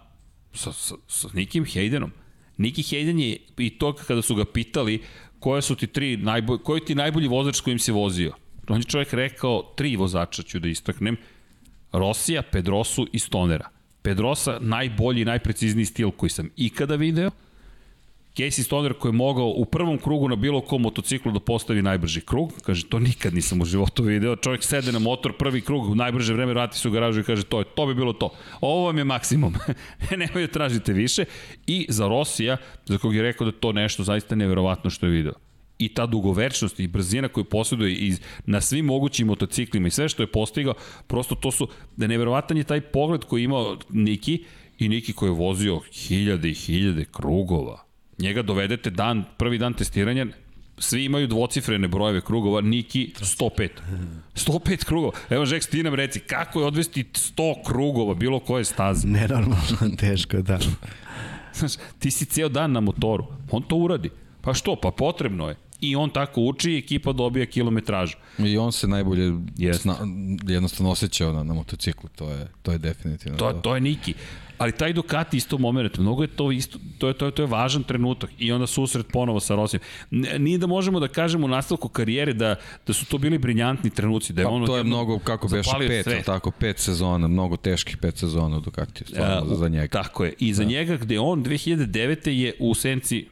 sa, 0.54 0.72
sa, 0.72 0.94
sa 1.08 1.28
Nikim 1.34 1.64
Haydenom. 1.64 2.10
Niki 2.60 2.82
Hayden 2.82 3.18
je 3.18 3.36
i 3.58 3.70
to 3.70 3.92
kada 3.92 4.22
su 4.22 4.34
ga 4.34 4.44
pitali 4.44 5.00
koje 5.38 5.62
su 5.62 5.74
ti 5.74 5.86
tri 5.86 6.16
najbolji, 6.16 6.60
koji 6.64 6.84
ti 6.84 6.94
najbolji 6.94 7.28
vozač 7.28 7.56
s 7.56 7.60
kojim 7.60 7.78
se 7.78 7.92
vozio. 7.92 8.32
On 8.68 8.80
je 8.80 8.84
čovjek 8.84 9.12
rekao, 9.12 9.62
tri 9.76 9.96
vozača 9.96 10.42
ću 10.42 10.58
da 10.58 10.68
istaknem, 10.68 11.16
Rosija, 11.92 12.42
Pedrosu 12.42 13.06
i 13.12 13.18
Stonera. 13.18 13.68
Pedrosa 14.02 14.58
najbolji 14.60 15.22
i 15.22 15.24
najprecizniji 15.24 15.84
stil 15.84 16.10
koji 16.10 16.30
sam 16.30 16.50
ikada 16.56 16.96
video, 16.96 17.30
Casey 18.36 18.62
Stoner 18.62 18.92
koji 18.94 19.10
je 19.10 19.16
mogao 19.16 19.52
u 19.56 19.64
prvom 19.64 19.98
krugu 19.98 20.28
na 20.28 20.36
bilo 20.36 20.60
kom 20.60 20.82
motociklu 20.82 21.32
da 21.32 21.40
postavi 21.40 21.82
najbrži 21.82 22.20
krug, 22.20 22.52
kaže 22.62 22.86
to 22.86 22.98
nikad 22.98 23.34
nisam 23.34 23.60
u 23.60 23.64
životu 23.64 24.02
video, 24.02 24.36
čovjek 24.36 24.62
sede 24.62 24.92
na 24.92 24.98
motor, 24.98 25.32
prvi 25.36 25.60
krug, 25.60 25.96
najbrže 25.96 26.34
vreme 26.34 26.52
vrati 26.52 26.78
se 26.78 26.88
u 26.88 26.90
garažu 26.90 27.20
i 27.20 27.24
kaže 27.24 27.44
to 27.44 27.58
je, 27.58 27.64
to 27.74 27.86
bi 27.86 27.94
bilo 27.94 28.12
to. 28.12 28.30
Ovo 28.60 28.86
vam 28.86 28.98
je 28.98 29.04
maksimum, 29.04 29.54
nemoj 30.16 30.46
da 30.46 30.52
tražite 30.52 30.92
više. 30.92 31.24
I 31.66 31.86
za 31.88 32.08
Rosija, 32.08 32.56
za 32.86 32.98
kog 32.98 33.14
je 33.14 33.22
rekao 33.22 33.44
da 33.44 33.52
to 33.52 33.72
nešto 33.72 34.04
zaista 34.04 34.34
neverovatno 34.34 34.90
što 34.90 35.06
je 35.06 35.12
video. 35.12 35.34
I 35.78 35.88
ta 35.88 36.06
dugovečnost 36.06 36.80
i 36.80 36.88
brzina 36.88 37.28
koju 37.28 37.44
posjeduje 37.44 37.92
i 37.92 38.14
na 38.46 38.60
svim 38.60 38.84
mogućim 38.84 39.26
motociklima 39.26 39.88
i 39.88 39.90
sve 39.90 40.08
što 40.08 40.22
je 40.22 40.26
postigao, 40.26 40.74
prosto 41.06 41.34
to 41.34 41.50
su, 41.50 41.68
da 41.96 42.06
neverovatan 42.06 42.56
je 42.56 42.64
taj 42.64 42.80
pogled 42.80 43.24
koji 43.24 43.40
je 43.40 43.44
imao 43.44 43.78
Niki 43.88 44.44
i 44.78 44.88
Niki 44.88 45.12
koji 45.12 45.30
je 45.30 45.34
vozio 45.34 45.80
hiljade 45.92 46.48
i 46.48 46.54
hiljade 46.54 47.04
krugova 47.04 47.89
njega 48.20 48.42
dovedete 48.42 48.90
dan, 48.90 49.24
prvi 49.36 49.58
dan 49.58 49.74
testiranja, 49.74 50.26
svi 50.78 51.04
imaju 51.04 51.26
dvocifrene 51.26 51.88
brojeve 51.88 52.20
krugova, 52.20 52.60
Niki 52.60 53.12
105. 53.20 53.68
105 54.34 54.84
krugova. 54.84 55.12
Evo, 55.30 55.46
Žeks, 55.46 55.66
ti 55.66 55.82
nam 55.82 55.94
reci, 55.94 56.20
kako 56.20 56.60
je 56.60 56.66
odvesti 56.66 57.04
100 57.04 57.64
krugova 57.66 58.14
bilo 58.14 58.40
koje 58.40 58.64
staze? 58.64 59.08
Nenormalno, 59.08 59.96
teško, 60.00 60.42
da. 60.42 60.58
Znaš, 61.54 61.72
ti 61.98 62.10
si 62.10 62.24
ceo 62.24 62.48
dan 62.48 62.72
na 62.72 62.80
motoru, 62.80 63.26
on 63.50 63.62
to 63.62 63.76
uradi. 63.76 64.10
Pa 64.40 64.54
što, 64.54 64.76
pa 64.76 64.90
potrebno 64.90 65.48
je. 65.48 65.56
I 65.80 65.96
on 65.96 66.10
tako 66.10 66.40
uči 66.40 66.72
i 66.72 66.78
ekipa 66.78 67.12
dobija 67.12 67.46
kilometražu. 67.46 68.16
I 68.38 68.58
on 68.58 68.72
se 68.72 68.88
najbolje 68.88 69.22
yes. 69.56 69.78
sna, 69.78 69.96
jednostavno 70.46 70.90
osjećao 70.90 71.32
na, 71.32 71.42
na 71.42 71.54
motociklu, 71.54 72.08
to 72.16 72.30
je, 72.30 72.48
to 72.62 72.72
je 72.72 72.78
definitivno. 72.78 73.38
To, 73.38 73.52
to 73.52 73.74
je 73.74 73.80
Niki. 73.80 74.14
Ali 74.60 74.72
taj 74.72 74.92
Ducati 74.92 75.36
isto 75.36 75.58
moment, 75.58 75.98
mnogo 75.98 76.22
je 76.22 76.28
to 76.28 76.52
isto, 76.52 76.78
to 76.98 77.08
je, 77.08 77.14
to 77.14 77.26
je, 77.26 77.32
to 77.32 77.42
je 77.42 77.46
važan 77.46 77.82
trenutak 77.82 78.30
i 78.38 78.52
onda 78.52 78.66
susret 78.66 79.06
ponovo 79.12 79.40
sa 79.40 79.54
Rosijom. 79.54 79.82
Nije 80.38 80.58
da 80.58 80.66
možemo 80.66 81.00
da 81.00 81.08
kažemo 81.08 81.46
u 81.46 81.48
nastavku 81.48 81.88
karijere 81.88 82.32
da, 82.32 82.56
da 82.86 82.92
su 82.92 83.06
to 83.06 83.18
bili 83.18 83.38
briljantni 83.38 83.90
trenuci, 83.90 84.32
da 84.32 84.42
je 84.42 84.44
pa, 84.44 84.50
ono... 84.50 84.66
To 84.66 84.76
je 84.76 84.84
mnogo, 84.84 85.18
kako 85.18 85.48
beš, 85.48 85.66
pet, 85.88 86.04
sve. 86.04 86.22
tako, 86.22 86.50
pet 86.50 86.78
sezona, 86.78 87.28
mnogo 87.28 87.56
teških 87.56 87.96
pet 87.96 88.18
sezona 88.18 88.56
u 88.56 88.60
Ducati, 88.60 89.04
stvarno, 89.04 89.52
uh, 89.52 89.58
za 89.58 89.68
njega. 89.68 90.02
Tako 90.02 90.24
je, 90.24 90.34
i 90.38 90.54
za 90.54 90.62
da. 90.62 90.68
njega 90.68 90.96
gde 90.96 91.18
on 91.18 91.44
2009. 91.44 92.28
je 92.28 92.52
u 92.58 92.74
senci 92.74 93.26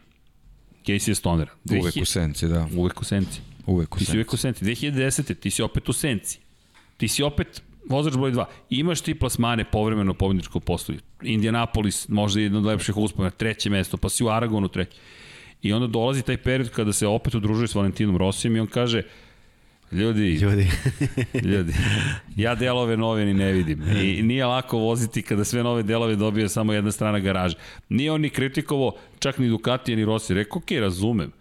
Casey 0.87 1.15
Stonera. 1.15 1.51
Uvek 1.81 1.97
u 2.03 2.05
senci, 2.05 2.49
da. 2.49 2.67
Uvek 2.77 3.01
u 3.01 3.05
senci. 3.05 3.41
Uvek 3.67 3.97
u 3.97 3.99
ti 3.99 4.05
senci. 4.05 4.13
si 4.13 4.17
uvek 4.17 4.33
u 4.33 4.37
senci. 4.37 4.65
2010. 4.65 5.35
ti 5.35 5.51
si 5.51 5.63
opet 5.63 5.89
u 5.89 5.93
senci. 5.93 6.39
Ti 6.97 7.09
si 7.09 7.23
opet 7.23 7.63
vozač 7.89 8.15
broj 8.15 8.33
2. 8.33 8.45
Imaš 8.71 9.01
ti 9.01 9.15
plasmane 9.15 9.65
povremeno 9.65 10.15
pobedničko 10.15 10.61
postoji. 10.61 10.99
Indianapolis, 11.23 12.09
možda 12.09 12.41
jedan 12.41 12.59
od 12.59 12.65
lepših 12.65 12.97
uspomena, 12.97 13.31
treće 13.31 13.71
mesto, 13.71 13.97
pa 13.97 14.09
si 14.09 14.25
u 14.25 14.29
Aragonu 14.29 14.69
treće. 14.69 14.97
I 15.63 15.73
onda 15.73 15.87
dolazi 15.87 16.23
taj 16.23 16.37
period 16.37 16.71
kada 16.71 16.93
se 16.93 17.07
opet 17.07 17.35
udružuje 17.35 17.69
s 17.69 17.75
Valentinom 17.75 18.17
Rosijem 18.17 18.57
i 18.57 18.61
on 18.61 18.67
kaže, 18.67 19.03
Ljudi, 19.93 20.35
ljudi. 20.35 20.71
ljudi, 21.53 21.73
ja 22.37 22.55
delove 22.55 22.97
nove 22.97 23.25
ni 23.25 23.35
ne 23.35 23.53
vidim. 23.53 23.83
I 24.03 24.23
nije 24.23 24.47
lako 24.47 24.79
voziti 24.79 25.23
kada 25.23 25.45
sve 25.45 25.63
nove 25.63 25.83
delove 25.83 26.17
dobije 26.17 26.49
samo 26.49 26.73
jedna 26.73 26.93
strana 26.93 27.19
garaže. 27.19 27.57
Nije 27.89 28.13
on 28.13 28.21
ni 28.21 28.31
kritikovo, 28.31 28.97
čak 29.19 29.39
ni 29.39 29.49
Ducati, 29.49 29.97
ni 29.97 30.05
Rossi. 30.05 30.35
Rekao, 30.35 30.59
ok, 30.59 30.71
razumem, 30.71 31.33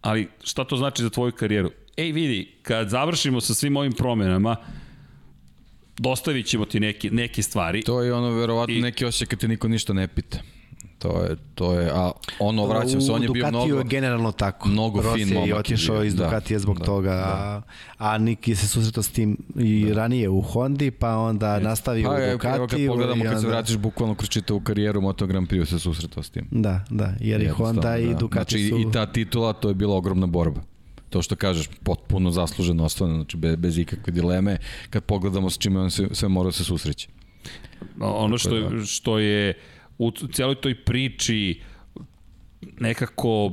ali 0.00 0.28
šta 0.42 0.64
to 0.64 0.76
znači 0.76 1.02
za 1.02 1.10
tvoju 1.10 1.32
karijeru? 1.32 1.70
Ej, 1.96 2.12
vidi, 2.12 2.52
kad 2.62 2.88
završimo 2.88 3.40
sa 3.40 3.54
svim 3.54 3.76
ovim 3.76 3.92
promenama, 3.92 4.56
dostavit 5.98 6.46
ćemo 6.46 6.64
ti 6.64 6.80
neke, 6.80 7.10
neke 7.10 7.42
stvari. 7.42 7.82
To 7.82 8.02
je 8.02 8.14
ono, 8.14 8.30
verovatno, 8.30 8.74
I... 8.74 8.80
neki 8.80 9.04
osjećaj 9.04 9.26
kad 9.26 9.38
te 9.38 9.48
niko 9.48 9.68
ništa 9.68 9.92
ne 9.92 10.08
pita. 10.08 10.38
To 10.98 11.22
je, 11.22 11.36
to 11.54 11.80
je, 11.80 11.90
a 11.94 12.10
ono, 12.38 12.66
vraćam 12.66 13.00
se, 13.00 13.12
on 13.12 13.22
je 13.22 13.28
bio 13.28 13.48
mnogo... 13.48 13.74
U 13.74 13.78
je 13.78 13.84
generalno 13.84 14.32
tako. 14.32 14.68
Mnogo 14.68 15.02
Rossi 15.02 15.24
fin 15.24 15.34
momak. 15.34 15.48
je 15.48 15.54
otišao 15.54 16.04
iz 16.04 16.14
da, 16.14 16.24
Ducatija 16.24 16.58
zbog 16.58 16.78
da, 16.78 16.84
toga, 16.84 17.10
da. 17.10 17.62
a 17.98 18.18
Niki 18.18 18.54
se 18.54 18.68
susretao 18.68 19.02
s 19.02 19.08
tim 19.08 19.36
i 19.58 19.84
da. 19.88 19.94
ranije 19.94 20.28
u 20.28 20.40
Hondi, 20.40 20.90
pa 20.90 21.16
onda 21.16 21.58
nastavio 21.58 22.08
pa, 22.08 22.14
u 22.14 22.16
Ducatiju. 22.16 22.54
Evo 22.56 22.66
kad 22.66 22.78
pogledamo, 22.88 23.24
kad 23.24 23.40
se 23.40 23.46
vratiš 23.46 23.76
bukvalno 23.76 24.14
kroz 24.14 24.28
čitavu 24.28 24.60
karijeru 24.60 25.00
Moto 25.00 25.26
Grand 25.26 25.48
Prix 25.48 25.64
se 25.64 25.78
susretao 25.78 26.22
s 26.22 26.30
tim. 26.30 26.48
Da, 26.50 26.84
da, 26.90 27.14
jer 27.20 27.42
i 27.42 27.48
Honda 27.48 27.80
da. 27.80 27.96
i 27.96 28.14
Ducati 28.14 28.58
znači, 28.58 28.68
su... 28.68 28.78
i 28.78 28.92
ta 28.92 29.06
titula, 29.06 29.52
to 29.52 29.68
je 29.68 29.74
bila 29.74 29.96
ogromna 29.96 30.26
borba 30.26 30.60
to 31.14 31.22
što 31.22 31.36
kažeš, 31.36 31.68
potpuno 31.82 32.30
zasluženo 32.30 32.84
ostane, 32.84 33.14
znači 33.14 33.36
bez, 33.36 33.56
bez 33.56 33.78
ikakve 33.78 34.12
dileme, 34.12 34.56
kad 34.90 35.04
pogledamo 35.04 35.50
s 35.50 35.58
čime 35.58 35.80
on 35.80 35.90
se, 35.90 36.08
sve 36.12 36.28
mora 36.28 36.48
da 36.48 36.52
se 36.52 36.64
susreći. 36.64 37.08
Ono 38.00 38.38
što, 38.38 38.60
da. 38.60 38.84
što 38.84 39.18
je 39.18 39.54
u 39.98 40.10
celoj 40.10 40.54
toj 40.54 40.74
priči 40.74 41.60
nekako, 42.80 43.52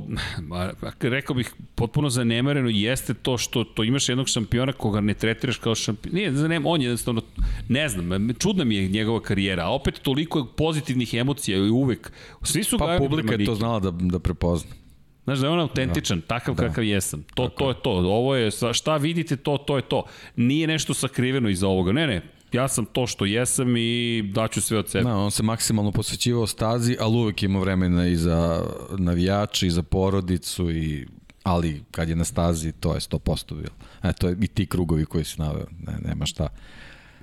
rekao 1.00 1.36
bih, 1.36 1.54
potpuno 1.74 2.10
zanemareno 2.10 2.68
jeste 2.68 3.14
to 3.14 3.38
što 3.38 3.64
to 3.64 3.84
imaš 3.84 4.08
jednog 4.08 4.28
šampiona 4.28 4.72
koga 4.72 5.00
ne 5.00 5.14
tretiraš 5.14 5.58
kao 5.58 5.74
šampion. 5.74 6.14
Nije, 6.14 6.32
zanem, 6.32 6.66
on 6.66 6.80
je 6.82 6.86
jednostavno, 6.86 7.22
ne 7.68 7.88
znam, 7.88 8.34
čudna 8.38 8.64
mi 8.64 8.76
je 8.76 8.88
njegova 8.88 9.20
karijera, 9.20 9.64
a 9.64 9.74
opet 9.74 10.00
toliko 10.02 10.46
pozitivnih 10.56 11.14
emocija 11.14 11.58
i 11.58 11.70
uvek. 11.70 12.12
Svi 12.42 12.64
su 12.64 12.78
pa 12.78 12.96
publika 12.98 13.34
je 13.34 13.44
to 13.44 13.54
znala 13.54 13.80
da, 13.80 13.90
da 13.90 14.18
prepozna. 14.18 14.81
Znaš 15.24 15.38
da 15.38 15.46
je 15.46 15.50
on 15.52 15.60
autentičan, 15.60 16.20
da. 16.20 16.26
takav 16.26 16.54
da. 16.54 16.68
kakav 16.68 16.84
jesam. 16.84 17.22
To, 17.34 17.48
Tako. 17.48 17.56
to 17.56 17.68
je 17.68 17.74
to. 17.82 17.90
Ovo 17.90 18.36
je, 18.36 18.50
šta 18.72 18.96
vidite, 18.96 19.36
to, 19.36 19.58
to 19.58 19.76
je 19.76 19.82
to. 19.82 20.04
Nije 20.36 20.66
nešto 20.66 20.94
sakriveno 20.94 21.48
iza 21.48 21.68
ovoga. 21.68 21.92
Ne, 21.92 22.06
ne, 22.06 22.22
ja 22.52 22.68
sam 22.68 22.84
to 22.84 23.06
što 23.06 23.24
jesam 23.24 23.76
i 23.76 24.22
daću 24.34 24.60
sve 24.60 24.78
od 24.78 24.88
sebe. 24.88 25.04
Da, 25.04 25.16
on 25.16 25.30
se 25.30 25.42
maksimalno 25.42 25.92
posvećivao 25.92 26.46
stazi, 26.46 26.96
ali 27.00 27.16
uvek 27.16 27.42
ima 27.42 27.60
vremena 27.60 28.06
i 28.06 28.16
za 28.16 28.64
navijače, 28.98 29.66
i 29.66 29.70
za 29.70 29.82
porodicu, 29.82 30.70
i 30.70 31.06
ali 31.42 31.82
kad 31.90 32.08
je 32.08 32.16
na 32.16 32.24
stazi, 32.24 32.72
to 32.72 32.94
je 32.94 33.00
100% 33.00 33.54
bilo. 33.54 33.74
E, 34.02 34.12
to 34.12 34.28
je 34.28 34.36
i 34.40 34.46
ti 34.46 34.66
krugovi 34.66 35.04
koji 35.04 35.24
si 35.24 35.40
naveo, 35.40 35.66
ne, 35.86 35.98
nema 36.08 36.26
šta. 36.26 36.48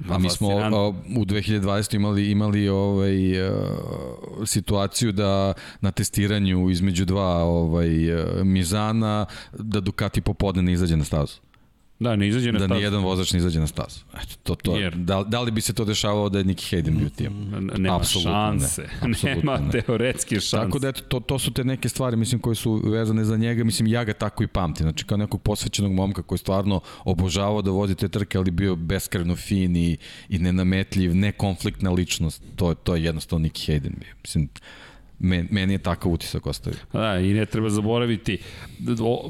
A 0.10 0.18
mi 0.18 0.30
smo 0.30 0.48
o, 0.48 0.90
u 0.90 1.26
2020 1.26 1.96
imali 1.96 2.32
imali 2.32 2.70
ovaj 2.70 3.48
uh, 3.48 3.58
situaciju 4.46 5.12
da 5.12 5.54
na 5.82 5.92
testiranju 5.92 6.70
između 6.70 7.06
dva 7.06 7.44
ovaj 7.44 8.14
uh, 8.14 8.44
Mizana 8.44 9.26
da 9.54 9.80
Ducati 9.80 10.22
popodne 10.22 10.62
ne 10.62 10.74
izađe 10.74 10.98
na 10.98 11.04
stazu. 11.04 11.49
Da, 12.00 12.16
ne 12.16 12.28
izađe 12.28 12.52
na 12.52 12.60
stazu. 12.60 12.70
Da 12.70 12.76
ni 12.76 12.82
jedan 12.82 13.04
vozač 13.04 13.34
ne 13.34 13.40
izađe 13.40 13.60
na 13.60 13.68
stazu. 13.68 14.00
Eto, 14.14 14.36
to, 14.44 14.56
to, 14.56 14.78
Jer... 14.78 14.96
da, 14.96 15.24
da 15.24 15.42
li 15.42 15.52
bi 15.52 15.62
se 15.62 15.74
to 15.74 15.86
dešavalo 15.86 16.30
da 16.30 16.38
je 16.38 16.46
Nicky 16.46 16.76
Hayden 16.76 16.98
bio 17.00 17.10
tim? 17.10 17.32
Nema 17.78 17.96
Absolutno 17.96 18.32
šanse. 18.32 18.82
Ne. 18.82 19.10
Absolutno 19.10 19.30
Nema 19.36 19.58
ne. 19.58 19.72
teoretski 19.72 20.36
šanse. 20.36 20.66
Tako 20.66 20.80
da, 20.80 20.88
eto, 20.88 21.02
to, 21.02 21.20
to 21.20 21.40
su 21.40 21.54
te 21.54 21.64
neke 21.64 21.90
stvari, 21.90 22.18
mislim, 22.18 22.42
koje 22.42 22.56
su 22.56 22.82
vezane 22.86 23.26
za 23.26 23.38
njega. 23.38 23.64
Mislim, 23.64 23.88
ja 23.88 24.04
ga 24.04 24.14
tako 24.14 24.44
i 24.44 24.48
pamtim. 24.48 24.84
Znači, 24.84 25.06
kao 25.06 25.18
nekog 25.18 25.42
posvećenog 25.42 25.92
momka 25.92 26.22
koji 26.22 26.40
stvarno 26.40 26.82
obožavao 27.06 27.62
da 27.62 27.72
vozi 27.72 27.96
te 27.96 28.08
trke, 28.08 28.38
ali 28.38 28.52
bio 28.52 28.76
beskreno 28.76 29.36
fin 29.36 29.76
i, 29.76 29.98
i 30.30 30.40
nenametljiv, 30.40 31.16
nekonfliktna 31.16 31.92
ličnost. 31.92 32.44
To, 32.56 32.74
to 32.74 32.96
je 32.96 33.04
jednostavno 33.04 33.48
Nicky 33.48 33.72
Hayden 33.72 34.00
bio. 34.00 34.14
Mislim, 34.24 34.50
Men, 35.20 35.48
meni 35.52 35.74
je 35.74 35.78
takav 35.78 36.12
utisak 36.12 36.48
ostavio. 36.48 36.80
Da, 36.94 37.20
i 37.20 37.34
ne 37.34 37.46
treba 37.46 37.70
zaboraviti, 37.70 38.38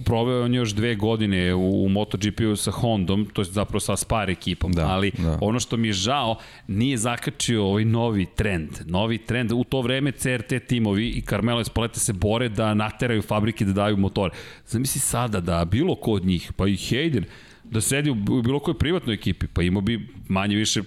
proveo 0.05 0.45
on 0.45 0.53
još 0.53 0.69
dve 0.69 0.95
godine 0.95 1.53
u, 1.53 1.85
u 1.85 1.89
MotoGP-u 1.89 2.55
sa 2.55 2.71
Hondom, 2.71 3.27
to 3.33 3.41
je 3.41 3.45
zapravo 3.45 3.79
sa 3.79 3.97
Spar 3.97 4.29
ekipom, 4.29 4.71
da, 4.71 4.87
ali 4.87 5.11
da. 5.17 5.37
ono 5.41 5.59
što 5.59 5.77
mi 5.77 5.87
je 5.87 5.93
žao, 5.93 6.37
nije 6.67 6.97
zakačio 6.97 7.65
ovaj 7.65 7.85
novi 7.85 8.25
trend. 8.25 8.69
Novi 8.85 9.17
trend, 9.17 9.51
u 9.51 9.63
to 9.63 9.81
vreme 9.81 10.11
CRT 10.11 10.53
timovi 10.67 11.07
i 11.09 11.21
Carmelo 11.21 11.61
Espaleta 11.61 11.99
se 11.99 12.13
bore 12.13 12.49
da 12.49 12.73
nateraju 12.73 13.21
fabrike 13.21 13.65
da 13.65 13.73
daju 13.73 13.97
motore. 13.97 14.33
Zamisli 14.67 15.01
sada 15.01 15.39
da 15.39 15.65
bilo 15.65 15.95
ko 15.95 16.11
od 16.11 16.25
njih, 16.25 16.51
pa 16.55 16.67
i 16.67 16.75
Hayden, 16.75 17.23
da 17.71 17.81
sedi 17.81 18.09
u 18.09 18.41
bilo 18.41 18.59
kojoj 18.59 18.77
privatnoj 18.77 19.13
ekipi, 19.13 19.47
pa 19.47 19.61
imao 19.61 19.81
bi 19.81 20.07
manje 20.27 20.55
više 20.55 20.81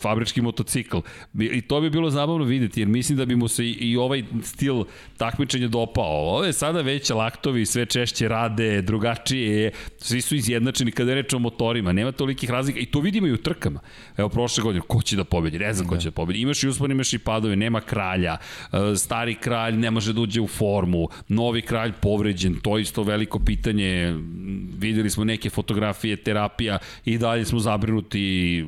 fabrički 0.00 0.40
motocikl. 0.40 0.98
I 1.34 1.60
to 1.60 1.80
bi 1.80 1.90
bilo 1.90 2.10
zabavno 2.10 2.44
videti, 2.44 2.80
jer 2.80 2.88
mislim 2.88 3.18
da 3.18 3.24
bi 3.24 3.36
mu 3.36 3.48
se 3.48 3.64
i, 3.64 3.72
i 3.72 3.96
ovaj 3.96 4.22
stil 4.42 4.84
takmičenja 5.16 5.68
dopao. 5.68 6.04
Ovo 6.04 6.44
je 6.44 6.52
sada 6.52 6.80
već 6.80 7.10
laktovi, 7.10 7.66
sve 7.66 7.86
češće 7.86 8.28
rade, 8.28 8.82
drugačije 8.82 9.62
je, 9.62 9.70
svi 9.98 10.20
su 10.20 10.34
izjednačeni 10.34 10.90
kada 10.90 11.10
je 11.10 11.14
reč 11.14 11.34
o 11.34 11.38
motorima, 11.38 11.92
nema 11.92 12.12
tolikih 12.12 12.50
razlika 12.50 12.80
i 12.80 12.86
to 12.86 13.00
vidimo 13.00 13.26
i 13.26 13.32
u 13.32 13.36
trkama. 13.36 13.80
Evo, 14.16 14.28
prošle 14.28 14.62
godine, 14.62 14.84
ko 14.88 15.02
će 15.02 15.16
da 15.16 15.24
pobedi? 15.24 15.58
Ne 15.58 15.74
znam 15.74 15.88
da. 15.88 15.94
ko 15.94 16.00
će 16.00 16.08
da 16.08 16.12
pobedi. 16.12 16.40
Imaš 16.40 16.62
i 16.62 16.68
uspon, 16.68 16.90
imaš 16.90 17.12
i 17.12 17.18
padove, 17.18 17.56
nema 17.56 17.80
kralja, 17.80 18.36
e, 18.72 18.96
stari 18.96 19.34
kralj 19.34 19.76
ne 19.76 19.90
može 19.90 20.12
da 20.12 20.20
uđe 20.20 20.40
u 20.40 20.46
formu, 20.46 21.08
novi 21.28 21.62
kralj 21.62 21.92
povređen, 22.00 22.54
to 22.62 22.78
je 22.78 22.82
isto 22.82 23.02
veliko 23.02 23.38
pitanje. 23.38 24.14
Videli 24.78 25.10
smo 25.10 25.24
neke 25.24 25.50
fotografije, 25.50 26.16
terapija 26.28 26.78
i 27.04 27.18
dalje 27.18 27.44
smo 27.44 27.58
zabrinuti 27.58 28.64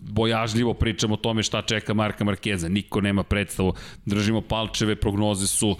bojažljivo 0.00 0.74
pričamo 0.74 1.14
o 1.14 1.16
tome 1.16 1.42
šta 1.42 1.62
čeka 1.62 1.94
Marka 1.94 2.24
Markeza. 2.24 2.68
Niko 2.68 3.00
nema 3.00 3.22
predstavu. 3.22 3.74
Držimo 4.06 4.40
palčeve, 4.40 4.96
prognoze 4.96 5.46
su 5.46 5.76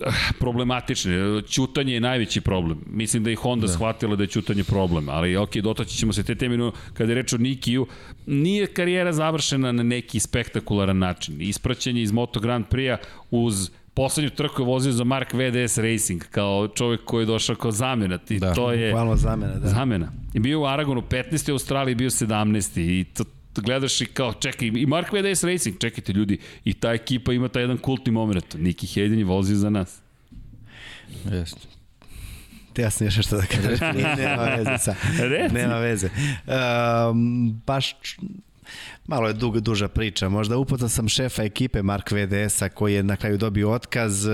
eh, 0.00 0.06
problematične. 0.38 1.42
Ćutanje 1.48 1.94
je 1.94 2.00
najveći 2.00 2.40
problem. 2.40 2.84
Mislim 2.86 3.24
da 3.24 3.30
i 3.30 3.34
Honda 3.34 3.66
da. 3.66 3.72
shvatila 3.72 4.16
da 4.16 4.22
je 4.22 4.34
ćutanje 4.36 4.64
problem, 4.64 5.08
ali 5.08 5.36
ok, 5.36 5.56
dotaći 5.56 5.96
ćemo 5.96 6.12
se 6.12 6.22
te 6.22 6.34
teme, 6.34 6.70
kada 6.94 7.10
je 7.10 7.14
reč 7.14 7.32
o 7.32 7.38
Nikiju, 7.38 7.86
nije 8.26 8.66
karijera 8.66 9.12
završena 9.12 9.72
na 9.72 9.82
neki 9.82 10.20
spektakularan 10.20 10.98
način. 10.98 11.40
Ispraćanje 11.40 12.02
iz 12.02 12.12
Moto 12.12 12.40
Grand 12.40 12.66
Prix-a 12.70 12.96
uz 13.30 13.70
poslednju 13.94 14.30
trku 14.30 14.62
je 14.62 14.66
vozio 14.66 14.92
za 14.92 15.04
Mark 15.04 15.32
VDS 15.32 15.78
Racing, 15.78 16.22
kao 16.30 16.68
čovek 16.68 17.04
koji 17.04 17.22
je 17.22 17.26
došao 17.26 17.56
kao 17.56 17.70
zamena. 17.70 18.18
I 18.28 18.38
da, 18.38 18.54
to 18.54 18.72
je... 18.72 18.92
Hvala 18.92 19.16
zamena, 19.16 19.54
da. 19.54 19.68
Zamena. 19.68 20.12
I 20.34 20.40
bio 20.40 20.60
u 20.60 20.66
Aragonu 20.66 21.02
15. 21.02 21.50
u 21.50 21.52
Australiji 21.52 21.94
bio 21.94 22.10
17. 22.10 22.80
I 22.80 23.04
to, 23.04 23.24
gledaš 23.54 24.00
i 24.00 24.06
kao, 24.06 24.32
čekaj, 24.32 24.70
i 24.74 24.86
Mark 24.86 25.12
VDS 25.12 25.44
Racing, 25.44 25.78
čekajte 25.78 26.12
ljudi, 26.12 26.38
i 26.64 26.74
ta 26.74 26.92
ekipa 26.92 27.32
ima 27.32 27.48
taj 27.48 27.62
jedan 27.62 27.78
kultni 27.78 28.12
moment. 28.12 28.54
Niki 28.54 28.86
Hayden 28.86 29.18
je 29.18 29.24
vozio 29.24 29.56
za 29.56 29.70
nas. 29.70 30.00
Jeste. 31.32 31.68
Te 32.72 32.82
ja 32.82 32.90
sam 32.90 33.06
još 33.06 33.26
što 33.26 33.36
da 33.36 33.42
kažem, 33.42 33.96
nema 34.18 34.44
veze 34.44 34.78
sa. 34.78 34.94
Nema 35.52 35.78
veze. 35.78 36.10
Um, 37.10 37.60
baš 37.66 37.96
Malo 39.06 39.28
je 39.28 39.34
dug, 39.34 39.60
duža 39.60 39.88
priča. 39.88 40.28
Možda 40.28 40.56
upoznao 40.56 40.88
sam 40.88 41.08
šefa 41.08 41.42
ekipe 41.42 41.82
Mark 41.82 42.10
VDS-a 42.10 42.68
koji 42.68 42.94
je 42.94 43.02
na 43.02 43.16
kraju 43.16 43.38
dobio 43.38 43.70
otkaz. 43.70 44.26
E, 44.26 44.30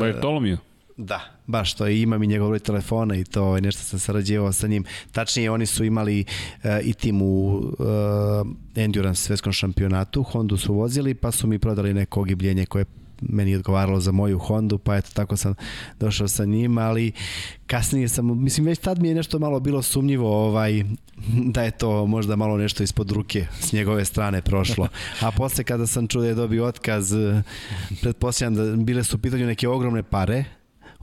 Bartolomiju? 0.00 0.58
Da, 0.96 1.20
baš 1.46 1.74
to 1.74 1.88
i 1.88 2.02
imam 2.02 2.22
i 2.22 2.26
njegov 2.26 2.48
broj 2.48 2.58
telefona 2.58 3.16
i 3.16 3.24
to 3.24 3.60
nešto 3.60 3.82
sam 3.82 3.98
sarađivao 3.98 4.52
sa 4.52 4.66
njim. 4.66 4.84
Tačnije 5.12 5.50
oni 5.50 5.66
su 5.66 5.84
imali 5.84 6.24
uh, 6.24 6.70
i 6.82 6.92
tim 6.92 7.22
u 7.22 7.56
uh, 7.56 7.66
Endurance 8.76 9.22
svetskom 9.22 9.52
šampionatu, 9.52 10.22
Hondu 10.22 10.56
su 10.56 10.74
vozili 10.74 11.14
pa 11.14 11.30
su 11.30 11.46
mi 11.46 11.58
prodali 11.58 11.94
neko 11.94 12.20
ogibljenje 12.20 12.66
koje 12.66 12.84
meni 13.28 13.56
odgovaralo 13.56 14.00
za 14.00 14.12
moju 14.12 14.38
Hondu, 14.38 14.78
pa 14.78 14.96
eto 14.96 15.10
tako 15.14 15.36
sam 15.36 15.54
došao 16.00 16.28
sa 16.28 16.44
njim, 16.44 16.78
ali 16.78 17.12
kasnije 17.66 18.08
sam, 18.08 18.42
mislim 18.42 18.66
već 18.66 18.78
tad 18.78 19.02
mi 19.02 19.08
je 19.08 19.14
nešto 19.14 19.38
malo 19.38 19.60
bilo 19.60 19.82
sumnjivo 19.82 20.46
ovaj, 20.46 20.84
da 21.54 21.62
je 21.62 21.70
to 21.70 22.06
možda 22.06 22.36
malo 22.36 22.56
nešto 22.56 22.82
ispod 22.82 23.10
ruke 23.10 23.46
s 23.60 23.72
njegove 23.72 24.04
strane 24.04 24.42
prošlo. 24.42 24.88
A 25.20 25.30
posle 25.30 25.64
kada 25.64 25.86
sam 25.86 26.08
čuo 26.08 26.22
da 26.22 26.28
je 26.28 26.34
dobio 26.34 26.64
otkaz, 26.66 27.12
pretpostavljam 28.02 28.54
da 28.54 28.84
bile 28.84 29.04
su 29.04 29.16
u 29.16 29.20
pitanju 29.20 29.46
neke 29.46 29.68
ogromne 29.68 30.02
pare, 30.02 30.44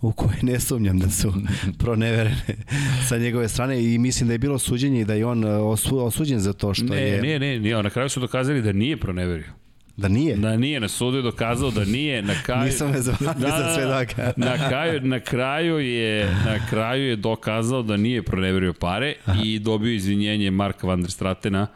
u 0.02 0.12
koje 0.12 0.38
ne 0.42 0.60
sumnjam 0.60 1.00
da 1.00 1.10
su 1.10 1.34
proneverene 1.80 2.46
sa 3.08 3.18
njegove 3.18 3.48
strane 3.48 3.84
i 3.84 3.98
mislim 3.98 4.28
da 4.28 4.34
je 4.34 4.38
bilo 4.38 4.60
suđenje 4.60 5.02
i 5.02 5.06
da 5.06 5.14
je 5.14 5.26
on 5.26 5.44
osu, 5.44 6.06
osuđen 6.06 6.40
za 6.40 6.54
to 6.54 6.74
što 6.74 6.86
ne, 6.86 7.02
je... 7.02 7.22
Ne, 7.22 7.40
ne, 7.40 7.60
ne, 7.60 7.84
na 7.84 7.90
kraju 7.90 8.10
su 8.10 8.20
dokazali 8.20 8.62
da 8.62 8.72
nije 8.72 8.98
proneverio. 8.98 9.59
Da 10.00 10.08
nije? 10.08 10.36
Da 10.36 10.58
nije, 10.58 10.80
na 10.80 10.88
sudu 10.88 11.18
je 11.18 11.24
dokazao 11.24 11.72
da 11.72 11.86
nije, 11.86 12.22
na 12.22 12.34
kraju... 12.46 12.66
Nisam 12.66 12.92
me 12.92 13.02
zvali 13.02 13.40
da, 13.40 13.50
za 13.50 13.74
sve 13.76 13.86
doka. 13.86 14.34
na, 14.50 14.70
kraju, 14.70 15.02
na, 15.02 15.20
kraju 15.20 15.80
je, 15.80 16.26
na 16.46 16.68
kraju 16.70 17.10
je 17.10 17.16
dokazao 17.16 17.82
da 17.82 17.98
nije 17.98 18.24
proneverio 18.24 18.74
pare 18.74 19.16
Aha. 19.26 19.42
i 19.44 19.60
dobio 19.60 19.94
izvinjenje 19.94 20.52
Marka 20.52 20.88
van 20.88 21.02
der 21.02 21.12
Stratena, 21.12 21.68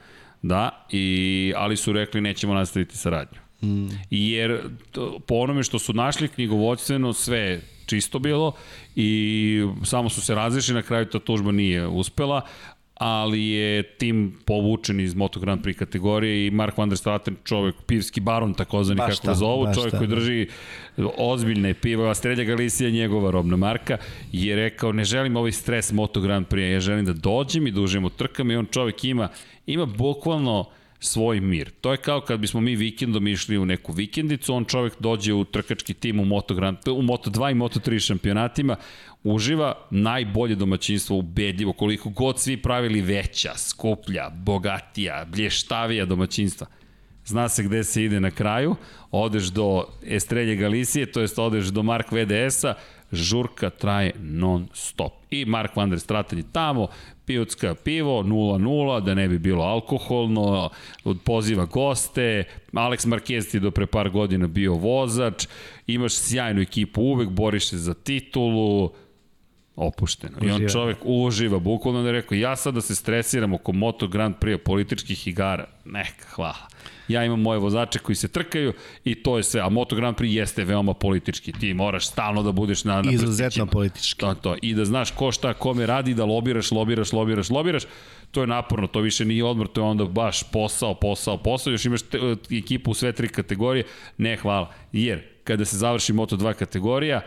da, 0.41 0.86
i, 0.91 1.54
ali 1.56 1.78
su 1.78 1.94
rekli 1.94 2.22
nećemo 2.22 2.54
nastaviti 2.54 2.98
saradnju. 2.98 3.40
Mm. 3.64 3.88
Jer 4.10 4.62
to, 4.91 5.20
po 5.28 5.36
onome 5.36 5.64
što 5.64 5.80
su 5.80 5.94
našli 5.94 6.28
knjigovodstveno 6.28 7.14
sve 7.14 7.62
čisto 7.86 8.20
bilo 8.20 8.54
i 8.95 9.62
samo 9.84 10.10
su 10.10 10.22
se 10.22 10.36
razlišili, 10.36 10.76
na 10.76 10.82
kraju 10.82 11.06
ta 11.06 11.20
tužba 11.20 11.52
nije 11.52 11.88
uspela, 11.88 12.41
ali 13.05 13.47
je 13.47 13.84
tim 13.84 14.38
povučen 14.45 14.99
iz 14.99 15.15
Moto 15.15 15.39
Grand 15.39 15.61
Prix 15.61 15.77
kategorije 15.77 16.47
i 16.47 16.51
Mark 16.51 16.77
van 16.77 16.89
der 16.89 16.97
Straten, 16.97 17.35
čovek, 17.43 17.75
pivski 17.88 18.21
baron 18.21 18.53
takozvani 18.53 18.97
baš 18.97 19.15
kako 19.15 19.27
ga 19.27 19.34
zovu, 19.34 19.67
čovek 19.75 19.91
ta, 19.91 19.97
koji 19.97 20.07
drži 20.07 20.47
ozbiljne 21.17 21.73
piva, 21.73 22.09
a 22.09 22.13
Strelja 22.13 22.43
Galicija 22.43 22.89
njegova 22.89 23.31
robna 23.31 23.57
marka, 23.57 23.97
je 24.31 24.55
rekao 24.55 24.91
ne 24.91 25.03
želim 25.03 25.35
ovaj 25.35 25.51
stres 25.51 25.91
Moto 25.91 26.21
Grand 26.21 26.47
Prix, 26.47 26.73
ja 26.73 26.80
želim 26.80 27.05
da 27.05 27.13
dođem 27.13 27.67
i 27.67 27.71
da 27.71 27.81
užijem 27.81 28.05
u 28.05 28.09
trkama. 28.09 28.53
I 28.53 28.55
on 28.55 28.65
čovek 28.71 29.03
ima, 29.03 29.30
ima 29.67 29.85
bukvalno 29.85 30.65
svoj 31.03 31.41
mir. 31.41 31.71
To 31.81 31.91
je 31.91 31.97
kao 31.97 32.21
kad 32.21 32.39
bismo 32.39 32.61
mi 32.61 32.75
vikendom 32.75 33.27
išli 33.27 33.57
u 33.57 33.65
neku 33.65 33.91
vikendicu, 33.91 34.53
on 34.55 34.65
čovek 34.65 34.93
dođe 34.99 35.34
u 35.34 35.45
trkački 35.45 35.93
tim 35.93 36.19
u 36.19 36.25
Moto, 36.25 36.55
Grand, 36.55 36.77
u 36.88 37.01
Moto 37.01 37.30
2 37.30 37.51
i 37.51 37.53
Moto 37.53 37.80
3 37.80 37.99
šampionatima, 38.07 38.75
uživa 39.23 39.88
najbolje 39.91 40.55
domaćinstvo 40.55 41.17
ubedljivo, 41.17 41.73
koliko 41.73 42.09
god 42.09 42.39
svi 42.39 42.57
pravili 42.57 43.01
veća, 43.01 43.51
skuplja, 43.57 44.30
bogatija, 44.30 45.25
blještavija 45.31 46.05
domaćinstva. 46.05 46.67
Zna 47.25 47.49
se 47.49 47.63
gde 47.63 47.84
se 47.84 48.03
ide 48.03 48.19
na 48.19 48.31
kraju, 48.31 48.75
odeš 49.11 49.43
do 49.43 49.85
Estrelje 50.05 50.55
Galicije, 50.55 51.11
to 51.11 51.21
jest 51.21 51.39
odeš 51.39 51.65
do 51.65 51.84
Mark 51.84 52.11
VDS-a, 52.11 52.73
žurka 53.14 53.69
traje 53.69 54.14
non 54.19 54.68
stop. 54.73 55.14
I 55.30 55.45
Mark 55.45 55.76
van 55.76 55.90
der 55.90 55.99
Straten 55.99 56.38
je 56.38 56.45
tamo, 56.52 56.88
pijutska 57.26 57.76
pivo, 57.76 58.23
0-0, 58.23 59.03
da 59.03 59.14
ne 59.14 59.27
bi 59.27 59.40
bilo 59.40 59.64
alkoholno, 59.64 60.69
poziva 61.23 61.65
goste, 61.65 62.44
Alex 62.73 63.06
Marquez 63.06 63.52
ti 63.52 63.60
do 63.60 63.72
pre 63.72 63.85
par 63.85 64.10
godina 64.10 64.48
bio 64.48 64.73
vozač, 64.73 65.48
imaš 65.88 66.14
sjajnu 66.14 66.61
ekipu, 66.61 67.02
uvek 67.02 67.30
boriš 67.30 67.69
se 67.69 67.77
za 67.77 67.94
titulu, 67.94 68.91
opušteno. 69.76 70.38
I 70.41 70.52
on 70.52 70.68
čovek 70.72 70.98
uživa, 71.03 71.60
bukvalno 71.60 72.02
da 72.02 72.07
je 72.07 72.14
rekao, 72.14 72.35
ja 72.35 72.56
sad 72.56 72.73
da 72.73 72.81
se 72.81 72.95
stresiram 72.95 73.53
oko 73.53 73.72
Moto 73.72 74.07
Grand 74.07 74.35
Prix 74.40 74.64
političkih 74.64 75.27
igara, 75.27 75.65
neka, 75.85 76.26
hvala. 76.30 76.68
Ja 77.07 77.25
imam 77.25 77.41
moje 77.41 77.59
vozače 77.59 77.99
koji 77.99 78.15
se 78.15 78.27
trkaju 78.27 78.73
i 79.05 79.15
to 79.15 79.38
je 79.38 79.43
sve. 79.43 79.61
A 79.61 79.69
Moto 79.69 79.95
Grand 79.95 80.17
Prix 80.17 80.31
jeste 80.31 80.63
veoma 80.63 80.93
politički. 80.93 81.51
Ti 81.51 81.73
moraš 81.73 82.07
stalno 82.07 82.43
da 82.43 82.51
budeš 82.51 82.84
na, 82.84 83.01
na 83.01 83.11
Izuzetno 83.11 83.65
politički. 83.65 84.19
To, 84.19 84.34
to. 84.34 84.55
I 84.61 84.73
da 84.73 84.85
znaš 84.85 85.11
ko 85.11 85.31
šta 85.31 85.53
kome 85.53 85.85
radi, 85.85 86.13
da 86.13 86.25
lobiraš, 86.25 86.71
lobiraš, 86.71 87.13
lobiraš, 87.13 87.49
lobiraš. 87.49 87.84
To 88.31 88.41
je 88.41 88.47
naporno, 88.47 88.88
to 88.88 88.99
više 88.99 89.25
nije 89.25 89.43
odmor, 89.43 89.67
to 89.67 89.81
je 89.81 89.85
onda 89.85 90.05
baš 90.05 90.43
posao, 90.51 90.95
posao, 90.95 91.38
posao. 91.38 91.71
Još 91.71 91.85
imaš 91.85 92.01
te, 92.01 92.19
ekipu 92.51 92.91
u 92.91 92.93
sve 92.93 93.11
tri 93.11 93.27
kategorije. 93.27 93.85
Ne, 94.17 94.38
hvala. 94.38 94.73
Jer 94.91 95.23
kada 95.43 95.65
se 95.65 95.77
završi 95.77 96.13
Moto 96.13 96.35
2 96.38 96.53
kategorija, 96.53 97.21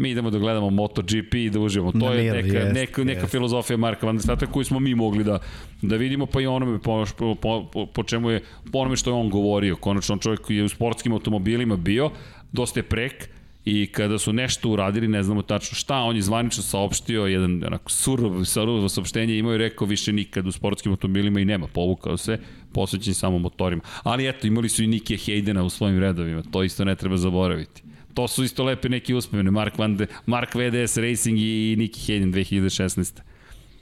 mi 0.00 0.10
idemo 0.10 0.30
da 0.30 0.38
gledamo 0.38 0.70
MotoGP 0.70 1.34
i 1.34 1.50
da 1.50 1.60
uživamo. 1.60 1.92
To 1.92 2.12
je 2.12 2.32
neka, 2.32 2.58
jest, 2.58 2.74
neka, 2.74 3.04
neka 3.04 3.20
jest. 3.20 3.30
filozofija 3.30 3.76
Marka 3.76 4.06
Van 4.06 4.20
Stata 4.20 4.46
koju 4.46 4.64
smo 4.64 4.80
mi 4.80 4.94
mogli 4.94 5.24
da, 5.24 5.38
da 5.82 5.96
vidimo, 5.96 6.26
pa 6.26 6.40
i 6.40 6.46
onome 6.46 6.78
po, 6.78 7.04
po, 7.16 7.64
po, 7.72 7.86
po 7.86 8.02
čemu 8.02 8.30
je, 8.30 8.42
po 8.72 8.78
onome 8.78 8.96
što 8.96 9.10
je 9.10 9.14
on 9.14 9.30
govorio. 9.30 9.76
Konačno 9.76 10.16
čovjek 10.16 10.40
koji 10.40 10.56
je 10.56 10.64
u 10.64 10.68
sportskim 10.68 11.12
automobilima 11.12 11.76
bio, 11.76 12.10
dosta 12.52 12.80
je 12.80 12.84
prek, 12.84 13.28
i 13.64 13.86
kada 13.92 14.18
su 14.18 14.32
nešto 14.32 14.68
uradili, 14.68 15.08
ne 15.08 15.22
znamo 15.22 15.42
tačno 15.42 15.74
šta, 15.74 15.96
on 15.96 16.16
je 16.16 16.22
zvanično 16.22 16.62
saopštio 16.62 17.26
jedan 17.26 17.64
onako 17.66 17.90
surov, 17.90 18.44
surovo 18.44 18.88
saopštenje, 18.88 19.38
imao 19.38 19.52
je 19.52 19.58
rekao 19.58 19.86
više 19.86 20.12
nikad 20.12 20.46
u 20.46 20.52
sportskim 20.52 20.92
automobilima 20.92 21.40
i 21.40 21.44
nema, 21.44 21.66
povukao 21.66 22.16
se, 22.16 22.38
posvećen 22.72 23.14
samo 23.14 23.38
motorima. 23.38 23.82
Ali 24.02 24.28
eto, 24.28 24.46
imali 24.46 24.68
su 24.68 24.82
i 24.82 24.86
Nike 24.86 25.16
Hejdena 25.16 25.62
u 25.62 25.70
svojim 25.70 25.98
redovima, 25.98 26.42
to 26.42 26.62
isto 26.62 26.84
ne 26.84 26.96
treba 26.96 27.16
zaboraviti. 27.16 27.82
To 28.14 28.28
su 28.28 28.44
isto 28.44 28.64
lepe 28.64 28.88
neki 28.88 29.14
uspomene, 29.14 29.50
Mark, 29.50 29.78
Van 29.78 29.96
de, 29.96 30.06
Mark 30.26 30.54
VDS 30.54 30.96
Racing 30.96 31.38
i 31.38 31.76
Nicky 31.78 32.12
Hayden 32.12 32.32
2016. 32.32 33.20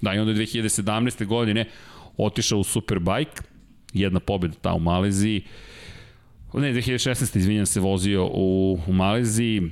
Da, 0.01 0.15
i 0.15 0.19
onda 0.19 0.33
2017. 0.33 1.27
godine 1.27 1.65
otišao 2.17 2.59
u 2.59 2.65
Superbike, 2.65 3.43
jedna 3.93 4.21
pobjeda 4.21 4.55
ta 4.55 4.73
u 4.73 4.81
Maleziji, 4.81 5.43
ne, 6.55 6.73
2016. 6.73 7.39
izvinjam 7.39 7.67
se, 7.67 7.81
vozio 7.81 8.27
u, 8.27 8.79
u 8.87 8.93
Maleziji, 8.93 9.71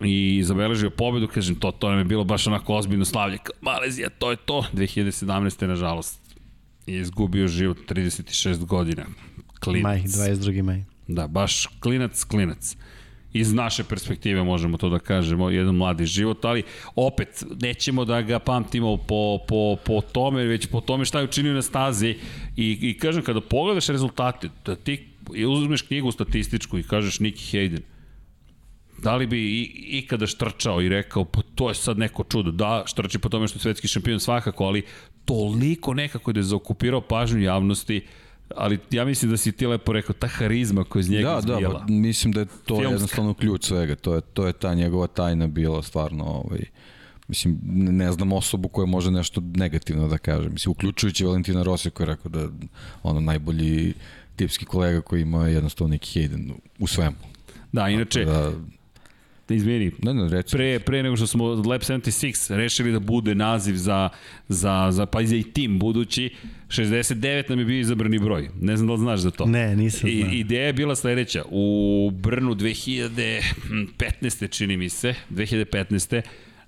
i 0.00 0.42
zabeležio 0.44 0.90
pobedu, 0.90 1.28
kažem, 1.28 1.54
to, 1.54 1.70
to 1.70 1.90
nam 1.90 1.98
je 1.98 2.04
bilo 2.04 2.24
baš 2.24 2.46
onako 2.46 2.74
ozbiljno 2.74 3.04
slavlje. 3.04 3.38
Malezija, 3.60 4.08
to 4.10 4.30
je 4.30 4.36
to. 4.36 4.64
2017. 4.72 5.66
nažalost 5.66 6.20
je 6.86 7.00
izgubio 7.00 7.48
život 7.48 7.78
36 7.88 8.64
godina. 8.64 9.06
Klinac. 9.60 9.82
Maj, 9.82 10.00
22. 10.00 10.62
maj. 10.62 10.84
Da, 11.08 11.26
baš 11.26 11.66
klinac, 11.80 12.24
klinac 12.24 12.76
iz 13.38 13.52
naše 13.52 13.84
perspektive 13.84 14.42
možemo 14.42 14.76
to 14.76 14.88
da 14.88 14.98
kažemo, 14.98 15.50
jedan 15.50 15.74
mladi 15.74 16.06
život, 16.06 16.44
ali 16.44 16.62
opet 16.94 17.44
nećemo 17.62 18.04
da 18.04 18.22
ga 18.22 18.38
pamtimo 18.38 18.96
po, 18.96 19.38
po, 19.48 19.76
po 19.84 20.00
tome, 20.00 20.44
već 20.44 20.66
po 20.66 20.80
tome 20.80 21.04
šta 21.04 21.18
je 21.18 21.24
učinio 21.24 21.54
na 21.54 21.62
stazi. 21.62 22.16
I, 22.56 22.78
i 22.80 22.98
kažem, 22.98 23.22
kada 23.22 23.40
pogledaš 23.40 23.88
rezultate, 23.88 24.48
da 24.64 24.76
ti 24.76 25.08
uzmeš 25.46 25.82
knjigu 25.82 26.12
statističku 26.12 26.78
i 26.78 26.82
kažeš 26.82 27.18
Nicky 27.18 27.56
Hayden, 27.56 27.80
da 29.02 29.16
li 29.16 29.26
bi 29.26 29.38
i, 29.38 29.62
ikada 29.98 30.26
štrčao 30.26 30.82
i 30.82 30.88
rekao, 30.88 31.24
pa 31.24 31.40
to 31.54 31.68
je 31.68 31.74
sad 31.74 31.98
neko 31.98 32.24
čudo, 32.24 32.50
da, 32.50 32.84
štrči 32.86 33.18
po 33.18 33.28
tome 33.28 33.48
što 33.48 33.56
je 33.56 33.62
svetski 33.62 33.88
šampion 33.88 34.20
svakako, 34.20 34.64
ali 34.64 34.82
toliko 35.24 35.94
nekako 35.94 36.32
da 36.32 36.40
je 36.40 36.44
zaokupirao 36.44 37.00
pažnju 37.00 37.42
javnosti, 37.42 38.00
ali 38.56 38.78
ja 38.90 39.04
mislim 39.04 39.30
da 39.30 39.36
si 39.36 39.52
ti 39.52 39.66
lepo 39.66 39.92
rekao, 39.92 40.14
ta 40.14 40.26
harizma 40.26 40.84
koja 40.84 41.00
iz 41.00 41.10
njega 41.10 41.30
da, 41.30 41.38
izbijala. 41.38 41.78
Da, 41.78 41.84
da, 41.86 41.92
mislim 41.92 42.32
da 42.32 42.40
je 42.40 42.46
to 42.46 42.74
Filmska. 42.74 42.88
jednostavno 42.88 43.34
ključ 43.34 43.64
svega, 43.64 43.94
to 43.96 44.14
je, 44.14 44.20
to 44.20 44.46
je 44.46 44.52
ta 44.52 44.74
njegova 44.74 45.06
tajna 45.06 45.46
bila 45.46 45.82
stvarno, 45.82 46.24
ovaj, 46.24 46.60
mislim, 47.28 47.58
ne 47.72 48.12
znam 48.12 48.32
osobu 48.32 48.68
koja 48.68 48.86
može 48.86 49.10
nešto 49.10 49.40
negativno 49.54 50.08
da 50.08 50.18
kaže, 50.18 50.48
mislim, 50.48 50.70
uključujući 50.70 51.24
Valentina 51.24 51.62
Rossi 51.62 51.90
koji 51.90 52.04
je 52.04 52.14
rekao 52.14 52.30
da 52.30 52.48
ono 53.02 53.20
najbolji 53.20 53.94
tipski 54.36 54.64
kolega 54.64 55.00
koji 55.00 55.22
ima 55.22 55.48
jednostavno 55.48 55.90
neki 55.90 56.20
Hayden 56.20 56.52
u 56.78 56.86
svemu. 56.86 57.16
Da, 57.72 57.88
inače, 57.88 58.24
da, 58.24 58.52
izvini, 59.54 59.90
ne, 60.02 60.14
ne, 60.14 60.28
reci. 60.28 60.56
pre, 60.56 60.78
pre 60.78 61.02
nego 61.02 61.16
što 61.16 61.26
smo 61.26 61.44
Lab 61.44 61.80
76 61.80 62.56
rešili 62.56 62.92
da 62.92 62.98
bude 62.98 63.34
naziv 63.34 63.74
za, 63.74 64.08
za, 64.48 64.88
za 64.90 65.06
pa 65.06 65.20
i 65.20 65.42
tim 65.42 65.78
budući, 65.78 66.30
69 66.68 67.50
nam 67.50 67.58
je 67.58 67.64
bio 67.64 67.80
izabrani 67.80 68.18
broj. 68.18 68.48
Ne 68.60 68.76
znam 68.76 68.86
da 68.86 68.92
li 68.92 68.98
znaš 68.98 69.20
za 69.20 69.30
to. 69.30 69.46
Ne, 69.46 69.76
nisam 69.76 70.10
I, 70.10 70.24
Ideja 70.32 70.66
je 70.66 70.72
bila 70.72 70.96
sledeća. 70.96 71.44
U 71.50 72.10
Brnu 72.14 72.54
2015. 72.54 74.50
čini 74.50 74.76
mi 74.76 74.88
se, 74.88 75.14
2015 75.30 76.22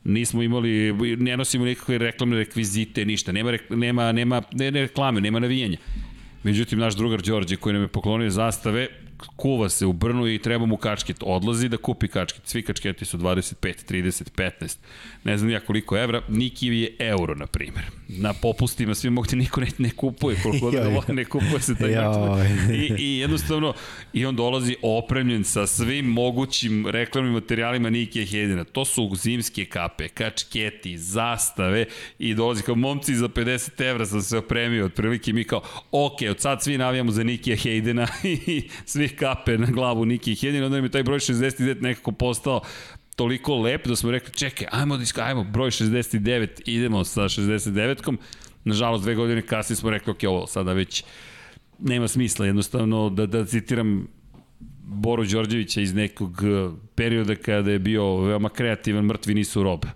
nismo 0.05 0.42
imali, 0.42 0.92
ne 1.16 1.36
nosimo 1.36 1.64
nikakve 1.64 1.98
reklamne 1.98 2.36
rekvizite, 2.36 3.05
ništa, 3.05 3.32
nema, 3.32 3.52
nema, 3.70 4.12
nema 4.12 4.42
ne, 4.52 4.70
ne 4.70 4.80
reklame, 4.80 5.20
nema 5.20 5.38
navijenja. 5.38 5.78
Međutim, 6.42 6.78
naš 6.78 6.94
drugar 6.94 7.22
Đorđe 7.22 7.56
koji 7.56 7.72
nam 7.72 7.82
je 7.82 7.88
poklonio 7.88 8.30
zastave, 8.30 8.88
kuva 9.36 9.68
se 9.68 9.86
u 9.86 9.92
Brnu 9.92 10.28
i 10.28 10.38
treba 10.38 10.66
mu 10.66 10.76
kačket. 10.76 11.16
Odlazi 11.20 11.68
da 11.68 11.76
kupi 11.76 12.08
kačket. 12.08 12.46
Svi 12.46 12.62
kačketi 12.62 13.04
su 13.04 13.18
25, 13.18 13.54
30, 13.92 14.52
15. 14.60 14.76
Ne 15.24 15.38
znam 15.38 15.50
ja 15.50 15.60
koliko 15.60 15.96
evra. 15.96 16.22
Niki 16.28 16.66
je 16.66 16.96
euro, 16.98 17.34
na 17.34 17.46
primjer. 17.46 17.84
Na 18.08 18.32
popustima 18.32 18.94
svi 18.94 19.10
mogu 19.10 19.28
niko 19.32 19.60
ne, 19.60 19.66
ne 19.78 19.90
kupuje. 19.90 20.36
Koliko 20.42 20.70
da 20.72 21.02
ga 21.06 21.12
ne 21.12 21.24
kupuje 21.24 21.60
se 21.60 21.74
taj 21.74 21.94
kačket. 21.94 22.70
I, 22.70 23.02
I 23.04 23.18
jednostavno, 23.18 23.74
i 24.12 24.26
on 24.26 24.36
dolazi 24.36 24.76
opremljen 24.82 25.44
sa 25.44 25.66
svim 25.66 26.06
mogućim 26.06 26.86
reklamnim 26.86 27.32
materijalima 27.32 27.90
Nike 27.90 28.26
Hedina. 28.26 28.64
To 28.64 28.84
su 28.84 29.10
zimske 29.14 29.64
kape, 29.64 30.08
kačketi, 30.08 30.98
zastave 30.98 31.84
i 32.18 32.34
dolazi 32.34 32.62
kao 32.62 32.74
momci 32.74 33.14
za 33.14 33.28
50 33.28 33.90
evra 33.90 34.06
sam 34.06 34.22
se 34.22 34.38
opremio. 34.38 34.84
Otprilike 34.84 35.32
mi 35.32 35.44
kao, 35.44 35.62
ok, 35.90 36.16
od 36.30 36.40
sad 36.40 36.62
svi 36.62 36.78
navijamo 36.78 37.10
za 37.10 37.22
Nike 37.22 37.56
Hejdena 37.56 38.08
i 38.46 38.68
svi 38.84 39.07
dve 39.09 39.16
kape 39.16 39.59
na 39.59 39.66
glavu 39.66 40.05
Niki 40.05 40.35
Hedin, 40.35 40.64
onda 40.64 40.80
mi 40.80 40.89
taj 40.89 41.02
broj 41.02 41.18
69 41.18 41.82
nekako 41.82 42.12
postao 42.12 42.60
toliko 43.16 43.56
lep 43.56 43.86
da 43.86 43.97
smo 43.97 44.10
rekli, 44.10 44.35
čekaj, 44.35 44.66
ajmo, 44.70 44.97
da 44.97 45.24
ajmo, 45.24 45.44
broj 45.44 45.70
69, 45.70 46.48
idemo 46.66 47.05
sa 47.05 47.22
69-kom. 47.22 48.18
Nažalost, 48.64 49.05
dve 49.05 49.14
godine 49.14 49.43
kasnije 49.43 49.76
smo 49.76 49.90
rekli, 49.90 50.10
ok, 50.10 50.18
ovo 50.28 50.47
sada 50.47 50.72
već 50.72 51.05
nema 51.78 52.09
smisla, 52.09 52.47
jednostavno, 52.47 53.10
da, 53.10 53.26
da 53.26 53.47
citiram 53.47 54.06
Boru 54.85 55.24
Đorđevića 55.24 55.80
iz 55.80 55.94
nekog 55.94 56.43
perioda 56.94 57.35
kada 57.35 57.70
je 57.70 57.78
bio 57.78 58.16
veoma 58.16 58.48
kreativan, 58.48 59.05
mrtvi 59.05 59.35
nisu 59.35 59.62
robe 59.62 59.89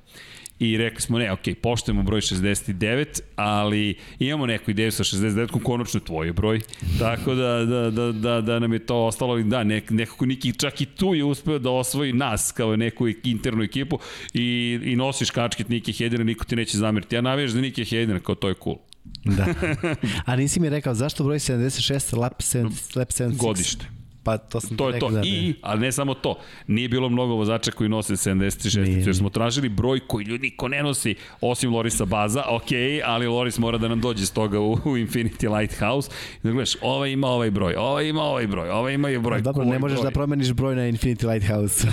i 0.63 0.77
rekli 0.77 1.01
smo 1.01 1.19
ne, 1.19 1.33
ok, 1.33 1.41
poštujemo 1.63 2.03
broj 2.03 2.21
69, 2.21 3.21
ali 3.37 3.95
imamo 4.19 4.47
neku 4.47 4.71
ideju 4.71 4.93
sa 4.93 5.05
69-kom, 5.05 5.61
konačno 5.61 6.01
tvoj 6.01 6.33
broj, 6.33 6.61
tako 6.99 7.35
da, 7.35 7.65
da, 7.65 7.91
da, 7.91 8.13
da, 8.13 8.41
da 8.41 8.59
nam 8.59 8.73
je 8.73 8.79
to 8.87 8.97
ostalo, 8.97 9.33
ali 9.33 9.45
da, 9.45 9.65
nek, 9.65 9.91
nekako 9.91 10.27
Niki 10.27 10.53
čak 10.53 10.81
i 10.81 10.87
tu 10.87 11.15
je 11.15 11.25
uspeo 11.25 11.59
da 11.59 11.71
osvoji 11.71 12.13
nas 12.13 12.53
kao 12.53 12.77
neku 12.77 13.09
internu 13.25 13.63
ekipu 13.63 13.99
i, 14.35 14.79
i 14.83 14.97
nosiš 14.97 15.31
kačket 15.31 15.69
Niki 15.69 15.93
Hedina, 15.93 16.25
niko 16.25 16.45
ti 16.45 16.57
neće 16.57 16.79
zameriti. 16.79 17.15
Ja 17.15 17.21
navijaš 17.21 17.51
za 17.51 17.61
Niki 17.61 17.85
Hedina, 17.85 18.21
kao 18.21 18.35
to 18.35 18.49
je 18.49 18.55
cool. 18.65 18.77
Da. 19.25 19.47
A 20.27 20.37
nisi 20.37 20.61
mi 20.61 20.69
rekao 20.69 20.95
zašto 20.95 21.25
broj 21.25 21.39
76, 21.39 22.17
lap 22.17 22.41
76? 22.41 22.99
Lap 22.99 23.11
76? 23.11 23.37
Godište. 23.37 24.02
Pa 24.23 24.39
to 24.39 24.61
sam 24.61 24.77
to 24.77 24.89
je 24.89 24.99
to. 24.99 25.11
Da, 25.11 25.21
I, 25.25 25.55
ali 25.63 25.81
ne 25.81 25.93
samo 25.93 26.15
to. 26.15 26.39
Nije 26.67 26.89
bilo 26.89 27.09
mnogo 27.09 27.35
vozača 27.35 27.71
koji 27.71 27.89
nose 27.89 28.13
76. 28.13 29.07
Jer 29.07 29.17
smo 29.17 29.31
tražili 29.31 29.69
broj 29.69 30.01
koji 30.07 30.25
ljudi 30.25 30.43
niko 30.43 30.69
ne 30.69 30.83
nosi, 30.83 31.15
osim 31.41 31.75
Lorisa 31.75 32.05
Baza, 32.05 32.45
ok, 32.49 32.69
ali 33.05 33.27
Loris 33.27 33.59
mora 33.59 33.79
da 33.79 33.89
nam 33.89 34.01
dođe 34.01 34.27
s 34.27 34.31
toga 34.31 34.61
u, 34.61 34.73
u 34.73 34.77
Infinity 34.77 35.59
Lighthouse. 35.59 36.11
I 36.37 36.39
da 36.43 36.51
gledaš, 36.51 36.77
ovaj 36.81 37.11
ima 37.11 37.27
ovaj 37.27 37.51
broj, 37.51 37.75
ovaj 37.75 38.09
ima 38.09 38.23
ovaj 38.23 38.47
broj, 38.47 38.71
ovaj 38.71 38.95
ima 38.95 39.11
i 39.11 39.19
broj. 39.19 39.39
A 39.39 39.41
dobro, 39.41 39.65
ne 39.65 39.79
možeš 39.79 39.99
broj? 39.99 40.11
da 40.11 40.11
promeniš 40.11 40.53
broj 40.53 40.77
na 40.77 40.83
Infinity 40.83 41.33
Lighthouse. 41.33 41.89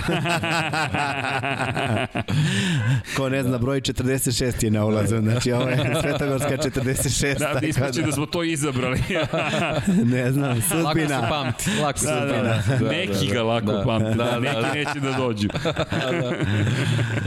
Ko 3.16 3.28
ne 3.28 3.42
zna, 3.42 3.58
broj 3.58 3.80
46 3.80 4.64
je 4.64 4.70
na 4.70 4.84
ulazu, 4.84 5.20
znači 5.20 5.52
ovo 5.52 5.68
je 5.68 5.94
Svetogorska 6.02 6.56
46. 6.56 7.38
Da, 7.38 7.60
nismo 7.60 7.86
da... 7.86 8.02
da 8.02 8.12
smo 8.12 8.26
to 8.26 8.42
izabrali. 8.42 9.00
ne 10.14 10.32
znam, 10.32 10.62
sudbina. 10.62 10.84
Lako 10.84 11.08
se 11.08 11.28
pamti, 11.28 11.70
lako 11.82 11.98
se 11.98 12.19
da, 12.32 12.42
da, 12.42 12.76
da, 12.78 12.90
neki 12.90 13.26
ga 13.32 13.42
lako 13.42 13.72
da, 13.72 13.82
pamte, 13.86 14.14
da, 14.14 14.24
da, 14.24 14.40
neki 14.40 14.78
neće 14.78 15.00
da 15.00 15.12
dođu. 15.12 15.48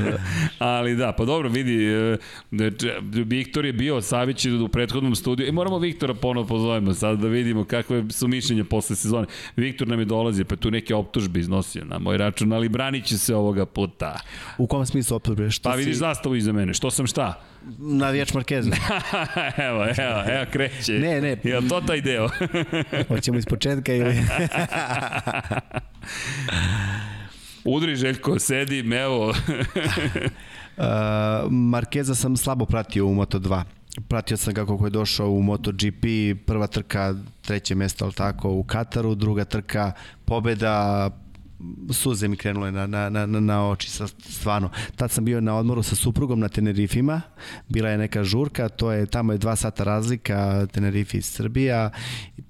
Ali 0.59 0.95
da, 0.95 1.11
pa 1.11 1.25
dobro, 1.25 1.49
vidi, 1.49 1.85
e, 1.85 2.17
Viktor 3.11 3.65
je 3.65 3.73
bio 3.73 4.01
Savić 4.01 4.45
u 4.45 4.67
prethodnom 4.67 5.15
studiju 5.15 5.47
i 5.47 5.51
moramo 5.51 5.79
Viktora 5.79 6.13
ponovo 6.13 6.47
pozovemo 6.47 6.93
sad 6.93 7.19
da 7.19 7.27
vidimo 7.27 7.65
kakve 7.65 8.03
su 8.09 8.27
mišljenja 8.27 8.63
posle 8.63 8.95
sezone. 8.95 9.27
Viktor 9.55 9.87
nam 9.87 9.99
je 9.99 10.05
dolazi, 10.05 10.43
pa 10.43 10.55
tu 10.55 10.71
neke 10.71 10.95
optužbe 10.95 11.39
iznosio 11.39 11.85
na 11.85 11.99
moj 11.99 12.17
račun, 12.17 12.53
ali 12.53 12.69
branit 12.69 13.05
će 13.05 13.17
se 13.17 13.35
ovoga 13.35 13.65
puta. 13.65 14.19
U 14.57 14.67
kom 14.67 14.85
smislu 14.85 15.15
optužbe? 15.15 15.51
Što 15.51 15.69
pa 15.69 15.75
vidiš 15.75 15.93
si... 15.93 15.99
zastavu 15.99 16.35
iza 16.35 16.51
mene, 16.51 16.73
što 16.73 16.91
sam 16.91 17.07
šta? 17.07 17.43
Navijač 17.77 18.33
Markeza. 18.33 18.71
evo, 19.67 19.83
evo, 19.97 20.23
evo 20.27 20.45
kreće. 20.51 20.93
Ne, 20.93 21.21
ne. 21.21 21.37
Je 21.43 21.67
to 21.69 21.81
taj 21.81 22.01
deo? 22.01 22.29
Hoćemo 23.09 23.37
iz 23.37 23.45
početka 23.45 23.93
ili... 23.93 24.15
Udri 27.65 27.95
Željko, 27.95 28.39
sedi, 28.39 28.79
evo. 28.95 29.29
uh, 29.29 29.35
Markeza 31.51 32.15
sam 32.15 32.37
slabo 32.37 32.65
pratio 32.65 33.05
u 33.05 33.15
Moto2. 33.15 33.63
Pratio 34.07 34.37
sam 34.37 34.53
kako 34.53 34.85
je 34.85 34.89
došao 34.89 35.29
u 35.29 35.41
MotoGP, 35.41 36.05
prva 36.45 36.67
trka, 36.67 37.15
treće 37.41 37.75
mesto, 37.75 38.05
ali 38.05 38.13
tako, 38.13 38.51
u 38.51 38.63
Kataru, 38.63 39.15
druga 39.15 39.45
trka, 39.45 39.91
pobeda, 40.25 41.09
suze 41.91 42.27
mi 42.27 42.37
krenule 42.37 42.71
na, 42.71 42.87
na, 42.87 43.09
na, 43.09 43.25
na 43.25 43.69
oči, 43.69 43.89
sa, 43.89 44.07
stvarno. 44.07 44.69
Tad 44.95 45.11
sam 45.11 45.25
bio 45.25 45.41
na 45.41 45.57
odmoru 45.57 45.83
sa 45.83 45.95
suprugom 45.95 46.39
na 46.39 46.49
Tenerifima, 46.49 47.21
bila 47.69 47.89
je 47.89 47.97
neka 47.97 48.23
žurka, 48.23 48.69
to 48.69 48.91
je, 48.91 49.05
tamo 49.05 49.31
je 49.31 49.37
dva 49.37 49.55
sata 49.55 49.83
razlika, 49.83 50.67
Tenerife 50.71 51.17
i 51.17 51.21
Srbija, 51.21 51.89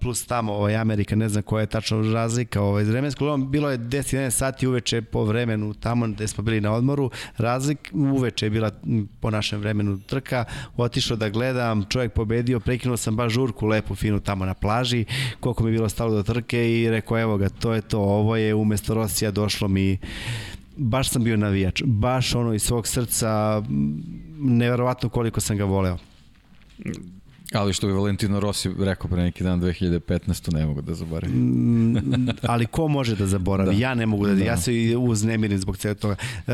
plus 0.03 0.25
tamo 0.25 0.53
ovaj, 0.53 0.75
Amerika, 0.75 1.15
ne 1.15 1.29
znam 1.29 1.43
koja 1.43 1.61
je 1.61 1.67
tačno 1.67 2.13
razlika, 2.13 2.61
ovaj, 2.61 2.83
vremensko, 2.83 3.37
bilo 3.37 3.71
je 3.71 3.77
10-11 3.77 4.29
sati 4.29 4.67
uveče 4.67 5.01
po 5.01 5.23
vremenu 5.23 5.73
tamo 5.73 6.07
gde 6.07 6.27
smo 6.27 6.43
bili 6.43 6.61
na 6.61 6.71
odmoru, 6.73 7.11
razlik, 7.37 7.91
uveče 7.93 8.45
je 8.45 8.49
bila 8.49 8.71
po 9.19 9.31
našem 9.31 9.59
vremenu 9.59 9.99
trka, 9.99 10.45
otišao 10.77 11.17
da 11.17 11.29
gledam, 11.29 11.85
čovjek 11.89 12.13
pobedio, 12.13 12.59
prekinuo 12.59 12.97
sam 12.97 13.15
baš 13.15 13.33
žurku 13.33 13.67
lepu, 13.67 13.95
finu 13.95 14.19
tamo 14.19 14.45
na 14.45 14.53
plaži, 14.53 15.05
koliko 15.39 15.63
mi 15.63 15.69
je 15.69 15.73
bilo 15.73 15.89
stalo 15.89 16.11
do 16.11 16.23
trke 16.23 16.71
i 16.71 16.89
rekao, 16.89 17.19
evo 17.19 17.37
ga, 17.37 17.49
to 17.49 17.73
je 17.73 17.81
to, 17.81 17.99
ovo 17.99 18.35
je. 18.35 18.53
Umesto 18.55 18.93
Rosija 18.93 19.31
došlo 19.31 19.67
mi 19.67 19.97
baš 20.77 21.09
sam 21.09 21.23
bio 21.23 21.37
navijač, 21.37 21.83
baš 21.85 22.35
ono 22.35 22.53
iz 22.53 22.63
svog 22.63 22.87
srca 22.87 23.61
neverovatno 24.39 25.09
koliko 25.09 25.41
sam 25.41 25.57
ga 25.57 25.63
voleo. 25.63 25.97
Ali 27.53 27.73
što 27.73 27.87
bi 27.87 27.93
Valentino 27.93 28.39
Rossi 28.39 28.69
rekao 28.79 29.09
pre 29.09 29.23
neki 29.23 29.43
dan 29.43 29.61
2015. 29.61 30.53
ne 30.53 30.65
mogu 30.65 30.81
da 30.81 30.93
zaboravim. 30.93 31.35
Mm, 31.35 32.27
ali 32.41 32.65
ko 32.65 32.87
može 32.87 33.15
da 33.15 33.27
zaboravi? 33.27 33.75
Da. 33.75 33.81
Ja 33.81 33.93
ne 33.95 34.05
mogu 34.05 34.27
da, 34.27 34.35
da. 34.35 34.43
ja 34.43 34.57
se 34.57 34.71
uznemirim 34.97 35.57
zbog 35.57 35.77
cega 35.77 35.93
toga. 35.93 36.15
Uh, 36.47 36.53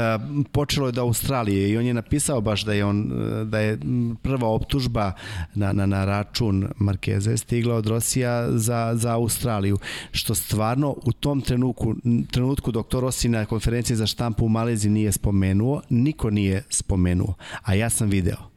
počelo 0.52 0.88
je 0.88 0.92
da 0.92 1.02
Australije 1.02 1.70
i 1.70 1.78
on 1.78 1.86
je 1.86 1.94
napisao 1.94 2.42
baš 2.42 2.66
da 2.66 2.74
je 2.74 2.86
on 2.86 3.12
da 3.46 3.60
je 3.60 3.78
prva 4.22 4.48
optužba 4.48 5.12
na, 5.56 5.74
na, 5.74 5.86
na 5.86 6.06
račun 6.06 6.68
Markeza 6.78 7.32
je 7.32 7.38
stigla 7.38 7.76
od 7.76 7.88
Rosija 7.88 8.52
za, 8.52 8.92
za 8.96 9.14
Australiju, 9.14 9.78
što 10.12 10.36
stvarno 10.36 10.96
u 11.04 11.12
tom 11.12 11.42
trenutku, 11.42 11.96
trenutku 12.32 12.72
doktor 12.72 13.02
Rossi 13.02 13.30
na 13.30 13.46
konferenciji 13.46 13.98
za 13.98 14.08
štampu 14.08 14.46
u 14.46 14.50
Malezi 14.50 14.90
nije 14.90 15.12
spomenuo, 15.12 15.82
niko 15.90 16.30
nije 16.30 16.64
spomenuo, 16.70 17.34
a 17.64 17.74
ja 17.74 17.90
sam 17.90 18.10
video 18.10 18.49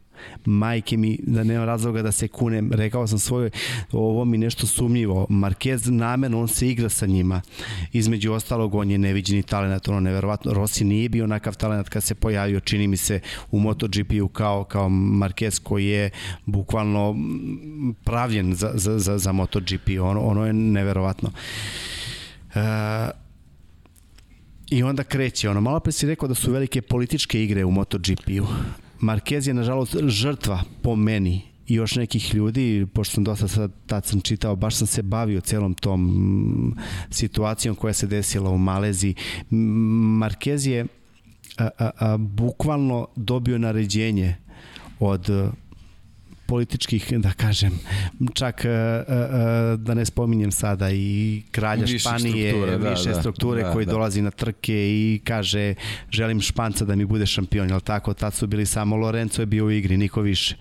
majke 0.45 0.97
mi, 0.97 1.19
da 1.23 1.43
nema 1.43 1.65
razloga 1.65 2.01
da 2.01 2.11
se 2.11 2.27
kunem, 2.27 2.71
rekao 2.73 3.07
sam 3.07 3.19
svoje, 3.19 3.49
ovo 3.91 4.25
mi 4.25 4.37
nešto 4.37 4.67
sumnjivo. 4.67 5.27
Marquez 5.29 5.89
namerno, 5.89 6.41
on 6.41 6.47
se 6.47 6.69
igra 6.69 6.89
sa 6.89 7.05
njima. 7.05 7.41
Između 7.91 8.33
ostalog, 8.33 8.75
on 8.75 8.91
je 8.91 8.97
neviđeni 8.97 9.43
talent, 9.43 9.87
ono 9.87 9.99
neverovatno. 9.99 10.53
Rossi 10.53 10.85
nije 10.85 11.09
bio 11.09 11.23
onakav 11.23 11.55
talent 11.55 11.89
kad 11.89 12.03
se 12.03 12.15
pojavio, 12.15 12.59
čini 12.59 12.87
mi 12.87 12.97
se, 12.97 13.19
u 13.51 13.59
MotoGP-u 13.59 14.27
kao, 14.27 14.63
kao 14.63 14.89
Marquez 14.89 15.63
koji 15.63 15.87
je 15.87 16.09
bukvalno 16.45 17.15
pravljen 18.03 18.53
za, 18.53 18.71
za, 18.73 18.99
za, 18.99 19.17
za 19.17 19.31
MotoGP. 19.31 19.89
Ono, 20.01 20.21
ono 20.21 20.45
je 20.45 20.53
neverovatno. 20.53 21.29
Uh, 22.55 22.61
I 24.69 24.83
onda 24.83 25.03
kreće, 25.03 25.49
ono, 25.49 25.61
malo 25.61 25.79
pre 25.79 25.91
si 25.91 26.07
rekao 26.07 26.27
da 26.27 26.35
su 26.35 26.51
velike 26.51 26.81
političke 26.81 27.43
igre 27.43 27.65
u 27.65 27.71
MotoGP-u. 27.71 28.47
Marquez 29.03 29.47
je 29.47 29.53
nažalost 29.53 29.95
žrtva 30.07 30.63
po 30.81 30.95
meni 30.95 31.41
i 31.67 31.73
još 31.75 31.95
nekih 31.95 32.35
ljudi, 32.35 32.87
pošto 32.93 33.13
sam 33.13 33.23
dosta 33.23 33.47
sad 33.47 33.71
tad 33.85 34.05
sam 34.05 34.21
čitao, 34.21 34.55
baš 34.55 34.75
sam 34.75 34.87
se 34.87 35.01
bavio 35.01 35.41
celom 35.41 35.73
tom 35.73 36.75
situacijom 37.09 37.75
koja 37.75 37.93
se 37.93 38.07
desila 38.07 38.49
u 38.49 38.57
Malezi. 38.57 39.13
Marquez 40.19 40.69
je 40.69 40.85
a, 41.57 41.69
a, 41.77 41.89
a, 41.99 42.17
bukvalno 42.17 43.07
dobio 43.15 43.57
naređenje 43.57 44.35
od 44.99 45.29
političkih, 46.45 47.13
da 47.17 47.31
kažem, 47.31 47.79
čak 48.33 48.65
e, 48.65 48.69
e, 48.69 48.71
e, 48.71 49.77
da 49.77 49.93
ne 49.93 50.05
spominjem 50.05 50.51
sada 50.51 50.91
i 50.91 51.41
kralja 51.51 51.81
više 51.81 51.99
Španije, 51.99 52.49
strukture, 52.49 52.77
da, 52.77 52.89
više 52.89 53.09
da, 53.09 53.19
strukture 53.19 53.63
da, 53.63 53.71
koji 53.71 53.85
da. 53.85 53.91
dolazi 53.91 54.21
na 54.21 54.31
trke 54.31 54.73
i 54.73 55.21
kaže 55.23 55.75
želim 56.11 56.41
Španca 56.41 56.85
da 56.85 56.95
mi 56.95 57.05
bude 57.05 57.25
šampion, 57.25 57.69
jel 57.69 57.79
tako? 57.79 58.13
Tad 58.13 58.33
su 58.33 58.47
bili 58.47 58.65
samo 58.65 58.95
Lorenzo 58.95 59.41
je 59.41 59.45
bio 59.45 59.65
u 59.65 59.71
igri, 59.71 59.97
niko 59.97 60.21
više. 60.21 60.55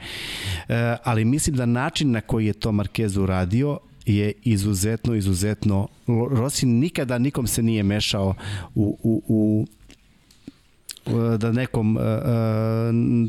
Ali 1.04 1.24
mislim 1.24 1.56
da 1.56 1.66
način 1.66 2.10
na 2.10 2.20
koji 2.20 2.46
je 2.46 2.52
to 2.52 2.70
Marquez 2.70 3.20
uradio 3.20 3.78
je 4.06 4.32
izuzetno, 4.42 5.14
izuzetno 5.14 5.88
Rossi 6.30 6.66
nikada 6.66 7.18
nikom 7.18 7.46
se 7.46 7.62
nije 7.62 7.82
mešao 7.82 8.34
u, 8.74 8.98
u, 9.02 9.22
u 9.28 9.66
da 11.38 11.52
nekom 11.52 11.96
uh, 11.96 12.02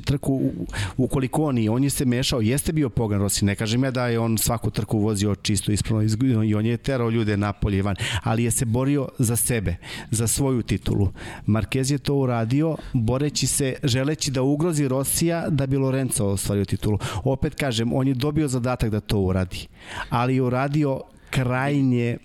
trku 0.06 0.52
ukoliko 0.98 1.44
on, 1.44 1.70
on 1.70 1.84
je 1.84 1.90
se 1.90 2.06
mešao, 2.06 2.42
jeste 2.42 2.74
bio 2.74 2.90
Pogan 2.90 3.20
Rossi, 3.20 3.46
ne 3.46 3.56
kažem 3.56 3.84
ja 3.84 3.92
da 3.92 4.08
je 4.08 4.20
on 4.20 4.38
svaku 4.38 4.70
trku 4.70 5.00
vozio 5.00 5.36
čisto 5.36 5.72
ispravno 5.72 6.44
i 6.44 6.56
on 6.56 6.66
je 6.66 6.78
terao 6.78 7.10
ljude 7.10 7.38
napolje 7.38 7.82
van, 7.82 7.96
ali 8.24 8.44
je 8.44 8.52
se 8.52 8.66
borio 8.66 9.08
za 9.20 9.36
sebe, 9.36 9.76
za 10.12 10.28
svoju 10.28 10.62
titulu. 10.62 11.12
Marquez 11.48 11.92
je 11.92 11.98
to 11.98 12.16
uradio 12.16 12.78
boreći 12.94 13.48
se, 13.48 13.76
želeći 13.84 14.32
da 14.32 14.42
ugrozi 14.42 14.88
Rosija 14.88 15.50
da 15.50 15.68
bi 15.68 15.78
Lorenzo 15.78 16.26
ostvario 16.26 16.66
titulu. 16.66 16.98
Opet 17.24 17.56
kažem, 17.56 17.94
on 17.94 18.08
je 18.08 18.14
dobio 18.14 18.48
zadatak 18.48 18.90
da 18.90 19.00
to 19.00 19.20
uradi, 19.20 19.68
ali 20.10 20.36
je 20.36 20.42
uradio 20.42 21.02
krajnje 21.30 22.18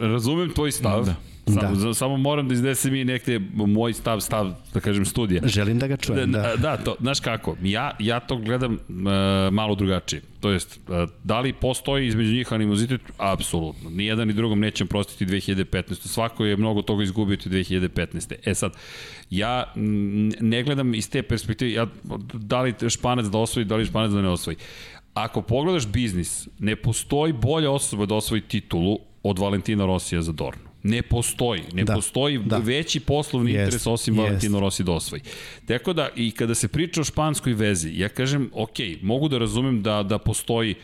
Razumem 0.00 0.50
tvoj 0.54 0.72
stav. 0.72 1.04
Da 1.04 1.14
Samo, 1.54 1.76
da. 1.76 1.94
samo 1.94 2.16
moram 2.16 2.48
da 2.48 2.54
iznesem 2.54 2.94
i 2.94 3.04
nekde 3.04 3.38
moj 3.52 3.92
stav, 3.92 4.20
stav, 4.20 4.52
da 4.74 4.80
kažem, 4.80 5.04
studija. 5.04 5.42
Želim 5.44 5.78
da 5.78 5.86
ga 5.86 5.96
čujem, 5.96 6.32
da. 6.32 6.42
Da, 6.42 6.56
da 6.56 6.76
to, 6.76 6.96
znaš 7.00 7.20
kako, 7.20 7.56
ja, 7.62 7.90
ja 7.98 8.20
to 8.20 8.36
gledam 8.36 8.72
uh, 8.72 8.78
malo 9.52 9.74
drugačije. 9.74 10.22
To 10.40 10.50
jest, 10.50 10.80
uh, 10.88 11.10
da 11.24 11.40
li 11.40 11.52
postoji 11.52 12.06
između 12.06 12.32
njih 12.32 12.52
animozitet? 12.52 13.00
Apsolutno. 13.18 13.90
Nijedan 13.90 14.28
ni 14.28 14.34
drugom 14.34 14.60
nećem 14.60 14.86
prostiti 14.86 15.26
2015. 15.26 15.94
Svako 15.94 16.44
je 16.44 16.56
mnogo 16.56 16.82
toga 16.82 17.02
izgubio 17.02 17.36
ti 17.36 17.48
2015. 17.48 18.34
E 18.44 18.54
sad, 18.54 18.72
ja 19.30 19.72
ne 20.40 20.62
gledam 20.62 20.94
iz 20.94 21.10
te 21.10 21.22
perspektive, 21.22 21.72
ja, 21.72 21.86
da 22.32 22.62
li 22.62 22.74
španac 22.88 23.26
da 23.26 23.38
osvoji, 23.38 23.64
da 23.64 23.76
li 23.76 23.84
španac 23.84 24.10
da 24.10 24.22
ne 24.22 24.28
osvoji. 24.28 24.56
Ako 25.14 25.42
pogledaš 25.42 25.86
biznis, 25.86 26.48
ne 26.58 26.76
postoji 26.76 27.32
bolja 27.32 27.70
osoba 27.70 28.06
da 28.06 28.14
osvoji 28.14 28.40
titulu 28.40 28.98
od 29.22 29.38
Valentina 29.38 29.86
Rosija 29.86 30.22
za 30.22 30.32
Dornu. 30.32 30.67
Ne 30.82 31.02
postoji. 31.02 31.62
Ne 31.72 31.84
da. 31.84 31.94
postoji 31.94 32.38
da. 32.38 32.58
veći 32.58 33.00
poslovni 33.00 33.52
yes. 33.52 33.58
interes 33.64 33.86
osim 33.86 34.14
yes. 34.14 34.18
Valentino 34.18 34.60
Rossi 34.60 34.84
da 34.84 34.92
osvoji. 34.92 35.22
Tako 35.66 35.92
da, 35.92 36.08
i 36.16 36.30
kada 36.30 36.54
se 36.54 36.68
priča 36.68 37.00
o 37.00 37.04
španskoj 37.04 37.52
vezi, 37.52 37.92
ja 37.98 38.08
kažem, 38.08 38.50
ok, 38.52 38.76
mogu 39.02 39.28
da 39.28 39.38
razumem 39.38 39.82
da, 39.82 40.02
da 40.02 40.18
postoji 40.18 40.74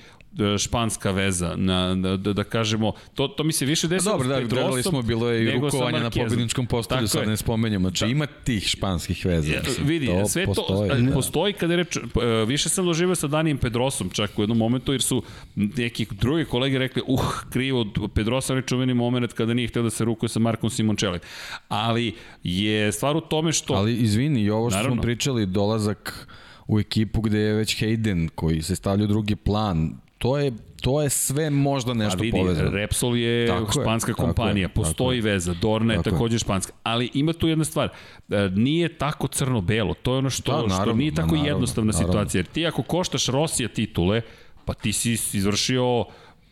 španska 0.59 1.11
veza, 1.11 1.55
na, 1.57 1.95
da, 1.95 2.17
da, 2.17 2.33
da 2.33 2.45
kažemo, 2.45 2.93
to, 3.15 3.29
to 3.29 3.45
mi 3.45 3.53
se 3.53 3.67
više 3.67 3.89
desilo 3.89 4.13
Dobro, 4.13 4.29
da, 4.29 4.41
gledali 4.41 4.83
smo, 4.83 5.03
bilo 5.03 5.31
je 5.31 5.45
i 5.45 5.51
rukovanje 5.51 6.01
na 6.01 6.11
pobedničkom 6.11 6.67
postolju, 6.67 7.09
sad 7.09 7.29
ne 7.29 7.37
spomenjamo, 7.37 7.89
znači 7.89 8.05
da. 8.05 8.11
ima 8.11 8.27
tih 8.27 8.67
španskih 8.67 9.27
veza. 9.27 9.53
Ja, 9.53 9.61
vidi, 9.85 10.07
to 10.07 10.29
sve 10.29 10.47
postoji, 10.47 10.91
to, 10.91 10.97
da. 10.97 11.13
postoji 11.13 11.53
kada 11.53 11.77
reč, 11.77 11.97
e, 11.97 12.01
više 12.47 12.69
sam 12.69 12.87
doživio 12.87 13.15
sa 13.15 13.27
Danijem 13.27 13.59
Pedrosom 13.59 14.11
čak 14.11 14.39
u 14.39 14.43
jednom 14.43 14.59
momentu, 14.59 14.93
jer 14.93 15.03
su 15.03 15.23
neki 15.55 16.07
drugi 16.11 16.45
kolege 16.45 16.79
rekli, 16.79 17.03
uh, 17.07 17.21
krivo, 17.51 17.87
Pedrosa 18.15 18.55
reče 18.55 18.75
uveni 18.75 18.95
moment 18.95 19.33
kada 19.33 19.55
nije 19.55 19.69
htio 19.69 19.83
da 19.83 19.91
se 19.91 20.05
rukuje 20.05 20.29
sa 20.29 20.39
Markom 20.39 20.71
Simončelim. 20.71 21.21
Ali 21.69 22.15
je 22.43 22.93
stvar 22.93 23.17
u 23.17 23.21
tome 23.21 23.53
što... 23.53 23.75
Ali 23.75 23.97
izvini, 23.97 24.41
i 24.43 24.51
ovo 24.51 24.71
što 24.71 24.77
Naravno. 24.77 24.97
smo 24.97 25.03
pričali, 25.03 25.47
dolazak 25.47 26.29
u 26.67 26.81
ekipu 26.81 27.21
gde 27.21 27.39
je 27.39 27.55
već 27.55 27.83
Hayden 27.83 28.29
koji 28.35 28.63
se 28.63 28.77
stavlja 28.77 29.05
u 29.05 29.09
drugi 29.09 29.37
plan, 29.37 29.93
to 30.25 30.39
je 30.39 30.53
to 30.81 31.03
je 31.03 31.11
sve 31.11 31.51
možda 31.51 31.95
nešto 31.95 32.23
vidi, 32.23 32.39
povezano. 32.39 32.71
Repsol 32.71 33.17
je 33.17 33.47
tako 33.47 33.73
španska 33.73 34.11
je, 34.11 34.15
kompanija, 34.15 34.69
tako 34.69 34.81
postoji 34.81 35.21
tako 35.21 35.27
veza, 35.27 35.55
Dorna 35.61 35.93
je 35.93 36.03
tako 36.03 36.11
takođe 36.11 36.39
španska, 36.39 36.73
ali 36.83 37.11
ima 37.15 37.33
tu 37.33 37.49
jedna 37.49 37.65
stvar, 37.65 37.89
e, 38.31 38.49
nije 38.55 38.99
tako 38.99 39.29
crno-belo, 39.29 39.95
to 39.95 40.13
je 40.13 40.19
ono 40.19 40.31
što, 40.31 40.53
da, 40.53 40.59
naravno, 40.59 40.85
što 40.85 40.93
nije 40.93 41.15
tako 41.15 41.27
naravno, 41.27 41.49
jednostavna 41.49 41.93
naravno. 41.93 42.13
situacija, 42.13 42.39
jer 42.39 42.47
ti 42.47 42.67
ako 42.67 42.83
koštaš 42.83 43.27
Rosija 43.27 43.69
titule, 43.69 44.21
pa 44.65 44.75
ti 44.75 44.93
si 44.93 45.13
izvršio 45.13 46.05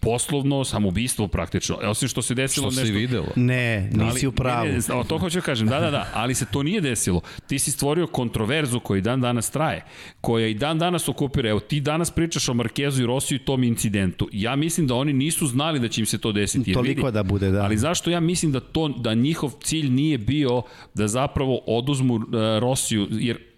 poslovno 0.03 0.65
samoubistvo 0.65 1.29
praktično. 1.29 1.79
E, 1.83 1.87
osim 1.87 2.09
što 2.09 2.23
se 2.23 2.35
desilo 2.35 2.70
Što 2.70 2.81
nešto... 2.81 2.87
se 2.87 2.99
videlo. 2.99 3.29
Ne, 3.37 3.91
nisi 3.93 4.27
u 4.27 4.33
pravu. 4.33 4.66
Ne, 4.66 4.73
ne, 4.73 5.05
to 5.09 5.19
hoću 5.19 5.39
da 5.39 5.43
kažem, 5.43 5.69
da, 5.69 5.81
da, 5.81 5.91
da, 5.91 6.11
ali 6.15 6.35
se 6.35 6.47
to 6.53 6.62
nije 6.62 6.81
desilo. 6.81 7.20
Ti 7.47 7.59
si 7.59 7.70
stvorio 7.70 8.07
kontroverzu 8.07 8.81
koja 8.81 8.99
i 8.99 9.01
dan 9.01 9.20
danas 9.20 9.51
traje, 9.51 9.85
koja 10.20 10.47
i 10.47 10.55
dan 10.55 10.79
danas 10.79 11.09
okupira. 11.09 11.51
Evo, 11.51 11.61
ti 11.61 11.81
danas 11.81 12.11
pričaš 12.11 12.49
o 12.49 12.55
Markezu 12.55 13.03
i 13.03 13.07
Rosiju 13.07 13.37
i 13.37 13.45
tom 13.45 13.65
incidentu. 13.65 14.28
Ja 14.33 14.57
mislim 14.57 14.86
da 14.86 14.94
oni 14.94 15.12
nisu 15.12 15.47
znali 15.47 15.81
da 15.81 15.89
će 15.89 16.01
im 16.01 16.07
se 16.07 16.18
to 16.18 16.33
desiti. 16.33 16.70
Jer 16.70 16.75
Toliko 16.75 17.07
vidi, 17.07 17.15
da 17.15 17.23
bude, 17.23 17.51
da. 17.51 17.62
Ali 17.62 17.76
zašto 17.76 18.10
ja 18.10 18.20
mislim 18.20 18.52
da 18.52 18.60
to 18.60 18.89
da 18.89 19.15
njihov 19.15 19.52
cilj 19.62 19.91
nije 19.91 20.18
bio 20.18 20.62
da 20.94 21.09
zapravo 21.09 21.60
oduzmu 21.67 22.15
uh, 22.15 22.23
Rosiju, 22.60 23.09
jer 23.10 23.51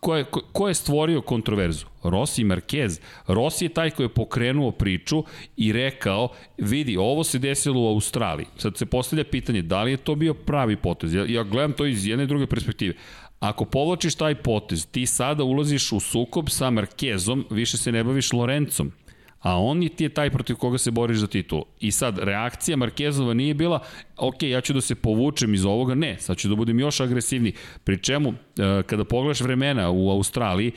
ko 0.00 0.16
je, 0.16 0.24
ko, 0.24 0.40
ko 0.52 0.68
je 0.68 0.74
stvorio 0.74 1.20
kontroverzu? 1.20 1.86
Rossi 2.02 2.44
Marquez. 2.44 3.00
Rossi 3.26 3.64
je 3.64 3.68
taj 3.68 3.90
koji 3.90 4.04
je 4.04 4.14
pokrenuo 4.14 4.70
priču 4.70 5.24
i 5.56 5.72
rekao, 5.72 6.28
vidi, 6.58 6.96
ovo 6.96 7.24
se 7.24 7.38
desilo 7.38 7.80
u 7.80 7.88
Australiji. 7.88 8.46
Sad 8.56 8.76
se 8.76 8.86
postavlja 8.86 9.24
pitanje, 9.24 9.62
da 9.62 9.82
li 9.82 9.90
je 9.90 9.96
to 9.96 10.14
bio 10.14 10.34
pravi 10.34 10.76
potez? 10.76 11.14
Ja, 11.14 11.24
ja 11.28 11.42
gledam 11.42 11.72
to 11.72 11.86
iz 11.86 12.06
jedne 12.06 12.24
i 12.24 12.26
druge 12.26 12.46
perspektive. 12.46 12.94
Ako 13.40 13.64
povlačiš 13.64 14.14
taj 14.14 14.34
potez, 14.34 14.86
ti 14.86 15.06
sada 15.06 15.44
ulaziš 15.44 15.92
u 15.92 16.00
sukob 16.00 16.48
sa 16.50 16.70
Marquezom, 16.70 17.44
više 17.50 17.76
se 17.76 17.92
ne 17.92 18.04
baviš 18.04 18.32
Lorencom 18.32 18.92
a 19.40 19.60
on 19.60 19.82
je 19.82 19.88
ti 19.88 20.04
je 20.04 20.08
taj 20.08 20.30
protiv 20.30 20.56
koga 20.56 20.78
se 20.78 20.90
boriš 20.90 21.18
za 21.18 21.26
titul. 21.26 21.62
I 21.80 21.90
sad, 21.90 22.18
reakcija 22.18 22.76
Markezova 22.76 23.34
nije 23.34 23.54
bila, 23.54 23.80
ok, 24.16 24.42
ja 24.42 24.60
ću 24.60 24.72
da 24.72 24.80
se 24.80 24.94
povučem 24.94 25.54
iz 25.54 25.64
ovoga, 25.64 25.94
ne, 25.94 26.16
sad 26.18 26.36
ću 26.36 26.48
da 26.48 26.54
budem 26.54 26.80
još 26.80 27.00
agresivniji. 27.00 27.52
Pri 27.84 27.98
čemu, 27.98 28.30
e, 28.30 28.82
kada 28.86 29.04
pogledaš 29.04 29.40
vremena 29.40 29.90
u 29.90 30.10
Australiji, 30.10 30.72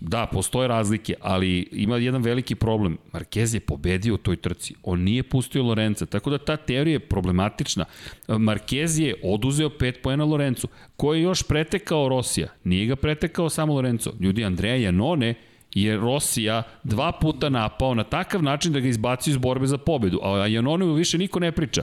Da, 0.00 0.26
postoje 0.26 0.68
razlike, 0.68 1.14
ali 1.20 1.68
ima 1.72 1.96
jedan 1.96 2.22
veliki 2.22 2.54
problem. 2.54 2.98
Marquez 3.12 3.54
je 3.54 3.60
pobedio 3.60 4.14
u 4.14 4.16
toj 4.16 4.36
trci. 4.36 4.74
On 4.82 5.00
nije 5.00 5.22
pustio 5.22 5.62
Lorenza, 5.62 6.06
tako 6.06 6.30
da 6.30 6.38
ta 6.38 6.56
teorija 6.56 6.92
je 6.92 7.08
problematična. 7.08 7.84
Marquez 8.28 9.00
je 9.00 9.14
oduzeo 9.22 9.68
5 9.68 10.02
poena 10.02 10.24
Lorencu. 10.24 10.68
Ko 10.96 11.14
je 11.14 11.22
još 11.22 11.42
pretekao 11.42 12.08
Rosija? 12.08 12.48
Nije 12.64 12.86
ga 12.86 12.96
pretekao 12.96 13.48
samo 13.48 13.74
Lorenzo. 13.74 14.12
Ljudi, 14.20 14.44
Andreja 14.44 14.76
Janone 14.76 15.34
je 15.74 15.96
Rosija 15.96 16.62
dva 16.84 17.12
puta 17.12 17.48
napao 17.48 17.94
na 17.94 18.04
takav 18.04 18.42
način 18.42 18.72
da 18.72 18.80
ga 18.80 18.88
izbacio 18.88 19.30
iz 19.30 19.36
borbe 19.36 19.66
za 19.66 19.78
pobedu, 19.78 20.20
a 20.22 20.46
Janone 20.46 20.86
više 20.86 21.18
niko 21.18 21.40
ne 21.40 21.52
priča. 21.52 21.82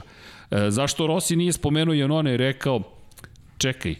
E, 0.50 0.70
zašto 0.70 1.06
Rossi 1.06 1.36
nije 1.36 1.52
spomenuo 1.52 1.94
Janone 1.94 2.34
i 2.34 2.36
rekao, 2.36 2.82
čekaj, 3.58 3.92
e, 3.92 3.98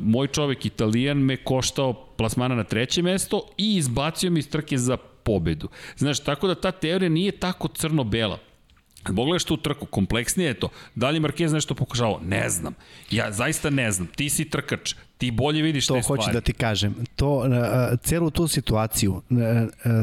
moj 0.00 0.26
čovek 0.26 0.66
Italijan 0.66 1.18
me 1.18 1.36
koštao 1.36 1.92
plasmana 1.92 2.54
na 2.54 2.64
treće 2.64 3.02
mesto 3.02 3.48
i 3.58 3.76
izbacio 3.76 4.30
me 4.30 4.38
iz 4.38 4.50
trke 4.50 4.78
za 4.78 4.96
pobedu. 4.96 5.68
Znaš, 5.96 6.20
tako 6.20 6.46
da 6.46 6.54
ta 6.54 6.70
teorija 6.72 7.08
nije 7.08 7.32
tako 7.32 7.68
crno-bela. 7.68 8.38
Pogledaš 9.16 9.44
tu 9.44 9.56
trku, 9.56 9.86
kompleksnije 9.86 10.46
je 10.46 10.54
to. 10.54 10.68
Da 10.94 11.10
li 11.10 11.20
Marquez 11.20 11.52
nešto 11.52 11.74
pokušao? 11.74 12.20
Ne 12.24 12.48
znam. 12.50 12.74
Ja 13.10 13.32
zaista 13.32 13.70
ne 13.70 13.92
znam. 13.92 14.06
Ti 14.06 14.28
si 14.28 14.50
trkač, 14.50 14.94
ti 15.18 15.30
bolje 15.30 15.62
vidiš 15.62 15.86
to 15.86 15.94
te 15.94 16.02
stvari. 16.02 16.18
To 16.18 16.24
hoću 16.24 16.34
da 16.34 16.40
ti 16.40 16.52
kažem. 16.52 16.94
To, 17.16 17.36
uh, 17.36 17.46
celu 18.02 18.30
tu 18.30 18.48
situaciju, 18.48 19.12
uh, 19.12 19.38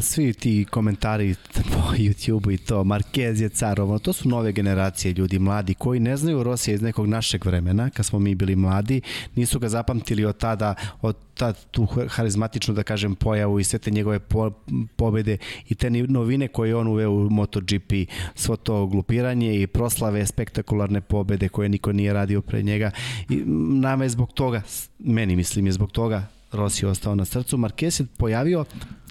svi 0.01 0.33
ti 0.33 0.65
komentari 0.69 1.35
po 1.53 1.79
YouTube-u 2.05 2.51
i 2.51 2.57
to, 2.57 2.83
Marquez 2.83 3.41
je 3.41 3.49
car, 3.49 3.81
ovo, 3.81 3.99
to 3.99 4.13
su 4.13 4.29
nove 4.29 4.51
generacije 4.51 5.13
ljudi, 5.13 5.39
mladi, 5.39 5.73
koji 5.73 5.99
ne 5.99 6.17
znaju 6.17 6.43
Rosija 6.43 6.75
iz 6.75 6.81
nekog 6.81 7.07
našeg 7.07 7.45
vremena, 7.45 7.89
kad 7.89 8.05
smo 8.05 8.19
mi 8.19 8.35
bili 8.35 8.55
mladi, 8.55 9.01
nisu 9.35 9.59
ga 9.59 9.69
zapamtili 9.69 10.25
od 10.25 10.37
tada, 10.37 10.75
od 11.01 11.15
tad 11.33 11.65
tu 11.71 11.85
harizmatičnu, 11.85 12.73
da 12.73 12.83
kažem, 12.83 13.15
pojavu 13.15 13.59
i 13.59 13.63
sve 13.63 13.79
te 13.79 13.91
njegove 13.91 14.19
po, 14.19 14.51
pobede 14.95 15.37
i 15.69 15.75
te 15.75 15.89
novine 15.89 16.47
koje 16.47 16.75
on 16.75 16.87
uveo 16.87 17.11
u 17.11 17.29
MotoGP, 17.29 17.91
svo 18.35 18.55
to 18.55 18.85
glupiranje 18.85 19.61
i 19.61 19.67
proslave, 19.67 20.25
spektakularne 20.25 21.01
pobede 21.01 21.49
koje 21.49 21.69
niko 21.69 21.91
nije 21.91 22.13
radio 22.13 22.41
pre 22.41 22.61
njega. 22.63 22.91
I 23.29 23.35
nama 23.81 24.03
je 24.03 24.09
zbog 24.09 24.33
toga 24.33 24.61
meni 25.03 25.35
mislim 25.35 25.65
je 25.65 25.71
zbog 25.71 25.91
toga 25.91 26.27
Rossi 26.51 26.85
ostao 26.85 27.15
na 27.15 27.25
srcu. 27.25 27.57
Marquez 27.57 27.89
se 27.89 28.05
pojavio 28.17 28.65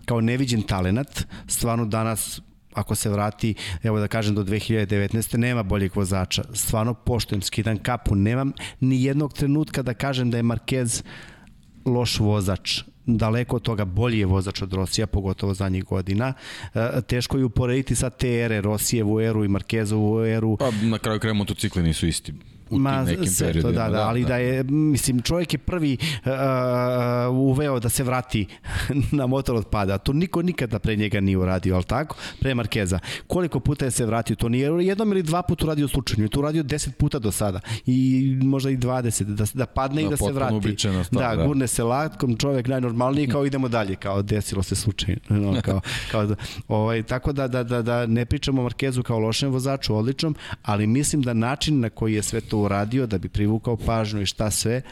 kao 0.05 0.21
neviđen 0.21 0.63
talenat, 0.63 1.27
stvarno 1.47 1.85
danas 1.85 2.41
ako 2.75 2.95
se 2.95 3.11
vrati, 3.11 3.55
evo 3.83 4.01
da 4.01 4.09
kažem 4.09 4.35
do 4.35 4.45
2019. 4.45 5.37
nema 5.37 5.63
boljeg 5.63 5.97
vozača. 5.97 6.45
Stvarno 6.55 6.95
poštujem, 6.95 7.43
skidam 7.43 7.79
kapu. 7.79 8.15
Nemam 8.15 8.53
ni 8.81 9.05
jednog 9.05 9.33
trenutka 9.33 9.83
da 9.83 9.95
kažem 9.95 10.31
da 10.31 10.37
je 10.37 10.43
Marquez 10.43 11.03
loš 11.85 12.19
vozač 12.19 12.83
daleko 13.07 13.57
od 13.57 13.63
toga 13.63 13.85
bolji 13.85 14.19
je 14.19 14.27
vozač 14.27 14.63
od 14.63 14.73
Rosija, 14.73 15.07
pogotovo 15.07 15.55
zadnjih 15.55 15.85
godina. 15.85 16.35
E, 16.75 17.01
teško 17.07 17.39
je 17.39 17.45
uporediti 17.45 17.95
sa 17.95 18.11
te 18.11 18.39
ere, 18.41 18.61
Rosijevu 18.61 19.21
eru 19.21 19.45
i 19.45 19.49
Markezovu 19.49 20.25
eru. 20.25 20.57
Pa 20.57 20.71
na 20.83 20.99
kraju 20.99 21.21
kraja 21.21 21.35
motocikli 21.35 21.83
nisu 21.83 22.07
isti 22.07 22.35
u 22.73 22.79
Ma, 22.79 23.05
tim 23.05 23.15
nekim 23.15 23.27
sve 23.27 23.47
periodima. 23.47 23.73
To, 23.73 23.79
da, 23.79 23.91
da, 23.91 23.97
da, 23.97 24.09
ali 24.09 24.23
da. 24.23 24.29
da 24.29 24.37
je, 24.37 24.63
mislim, 24.63 25.23
čovjek 25.23 25.53
je 25.53 25.59
prvi 25.59 25.97
uh, 26.25 26.33
uveo 27.37 27.81
da 27.81 27.89
se 27.89 28.05
vrati 28.05 28.47
na 29.19 29.27
motor 29.27 29.57
od 29.57 29.69
pada. 29.69 29.99
To 29.99 30.13
niko 30.13 30.43
nikada 30.43 30.79
pre 30.79 30.97
njega 30.97 31.21
nije 31.21 31.39
uradio, 31.39 31.75
ali 31.75 31.85
tako? 31.85 32.17
Pre 32.41 32.55
Markeza. 32.55 32.99
Koliko 33.27 33.61
puta 33.61 33.85
je 33.85 33.91
se 33.91 34.07
vratio? 34.07 34.37
To 34.37 34.49
nije 34.49 34.71
jednom 34.81 35.13
ili 35.13 35.23
dva 35.23 35.43
puta 35.43 35.65
uradio 35.65 35.89
slučajno. 35.89 36.29
To 36.29 36.41
uradio 36.41 36.63
10 36.63 36.91
puta 36.91 37.19
do 37.19 37.33
sada. 37.33 37.61
I 37.87 38.23
možda 38.43 38.71
i 38.71 38.77
20. 38.77 39.25
Da, 39.25 39.45
da 39.55 39.67
padne 39.67 40.03
da, 40.03 40.07
i 40.07 40.11
da 40.11 40.17
se 40.17 40.33
vrati. 40.33 40.77
Stav, 40.79 41.05
da, 41.11 41.37
da, 41.37 41.47
gurne 41.47 41.67
se 41.67 41.83
latkom, 41.83 42.37
čovjek 42.37 42.69
najnormalniji, 42.69 43.29
kao 43.29 43.47
idemo 43.47 43.69
dalje, 43.69 43.97
kao 43.97 44.23
desilo 44.23 44.63
se 44.63 44.77
slučajno. 44.77 45.21
No, 45.29 45.63
kao, 45.63 45.81
kao 46.11 46.27
da, 46.27 46.35
ovaj, 46.69 47.03
tako 47.03 47.33
da, 47.33 47.49
da, 47.49 47.63
da, 47.63 47.83
da 47.83 48.07
ne 48.07 48.25
pričamo 48.25 48.61
o 48.61 48.65
Markezu 48.65 49.03
kao 49.03 49.19
lošem 49.19 49.51
vozaču, 49.51 49.97
odličnom, 49.97 50.35
ali 50.63 50.87
mislim 50.87 51.23
da 51.23 51.33
način 51.33 51.81
na 51.81 51.91
koji 51.91 52.15
je 52.15 52.23
sve 52.23 52.41
to 52.41 52.62
uradio 52.63 53.07
da 53.07 53.19
bi 53.19 53.29
privukao 53.29 53.77
pažnju 53.77 54.23
i 54.23 54.27
šta 54.27 54.51
sve 54.51 54.83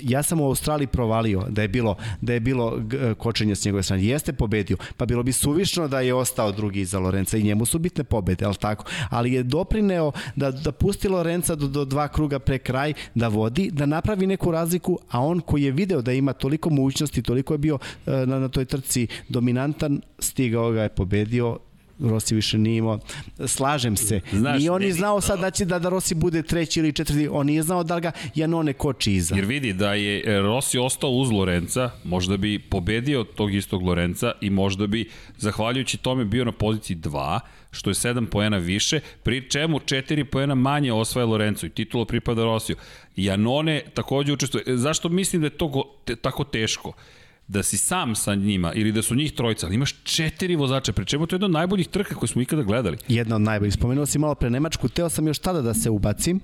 ja 0.00 0.22
sam 0.22 0.40
u 0.40 0.44
Australiji 0.44 0.86
provalio 0.86 1.44
da 1.48 1.62
je 1.62 1.68
bilo 1.68 1.96
da 2.20 2.32
je 2.32 2.40
bilo 2.40 2.82
kočenje 3.18 3.54
s 3.54 3.64
njegove 3.64 3.82
strane. 3.82 4.04
Jeste 4.04 4.32
pobedio, 4.32 4.76
pa 4.96 5.06
bilo 5.06 5.22
bi 5.22 5.32
suvišno 5.32 5.88
da 5.88 6.00
je 6.00 6.14
ostao 6.14 6.52
drugi 6.52 6.80
iza 6.80 6.98
Lorenca 6.98 7.36
i 7.36 7.42
njemu 7.42 7.66
su 7.66 7.78
bitne 7.78 8.04
pobede, 8.04 8.44
al 8.44 8.54
tako. 8.54 8.84
Ali 9.10 9.32
je 9.32 9.42
doprineo 9.42 10.12
da 10.36 10.50
da 10.50 10.72
pusti 10.72 11.08
Lorenca 11.08 11.54
do, 11.54 11.68
do 11.68 11.84
dva 11.84 12.08
kruga 12.08 12.38
pre 12.38 12.58
kraj, 12.58 12.92
da 13.14 13.28
vodi, 13.28 13.70
da 13.72 13.86
napravi 13.86 14.26
neku 14.26 14.50
razliku, 14.50 14.98
a 15.10 15.20
on 15.20 15.40
koji 15.40 15.62
je 15.62 15.70
video 15.70 16.02
da 16.02 16.12
ima 16.12 16.32
toliko 16.32 16.70
mogućnosti, 16.70 17.22
toliko 17.22 17.54
je 17.54 17.58
bio 17.58 17.78
na, 18.06 18.26
na 18.26 18.48
toj 18.48 18.64
trci 18.64 19.06
dominantan, 19.28 20.00
stigao 20.18 20.70
ga 20.70 20.82
je 20.82 20.88
pobedio 20.88 21.58
Rossi 22.00 22.34
više 22.34 22.58
nije 22.58 22.76
imao. 22.76 22.98
Slažem 23.46 23.96
se. 23.96 24.20
Znaš, 24.32 24.62
I 24.62 24.68
on 24.68 24.82
je 24.82 24.92
znao 24.92 25.20
sad 25.20 25.40
da 25.40 25.50
će 25.50 25.64
da, 25.64 25.78
da 25.78 25.88
Rossi 25.88 26.14
bude 26.14 26.42
treći 26.42 26.80
ili 26.80 26.92
četvrti. 26.92 27.28
On 27.30 27.46
nije 27.46 27.62
znao 27.62 27.84
da 27.84 28.00
ga 28.00 28.12
Janone 28.34 28.72
koči 28.72 29.12
iza. 29.12 29.36
Jer 29.36 29.44
vidi 29.44 29.72
da 29.72 29.94
je 29.94 30.22
e, 30.26 30.40
Rossi 30.40 30.78
ostao 30.78 31.10
uz 31.10 31.30
Lorenca, 31.30 31.90
možda 32.04 32.36
bi 32.36 32.58
pobedio 32.58 33.24
tog 33.24 33.54
istog 33.54 33.82
Lorenca 33.82 34.32
i 34.40 34.50
možda 34.50 34.86
bi, 34.86 35.10
zahvaljujući 35.36 35.98
tome, 35.98 36.24
bio 36.24 36.44
na 36.44 36.52
poziciji 36.52 36.96
2, 36.96 37.40
što 37.70 37.90
je 37.90 37.94
7 37.94 38.26
poena 38.26 38.56
više, 38.56 39.00
pri 39.22 39.50
čemu 39.50 39.78
4 39.78 40.24
poena 40.24 40.54
manje 40.54 40.92
osvaja 40.92 41.26
Lorenzo 41.26 41.66
i 41.66 41.70
titula 41.70 42.04
pripada 42.04 42.44
Rosiju. 42.44 42.76
Janone 43.16 43.82
takođe 43.94 44.32
učestvuje. 44.32 44.64
E, 44.66 44.76
zašto 44.76 45.08
mislim 45.08 45.42
da 45.42 45.46
je 45.46 45.50
to 45.58 45.68
go, 45.68 45.82
te, 46.04 46.16
tako 46.16 46.44
teško? 46.44 46.92
Da 47.48 47.62
si 47.62 47.76
sam 47.76 48.14
sa 48.14 48.34
njima 48.34 48.72
ili 48.72 48.92
da 48.92 49.02
su 49.02 49.14
njih 49.14 49.32
trojica, 49.32 49.66
ali 49.66 49.74
imaš 49.74 49.94
četiri 50.02 50.56
vozača, 50.56 50.92
pre 50.92 51.04
čemu 51.04 51.26
to 51.26 51.34
je 51.34 51.36
jedna 51.36 51.44
od 51.44 51.50
najboljih 51.50 51.88
trka 51.88 52.14
koje 52.14 52.28
smo 52.28 52.42
ikada 52.42 52.62
gledali. 52.62 52.96
Jedna 53.08 53.36
od 53.36 53.42
najboljih. 53.42 53.74
Spomenuo 53.74 54.06
si 54.06 54.18
malo 54.18 54.34
pre 54.34 54.50
Nemačku, 54.50 54.88
teo 54.88 55.08
sam 55.08 55.26
još 55.26 55.38
tada 55.38 55.62
da 55.62 55.74
se 55.74 55.90
ubacim, 55.90 56.40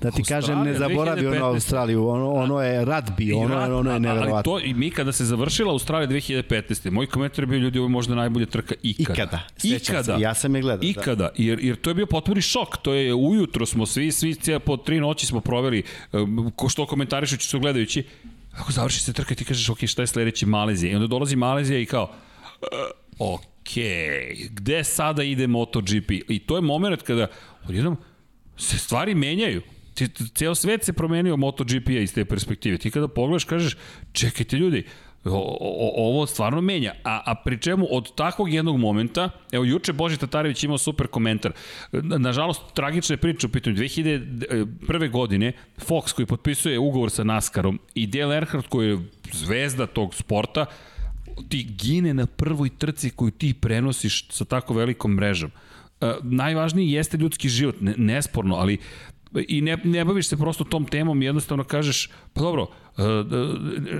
da 0.00 0.10
ti 0.10 0.20
Australija, 0.20 0.40
kažem 0.40 0.64
ne 0.64 0.74
zaboravi 0.74 1.26
ono 1.26 1.44
Australiju, 1.46 2.08
ono, 2.08 2.32
ono 2.32 2.62
je 2.62 2.84
radbi, 2.84 3.32
ono, 3.32 3.54
rad, 3.54 3.72
ono 3.72 3.92
je 3.92 4.00
neverovatno. 4.00 4.52
Ali 4.52 4.62
to, 4.62 4.68
i 4.68 4.74
mi 4.74 4.90
kada 4.90 5.12
se 5.12 5.24
završila 5.24 5.72
Australija 5.72 6.08
2015. 6.08 6.90
Moj 6.90 7.06
komentar 7.06 7.42
je 7.42 7.46
bio 7.46 7.58
ljudi, 7.58 7.78
ovo 7.78 7.86
je 7.86 7.92
možda 7.92 8.14
najbolja 8.14 8.46
trka 8.46 8.74
ikada. 8.82 9.12
Ikada. 9.12 9.40
Ikada. 9.62 10.16
Se, 10.16 10.22
ja 10.22 10.34
sam 10.34 10.54
je 10.54 10.62
gledao. 10.62 10.82
Da. 10.82 10.88
Ikada. 10.88 11.14
Da. 11.14 11.30
Jer, 11.36 11.64
jer 11.64 11.76
to 11.76 11.90
je 11.90 11.94
bio 11.94 12.06
potpuni 12.06 12.42
šok. 12.42 12.76
To 12.76 12.94
je 12.94 13.14
ujutro 13.14 13.66
smo 13.66 13.86
svi, 13.86 14.12
svi 14.12 14.36
po 14.64 14.76
tri 14.76 15.00
noći 15.00 15.26
smo 15.26 15.40
proveli, 15.40 15.82
ko 16.56 16.68
što 16.68 16.86
komentarišući, 16.86 17.48
što 17.48 17.58
gledajući, 17.58 18.04
Ako 18.58 18.72
završi 18.72 19.00
se 19.00 19.12
trka 19.12 19.34
ti 19.34 19.44
kažeš, 19.44 19.68
ok, 19.68 19.86
šta 19.86 20.02
je 20.02 20.06
sledeći 20.06 20.46
Malezija? 20.46 20.92
I 20.92 20.94
onda 20.94 21.06
dolazi 21.06 21.36
Malezija 21.36 21.78
i 21.80 21.86
kao, 21.86 22.14
uh, 22.60 23.34
ok, 23.34 23.70
gde 24.50 24.84
sada 24.84 25.22
ide 25.22 25.46
MotoGP? 25.46 26.10
I 26.28 26.38
to 26.46 26.56
je 26.56 26.62
moment 26.62 27.02
kada 27.02 27.26
odjednom 27.68 27.96
se 28.56 28.78
stvari 28.78 29.14
menjaju. 29.14 29.62
Ceo 30.34 30.54
svet 30.54 30.84
se 30.84 30.92
promenio 30.92 31.36
MotoGP-a 31.36 32.00
iz 32.00 32.14
te 32.14 32.24
perspektive. 32.24 32.78
Ti 32.78 32.90
kada 32.90 33.08
pogledaš, 33.08 33.44
kažeš, 33.44 33.76
čekajte 34.12 34.56
ljudi, 34.56 34.86
O, 35.24 35.56
o, 35.60 35.92
ovo 36.08 36.26
stvarno 36.26 36.60
menja. 36.60 36.92
A, 37.04 37.22
a 37.26 37.34
pri 37.34 37.58
čemu 37.60 37.86
od 37.90 38.14
takvog 38.14 38.52
jednog 38.52 38.78
momenta, 38.78 39.30
evo 39.52 39.64
juče 39.64 39.92
Boži 39.92 40.16
Tatarević 40.16 40.64
imao 40.64 40.78
super 40.78 41.06
komentar, 41.06 41.52
nažalost 41.92 42.62
tragične 42.74 43.16
priče 43.16 43.46
u 43.46 43.50
pitanju 43.50 43.76
2001. 43.76 45.10
godine 45.10 45.52
Fox 45.78 46.12
koji 46.14 46.26
potpisuje 46.26 46.78
ugovor 46.78 47.10
sa 47.10 47.24
NASCARom 47.24 47.80
i 47.94 48.06
Dale 48.06 48.34
Earnhardt 48.34 48.68
koji 48.68 48.88
je 48.88 48.98
zvezda 49.32 49.86
tog 49.86 50.14
sporta 50.14 50.66
ti 51.48 51.64
gine 51.78 52.14
na 52.14 52.26
prvoj 52.26 52.70
trci 52.78 53.10
koju 53.10 53.30
ti 53.30 53.54
prenosiš 53.54 54.28
sa 54.30 54.44
tako 54.44 54.74
velikom 54.74 55.14
mrežom. 55.14 55.50
Uh, 56.00 56.08
najvažniji 56.22 56.92
jeste 56.92 57.16
ljudski 57.16 57.48
život, 57.48 57.80
ne, 57.80 57.94
nesporno, 57.96 58.54
ali 58.54 58.78
i 59.48 59.60
ne, 59.60 59.78
ne 59.84 60.04
baviš 60.04 60.28
se 60.28 60.36
prosto 60.36 60.64
tom 60.64 60.84
temom, 60.84 61.22
jednostavno 61.22 61.64
kažeš, 61.64 62.10
pa 62.32 62.40
dobro, 62.40 62.62
uh, 62.62 63.04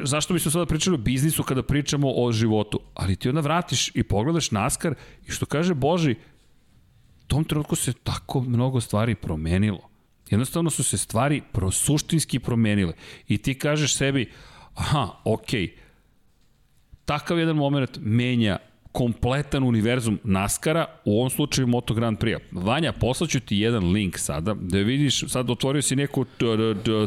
zašto 0.05 0.35
bismo 0.35 0.51
sada 0.51 0.67
pričali 0.67 0.95
o 0.95 0.99
biznisu 0.99 1.43
kada 1.43 1.63
pričamo 1.63 2.13
o 2.17 2.33
životu? 2.33 2.81
Ali 2.95 3.17
ti 3.17 3.29
onda 3.29 3.41
vratiš 3.41 3.91
i 3.95 4.03
pogledaš 4.03 4.51
NASCAR 4.51 4.95
i 5.27 5.31
što 5.31 5.47
kaže 5.47 5.75
Boži, 5.75 6.15
tom 7.27 7.45
trenutku 7.45 7.77
se 7.77 7.93
tako 7.93 8.41
mnogo 8.41 8.81
stvari 8.81 9.15
promenilo. 9.15 9.91
Jednostavno 10.31 10.71
su 10.71 10.85
se 10.85 10.99
stvari 10.99 11.43
pro, 11.53 11.71
suštinski 11.71 12.39
promenile. 12.39 12.93
I 13.29 13.39
ti 13.39 13.59
kažeš 13.59 13.97
sebi, 13.97 14.31
aha, 14.75 15.11
okej, 15.25 15.63
okay, 15.63 15.71
takav 17.05 17.39
jedan 17.39 17.57
moment 17.57 17.99
menja 18.01 18.59
kompletan 18.95 19.63
univerzum 19.63 20.19
Naskara, 20.25 20.87
u 21.05 21.19
ovom 21.19 21.31
slučaju 21.31 21.67
Moto 21.67 21.95
Grand 21.95 22.19
Prix. 22.19 22.39
Vanja, 22.53 22.93
poslaću 22.93 23.41
ti 23.41 23.57
jedan 23.59 23.93
link 23.93 24.19
sada, 24.19 24.55
da 24.55 24.79
vidiš, 24.79 25.25
sad 25.29 25.51
otvorio 25.51 25.83
si 25.83 25.97
neku 25.97 26.25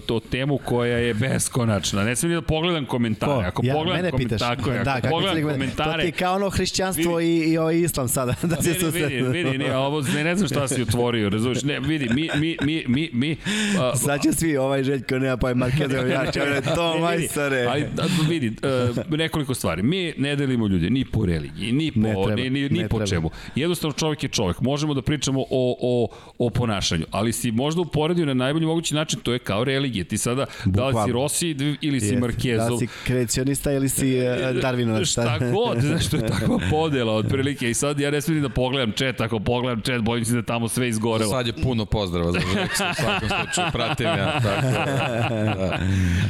to 0.05 0.19
temu 0.31 0.57
koja 0.57 0.97
je 0.97 1.13
beskonačna. 1.13 2.03
Ne 2.03 2.15
smijem 2.15 2.41
da 2.41 2.47
pogledam 2.47 2.85
komentare. 2.85 3.47
Ako 3.47 3.65
ja, 3.65 3.73
pogledam 3.73 4.11
komentare, 4.11 4.39
tako 4.39 4.71
je, 4.71 4.83
da, 4.83 4.95
ako 4.95 5.09
pogledam 5.09 5.51
komentare... 5.51 5.91
To 5.91 5.99
ti 5.99 6.07
je 6.07 6.11
kao 6.11 6.35
ono 6.35 6.49
hrišćanstvo 6.49 7.15
vidi, 7.15 7.45
i, 7.45 7.51
i 7.51 7.57
ovaj 7.57 7.79
islam 7.79 8.07
sada. 8.07 8.33
Da 8.47 8.55
vidi, 8.55 8.79
se 8.79 8.91
vidi, 8.91 9.21
vidi, 9.21 9.57
ne, 9.57 9.77
ovo, 9.77 10.01
ne, 10.01 10.23
ne 10.23 10.35
znam 10.35 10.49
šta 10.49 10.67
si 10.67 10.81
otvorio, 10.81 11.29
razumiješ? 11.29 11.63
Ne, 11.63 11.79
vidi, 11.79 12.09
mi, 12.13 12.29
mi, 12.35 12.57
mi, 12.61 12.83
mi, 12.87 13.09
mi... 13.13 13.31
Uh, 13.31 13.99
Sad 13.99 14.21
će 14.21 14.31
svi 14.31 14.57
ovaj 14.57 14.83
Željko 14.83 15.19
nema 15.19 15.37
pa 15.37 15.49
je 15.49 15.55
Markezov 15.55 16.09
ja 16.09 16.31
će 16.31 16.39
to 16.75 16.97
majstore. 17.01 17.65
Ali, 17.69 17.85
vidi, 18.29 18.47
uh, 18.47 19.17
nekoliko 19.17 19.53
stvari. 19.53 19.83
Mi 19.83 20.13
ne 20.17 20.35
delimo 20.35 20.67
ljude 20.67 20.89
ni 20.89 21.05
po 21.05 21.25
religiji, 21.25 21.76
ni 21.77 21.91
po, 21.91 21.99
ne 21.99 22.13
treba, 22.13 22.35
ni, 22.35 22.49
ni, 22.49 22.69
ni 22.69 22.87
po 22.89 22.97
treba. 22.97 23.05
čemu. 23.09 23.29
Jednostavno 23.55 23.93
čovjek 23.93 24.23
je 24.23 24.29
čovjek. 24.29 24.61
Možemo 24.61 24.93
da 24.93 25.01
pričamo 25.01 25.41
o, 25.41 25.75
o, 25.81 26.07
o 26.37 26.49
ponašanju, 26.49 27.05
ali 27.11 27.33
si 27.33 27.51
možda 27.51 27.81
uporedio 27.81 28.25
na 28.25 28.33
najbolji 28.33 28.65
mogući 28.65 28.95
način, 28.95 29.19
to 29.19 29.33
je 29.33 29.39
kao 29.39 29.63
religija. 29.63 30.05
Ti 30.05 30.17
sada, 30.17 30.45
Bukvalno. 30.65 30.91
da 30.91 30.99
li 30.99 31.05
si 31.05 31.11
Rossi 31.11 31.55
ili 31.81 32.01
si 32.01 32.15
Markezov. 32.15 32.67
Da 32.67 32.73
li 32.73 32.79
si 32.79 32.87
kreacionista 33.05 33.71
ili 33.71 33.89
si 33.89 34.19
uh, 34.19 34.23
Darwinova. 34.61 35.05
Šta 35.05 35.39
god, 35.39 35.81
znaš, 35.87 36.09
to 36.09 36.17
je 36.17 36.27
takva 36.27 36.59
podela 36.71 37.13
otprilike. 37.13 37.69
I 37.69 37.73
sad 37.73 37.99
ja 37.99 38.11
ne 38.11 38.21
smijem 38.21 38.41
da 38.41 38.49
pogledam 38.49 38.91
chat, 38.91 39.21
ako 39.21 39.39
pogledam 39.39 39.81
chat, 39.81 40.01
bojim 40.01 40.25
se 40.25 40.35
da 40.35 40.41
tamo 40.41 40.67
sve 40.67 40.89
izgorelo. 40.89 41.31
Sad 41.31 41.47
je 41.47 41.53
puno 41.53 41.85
pozdrava 41.85 42.31
za 42.31 42.39
Žeksa, 42.39 42.91
u 42.91 43.01
svakom 43.01 43.29
slučaju, 43.29 43.67
pratim 43.73 44.05
ja. 44.05 44.39
Tako, 44.39 44.67
da. 44.67 45.79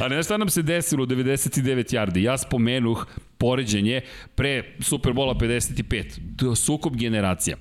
A 0.06 0.08
ne 0.08 0.24
šta 0.24 0.38
nam 0.38 0.50
se 0.50 0.62
desilo 0.62 1.04
u 1.04 1.08
99 1.08 1.96
yardi? 1.96 2.18
Ja 2.20 2.38
spomenuh 2.38 3.06
poređenje 3.38 4.02
pre 4.36 4.76
Superbola 4.80 5.36
55, 5.36 6.56
sukob 6.56 6.96
generacija. 6.96 7.58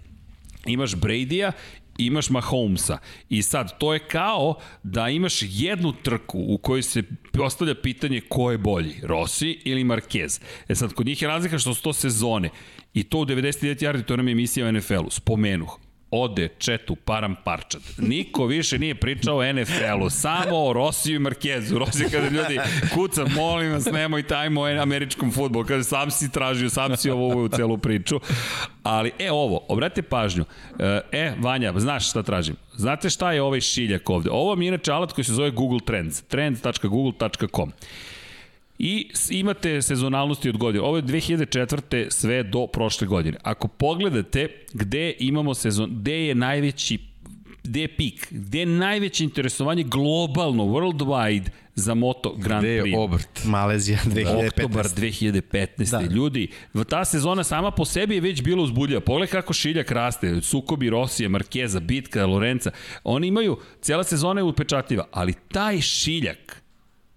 Imaš 0.67 0.95
Brady-a 0.95 1.53
imaš 1.99 2.31
Mahomesa. 2.31 2.99
I 3.29 3.43
sad, 3.43 3.79
to 3.79 3.95
je 3.95 3.99
kao 3.99 4.55
da 4.83 5.09
imaš 5.09 5.39
jednu 5.43 5.93
trku 5.93 6.45
u 6.49 6.59
kojoj 6.59 6.83
se 6.83 7.03
postavlja 7.33 7.75
pitanje 7.75 8.21
ko 8.29 8.51
je 8.51 8.59
bolji, 8.59 8.95
Rossi 9.03 9.59
ili 9.65 9.85
Marquez. 9.85 10.41
E 10.69 10.75
sad, 10.75 10.93
kod 10.93 11.07
njih 11.07 11.23
je 11.23 11.29
razlika 11.29 11.59
što 11.59 11.75
su 11.75 11.83
to 11.83 11.93
sezone. 11.93 12.51
I 12.95 13.03
to 13.03 13.19
u 13.19 13.25
99 13.25 13.85
yardi, 13.85 14.05
to 14.05 14.17
nam 14.17 14.29
je 14.29 14.33
emisija 14.33 14.67
o 14.67 14.73
NFL-u, 14.73 15.11
spomenuh 15.11 15.79
ode 16.11 16.49
Četu 16.59 16.97
Param 16.97 17.37
Parčat. 17.45 17.83
Niko 17.99 18.47
više 18.47 18.79
nije 18.79 18.95
pričao 18.95 19.37
o 19.37 19.53
NFL-u, 19.53 20.11
samo 20.11 20.65
o 20.67 20.73
Rosiju 20.73 21.17
i 21.17 21.19
Markezu. 21.19 21.79
Rossi 21.79 22.05
kada 22.11 22.29
ljudi 22.29 22.59
kuca, 22.95 23.25
molim 23.35 23.73
vas, 23.73 23.87
nemoj 23.93 24.23
tajmo 24.23 24.67
američkom 24.67 25.33
futbolu. 25.33 25.65
Kaže, 25.65 25.85
sam 25.85 26.11
si 26.11 26.33
tražio, 26.33 26.71
sam 26.71 26.97
si 26.97 27.11
ovo 27.11 27.45
u 27.45 27.49
celu 27.49 27.79
priču. 27.79 28.21
Ali, 28.83 29.13
e, 29.19 29.31
ovo, 29.31 29.65
obratite 29.69 30.03
pažnju. 30.03 30.45
E, 31.13 31.33
Vanja, 31.39 31.73
znaš 31.77 32.11
šta 32.11 32.23
tražim? 32.23 32.57
Znate 32.75 33.11
šta 33.11 33.33
je 33.33 33.43
ovaj 33.43 33.61
šiljak 33.61 34.11
ovde? 34.11 34.31
Ovo 34.31 34.57
mi 34.57 34.65
je 34.65 34.69
inače 34.69 34.93
alat 34.93 35.13
koji 35.13 35.25
se 35.25 35.33
zove 35.33 35.51
Google 35.51 35.81
Trends. 35.87 36.23
trends.google.com. 36.23 37.73
I 38.79 39.09
imate 39.31 39.83
sezonalnosti 39.83 40.49
od 40.49 40.57
godine. 40.57 40.85
Ovo 40.85 40.97
je 40.97 41.03
2004. 41.03 42.11
sve 42.11 42.43
do 42.43 42.67
prošle 42.67 43.07
godine. 43.07 43.39
Ako 43.43 43.69
pogledate 43.69 44.49
gde 44.73 45.15
imamo 45.19 45.55
sezon, 45.55 45.91
gde 45.93 46.27
je 46.27 46.35
najveći 46.35 46.99
gde 47.65 47.81
je 47.81 47.89
pik, 47.89 48.29
gde 48.31 48.59
je 48.59 48.67
najveće 48.67 49.25
interesovanje 49.25 49.83
globalno, 49.83 50.65
worldwide, 50.65 51.49
za 51.75 51.95
Moto 51.95 52.35
Grand 52.39 52.65
Prix. 52.65 52.81
Gde 52.81 52.91
je 52.91 52.99
obrt? 52.99 53.45
Malezija 53.45 53.99
2015. 54.05 54.47
Oktobar 54.49 54.85
2015. 54.85 55.91
Da. 55.91 56.01
Ljudi, 56.01 56.49
ta 56.89 57.05
sezona 57.05 57.45
sama 57.45 57.71
po 57.71 57.85
sebi 57.85 58.15
je 58.15 58.21
već 58.21 58.43
bila 58.43 58.63
uzbudljiva. 58.63 59.01
Pogledaj 59.01 59.31
kako 59.31 59.53
šiljak 59.53 59.91
raste, 59.91 60.41
sukobi 60.43 60.91
Rosija, 60.91 61.29
Markeza, 61.29 61.81
Bitka, 61.81 62.27
Lorenca. 62.27 62.71
Oni 63.05 63.27
imaju, 63.27 63.59
cijela 63.81 64.05
sezona 64.05 64.41
je 64.41 64.45
upečatljiva, 64.45 65.09
ali 65.13 65.35
taj 65.53 65.81
šiljak 65.81 66.63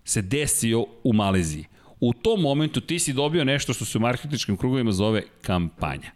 se 0.10 0.22
desio 0.22 0.86
u 1.04 1.14
Maleziji. 1.14 1.66
U 2.00 2.14
tom 2.14 2.42
momentu 2.42 2.82
ti 2.82 3.00
si 3.00 3.14
dobio 3.14 3.44
nešto 3.46 3.74
što 3.74 3.86
se 3.86 3.98
u 3.98 4.02
marketičkim 4.02 4.58
krugovima 4.58 4.92
zove 4.92 5.22
kampanja. 5.42 6.12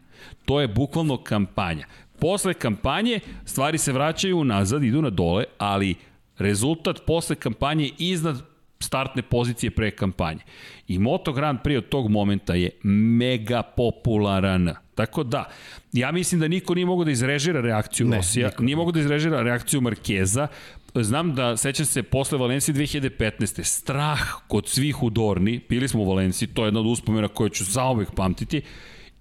To 0.45 0.61
je 0.61 0.67
bukvalno 0.67 1.17
kampanja. 1.17 1.85
Posle 2.19 2.53
kampanje 2.53 3.19
stvari 3.45 3.77
se 3.77 3.91
vraćaju 3.91 4.43
nazad, 4.43 4.83
idu 4.83 5.01
na 5.01 5.09
dole, 5.09 5.43
ali 5.57 5.95
rezultat 6.38 7.05
posle 7.05 7.35
kampanje 7.35 7.89
iznad 7.97 8.41
startne 8.80 9.22
pozicije 9.22 9.72
pre 9.72 9.91
kampanje. 9.91 10.41
I 10.88 10.99
Moto 10.99 11.33
Grand 11.33 11.59
Prix 11.63 11.77
od 11.77 11.89
tog 11.89 12.09
momenta 12.09 12.55
je 12.55 12.69
mega 12.83 13.61
popularan. 13.61 14.73
Tako 14.95 15.23
da, 15.23 15.45
ja 15.93 16.11
mislim 16.11 16.41
da 16.41 16.47
niko 16.47 16.75
nije 16.75 16.85
mogao 16.85 17.05
da 17.05 17.11
izrežira 17.11 17.61
reakciju 17.61 18.07
ne, 18.07 18.17
Rosija, 18.17 18.47
niko. 18.47 18.63
nije 18.63 18.75
mogao 18.75 18.91
da 18.91 18.99
izrežira 18.99 19.41
reakciju 19.41 19.81
Markeza, 19.81 20.47
znam 20.95 21.35
da, 21.35 21.57
sećam 21.57 21.85
se, 21.85 22.03
posle 22.03 22.38
Valencije 22.38 22.75
2015. 22.75 23.63
Strah 23.63 24.19
kod 24.47 24.67
svih 24.67 25.03
u 25.03 25.09
Dorni, 25.09 25.61
bili 25.69 25.88
smo 25.88 26.01
u 26.01 26.09
Valenciji, 26.09 26.47
to 26.47 26.63
je 26.63 26.67
jedna 26.67 26.80
od 26.80 26.85
uspomena 26.85 27.27
koje 27.27 27.49
ću 27.49 27.63
zaovek 27.63 28.11
pamtiti, 28.15 28.61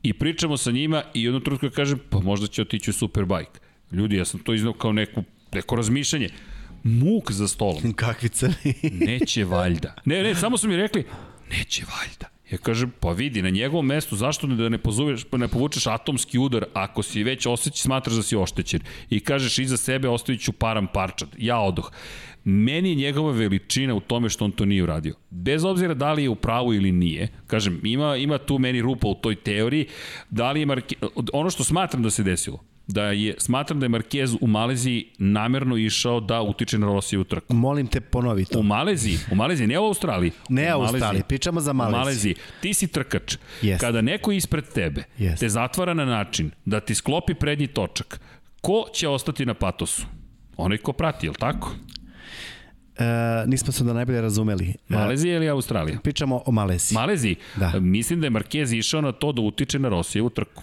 i 0.02 0.12
pričamo 0.12 0.56
sa 0.56 0.70
njima 0.70 1.02
i 1.14 1.22
jednu 1.22 1.40
trutku 1.40 1.70
kažem, 1.70 2.00
pa 2.10 2.20
možda 2.20 2.46
će 2.46 2.62
otići 2.62 2.90
u 2.90 2.92
Superbike. 2.92 3.60
Ljudi, 3.92 4.16
ja 4.16 4.24
sam 4.24 4.40
to 4.40 4.54
iznao 4.54 4.72
kao 4.72 4.92
neku, 4.92 5.22
neko 5.52 5.76
razmišljanje. 5.76 6.28
Muk 6.82 7.32
za 7.32 7.48
stolom. 7.48 7.92
Kakvi 7.92 8.28
crni. 8.28 8.74
neće 9.06 9.44
valjda. 9.44 9.94
Ne, 10.04 10.22
ne, 10.22 10.34
samo 10.34 10.58
su 10.58 10.68
mi 10.68 10.76
rekli, 10.76 11.04
neće 11.50 11.84
valjda. 11.84 12.28
Ja 12.50 12.58
kažem, 12.58 12.92
pa 13.00 13.12
vidi, 13.12 13.42
na 13.42 13.50
njegovom 13.50 13.86
mestu, 13.86 14.16
zašto 14.16 14.46
da 14.46 14.68
ne, 14.68 14.78
pozoveš, 14.78 15.24
ne 15.32 15.48
povučeš 15.48 15.86
atomski 15.86 16.38
udar 16.38 16.64
ako 16.74 17.02
si 17.02 17.22
već 17.22 17.46
osjeći, 17.46 17.82
smatraš 17.82 18.16
da 18.16 18.22
si 18.22 18.36
oštećen 18.36 18.80
i 19.10 19.20
kažeš 19.20 19.58
iza 19.58 19.76
sebe 19.76 20.08
ostavit 20.08 20.40
ću 20.40 20.52
param 20.52 20.86
parčat. 20.86 21.28
Ja 21.38 21.60
odoh. 21.60 21.92
Meni 22.44 22.88
je 22.88 22.94
njegova 22.94 23.32
veličina 23.32 23.94
u 23.94 24.00
tome 24.00 24.28
što 24.28 24.44
on 24.44 24.52
to 24.52 24.64
nije 24.64 24.82
uradio. 24.82 25.14
Bez 25.30 25.64
obzira 25.64 25.94
da 25.94 26.12
li 26.12 26.22
je 26.22 26.28
u 26.28 26.34
pravu 26.34 26.74
ili 26.74 26.92
nije, 26.92 27.28
kažem, 27.46 27.80
ima, 27.84 28.16
ima 28.16 28.38
tu 28.38 28.58
meni 28.58 28.82
rupa 28.82 29.08
u 29.08 29.14
toj 29.14 29.34
teoriji, 29.34 29.86
da 30.30 30.52
li 30.52 30.60
je 30.60 30.66
Marke... 30.66 30.96
ono 31.32 31.50
što 31.50 31.64
smatram 31.64 32.02
da 32.02 32.10
se 32.10 32.22
desilo, 32.22 32.64
da 32.86 33.04
je, 33.04 33.34
smatram 33.38 33.80
da 33.80 33.86
je 33.86 33.90
Marquez 33.90 34.36
u 34.40 34.46
Maleziji 34.46 35.06
namerno 35.18 35.76
išao 35.76 36.20
da 36.20 36.42
utiče 36.42 36.78
na 36.78 36.86
Rosiju 36.86 37.20
u 37.20 37.24
trku. 37.24 37.54
Molim 37.54 37.86
te 37.86 38.00
ponovi 38.00 38.44
to. 38.44 38.58
U 38.58 38.62
Maleziji, 38.62 39.18
u 39.30 39.34
Maleziji, 39.34 39.66
ne 39.66 39.78
u 39.78 39.84
Australiji. 39.84 40.32
Ne 40.48 40.74
u 40.74 40.80
Australiji, 40.80 41.22
pričamo 41.28 41.60
za 41.60 41.72
Maleziju. 41.72 41.96
U 41.96 41.98
Maleziji. 41.98 42.34
Ti 42.60 42.74
si 42.74 42.86
trkač. 42.86 43.36
Yes. 43.62 43.78
Kada 43.78 44.00
neko 44.00 44.32
ispred 44.32 44.64
tebe 44.74 45.04
yes. 45.18 45.38
te 45.38 45.48
zatvara 45.48 45.94
na 45.94 46.04
način 46.04 46.50
da 46.64 46.80
ti 46.80 46.94
sklopi 46.94 47.34
prednji 47.34 47.66
točak, 47.66 48.20
ko 48.60 48.84
će 48.94 49.08
ostati 49.08 49.46
na 49.46 49.54
patosu? 49.54 50.02
Onaj 50.56 50.78
ko 50.78 50.92
prati, 50.92 51.26
je 51.26 51.30
li 51.30 51.36
tako? 51.36 51.72
E, 52.98 53.04
nismo 53.46 53.72
se 53.72 53.84
da 53.84 53.92
najbolje 53.92 54.20
razumeli. 54.20 54.68
E, 54.68 54.74
Malezija 54.88 55.36
ili 55.36 55.48
Australija? 55.48 55.98
Pričamo 56.02 56.42
o 56.46 56.52
Maleziji. 56.52 56.94
Maleziji? 56.94 57.36
Da. 57.56 57.72
Mislim 57.80 58.20
da 58.20 58.26
je 58.26 58.30
Marquez 58.30 58.78
išao 58.78 59.00
na 59.00 59.12
to 59.12 59.32
da 59.32 59.42
utiče 59.42 59.78
na 59.78 59.88
Rosijevu 59.88 60.30
trku. 60.30 60.62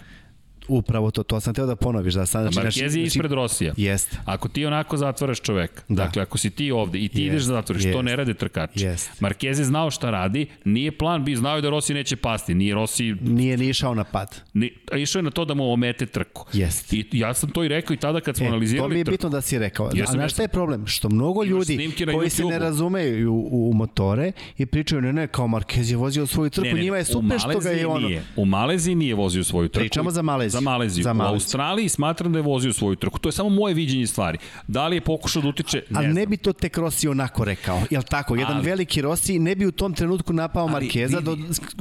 Upravo 0.70 1.10
to, 1.10 1.22
to 1.22 1.40
sam 1.40 1.54
teo 1.54 1.66
da 1.66 1.76
ponoviš. 1.76 2.14
Da, 2.14 2.26
sad, 2.26 2.52
znači, 2.52 2.80
znači, 2.80 2.98
je 2.98 3.04
ispred 3.04 3.32
Rosija. 3.32 3.74
Jest. 3.76 4.16
Ako 4.24 4.48
ti 4.48 4.66
onako 4.66 4.96
zatvaraš 4.96 5.40
čoveka, 5.40 5.82
da. 5.88 6.04
dakle 6.04 6.22
ako 6.22 6.38
si 6.38 6.50
ti 6.50 6.70
ovde 6.70 6.98
i 6.98 7.08
ti 7.08 7.22
jest. 7.22 7.32
ideš 7.32 7.42
da 7.42 7.54
zatvoriš, 7.54 7.84
jest. 7.84 7.96
to 7.96 8.02
ne 8.02 8.16
rade 8.16 8.34
trkači. 8.34 8.84
Jest. 8.84 9.20
Markez 9.20 9.58
je 9.58 9.64
znao 9.64 9.90
šta 9.90 10.10
radi, 10.10 10.46
nije 10.64 10.98
plan, 10.98 11.24
bi 11.24 11.36
znao 11.36 11.60
da 11.60 11.70
Rossi 11.70 11.94
neće 11.94 12.16
pasti, 12.16 12.54
nije 12.54 12.74
Rossi... 12.74 13.14
Nije 13.20 13.56
ni 13.56 13.68
išao 13.68 13.94
na 13.94 14.04
pad. 14.04 14.40
Ni, 14.54 14.72
išao 14.96 15.18
je 15.18 15.22
na 15.22 15.30
to 15.30 15.44
da 15.44 15.54
mu 15.54 15.72
omete 15.72 16.06
trku. 16.06 16.46
Jest. 16.52 16.92
I 16.92 17.06
ja 17.12 17.34
sam 17.34 17.50
to 17.50 17.64
i 17.64 17.68
rekao 17.68 17.94
i 17.94 17.96
tada 17.96 18.20
kad 18.20 18.36
smo 18.36 18.46
e, 18.46 18.48
analizirali 18.48 18.88
To 18.88 18.92
mi 18.92 18.98
je 18.98 19.04
bitno 19.04 19.28
da 19.28 19.40
si 19.40 19.58
rekao. 19.58 19.90
Ja 19.94 20.04
a 20.08 20.12
znaš 20.12 20.32
šta 20.32 20.42
je 20.42 20.48
problem? 20.48 20.86
Što 20.86 21.08
mnogo 21.08 21.44
ljudi 21.44 21.90
koji 22.14 22.30
se 22.30 22.44
ne 22.44 22.58
razumeju 22.58 23.32
u, 23.32 23.70
u 23.70 23.74
motore 23.74 24.32
i 24.58 24.66
pričaju, 24.66 25.02
ne, 25.02 25.12
ne, 25.12 25.26
kao 25.26 25.46
Markez 25.48 25.90
je 25.90 25.96
vozio 25.96 26.26
svoju 26.26 26.50
trku, 26.50 26.66
ne, 26.66 26.74
ne, 26.74 26.82
njima 26.82 26.96
je 26.96 27.04
super 27.04 27.38
što 27.38 27.58
ga 27.58 27.70
je 27.70 27.86
ono... 27.86 28.08
Nije. 28.08 28.22
U 28.36 28.44
Maleziji 28.44 28.94
nije 28.94 29.14
vozio 29.14 29.44
svoju 29.44 29.68
trku. 29.68 29.80
Pričamo 29.80 30.10
za 30.10 30.22
Maleziju. 30.22 30.59
Za 30.60 30.64
Maleziju. 30.64 31.04
Za 31.04 31.12
Maleziju. 31.12 31.32
U 31.32 31.34
Australiji 31.34 31.88
smatram 31.88 32.32
da 32.32 32.38
je 32.38 32.42
vozio 32.42 32.72
svoju 32.72 32.96
trku. 32.96 33.18
To 33.18 33.28
je 33.28 33.32
samo 33.32 33.48
moje 33.48 33.74
viđenje 33.74 34.06
stvari. 34.06 34.38
Da 34.66 34.88
li 34.88 34.96
je 34.96 35.00
pokušao 35.00 35.42
da 35.42 35.48
utiče? 35.48 35.82
Ne 35.90 35.98
Ali 35.98 36.08
ne 36.08 36.26
bi 36.26 36.36
to 36.36 36.52
tek 36.52 36.76
Rossi 36.76 37.08
onako 37.08 37.44
rekao, 37.44 37.80
jel 37.90 38.02
tako? 38.02 38.36
Jedan 38.36 38.56
Ali- 38.56 38.66
veliki 38.66 39.02
Rossi 39.02 39.38
ne 39.38 39.54
bi 39.54 39.66
u 39.66 39.72
tom 39.72 39.94
trenutku 39.94 40.32
napao 40.32 40.62
Ali 40.62 40.72
Markeza, 40.72 41.20
do, 41.20 41.36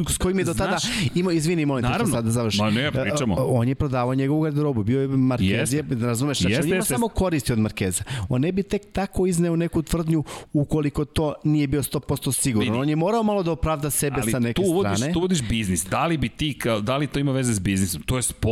s 0.09 0.17
kojim 0.17 0.39
je 0.39 0.45
do 0.45 0.53
tada 0.53 0.77
znaš- 0.77 1.09
imao, 1.15 1.31
izvini, 1.31 1.65
molim 1.65 1.85
te 1.85 2.05
sad 2.05 2.25
da 2.25 2.31
završim. 2.31 2.65
Ma 2.65 2.71
ne, 2.71 2.91
pričamo. 2.91 3.35
On 3.39 3.67
je 3.67 3.75
prodavao 3.75 4.15
njegovu 4.15 4.41
garderobu, 4.41 4.83
bio 4.83 5.01
je 5.01 5.07
Markez, 5.07 5.73
je, 5.73 5.83
razumeš, 6.01 6.39
znači 6.39 6.53
Jeste, 6.53 6.63
on 6.63 6.73
ima 6.73 6.83
samo 6.83 7.07
koristi 7.07 7.53
od 7.53 7.59
Markeza. 7.59 8.03
On 8.29 8.41
ne 8.41 8.51
bi 8.51 8.63
tek 8.63 8.81
tako 8.91 9.25
izneo 9.25 9.55
neku 9.55 9.81
tvrdnju 9.81 10.23
ukoliko 10.53 11.05
to 11.05 11.33
nije 11.43 11.67
bio 11.67 11.83
100% 11.83 12.31
siguran. 12.33 12.69
Vidi. 12.69 12.77
On 12.77 12.89
je 12.89 12.95
morao 12.95 13.23
malo 13.23 13.43
da 13.43 13.51
opravda 13.51 13.89
sebe 13.89 14.19
Ali 14.21 14.31
sa 14.31 14.39
neke 14.39 14.53
tu 14.53 14.67
uvodiš, 14.67 14.97
strane. 14.97 15.13
tu 15.13 15.19
uvodiš 15.19 15.41
biznis. 15.41 15.85
Da 15.85 16.05
li 16.05 16.17
bi 16.17 16.29
ti, 16.29 16.59
da 16.81 16.97
li 16.97 17.07
to 17.07 17.19
ima 17.19 17.31
veze 17.31 17.53
s 17.53 17.59
biznisom? 17.59 18.01
To 18.01 18.15
je 18.15 18.21
sport, 18.21 18.49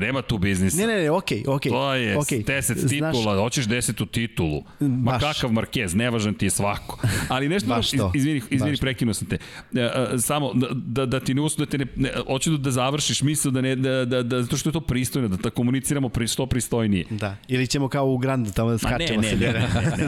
nema 0.00 0.22
tu 0.22 0.38
biznisa. 0.38 0.76
Ne, 0.76 0.86
ne, 0.86 1.02
ne, 1.02 1.10
okej, 1.10 1.44
okej. 1.46 1.72
To 1.72 1.94
je 1.94 2.18
okej. 2.18 2.44
10 2.44 2.62
Znaš, 2.62 2.90
titula, 2.90 3.36
hoćeš 3.36 3.66
desetu 3.66 4.06
titulu. 4.06 4.62
Ma 4.80 5.12
Baš. 5.12 5.22
kakav 5.22 5.50
Marquez, 5.50 5.96
nevažan 5.96 6.34
ti 6.34 6.46
je 6.46 6.50
svako. 6.50 6.98
Ali 7.28 7.48
nešto, 7.48 7.68
Baš 7.68 7.90
to. 7.90 8.12
iz, 8.14 8.20
izvini, 8.20 8.42
izvini 8.50 8.76
prekinuo 8.76 9.14
sam 9.14 9.28
te. 9.28 9.38
E, 9.74 9.80
e, 9.80 10.18
samo 10.18 10.52
da, 10.54 10.66
da, 10.72 11.06
da 11.06 11.20
ti 11.20 11.34
ne 11.34 11.42
usnu, 11.42 11.64
da 11.64 11.70
te 11.70 11.78
ne, 11.78 11.86
ne 11.96 12.10
hoću 12.26 12.50
da, 12.50 12.56
da 12.56 12.70
završiš 12.70 13.22
misle 13.22 13.50
da 13.50 13.60
ne, 13.60 13.76
da, 13.76 14.04
da, 14.04 14.22
da, 14.22 14.42
zato 14.42 14.56
što 14.56 14.68
je 14.68 14.72
to 14.72 14.80
pristojno, 14.80 15.28
da, 15.28 15.36
da 15.36 15.50
komuniciramo 15.50 16.08
pri, 16.08 16.28
što 16.28 16.46
pristojnije. 16.46 17.04
Da, 17.10 17.36
ili 17.48 17.66
ćemo 17.66 17.88
kao 17.88 18.06
u 18.06 18.18
Grandu 18.18 18.50
tamo 18.52 18.70
da 18.70 18.78
skačemo 18.78 19.22
se, 19.22 19.36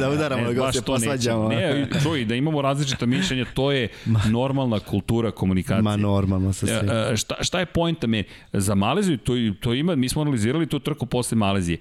da 0.00 0.10
udaramo, 0.10 0.44
da 0.44 0.52
ga 0.52 0.60
baš 0.60 0.74
se 0.74 0.82
to 0.82 0.92
nećemo. 0.92 1.12
posvađamo. 1.12 1.48
Ne, 1.48 1.88
čuj, 2.02 2.24
da 2.24 2.34
imamo 2.34 2.62
različita 2.62 3.06
mišljenja, 3.06 3.44
to 3.54 3.72
je 3.72 3.88
normalna 4.30 4.80
kultura 4.80 5.30
komunikacije. 5.30 5.82
Ma 5.82 5.96
normalno 5.96 6.52
sa 6.52 6.66
svim. 6.66 6.90
E, 6.90 7.12
e, 7.12 7.16
šta, 7.16 7.34
šta 7.40 7.60
je 7.60 7.66
pojnta 7.66 8.06
me? 8.06 8.24
Za 8.52 8.74
Maleziju 8.74 9.18
to, 9.18 9.36
to 9.52 9.74
ima, 9.74 9.94
mi 9.94 10.08
smo 10.08 10.22
analizirali 10.22 10.66
tu 10.66 10.78
trku 10.78 11.06
posle 11.06 11.36
Malezije. 11.36 11.78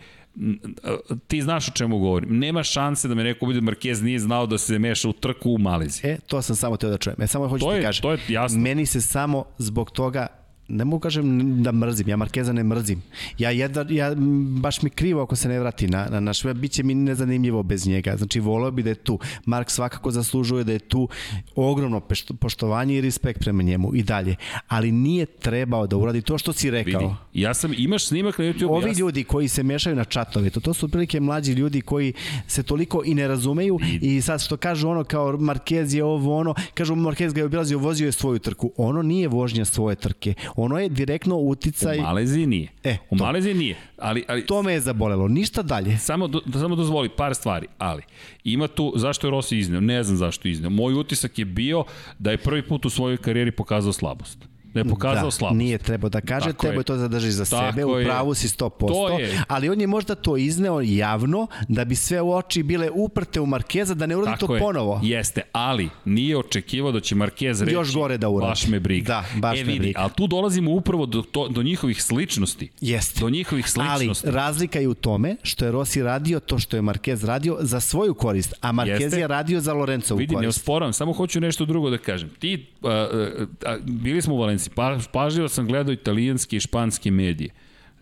Ti 1.27 1.41
znaš 1.41 1.67
o 1.67 1.72
čemu 1.72 1.99
govorim. 1.99 2.38
Nema 2.38 2.64
šanse 2.64 3.07
da 3.07 3.15
me 3.15 3.23
neko 3.23 3.45
bude 3.45 3.59
Marquez 3.61 4.01
nije 4.01 4.19
znao 4.19 4.45
da 4.45 4.57
se 4.57 4.80
meša 4.80 5.09
u 5.09 5.14
trku 5.14 5.51
u 5.51 5.57
Maleziji. 5.57 6.11
E, 6.11 6.17
to 6.19 6.41
sam 6.41 6.56
samo 6.56 6.77
teo 6.77 6.90
da 6.90 6.98
čujem. 6.98 7.22
E, 7.22 7.27
samo 7.27 7.48
hoću 7.48 7.65
To 7.65 7.72
ti 7.72 7.75
je- 7.75 7.81
kažem. 7.81 8.01
to 8.01 8.11
je 8.11 8.17
jasno. 8.30 8.59
Meni 8.59 8.85
se 8.85 9.01
samo 9.01 9.45
zbog 9.57 9.91
toga 9.91 10.27
ne 10.72 10.85
mogu 10.85 11.00
kažem 11.00 11.64
da 11.64 11.72
mrzim, 11.72 12.09
ja 12.09 12.17
Markeza 12.17 12.53
ne 12.53 12.64
mrzim. 12.64 13.01
Ja, 13.38 13.50
jedna, 13.51 13.85
ja 13.90 14.16
baš 14.61 14.82
mi 14.82 14.90
krivo 14.90 15.22
ako 15.22 15.35
se 15.35 15.50
ne 15.50 15.59
vrati 15.59 15.88
na, 15.88 16.08
na 16.09 16.19
naš 16.19 16.43
web, 16.43 16.58
bit 16.58 16.72
će 16.72 16.83
mi 16.83 16.95
nezanimljivo 16.95 17.64
bez 17.64 17.88
njega. 17.88 18.17
Znači, 18.17 18.40
voleo 18.40 18.72
bi 18.72 18.83
da 18.83 18.90
je 18.90 18.95
tu. 18.95 19.19
Mark 19.45 19.69
svakako 19.69 20.11
zaslužuje 20.11 20.64
da 20.64 20.72
je 20.72 20.80
tu 20.80 21.09
ogromno 21.56 22.01
poštovanje 22.40 22.95
i 22.98 23.01
respekt 23.01 23.40
prema 23.40 23.64
njemu 23.64 23.95
i 23.95 24.03
dalje. 24.03 24.35
Ali 24.67 24.91
nije 24.91 25.25
trebao 25.25 25.88
da 25.88 25.98
uradi 25.98 26.22
to 26.22 26.38
što 26.38 26.53
si 26.53 26.72
rekao. 26.72 27.01
Vidi, 27.01 27.14
ja 27.33 27.53
sam, 27.53 27.74
imaš 27.77 28.06
snimak 28.06 28.38
na 28.38 28.45
YouTube. 28.45 28.69
Ovi 28.69 28.90
ja 28.90 28.93
sam- 28.93 29.00
ljudi 29.00 29.24
koji 29.24 29.48
se 29.48 29.64
mešaju 29.64 29.95
na 29.95 30.03
čatove, 30.03 30.50
to, 30.50 30.59
to 30.59 30.74
su 30.74 30.85
otprilike 30.85 31.19
mlađi 31.19 31.51
ljudi 31.53 31.82
koji 31.82 32.14
se 32.48 32.64
toliko 32.64 33.01
i 33.06 33.14
ne 33.14 33.27
razumeju 33.27 33.80
i 34.01 34.22
sad 34.22 34.41
što 34.41 34.58
kažu 34.58 34.90
ono 34.90 35.03
kao 35.03 35.33
Marquez 35.33 35.95
je 35.95 36.03
ovo 36.03 36.38
ono, 36.38 36.56
kažu 36.74 36.95
Marquez 36.95 37.33
ga 37.33 37.40
je 37.40 37.45
obilazio, 37.45 37.80
vozio 37.80 38.06
je 38.06 38.11
svoju 38.11 38.40
trku. 38.40 38.72
Ono 38.77 39.01
nije 39.01 39.27
vožnja 39.27 39.66
svoje 39.66 39.95
trke. 39.95 40.33
Ono 40.61 40.80
je 40.80 40.90
direktno 40.90 41.35
uticaj, 41.35 41.99
U 41.99 42.01
Maleziji 42.01 42.45
nije. 42.45 42.67
E, 42.83 42.98
u 43.09 43.17
to. 43.17 43.23
Maleziji 43.23 43.53
nije. 43.53 43.75
Ali, 43.98 44.23
ali 44.27 44.45
to 44.45 44.64
me 44.64 44.73
je 44.73 44.80
zabolelo. 44.80 45.27
Ništa 45.27 45.61
dalje. 45.61 45.98
samo, 45.98 46.27
do, 46.27 46.41
da 46.45 46.59
samo 46.59 46.75
dozvoli 46.75 47.09
par 47.09 47.35
stvari, 47.35 47.67
ali 47.77 48.01
ima 48.43 48.67
tu, 48.67 48.93
zašto 48.95 49.27
je 49.27 49.31
Rossi 49.31 49.57
izneo? 49.57 49.81
Ne 49.81 50.03
znam 50.03 50.17
zašto 50.17 50.48
je 50.48 50.51
izneo. 50.51 50.69
Moj 50.69 50.93
utisak 50.93 51.40
je 51.40 51.45
bio 51.45 51.83
da 52.19 52.31
je 52.31 52.38
prvi 52.38 52.67
put 52.67 52.85
u 52.85 52.90
svojoj 52.90 53.17
karijeri 53.17 53.51
pokazao 53.51 53.93
slabost. 53.93 54.50
Da 54.74 54.80
je 54.80 54.85
pokazao 54.85 55.25
da, 55.25 55.32
slabost. 55.32 55.58
nije 55.58 55.77
trebao 55.77 56.09
da 56.09 56.22
kaže, 56.22 56.45
Tako 56.45 56.61
trebao 56.61 56.80
je. 56.80 56.83
to 56.83 56.93
da 56.93 57.00
zadrži 57.00 57.32
za 57.32 57.45
Tako 57.45 57.66
sebe, 57.67 57.85
u 57.85 58.03
pravu 58.03 58.33
si 58.33 58.48
100%, 58.50 58.88
To 58.88 59.19
je. 59.19 59.41
ali 59.48 59.69
on 59.69 59.82
je 59.82 59.88
možda 59.88 60.16
to 60.16 60.38
izneo 60.38 60.82
javno 60.82 61.48
da 61.67 61.85
bi 61.85 61.95
sve 61.95 62.22
u 62.22 62.33
oči 62.33 62.64
bile 62.64 62.90
uprte 62.91 63.40
u 63.40 63.45
Markeza 63.45 63.93
da 63.93 64.06
ne 64.06 64.17
uradi 64.17 64.32
to 64.32 64.40
Tako 64.40 64.56
je. 64.56 64.59
ponovo. 64.61 65.00
Jeste, 65.03 65.41
ali 65.51 65.90
nije 66.06 66.38
očekivao 66.38 66.91
da 66.91 67.00
će 67.00 67.16
Marquez 67.16 67.59
reći 67.59 67.74
Još 67.74 67.93
gore 67.93 68.17
da 68.17 68.30
uradi. 68.30 68.50
baš 68.50 68.67
me 68.67 68.80
briga. 68.80 69.08
Da, 69.08 69.40
baš 69.40 69.59
e, 69.59 69.64
me 69.64 69.67
vidi, 69.67 69.80
briga. 69.80 70.00
Ali 70.00 70.11
tu 70.11 70.27
dolazimo 70.27 70.72
upravo 70.72 71.06
do, 71.06 71.22
to, 71.22 71.48
do 71.48 71.64
njihovih 71.64 72.03
sličnosti. 72.03 72.69
Jeste. 72.82 73.19
Do 73.19 73.30
njihovih 73.30 73.67
sličnosti. 73.67 74.25
Ali 74.25 74.35
razlika 74.35 74.80
je 74.80 74.88
u 74.88 74.93
tome 74.93 75.35
što 75.43 75.66
je 75.66 75.72
Rossi 75.72 76.03
radio 76.03 76.40
to 76.40 76.59
što 76.59 76.75
je 76.75 76.82
Marquez 76.82 77.25
radio 77.25 77.58
za 77.59 77.80
svoju 77.80 78.14
korist, 78.14 78.53
a 78.61 78.72
Marquez 78.72 79.01
Jeste. 79.01 79.19
je 79.19 79.27
radio 79.27 79.59
za 79.59 79.74
Lorenzovu 79.74 80.17
Vidi, 80.17 80.32
ne 80.32 80.38
korist. 80.38 80.59
osporavam, 80.59 80.93
samo 80.93 81.14
hoću 81.14 81.40
nešto 81.40 81.66
drugo 81.66 81.90
da 81.90 81.98
kažem. 81.98 82.30
Ti, 82.32 82.66
a, 82.83 82.88
a, 82.88 83.30
a, 83.66 83.77
bili 83.82 84.22
smo 84.22 84.33
u 84.33 84.40
Valenciji, 84.40 84.60
pa, 84.69 84.98
pažljivo 85.11 85.49
sam 85.49 85.67
gledao 85.67 85.93
italijanske 85.93 86.57
i 86.57 86.59
španske 86.59 87.11
medije. 87.11 87.49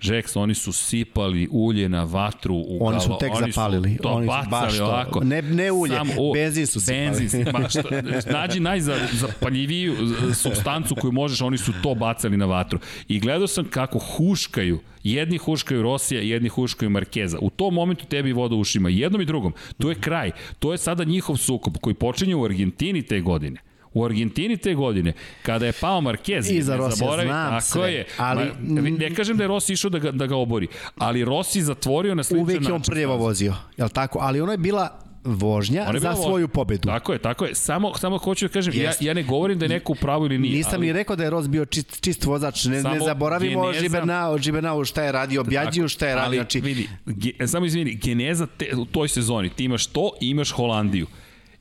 Žeks, 0.01 0.35
oni 0.35 0.53
su 0.53 0.71
sipali 0.71 1.47
ulje 1.51 1.89
na 1.89 2.03
vatru 2.03 2.55
u 2.57 2.77
Oni 2.81 2.99
su 2.99 3.07
galo- 3.07 3.19
tek 3.19 3.33
oni 3.33 3.51
zapalili, 3.51 3.89
Su 3.91 4.03
to 4.03 4.09
oni 4.09 4.25
su 4.25 4.27
bacali 4.29 4.49
baš 4.51 4.77
to. 4.77 4.85
ovako. 4.85 5.23
Ne- 5.23 5.41
ne 5.41 5.71
ulje, 5.71 5.95
benzin 6.33 6.67
su 6.67 6.79
sipali. 6.79 6.99
Benzin, 7.01 7.45
ma 7.53 7.69
što, 7.69 7.81
nađi 8.31 8.59
najzapaljiviju 8.59 9.95
substancu 10.33 10.95
koju 10.95 11.11
možeš, 11.11 11.41
oni 11.41 11.57
su 11.57 11.73
to 11.83 11.95
bacali 11.95 12.37
na 12.37 12.45
vatru. 12.45 12.79
I 13.07 13.19
gledao 13.19 13.47
sam 13.47 13.65
kako 13.65 13.99
huškaju 13.99 14.79
Jedni 15.03 15.37
huškaju 15.37 15.81
Rosija, 15.81 16.21
jedni 16.21 16.49
huškaju 16.49 16.89
Markeza. 16.89 17.37
U 17.41 17.49
tom 17.49 17.73
momentu 17.73 18.05
tebi 18.05 18.33
voda 18.33 18.55
u 18.55 18.59
ušima. 18.59 18.89
Jednom 18.89 19.21
i 19.21 19.25
drugom. 19.25 19.53
To 19.77 19.89
je 19.89 19.95
kraj. 19.95 20.31
To 20.59 20.71
je 20.71 20.77
sada 20.77 21.03
njihov 21.03 21.37
sukob 21.37 21.77
koji 21.77 21.93
počinje 21.93 22.35
u 22.35 22.45
Argentini 22.45 23.01
te 23.01 23.19
godine. 23.21 23.59
U 23.99 24.05
Argentini 24.05 24.57
te 24.57 24.73
godine, 24.73 25.13
kada 25.43 25.65
je 25.65 25.73
pao 25.73 26.01
Marquez, 26.01 26.49
I 26.49 26.61
za 26.61 26.71
ne 26.71 26.77
Rosija 26.77 26.95
zaboravi, 26.97 27.27
znam 27.27 27.49
tako 27.49 27.61
sve, 27.63 27.93
je. 27.93 28.05
ali- 28.17 28.51
Ma, 28.59 28.81
ne 28.81 29.15
kažem 29.15 29.37
da 29.37 29.43
je 29.43 29.47
Rossi 29.47 29.73
išao 29.73 29.89
da 29.89 29.99
ga, 29.99 30.11
da 30.11 30.25
ga 30.25 30.35
obori, 30.37 30.67
ali 30.97 31.25
Rossi 31.25 31.61
zatvorio 31.61 32.15
na 32.15 32.23
sličan 32.23 32.41
Uvek 32.41 32.55
način. 32.55 32.69
je 32.69 32.73
on 32.73 32.81
prvo 32.83 33.17
vozio, 33.17 33.53
je 33.77 33.83
li 33.83 33.89
tako? 33.89 34.19
Ali 34.19 34.41
ono 34.41 34.51
je 34.51 34.57
bila 34.59 34.89
vožnja 35.25 35.81
Ona 35.81 35.93
je 35.93 35.99
za 35.99 36.15
svoju 36.15 36.47
pobedu. 36.47 36.87
Tako 36.87 37.13
je, 37.13 37.19
tako 37.19 37.45
je. 37.45 37.55
Samo, 37.55 37.93
samo 37.95 38.17
hoću 38.17 38.47
da 38.47 38.53
kažem, 38.53 38.73
ja, 38.75 38.91
ja 38.99 39.13
ne 39.13 39.23
govorim 39.23 39.59
da 39.59 39.65
je 39.65 39.69
neko 39.69 39.91
u 39.91 39.95
pravu 39.95 40.25
ili 40.25 40.37
nije. 40.37 40.55
Nisam 40.55 40.73
ali, 40.75 40.85
ni 40.87 40.93
rekao 40.93 41.15
da 41.15 41.23
je 41.23 41.29
Ros 41.29 41.47
bio 41.47 41.65
čist, 41.65 42.01
čist 42.01 42.25
vozač. 42.25 42.65
Ne, 42.65 42.81
Samo 42.81 42.93
ne 42.93 42.99
zaboravimo 43.01 43.61
geneza- 43.61 43.79
Žibernau, 43.79 44.37
Žibernau 44.37 44.85
šta 44.85 45.03
je 45.03 45.11
radio, 45.11 45.43
Bjađiju 45.43 45.87
šta 45.87 46.07
je 46.07 46.15
radio. 46.15 46.25
ali, 46.25 46.37
Znači, 46.37 46.61
vidi, 46.61 46.89
ge, 47.05 47.47
samo 47.47 47.65
izvini, 47.65 47.95
geneza 47.95 48.47
te, 48.47 48.75
u 48.75 48.85
toj 48.85 49.07
sezoni, 49.07 49.49
ti 49.49 49.63
imaš 49.63 49.85
to 49.85 50.11
i 50.21 50.29
imaš 50.29 50.51
Holandiju. 50.51 51.07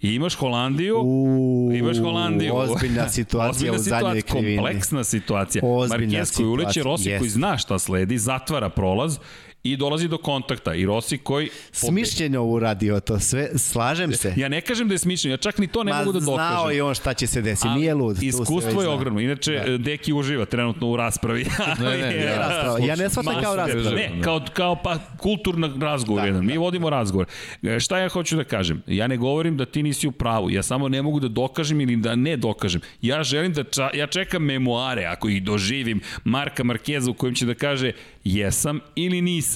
I 0.01 0.15
imaš 0.15 0.35
Holandiju, 0.35 0.97
U, 1.05 1.71
imaš 1.75 1.99
Holandiju. 1.99 2.55
ozbiljna 2.57 3.09
situacija 3.19 3.51
ozbiljna 3.51 3.75
u 3.75 3.79
zadnjoj 3.79 4.21
situacija, 4.21 4.41
krivini. 4.41 4.57
Kompleksna 4.57 5.05
situacija. 5.05 5.63
Ozbiljna 5.65 6.19
Marquez 6.19 6.37
koji 6.37 6.47
uleće 6.49 6.83
Rossi 6.83 7.05
koji 7.05 7.15
jest. 7.15 7.29
zna 7.29 7.59
šta 7.59 7.79
sledi, 7.79 8.19
zatvara 8.19 8.69
prolaz 8.69 9.19
i 9.63 9.77
dolazi 9.77 10.09
do 10.09 10.19
kontakta. 10.19 10.75
I 10.75 10.87
Rossi 10.87 11.19
koji... 11.19 11.49
smišljeno 11.73 12.45
uradio 12.45 13.01
to 13.01 13.21
sve, 13.21 13.49
slažem 13.59 14.13
se. 14.13 14.35
Ja 14.37 14.49
ne 14.49 14.61
kažem 14.61 14.89
da 14.89 14.95
je 14.95 14.99
smišljeno, 14.99 15.33
ja 15.33 15.37
čak 15.37 15.59
ni 15.59 15.67
to 15.67 15.85
ne 15.85 15.93
Ma, 15.93 15.99
mogu 15.99 16.13
da 16.13 16.21
dokažem. 16.21 16.53
znao 16.53 16.71
je 16.71 16.83
on 16.83 16.95
šta 16.95 17.15
će 17.15 17.27
se 17.27 17.43
desiti, 17.43 17.69
nije 17.69 17.95
lud. 17.95 18.23
Iskustvo 18.23 18.83
je 18.83 18.89
ogromno. 18.89 19.21
Inače, 19.21 19.63
da. 19.67 19.79
Deki 19.79 20.13
uživa 20.13 20.45
trenutno 20.45 20.91
u 20.91 20.97
raspravi. 20.97 21.47
Ne, 21.81 21.99
ne, 21.99 22.27
a, 22.35 22.39
rasprava. 22.39 22.79
Ja 22.79 22.97
ne 22.97 23.11
shvatam 23.11 23.43
kao 23.43 23.57
raspravu. 23.57 23.97
Ne, 23.97 24.23
kao, 24.23 24.41
kao 24.53 24.77
pa 24.83 24.99
kulturna 25.17 25.71
razgovor 25.81 26.23
Da, 26.23 26.27
jedan. 26.27 26.47
Mi 26.47 26.57
vodimo 26.59 26.91
razgovor. 26.91 27.27
E, 27.63 27.81
Šta 27.81 27.99
ja 27.99 28.09
hoću 28.09 28.37
da 28.37 28.45
kažem? 28.45 28.83
Ja 28.87 29.07
ne 29.07 29.17
govorim 29.17 29.57
da 29.57 29.65
ti 29.65 29.83
nisi 29.83 30.09
u 30.09 30.13
pravu. 30.13 30.51
Ja 30.51 30.63
samo 30.63 30.89
ne 30.89 31.03
mogu 31.03 31.21
da 31.21 31.29
dokažem 31.29 31.81
ili 31.81 31.97
da 31.97 32.15
ne 32.15 32.37
dokažem. 32.37 32.81
Ja 33.03 33.23
želim 33.23 33.53
da 33.53 33.65
ča, 33.65 33.91
ja 33.95 34.07
čekam 34.07 34.43
memoare, 34.43 35.05
ako 35.05 35.29
ih 35.29 35.43
doživim, 35.43 36.01
Marka 36.25 36.65
Markeza 36.65 37.11
u 37.11 37.15
kojem 37.15 37.35
će 37.35 37.47
da 37.47 37.55
kaže 37.55 37.93
jesam 38.25 38.81
ili 38.95 39.21
nisam. 39.21 39.48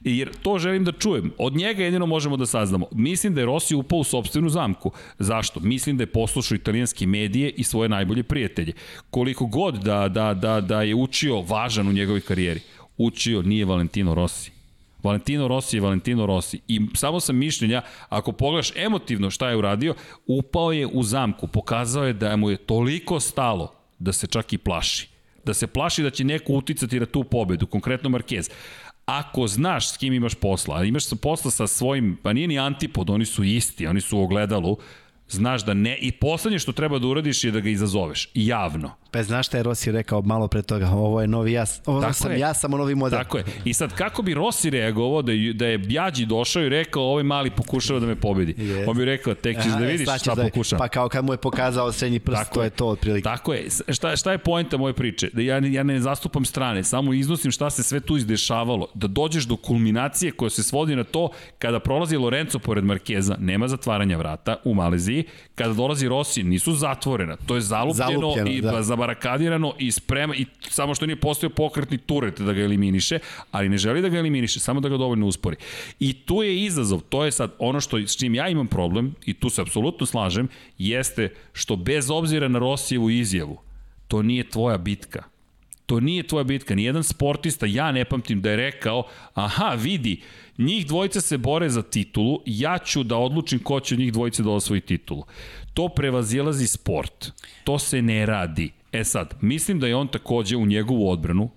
Jer 0.00 0.30
to 0.42 0.58
želim 0.58 0.84
da 0.84 0.92
čujem. 0.92 1.32
Od 1.38 1.56
njega 1.56 1.84
jedino 1.84 2.06
možemo 2.06 2.36
da 2.36 2.46
saznamo. 2.46 2.86
Mislim 2.92 3.34
da 3.34 3.40
je 3.40 3.46
Rossi 3.46 3.74
upao 3.74 3.98
u 3.98 4.04
sobstvenu 4.04 4.48
zamku. 4.48 4.90
Zašto? 5.18 5.60
Mislim 5.60 5.96
da 5.96 6.02
je 6.02 6.12
poslušao 6.12 6.56
italijanske 6.56 7.06
medije 7.06 7.50
i 7.50 7.64
svoje 7.64 7.88
najbolje 7.88 8.22
prijatelje. 8.22 8.72
Koliko 9.10 9.46
god 9.46 9.74
da, 9.74 10.08
da, 10.08 10.34
da, 10.34 10.60
da 10.60 10.82
je 10.82 10.94
učio 10.94 11.40
važan 11.40 11.88
u 11.88 11.92
njegovoj 11.92 12.20
karijeri, 12.20 12.60
učio 12.96 13.42
nije 13.42 13.64
Valentino 13.64 14.14
Rossi. 14.14 14.58
Valentino 15.02 15.48
Rossi 15.48 15.76
je 15.76 15.80
Valentino 15.80 16.26
Rossi. 16.26 16.60
I 16.68 16.80
samo 16.94 17.20
sam 17.20 17.36
mišljenja, 17.36 17.82
ako 18.08 18.32
pogledaš 18.32 18.72
emotivno 18.76 19.30
šta 19.30 19.50
je 19.50 19.56
uradio, 19.56 19.94
upao 20.26 20.72
je 20.72 20.86
u 20.86 21.02
zamku, 21.02 21.46
pokazao 21.46 22.04
je 22.04 22.12
da 22.12 22.36
mu 22.36 22.50
je 22.50 22.56
toliko 22.56 23.20
stalo 23.20 23.74
da 23.98 24.12
se 24.12 24.26
čak 24.26 24.52
i 24.52 24.58
plaši. 24.58 25.08
Da 25.44 25.54
se 25.54 25.66
plaši 25.66 26.02
da 26.02 26.10
će 26.10 26.24
neko 26.24 26.52
uticati 26.52 27.00
na 27.00 27.06
tu 27.06 27.24
pobedu, 27.24 27.66
konkretno 27.66 28.10
Marquez. 28.10 28.50
Ako 29.08 29.46
znaš 29.46 29.88
s 29.88 29.96
kim 29.96 30.12
imaš 30.12 30.34
posla, 30.34 30.76
a 30.76 30.84
imaš 30.84 31.04
posla 31.22 31.50
sa 31.50 31.66
svojim, 31.66 32.18
pa 32.22 32.32
nije 32.32 32.48
ni 32.48 32.58
antipod, 32.58 33.10
oni 33.10 33.26
su 33.26 33.44
isti, 33.44 33.86
oni 33.86 34.00
su 34.00 34.18
u 34.18 34.22
ogledalu, 34.22 34.76
znaš 35.28 35.64
da 35.64 35.74
ne, 35.74 35.98
i 36.00 36.12
poslednje 36.12 36.58
što 36.58 36.72
treba 36.72 36.98
da 36.98 37.06
uradiš 37.06 37.44
je 37.44 37.50
da 37.50 37.60
ga 37.60 37.70
izazoveš, 37.70 38.28
javno 38.34 38.92
Pa 39.10 39.22
znaš 39.22 39.46
šta 39.46 39.56
je 39.56 39.62
Rossi 39.62 39.92
rekao 39.92 40.22
malo 40.22 40.48
pre 40.48 40.62
toga? 40.62 40.88
Ovo 40.88 41.20
je 41.20 41.26
novi 41.26 41.52
ja, 41.52 41.64
ovo 41.86 42.00
Tako 42.00 42.12
sam 42.12 42.32
je. 42.32 42.38
ja, 42.38 42.54
samo 42.54 42.76
novi 42.76 42.94
model. 42.94 43.18
Tako 43.18 43.38
je. 43.38 43.44
I 43.64 43.74
sad 43.74 43.94
kako 43.94 44.22
bi 44.22 44.34
Rossi 44.34 44.70
reagovao 44.70 45.22
da 45.22 45.32
je, 45.32 45.52
da 45.52 45.66
je 45.66 45.78
Bjađi 45.78 46.26
došao 46.26 46.62
i 46.62 46.68
rekao 46.68 47.02
ovaj 47.02 47.22
mali 47.22 47.50
pokušava 47.50 48.00
da 48.00 48.06
me 48.06 48.16
pobedi. 48.16 48.54
Jest. 48.58 48.88
On 48.88 48.96
bi 48.96 49.04
rekao 49.04 49.34
tek 49.34 49.56
ćeš 49.56 49.66
Aha, 49.66 49.78
da 49.78 49.84
e, 49.84 49.88
vidiš 49.88 50.08
šta 50.20 50.34
da- 50.34 50.42
pokušava. 50.42 50.78
Pa 50.78 50.88
kao 50.88 51.08
kad 51.08 51.24
mu 51.24 51.32
je 51.32 51.36
pokazao 51.36 51.92
srednji 51.92 52.18
prst, 52.18 52.38
Tako 52.38 52.54
to 52.54 52.60
je. 52.60 52.66
je 52.66 52.70
to 52.70 52.86
otprilike. 52.86 53.24
Tako 53.24 53.52
je. 53.52 53.64
Šta, 53.88 54.16
šta 54.16 54.32
je 54.32 54.38
poenta 54.38 54.76
moje 54.76 54.92
priče? 54.92 55.30
Da 55.32 55.42
ja, 55.42 55.60
ja 55.64 55.82
ne 55.82 56.00
zastupam 56.00 56.44
strane, 56.44 56.84
samo 56.84 57.12
iznosim 57.12 57.50
šta 57.50 57.70
se 57.70 57.82
sve 57.82 58.00
tu 58.00 58.16
izdešavalo. 58.16 58.86
Da 58.94 59.06
dođeš 59.06 59.44
do 59.44 59.56
kulminacije 59.56 60.32
koja 60.32 60.50
se 60.50 60.62
svodi 60.62 60.96
na 60.96 61.04
to 61.04 61.28
kada 61.58 61.80
prolazi 61.80 62.16
Lorenzo 62.16 62.58
pored 62.58 62.84
Markeza, 62.84 63.36
nema 63.38 63.68
zatvaranja 63.68 64.16
vrata 64.16 64.56
u 64.64 64.74
Maleziji, 64.74 65.24
kada 65.54 65.72
dolazi 65.74 66.08
Rossi, 66.08 66.42
nisu 66.42 66.74
zatvorena. 66.74 67.36
To 67.46 67.54
je 67.54 67.60
zalupljeno, 67.60 68.20
Zalupljeno, 68.20 68.50
i 68.50 68.60
da. 68.60 68.70
Zabarakadirano 68.98 69.74
i 69.78 69.90
sprema, 69.90 70.34
i 70.34 70.46
samo 70.60 70.94
što 70.94 71.06
nije 71.06 71.16
postao 71.16 71.50
pokretni 71.50 71.98
turet 71.98 72.40
da 72.40 72.52
ga 72.52 72.60
eliminiše, 72.60 73.18
ali 73.50 73.68
ne 73.68 73.78
želi 73.78 74.02
da 74.02 74.08
ga 74.08 74.18
eliminiše, 74.18 74.60
samo 74.60 74.80
da 74.80 74.88
ga 74.88 74.96
dovoljno 74.96 75.26
uspori. 75.26 75.56
I 76.00 76.12
tu 76.12 76.42
je 76.42 76.64
izazov, 76.64 77.00
to 77.08 77.24
je 77.24 77.32
sad 77.32 77.54
ono 77.58 77.80
što, 77.80 77.98
s 77.98 78.16
čim 78.16 78.34
ja 78.34 78.48
imam 78.48 78.66
problem, 78.66 79.14
i 79.26 79.34
tu 79.34 79.50
se 79.50 79.62
apsolutno 79.62 80.06
slažem, 80.06 80.48
jeste 80.78 81.32
što 81.52 81.76
bez 81.76 82.10
obzira 82.10 82.48
na 82.48 82.58
Rosijevu 82.58 83.10
izjavu, 83.10 83.58
to 84.08 84.22
nije 84.22 84.50
tvoja 84.50 84.78
bitka. 84.78 85.22
To 85.86 86.00
nije 86.00 86.22
tvoja 86.22 86.44
bitka. 86.44 86.74
Nijedan 86.74 87.04
sportista, 87.04 87.66
ja 87.66 87.92
ne 87.92 88.04
pamtim 88.04 88.40
da 88.40 88.50
je 88.50 88.56
rekao, 88.56 89.06
aha, 89.34 89.74
vidi, 89.74 90.20
njih 90.58 90.86
dvojica 90.86 91.20
se 91.20 91.38
bore 91.38 91.68
za 91.68 91.82
titulu, 91.82 92.42
ja 92.46 92.78
ću 92.78 93.02
da 93.02 93.16
odlučim 93.16 93.58
ko 93.58 93.80
će 93.80 93.94
od 93.94 93.98
njih 93.98 94.12
dvojice 94.12 94.42
da 94.42 94.50
osvoji 94.50 94.80
titulu. 94.80 95.24
To 95.74 95.88
prevazilazi 95.88 96.66
sport. 96.66 97.32
To 97.64 97.78
se 97.78 98.02
ne 98.02 98.26
radi. 98.26 98.77
E 98.92 99.04
sad, 99.04 99.34
mislim 99.40 99.80
da 99.80 99.86
je 99.86 99.96
on 99.96 100.08
takođe 100.08 100.56
u 100.56 100.66
njegovu 100.66 101.10
odbranu, 101.10 101.50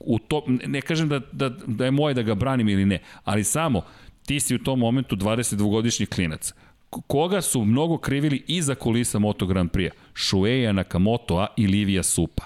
u 0.00 0.18
to, 0.18 0.44
ne- 0.66 0.80
kažem 0.80 1.08
da, 1.08 1.20
da, 1.32 1.48
da 1.66 1.84
je 1.84 1.90
moje 1.90 2.14
da 2.14 2.22
ga 2.22 2.34
branim 2.34 2.68
ili 2.68 2.86
ne, 2.86 2.98
ali 3.24 3.44
samo 3.44 3.82
ti 4.26 4.40
si 4.40 4.54
u 4.54 4.58
tom 4.58 4.78
momentu 4.78 5.16
22-godišnji 5.16 6.06
klinac. 6.06 6.52
Koga 6.90 7.40
su 7.42 7.64
mnogo 7.64 7.98
krivili 7.98 8.42
iza 8.46 8.74
kulisa 8.74 9.18
Moto 9.18 9.46
Grand 9.46 9.70
Prix-a? 9.70 9.92
Shueya 10.14 10.72
Nakamotoa 10.72 11.46
i 11.56 11.66
Livia 11.66 12.02
Supa. 12.02 12.44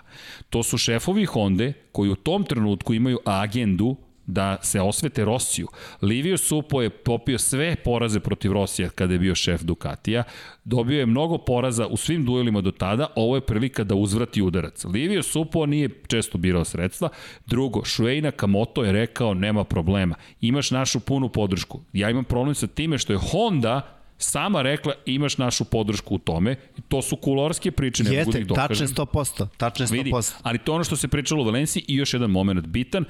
To 0.51 0.63
su 0.63 0.79
šefovi 0.79 1.25
Honda 1.25 1.73
koji 1.93 2.11
u 2.11 2.17
tom 2.17 2.45
trenutku 2.45 2.95
imaju 2.95 3.19
agendu 3.25 3.97
da 4.27 4.57
se 4.63 4.81
osvete 4.81 5.25
Rosiju. 5.25 5.69
Livio 6.03 6.39
Supo 6.39 6.83
je 6.83 6.91
popio 6.91 7.39
sve 7.39 7.77
poraze 7.77 8.21
protiv 8.21 8.53
Rosija 8.53 8.89
kada 8.91 9.13
je 9.13 9.19
bio 9.19 9.35
šef 9.35 9.63
Ducatija. 9.63 10.23
Dobio 10.65 10.99
je 10.99 11.07
mnogo 11.07 11.39
poraza 11.39 11.87
u 11.87 11.97
svim 11.97 12.25
duelima 12.25 12.61
do 12.61 12.71
tada. 12.71 13.07
Ovo 13.17 13.35
je 13.35 13.41
prilika 13.41 13.85
da 13.85 13.95
uzvrati 13.95 14.43
udarac. 14.43 14.85
Livio 14.85 15.23
Supo 15.23 15.67
nije 15.67 15.89
često 16.07 16.39
birao 16.39 16.65
sredstva. 16.65 17.09
Drugo, 17.47 17.85
Shuei 17.85 18.21
Nakamoto 18.21 18.85
je 18.85 18.93
rekao 18.93 19.35
nema 19.35 19.65
problema. 19.65 20.15
Imaš 20.41 20.71
našu 20.71 21.01
punu 21.01 21.29
podršku. 21.29 21.81
Ja 21.93 22.11
imam 22.11 22.25
problem 22.25 22.55
sa 22.55 22.67
time 22.67 22.99
što 22.99 23.13
je 23.13 23.19
Honda 23.19 23.99
sama 24.23 24.63
rekla 24.63 24.93
imaš 25.07 25.39
našu 25.39 25.65
podršku 25.65 26.15
u 26.15 26.19
tome. 26.19 26.57
To 26.89 27.03
su 27.03 27.17
kulorske 27.17 27.71
priče, 27.71 28.05
ne 28.05 28.11
mogu 28.11 28.39
Jeste, 28.39 28.55
tačne 28.55 28.87
100%. 28.87 29.49
Tačne 29.57 29.87
100%. 29.87 29.93
Vidi, 29.93 30.13
ali 30.43 30.59
to 30.59 30.73
je 30.73 30.75
ono 30.75 30.85
što 30.85 30.97
se 30.97 31.09
pričalo 31.09 31.43
u 31.43 31.47
Valenciji 31.47 31.85
i 31.89 31.97
još 31.97 32.15
jedan 32.15 32.31
moment 32.31 32.67
bitan. 32.67 33.05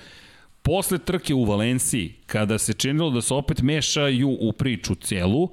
Posle 0.62 0.98
trke 0.98 1.34
u 1.34 1.44
Valenciji, 1.44 2.14
kada 2.26 2.58
se 2.58 2.72
činilo 2.72 3.10
da 3.10 3.20
se 3.20 3.34
opet 3.34 3.62
mešaju 3.62 4.36
u 4.40 4.52
priču 4.52 4.94
celu, 4.94 5.48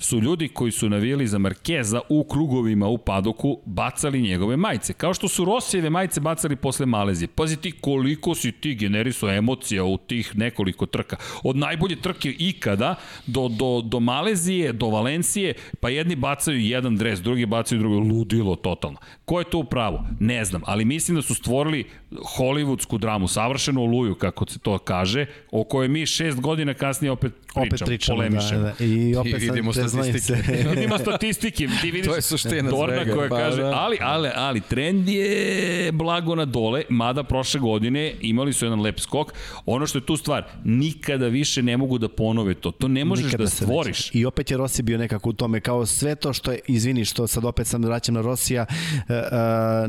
su 0.00 0.20
ljudi 0.20 0.48
koji 0.48 0.72
su 0.72 0.88
navijali 0.88 1.26
za 1.26 1.38
Markeza 1.38 2.00
u 2.08 2.24
krugovima 2.24 2.88
u 2.88 2.98
padoku 2.98 3.58
bacali 3.66 4.22
njegove 4.22 4.56
majice. 4.56 4.92
Kao 4.92 5.14
što 5.14 5.28
su 5.28 5.44
Rosijeve 5.44 5.90
majice 5.90 6.20
bacali 6.20 6.56
posle 6.56 6.86
Malezije. 6.86 7.28
Pazi 7.28 7.56
ti 7.56 7.72
koliko 7.80 8.34
si 8.34 8.52
ti 8.52 8.74
generisao 8.74 9.30
emocija 9.30 9.84
u 9.84 9.96
tih 9.96 10.36
nekoliko 10.36 10.86
trka. 10.86 11.16
Od 11.44 11.56
najbolje 11.56 11.96
trke 11.96 12.34
ikada 12.38 12.94
do, 13.26 13.48
do, 13.48 13.80
do 13.84 14.00
Malezije, 14.00 14.72
do 14.72 14.86
Valencije, 14.86 15.54
pa 15.80 15.88
jedni 15.88 16.16
bacaju 16.16 16.58
jedan 16.58 16.96
dres, 16.96 17.20
drugi 17.20 17.46
bacaju 17.46 17.78
drugo. 17.78 17.98
Ludilo 17.98 18.56
totalno. 18.56 18.98
Ko 19.24 19.38
je 19.38 19.50
to 19.50 19.58
u 19.58 19.64
pravu? 19.64 19.98
Ne 20.20 20.44
znam, 20.44 20.62
ali 20.64 20.84
mislim 20.84 21.14
da 21.16 21.22
su 21.22 21.34
stvorili 21.34 21.84
hollywoodsku 22.10 22.98
dramu, 22.98 23.28
savršenu 23.28 23.82
oluju, 23.82 24.14
kako 24.14 24.46
se 24.50 24.58
to 24.58 24.78
kaže, 24.78 25.26
o 25.50 25.64
kojoj 25.64 25.88
mi 25.88 26.06
šest 26.06 26.40
godina 26.40 26.74
kasnije 26.74 27.10
opet 27.10 27.32
pričamo, 27.54 27.66
Opet 27.66 27.82
pričamo, 27.86 28.16
da, 28.16 28.28
polemišemo. 28.28 28.62
da. 28.62 28.84
I 28.84 29.14
opet 29.16 29.32
I 29.32 29.36
vidimo 29.36 29.72
statistike. 29.72 30.18
se. 30.20 30.36
Ima 30.84 30.98
statistike, 30.98 31.68
ti 31.82 31.90
vidiš 31.90 32.06
To 32.06 32.14
je 32.14 32.22
suština 32.22 32.70
Dorna 32.70 32.96
svega, 32.96 33.14
koja 33.14 33.28
pa 33.28 33.36
kaže, 33.38 33.62
da. 33.62 33.70
ali, 33.70 33.98
ali, 34.00 34.28
ali 34.34 34.60
trend 34.60 35.08
je 35.08 35.92
blago 35.92 36.34
na 36.34 36.44
dole, 36.44 36.82
mada 36.88 37.22
prošle 37.22 37.60
godine 37.60 38.14
imali 38.20 38.52
su 38.52 38.64
jedan 38.64 38.80
lep 38.80 39.00
skok. 39.00 39.32
Ono 39.66 39.86
što 39.86 39.98
je 39.98 40.06
tu 40.06 40.16
stvar, 40.16 40.44
nikada 40.64 41.26
više 41.26 41.62
ne 41.62 41.76
mogu 41.76 41.98
da 41.98 42.08
ponove 42.08 42.54
to. 42.54 42.70
To 42.70 42.88
ne 42.88 43.04
možeš 43.04 43.24
Nikada 43.24 43.44
da 43.44 43.50
stvoriš. 43.50 43.98
neće. 44.06 44.18
I 44.18 44.24
opet 44.24 44.50
je 44.50 44.56
Rossi 44.56 44.82
bio 44.82 44.98
nekako 44.98 45.30
u 45.30 45.32
tome, 45.32 45.60
kao 45.60 45.86
sve 45.86 46.14
to 46.14 46.32
što 46.32 46.52
je, 46.52 46.58
izvini 46.66 47.04
što 47.04 47.26
sad 47.26 47.44
opet 47.44 47.66
sam 47.66 47.84
vraćam 47.84 48.14
na 48.14 48.20
Rosija, 48.20 48.66
uh, 48.70 48.76
uh, 49.08 49.14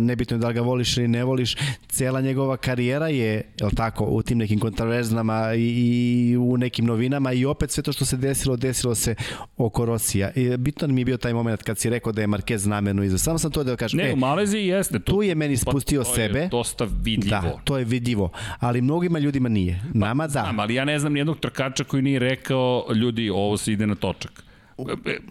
nebitno 0.01 0.35
je 0.37 0.39
da 0.39 0.47
li 0.47 0.53
ga 0.53 0.61
voliš 0.61 0.97
ili 0.97 1.07
ne 1.07 1.23
voliš, 1.23 1.55
cela 1.87 2.21
njegova 2.21 2.57
karijera 2.57 3.07
je, 3.07 3.33
je 3.33 3.43
tako, 3.75 4.05
u 4.05 4.21
tim 4.21 4.37
nekim 4.37 4.59
kontroverznama 4.59 5.53
i, 5.53 5.61
i 5.61 6.37
u 6.37 6.57
nekim 6.57 6.85
novinama 6.85 7.33
i 7.33 7.45
opet 7.51 7.71
sve 7.71 7.83
to 7.83 7.93
što 7.93 8.05
se 8.05 8.17
desilo, 8.17 8.55
desilo 8.55 8.95
se 8.95 9.15
oko 9.57 9.85
Rosija. 9.85 10.31
I 10.35 10.57
bitno 10.57 10.87
mi 10.87 11.01
je 11.01 11.05
bio 11.05 11.17
taj 11.17 11.33
moment 11.33 11.63
kad 11.63 11.77
si 11.77 11.89
rekao 11.89 12.11
da 12.11 12.21
je 12.21 12.27
Marquez 12.27 12.67
namerno 12.67 13.03
iza. 13.03 13.17
Samo 13.17 13.37
sam 13.37 13.51
to 13.51 13.63
da 13.63 13.75
kažem. 13.75 13.97
Ne, 13.97 14.09
e, 14.09 14.13
u 14.13 14.15
Maleziji 14.15 14.67
jeste. 14.67 14.99
To, 14.99 15.11
tu 15.11 15.23
je 15.23 15.35
meni 15.35 15.55
pa 15.65 15.71
spustio 15.71 16.03
to 16.03 16.09
je 16.09 16.15
sebe. 16.15 16.47
dosta 16.51 16.87
vidljivo. 17.03 17.41
Da, 17.41 17.59
to 17.63 17.77
je 17.77 17.85
vidljivo. 17.85 18.29
Ali 18.59 18.81
mnogima 18.81 19.19
ljudima 19.19 19.49
nije. 19.49 19.81
Nama 19.93 20.27
da. 20.27 20.31
Znam, 20.31 20.59
ali 20.59 20.75
ja 20.75 20.85
ne 20.85 20.99
znam 20.99 21.13
nijednog 21.13 21.39
trkača 21.39 21.83
koji 21.83 22.03
nije 22.03 22.19
rekao, 22.19 22.85
ljudi, 22.95 23.29
ovo 23.29 23.57
se 23.57 23.71
ide 23.71 23.87
na 23.87 23.95
točak. 23.95 24.43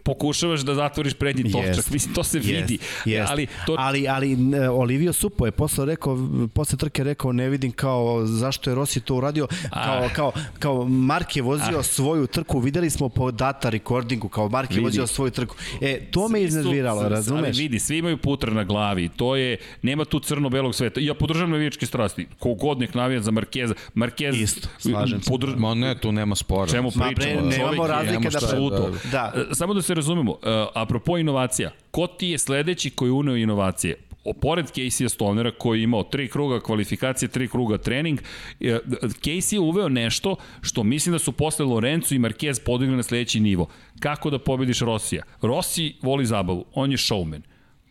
Pokušavaš 0.02 0.60
da 0.60 0.74
zatvoriš 0.74 1.14
prednji 1.14 1.52
točak, 1.52 1.66
Jest. 1.66 1.90
mislim, 1.90 2.14
to 2.14 2.24
se 2.24 2.38
vidi. 2.38 2.78
Jest. 3.04 3.30
Ali 3.30 3.46
to, 3.66 3.74
ali, 3.78 4.08
ali 4.08 4.36
Olivio 4.70 5.12
Supo 5.12 5.46
je 5.46 5.52
posle 5.52 5.86
rekao, 5.86 6.18
posle 6.48 6.78
trke 6.78 7.04
rekao, 7.04 7.32
ne 7.32 7.48
vidim 7.48 7.72
kao 7.72 8.26
zašto 8.26 8.70
je 8.70 8.74
Rossi 8.74 9.00
to 9.00 9.14
uradio, 9.14 9.46
kao, 9.70 10.02
Ah. 10.02 10.08
kao, 10.10 10.32
kao 10.58 10.84
Mark 10.84 11.36
je 11.36 11.42
vozio 11.42 11.82
svoju 11.82 12.26
trku, 12.26 12.58
videli 12.60 12.90
smo 12.90 13.08
po 13.08 13.30
data 13.30 13.68
recordingu, 13.70 14.28
kao 14.28 14.48
Mark 14.48 14.70
je 14.70 14.74
Vidi. 14.74 14.84
vozio 14.84 15.06
svoju 15.06 15.30
trku. 15.30 15.56
E, 15.80 16.00
to 16.02 16.28
me 16.28 16.38
Svi 16.38 16.50
su- 16.50 16.58
iznerviralo, 16.58 17.08
razumeš? 17.08 17.42
Ali 17.46 17.58
vidi, 17.58 17.78
svi 17.78 17.98
imaju 17.98 18.16
putra 18.18 18.52
na 18.52 18.64
glavi. 18.64 19.08
To 19.10 19.36
je, 19.36 19.56
nema 19.82 20.04
tu 20.04 20.20
crno-belog 20.20 20.74
sveta. 20.74 21.00
Ja 21.00 21.14
podržavam 21.14 21.50
navijačke 21.50 21.86
strasti. 21.86 22.26
Kogod 22.38 22.78
nek 22.78 22.94
navija 22.94 23.20
za 23.20 23.30
Markeza. 23.30 23.74
Markez, 23.94 24.36
Isto, 24.36 24.68
slažem 24.78 25.22
se. 25.22 25.30
podrž... 25.30 25.54
Ma 25.56 25.74
ne, 25.74 25.94
tu 25.94 26.12
nema 26.12 26.34
spora. 26.34 26.66
Čemu 26.66 26.90
Ma, 26.90 27.04
pričamo? 27.06 27.14
bre, 27.40 27.48
nemamo 27.48 27.52
Čovek 27.66 27.80
je- 27.80 27.88
razlike 27.88 28.12
nema 28.12 28.30
da 28.30 28.38
pre- 28.38 28.44
apsolutno. 28.44 28.88
Da. 29.12 29.32
E, 29.40 29.54
Samo 29.54 29.74
da 29.74 29.82
se 29.82 29.94
razumemo, 29.94 30.32
e, 30.32 30.66
apropo 30.74 31.18
inovacija, 31.18 31.70
ko 31.90 32.06
ti 32.06 32.28
je 32.28 32.38
sledeći 32.38 32.90
koji 32.90 33.10
uneo 33.10 33.36
inovacije? 33.36 33.96
Pored 34.40 34.66
Casey 34.66 35.08
Stonera 35.08 35.50
koji 35.50 35.80
je 35.80 35.84
imao 35.84 36.02
tri 36.02 36.28
kruga 36.28 36.60
kvalifikacije, 36.60 37.28
tri 37.28 37.48
kruga 37.48 37.78
trening, 37.78 38.20
e, 38.60 38.78
Casey 39.00 39.54
je 39.54 39.60
uveo 39.60 39.88
nešto 39.88 40.36
što 40.60 40.82
mislim 40.82 41.12
da 41.12 41.18
su 41.18 41.32
posle 41.32 41.64
Lorenzo 41.64 42.14
i 42.14 42.18
Marquez 42.18 42.64
podigli 42.64 42.96
na 42.96 43.02
sledeći 43.02 43.40
nivo. 43.40 43.68
Kako 44.00 44.30
da 44.30 44.38
pobediš 44.38 44.80
Rosija? 44.80 45.22
Rossi 45.42 45.94
voli 46.02 46.26
zabavu, 46.26 46.64
on 46.74 46.90
je 46.90 46.96
showman. 46.96 47.40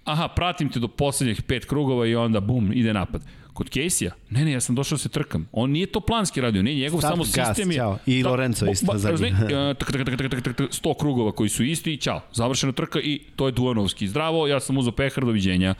Aha, 0.03 0.28
pratim 0.28 0.69
te 0.69 0.80
do 0.80 0.88
poslednjih 0.88 1.42
pet 1.42 1.66
krugova 1.66 2.08
i 2.08 2.16
onda 2.16 2.40
bum, 2.40 2.72
ide 2.74 2.94
napad. 2.94 3.22
Kod 3.60 3.70
Casey-a, 3.70 4.12
ne, 4.30 4.46
ne, 4.46 4.52
ja 4.52 4.62
sam 4.62 4.76
došao 4.76 4.96
da 4.96 5.00
se 5.00 5.10
trkam. 5.10 5.48
On 5.52 5.72
nije 5.72 5.86
to 5.86 6.00
planski 6.00 6.42
radio, 6.42 6.64
nije 6.64 6.76
njegov 6.76 7.00
Start, 7.00 7.12
samo 7.14 7.24
gas, 7.36 7.48
sistem 7.48 7.72
je... 7.72 7.76
ćao. 7.78 7.98
I 8.06 8.24
Da, 8.24 8.30
Lorenzo 8.30 8.66
bo- 8.66 8.72
isto 8.72 8.98
zadnji. 8.98 9.30
razumej, 9.30 9.32
e, 9.72 9.74
100 9.74 10.98
krugova 11.00 11.32
koji 11.32 11.50
su 11.50 11.64
isti 11.64 11.94
i 11.94 11.98
ćao. 11.98 12.22
Završena 12.32 12.72
trka 12.72 13.00
i 13.00 13.20
to 13.36 13.46
je 13.46 13.52
Duanovski. 13.52 14.08
Zdravo, 14.08 14.48
ja 14.48 14.60
sam 14.60 14.78
uzao 14.78 14.92
pehar, 14.92 15.26
doviđenja. 15.26 15.76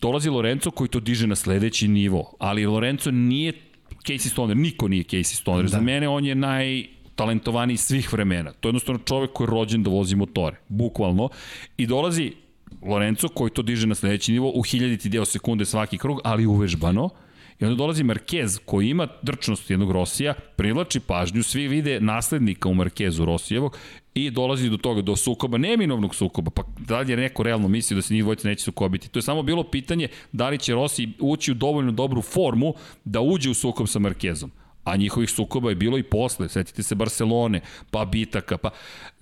Dolazi 0.00 0.30
Lorenzo 0.30 0.70
koji 0.70 0.88
to 0.88 1.00
diže 1.00 1.26
na 1.26 1.34
sledeći 1.36 1.88
nivo, 1.88 2.36
ali 2.38 2.66
Lorenzo 2.66 3.10
nije 3.10 3.52
Casey 4.04 4.28
Stoner, 4.28 4.56
niko 4.56 4.88
nije 4.88 5.04
Casey 5.04 5.34
Stoner. 5.34 5.62
Da. 5.64 5.68
Za 5.68 5.80
mene 5.80 6.08
on 6.08 6.24
je 6.24 6.34
naj 6.34 6.84
talentovaniji 7.16 7.76
svih 7.76 8.12
vremena. 8.12 8.52
To 8.52 8.68
je 8.68 8.70
jednostavno 8.70 9.00
čovek 9.04 9.32
koji 9.32 9.46
je 9.46 9.50
rođen 9.50 9.82
da 9.82 9.90
vozi 9.90 10.16
motore, 10.16 10.56
bukvalno. 10.68 11.28
I 11.76 11.86
dolazi 11.86 12.32
Lorenzo 12.82 13.28
koji 13.28 13.50
to 13.50 13.62
diže 13.62 13.86
na 13.86 13.94
sledeći 13.94 14.32
nivo 14.32 14.52
u 14.54 14.62
hiljaditi 14.62 15.08
deo 15.08 15.24
sekunde 15.24 15.64
svaki 15.64 15.98
krug, 15.98 16.20
ali 16.24 16.46
uvežbano. 16.46 17.10
I 17.60 17.64
onda 17.64 17.76
dolazi 17.76 18.04
Marquez 18.04 18.60
koji 18.64 18.88
ima 18.88 19.08
drčnost 19.22 19.70
jednog 19.70 19.90
Rosija, 19.90 20.34
privlači 20.56 21.00
pažnju, 21.00 21.42
svi 21.42 21.68
vide 21.68 22.00
naslednika 22.00 22.68
u 22.68 22.74
Marquezu 22.74 23.24
Rosijevog 23.24 23.76
i 24.14 24.30
dolazi 24.30 24.70
do 24.70 24.76
toga, 24.76 25.02
do 25.02 25.16
sukoba, 25.16 25.58
neminovnog 25.58 26.14
sukoba, 26.14 26.50
pa 26.50 26.62
da 26.78 27.00
li 27.00 27.12
je 27.12 27.16
neko 27.16 27.42
realno 27.42 27.68
mislio 27.68 27.96
da 27.96 28.02
se 28.02 28.14
njih 28.14 28.22
dvojica 28.22 28.48
neće 28.48 28.64
sukobiti. 28.64 29.08
To 29.08 29.18
je 29.18 29.22
samo 29.22 29.42
bilo 29.42 29.64
pitanje 29.64 30.08
da 30.32 30.48
li 30.48 30.58
će 30.58 30.74
Rossi 30.74 31.08
ući 31.18 31.52
u 31.52 31.54
dovoljno 31.54 31.92
dobru 31.92 32.22
formu 32.22 32.74
da 33.04 33.20
uđe 33.20 33.50
u 33.50 33.54
sukob 33.54 33.88
sa 33.88 33.98
Marquezom. 33.98 34.48
A 34.84 34.96
njihovih 34.96 35.30
sukoba 35.30 35.68
je 35.68 35.76
bilo 35.76 35.98
i 35.98 36.02
posle, 36.02 36.48
setite 36.48 36.82
se 36.82 36.94
Barcelone, 36.94 37.60
pa 37.90 38.04
bitaka, 38.04 38.58
pa 38.58 38.70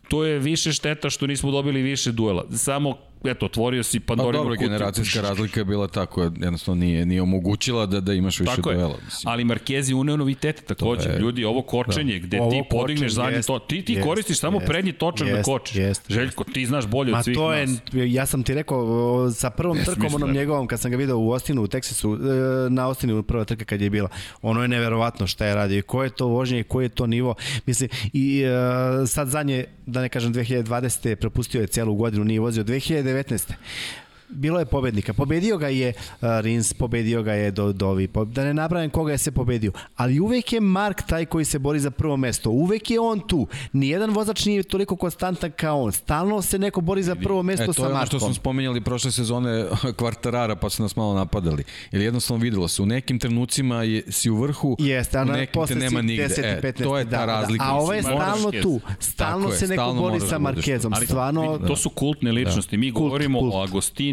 to 0.08 0.24
je 0.24 0.38
više 0.38 0.72
šteta 0.72 1.10
što 1.10 1.26
nismo 1.26 1.50
dobili 1.50 1.82
više 1.82 2.12
duela. 2.12 2.44
Samo 2.50 3.09
eto, 3.24 3.46
otvorio 3.46 3.82
si 3.82 4.00
Pa 4.00 4.06
Pandorinu 4.06 4.32
dobro, 4.34 4.54
kutiju. 4.54 4.68
generacijska 4.68 5.20
razlika 5.20 5.60
je 5.60 5.64
bila 5.64 5.88
tako, 5.88 6.22
jednostavno 6.22 6.80
nije, 6.80 7.06
nije 7.06 7.22
omogućila 7.22 7.86
da, 7.86 8.00
da 8.00 8.12
imaš 8.12 8.40
više 8.40 8.52
Tako 8.56 8.70
je, 8.70 8.76
duela. 8.76 8.96
Mislim. 9.04 9.32
ali 9.32 9.44
Markezi 9.44 9.94
uneo 9.94 10.16
novitete 10.16 10.62
takođe. 10.64 11.08
je- 11.08 11.18
Ljudi, 11.18 11.44
ovo 11.44 11.62
kočenje, 11.62 12.12
da. 12.12 12.18
gde 12.18 12.40
Ovo 12.40 12.50
ti 12.50 12.62
podigneš 12.70 13.12
zadnji 13.12 13.34
jest, 13.34 13.46
to, 13.46 13.58
ti, 13.58 13.82
ti 13.82 13.92
jest, 13.92 14.06
koristiš 14.06 14.38
samo 14.38 14.56
jest, 14.56 14.66
prednji 14.66 14.92
točak 14.92 15.28
da 15.28 15.36
jest, 15.36 15.44
kočiš. 15.46 15.76
jest. 15.76 16.02
Željko, 16.08 16.44
ti 16.44 16.66
znaš 16.66 16.86
bolje 16.86 17.12
Ma 17.12 17.18
od 17.18 17.24
svih 17.24 17.36
to 17.36 17.52
je, 17.52 17.66
nas. 17.66 17.80
ja 17.92 18.26
sam 18.26 18.42
ti 18.42 18.54
rekao, 18.54 18.80
sa 19.30 19.50
prvom 19.50 19.76
trkom 19.76 19.94
Besmisleno. 19.94 20.24
onom 20.24 20.36
njegovom, 20.36 20.66
kad 20.66 20.80
sam 20.80 20.90
ga 20.90 20.96
video 20.96 21.18
u 21.18 21.30
Ostinu, 21.30 21.62
u 21.62 21.66
Teksasu, 21.66 22.14
e, 22.14 22.18
na 22.70 22.88
Ostinu 22.88 23.22
prva 23.22 23.44
trka 23.44 23.64
kad 23.64 23.80
je 23.80 23.90
bila, 23.90 24.08
ono 24.42 24.62
je 24.62 24.68
neverovatno 24.68 25.26
šta 25.26 25.46
je 25.46 25.54
radio 25.54 25.78
i 25.78 25.82
ko 25.82 26.02
je 26.02 26.10
to 26.10 26.26
vožnje 26.26 26.60
i 26.60 26.64
koji 26.64 26.84
je 26.84 26.88
to 26.88 27.06
nivo. 27.06 27.34
Mislim, 27.66 27.88
i 28.12 28.42
e, 28.42 28.50
sad 29.06 29.28
zadnje, 29.28 29.64
da 29.86 30.00
ne 30.00 30.08
kažem 30.08 30.34
2020. 30.34 31.14
prepustio 31.14 31.60
je 31.60 31.66
celu 31.66 31.94
godinu, 31.94 32.24
nije 32.24 32.40
vozio 32.40 32.64
2019. 33.12 33.56
Bilo 34.30 34.58
je 34.58 34.64
pobednika. 34.64 35.12
Pobedio 35.12 35.58
ga 35.58 35.68
je 35.68 35.92
uh, 35.98 36.28
Rins, 36.40 36.72
pobedio 36.72 37.22
ga 37.22 37.32
je 37.32 37.50
do, 37.50 37.72
Dovi, 37.72 38.08
da 38.26 38.44
ne 38.44 38.54
napravim 38.54 38.90
koga 38.90 39.12
je 39.12 39.18
se 39.18 39.30
pobedio. 39.30 39.72
Ali 39.96 40.20
uvek 40.20 40.52
je 40.52 40.60
Mark 40.60 41.02
taj 41.02 41.26
koji 41.26 41.44
se 41.44 41.58
bori 41.58 41.80
za 41.80 41.90
prvo 41.90 42.16
mesto. 42.16 42.50
Uvek 42.50 42.90
je 42.90 43.00
on 43.00 43.20
tu. 43.20 43.46
Nijedan 43.72 44.10
vozač 44.10 44.44
nije 44.44 44.62
toliko 44.62 44.96
konstantan 44.96 45.50
kao 45.56 45.82
on. 45.82 45.92
Stalno 45.92 46.42
se 46.42 46.58
neko 46.58 46.80
bori 46.80 47.02
za 47.02 47.14
prvo 47.14 47.42
mesto 47.42 47.62
E, 47.62 47.66
to 47.66 47.72
sa 47.72 47.82
je 47.82 47.86
ono 47.86 47.94
Markom. 47.94 48.18
što 48.18 48.26
smo 48.26 48.34
spomenjali 48.34 48.80
prošle 48.80 49.10
sezone 49.10 49.66
kvartarara, 49.98 50.56
pa 50.56 50.70
su 50.70 50.82
nas 50.82 50.96
malo 50.96 51.14
napadali. 51.14 51.64
Ili 51.92 52.04
jednostavno 52.04 52.42
videlo 52.42 52.68
se, 52.68 52.82
u 52.82 52.86
nekim 52.86 53.18
trenucima 53.18 53.82
je, 53.82 54.02
si 54.08 54.30
u 54.30 54.36
vrhu, 54.36 54.76
Jeste, 54.78 55.18
a 55.18 55.22
u 55.22 55.24
nekim 55.24 55.66
te 55.66 55.74
nema 55.74 56.02
nigde. 56.02 56.28
10. 56.28 56.40
E, 56.44 56.60
15. 56.62 56.82
to 56.82 56.98
je 56.98 57.04
ta 57.04 57.10
da, 57.10 57.24
razlika. 57.24 57.64
Da. 57.64 57.70
A 57.70 57.74
ovo 57.74 57.92
je 57.92 58.02
stalno 58.02 58.50
jes. 58.52 58.62
tu. 58.62 58.80
Stalno 58.98 59.48
je, 59.48 59.56
se 59.56 59.68
neko 59.68 59.92
bori 59.92 60.20
sa 60.20 60.26
da. 60.26 60.38
Markezom. 60.38 60.94
Stvarno, 61.04 61.58
to 61.58 61.76
su 61.76 61.90
kultne 61.90 62.32
ličnosti. 62.32 62.76
Mi 62.76 62.90
govorimo 62.90 63.38
o 63.38 63.66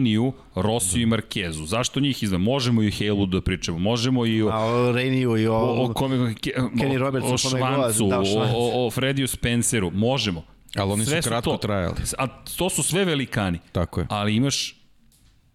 Agostiniju, 0.07 0.33
Rosiju 0.55 1.01
i 1.01 1.05
Markezu. 1.05 1.65
Zašto 1.65 1.99
njih 1.99 2.23
izdam? 2.23 2.41
Možemo 2.41 2.83
i 2.83 2.87
o 2.87 2.91
Helu 2.91 3.25
da 3.25 3.41
pričamo. 3.41 3.79
Možemo 3.79 4.25
i 4.25 4.41
o 4.43 4.49
a 4.49 4.65
o 4.65 4.91
Reniju 4.91 5.37
i 5.37 5.47
o... 5.47 5.53
o, 5.53 5.85
o, 5.85 5.93
kome, 5.93 6.35
ke, 6.35 6.51
Kenny 6.55 6.95
o, 6.95 6.99
Robertsu, 6.99 7.33
o 7.33 7.37
Švancu, 7.37 8.07
da, 8.07 8.19
o 8.19 8.23
o, 8.23 8.83
o, 8.83 8.87
o 8.87 8.91
Frediju 8.91 9.27
Spenceru, 9.27 9.91
možemo. 9.91 10.43
Ali 10.75 10.91
oni 10.91 11.03
su 11.03 11.09
Sve 11.09 11.21
kratko 11.21 11.51
to, 11.51 11.57
trajali. 11.57 11.95
A 12.17 12.27
to 12.57 12.69
su 12.69 12.83
sve 12.83 13.05
velikani. 13.05 13.59
Tako 13.71 13.99
je. 13.99 14.07
Ali 14.09 14.35
imaš 14.35 14.75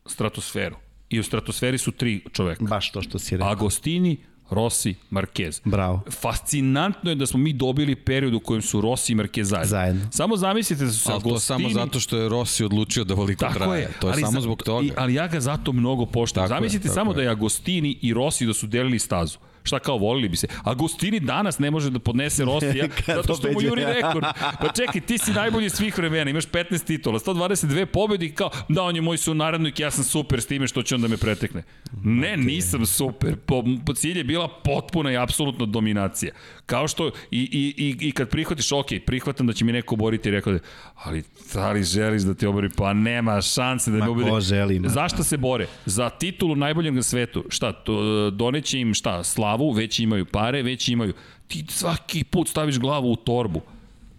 stratosferu. 0.07 0.77
I 1.09 1.21
u 1.21 1.23
stratosferi 1.23 1.79
su 1.79 1.93
tri 1.93 2.25
čoveka. 2.33 2.65
Baš 2.65 2.93
to 2.93 3.03
što 3.03 3.19
si 3.19 3.37
rekao. 3.37 3.51
Agostini, 3.51 4.17
Rossi, 4.53 4.95
Marquez. 5.11 5.61
Bravo. 5.65 6.01
Fascinantno 6.13 7.11
je 7.11 7.15
da 7.15 7.27
smo 7.27 7.39
mi 7.39 7.53
dobili 7.53 7.97
period 7.97 8.35
u 8.35 8.41
kojem 8.41 8.63
su 8.63 8.81
Rossi 8.81 9.13
i 9.13 9.17
Marquez 9.17 9.43
zajedno. 9.43 9.69
Zajedno. 9.69 10.07
Samo 10.11 10.37
zamislite 10.37 10.85
da 10.85 10.93
su 10.93 10.99
se 10.99 11.13
Ali 11.13 11.23
to 11.23 11.29
Agostini... 11.29 11.63
samo 11.63 11.75
zato 11.75 12.01
što 12.01 12.17
je 12.17 12.29
Rossi 12.29 12.65
odlučio 12.65 13.05
da 13.05 13.15
voliko 13.15 13.41
Tako 13.41 13.55
traje. 13.55 13.81
je. 13.81 13.89
To 14.01 14.07
je 14.07 14.13
ali 14.13 14.21
samo 14.21 14.33
za- 14.33 14.41
zbog 14.41 14.63
toga. 14.63 14.87
I, 14.87 14.91
ali 14.97 15.15
ja 15.15 15.29
ga 15.29 15.41
zato 15.41 15.73
mnogo 15.73 16.07
je, 16.07 16.49
Zamislite 16.49 16.83
tako 16.83 16.95
samo 16.95 17.11
je. 17.11 17.15
da 17.15 17.23
je 17.23 17.29
Agostini 17.29 17.99
i 18.03 18.15
Rossi 18.15 18.47
da 18.47 18.55
su 18.55 18.67
delili 18.67 18.99
stazu. 18.99 19.39
Šta 19.63 19.79
kao 19.79 19.97
volili 19.99 20.29
bi 20.29 20.37
se? 20.37 20.47
Agostini 20.65 21.21
danas 21.21 21.59
ne 21.59 21.71
može 21.71 21.91
da 21.91 21.99
podnese 21.99 22.45
Rosija 22.45 22.89
zato 23.17 23.35
što 23.35 23.53
mu 23.53 23.63
juri 23.63 23.85
rekord. 23.85 24.25
Pa 24.61 24.69
čekaj, 24.77 25.01
ti 25.01 25.19
si 25.19 25.33
najbolji 25.33 25.71
svih 25.71 25.99
vremena, 25.99 26.31
imaš 26.31 26.47
15 26.47 26.85
titula, 26.87 27.19
122 27.19 27.85
pobedi 27.85 28.31
kao 28.35 28.51
da 28.69 28.83
on 28.83 28.97
je 28.97 29.03
moj 29.03 29.17
sunarodnik, 29.19 29.81
ja 29.81 29.91
sam 29.91 30.05
super 30.05 30.41
s 30.41 30.47
time 30.47 30.67
što 30.67 30.83
će 30.83 30.95
on 30.95 31.01
da 31.03 31.09
me 31.09 31.17
pretekne. 31.17 31.63
Ne, 32.05 32.37
nisam 32.37 32.87
super. 32.87 33.37
Po, 33.47 33.65
po 33.87 33.95
cilj 33.95 34.19
je 34.19 34.25
bila 34.25 34.49
potpuna 34.65 35.13
i 35.13 35.17
apsolutna 35.17 35.67
dominacija. 35.67 36.33
Kao 36.67 36.89
što 36.89 37.07
i, 37.07 37.11
i, 37.31 37.75
i, 37.77 38.09
i 38.09 38.13
kad 38.13 38.29
prihvatiš, 38.29 38.73
ok, 38.73 38.87
prihvatam 39.07 39.47
da 39.47 39.53
će 39.53 39.65
mi 39.65 39.73
neko 39.73 39.95
oboriti, 39.95 40.31
rekao 40.31 40.53
da, 40.53 40.59
ali 40.95 41.23
da 41.55 41.73
li 41.73 41.83
želiš 41.85 42.23
da 42.23 42.35
te 42.35 42.49
obori? 42.49 42.69
Pa 42.77 42.93
nema 42.93 43.41
šanse 43.41 43.91
da 43.91 43.99
Ma 43.99 44.05
me 44.05 44.11
obori. 44.11 44.31
ko 44.31 44.41
želi, 44.41 44.79
ma. 44.79 44.89
Zašto 44.89 45.25
se 45.25 45.37
bore? 45.37 45.67
Za 45.87 46.11
titulu 46.11 46.57
najboljeg 46.57 46.95
na 46.95 47.03
svetu. 47.03 47.45
Šta, 47.49 47.73
to, 47.73 48.31
doneće 48.31 48.81
im 48.81 48.95
šta, 48.95 49.25
slavu, 49.25 49.52
već 49.57 50.01
imaju 50.01 50.25
pare, 50.25 50.63
već 50.63 50.89
imaju. 50.89 51.13
Ti 51.49 51.65
svaki 51.69 52.25
put 52.25 52.49
staviš 52.49 52.79
glavu 52.79 53.13
u 53.13 53.17
torbu. 53.17 53.61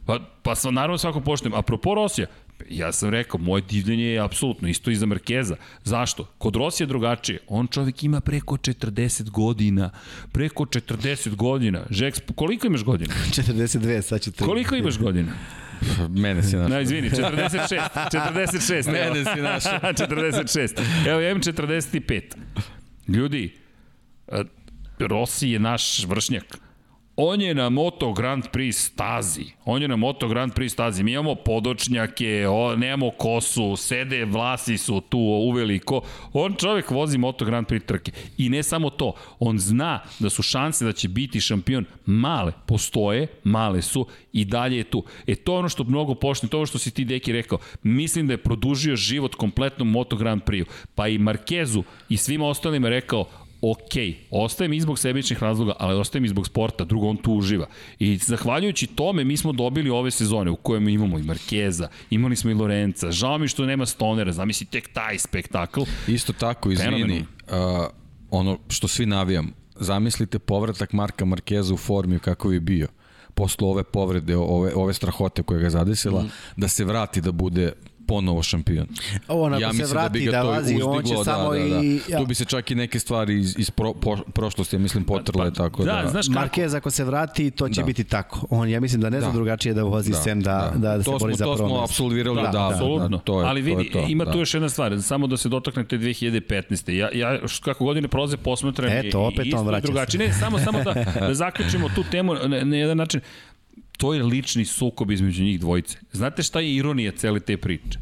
Pa, 0.06 0.20
pa 0.44 0.56
sam 0.56 0.74
naravno 0.74 0.98
svako 0.98 1.22
poštujem. 1.22 1.54
Apropo 1.54 1.96
Rosija, 1.96 2.28
ja 2.70 2.92
sam 2.92 3.10
rekao, 3.10 3.40
moje 3.40 3.62
divljenje 3.62 4.04
je 4.04 4.20
apsolutno 4.20 4.68
isto 4.68 4.92
i 4.92 4.96
za 4.96 5.06
Markeza. 5.06 5.56
Zašto? 5.84 6.24
Kod 6.38 6.56
Rosija 6.56 6.86
je 6.86 6.88
drugačije. 6.88 7.40
On 7.48 7.68
čovjek 7.68 8.04
ima 8.04 8.22
preko 8.22 8.58
40 8.58 9.30
godina. 9.30 9.90
Preko 10.32 10.66
40 10.66 11.36
godina. 11.36 11.84
Žeks, 11.90 12.20
koliko 12.36 12.68
imaš 12.68 12.84
godina? 12.84 13.14
42, 13.32 14.02
sad 14.02 14.22
ću 14.22 14.32
te... 14.32 14.44
Koliko 14.44 14.76
imaš 14.76 14.98
godina? 14.98 15.32
Mene 16.10 16.44
si 16.44 16.56
našao. 16.56 16.70
Na, 16.70 16.82
izvini, 16.82 17.10
46. 17.10 17.90
46. 18.12 18.88
evo. 19.06 19.14
Mene 19.14 19.26
si 19.36 19.42
našao. 19.42 19.80
46. 20.08 21.08
Evo, 21.08 21.20
ja 21.20 21.30
imam 21.30 21.42
45. 21.42 22.22
Ljudi, 23.08 23.58
Rossi 25.00 25.50
je 25.50 25.60
naš 25.60 26.06
vršnjak. 26.06 26.58
On 27.16 27.42
je 27.42 27.54
na 27.54 27.70
Moto 27.70 28.14
Grand 28.14 28.44
Prix 28.52 28.72
stazi. 28.72 29.46
On 29.66 29.82
je 29.82 29.88
na 29.88 29.96
Moto 29.96 30.28
Grand 30.28 30.54
Prix 30.54 30.70
stazi. 30.70 31.04
Mi 31.04 31.12
imamo 31.12 31.36
podočnjake, 31.36 32.48
o, 32.50 32.76
nemamo 32.76 33.12
kosu, 33.12 33.76
sede 33.76 34.26
vlasi 34.26 34.78
su 34.78 35.02
tu 35.10 35.20
uveliko. 35.20 36.02
On 36.34 36.56
čovek 36.56 36.92
vozi 36.92 37.18
Moto 37.18 37.46
Grand 37.46 37.68
Prix 37.68 37.86
trke. 37.86 38.12
I 38.38 38.50
ne 38.50 38.64
samo 38.64 38.90
to, 38.90 39.14
on 39.40 39.60
zna 39.60 40.00
da 40.20 40.30
su 40.30 40.44
šanse 40.44 40.86
da 40.86 40.92
će 40.92 41.08
biti 41.08 41.42
šampion 41.42 41.86
male. 42.06 42.52
Postoje, 42.66 43.28
male 43.44 43.82
su 43.82 44.08
i 44.32 44.46
dalje 44.46 44.78
je 44.78 44.84
tu. 44.84 45.04
E 45.28 45.36
to 45.36 45.54
je 45.54 45.60
ono 45.60 45.70
što 45.70 45.84
mnogo 45.84 46.16
poštujem, 46.16 46.50
to 46.50 46.58
je 46.58 46.60
ono 46.60 46.66
što 46.66 46.78
si 46.78 46.92
ti 46.92 47.06
deki 47.06 47.32
rekao. 47.32 47.58
Mislim 47.84 48.28
da 48.28 48.34
je 48.34 48.44
produžio 48.44 48.96
život 48.96 49.36
kompletnom 49.36 49.90
Moto 49.90 50.16
Grand 50.16 50.42
Prix-u. 50.42 50.66
Pa 50.96 51.08
i 51.08 51.18
Markezu 51.18 51.84
i 52.10 52.18
svima 52.18 52.48
ostalima 52.48 52.90
rekao, 52.90 53.26
ok, 53.72 53.94
ostajem 54.32 54.74
i 54.74 54.82
zbog 54.82 55.00
sebičnih 55.00 55.44
razloga, 55.44 55.74
ali 55.80 55.96
ostajem 55.96 56.26
i 56.26 56.28
zbog 56.28 56.48
sporta, 56.48 56.84
drugo 56.84 57.08
on 57.08 57.18
tu 57.18 57.34
uživa. 57.34 57.68
I 58.00 58.18
zahvaljujući 58.18 58.88
tome 58.88 59.24
mi 59.24 59.38
smo 59.38 59.52
dobili 59.52 59.90
ove 59.90 60.12
sezone 60.12 60.52
u 60.52 60.56
kojem 60.56 60.88
imamo 60.88 61.20
i 61.20 61.24
Markeza, 61.24 61.88
imali 62.10 62.36
smo 62.36 62.52
i 62.52 62.54
Lorenca, 62.54 63.12
žao 63.12 63.38
mi 63.38 63.48
što 63.48 63.66
nema 63.66 63.86
Stonera, 63.86 64.32
zamisli 64.32 64.66
tek 64.66 64.94
taj 64.94 65.20
spektakl. 65.20 65.82
Isto 66.08 66.34
tako, 66.34 66.72
izvini, 66.72 67.20
uh, 67.20 67.26
ono 68.32 68.60
što 68.70 68.88
svi 68.88 69.06
navijam, 69.06 69.54
zamislite 69.76 70.40
povratak 70.40 70.94
Marka 70.94 71.26
Markeza 71.26 71.74
u 71.74 71.78
formi 71.78 72.20
kako 72.20 72.52
je 72.52 72.60
bio 72.60 72.88
posle 73.34 73.68
ove 73.68 73.84
povrede, 73.84 74.38
ove, 74.38 74.74
ove 74.76 74.94
strahote 74.94 75.44
koja 75.44 75.60
ga 75.60 75.70
zadesila, 75.70 76.24
mm. 76.24 76.32
da 76.58 76.68
se 76.68 76.86
vrati 76.86 77.22
da 77.22 77.32
bude 77.32 77.74
ponovo 78.04 78.44
šampion. 78.44 78.88
On 79.28 79.54
ako 79.56 79.74
se 79.76 79.86
vrati 79.86 80.26
da, 80.26 80.42
to 80.42 80.48
vazi, 80.50 80.74
on 80.76 80.80
će 80.82 80.88
uzdiglo, 80.98 81.24
samo 81.24 81.52
da, 81.52 81.60
da, 81.60 81.66
da. 81.68 81.76
i... 81.78 82.00
Ja. 82.10 82.18
Tu 82.18 82.26
bi 82.26 82.36
se 82.36 82.46
čak 82.46 82.72
i 82.72 82.76
neke 82.76 83.00
stvari 83.00 83.40
iz, 83.40 83.56
iz 83.58 83.70
pro, 83.70 83.94
po, 83.94 84.18
prošlosti, 84.26 84.76
ja 84.76 84.80
mislim, 84.80 85.04
potrle, 85.06 85.46
Pa, 85.46 85.52
tako 85.54 85.84
da... 85.84 85.92
da, 85.96 86.10
znaš 86.10 86.28
kako? 86.28 86.40
Marquez 86.40 86.76
ako 86.76 86.92
se 86.92 87.04
vrati, 87.04 87.52
to 87.52 87.70
će 87.70 87.82
Da. 87.82 87.86
biti 87.86 88.04
tako. 88.04 88.48
On, 88.50 88.70
ja 88.70 88.80
mislim 88.80 89.02
da 89.02 89.10
ne 89.10 89.20
zna 89.20 89.30
Da. 89.30 89.34
drugačije 89.34 89.74
da 89.74 89.84
vozi 89.84 90.12
Da, 90.12 90.18
sem 90.18 90.42
da, 90.42 90.52
da, 90.74 90.80
da. 90.80 90.88
da, 90.90 91.00
se 91.00 91.06
To 91.06 91.12
bori 91.14 91.34
smo- 91.34 91.38
za 91.38 91.46
to 91.46 91.56
prvo 91.56 91.58
smo 91.60 91.68
mesto. 91.72 91.84
apsolvirali 91.84 92.36
Da, 92.36 92.42
odavno. 92.42 92.60
da. 92.60 92.68
Apsolutno. 92.70 93.18
to 93.18 93.42
je- 93.42 93.48
Ali 93.48 93.62
to 93.64 93.70
je 93.70 93.76
vidi, 93.76 93.92
to, 93.92 94.06
ima 94.08 94.26
da. 94.26 94.32
tu 94.32 94.40
još 94.40 94.54
jedna 94.54 94.70
stvar, 94.70 95.02
samo 95.02 95.28
da 95.28 95.38
se 95.38 95.50
dotaknete 95.50 95.98
2015. 95.98 96.90
Ja, 96.90 97.10
ja 97.14 97.40
kako 97.62 97.86
godine 97.86 98.08
prolaze 98.08 98.38
posmatram 98.38 98.90
Eto, 98.90 99.08
i- 99.20 99.22
opet 99.24 99.46
i 99.46 99.48
isto 99.48 99.60
on 99.60 99.68
vraća 99.68 99.82
drugačije. 99.84 100.20
Ne, 100.20 100.34
samo, 100.34 100.60
samo 100.60 100.84
da, 100.84 100.94
da 101.20 101.34
zaključimo 101.34 101.90
tu 101.90 102.04
temu 102.04 102.34
na, 102.36 102.64
na 102.64 102.78
jedan 102.78 102.98
način. 102.98 103.22
To 103.98 104.14
je 104.14 104.24
lični 104.24 104.66
sukob 104.66 105.12
između 105.12 105.44
njih 105.44 105.60
dvojice. 105.60 105.98
Znate 106.12 106.44
šta 106.44 106.60
je 106.60 106.76
ironija 106.76 107.12
cele 107.12 107.40
te 107.40 107.58
priče? 107.58 108.00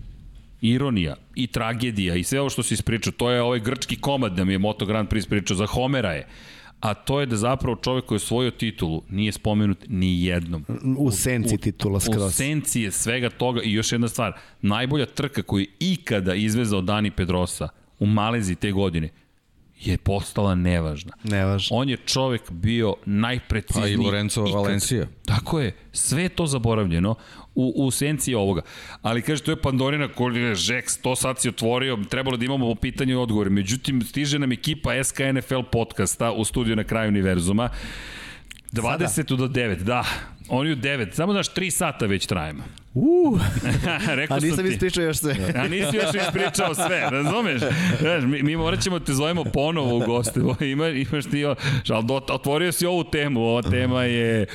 ironija 0.62 1.16
i 1.36 1.48
tragedija 1.48 2.16
i 2.16 2.24
sve 2.24 2.40
ovo 2.40 2.50
što 2.50 2.64
si 2.64 2.74
ispričao, 2.74 3.14
to 3.14 3.32
je 3.32 3.42
ovaj 3.42 3.60
grčki 3.60 3.96
komad 3.96 4.36
da 4.36 4.44
mi 4.44 4.54
je 4.54 4.58
Moto 4.58 4.86
Grand 4.86 5.10
Prix 5.10 5.18
ispričao, 5.18 5.58
za 5.58 5.66
Homera 5.66 6.12
je. 6.12 6.28
A 6.80 6.94
to 6.94 7.20
je 7.20 7.26
da 7.26 7.36
zapravo 7.36 7.76
čovjek 7.76 8.06
koji 8.06 8.16
je 8.16 8.24
osvojio 8.24 8.52
titulu 8.52 9.04
nije 9.10 9.32
spomenut 9.32 9.78
ni 9.88 10.24
jednom. 10.26 10.66
U 10.98 11.12
senci 11.12 11.58
titula 11.58 11.98
U 11.98 12.00
skroz. 12.00 12.36
senci 12.36 12.82
je 12.82 12.92
svega 12.92 13.30
toga 13.30 13.62
i 13.62 13.74
još 13.74 13.92
jedna 13.92 14.08
stvar, 14.08 14.34
najbolja 14.62 15.06
trka 15.06 15.42
koju 15.44 15.62
je 15.62 15.68
ikada 15.80 16.36
izvezao 16.36 16.82
Dani 16.82 17.12
Pedrosa 17.12 17.70
u 18.00 18.06
Maleziji 18.06 18.56
te 18.56 18.72
godine 18.72 19.10
je 19.82 19.98
postala 19.98 20.56
nevažna. 20.56 21.12
Nevažno. 21.24 21.78
On 21.78 21.90
je 21.90 21.98
čovek 21.98 22.52
bio 22.52 22.96
najprecizniji. 23.06 23.96
Pa 23.98 24.02
i 24.02 24.06
Lorenzo 24.06 24.42
ikad. 24.42 24.54
Valencia. 24.54 25.08
Tako 25.44 25.60
je, 25.60 25.76
sve 25.92 26.24
je 26.24 26.30
to 26.30 26.46
zaboravljeno 26.48 27.16
u, 27.56 27.74
u 27.76 27.92
senci 27.92 28.36
ovoga. 28.36 28.62
Ali 29.02 29.22
kaže, 29.22 29.44
to 29.44 29.52
je 29.52 29.62
Pandorina 29.62 30.08
koja 30.08 30.56
Žeks, 30.56 30.98
to 30.98 31.16
sad 31.16 31.40
si 31.40 31.50
otvorio, 31.50 31.98
trebalo 32.10 32.38
da 32.38 32.46
imamo 32.46 32.76
pitanje 32.76 33.14
i 33.14 33.16
odgovore. 33.16 33.50
Međutim, 33.50 34.02
stiže 34.02 34.40
nam 34.40 34.52
ekipa 34.52 35.04
SKNFL 35.04 35.62
podcasta 35.72 36.32
u 36.32 36.46
studiju 36.46 36.76
na 36.76 36.84
kraju 36.84 37.10
univerzuma. 37.10 37.70
20 38.72 39.36
do 39.36 39.48
9, 39.48 39.76
da. 39.84 40.04
Oni 40.50 40.72
u 40.72 40.76
9, 40.76 41.14
samo 41.14 41.34
znaš, 41.34 41.54
3 41.54 41.70
sata 41.70 42.06
već 42.06 42.26
trajemo. 42.26 42.64
Uh, 42.94 43.42
Rekao 44.20 44.38
a 44.38 44.40
sam 44.40 44.50
nisam 44.50 44.66
ti. 44.66 44.72
ispričao 44.72 45.04
još 45.04 45.18
sve. 45.18 45.36
A 45.56 45.68
nisi 45.68 45.96
još 45.96 46.16
ispričao 46.28 46.76
sve, 46.76 47.10
razumeš? 47.12 47.62
Znaš, 48.00 48.24
mi, 48.24 48.44
mi 48.44 48.56
morat 48.56 48.82
ćemo 48.82 49.00
te 49.00 49.14
zovemo 49.14 49.44
ponovo 49.44 49.98
u 49.98 50.00
goste. 50.00 50.40
Ima, 50.72 50.88
imaš 50.88 51.26
ti, 51.26 51.46
ali 51.46 51.56
otvorio 52.30 52.72
si 52.72 52.86
ovu 52.86 53.04
temu, 53.04 53.42
ova 53.42 53.62
tema 53.62 54.04
je 54.04 54.46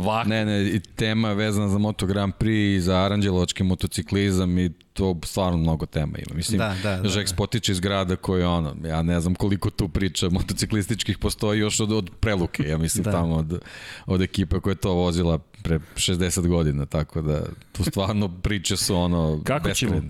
Vak. 0.00 0.26
Ne, 0.26 0.44
ne, 0.44 0.62
i 0.62 0.80
tema 0.80 1.32
vezana 1.32 1.68
za 1.68 1.78
Moto 1.78 2.06
Grand 2.06 2.32
Prix 2.38 2.76
i 2.76 2.80
za 2.80 2.96
aranđelovački 2.96 3.62
motociklizam 3.62 4.58
i 4.58 4.70
to 4.92 5.20
stvarno 5.24 5.58
mnogo 5.58 5.86
tema 5.86 6.18
ima. 6.18 6.36
Mislim, 6.36 6.58
Da, 6.58 6.74
da, 6.82 6.96
da, 6.96 7.08
Žeks 7.08 7.30
da. 7.30 7.36
potiče 7.36 7.72
iz 7.72 7.80
grada 7.80 8.16
koji 8.16 8.40
je 8.40 8.46
ono, 8.46 8.76
ja 8.84 9.02
ne 9.02 9.20
znam 9.20 9.34
koliko 9.34 9.70
tu 9.70 9.88
priča 9.88 10.28
motociklističkih 10.30 11.18
postoji 11.18 11.60
još 11.60 11.80
od, 11.80 11.92
od 11.92 12.10
preluke, 12.20 12.62
ja 12.62 12.78
mislim 12.78 13.04
Da. 13.10 13.10
tamo 13.12 13.34
od, 13.34 13.60
od 14.06 14.22
ekipe 14.22 14.60
koja 14.60 14.72
je 14.72 14.76
to 14.76 14.92
vozila 14.92 15.38
pre 15.62 15.78
60 15.94 16.46
godina, 16.46 16.86
tako 16.86 17.22
da 17.22 17.42
tu 17.72 17.84
stvarno 17.84 18.28
priče 18.28 18.76
su 18.76 18.96
ono 18.96 19.40
Kako 19.44 19.70
ćemo? 19.70 20.02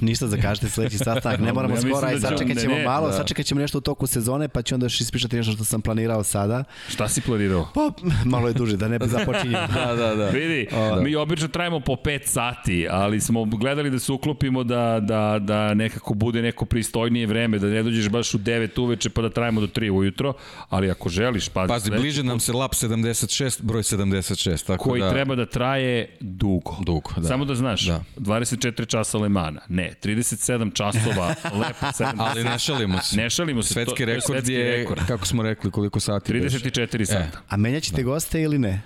Ništa 0.00 0.26
zakažite 0.26 0.68
sledeći 0.68 0.98
sastanak, 0.98 1.40
ne 1.40 1.52
moramo 1.52 1.74
Ja 1.74 1.80
skoro, 1.80 2.06
aj 2.06 2.14
da 2.14 2.20
ćemo- 2.20 2.38
sačekat 2.38 2.58
ćemo 2.58 2.74
ne, 2.74 2.84
malo, 2.84 3.06
da. 3.08 3.12
sačekat 3.12 3.46
ćemo 3.46 3.60
nešto 3.60 3.78
u 3.78 3.80
toku 3.80 4.06
sezone, 4.06 4.48
pa 4.48 4.62
ću 4.62 4.74
onda 4.74 4.86
još 4.86 5.00
ispričati 5.00 5.36
nešto 5.36 5.52
što 5.52 5.64
sam 5.64 5.80
planirao 5.82 6.24
sada. 6.24 6.64
Šta 6.88 7.08
si 7.08 7.20
planirao? 7.20 7.68
Pa, 7.74 7.90
malo 8.24 8.48
je 8.48 8.54
duže, 8.54 8.76
da 8.76 8.88
ne 8.88 8.98
započinjem. 9.02 9.60
Da, 9.74 9.94
da, 9.94 10.14
da. 10.14 10.28
Vidi, 10.28 10.66
da. 10.70 11.00
mi 11.00 11.16
obično 11.16 11.48
trajimo 11.48 11.80
po 11.80 11.92
5 11.94 12.20
sati, 12.24 12.86
ali 12.90 13.20
smo 13.20 13.44
gledali 13.44 13.90
da 13.90 13.98
se 13.98 14.12
uklopimo 14.12 14.64
da, 14.64 15.00
da, 15.00 15.38
da 15.40 15.74
nekako 15.74 16.14
bude 16.14 16.42
neko 16.42 16.64
pristojnije 16.64 17.26
vreme, 17.26 17.58
da 17.58 17.66
ne 17.66 17.82
dođeš 17.82 18.08
baš 18.08 18.34
u 18.34 18.38
9 18.38 18.80
uveče 18.80 19.10
pa 19.10 19.22
da 19.22 19.30
trajimo 19.30 19.60
do 19.60 19.66
3 19.66 19.90
ujutro, 19.90 20.32
ali 20.68 20.90
ako 20.90 21.08
želiš, 21.08 21.48
pazi, 21.48 21.68
Pazi, 21.68 21.84
sledeći 21.84 22.02
bliže 22.02 22.22
nam 22.22 22.40
se 22.40 22.52
lap 22.52 22.72
76, 22.72 23.62
broj 23.62 23.82
76, 23.82 24.66
tako 24.66 24.84
koji 24.84 25.02
da... 25.02 25.10
treba 25.10 25.34
da 25.34 25.46
traje 25.46 26.16
dugo. 26.20 26.76
Dugo, 26.80 27.10
da. 27.16 27.22
Samo 27.22 27.44
da 27.44 27.54
znaš, 27.54 27.86
Da. 27.86 28.02
24 28.16 28.86
časa 28.86 29.18
Lemana, 29.18 29.60
ne, 29.68 29.87
37 29.94 30.72
časova, 30.72 31.26
lepo, 31.44 31.86
7, 31.98 32.12
Ali 32.18 32.44
ne 32.44 32.58
šalimo 32.58 33.00
se. 33.00 33.16
Ne 33.16 33.30
šalimo 33.30 33.62
se, 33.62 33.68
to- 33.68 33.74
Svetski 33.74 33.96
to 33.96 34.02
je 34.02 34.06
rekord 34.06 34.24
svetski 34.26 34.52
je, 34.52 34.76
rekord. 34.76 35.06
kako 35.06 35.26
smo 35.26 35.42
rekli, 35.42 35.70
koliko 35.70 36.00
sati 36.00 36.32
beše? 36.34 36.58
34 36.58 37.04
sata. 37.04 37.38
A 37.48 37.56
menjaćete 37.56 38.02
goste 38.02 38.42
ili 38.42 38.58
ne? 38.58 38.80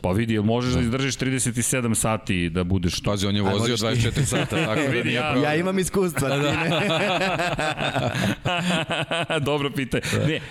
Pa 0.00 0.10
vidi, 0.10 0.34
jel 0.34 0.42
možeš 0.42 0.74
da 0.74 0.80
izdržiš 0.80 1.16
37 1.16 1.94
sati 1.94 2.50
da 2.50 2.64
budeš 2.64 3.00
tu? 3.00 3.04
Pazi, 3.04 3.26
on 3.26 3.36
je 3.36 3.42
vozio 3.42 3.58
možeš 3.58 3.80
ti- 3.80 3.86
24 4.10 4.24
sata, 4.24 4.56
tako 4.56 4.74
da 4.76 4.86
Vidi, 4.86 5.04
nije 5.04 5.14
ja- 5.14 5.22
problem. 5.22 5.44
Ja 5.44 5.54
imam 5.54 5.78
iskustva, 5.78 6.28
ti 6.30 6.36
ne. 6.36 6.70
Dobro 9.40 9.70
pitanje. 9.70 10.02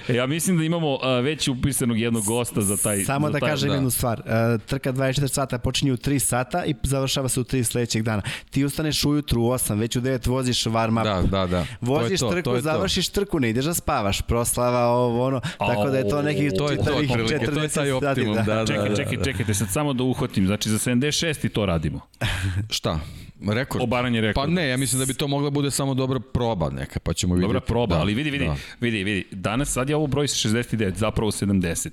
Ne, 0.08 0.16
ja 0.16 0.26
mislim 0.26 0.58
da 0.58 0.64
imamo 0.64 1.00
a, 1.02 1.10
već 1.10 1.48
upisanog 1.48 2.00
jednog 2.00 2.26
gosta 2.26 2.62
za 2.62 2.78
taj... 2.78 3.00
Samo 3.00 3.28
za 3.28 3.34
da 3.34 3.40
taj, 3.40 3.50
kažem 3.50 3.72
jednu 3.72 3.90
stvar. 3.90 4.20
E, 4.20 4.58
Trka 4.58 4.94
24 4.94 5.28
sata 5.28 5.58
počinje 5.58 5.94
u 5.94 5.98
3 5.98 6.20
sata 6.20 6.66
i 6.66 6.76
završava 6.84 7.30
se 7.30 7.40
u 7.40 7.44
3 7.44 7.64
sledećeg 7.64 8.04
dana. 8.04 8.22
Ti 8.50 8.66
ustaneš 8.66 9.06
ujutru 9.06 9.42
u 9.42 9.46
8, 9.46 9.80
već 9.80 9.96
u 9.96 10.02
9 10.02 10.28
voziš 10.28 10.64
warm 10.64 11.00
up. 11.00 11.04
Da, 11.04 11.40
da, 11.40 11.48
da. 11.48 11.66
Voziš 11.82 12.20
to 12.20 12.26
to, 12.26 12.32
trku, 12.32 12.44
to 12.46 12.62
završiš 12.62 13.10
trku, 13.10 13.40
ne 13.40 13.50
ideš 13.50 13.66
da 13.66 13.74
spavaš, 13.74 14.22
proslava, 14.22 14.86
ovo, 14.86 15.26
ono, 15.26 15.40
tako 15.60 15.90
da 15.90 15.98
je 15.98 16.10
to 16.10 16.22
nekih 16.22 16.52
To 16.58 16.72
je 16.72 16.78
to, 16.78 17.00
je 17.00 17.08
40 17.08 17.56
taj 17.56 17.70
sati, 17.70 17.92
optimum, 17.92 18.36
da, 18.36 18.44
da. 18.44 18.66
Čekaj, 18.66 18.96
čekaj, 18.96 19.18
čekajte, 19.38 19.54
sad 19.54 19.72
samo 19.72 19.94
da 19.94 20.04
uhvatim. 20.04 20.46
Znači, 20.46 20.70
za 20.70 20.78
76 20.78 21.46
i 21.46 21.50
to 21.50 21.66
radimo. 21.66 22.00
Šta? 22.70 23.00
Rekord? 23.48 23.84
Obaranje 23.84 24.22
rekorda. 24.22 24.48
Pa 24.48 24.54
ne, 24.54 24.68
ja 24.68 24.78
mislim 24.78 25.00
da 25.00 25.06
bi 25.06 25.14
to 25.14 25.28
mogla 25.28 25.50
bude 25.50 25.72
samo 25.72 25.94
dobra 25.94 26.20
proba 26.20 26.70
neka, 26.70 27.00
pa 27.00 27.14
ćemo 27.14 27.36
vidjeti. 27.36 27.48
Dobra 27.48 27.62
proba, 27.62 27.96
da, 27.96 28.02
ali 28.02 28.14
vidi, 28.14 28.30
vidi, 28.30 28.46
Da. 28.46 28.56
vidi, 28.80 29.04
vidi. 29.04 29.26
Danas 29.32 29.70
sad 29.74 29.90
je 29.90 29.96
ovo 29.96 30.08
broj 30.08 30.28
69, 30.28 30.94
zapravo 30.96 31.32
70. 31.32 31.90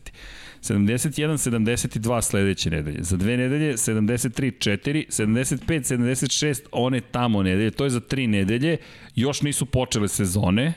71, 0.63 1.51
72 1.51 2.23
sledeće 2.23 2.71
nedelje. 2.71 2.99
Za 3.03 3.17
dve 3.17 3.37
nedelje 3.37 3.73
73, 3.73 4.53
4, 4.71 5.05
75, 5.09 5.97
76, 5.97 6.61
one 6.73 7.01
tamo 7.01 7.43
nedelje. 7.43 7.71
To 7.71 7.85
je 7.85 7.91
za 7.91 8.01
tri 8.01 8.27
nedelje. 8.27 8.77
Još 9.15 9.43
nisu 9.43 9.67
počele 9.67 10.09
sezone. 10.09 10.73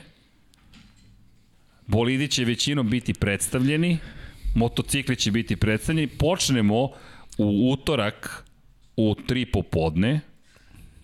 Bolidi 1.86 2.28
će 2.28 2.44
većinom 2.44 2.90
biti 2.90 3.14
predstavljeni. 3.14 3.98
Motocikli 4.56 5.16
će 5.16 5.30
biti 5.30 5.56
predstavljeni. 5.56 6.06
Počnemo 6.06 6.90
u 7.38 7.70
utorak 7.72 8.44
u 8.96 9.14
3 9.28 9.52
popodne. 9.52 10.20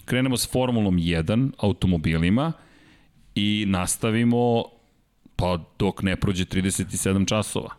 Krenemo 0.05 0.37
s 0.37 0.51
Formulom 0.53 0.97
1 0.97 1.51
automobilima 1.59 2.53
i 3.35 3.65
nastavimo 3.69 4.65
pa 5.37 5.59
dok 5.79 6.03
ne 6.03 6.17
prođe 6.17 6.45
37 6.45 7.29
časova. 7.29 7.71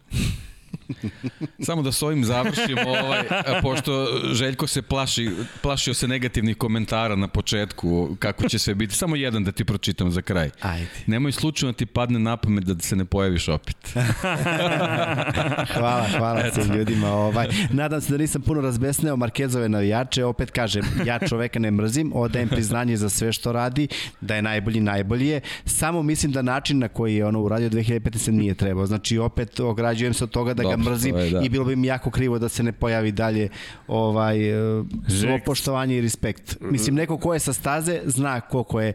Samo 1.65 1.81
da 1.81 1.91
s 1.91 2.01
ovim 2.01 2.25
završimo, 2.25 2.81
ovaj, 3.03 3.23
pošto 3.61 4.07
Željko 4.33 4.67
se 4.67 4.81
plaši, 4.81 5.29
plašio 5.61 5.93
se 5.93 6.07
negativnih 6.07 6.57
komentara 6.57 7.15
na 7.15 7.27
početku, 7.27 8.15
kako 8.19 8.49
će 8.49 8.59
sve 8.59 8.75
biti. 8.75 8.95
Samo 8.95 9.15
jedan 9.15 9.43
da 9.43 9.51
ti 9.51 9.65
pročitam 9.65 10.11
za 10.11 10.21
kraj. 10.21 10.49
Ajde. 10.61 10.87
Nemoj 11.07 11.31
slučajno 11.31 11.71
da 11.71 11.77
ti 11.77 11.85
padne 11.85 12.19
na 12.19 12.37
pamet 12.37 12.63
da 12.63 12.83
se 12.83 12.95
ne 12.95 13.05
pojaviš 13.05 13.47
opet. 13.47 13.77
Hvala, 15.73 16.07
hvala 16.17 16.51
svim 16.53 16.75
ljudima. 16.75 17.07
Ovaj. 17.07 17.47
Nadam 17.71 18.01
se 18.01 18.11
da 18.11 18.17
nisam 18.17 18.41
puno 18.41 18.61
razbesneo 18.61 19.15
Markezove 19.15 19.69
navijače. 19.69 20.25
Opet 20.25 20.51
kažem, 20.51 20.83
ja 21.05 21.19
čoveka 21.29 21.59
ne 21.59 21.71
mrzim, 21.71 22.11
odajem 22.15 22.49
priznanje 22.49 22.97
za 22.97 23.09
sve 23.09 23.33
što 23.33 23.51
radi, 23.51 23.87
da 24.21 24.35
je 24.35 24.41
najbolji, 24.41 24.79
najbolji 24.79 25.27
je. 25.27 25.41
Samo 25.65 26.03
mislim 26.03 26.31
da 26.31 26.41
način 26.41 26.79
na 26.79 26.87
koji 26.87 27.15
je 27.15 27.25
ono 27.25 27.41
uradio 27.41 27.69
2015 27.69 28.31
nije 28.31 28.55
trebao. 28.55 28.85
Znači, 28.85 29.17
opet 29.17 29.59
ograđujem 29.59 30.13
se 30.13 30.23
od 30.23 30.29
toga 30.29 30.53
da 30.53 30.72
ga 30.75 30.89
mrzim 30.89 31.17
je, 31.17 31.29
da. 31.29 31.41
i 31.41 31.49
bilo 31.49 31.65
bi 31.65 31.75
mi 31.75 31.87
jako 31.87 32.11
krivo 32.11 32.39
da 32.39 32.49
se 32.49 32.63
ne 32.63 32.71
pojavi 32.71 33.11
dalje 33.11 33.49
ovaj, 33.87 34.49
e, 34.49 34.83
svo 35.19 35.39
poštovanje 35.45 35.97
i 35.97 36.01
respekt. 36.01 36.57
Mislim, 36.61 36.95
neko 36.95 37.17
ko 37.17 37.33
je 37.33 37.39
sa 37.39 37.53
staze 37.53 38.01
zna 38.05 38.41
koliko 38.41 38.81
je 38.81 38.93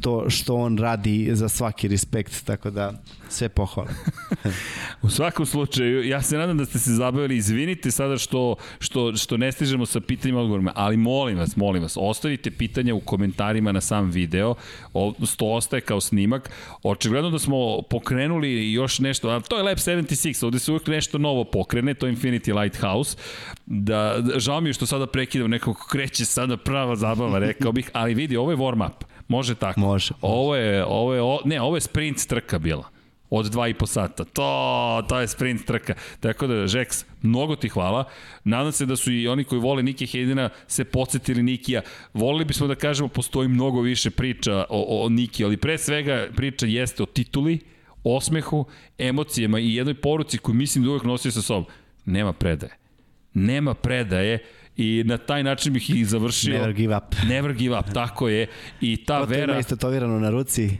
to 0.00 0.30
što 0.30 0.54
on 0.54 0.78
radi 0.78 1.28
za 1.32 1.48
svaki 1.48 1.88
respekt, 1.88 2.44
tako 2.44 2.70
da 2.70 2.92
sve 3.28 3.48
pohvale. 3.48 3.90
U 5.02 5.10
svakom 5.10 5.46
slučaju, 5.46 6.08
ja 6.08 6.22
se 6.22 6.36
nadam 6.38 6.58
da 6.58 6.64
ste 6.64 6.78
se 6.78 6.92
zabavili, 6.92 7.36
izvinite 7.36 7.90
sada 7.90 8.18
što, 8.18 8.56
što, 8.78 9.16
što 9.16 9.36
ne 9.36 9.52
stižemo 9.52 9.86
sa 9.86 10.00
pitanjima 10.00 10.40
odgovorima, 10.40 10.72
ali 10.74 10.96
molim 10.96 11.38
vas, 11.38 11.56
molim 11.56 11.82
vas, 11.82 11.96
ostavite 12.00 12.50
pitanja 12.50 12.94
u 12.94 13.00
komentarima 13.00 13.72
na 13.72 13.80
sam 13.80 14.10
video, 14.10 14.54
o, 14.94 15.14
to 15.36 15.46
ostaje 15.46 15.80
kao 15.80 16.00
snimak. 16.00 16.50
Očigledno 16.82 17.30
da 17.30 17.38
smo 17.38 17.82
pokrenuli 17.82 18.72
još 18.72 18.98
nešto, 18.98 19.28
a 19.28 19.40
to 19.40 19.56
je 19.56 19.62
Lab 19.62 19.76
76, 19.76 20.44
ovde 20.44 20.58
se 20.58 20.70
uvijek 20.70 20.86
nešto 20.86 21.18
novo 21.18 21.44
pokrene, 21.44 21.94
to 21.94 22.06
je 22.06 22.16
Infinity 22.16 22.60
Lighthouse, 22.60 23.16
da, 23.66 24.16
da 24.20 24.38
žao 24.38 24.60
mi 24.60 24.68
je 24.68 24.72
što 24.72 24.86
sada 24.86 25.06
prekidam, 25.06 25.50
nekako 25.50 25.86
kreće 25.90 26.24
sada 26.24 26.56
prava 26.56 26.96
zabava, 26.96 27.38
rekao 27.38 27.72
bih, 27.72 27.90
ali 27.92 28.14
vidi, 28.14 28.36
ovo 28.36 28.50
je 28.50 28.56
warm 28.56 28.86
up, 28.86 29.04
može 29.28 29.54
tako. 29.54 29.80
Može, 29.80 30.14
Ovo 30.20 30.56
je, 30.56 30.84
ovo 30.84 31.14
je, 31.14 31.22
o, 31.22 31.40
ne, 31.44 31.60
ovo 31.60 31.76
je 31.76 31.80
sprint 31.80 32.26
trka 32.28 32.58
bila 32.58 32.98
od 33.30 33.46
dva 33.46 33.68
i 33.68 33.74
po 33.74 33.86
sata. 33.86 34.24
To, 34.24 35.04
to 35.08 35.20
je 35.20 35.28
sprint 35.28 35.66
trka. 35.66 35.94
Tako 36.20 36.46
da, 36.46 36.66
Žeks, 36.66 37.04
mnogo 37.22 37.56
ti 37.56 37.68
hvala. 37.68 38.04
Nadam 38.44 38.72
se 38.72 38.86
da 38.86 38.96
su 38.96 39.12
i 39.12 39.28
oni 39.28 39.44
koji 39.44 39.60
vole 39.60 39.82
Nike 39.82 40.06
Hedina 40.06 40.50
se 40.66 40.84
podsjetili 40.84 41.42
Nikija. 41.42 41.82
Volili 42.14 42.44
bismo 42.44 42.66
da 42.66 42.74
kažemo, 42.74 43.08
postoji 43.08 43.48
mnogo 43.48 43.80
više 43.80 44.10
priča 44.10 44.64
o, 44.68 45.04
o 45.04 45.08
Niki, 45.08 45.44
ali 45.44 45.56
pre 45.56 45.78
svega 45.78 46.28
priča 46.36 46.66
jeste 46.66 47.02
o 47.02 47.06
tituli, 47.06 47.58
osmehu, 48.04 48.66
emocijama 48.98 49.60
i 49.60 49.74
jednoj 49.74 49.94
poruci 49.94 50.38
koju 50.38 50.54
mislim 50.54 50.84
da 50.84 50.90
uvek 50.90 51.02
nosio 51.02 51.30
sa 51.30 51.42
sobom. 51.42 51.66
Nema 52.04 52.32
predaje. 52.32 52.72
Nema 53.34 53.74
predaje 53.74 54.38
i 54.78 55.02
na 55.06 55.18
taj 55.18 55.42
način 55.42 55.72
bih 55.72 55.90
ih 55.90 56.06
završio. 56.06 56.52
Never 56.58 56.72
give 56.72 56.96
up. 56.96 57.14
Never 57.28 57.52
give 57.52 57.78
up, 57.78 57.86
tako 57.94 58.28
je. 58.28 58.46
I 58.80 58.96
ta 58.96 59.20
Ko 59.20 59.26
to 59.26 59.32
ima 59.34 59.40
vera... 59.40 59.58
istetovirano 59.58 60.20
na 60.20 60.30
ruci? 60.30 60.70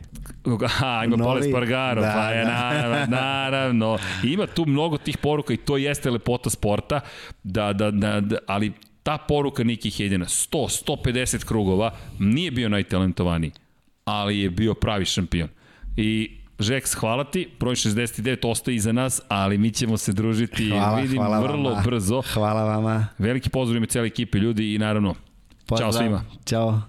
Aha, 0.64 1.02
ima 1.04 1.16
Novi- 1.16 1.24
Pole 1.24 1.42
Spargaro, 1.42 2.00
da, 2.00 2.12
pa 2.14 2.30
je 2.30 2.44
da. 2.44 2.50
naravno, 2.50 3.16
naravno. 3.16 3.98
Ima 4.24 4.46
tu 4.46 4.66
mnogo 4.66 4.98
tih 4.98 5.18
poruka 5.18 5.52
i 5.54 5.56
to 5.56 5.76
jeste 5.76 6.10
lepota 6.10 6.50
sporta, 6.50 7.00
da, 7.42 7.72
da, 7.72 7.90
da, 7.90 8.20
da 8.20 8.38
ali 8.46 8.72
ta 9.02 9.18
poruka 9.18 9.64
Niki 9.64 9.90
Hedina, 9.90 10.24
100, 10.24 10.84
150 10.86 11.44
krugova, 11.44 11.94
nije 12.18 12.50
bio 12.50 12.68
najtalentovaniji, 12.68 13.50
ali 14.04 14.40
je 14.40 14.50
bio 14.50 14.74
pravi 14.74 15.04
šampion. 15.04 15.48
I 15.96 16.37
Žeks, 16.58 16.94
hvala 16.94 17.24
ti, 17.24 17.48
broj 17.60 17.74
69 17.74 18.46
ostaje 18.46 18.74
iza 18.74 18.92
nas, 18.92 19.20
ali 19.28 19.58
mi 19.58 19.70
ćemo 19.70 19.96
se 19.96 20.12
družiti, 20.12 20.70
Hvala, 20.70 21.00
vidim, 21.00 21.16
hvala 21.16 21.40
vrlo 21.40 21.70
vama. 21.70 21.82
brzo. 21.82 22.22
Hvala 22.34 22.64
vama. 22.64 23.06
Veliki 23.18 23.50
pozdrav 23.50 23.76
ime 23.76 23.86
cijele 23.86 24.06
ekipe 24.06 24.38
ljudi 24.38 24.74
i 24.74 24.78
naravno, 24.78 25.14
Pozdrav. 25.66 25.92
Ćao 25.92 26.00
svima. 26.00 26.22
Ćao. 26.46 26.80